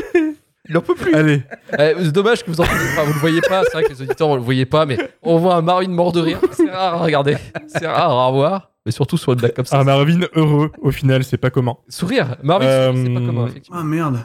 Il 0.69 0.77
en 0.77 0.81
peut 0.81 0.95
plus 0.95 1.15
Allez, 1.15 1.43
Eh, 1.79 1.95
C'est 1.99 2.13
dommage 2.13 2.45
que 2.45 2.51
vous 2.51 2.61
en 2.61 2.65
enfin, 2.65 3.05
vous 3.05 3.13
le 3.15 3.19
voyez 3.21 3.41
pas, 3.41 3.63
c'est 3.65 3.73
vrai 3.73 3.85
que 3.85 3.91
les 3.91 4.03
auditeurs 4.03 4.29
ne 4.31 4.37
le 4.37 4.43
voyez 4.43 4.67
pas, 4.67 4.87
mais 4.87 4.99
on 5.23 5.39
voit 5.39 5.55
un 5.55 5.63
Marvin 5.63 5.89
mort 5.89 6.13
de 6.13 6.21
rire. 6.21 6.41
C'est 6.53 6.69
rare 6.71 6.95
à 6.95 6.99
regarder, 7.05 7.37
c'est 7.69 7.87
rare 7.87 8.11
à 8.19 8.31
voir, 8.31 8.71
mais 8.85 8.93
surtout 8.93 9.17
sur 9.17 9.33
une 9.33 9.39
blague 9.39 9.55
comme 9.55 9.65
ça. 9.65 9.79
un 9.79 9.85
Marvin 9.85 10.21
heureux 10.35 10.71
au 10.83 10.91
final, 10.91 11.25
c'est 11.25 11.39
pas 11.39 11.51
commun. 11.51 11.77
Sourire, 11.89 12.37
Marvin, 12.43 12.67
Euh, 12.67 12.93
c'est 12.95 13.15
pas 13.15 13.21
commun, 13.21 13.47
effectivement. 13.47 13.79
Ah 13.81 13.85
merde. 13.85 14.19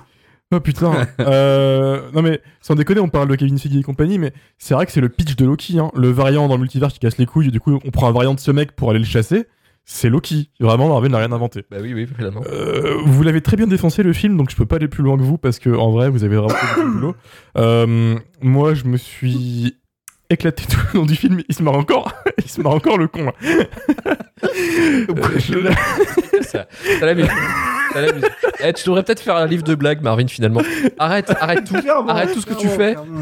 Oh 0.54 0.60
putain. 0.60 1.08
euh, 1.20 2.12
non 2.14 2.22
mais 2.22 2.42
sans 2.62 2.76
déconner, 2.76 3.00
on 3.00 3.10
parle 3.10 3.28
de 3.28 3.36
Kevin 3.36 3.58
Feige 3.58 3.76
et 3.76 3.82
compagnie, 3.82 4.20
mais 4.20 4.34
c'est 4.60 4.76
vrai 4.76 4.86
que 4.86 4.92
c'est 4.92 5.02
le 5.02 5.10
pitch 5.10 5.36
de 5.36 5.46
Loki, 5.46 5.80
hein. 5.80 5.90
le 5.96 6.10
variant 6.10 6.48
dans 6.48 6.56
le 6.56 6.62
multivers 6.62 6.90
qui 6.90 7.00
casse 7.00 7.18
les 7.18 7.26
couilles. 7.26 7.50
Du 7.50 7.60
coup, 7.60 7.80
on 7.84 7.92
prend 7.92 8.08
un 8.08 8.12
variant 8.12 8.36
de 8.36 8.40
ce 8.40 8.52
mec 8.52 8.74
pour 8.74 8.92
aller 8.92 9.00
le 9.00 9.06
chasser. 9.06 9.48
C'est 9.86 10.10
Loki. 10.10 10.50
Vraiment, 10.60 10.88
Marvel 10.88 11.12
n'a 11.12 11.18
rien 11.18 11.32
inventé. 11.32 11.66
Bah 11.70 11.78
oui, 11.82 11.94
oui, 11.94 12.08
finalement. 12.16 12.42
Euh, 12.50 13.00
vous 13.06 13.24
l'avez 13.24 13.42
très 13.42 13.58
bien 13.58 13.68
défoncé 13.68 14.04
le 14.04 14.14
film, 14.14 14.38
donc 14.38 14.50
je 14.50 14.56
peux 14.56 14.66
pas 14.66 14.78
aller 14.78 14.88
plus 14.88 15.04
loin 15.04 15.18
que 15.18 15.24
vous 15.24 15.38
parce 15.38 15.60
que 15.60 15.70
en 15.70 15.92
vrai, 15.92 16.10
vous 16.10 16.24
avez 16.24 16.38
vraiment 16.38 16.54
fait 16.54 16.82
du 16.82 16.92
boulot. 16.92 17.16
Euh, 17.58 18.16
moi, 18.42 18.76
je 18.76 18.86
me 18.86 18.96
suis 18.96 19.76
éclaté 20.34 20.64
tout 20.70 20.80
le 20.94 21.00
long 21.00 21.06
du 21.06 21.16
film. 21.16 21.42
Il 21.48 21.56
se 21.56 21.64
marre 21.64 21.76
encore. 21.76 22.12
Il 22.44 22.50
se 22.50 22.62
marre 22.62 22.74
encore 22.74 22.98
le 22.98 23.08
con. 23.08 23.26
là. 23.26 23.34
Euh, 24.44 25.16
je- 25.38 26.42
ça, 26.44 26.66
ça 27.00 27.06
l'amuse. 27.06 27.28
Ça 27.94 28.02
l'amuse. 28.02 28.24
Eh, 28.64 28.74
tu 28.74 28.84
devrais 28.86 29.04
peut-être 29.04 29.22
faire 29.22 29.38
un 29.38 29.46
livre 29.48 29.64
de 29.64 29.74
blagues, 29.76 30.02
Marvin, 30.02 30.28
finalement. 30.28 30.62
Arrête, 31.00 31.32
arrête 31.40 31.64
tout. 31.66 31.76
Clairement, 31.80 32.10
Arrête 32.10 32.34
tout 32.34 32.42
ce 32.42 32.46
que 32.46 32.54
tu 32.54 32.68
fais. 32.68 32.94
clairement. 32.94 33.22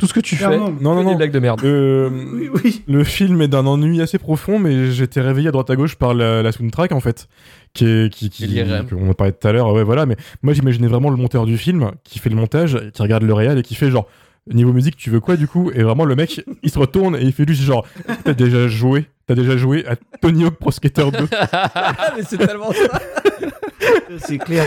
Tout 0.00 0.06
ce 0.06 0.14
que 0.14 0.20
tu 0.20 0.36
fais. 0.36 0.56
Non, 0.56 0.74
non, 0.80 1.02
non. 1.02 1.10
Des 1.10 1.16
blagues 1.16 1.30
de 1.32 1.38
merde. 1.40 1.60
Euh, 1.64 2.08
Oui, 2.32 2.48
oui. 2.64 2.82
Le 2.88 3.04
film 3.04 3.42
est 3.42 3.48
d'un 3.48 3.66
ennui 3.66 4.00
assez 4.00 4.18
profond, 4.18 4.58
mais 4.58 4.90
j'étais 4.92 5.20
réveillé 5.20 5.48
à 5.48 5.52
droite 5.52 5.68
à 5.70 5.76
gauche 5.76 5.96
par 5.96 6.14
la, 6.14 6.42
la 6.42 6.52
soundtrack 6.52 6.92
en 6.92 7.00
fait, 7.00 7.28
qui 7.74 7.84
est 7.86 8.12
qui, 8.12 8.30
qui 8.30 8.46
l'IRM. 8.46 8.86
on 8.98 9.10
en 9.10 9.14
parlait 9.14 9.32
tout 9.32 9.46
à 9.46 9.52
l'heure. 9.52 9.72
Ouais, 9.72 9.84
voilà. 9.84 10.06
Mais 10.06 10.16
moi, 10.42 10.54
j'imaginais 10.54 10.88
vraiment 10.88 11.10
le 11.10 11.16
monteur 11.16 11.44
du 11.44 11.58
film 11.58 11.90
qui 12.04 12.18
fait 12.18 12.30
le 12.30 12.36
montage, 12.36 12.78
qui 12.94 13.02
regarde 13.02 13.24
le 13.24 13.34
réel 13.34 13.58
et 13.58 13.62
qui 13.62 13.74
fait 13.74 13.90
genre 13.90 14.08
niveau 14.50 14.72
musique, 14.72 14.96
tu 14.96 15.10
veux 15.10 15.20
quoi 15.20 15.36
du 15.36 15.46
coup? 15.46 15.70
Et 15.74 15.82
vraiment, 15.82 16.04
le 16.04 16.14
mec, 16.16 16.44
il 16.62 16.70
se 16.70 16.78
retourne 16.78 17.16
et 17.16 17.22
il 17.22 17.32
fait 17.32 17.46
juste 17.46 17.62
genre, 17.62 17.86
t'as 18.24 18.34
déjà 18.34 18.66
joué, 18.68 19.06
t'as 19.26 19.34
déjà 19.34 19.56
joué 19.56 19.86
à 19.86 19.96
Tony 20.20 20.44
Hawk 20.44 20.56
Pro 20.56 20.70
Skater 20.70 21.10
2. 21.10 21.18
mais 22.16 22.22
c'est 22.28 22.38
tellement 22.38 22.72
ça. 22.72 23.00
C'est 24.18 24.38
clair. 24.38 24.66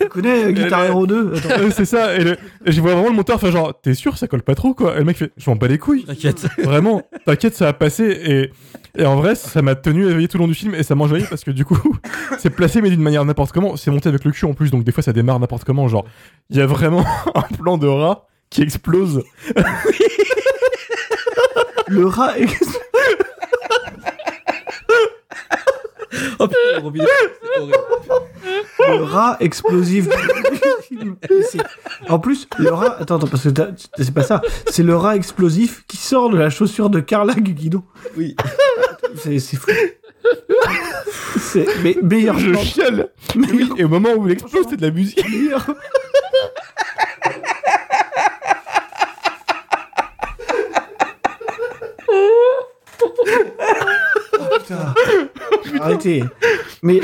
tu 0.00 0.08
connais 0.08 0.44
euh, 0.46 0.50
Guitar 0.52 0.84
Hero 0.84 1.06
2 1.06 1.34
Attends. 1.36 1.48
Euh, 1.62 1.70
c'est 1.70 1.84
ça. 1.84 2.14
Et, 2.16 2.24
le- 2.24 2.36
et 2.64 2.72
je 2.72 2.80
vois 2.80 2.94
vraiment 2.94 3.08
le 3.10 3.14
monteur 3.14 3.38
faire 3.38 3.50
genre, 3.52 3.78
t'es 3.80 3.94
sûr 3.94 4.16
ça 4.16 4.26
colle 4.28 4.42
pas 4.42 4.54
trop 4.54 4.72
quoi? 4.74 4.94
Et 4.96 4.98
le 5.00 5.04
mec 5.04 5.16
fait, 5.16 5.30
je 5.36 5.50
m'en 5.50 5.56
bats 5.56 5.68
les 5.68 5.78
couilles. 5.78 6.04
T'inquiète. 6.04 6.46
Vraiment, 6.58 7.02
t'inquiète, 7.26 7.54
ça 7.54 7.66
va 7.66 7.72
passer. 7.74 8.04
Et 8.04 8.50
Et 8.98 9.04
en 9.04 9.16
vrai, 9.16 9.34
ça 9.34 9.60
m'a 9.60 9.74
tenu 9.74 10.08
éveillé 10.08 10.26
tout 10.26 10.38
le 10.38 10.44
long 10.44 10.48
du 10.48 10.54
film 10.54 10.74
et 10.74 10.82
ça 10.82 10.94
m'enjaillit 10.94 11.26
parce 11.28 11.44
que 11.44 11.50
du 11.50 11.64
coup, 11.66 11.78
c'est 12.38 12.50
placé 12.50 12.80
mais 12.80 12.88
d'une 12.88 13.02
manière 13.02 13.24
n'importe 13.24 13.52
comment. 13.52 13.76
C'est 13.76 13.90
monté 13.90 14.08
avec 14.08 14.24
le 14.24 14.30
cul 14.30 14.46
en 14.46 14.54
plus, 14.54 14.70
donc 14.70 14.84
des 14.84 14.92
fois 14.92 15.02
ça 15.02 15.12
démarre 15.12 15.38
n'importe 15.38 15.64
comment. 15.64 15.86
Genre, 15.86 16.06
il 16.50 16.56
y 16.56 16.60
a 16.60 16.66
vraiment 16.66 17.04
un 17.34 17.42
plan 17.42 17.76
de 17.76 17.86
rat 17.86 18.26
qui 18.50 18.62
explose. 18.62 19.22
Le 21.88 22.04
rat 22.04 22.36
est... 22.38 22.48
Oh 26.38 26.48
putain, 26.48 26.80
Robin, 26.82 27.04
c'est 27.04 27.60
horrible. 27.60 27.78
le 28.88 29.02
rat 29.04 29.36
explosif 29.40 30.08
du 30.08 30.14
film. 30.88 31.16
C'est- 31.50 31.58
En 32.08 32.18
plus, 32.18 32.46
le 32.58 32.70
rat... 32.70 32.96
Attends, 33.00 33.16
attends, 33.16 33.26
parce 33.26 33.42
que 33.44 33.48
t'as- 33.50 33.70
c'est 33.98 34.14
pas 34.14 34.22
ça. 34.22 34.42
C'est 34.70 34.82
le 34.82 34.96
rat 34.96 35.16
explosif 35.16 35.84
qui 35.88 35.96
sort 35.96 36.30
de 36.30 36.36
la 36.38 36.50
chaussure 36.50 36.90
de 36.90 37.00
Carla 37.00 37.34
Gugino. 37.34 37.84
Oui. 38.16 38.36
C'est 39.16 39.38
c'est 39.38 39.56
fou. 39.56 39.70
C'est 41.38 41.66
mais 41.82 41.96
meilleur 42.02 42.38
Je 42.38 42.50
plan. 42.50 42.60
chiale. 42.62 43.08
Meilleur 43.34 43.68
Et 43.78 43.84
au 43.84 43.88
moment 43.88 44.10
où 44.16 44.26
il 44.26 44.32
explose, 44.32 44.66
c'est 44.68 44.76
de 44.76 44.82
la 44.82 44.90
musique. 44.90 45.24
meilleur. 45.28 45.64
Putain. 54.58 54.94
Arrêtez. 55.96 56.24
Mais 56.82 57.00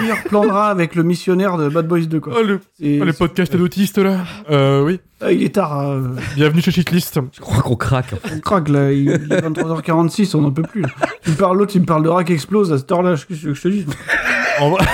meilleur 0.00 0.22
plan 0.24 0.44
de 0.44 0.50
rat 0.50 0.70
avec 0.70 0.94
le 0.94 1.02
missionnaire 1.02 1.56
de 1.56 1.68
Bad 1.68 1.86
Boys 1.86 2.02
2 2.06 2.20
quoi. 2.20 2.32
Oh, 2.38 2.42
le, 2.42 2.60
C'est- 2.78 2.98
oh, 3.00 3.04
les 3.04 3.12
podcasts 3.12 3.54
d'autistes 3.56 3.98
là. 3.98 4.18
Euh, 4.50 4.82
oui. 4.82 5.00
Ah, 5.20 5.30
il 5.32 5.42
est 5.42 5.54
tard. 5.54 5.72
hein. 5.78 6.12
Bienvenue 6.36 6.62
chez 6.62 6.70
Shitlist. 6.70 7.20
Je 7.32 7.40
crois 7.40 7.62
qu'on 7.62 7.76
craque. 7.76 8.14
On 8.34 8.40
craque 8.40 8.68
là. 8.68 8.90
Il 8.92 9.02
il 9.02 9.32
est 9.32 9.40
23h46, 9.40 10.36
on 10.36 10.40
n'en 10.42 10.50
peut 10.50 10.62
plus. 10.62 10.84
Tu 11.22 11.30
me 11.30 11.36
parles 11.36 11.58
l'autre, 11.58 11.72
il 11.76 11.80
me 11.82 11.86
parle 11.86 12.02
de 12.02 12.08
rat 12.08 12.24
qui 12.24 12.32
explose 12.32 12.72
à 12.72 12.78
cette 12.78 12.90
heure-là. 12.90 13.14
Je, 13.16 13.24
je- 13.30 13.52
je 13.54 13.62
te 13.62 13.68
dis. 13.68 13.86
En 14.60 14.70
vrai, 14.70 14.84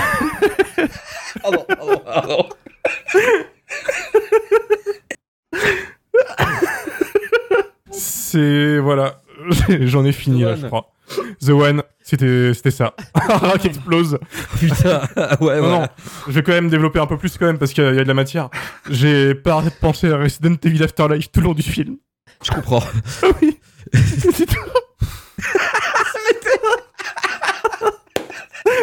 Pardon, 1.41 1.65
pardon, 1.67 2.01
pardon. 2.05 2.45
c'est. 7.91 8.79
Voilà. 8.79 9.21
J'en 9.87 10.05
ai 10.05 10.11
fini 10.11 10.41
The 10.41 10.45
là, 10.45 10.51
One. 10.53 10.59
je 10.61 10.67
crois. 10.67 10.91
The 11.43 11.49
One, 11.49 11.83
c'était 12.03 12.53
c'était 12.53 12.71
ça. 12.71 12.93
Qui 13.59 13.67
explose. 13.67 14.19
Putain, 14.59 15.01
ouais, 15.41 15.59
Non, 15.61 15.71
ouais. 15.71 15.79
non, 15.79 15.87
je 16.27 16.33
vais 16.33 16.43
quand 16.43 16.51
même 16.51 16.69
développer 16.69 16.99
un 16.99 17.07
peu 17.07 17.17
plus 17.17 17.37
quand 17.37 17.45
même 17.47 17.57
parce 17.57 17.73
qu'il 17.73 17.83
y 17.83 17.87
a 17.87 17.91
de 17.93 18.07
la 18.07 18.13
matière. 18.13 18.49
J'ai 18.89 19.33
pas 19.35 19.53
arrêté 19.53 19.69
de 19.71 19.79
penser 19.79 20.11
à 20.11 20.17
Resident 20.17 20.55
Evil 20.63 20.83
Afterlife 20.83 21.31
tout 21.31 21.39
le 21.39 21.45
long 21.47 21.53
du 21.53 21.63
film. 21.63 21.97
Je 22.43 22.51
comprends. 22.51 22.83
Ah 23.23 23.27
oui. 23.41 23.59
C'est 23.93 24.45
tout. 24.45 24.55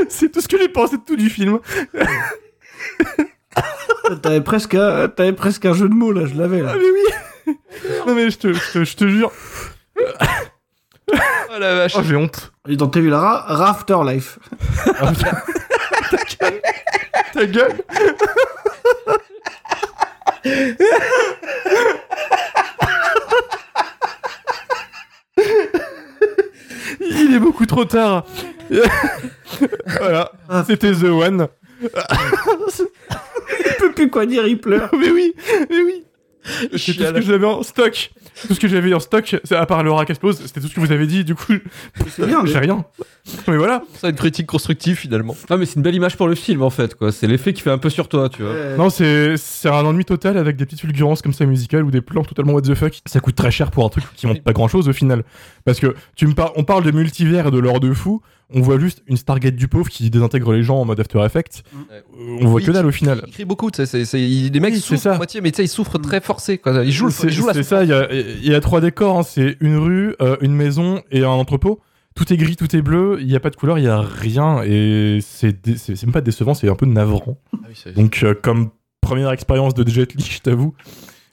C'est 0.08 0.30
tout 0.32 0.40
ce 0.40 0.48
que 0.48 0.58
j'ai 0.58 0.68
pensé 0.68 0.96
de 0.96 1.02
tout 1.06 1.16
du 1.16 1.30
film. 1.30 1.58
T'avais 4.22 4.40
presque, 4.40 4.74
un- 4.74 5.08
t'avais 5.08 5.32
presque 5.32 5.64
un 5.66 5.72
jeu 5.74 5.88
de 5.88 5.94
mots 5.94 6.12
là, 6.12 6.26
je 6.26 6.34
l'avais 6.34 6.60
Ah 6.60 6.64
là. 6.64 6.74
mais 6.76 6.84
oui. 7.46 7.54
Non 8.06 8.14
mais 8.14 8.30
je 8.30 8.38
te, 8.38 8.52
je 8.52 8.72
te, 8.72 8.84
je 8.84 8.96
te 8.96 9.08
jure. 9.08 9.32
Oh 11.48 11.58
la 11.58 11.74
vache. 11.74 11.94
Oh 11.96 12.02
j'ai 12.02 12.16
honte. 12.16 12.52
Et 12.68 12.76
dans 12.76 12.88
TV 12.88 13.08
la 13.08 13.20
rat, 13.20 13.44
Rafterlife. 13.46 14.38
Ta 14.84 15.06
gueule. 16.40 16.62
Ta 17.32 17.46
gueule. 17.46 17.84
Il 27.00 27.34
est 27.34 27.38
beaucoup 27.38 27.66
trop 27.66 27.84
tard. 27.84 28.24
voilà, 30.00 30.32
c'était 30.66 30.92
The 30.92 31.04
One. 31.04 31.48
Il 31.82 31.88
peut 33.78 33.92
plus 33.92 34.10
quoi 34.10 34.26
dire, 34.26 34.46
il 34.46 34.60
pleure. 34.60 34.90
Mais 34.98 35.10
oui, 35.10 35.34
mais 35.70 35.82
oui. 35.82 36.04
C'est 36.72 36.94
tout 36.94 37.04
ce 37.04 37.12
que 37.12 37.20
j'avais 37.20 37.46
en 37.46 37.62
stock. 37.62 38.10
Tout 38.46 38.54
ce 38.54 38.60
que 38.60 38.68
j'avais 38.68 38.92
en 38.92 39.00
stock, 39.00 39.36
c'est 39.44 39.56
à 39.56 39.64
part 39.66 39.82
le 39.82 39.90
rat 39.90 40.04
qui 40.04 40.12
explose, 40.12 40.38
c'était 40.44 40.60
tout 40.60 40.68
ce 40.68 40.74
que 40.74 40.80
vous 40.80 40.92
avez 40.92 41.06
dit. 41.06 41.24
Du 41.24 41.34
coup, 41.34 41.54
C'est 42.08 42.26
bien. 42.26 42.44
j'ai 42.44 42.58
rien. 42.58 42.84
Mais 43.48 43.56
voilà. 43.56 43.82
C'est 43.94 44.10
une 44.10 44.14
critique 44.16 44.46
constructive 44.46 44.96
finalement. 44.96 45.34
Non, 45.50 45.56
mais 45.58 45.64
c'est 45.66 45.76
une 45.76 45.82
belle 45.82 45.94
image 45.94 46.16
pour 46.16 46.28
le 46.28 46.34
film 46.34 46.62
en 46.62 46.70
fait, 46.70 46.94
quoi. 46.94 47.12
C'est 47.12 47.26
l'effet 47.26 47.52
qui 47.52 47.62
fait 47.62 47.70
un 47.70 47.78
peu 47.78 47.88
sur 47.90 48.08
toi, 48.08 48.28
tu 48.28 48.42
vois. 48.42 48.52
Euh, 48.52 48.76
Non, 48.76 48.90
c'est 48.90 49.36
c'est 49.36 49.68
un 49.68 49.84
ennui 49.84 50.04
total 50.04 50.36
avec 50.36 50.56
des 50.56 50.64
petites 50.66 50.80
fulgurances 50.80 51.22
comme 51.22 51.32
ça 51.32 51.46
musicales 51.46 51.84
ou 51.84 51.90
des 51.90 52.00
plans 52.02 52.24
totalement 52.24 52.52
what 52.52 52.62
the 52.62 52.74
fuck. 52.74 53.00
Ça 53.06 53.20
coûte 53.20 53.34
très 53.36 53.50
cher 53.50 53.70
pour 53.70 53.84
un 53.84 53.88
truc 53.88 54.04
qui 54.14 54.26
montre 54.26 54.42
pas 54.42 54.52
grand 54.52 54.68
chose 54.68 54.88
au 54.88 54.92
final. 54.92 55.24
Parce 55.64 55.80
que 55.80 55.94
tu 56.14 56.26
me 56.26 56.34
par- 56.34 56.52
on 56.56 56.64
parle 56.64 56.84
de 56.84 56.90
multivers 56.90 57.46
et 57.46 57.50
de 57.50 57.58
l'or 57.58 57.80
de 57.80 57.92
fou, 57.92 58.20
on 58.54 58.60
voit 58.60 58.78
juste 58.78 59.02
une 59.06 59.16
Stargate 59.16 59.56
du 59.56 59.66
pauvre 59.68 59.88
qui 59.88 60.08
désintègre 60.10 60.52
les 60.52 60.62
gens 60.62 60.76
en 60.80 60.84
mode 60.84 61.00
After 61.00 61.18
Effects. 61.24 61.62
Ouais. 61.74 61.96
Euh, 62.18 62.38
On 62.42 62.46
voit 62.48 62.60
que 62.60 62.70
dalle 62.70 62.86
au 62.86 62.92
final. 62.92 63.22
Il 63.26 63.32
crie 63.32 63.44
beaucoup, 63.44 63.70
tu 63.70 63.84
sais, 63.84 64.02
les 64.18 64.60
mecs 64.60 64.74
Oui, 64.74 64.80
souffrent 64.80 65.00
ça. 65.02 65.14
à 65.14 65.16
moitié, 65.16 65.40
mais 65.40 65.50
tu 65.50 65.56
sais, 65.56 65.64
ils 65.64 65.68
souffrent 65.68 65.98
très 65.98 66.20
forcé. 66.20 66.58
Quoi. 66.58 66.84
Ils 66.84 66.92
jouent, 66.92 67.06
le- 67.06 67.10
C'est 67.12 67.26
ils 67.26 67.32
jouent 67.32 67.46
la 67.48 67.54
c'est 67.54 67.62
ça, 67.64 67.82
il 67.82 67.90
y 67.90 67.92
a, 67.92 68.12
il 68.12 68.46
y 68.48 68.54
a 68.54 68.60
trois 68.60 68.80
décors, 68.80 69.18
hein. 69.18 69.22
c'est 69.22 69.56
une 69.60 69.76
rue, 69.76 70.14
euh, 70.22 70.36
une 70.40 70.54
maison 70.54 71.02
et 71.10 71.24
un 71.24 71.28
entrepôt. 71.28 71.80
Tout 72.14 72.32
est 72.32 72.36
gris, 72.38 72.56
tout 72.56 72.74
est 72.74 72.80
bleu, 72.82 73.18
il 73.20 73.26
n'y 73.26 73.36
a 73.36 73.40
pas 73.40 73.50
de 73.50 73.56
couleur, 73.56 73.78
il 73.78 73.82
n'y 73.82 73.88
a 73.88 74.00
rien 74.00 74.62
et 74.64 75.18
c'est 75.22 75.54
même 76.04 76.12
pas 76.12 76.22
décevant, 76.22 76.54
c'est 76.54 76.68
un 76.68 76.74
peu 76.76 76.86
navrant. 76.86 77.38
Ah 77.52 77.58
oui, 77.68 77.92
Donc 77.94 78.20
euh, 78.22 78.34
comme 78.34 78.70
première 79.02 79.30
expérience 79.32 79.74
de 79.74 79.86
Jet 79.88 80.14
Li, 80.14 80.24
je 80.24 80.38
t'avoue, 80.40 80.72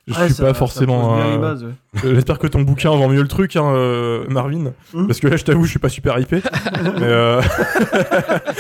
je 0.07 0.13
ouais, 0.19 0.25
suis 0.25 0.33
ça- 0.35 0.45
pas 0.45 0.53
forcément... 0.53 1.17
bases, 1.39 1.63
ouais. 1.63 1.71
Euh, 2.05 2.15
J'espère 2.15 2.39
que 2.39 2.47
ton 2.47 2.61
bouquin 2.61 2.89
vend 2.91 3.07
mieux 3.07 3.21
le 3.21 3.27
truc, 3.27 3.55
hein, 3.55 3.71
euh, 3.73 4.25
Marvin. 4.29 4.73
Hmm. 4.93 5.07
Parce 5.07 5.19
que 5.19 5.27
là, 5.27 5.37
je 5.37 5.43
t'avoue, 5.45 5.63
je 5.65 5.69
suis 5.71 5.79
pas 5.79 5.89
super 5.89 6.19
hypé. 6.19 6.41
mais 6.83 7.03
euh... 7.03 7.41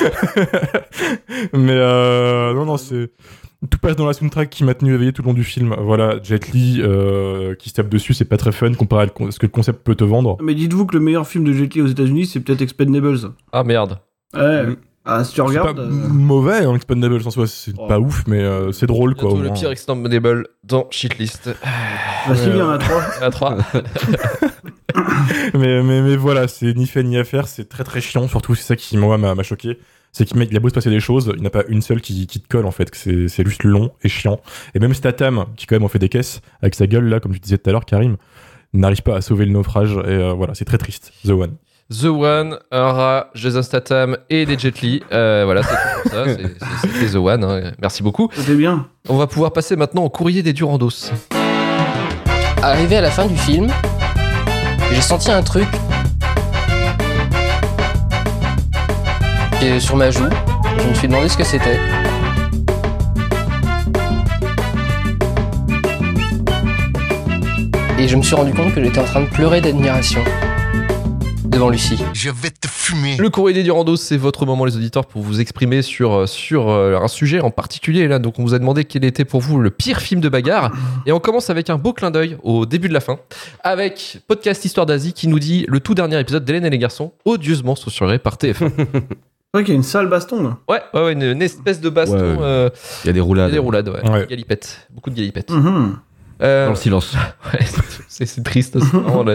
mais 1.53 1.71
euh... 1.73 2.53
non, 2.53 2.65
non, 2.65 2.77
c'est 2.77 3.11
tout 3.69 3.77
passe 3.79 3.95
dans 3.95 4.05
la 4.05 4.13
soundtrack 4.13 4.49
qui 4.49 4.63
m'a 4.65 4.73
tenu 4.73 4.93
éveillé 4.93 5.13
tout 5.13 5.21
le 5.21 5.27
long 5.27 5.33
du 5.33 5.43
film. 5.43 5.73
Voilà, 5.79 6.21
Jet 6.21 6.51
Li 6.51 6.81
euh, 6.81 7.55
qui 7.55 7.69
se 7.69 7.75
tape 7.75 7.87
dessus, 7.89 8.13
c'est 8.13 8.25
pas 8.25 8.35
très 8.37 8.51
fun 8.51 8.73
comparé 8.73 9.05
à 9.05 9.07
con- 9.07 9.31
ce 9.31 9.39
que 9.39 9.45
le 9.45 9.51
concept 9.51 9.83
peut 9.85 9.95
te 9.95 10.03
vendre. 10.03 10.37
Mais 10.41 10.53
dites-vous 10.53 10.85
que 10.85 10.95
le 10.95 10.99
meilleur 11.01 11.25
film 11.27 11.45
de 11.45 11.53
Jet 11.53 11.73
Li 11.73 11.81
aux 11.81 11.87
États-Unis, 11.87 12.25
c'est 12.25 12.41
peut-être 12.41 12.61
Expendables. 12.61 13.19
Ah 13.53 13.63
merde. 13.63 13.99
Ouais. 14.35 14.65
Mm. 14.67 14.75
Ah, 15.05 15.23
si 15.25 15.31
tu 15.31 15.35
C'est 15.35 15.41
regardes. 15.41 15.75
pas 15.75 15.81
euh, 15.83 15.89
mauvais, 15.89 16.63
hein, 16.63 16.73
Expendables 16.75 17.19
en 17.25 17.29
soi, 17.31 17.45
c'est 17.47 17.73
Oh. 17.77 17.87
pas 17.87 17.99
ouf, 17.99 18.23
mais 18.27 18.39
euh, 18.39 18.71
c'est 18.71 18.85
drôle 18.87 19.15
quoi. 19.15 19.37
Le 19.37 19.51
pire 19.51 19.69
extendable 19.71 20.47
dans 20.63 20.87
Shitlist. 20.91 21.49
bah, 22.27 22.35
si, 22.35 22.47
il 22.47 22.55
y 22.57 22.61
en 22.61 22.69
a 22.69 22.77
trois. 22.77 23.01
À 23.21 23.29
3. 23.29 23.57
mais, 25.53 25.83
mais, 25.83 26.01
mais 26.01 26.15
voilà, 26.15 26.47
c'est 26.47 26.73
ni 26.73 26.87
fait 26.87 27.03
ni 27.03 27.17
à 27.17 27.23
faire, 27.23 27.47
c'est 27.47 27.67
très 27.67 27.83
très 27.83 28.01
chiant, 28.01 28.27
surtout 28.27 28.55
c'est 28.55 28.63
ça 28.63 28.75
qui 28.75 28.97
moi 28.97 29.17
m'a 29.17 29.41
choqué. 29.43 29.79
C'est 30.11 30.25
qu'il 30.25 30.39
il 30.41 30.55
a 30.55 30.59
beau 30.59 30.69
se 30.69 30.73
passer 30.75 30.91
des 30.91 30.99
choses, 30.99 31.31
il 31.33 31.39
n'y 31.39 31.45
en 31.45 31.47
a 31.47 31.49
pas 31.49 31.63
une 31.67 31.81
seule 31.81 31.99
qui, 31.99 32.27
qui 32.27 32.39
te 32.39 32.47
colle 32.47 32.65
en 32.67 32.71
fait, 32.71 32.89
c'est 32.93 33.27
c'est 33.27 33.43
juste 33.45 33.63
long 33.63 33.91
et 34.03 34.09
chiant. 34.09 34.39
Et 34.75 34.79
même 34.79 34.93
Statham, 34.93 35.45
qui 35.57 35.65
quand 35.65 35.75
même 35.75 35.83
en 35.83 35.87
fait 35.87 35.97
des 35.99 36.09
caisses, 36.09 36.41
avec 36.61 36.75
sa 36.75 36.85
gueule 36.85 37.05
là, 37.09 37.19
comme 37.19 37.33
tu 37.33 37.39
disais 37.39 37.57
tout 37.57 37.67
à 37.69 37.73
l'heure, 37.73 37.85
Karim, 37.85 38.17
n'arrive 38.73 39.01
pas 39.01 39.15
à 39.17 39.21
sauver 39.21 39.45
le 39.45 39.51
naufrage, 39.51 39.93
et 39.93 39.97
euh, 40.09 40.33
voilà, 40.33 40.53
c'est 40.53 40.65
très 40.65 40.77
triste. 40.77 41.11
The 41.25 41.31
One. 41.31 41.55
The 41.91 42.05
One, 42.05 42.57
rat, 42.71 43.29
Jason 43.35 43.61
Statham 43.61 44.17
et 44.29 44.45
des 44.45 44.57
Jet 44.57 44.81
Li. 44.81 45.03
Euh, 45.11 45.43
voilà, 45.45 45.61
c'est 45.63 45.75
tout 45.75 46.01
pour 46.03 46.11
ça. 46.11 46.25
C'était 46.81 47.11
The 47.11 47.15
One. 47.15 47.43
hein. 47.43 47.71
Merci 47.81 48.03
beaucoup. 48.03 48.29
C'était 48.33 48.55
bien. 48.55 48.87
On 49.09 49.17
va 49.17 49.27
pouvoir 49.27 49.51
passer 49.53 49.75
maintenant 49.75 50.03
au 50.03 50.09
courrier 50.09 50.41
des 50.43 50.53
Durandos. 50.53 51.11
Arrivé 52.61 52.97
à 52.97 53.01
la 53.01 53.11
fin 53.11 53.25
du 53.25 53.37
film, 53.37 53.69
j'ai 54.91 55.01
senti 55.01 55.29
un 55.31 55.43
truc 55.43 55.67
est 59.65 59.79
sur 59.79 59.95
ma 59.95 60.11
joue. 60.11 60.25
Je 60.77 60.87
me 60.89 60.93
suis 60.93 61.07
demandé 61.07 61.29
ce 61.29 61.37
que 61.37 61.43
c'était. 61.43 61.79
Et 67.99 68.07
je 68.07 68.17
me 68.17 68.21
suis 68.21 68.35
rendu 68.35 68.53
compte 68.53 68.73
que 68.73 68.83
j'étais 68.83 68.99
en 68.99 69.05
train 69.05 69.21
de 69.21 69.27
pleurer 69.29 69.61
d'admiration 69.61 70.21
devant 71.53 71.69
Lucie. 71.69 71.97
Je 72.13 72.29
vais 72.31 72.49
te 72.49 72.67
fumer. 72.67 73.15
Le 73.17 73.29
courrier 73.29 73.53
des 73.53 73.63
Durandos, 73.63 73.95
c'est 73.97 74.17
votre 74.17 74.45
moment, 74.45 74.65
les 74.65 74.75
auditeurs, 74.75 75.05
pour 75.05 75.21
vous 75.21 75.39
exprimer 75.39 75.81
sur, 75.81 76.13
euh, 76.13 76.25
sur 76.25 76.69
euh, 76.69 76.97
un 76.99 77.07
sujet 77.07 77.41
en 77.41 77.51
particulier. 77.51 78.07
Là, 78.07 78.19
donc, 78.19 78.39
on 78.39 78.43
vous 78.43 78.53
a 78.53 78.59
demandé 78.59 78.85
quel 78.85 79.05
était 79.05 79.25
pour 79.25 79.41
vous 79.41 79.59
le 79.59 79.69
pire 79.69 79.99
film 79.99 80.19
de 80.21 80.29
bagarre. 80.29 80.71
Et 81.05 81.11
on 81.11 81.19
commence 81.19 81.49
avec 81.49 81.69
un 81.69 81.77
beau 81.77 81.93
clin 81.93 82.11
d'œil 82.11 82.37
au 82.43 82.65
début 82.65 82.87
de 82.89 82.93
la 82.93 82.99
fin, 83.01 83.19
avec 83.63 84.17
Podcast 84.27 84.65
Histoire 84.65 84.85
d'Asie 84.85 85.13
qui 85.13 85.27
nous 85.27 85.39
dit 85.39 85.65
le 85.67 85.79
tout 85.79 85.93
dernier 85.93 86.19
épisode 86.19 86.43
d'Hélène 86.45 86.65
et 86.65 86.69
les 86.69 86.79
garçons, 86.79 87.13
odieusement 87.25 87.75
censuré 87.75 88.17
par 88.19 88.35
TF1. 88.35 88.71
C'est 89.55 89.59
vrai 89.59 89.63
qu'il 89.65 89.73
y 89.73 89.75
a 89.75 89.77
une 89.77 89.83
sale 89.83 90.07
baston 90.09 90.41
là. 90.41 90.57
ouais, 90.67 90.81
ouais, 90.95 91.03
ouais, 91.03 91.13
une, 91.13 91.21
une 91.21 91.41
espèce 91.43 91.79
de 91.79 91.89
baston. 91.89 92.15
Ouais, 92.17 92.21
ouais. 92.31 92.37
euh, 92.41 92.69
Il 93.03 93.07
y 93.07 93.09
a 93.11 93.13
des 93.13 93.17
il 93.17 93.17
y 93.17 93.19
a 93.19 93.23
roulades. 93.23 93.51
des 93.51 93.59
roulades, 93.59 93.89
ouais. 93.89 94.09
Ouais. 94.09 94.25
Galipettes. 94.27 94.87
Beaucoup 94.89 95.11
de 95.11 95.15
galipettes. 95.15 95.51
Mhm. 95.51 95.97
Euh, 96.41 96.65
Dans 96.65 96.71
le 96.71 96.75
silence. 96.77 97.15
Ouais, 97.53 97.59
c'est- 98.09 98.43
triste. 98.43 98.77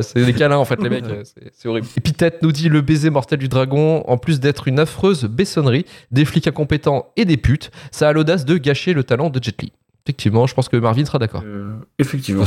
c'est 0.02 0.24
des 0.24 0.32
câlins 0.34 0.56
en 0.56 0.64
fait, 0.64 0.80
les 0.82 0.88
mecs. 0.88 1.04
c'est- 1.52 1.68
horrible. 1.68 1.86
Epithète 1.96 2.42
nous 2.42 2.52
dit 2.52 2.68
le 2.68 2.80
baiser 2.80 3.10
mortel 3.10 3.38
du 3.38 3.48
dragon, 3.48 4.02
en 4.06 4.18
plus 4.18 4.40
d'être 4.40 4.68
une 4.68 4.78
affreuse 4.78 5.24
baissonnerie, 5.24 5.84
des 6.10 6.24
flics 6.24 6.46
incompétents 6.46 7.10
et 7.16 7.24
des 7.24 7.36
putes, 7.36 7.70
ça 7.90 8.08
a 8.08 8.12
l'audace 8.12 8.44
de 8.44 8.56
gâcher 8.56 8.92
le 8.94 9.04
talent 9.04 9.30
de 9.30 9.42
Jet 9.42 9.60
Li. 9.62 9.72
Effectivement, 10.06 10.46
je 10.46 10.54
pense 10.54 10.68
que 10.68 10.76
Marvin 10.76 11.04
sera 11.04 11.18
d'accord. 11.18 11.42
Euh, 11.44 11.74
effectivement. 11.98 12.44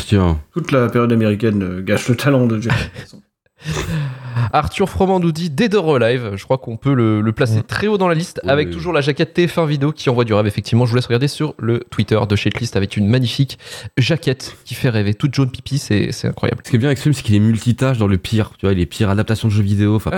Toute 0.53 0.71
la 0.71 0.87
période 0.89 1.11
américaine 1.11 1.61
euh, 1.63 1.81
gâche 1.81 2.07
le 2.09 2.15
talent 2.15 2.47
de 2.47 2.59
Jet 2.59 2.69
Li. 2.71 3.19
Arthur 4.53 4.89
Froment 4.89 5.19
nous 5.19 5.31
dit 5.31 5.49
Dead 5.49 5.73
or 5.75 5.95
Alive. 5.95 6.31
Je 6.35 6.43
crois 6.43 6.57
qu'on 6.57 6.77
peut 6.77 6.93
le, 6.93 7.21
le 7.21 7.31
placer 7.31 7.59
Mm. 7.59 7.63
très 7.63 7.87
haut 7.87 7.97
dans 7.97 8.07
la 8.07 8.15
liste 8.15 8.39
avec 8.47 8.67
Oui. 8.67 8.73
toujours 8.73 8.93
la 8.93 9.01
jaquette 9.01 9.37
TF1 9.37 9.65
vidéo 9.67 9.91
qui 9.91 10.09
envoie 10.09 10.23
du 10.25 10.33
rêve. 10.33 10.47
Effectivement, 10.47 10.85
je 10.85 10.91
vous 10.91 10.95
laisse 10.95 11.05
regarder 11.05 11.27
sur 11.27 11.53
le 11.59 11.79
Twitter 11.89 12.19
de 12.27 12.35
Shitlist 12.35 12.75
avec 12.75 12.97
une 12.97 13.07
magnifique 13.07 13.57
jaquette 13.97 14.55
qui 14.65 14.73
fait 14.75 14.89
rêver. 14.89 15.13
Toute 15.13 15.33
jaune 15.35 15.51
pipi, 15.51 15.77
c'est 15.77 16.09
incroyable. 16.25 16.61
Ce 16.65 16.69
qui 16.69 16.75
est 16.75 16.79
bien 16.79 16.89
avec 16.89 16.97
ce 16.97 17.03
film, 17.03 17.13
c'est 17.13 17.23
qu'il 17.23 17.35
est 17.35 17.39
multitâche 17.39 17.97
dans 17.97 18.07
le 18.07 18.17
pire. 18.17 18.51
Tu 18.57 18.65
vois, 18.65 18.73
il 18.73 18.79
est 18.79 18.85
pire 18.85 19.09
adaptation 19.09 19.47
de 19.47 19.53
jeux 19.53 19.63
vidéo. 19.63 19.95
Enfin, 19.95 20.11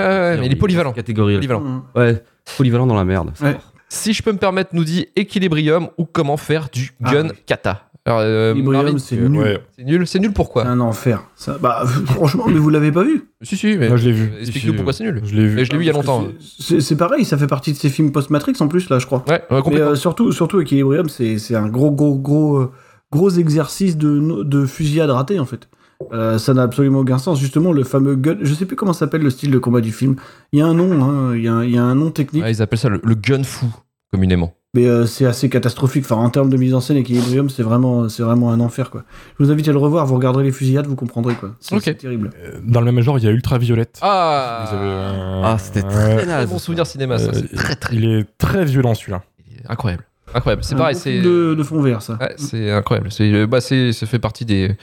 il 0.43 0.51
est 0.51 0.55
polyvalent. 0.55 0.93
Catégorie. 0.93 1.35
Polyvalent. 1.35 1.61
Mmh. 1.61 1.84
Ouais, 1.95 2.23
polyvalent 2.57 2.88
dans 2.88 2.95
la 2.95 3.05
merde. 3.05 3.31
Ouais. 3.41 3.55
Si 3.89 4.14
je 4.14 4.23
peux 4.23 4.31
me 4.31 4.38
permettre, 4.39 4.72
nous 4.73 4.84
dit 4.84 5.07
Equilibrium 5.15 5.89
ou 5.97 6.05
comment 6.05 6.35
faire 6.38 6.69
du 6.73 6.91
gun 7.01 7.27
Ah, 7.27 7.31
oui. 7.34 7.39
kata. 7.45 7.89
Alors, 8.05 8.19
euh, 8.21 8.51
Equilibrium, 8.51 8.84
Marvin, 8.84 8.97
c'est 8.97 9.15
nul. 9.15 9.38
Ouais. 9.41 9.59
c'est 9.77 9.84
nul. 9.85 10.05
C'est 10.07 10.19
nul 10.19 10.27
C'est 10.30 10.34
pourquoi 10.34 10.67
un 10.67 10.80
enfer. 10.81 11.23
Ça, 11.35 11.57
bah, 11.61 11.84
franchement, 12.05 12.45
mais 12.47 12.59
vous 12.59 12.69
l'avez 12.69 12.91
pas 12.91 13.03
vu? 13.03 13.23
Si, 13.41 13.55
si, 13.55 13.77
mais 13.77 13.88
Moi, 13.88 13.95
je 13.97 14.05
l'ai 14.09 14.11
vu. 14.11 14.31
explique-nous 14.41 14.71
Si, 14.71 14.75
pourquoi 14.75 14.91
c'est 14.93 15.05
nul. 15.05 15.21
Je 15.23 15.35
l'ai 15.35 15.47
vu. 15.47 15.59
Et 15.59 15.65
je 15.65 15.71
l'ai 15.71 15.77
vu 15.77 15.84
il 15.85 15.88
y 15.88 15.89
a 15.89 15.93
longtemps. 15.93 16.25
c'est- 16.41 16.63
C'est 16.63 16.81
c'est 16.81 16.95
pareil, 16.97 17.23
ça 17.23 17.38
fait 17.38 17.47
partie 17.47 17.71
de 17.71 17.77
ces 17.77 17.89
films 17.89 18.11
post-Matrix 18.11 18.55
en 18.59 18.67
plus, 18.67 18.89
là, 18.89 18.99
je 18.99 19.05
crois. 19.05 19.23
Ouais, 19.27 19.35
ouais, 19.35 19.41
Mais 19.51 19.61
complètement. 19.61 19.89
euh, 19.91 19.95
surtout, 19.95 20.31
surtout 20.34 20.59
Equilibrium, 20.59 21.07
c'est 21.07 21.38
c'est 21.38 21.55
un 21.55 21.69
gros, 21.69 21.91
gros, 21.91 22.17
gros, 22.17 22.57
euh, 22.57 22.71
gros 23.11 23.30
exercice 23.30 23.97
de, 23.97 24.43
de 24.43 24.65
fusillade 24.65 25.09
ratée, 25.09 25.39
en 25.39 25.45
fait. 25.45 25.69
Euh, 26.11 26.38
ça 26.38 26.53
n'a 26.53 26.63
absolument 26.63 26.99
aucun 26.99 27.17
sens. 27.19 27.39
Justement, 27.39 27.71
le 27.71 27.85
fameux 27.85 28.15
gun, 28.15 28.35
je 28.41 28.53
sais 28.53 28.65
plus 28.65 28.75
comment 28.75 28.91
s'appelle 28.91 29.21
le 29.21 29.30
style 29.30 29.51
de 29.51 29.59
combat 29.59 29.80
du 29.80 29.93
film. 29.93 30.17
Il 30.51 30.59
y 30.59 30.61
a 30.61 30.65
un 30.65 30.73
nom, 30.73 30.91
hein, 31.01 31.34
il 31.38 31.43
y, 31.43 31.47
a 31.47 31.53
un- 31.53 31.63
il 31.63 31.71
y 31.71 31.77
a 31.77 31.84
un 31.84 31.95
nom 31.95 32.11
technique, 32.11 32.43
Ouais, 32.43 32.51
ils 32.51 32.61
appellent 32.61 32.80
ça 32.80 32.89
le, 32.89 32.99
le 33.01 33.15
gun 33.15 33.43
fou, 33.43 33.67
communément. 34.14 34.53
mais 34.76 34.85
euh, 34.85 35.06
c'est 35.06 35.26
assez 35.26 35.49
catastrophique. 35.49 36.03
Enfin, 36.06 36.15
en 36.15 36.30
termes 36.30 36.49
de 36.49 36.57
mise 36.57 36.73
en 36.73 36.80
scène, 36.81 36.98
Equilibrium, 36.98 37.49
c'est 37.49 37.64
vraiment, 37.64 38.07
c'est 38.10 38.23
vraiment 38.23 38.52
un 38.52 38.60
enfer, 38.60 38.90
quoi. 38.90 39.03
Je 39.40 39.44
vous 39.44 39.52
invite 39.52 39.68
à 39.68 39.72
le 39.72 39.77
revoir, 39.80 40.06
vous 40.06 40.15
regarderez 40.15 40.44
les 40.44 40.52
fusillades, 40.52 40.85
vous 40.88 40.95
comprendrez, 40.95 41.34
quoi. 41.35 41.56
C'est 41.60 41.98
terrible. 41.98 42.30
Euh, 42.44 42.60
Dans 42.64 42.80
le 42.81 42.91
même 42.91 43.03
genre, 43.03 43.18
il 43.18 43.26
y 43.26 43.27
a 43.27 43.31
Ultraviolette. 43.31 43.99
Ah, 44.02 44.68
Vous 44.69 44.77
avez, 44.77 44.85
euh, 44.88 45.41
Ah, 45.44 45.57
c'était 45.60 45.81
très 45.81 46.18
Très 46.18 46.26
naze. 46.27 46.49
bon 46.49 46.60
souvenir 46.60 46.85
cinéma, 46.85 47.18
ça. 47.18 47.30
Euh, 47.30 47.31
C'est 47.34 47.56
très, 47.56 47.76
très 47.76 47.95
Il 47.95 48.06
est 48.06 48.26
très 48.38 48.65
violent 48.65 48.94
celui-là. 48.95 49.23
incroyable. 49.68 50.03
Incroyable. 50.34 50.64
C'est 50.64 50.76
Un 50.76 50.77
pareil, 50.77 50.95
c'est. 50.95 51.22
de, 51.22 51.53
de 51.53 51.64
fond 51.64 51.81
vert, 51.81 52.02
ça. 52.02 52.18
Ouais, 52.19 52.34
c'est 52.38 52.72
incroyable. 52.72 53.11
C'est, 53.11 53.45
bah, 53.48 53.61
c'est, 53.61 53.91
ça 53.94 54.06
fait 54.07 54.19
partie 54.19 54.45
des, 54.45 54.76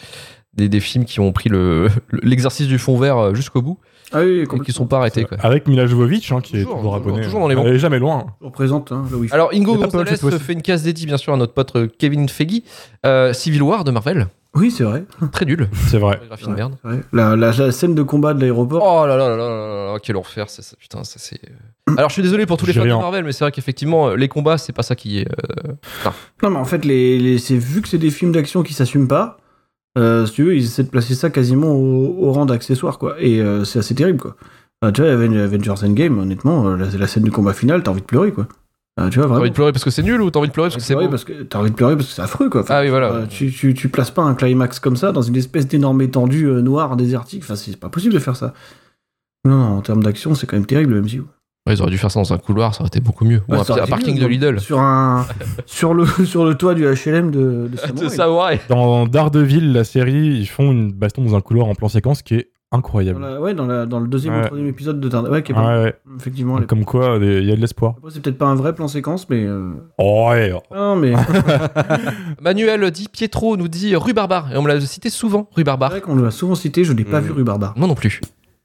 des, 0.55 0.69
des 0.69 0.81
films 0.81 1.05
qui 1.05 1.19
ont 1.20 1.32
pris 1.32 1.48
le, 1.48 1.89
le- 2.09 2.20
l'exercice 2.23 2.66
du 2.69 2.78
fond 2.78 2.97
vert 2.98 3.35
jusqu'au 3.35 3.62
bout 3.62 3.78
Ah 4.12 4.20
oui, 4.20 4.40
et 4.40 4.60
qui 4.64 4.72
sont 4.72 4.86
pas 4.86 4.98
arrêtés. 4.98 5.24
Quoi. 5.24 5.36
Avec 5.40 5.68
Mila 5.68 5.86
Jovovich, 5.86 6.32
hein, 6.32 6.40
qui 6.40 6.56
est 6.56 6.64
Toujours, 6.64 6.78
toujours 6.78 6.94
toujours, 6.96 7.08
abonné. 7.10 7.24
toujours 7.24 7.40
dans 7.40 7.48
les 7.48 7.54
bons. 7.54 7.64
Elle 7.64 7.74
est 7.74 7.78
jamais 7.78 7.98
loin. 7.98 8.26
On 8.40 8.46
représente 8.46 8.90
hein, 8.92 9.04
le 9.10 9.16
Wi-Fi. 9.16 9.34
Alors, 9.34 9.50
Ingo 9.54 9.76
Gonzalez 9.76 10.16
fait 10.16 10.52
une 10.52 10.62
case 10.62 10.82
dédiée, 10.82 11.06
bien 11.06 11.16
sûr, 11.16 11.32
à 11.32 11.36
notre 11.36 11.52
pote 11.54 11.74
euh, 11.76 11.88
Kevin 11.98 12.28
Feige. 12.28 12.62
Euh, 13.06 13.32
Civil 13.32 13.62
War 13.62 13.84
de 13.84 13.90
Marvel. 13.90 14.26
Oui, 14.56 14.72
c'est 14.72 14.82
vrai. 14.82 15.04
Très 15.30 15.44
nul. 15.44 15.68
C'est 15.88 15.98
vrai. 15.98 16.20
Merde. 16.48 16.74
Vrai. 16.82 16.98
La, 17.12 17.36
la- 17.36 17.52
la 17.52 17.70
scène 17.70 17.94
de 17.94 18.02
combat 18.02 18.34
de 18.34 18.40
l'aéroport. 18.40 18.82
Oh 18.84 19.06
là 19.06 19.16
là 19.16 19.28
là 19.28 19.36
là 19.36 19.46
là 19.46 19.92
là, 19.92 19.98
quel 20.02 20.16
enfer, 20.16 20.50
c'est 20.50 20.62
ça, 20.62 20.74
putain, 20.76 21.04
ça 21.04 21.20
c'est. 21.20 21.38
euh. 21.88 21.94
Alors 21.96 22.08
je 22.10 22.14
suis 22.14 22.22
désolé 22.22 22.46
pour 22.46 22.56
tous 22.56 22.66
les 22.66 22.72
fans 22.72 22.82
de. 22.84 22.88
Marvel, 22.88 23.24
mais 23.24 23.30
c'est 23.30 23.44
vrai 23.44 23.52
qu'effectivement 23.52 24.08
euh, 24.08 24.16
les 24.16 24.26
combats 24.26 24.58
c'est 24.58 24.72
pas 24.72 24.82
ça 24.82 24.96
qui 24.96 25.20
est. 25.20 25.28
euh, 25.28 25.72
Non, 26.42 26.50
mais 26.50 26.56
en 26.58 26.64
fait, 26.64 26.84
les, 26.84 27.20
les- 27.20 27.38
c'est 27.38 27.56
vu 27.56 27.80
que 27.80 27.86
c'est 27.88 27.98
des 27.98 28.10
films 28.10 28.32
d'action 28.32 28.64
qui 28.64 28.74
s'assument 28.74 29.06
pas. 29.08 29.36
Euh, 29.98 30.24
si 30.26 30.32
tu 30.34 30.44
veux, 30.44 30.54
ils 30.56 30.64
essaient 30.64 30.84
de 30.84 30.88
placer 30.90 31.14
ça 31.14 31.30
quasiment 31.30 31.72
au, 31.72 32.16
au 32.28 32.32
rang 32.32 32.46
d'accessoire, 32.46 32.98
quoi. 32.98 33.16
Et 33.18 33.40
euh, 33.40 33.64
c'est 33.64 33.78
assez 33.80 33.94
terrible, 33.94 34.18
quoi. 34.20 34.36
Euh, 34.84 34.92
tu 34.92 35.02
vois, 35.02 35.10
Aven- 35.10 35.36
Avengers 35.36 35.84
Endgame, 35.84 36.18
honnêtement, 36.18 36.66
euh, 36.68 36.76
la, 36.76 36.86
la 36.96 37.06
scène 37.06 37.24
du 37.24 37.30
combat 37.30 37.52
final, 37.52 37.82
t'as 37.82 37.90
envie 37.90 38.00
de 38.00 38.06
pleurer, 38.06 38.32
quoi. 38.32 38.46
Tu 39.10 39.18
vois, 39.18 39.28
T'as 39.28 39.34
envie 39.38 39.48
de 39.50 39.54
pleurer 39.54 39.72
parce 39.72 39.84
que 39.84 39.90
c'est 39.90 40.02
nul 40.02 40.20
ou 40.20 40.30
t'as 40.30 40.40
envie 40.40 40.48
de 40.48 40.52
pleurer 40.52 40.68
parce 40.68 40.76
que 40.76 40.82
c'est 40.82 40.94
beau 40.94 41.08
parce 41.08 41.24
que 41.24 41.42
t'as 41.44 41.58
envie 41.58 41.70
de 41.70 41.74
pleurer 41.74 41.96
parce 41.96 42.08
que 42.08 42.12
c'est 42.14 42.20
affreux, 42.20 42.50
quoi. 42.50 42.60
Enfin, 42.60 42.74
Ah 42.76 42.82
oui 42.82 42.90
voilà. 42.90 43.22
tu, 43.30 43.50
tu, 43.50 43.72
tu 43.72 43.88
places 43.88 44.10
pas 44.10 44.20
un 44.22 44.34
climax 44.34 44.78
comme 44.78 44.96
ça 44.96 45.10
dans 45.12 45.22
une 45.22 45.36
espèce 45.36 45.66
d'énorme 45.66 46.02
étendue 46.02 46.44
noire, 46.46 46.96
désertique. 46.96 47.42
Enfin, 47.44 47.56
c'est 47.56 47.76
pas 47.78 47.88
possible 47.88 48.12
de 48.12 48.18
faire 48.18 48.36
ça. 48.36 48.52
Non, 49.46 49.56
non, 49.56 49.76
en 49.78 49.80
termes 49.80 50.02
d'action, 50.02 50.34
c'est 50.34 50.46
quand 50.46 50.56
même 50.56 50.66
terrible, 50.66 50.92
le 50.94 51.00
MCU. 51.02 51.22
Ouais, 51.66 51.74
ils 51.74 51.82
auraient 51.82 51.90
dû 51.90 51.98
faire 51.98 52.10
ça 52.10 52.20
dans 52.20 52.32
un 52.32 52.38
couloir, 52.38 52.74
ça 52.74 52.80
aurait 52.80 52.88
été 52.88 53.00
beaucoup 53.00 53.24
mieux. 53.26 53.42
Ou 53.48 53.52
Ouais, 53.52 53.58
un, 53.60 53.86
parking 53.86 54.14
mieux, 54.16 54.22
de. 54.22 54.26
Lidl. 54.26 54.60
Sur, 54.60 54.80
un, 54.80 55.26
sur, 55.66 55.92
le, 55.92 56.06
sur 56.06 56.44
le 56.46 56.54
toit 56.54 56.74
du 56.74 56.84
HLM 56.86 57.30
de, 57.30 57.68
de 57.70 57.76
Samouraï. 57.76 58.04
De 58.04 58.08
Samurai. 58.08 58.60
Dans 58.70 59.06
Daredevil, 59.06 59.72
la 59.72 59.84
série, 59.84 60.28
ils 60.38 60.46
font 60.46 60.72
une 60.72 60.90
baston 60.92 61.22
dans 61.22 61.34
un 61.36 61.40
couloir 61.42 61.66
en 61.68 61.74
plan 61.74 61.88
séquence 61.88 62.22
qui 62.22 62.34
est 62.36 62.50
Dans 62.72 62.78
incroyable. 62.78 63.20
la- 63.20 63.40
ouais, 63.42 63.52
dans, 63.52 63.66
la- 63.66 63.84
dans 63.84 64.00
le 64.00 64.08
deuxième 64.08 64.38
ou 64.40 64.44
troisième 64.46 64.68
épisode 64.68 65.00
de 65.00 65.08
Daredevil. 65.10 65.32
Ouais, 65.34 65.42
qui 65.42 65.52
est 65.52 65.54
Ouais, 65.54 65.60
pas- 65.62 65.82
ouais. 65.82 65.94
Effectivement, 66.18 66.56
elle 66.56 66.64
est- 66.64 66.66
Comme 66.66 66.86
quoi, 66.86 67.18
il 67.20 67.44
y 67.44 67.52
a 67.52 67.56
de 67.56 67.60
l'espoir. 67.60 67.96
C'est 68.08 68.22
peut-être 68.22 68.38
pas 68.38 68.46
un 68.46 68.54
vrai 68.54 68.74
plan 68.74 68.88
séquence, 68.88 69.28
mais. 69.28 69.44
euh, 69.44 69.72
Oh, 69.98 70.28
ouais. 70.30 70.54
Non, 70.74 70.96
mais. 70.96 71.12
Manuel 72.40 72.90
dit 72.90 73.08
Pietro 73.12 73.56
nous 73.58 73.68
dit 73.68 73.94
Rue 73.96 74.12
Barbare 74.14 74.52
et 74.52 74.56
on 74.56 74.62
me 74.62 74.68
l'a 74.68 74.80
cité 74.80 75.10
souvent 75.10 75.40
Rue 75.52 75.56
C'est 75.58 75.64
Barbare. 75.64 75.90
vrai 75.90 76.00
qu'on 76.00 76.16
l'a 76.16 76.30
souvent 76.30 76.54
cité, 76.54 76.84
je 76.84 76.92
n'ai 76.92 77.04
pas 77.04 77.20
Mm. 77.20 77.24
vu 77.24 77.30
Rue 77.32 77.44
Barbare. 77.44 77.74
Moi 77.76 77.86
non 77.86 77.94
plus. 77.94 78.20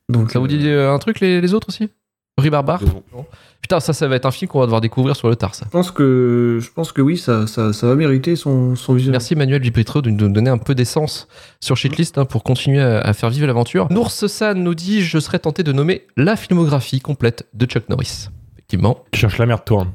Donc, 0.10 0.32
Ça 0.32 0.40
vous 0.40 0.48
dit 0.48 0.60
euh, 0.70 0.94
un 0.94 1.00
truc 1.00 1.20
les, 1.20 1.42
les 1.42 1.54
autres 1.54 1.70
aussi? 1.70 1.90
Rue 2.38 2.50
Barbare. 2.50 2.82
Putain 3.62 3.80
ça 3.80 3.94
ça 3.94 4.08
va 4.08 4.16
être 4.18 4.26
un 4.26 4.32
film 4.32 4.50
qu'on 4.50 4.60
va 4.60 4.66
devoir 4.66 4.82
découvrir 4.82 5.16
sur 5.16 5.30
le 5.30 5.36
tard 5.36 5.56
ça. 5.56 5.66
Je 5.66 5.72
pense 5.72 5.90
que, 5.92 6.60
je 6.62 6.70
pense 6.72 6.92
que 6.92 7.02
oui, 7.02 7.18
ça, 7.18 7.48
ça, 7.48 7.72
ça 7.74 7.88
va 7.88 7.96
mériter 7.96 8.36
son, 8.36 8.76
son 8.76 8.94
visuel. 8.94 9.12
Merci 9.14 9.36
Manuel 9.36 9.62
Pietro 9.72 10.02
de 10.02 10.10
nous 10.10 10.30
donner 10.30 10.50
un 10.50 10.58
peu 10.58 10.76
d'essence 10.76 11.28
sur 11.62 11.78
Shitlist 11.78 12.18
hein, 12.18 12.26
pour 12.26 12.44
continuer 12.44 12.82
à, 12.82 13.00
à 13.00 13.14
faire 13.14 13.30
vivre 13.30 13.48
l'aventure. 13.48 13.88
Nours 13.92 14.12
San 14.12 14.62
nous 14.62 14.76
dit 14.76 15.02
je 15.02 15.18
serais 15.18 15.40
tenté 15.40 15.64
de 15.64 15.72
nommer 15.72 16.06
la 16.18 16.36
filmographie 16.36 17.00
complète 17.00 17.48
de 17.54 17.66
Chuck 17.66 17.88
Norris. 17.90 18.28
Effectivement. 18.54 19.00
Tu 19.12 19.20
cherches 19.22 19.38
la 19.38 19.46
merde, 19.46 19.62
toi. 19.66 19.88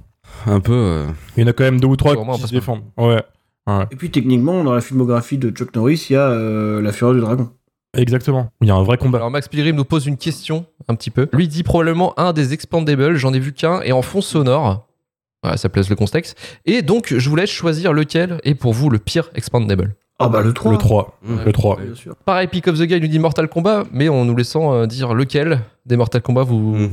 Un 0.47 0.61
peu. 0.61 0.73
euh, 0.73 1.07
Il 1.37 1.43
y 1.43 1.45
en 1.45 1.49
a 1.49 1.53
quand 1.53 1.65
même 1.65 1.81
deux 1.81 1.89
ou 1.89 1.97
trois 1.97 2.17
qui 2.37 2.43
se 2.43 2.51
défendent. 2.53 2.83
Ouais. 2.97 3.23
ouais. 3.67 3.85
Et 3.91 3.97
puis, 3.97 4.11
techniquement, 4.11 4.65
dans 4.65 4.73
la 4.73 4.81
filmographie 4.81 5.39
de 5.39 5.51
Chuck 5.51 5.75
Norris, 5.75 6.07
il 6.09 6.13
y 6.15 6.17
a 6.17 6.29
euh, 6.31 6.81
La 6.81 6.93
Fureur 6.93 7.15
du 7.15 7.21
Dragon. 7.21 7.51
Exactement. 7.97 8.51
Il 8.61 8.69
y 8.69 8.71
a 8.71 8.75
un 8.75 8.83
vrai 8.83 8.97
combat. 8.99 9.19
Alors 9.19 9.31
Max 9.31 9.49
Pilgrim 9.49 9.75
nous 9.77 9.85
pose 9.85 10.07
une 10.07 10.17
question 10.17 10.67
un 10.89 10.95
petit 10.95 11.11
peu. 11.11 11.29
Lui 11.33 11.49
dit 11.49 11.63
probablement 11.63 12.19
un 12.19 12.33
des 12.33 12.53
Expandables, 12.53 13.17
j'en 13.17 13.33
ai 13.33 13.41
vu 13.41 13.53
qu'un, 13.53 13.81
et 13.83 13.93
en 13.93 14.03
fond 14.03 14.21
sonore. 14.21 14.87
Voilà, 15.43 15.57
ça 15.57 15.69
place 15.69 15.89
le 15.89 15.97
contexte. 15.97 16.37
Et 16.67 16.83
donc, 16.83 17.15
je 17.17 17.29
vous 17.31 17.35
laisse 17.37 17.51
choisir 17.51 17.93
lequel 17.93 18.41
est 18.45 18.55
pour 18.55 18.75
vous 18.75 18.91
le 18.91 18.99
pire 18.99 19.31
Expandable. 19.35 19.95
Ah, 20.19 20.29
bah 20.29 20.43
le 20.43 20.53
3. 20.53 20.73
Le 20.73 20.77
3. 20.79 21.19
Mm. 21.23 21.37
Le 21.47 21.53
3. 21.53 21.77
Bien 21.81 21.95
sûr. 21.95 22.15
Pareil, 22.27 22.47
Pick 22.47 22.69
of 22.69 22.79
the 22.79 22.83
Guy 22.83 23.01
nous 23.01 23.07
dit 23.09 23.19
Mortal 23.19 23.49
Kombat, 23.49 23.85
mais 23.91 24.11
en 24.11 24.27
nous 24.27 24.37
laissant 24.37 24.75
euh, 24.75 24.87
dire 24.87 25.15
lequel 25.15 25.61
des 25.87 25.97
Mortal 25.97 26.21
Kombat 26.21 26.43
vous. 26.43 26.77
Mm. 26.77 26.91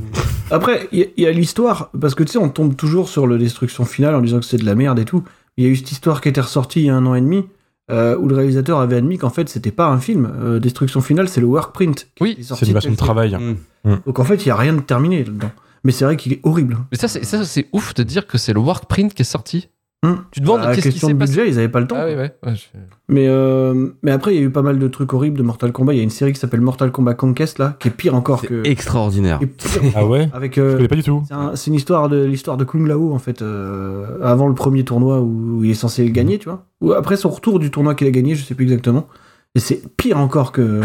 Après, 0.50 0.88
il 0.92 1.00
y 1.00 1.02
a- 1.02 1.06
il 1.18 1.24
y 1.24 1.26
a, 1.26 1.30
l'histoire, 1.30 1.90
parce 2.00 2.14
que 2.14 2.22
tu 2.22 2.32
sais, 2.32 2.38
on 2.38 2.48
tombe 2.48 2.74
toujours 2.74 3.10
sur 3.10 3.26
le 3.26 3.36
destruction 3.36 3.84
finale 3.84 4.14
en 4.14 4.22
disant 4.22 4.38
que 4.40 4.46
c'est 4.46 4.56
de 4.56 4.64
la 4.64 4.74
merde 4.74 4.98
et 4.98 5.04
tout. 5.04 5.22
Il 5.58 5.64
y 5.64 5.66
a 5.66 5.70
eu 5.70 5.76
cette 5.76 5.92
histoire 5.92 6.22
qui 6.22 6.30
était 6.30 6.40
ressortie 6.40 6.80
il 6.80 6.86
y 6.86 6.90
a 6.90 6.94
un 6.96 7.04
an 7.04 7.14
et 7.14 7.20
demi, 7.20 7.44
euh, 7.90 8.16
où 8.16 8.28
le 8.28 8.34
réalisateur 8.34 8.80
avait 8.80 8.96
admis 8.96 9.18
qu'en 9.18 9.30
fait, 9.30 9.48
c'était 9.48 9.70
pas 9.70 9.88
un 9.88 9.98
film. 9.98 10.30
Euh, 10.40 10.58
destruction 10.58 11.00
finale, 11.00 11.28
c'est 11.28 11.40
le 11.40 11.46
workprint. 11.46 12.08
qui 12.14 12.22
Oui, 12.22 12.36
C'est 12.40 12.66
une 12.66 12.72
façon 12.74 12.90
de 12.90 12.96
travail. 12.96 13.36
mm. 13.84 13.96
Donc 14.06 14.18
en 14.18 14.24
fait, 14.24 14.44
il 14.44 14.48
y 14.48 14.50
a 14.50 14.56
rien 14.56 14.74
de 14.74 14.80
terminé 14.80 15.24
là-dedans. 15.24 15.50
Mais 15.84 15.92
c'est 15.92 16.04
vrai 16.04 16.16
qu'il 16.16 16.32
est 16.32 16.40
horrible. 16.42 16.76
Mais 16.90 16.98
ça, 16.98 17.08
c'est, 17.08 17.24
ça, 17.24 17.44
c'est 17.44 17.68
ouf 17.72 17.94
de 17.94 18.02
dire 18.02 18.26
que 18.26 18.36
c'est 18.36 18.52
le 18.52 18.60
Workprint 18.60 19.14
qui 19.14 19.22
est 19.22 19.24
sorti. 19.24 19.68
Hum. 20.04 20.18
Tu 20.30 20.38
te 20.40 20.44
demandes 20.44 20.60
Bah, 20.60 20.68
qu'est-ce 20.76 20.86
qui 20.86 20.92
question 20.92 21.08
s'est 21.08 21.14
de 21.14 21.18
passé. 21.18 21.32
budget, 21.34 21.48
ils 21.50 21.58
avaient 21.58 21.68
pas 21.68 21.80
le 21.80 21.88
temps. 21.88 21.96
Ah 21.98 22.06
oui, 22.06 22.14
ouais. 22.14 22.32
ouais, 22.46 22.54
je- 22.54 22.66
Mais, 23.08 23.26
euh, 23.26 23.88
mais 24.04 24.12
après, 24.12 24.32
il 24.32 24.36
y 24.36 24.40
a 24.40 24.44
eu 24.46 24.50
pas 24.50 24.62
mal 24.62 24.78
de 24.78 24.86
trucs 24.86 25.12
horribles 25.12 25.36
de 25.36 25.42
Mortal 25.42 25.72
Kombat. 25.72 25.94
Il 25.94 25.96
y 25.96 26.00
a 26.00 26.04
une 26.04 26.10
série 26.10 26.32
qui 26.32 26.38
s'appelle 26.38 26.60
Mortal 26.60 26.92
Kombat 26.92 27.14
Conquest, 27.14 27.58
là, 27.58 27.76
qui 27.80 27.88
est 27.88 27.90
pire 27.90 28.14
encore 28.14 28.42
que. 28.42 28.62
Extraordinaire. 28.64 29.40
pire 29.40 29.48
Ah 29.96 30.06
ouais 30.06 30.28
avec. 30.34 30.54
Je 30.54 30.60
euh, 30.60 30.76
connais 30.76 30.86
pas 30.88 30.94
du 30.94 31.02
tout. 31.02 31.24
c'est 31.26 31.34
un- 31.34 31.56
c'est 31.56 31.68
une 31.72 31.74
histoire 31.74 32.08
de 32.08 32.22
l'histoire 32.24 32.56
de 32.56 32.62
Kung 32.62 32.86
Lao 32.86 33.12
en 33.12 33.18
fait 33.18 33.42
euh, 33.42 34.18
avant 34.22 34.46
le 34.46 34.54
premier 34.54 34.84
tournoi 34.84 35.20
où, 35.20 35.58
où 35.58 35.64
il 35.64 35.70
est 35.72 35.74
censé 35.74 36.08
gagner, 36.12 36.38
tu 36.38 36.48
vois. 36.48 36.64
Ou 36.80 36.92
après 36.92 37.16
son 37.16 37.30
retour 37.30 37.58
du 37.58 37.72
tournoi 37.72 37.96
qu'il 37.96 38.06
a 38.06 38.10
gagné, 38.12 38.36
je 38.36 38.44
sais 38.44 38.54
plus 38.54 38.64
exactement. 38.66 39.08
Et 39.56 39.58
c'est 39.58 39.82
pire 39.96 40.18
encore 40.18 40.52
que. 40.52 40.80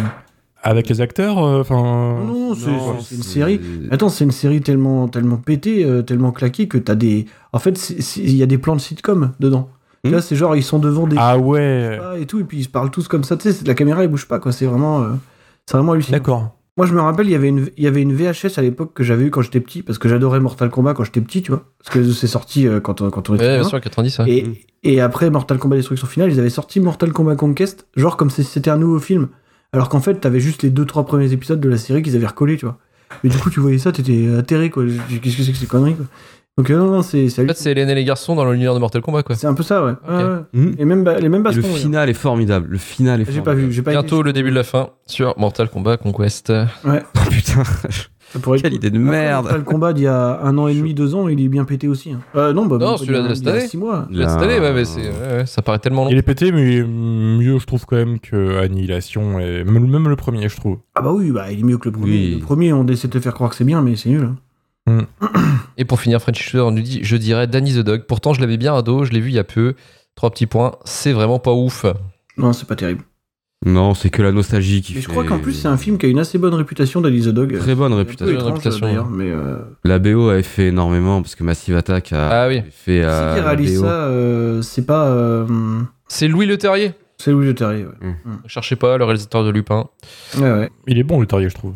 Avec 0.64 0.88
les 0.90 1.02
acteurs 1.02 1.40
euh, 1.44 1.60
Enfin. 1.62 1.76
Non, 2.26 2.56
c'est 2.56 2.72
Non, 2.72 3.00
c'est 3.02 3.16
une 3.16 3.24
série. 3.24 3.60
Attends, 3.92 4.10
c'est 4.10 4.24
une 4.24 4.32
série 4.32 4.62
tellement 4.62 5.08
tellement 5.08 5.38
pétée, 5.38 5.84
euh, 5.86 6.02
tellement 6.02 6.32
claquée 6.32 6.68
que 6.68 6.78
t'as 6.78 6.96
des. 6.96 7.26
En 7.52 7.60
fait, 7.60 7.94
il 8.18 8.36
y 8.36 8.42
a 8.44 8.46
des 8.46 8.58
plans 8.58 8.76
de 8.76 8.82
sitcom 8.82 9.32
dedans. 9.40 9.70
Tu 10.06 10.12
Hmm. 10.14 10.20
c'est 10.20 10.36
genre 10.36 10.54
ils 10.56 10.64
sont 10.64 10.80
devant 10.80 11.08
des 11.08 11.16
Ah 11.18 11.38
ouais. 11.38 11.98
Et 12.20 12.26
tout, 12.26 12.40
et 12.40 12.44
puis 12.44 12.58
ils 12.60 12.64
se 12.64 12.70
parlent 12.70 12.92
tous 12.92 13.08
comme 13.08 13.24
ça, 13.24 13.38
tu 13.38 13.50
sais, 13.52 13.64
la 13.66 13.74
caméra 13.74 14.04
elle 14.04 14.10
bouge 14.10 14.28
pas, 14.28 14.38
quoi, 14.40 14.52
c'est 14.52 14.66
vraiment, 14.66 15.02
euh, 15.02 15.08
c'est 15.66 15.78
vraiment 15.78 15.94
hallucinant. 15.94 16.18
D'accord. 16.18 16.58
Moi 16.76 16.88
je 16.88 16.94
me 16.94 17.00
rappelle, 17.00 17.28
il 17.28 17.32
y 17.32 17.36
avait 17.36 17.48
une, 17.48 17.70
il 17.78 17.84
y 17.86 17.88
avait 17.88 18.02
une 18.02 18.14
VHS 18.14 18.58
à 18.58 18.62
l'époque 18.62 18.92
que 18.94 19.04
j'avais 19.04 19.24
eu 19.26 19.30
quand 19.30 19.42
j'étais 19.44 19.62
petit, 19.62 19.82
parce 19.82 19.98
que 20.00 20.10
j'adorais 20.10 20.42
Mortal 20.42 20.70
Kombat 20.70 20.94
quand 20.94 21.06
j'étais 21.06 21.22
petit, 21.22 21.42
tu 21.42 21.52
vois, 21.52 21.64
parce 21.80 21.90
que 21.94 22.12
c'est 22.12 22.28
sorti 22.28 22.68
euh, 22.68 22.82
quand, 22.82 23.00
on- 23.00 23.10
quand 23.12 23.30
on 23.30 23.36
était 23.36 23.46
Ouais, 23.46 23.60
bien 23.60 23.64
sûr, 23.64 23.80
90. 23.80 24.20
ouais. 24.20 24.30
Et, 24.30 24.66
et 24.84 25.00
après 25.00 25.30
Mortal 25.30 25.58
Kombat 25.58 25.78
Destruction 25.78 26.06
Finale, 26.08 26.34
ils 26.34 26.40
avaient 26.40 26.50
sorti 26.50 26.82
Mortal 26.82 27.14
Kombat 27.14 27.38
Conquest, 27.38 27.88
genre 27.96 28.18
comme 28.18 28.30
si 28.30 28.44
c'était 28.44 28.72
un 28.72 28.78
nouveau 28.78 29.00
film, 29.00 29.30
alors 29.74 29.90
qu'en 29.90 30.00
fait 30.00 30.16
t'avais 30.16 30.40
juste 30.40 30.64
les 30.64 30.70
deux 30.70 30.86
trois 30.86 31.06
premiers 31.06 31.34
épisodes 31.34 31.60
de 31.60 31.70
la 31.70 31.78
série 31.78 32.02
qu'ils 32.02 32.16
avaient 32.16 32.28
recollés, 32.28 32.58
tu 32.58 32.66
vois. 32.66 32.78
Mais 33.24 33.30
du 33.30 33.38
coup 33.38 33.50
tu 33.50 33.60
voyais 33.60 33.78
ça, 33.80 33.92
t'étais 33.92 34.34
atterré, 34.38 34.70
quoi, 34.70 34.86
qu'est-ce 34.86 35.38
que 35.38 35.44
c'est 35.44 35.52
que 35.52 35.58
ces 35.58 35.68
conneries, 35.68 35.96
quoi. 35.96 36.06
Donc 36.58 36.70
euh, 36.70 36.78
non, 36.78 36.92
non, 36.92 37.02
c'est 37.02 37.30
c'est 37.30 37.44
En 37.44 37.48
fait, 37.48 37.58
c'est 37.58 37.72
Hélène 37.72 37.90
et 37.90 37.96
les 37.96 38.04
garçons 38.06 38.36
dans 38.36 38.46
l'univers 38.52 38.76
de 38.76 38.80
Mortal 38.80 39.02
Kombat, 39.02 39.24
quoi. 39.24 39.36
c'est 39.36 39.48
un 39.48 39.56
peu 39.56 39.64
ça, 39.64 39.84
ouais. 39.84 39.94
Ouais, 40.08 40.24
ouais. 40.24 40.40
Mhm. 40.54 40.76
Et 40.78 40.86
même 40.86 41.04
ba- 41.04 41.20
les 41.20 41.28
mêmes 41.28 41.42
Et 41.42 41.44
bastons. 41.46 41.62
le 41.62 41.64
ouais. 41.68 41.80
final 41.80 42.10
est 42.10 42.14
formidable. 42.14 42.68
Le 42.70 42.78
final 42.78 43.22
est 43.22 43.26
J'ai 43.26 43.32
formidable. 43.32 43.58
pas 43.62 43.66
vu, 43.68 43.72
j'ai 43.72 43.82
pas 43.82 43.92
été 43.92 44.00
Bientôt 44.00 44.22
le 44.22 44.34
début 44.34 44.52
de 44.52 44.56
la 44.56 44.64
fin 44.64 44.90
sur 45.08 45.34
Mortal 45.40 45.70
Kombat 45.70 45.98
Conquest. 45.98 46.54
Ouais. 46.86 47.02
Oh, 47.16 47.30
putain. 47.32 47.64
Ça 47.64 48.40
pourrait 48.40 48.58
être 48.58 48.64
Quelle 48.64 48.72
cool. 48.72 48.78
idée 48.78 48.90
de 48.92 48.98
Après, 49.04 49.12
merde. 49.12 49.44
Mortal 49.46 49.64
Kombat 49.64 49.94
d'il 49.94 50.04
y 50.04 50.08
a 50.08 50.42
un 50.44 50.58
an 50.60 50.68
et 50.68 50.76
demi, 50.76 50.94
deux 50.94 51.16
ans, 51.16 51.28
il 51.28 51.40
est 51.44 51.48
bien 51.50 51.66
pété 51.66 51.88
aussi. 51.88 52.12
hein. 52.12 52.20
Euh, 52.36 52.54
non, 52.54 52.66
bah, 52.68 52.78
Non, 52.78 52.86
même 52.86 52.92
pas 52.94 52.98
celui-là 53.00 53.20
d'il 53.20 53.26
y 53.26 53.28
a- 53.28 53.30
de 53.30 53.36
cette 53.36 53.46
y 53.46 53.50
a 53.50 53.54
année. 53.54 53.68
six 53.68 53.78
mois. 53.78 54.08
Là, 54.12 54.30
Cette 54.30 54.42
année, 54.44 54.60
ouais, 54.60 54.74
mais 54.74 54.86
c'est, 54.86 55.02
ouais, 55.02 55.38
ouais, 55.38 55.46
ça 55.48 55.62
paraît 55.64 55.80
tellement 55.80 56.04
long. 56.06 56.10
Il 56.12 56.18
est 56.18 56.22
pété, 56.24 56.52
mais 56.52 56.84
mieux, 56.84 57.58
je 57.60 57.66
trouve, 57.66 57.86
quand 57.88 57.96
même 57.96 58.20
que 58.20 58.60
Annihilation, 58.60 59.40
et 59.40 59.64
même, 59.64 59.88
même 59.90 60.08
le 60.08 60.16
premier, 60.16 60.48
je 60.50 60.56
trouve. 60.56 60.78
Ah 60.96 61.02
bah 61.02 61.12
oui, 61.14 61.32
bah, 61.32 61.52
il 61.52 61.60
est 61.60 61.64
mieux 61.64 61.78
que 61.80 61.90
le 61.90 61.94
premier. 61.94 62.12
Oui. 62.12 62.36
Le 62.40 62.40
premier, 62.46 62.74
on 62.74 62.86
essaie 62.88 63.08
de 63.08 63.14
te 63.14 63.20
faire 63.20 63.34
croire 63.34 63.50
que 63.50 63.56
c'est 63.56 63.64
bien, 63.66 63.82
mais 63.82 63.96
c'est 63.96 64.10
nul. 64.10 64.24
hein. 64.24 64.36
Et 65.78 65.86
pour 65.86 66.00
finir, 66.00 66.22
French 66.22 66.42
Shooter 66.42 66.72
nous 66.72 66.82
dit 66.82 67.00
Je 67.04 67.16
dirais 67.18 67.48
Danny 67.48 67.74
the 67.74 67.80
Dog. 67.80 68.04
Pourtant, 68.08 68.34
je 68.34 68.42
l'avais 68.42 68.58
bien 68.58 68.76
ado, 68.76 69.06
je 69.06 69.12
l'ai 69.12 69.20
vu 69.20 69.30
il 69.30 69.36
y 69.36 69.40
a 69.40 69.44
peu. 69.44 69.74
Trois 70.16 70.30
petits 70.30 70.46
points, 70.46 70.74
c'est 70.86 71.12
vraiment 71.14 71.40
pas 71.40 71.54
ouf. 71.54 71.86
Non, 72.38 72.54
c'est 72.54 72.68
pas 72.68 72.76
terrible. 72.76 73.04
Non, 73.66 73.94
c'est 73.94 74.10
que 74.10 74.22
la 74.22 74.34
nostalgie 74.34 74.82
qui 74.82 74.94
Mais 74.94 75.00
je 75.02 75.06
fait- 75.06 75.12
crois 75.12 75.24
qu'en 75.24 75.40
plus, 75.40 75.54
c'est 75.54 75.70
un 75.70 75.78
film 75.78 75.98
qui 75.98 76.06
a 76.06 76.10
une 76.10 76.20
assez 76.20 76.38
bonne 76.38 76.54
réputation 76.54 77.00
d'Ali 77.00 77.22
the 77.22 77.30
Dog. 77.30 77.58
Très 77.58 77.76
bonne 77.76 77.94
réputation. 77.94 78.34
étrange, 78.36 78.52
réputation, 78.52 79.06
mais 79.10 79.32
euh, 79.32 79.60
La 79.86 80.00
BO 80.00 80.28
avait 80.30 80.44
fait 80.44 80.68
énormément 80.68 81.22
parce 81.22 81.36
que 81.36 81.44
Massive 81.46 81.78
Attack 81.78 82.12
a 82.12 82.44
Ah 82.44 82.48
oui. 82.50 82.62
fait 82.70 83.00
qui 83.00 83.04
euh, 83.06 83.34
réalise 83.42 83.80
BO. 83.80 83.86
ça 83.86 83.92
euh, 84.08 84.62
C'est 84.62 84.86
pas. 84.86 85.08
euh, 85.08 85.48
C'est 86.10 86.28
Louis 86.28 86.46
Le 86.46 86.58
Terrier. 86.58 86.92
c'est 87.18 87.32
Louis 87.32 87.46
Le 87.46 87.56
Terrier, 87.56 87.86
ouais. 87.86 88.16
Cherchez 88.48 88.76
pas, 88.76 88.98
le 88.98 89.06
réalisateur 89.06 89.46
de 89.46 89.50
Lupin. 89.50 89.86
Ouais, 90.38 90.52
ouais. 90.52 90.70
Il 90.88 90.98
est 91.00 91.04
bon, 91.04 91.22
le 91.22 91.26
Terrier, 91.26 91.48
je 91.50 91.56
trouve. 91.56 91.74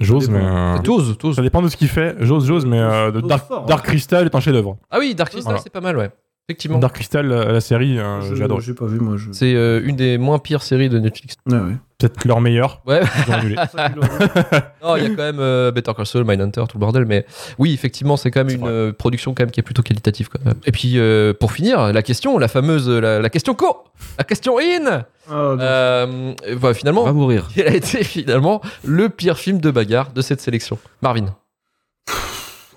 J'ose, 0.00 0.28
mais. 0.30 0.40
euh, 0.42 0.78
T'oses, 0.78 1.16
t'oses. 1.18 1.36
Ça 1.36 1.42
dépend 1.42 1.60
de 1.62 1.68
ce 1.68 1.76
qu'il 1.76 1.88
fait. 1.88 2.14
J'ose, 2.20 2.46
j'ose, 2.46 2.64
mais 2.66 2.78
euh, 2.78 3.10
de 3.10 3.20
J'ose 3.20 3.28
Dark, 3.28 3.46
fort, 3.48 3.66
Dark 3.66 3.84
ouais. 3.84 3.90
Crystal 3.90 4.24
est 4.26 4.34
un 4.34 4.40
chef-d'œuvre. 4.40 4.76
Ah 4.90 4.98
oui, 5.00 5.14
Dark 5.14 5.30
Crystal, 5.30 5.44
Voilà. 5.52 5.60
c'est 5.62 5.70
pas 5.72 5.80
mal, 5.80 5.96
ouais. 5.96 6.10
Effectivement. 6.48 6.78
Dark 6.78 6.94
Crystal, 6.94 7.26
la, 7.26 7.52
la 7.52 7.60
série, 7.60 7.98
euh, 7.98 8.22
Je- 8.22 8.34
j'adore. 8.36 8.60
J'ai 8.60 8.72
pas 8.72 8.86
vu, 8.86 9.00
moi. 9.00 9.16
Je... 9.18 9.32
C'est 9.32 9.54
euh, 9.54 9.82
une 9.84 9.96
des 9.96 10.16
moins 10.16 10.38
pires 10.38 10.62
séries 10.62 10.88
de 10.88 10.98
Netflix. 10.98 11.34
Ouais, 11.46 11.56
ouais. 11.58 11.72
Peut-être 11.98 12.24
leur 12.24 12.40
meilleur. 12.40 12.80
Ouais. 12.86 13.00
Ils 13.26 13.30
ont 13.30 13.34
annulé. 13.34 13.56
non, 14.82 14.96
il 14.96 15.02
y 15.02 15.06
a 15.06 15.08
quand 15.10 15.16
même 15.16 15.40
euh, 15.40 15.70
Better 15.72 15.92
Call 15.94 16.06
Saul, 16.06 16.24
Mindhunter, 16.24 16.62
tout 16.68 16.78
le 16.78 16.80
bordel, 16.80 17.04
mais 17.04 17.26
oui, 17.58 17.74
effectivement, 17.74 18.16
c'est 18.16 18.30
quand 18.30 18.44
même 18.44 18.54
une 18.56 18.66
euh, 18.66 18.92
production 18.92 19.34
quand 19.34 19.42
même 19.42 19.50
qui 19.50 19.60
est 19.60 19.64
plutôt 19.64 19.82
qualitative. 19.82 20.28
Quand 20.30 20.42
même. 20.44 20.54
Et 20.64 20.72
puis, 20.72 20.92
euh, 20.98 21.34
pour 21.38 21.52
finir, 21.52 21.92
la 21.92 22.02
question, 22.02 22.38
la 22.38 22.48
fameuse, 22.48 22.88
la, 22.88 23.20
la 23.20 23.28
question 23.30 23.54
co, 23.54 23.84
la 24.16 24.24
question 24.24 24.58
in. 24.58 25.04
Non. 25.30 25.56
Euh, 25.60 26.34
bah, 26.60 26.74
finalement, 26.74 27.02
On 27.02 27.06
va 27.06 27.12
mourir. 27.12 27.48
quel 27.54 27.68
a 27.68 27.74
été 27.74 28.02
finalement 28.04 28.60
le 28.84 29.08
pire 29.08 29.38
film 29.38 29.58
de 29.60 29.70
bagarre 29.70 30.12
de 30.12 30.20
cette 30.22 30.40
sélection 30.40 30.78
Marvin. 31.02 31.26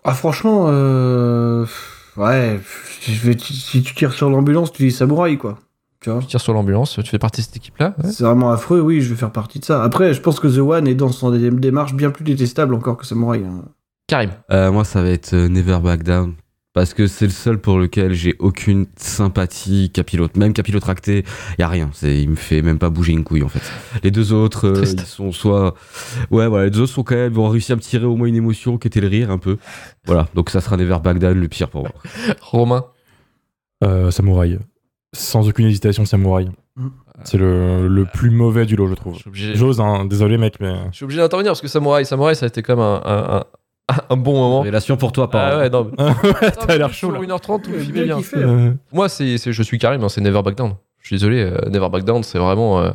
Ah, 0.03 0.13
franchement, 0.13 0.65
euh... 0.69 1.65
ouais, 2.17 2.59
je 3.07 3.13
vais, 3.27 3.37
si 3.37 3.83
tu 3.83 3.93
tires 3.93 4.13
sur 4.13 4.29
l'ambulance, 4.29 4.71
tu 4.71 4.83
dis 4.83 4.91
samouraï, 4.91 5.37
quoi. 5.37 5.59
Tu 6.01 6.09
vois 6.09 6.19
Tu 6.19 6.25
tires 6.25 6.41
sur 6.41 6.53
l'ambulance, 6.53 6.95
tu 7.03 7.09
fais 7.09 7.19
partie 7.19 7.41
de 7.41 7.45
cette 7.45 7.57
équipe-là 7.57 7.93
ouais. 8.03 8.09
C'est 8.11 8.23
vraiment 8.23 8.51
affreux, 8.51 8.81
oui, 8.81 9.01
je 9.01 9.09
vais 9.11 9.15
faire 9.15 9.31
partie 9.31 9.59
de 9.59 9.65
ça. 9.65 9.83
Après, 9.83 10.15
je 10.15 10.21
pense 10.21 10.39
que 10.39 10.47
The 10.47 10.57
One 10.57 10.87
est 10.87 10.95
dans 10.95 11.11
son 11.11 11.29
dé- 11.29 11.51
démarche 11.51 11.93
bien 11.93 12.09
plus 12.09 12.23
détestable 12.23 12.73
encore 12.73 12.97
que 12.97 13.05
Samouraï. 13.05 13.43
hein. 13.45 13.61
Karim. 14.07 14.31
Euh, 14.51 14.71
moi, 14.71 14.83
ça 14.83 15.03
va 15.03 15.09
être 15.09 15.33
euh, 15.33 15.47
Never 15.47 15.77
Back 15.77 16.01
Down. 16.01 16.33
Parce 16.73 16.93
que 16.93 17.05
c'est 17.07 17.25
le 17.25 17.31
seul 17.31 17.57
pour 17.59 17.77
lequel 17.77 18.13
j'ai 18.13 18.35
aucune 18.39 18.85
sympathie 18.95 19.89
capilote. 19.89 20.37
Même 20.37 20.53
capillotracté, 20.53 21.25
y 21.59 21.63
a 21.63 21.67
rien. 21.67 21.89
C'est, 21.93 22.21
il 22.21 22.29
me 22.29 22.35
fait 22.35 22.61
même 22.61 22.79
pas 22.79 22.89
bouger 22.89 23.11
une 23.11 23.25
couille 23.25 23.43
en 23.43 23.49
fait. 23.49 23.59
Les 24.03 24.11
deux 24.11 24.31
autres, 24.31 24.67
euh, 24.67 24.83
ils 24.85 24.99
sont 25.01 25.33
soit, 25.33 25.75
ouais, 26.29 26.47
voilà, 26.47 26.65
les 26.65 26.71
deux 26.71 26.79
autres 26.81 26.93
sont 26.93 27.03
quand 27.03 27.15
même, 27.15 27.37
ont 27.37 27.49
réussi 27.49 27.73
à 27.73 27.75
me 27.75 27.81
tirer 27.81 28.05
au 28.05 28.15
moins 28.15 28.27
une 28.27 28.35
émotion 28.35 28.77
qui 28.77 28.87
était 28.87 29.01
le 29.01 29.07
rire 29.09 29.31
un 29.31 29.37
peu. 29.37 29.57
Voilà, 30.05 30.29
donc 30.33 30.49
ça 30.49 30.61
sera 30.61 30.77
Never 30.77 30.97
Back 31.03 31.19
Down 31.19 31.37
le 31.37 31.47
pire 31.49 31.69
pour 31.69 31.81
moi. 31.81 31.91
Romain? 32.41 32.85
Euh, 33.83 34.09
Samouraï. 34.11 34.57
Sans 35.13 35.49
aucune 35.49 35.65
hésitation, 35.65 36.05
Samouraï. 36.05 36.49
Mm. 36.77 36.87
C'est 37.25 37.37
le, 37.37 37.87
le 37.89 38.05
plus 38.05 38.29
mauvais 38.31 38.65
du 38.65 38.77
lot, 38.77 38.87
je 38.87 38.93
trouve. 38.93 39.17
J'ose, 39.33 39.81
hein, 39.81 40.05
désolé 40.05 40.37
mec, 40.37 40.55
mais. 40.61 40.73
je 40.91 40.95
suis 40.95 41.03
obligé 41.03 41.19
d'intervenir 41.19 41.49
parce 41.51 41.61
que 41.61 41.67
Samouraï, 41.67 42.05
Samouraï, 42.05 42.35
ça 42.35 42.45
a 42.45 42.47
été 42.47 42.61
comme 42.63 42.79
un, 42.79 43.01
un, 43.03 43.35
un- 43.39 43.43
un 44.09 44.17
bon 44.17 44.33
moment. 44.33 44.61
Relation 44.61 44.97
pour 44.97 45.11
toi, 45.11 45.25
Ah 45.31 45.31
pas. 45.31 45.57
ouais, 45.59 45.69
non. 45.69 45.89
mais- 45.97 46.51
t'as 46.67 46.77
l'air 46.77 46.93
chaud 46.93 47.11
Sur 47.11 47.21
là. 47.21 47.35
1h30, 47.35 47.61
tout 47.63 47.71
le 47.71 47.79
film 47.79 47.91
bien 47.93 48.03
est 48.03 48.05
bien. 48.05 48.19
Euh, 48.35 48.71
Moi, 48.91 49.09
c'est, 49.09 49.37
c'est- 49.37 49.51
je 49.53 49.63
suis 49.63 49.77
Karim, 49.79 50.03
hein, 50.03 50.09
c'est 50.09 50.21
Never 50.21 50.41
Back 50.41 50.55
Down. 50.55 50.73
Je 51.01 51.07
suis 51.07 51.15
désolé, 51.15 51.41
euh, 51.43 51.69
Never 51.69 51.89
Back 51.89 52.03
Down, 52.03 52.23
c'est 52.23 52.37
vraiment, 52.37 52.79
euh, 52.81 52.91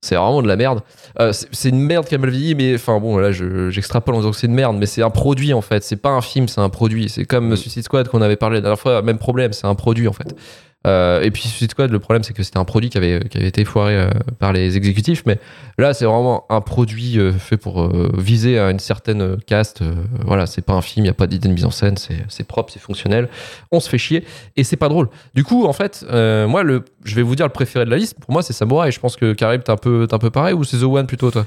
c'est 0.00 0.14
vraiment 0.14 0.42
de 0.42 0.46
la 0.48 0.54
merde. 0.56 0.80
Euh, 1.20 1.32
c'est, 1.32 1.48
c'est 1.50 1.68
une 1.70 1.80
merde 1.80 2.06
qui 2.06 2.14
a 2.14 2.18
mal 2.18 2.30
vieilli, 2.30 2.54
mais 2.54 2.74
enfin 2.76 3.00
bon, 3.00 3.18
là, 3.18 3.32
je, 3.32 3.68
j'extrapole 3.70 4.14
en 4.14 4.18
disant 4.18 4.30
que 4.30 4.36
c'est 4.36 4.46
une 4.46 4.54
merde, 4.54 4.76
mais 4.78 4.86
c'est 4.86 5.02
un 5.02 5.10
produit 5.10 5.52
en 5.52 5.60
fait. 5.60 5.82
C'est 5.82 5.96
pas 5.96 6.10
un 6.10 6.20
film, 6.20 6.46
c'est 6.46 6.60
un 6.60 6.68
produit. 6.68 7.08
C'est 7.08 7.24
comme 7.24 7.56
Suicide 7.56 7.82
Squad 7.82 8.06
qu'on 8.08 8.22
avait 8.22 8.36
parlé 8.36 8.56
la 8.58 8.60
dernière 8.62 8.78
fois, 8.78 9.02
même 9.02 9.18
problème, 9.18 9.52
c'est 9.52 9.66
un 9.66 9.74
produit 9.74 10.06
en 10.06 10.12
fait. 10.12 10.36
Euh, 10.86 11.20
et 11.22 11.30
puis 11.30 11.42
Suicide 11.42 11.72
Squad, 11.72 11.90
le 11.90 11.98
problème, 11.98 12.22
c'est 12.22 12.32
que 12.32 12.42
c'était 12.42 12.58
un 12.58 12.64
produit 12.64 12.88
qui 12.88 12.98
avait, 12.98 13.20
qui 13.28 13.36
avait 13.36 13.48
été 13.48 13.64
foiré 13.64 13.96
euh, 13.96 14.10
par 14.38 14.52
les 14.52 14.76
exécutifs, 14.76 15.24
mais 15.26 15.38
là, 15.76 15.92
c'est 15.92 16.04
vraiment 16.04 16.44
un 16.50 16.60
produit 16.60 17.18
euh, 17.18 17.32
fait 17.32 17.56
pour 17.56 17.90
viser 18.16 18.58
à 18.58 18.70
une 18.70 18.78
certaine 18.78 19.38
caste. 19.46 19.82
voilà, 20.24 20.46
c'est 20.46 20.62
pas 20.62 20.74
un 20.74 20.82
film, 20.82 21.04
il 21.04 21.08
y 21.08 21.10
a 21.10 21.14
pas 21.14 21.26
d'idée 21.26 21.48
de 21.48 21.54
mise 21.54 21.64
en 21.64 21.70
scène, 21.70 21.96
c'est, 21.96 22.24
c'est 22.28 22.46
propre, 22.46 22.72
c'est 22.72 22.80
fonctionnel. 22.80 23.28
On 23.72 23.80
se 23.80 23.88
fait 23.88 23.98
chier 23.98 24.24
et 24.56 24.64
c'est 24.64 24.76
pas 24.76 24.88
drôle. 24.88 25.08
Du 25.34 25.44
coup, 25.44 25.66
en 25.66 25.72
fait, 25.72 26.04
moi, 26.10 26.62
le, 26.62 26.84
je 27.04 27.14
vais 27.14 27.22
vous 27.22 27.34
dire 27.34 27.46
le 27.46 27.52
préféré 27.52 27.84
de 27.84 27.90
la 27.90 27.96
liste. 27.96 28.18
Pour 28.20 28.32
moi, 28.32 28.42
c'est 28.42 28.52
Samurai. 28.52 28.90
Je 28.92 29.00
pense 29.00 29.16
que 29.16 29.32
Karim, 29.32 29.62
t'es 29.62 29.70
un 29.70 29.76
peu, 29.76 30.06
un 30.10 30.18
peu 30.18 30.30
pareil 30.30 30.54
ou 30.54 30.64
c'est 30.64 30.78
The 30.78 30.84
One 30.84 31.06
plutôt, 31.06 31.30
toi? 31.30 31.44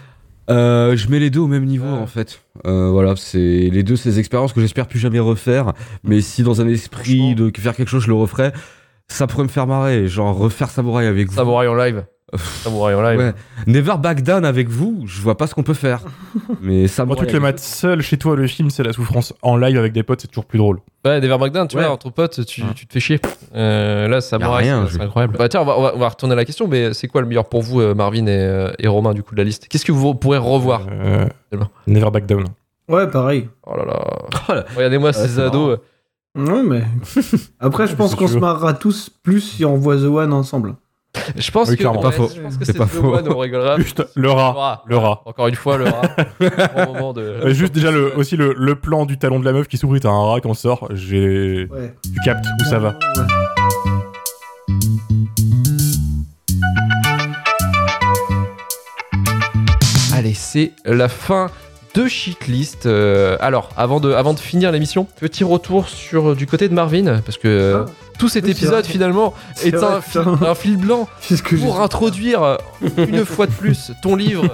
Euh, 0.50 0.98
je 0.98 1.08
mets 1.08 1.20
les 1.20 1.30
deux 1.30 1.40
au 1.40 1.48
même 1.48 1.66
niveau 1.66 1.88
en 1.88 2.08
fait. 2.08 2.42
Euh, 2.66 2.90
voilà, 2.90 3.16
c'est 3.16 3.70
les 3.72 3.84
deux 3.84 3.96
ces 3.96 4.20
expériences 4.20 4.54
que 4.54 4.60
j'espère 4.60 4.88
plus 4.88 5.00
jamais 5.00 5.20
refaire. 5.20 5.74
Mais 6.04 6.22
si 6.22 6.44
dans 6.44 6.62
un 6.62 6.68
esprit 6.68 7.36
de 7.36 7.52
faire 7.58 7.76
quelque 7.76 7.90
chose, 7.90 8.04
je 8.04 8.08
le 8.08 8.16
referais. 8.16 8.52
Ça 9.12 9.28
pourrait 9.28 9.44
me 9.44 9.50
faire 9.50 9.68
marrer, 9.68 10.08
genre 10.08 10.36
refaire 10.38 10.70
Samouraï 10.70 11.06
avec 11.06 11.28
vous. 11.30 11.36
Samurai 11.36 11.68
en 11.68 11.76
live. 11.76 12.04
Samurai 12.64 12.94
en 12.96 13.02
live. 13.02 13.20
Ouais. 13.20 13.34
Never 13.68 13.96
Back 14.00 14.22
Down 14.24 14.46
avec 14.46 14.70
vous, 14.70 15.04
je 15.06 15.22
vois 15.22 15.36
pas 15.36 15.48
ce 15.48 15.54
qu'on 15.54 15.64
peut 15.64 15.74
faire. 15.74 16.00
Mais 16.62 16.80
Moi, 16.80 16.88
Samouraï. 16.88 17.18
truc 17.18 17.32
le 17.32 17.36
avec- 17.40 17.56
mettre 17.56 17.62
seul 17.64 18.02
chez 18.02 18.18
toi, 18.18 18.38
le 18.38 18.48
film, 18.48 18.70
c'est 18.70 18.84
la 18.84 18.94
souffrance. 18.94 19.34
En 19.42 19.58
live 19.58 19.78
avec 19.78 19.92
des 19.92 20.04
potes, 20.04 20.22
c'est 20.22 20.30
toujours 20.30 20.46
plus 20.46 20.58
drôle. 20.60 20.80
Ouais, 21.04 21.20
Never 21.20 21.38
Back 21.38 21.52
Down, 21.52 21.68
tu 21.68 21.76
Ouais. 21.76 21.84
vois, 21.84 21.92
entre 21.92 22.10
potes, 22.10 22.46
tu, 22.46 22.62
Ouais. 22.62 22.68
tu 22.74 22.88
te 22.88 22.94
fais 22.94 23.02
chier. 23.02 23.20
Euh, 23.54 24.08
là, 24.08 24.22
Samurai, 24.22 24.64
rien, 24.64 24.88
c'est- 24.90 25.02
incroyable. 25.02 25.36
Bah, 25.38 25.50
tiens, 25.50 25.60
on 25.62 25.66
va, 25.66 25.78
on 25.78 25.82
va- 25.82 25.92
on 25.96 26.00
va 26.00 26.08
retourner 26.08 26.32
à 26.34 26.38
la 26.38 26.46
question, 26.46 26.70
mais 26.70 26.94
c'est 26.94 27.08
quoi 27.10 27.20
le 27.20 27.28
meilleur 27.28 27.50
pour 27.50 27.62
vous, 27.64 27.82
euh, 27.82 27.94
Marvin 27.94 28.26
et, 28.28 28.30
euh, 28.30 28.72
et 28.80 28.88
Romain, 28.88 29.14
du 29.14 29.24
coup, 29.24 29.34
de 29.36 29.40
la 29.40 29.44
liste? 29.46 29.68
Qu'est-ce 29.68 29.84
que 29.86 29.92
vous 29.92 30.16
pourrez 30.16 30.38
revoir? 30.38 30.84
Euh. 30.90 31.26
Never 31.86 32.12
Back 32.12 32.26
Down. 32.28 32.46
Ouais, 32.88 33.08
pareil. 33.10 33.50
Oh 33.68 33.76
là 33.76 33.84
là. 33.86 34.00
Oh 34.50 34.54
là. 34.54 34.66
Regardez-moi 34.76 35.12
ces 35.14 35.38
marrant. 35.38 35.76
Ouais, 36.36 36.64
mais. 36.64 36.84
Après, 37.60 37.88
je 37.88 37.96
pense 37.96 38.16
qu'on 38.16 38.28
se 38.28 38.38
marrera 38.38 38.74
tous 38.74 39.10
plus 39.10 39.42
si 39.42 39.66
on 39.66 39.76
voit 39.76 39.98
The 39.98 40.04
One 40.04 40.34
ensemble. 40.34 40.76
Je 41.36 41.52
pense 41.52 41.68
Oui, 41.70 41.76
que, 41.76 41.86
ouais, 41.86 42.02
Pas 42.02 42.12
faux. 42.12 42.30
Je 42.34 42.42
pense 42.42 42.58
que 42.58 42.64
C'est 42.64 42.78
pas 42.78 42.86
The 42.86 42.90
faux. 42.90 43.14
One, 43.16 43.28
on 43.28 43.38
rigolera. 43.38 43.78
Juste 43.80 44.06
le 44.16 44.32
rat. 44.32 44.52
rat. 44.54 44.84
Le 44.88 44.96
rat. 44.98 45.22
Encore 45.26 45.48
une 45.48 45.56
fois, 45.56 45.78
le 45.78 45.86
rat. 45.86 46.02
Bon 46.86 46.94
moment 46.94 47.14
de. 47.14 47.22
Euh, 47.22 47.54
juste 47.54 47.74
déjà 47.74 47.92
le, 47.92 48.16
aussi 48.18 48.38
le, 48.38 48.54
le 48.58 48.76
plan 48.76 49.06
du 49.06 49.18
talon 49.18 49.40
de 49.40 49.46
la 49.46 49.52
meuf 49.52 49.68
qui 49.68 49.78
s'ouvre, 49.78 49.98
t'as 50.00 50.10
un 50.10 50.32
rat 50.32 50.40
qui 50.40 50.48
en 50.48 50.54
sort. 50.54 50.88
J'ai. 50.92 51.68
Ouais. 51.70 51.94
Tu 52.04 52.20
captes 52.24 52.46
où 52.62 52.64
ça 52.66 52.80
va. 52.80 52.98
Ouais. 53.18 53.24
Allez, 60.14 60.34
c'est 60.34 60.74
la 60.86 61.10
fin 61.10 61.50
de 61.96 62.08
Shitlist. 62.08 62.86
Euh, 62.86 63.38
alors, 63.40 63.70
avant 63.78 64.00
de, 64.00 64.12
avant 64.14 64.34
de 64.34 64.40
finir 64.40 64.72
l'émission, 64.72 65.08
petit 65.20 65.44
retour 65.44 65.88
sur 65.90 66.36
du 66.36 66.48
côté 66.48 66.70
de 66.70 66.74
Marvin, 66.74 67.22
parce 67.26 67.38
que 67.38 67.48
euh, 67.48 67.84
Ah. 67.86 67.92
tout 68.18 68.30
cet 68.30 68.48
épisode 68.48 68.84
vrai. 68.84 68.92
finalement 68.92 69.34
est 69.64 69.76
vrai, 69.76 69.86
un, 69.86 70.02
fil, 70.02 70.22
putain. 70.22 70.46
un 70.46 70.56
fil 70.56 70.78
blanc 70.78 71.08
que 71.44 71.56
pour 71.58 71.82
introduire 71.82 72.44
euh, 72.44 72.56
une 72.98 73.26
fois 73.26 73.46
de 73.48 73.52
plus 73.52 73.92
ton 74.02 74.16
livre. 74.16 74.46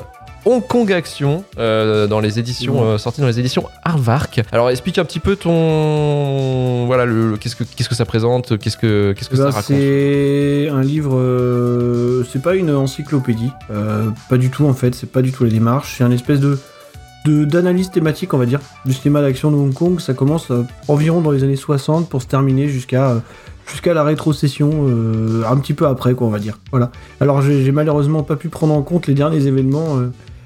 Hong 0.45 0.65
Kong 0.65 0.93
Action 0.93 1.43
euh, 1.59 2.07
dans 2.07 2.22
les 2.22 2.39
éditions 2.39 2.81
euh, 2.81 2.97
sorties 2.97 3.19
dans 3.19 3.27
les 3.27 3.38
éditions 3.38 3.65
Harvark. 3.84 4.39
Alors 4.53 4.69
explique 4.69 4.97
un 4.97 5.03
petit 5.03 5.19
peu 5.19 5.35
ton 5.35 6.85
voilà 6.85 7.03
le, 7.03 7.31
le- 7.31 7.38
qu'est-ce 7.38 7.57
que 7.57 7.65
qu'est-ce 7.65 7.89
que 7.89 7.95
ça 7.95 8.05
présente, 8.05 8.57
qu'est-ce 8.57 8.77
que 8.77 9.11
qu'est-ce 9.18 9.30
que 9.30 9.35
Bah, 9.35 9.51
ça 9.51 9.57
raconte. 9.57 9.76
c'est 9.76 10.69
un 10.72 10.80
livre, 10.81 11.18
euh, 11.18 12.23
c'est 12.31 12.41
pas 12.41 12.55
une 12.55 12.72
encyclopédie, 12.73 13.51
euh, 13.72 14.09
pas 14.30 14.38
du 14.38 14.49
tout 14.49 14.65
en 14.65 14.73
fait, 14.73 14.95
c'est 14.95 15.11
pas 15.11 15.22
du 15.22 15.34
tout 15.34 15.43
la 15.43 15.49
démarche, 15.49 15.95
c'est 15.97 16.05
un 16.05 16.11
espèce 16.11 16.39
de- 16.39 16.57
d'analyse 17.27 17.89
thématique 17.91 18.33
on 18.33 18.37
va 18.37 18.45
dire 18.45 18.59
du 18.85 18.93
cinéma 18.93 19.21
d'action 19.21 19.51
de 19.51 19.55
Hong 19.55 19.73
Kong. 19.73 19.99
Ça 19.99 20.13
commence 20.13 20.51
euh, 20.51 20.63
environ 20.87 21.21
dans 21.21 21.31
les 21.31 21.43
années 21.43 21.55
60 21.55 22.09
pour 22.09 22.21
se 22.21 22.27
terminer 22.27 22.67
jusqu'à 22.67 23.11
euh, 23.11 23.19
jusqu'à 23.69 23.93
la 23.93 24.03
rétrocession 24.03 24.71
euh, 24.87 25.43
un 25.49 25.57
petit 25.57 25.73
peu 25.73 25.85
après 25.87 26.13
quoi 26.13 26.27
on 26.27 26.31
va 26.31 26.39
dire. 26.39 26.59
Voilà. 26.71 26.91
Alors 27.19 27.41
j'ai 27.41 27.71
malheureusement 27.71 28.23
pas 28.23 28.35
pu 28.35 28.49
prendre 28.49 28.73
en 28.73 28.81
compte 28.81 29.07
les 29.07 29.13
derniers 29.13 29.45
événements 29.45 29.97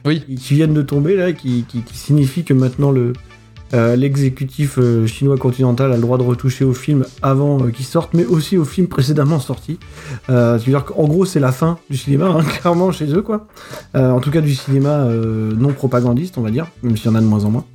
Oui. 0.06 0.24
qui, 0.26 0.36
qui 0.36 0.54
viennent 0.56 0.74
de 0.74 0.82
tomber 0.82 1.16
là, 1.16 1.32
qui, 1.32 1.66
qui, 1.68 1.82
qui 1.82 1.98
signifient 1.98 2.44
que 2.44 2.54
maintenant 2.54 2.92
le 2.92 3.14
euh, 3.74 3.96
l'exécutif 3.96 4.78
euh, 4.78 5.06
chinois 5.08 5.38
continental 5.38 5.92
a 5.92 5.96
le 5.96 6.02
droit 6.02 6.18
de 6.18 6.24
retoucher 6.24 6.66
au 6.66 6.74
film 6.74 7.06
avant 7.22 7.64
euh, 7.64 7.70
qu'il 7.70 7.86
sorte, 7.86 8.14
mais 8.14 8.26
aussi 8.26 8.58
au 8.58 8.66
film 8.66 8.88
précédemment 8.88 9.40
sorti. 9.40 9.80
C'est-à-dire 10.28 10.86
qu'en 10.86 11.08
gros, 11.08 11.26
c'est 11.26 11.40
la 11.40 11.52
fin 11.52 11.78
du 11.90 11.98
cinéma, 11.98 12.28
hein, 12.28 12.44
clairement 12.62 12.92
chez 12.92 13.14
eux, 13.14 13.22
quoi. 13.22 13.48
En 13.94 14.20
tout 14.20 14.32
cas, 14.32 14.42
du 14.42 14.54
cinéma 14.56 15.06
non 15.06 15.74
propagandiste, 15.74 16.38
on 16.38 16.42
va 16.42 16.52
dire, 16.52 16.68
même 16.84 16.98
s'il 16.98 17.08
y 17.08 17.10
en 17.10 17.16
a 17.16 17.22
de 17.22 17.26
moins 17.26 17.46
en 17.46 17.50
moins. 17.52 17.66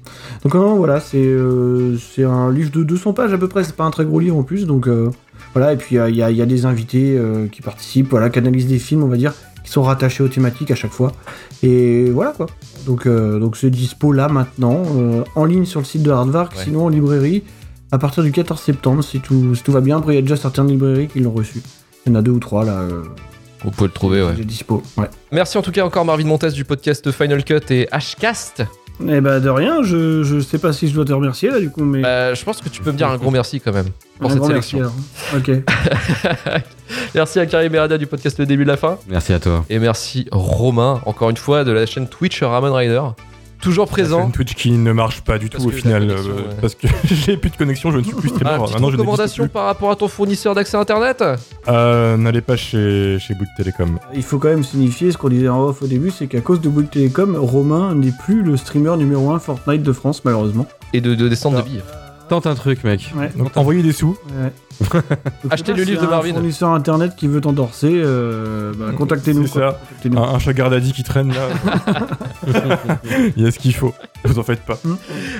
Donc, 0.43 0.55
voilà, 0.55 1.01
c'est 1.01 2.25
un 2.25 2.51
livre 2.53 2.71
de 2.71 2.83
200 2.83 3.13
pages 3.13 3.33
à 3.33 3.39
peu 3.39 3.49
près, 3.49 3.65
c'est 3.65 3.77
pas 3.77 3.85
un 3.85 3.91
très 3.91 4.05
gros 4.05 4.21
livre 4.21 4.37
en 4.37 4.43
plus, 4.43 4.67
donc 4.67 4.89
voilà. 5.55 5.73
Et 5.73 5.77
puis, 5.77 5.97
il 5.97 6.15
y 6.15 6.19
y, 6.19 6.23
a- 6.43 6.47
des 6.47 6.67
invités 6.67 7.21
qui 7.53 7.63
participent, 7.63 8.11
voilà, 8.11 8.31
qui 8.31 8.39
analysent 8.39 8.69
des 8.69 8.79
films, 8.79 9.03
on 9.03 9.09
va 9.09 9.17
dire, 9.17 9.35
qui 9.67 9.73
sont 9.73 9.83
rattachés 9.83 10.23
aux 10.23 10.29
thématiques 10.29 10.71
à 10.71 10.75
chaque 10.77 10.93
fois. 10.93 11.13
Et 11.63 12.09
voilà, 12.11 12.31
quoi. 12.33 12.47
Donc, 12.87 13.05
euh, 13.07 13.39
donc 13.41 13.57
c'est 13.57 13.69
dispo 13.69 14.13
là 14.13 14.29
maintenant, 14.29 14.83
euh, 14.97 15.25
en 15.35 15.45
ligne 15.45 15.65
sur 15.67 15.81
le 15.81 15.85
site 15.85 16.03
de 16.05 16.11
Hardvark, 16.11 16.55
Ouais. 16.57 16.65
sinon 16.65 16.87
en 16.87 16.89
librairie 16.89 17.43
à 17.93 17.99
partir 17.99 18.23
du 18.23 18.31
14 18.33 18.61
septembre, 18.61 19.03
si 19.05 19.21
tout, 19.21 19.55
si 19.55 19.63
tout 19.63 19.73
va 19.73 19.81
bien. 19.81 19.99
Après, 19.99 20.13
il 20.13 20.17
y 20.17 20.19
a 20.19 20.23
déjà 20.23 20.37
certaines 20.37 20.69
librairies 20.69 21.09
qui 21.09 21.21
l'ont 21.21 21.33
reçu. 21.33 21.61
Il 22.07 22.13
y 22.13 22.17
en 22.17 22.19
a 22.19 22.23
deux 22.23 22.31
ou 22.33 22.39
trois 22.39 22.65
là. 22.65 22.79
Euh, 22.81 23.03
Vous 23.65 23.71
pouvez 23.73 23.89
le 23.89 23.93
trouver, 23.93 24.23
ouais. 24.23 24.35
j'ai 24.37 24.45
dispo. 24.45 24.83
Ouais. 24.97 25.11
Merci 25.33 25.59
en 25.59 25.63
tout 25.63 25.73
cas 25.73 25.85
encore 25.85 26.05
Marvin 26.05 26.25
Montes 26.27 26.47
du 26.47 26.65
podcast 26.65 27.11
Final 27.11 27.43
Cut 27.45 27.61
et 27.71 27.89
Hcast. 27.91 28.63
Eh 29.07 29.21
bah 29.21 29.41
de 29.41 29.49
rien, 29.51 29.83
je, 29.83 30.23
je 30.23 30.41
sais 30.41 30.59
pas 30.59 30.73
si 30.73 30.89
je 30.89 30.95
dois 30.95 31.05
te 31.05 31.13
remercier 31.13 31.51
là 31.51 31.61
du 31.61 31.71
coup, 31.71 31.85
mais. 31.85 32.05
Euh, 32.05 32.35
je 32.35 32.45
pense 32.45 32.61
que 32.63 32.69
tu 32.71 32.81
peux 32.81 32.93
me 32.93 32.97
dire 32.97 33.09
un 33.09 33.17
gros 33.19 33.31
merci 33.31 33.61
quand 33.61 33.73
même 33.73 33.87
pour 34.19 34.31
Un 34.31 34.33
cette 34.35 34.39
grand 34.43 34.49
merci, 34.49 34.71
sélection. 34.77 34.93
alors. 35.35 35.43
Ok. 35.47 36.63
merci 37.15 37.39
à 37.41 37.47
Karim 37.47 37.71
Berada 37.73 37.99
du 37.99 38.07
podcast 38.07 38.39
Le 38.39 38.47
Début 38.47 38.65
de 38.65 38.69
la 38.69 38.77
Fin. 38.77 38.99
Merci 39.09 39.33
à 39.35 39.39
toi. 39.41 39.65
Et 39.69 39.79
merci 39.79 40.27
Romain, 40.33 41.01
encore 41.05 41.29
une 41.31 41.37
fois, 41.37 41.65
de 41.65 41.73
la 41.73 41.85
chaîne 41.87 42.09
Twitch 42.09 42.43
Ramon 42.43 42.73
Rider. 42.73 43.03
Toujours 43.61 43.89
présent. 43.89 44.27
Une 44.27 44.33
Twitch 44.33 44.55
qui 44.55 44.71
ne 44.73 44.93
marche 44.93 45.23
pas 45.23 45.39
du 45.39 45.49
tout 45.51 45.59
Parce 45.59 45.67
au 45.67 45.71
final. 45.71 46.09
euh, 46.11 46.15
ouais. 46.17 46.43
Parce 46.61 46.75
que 46.75 46.87
j'ai 47.05 47.37
plus 47.37 47.51
de 47.51 47.57
connexion, 47.57 47.91
je 47.91 47.99
ne 47.99 48.03
suis 48.05 48.15
plus 48.15 48.31
Ah, 48.33 48.35
streamer. 48.37 48.59
petite 48.59 48.73
Maintenant, 48.75 48.91
je 48.91 48.97
recommandation 48.97 49.49
par 49.49 49.65
rapport 49.65 49.91
à 49.91 49.97
ton 49.97 50.09
fournisseur 50.09 50.55
d'accès 50.55 50.77
internet 50.77 51.25
Euh, 51.69 52.17
N'allez 52.17 52.41
pas 52.43 52.57
chez, 52.57 53.19
chez 53.19 53.35
Bouygues 53.35 53.49
Télécom. 53.57 53.99
Il 54.15 54.23
faut 54.23 54.39
quand 54.39 54.49
même 54.49 54.63
signifier 54.65 55.11
ce 55.11 55.19
qu'on 55.19 55.29
disait 55.31 55.49
en 55.49 55.61
off 55.63 55.83
au 55.83 55.87
début, 55.87 56.11
c'est 56.11 56.27
qu'à 56.27 56.41
cause 56.41 56.61
de 56.61 56.69
Bouygues 56.69 56.91
Télécom, 56.91 57.37
Romain 57.37 57.95
n'est 57.95 58.13
plus 58.25 58.43
le 58.43 58.57
streamer 58.57 58.97
numéro 58.97 59.31
1 59.31 59.39
Fortnite 59.39 59.83
de 59.83 59.93
France 59.93 60.25
malheureusement. 60.25 60.67
Et 60.93 61.01
de, 61.01 61.15
de 61.15 61.29
descendre 61.29 61.59
de 61.59 61.63
billes. 61.63 61.83
Tente 62.29 62.47
un 62.47 62.55
truc, 62.57 62.83
mec. 62.85 63.13
Ouais. 63.17 63.31
Donc 63.37 63.57
envoyez 63.57 63.83
des 63.83 63.93
sous. 63.93 64.17
Ouais. 64.43 64.53
Achetez 65.51 65.73
le 65.73 65.79
sais 65.79 65.91
livre 65.91 66.01
de 66.01 66.07
si 66.07 66.11
Marvin. 66.11 66.31
Un 66.31 66.35
fournisseur 66.35 66.71
internet 66.71 67.15
qui 67.17 67.27
veut 67.29 67.41
t'endorser, 67.41 67.91
euh, 67.93 68.73
bah, 68.77 68.93
contactez-nous. 68.97 69.47
C'est 69.47 69.61
ça. 69.61 69.81
Un, 70.05 70.39
un 70.39 70.71
daddy 70.71 70.93
qui 70.93 71.03
traîne 71.03 71.33
là. 71.33 71.49
Il 73.37 73.43
y 73.43 73.47
a 73.47 73.51
ce 73.51 73.59
qu'il 73.59 73.75
faut. 73.75 73.95
Vous 74.25 74.39
en 74.39 74.43
faites 74.43 74.63
pas. 74.63 74.79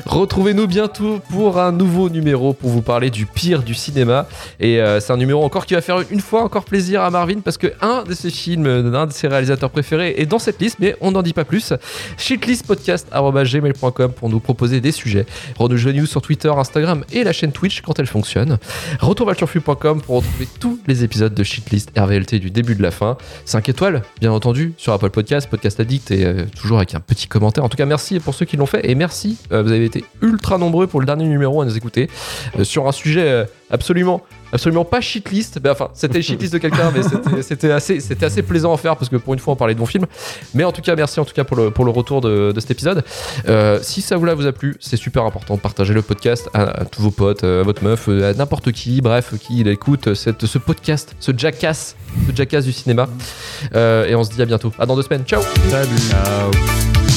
Retrouvez-nous 0.07 0.67
bientôt 0.67 1.21
pour 1.31 1.59
un 1.59 1.73
nouveau 1.73 2.09
numéro 2.09 2.53
pour 2.53 2.71
vous 2.71 2.83
parler 2.83 3.11
du 3.11 3.27
pire 3.27 3.63
du 3.63 3.75
cinéma. 3.75 4.29
Et 4.61 4.81
euh, 4.81 5.01
c'est 5.01 5.13
un 5.13 5.17
numéro 5.17 5.45
encore 5.45 5.67
qui 5.67 5.75
va 5.75 5.81
faire 5.81 6.03
une 6.11 6.21
fois 6.21 6.43
encore 6.43 6.65
plaisir 6.65 7.03
à 7.03 7.11
Marvin 7.11 7.41
parce 7.41 7.59
que 7.59 7.73
un 7.81 8.05
de 8.05 8.15
ses 8.15 8.31
films, 8.31 8.91
d'un 8.91 9.07
de 9.07 9.13
ses 9.13 9.27
réalisateurs 9.29 9.71
préférés 9.71 10.15
est 10.19 10.27
dans 10.27 10.39
cette 10.39 10.61
liste, 10.61 10.77
mais 10.81 10.97
on 11.01 11.11
n'en 11.11 11.23
dit 11.23 11.33
pas 11.33 11.45
plus. 11.45 11.73
shitlistpodcast.gmail.com 12.17 14.13
pour 14.13 14.29
nous 14.29 14.41
proposer 14.41 14.81
des 14.81 14.93
sujets. 14.93 15.27
Rejoignez-nous 15.59 16.07
sur 16.07 16.23
Twitter, 16.23 16.53
Instagram 16.57 17.05
et 17.13 17.25
la 17.25 17.33
chaîne 17.33 17.53
Twitch 17.53 17.81
quand 17.81 17.99
elle 17.99 18.07
fonctionne. 18.07 18.59
Pour 20.01 20.17
retrouver 20.17 20.47
tous 20.61 20.79
les 20.87 21.03
épisodes 21.03 21.35
de 21.35 21.43
Shitlist 21.43 21.91
RVLT 21.99 22.39
du 22.39 22.51
début 22.51 22.77
de 22.77 22.83
la 22.83 22.93
fin. 22.93 23.17
5 23.45 23.69
étoiles, 23.69 24.03
bien 24.21 24.31
entendu, 24.31 24.73
sur 24.77 24.93
Apple 24.93 25.11
Podcast, 25.11 25.49
Podcast 25.51 25.81
Addict 25.81 26.11
et 26.13 26.25
euh, 26.25 26.45
toujours 26.57 26.77
avec 26.77 26.95
un 26.95 27.01
petit 27.01 27.27
commentaire. 27.27 27.65
En 27.65 27.69
tout 27.69 27.77
cas, 27.77 27.87
merci 27.87 28.21
pour 28.21 28.35
ceux 28.35 28.45
qui 28.45 28.57
l'ont 28.57 28.67
fait 28.67 28.89
et 28.89 28.95
merci, 28.95 29.39
euh, 29.51 29.63
vous 29.63 29.73
avez 29.73 29.85
été 29.85 30.05
ultra 30.23 30.59
nombreux 30.59 30.87
pour 30.87 31.01
le 31.01 31.07
dernier 31.07 31.27
numéro 31.27 31.61
à 31.61 31.65
nous 31.65 31.77
écouter 31.77 32.09
euh, 32.59 32.65
sur 32.65 32.87
un 32.87 32.93
sujet 32.93 33.47
absolument 33.71 34.23
absolument 34.53 34.85
pas 34.85 35.01
shitlist 35.01 35.59
Ben, 35.61 35.73
enfin 35.73 35.89
c'était 35.95 36.19
le 36.19 36.23
shitlist 36.23 36.53
de 36.53 36.59
quelqu'un 36.59 36.93
mais 36.95 37.03
c'était- 37.43 37.71
assez 37.73 38.01
c'était 38.01 38.27
assez 38.27 38.43
plaisant 38.43 38.73
à 38.73 38.77
faire 38.77 38.97
parce 38.97 39.09
que 39.09 39.17
pour 39.17 39.35
une 39.35 39.41
fois 39.41 39.55
on 39.55 39.57
parlait 39.57 39.75
de 39.75 39.79
bons 39.79 39.87
films. 39.87 40.07
Mais 40.55 40.65
en 40.65 40.73
tout 40.73 40.83
cas 40.83 40.95
merci 40.97 41.21
en 41.21 41.25
tout 41.25 41.35
cas 41.35 41.45
pour 41.45 41.57
le, 41.57 41.71
pour 41.71 41.85
le 41.85 41.91
retour 41.91 42.21
de, 42.21 42.53
de 42.53 42.61
cet 42.61 42.71
épisode. 42.71 43.05
Euh, 43.49 43.79
si 43.83 44.01
ça 44.03 44.17
vous, 44.17 44.25
là, 44.25 44.35
vous 44.35 44.47
a 44.47 44.53
plu 44.53 44.77
c'est 44.81 44.97
super 44.97 45.25
important 45.25 45.57
de 45.57 45.61
partager 45.61 45.95
le 45.95 46.03
podcast 46.03 46.49
à, 46.55 46.63
à 46.63 46.85
tous 46.85 47.03
vos 47.03 47.11
potes 47.11 47.45
à 47.45 47.63
votre 47.63 47.83
meuf 47.85 48.09
à 48.09 48.33
n'importe 48.35 48.73
qui 48.73 49.01
bref 49.01 49.35
qui 49.41 49.63
écoute 49.63 50.15
cette, 50.15 50.47
ce 50.47 50.59
podcast 50.59 51.15
ce 51.21 51.33
jackass 51.37 51.97
ce 52.31 52.35
jackass 52.35 52.65
du 52.65 52.73
cinéma. 52.73 53.09
Euh, 53.75 54.07
et 54.07 54.15
on 54.15 54.25
se 54.25 54.31
dit 54.31 54.41
à 54.41 54.47
bientôt. 54.47 54.73
À 54.79 54.87
dans 54.87 54.97
deux 54.97 55.03
semaines. 55.03 55.25
Ciao. 55.25 55.43
Salut. 55.69 55.89
Ciao. 56.09 57.16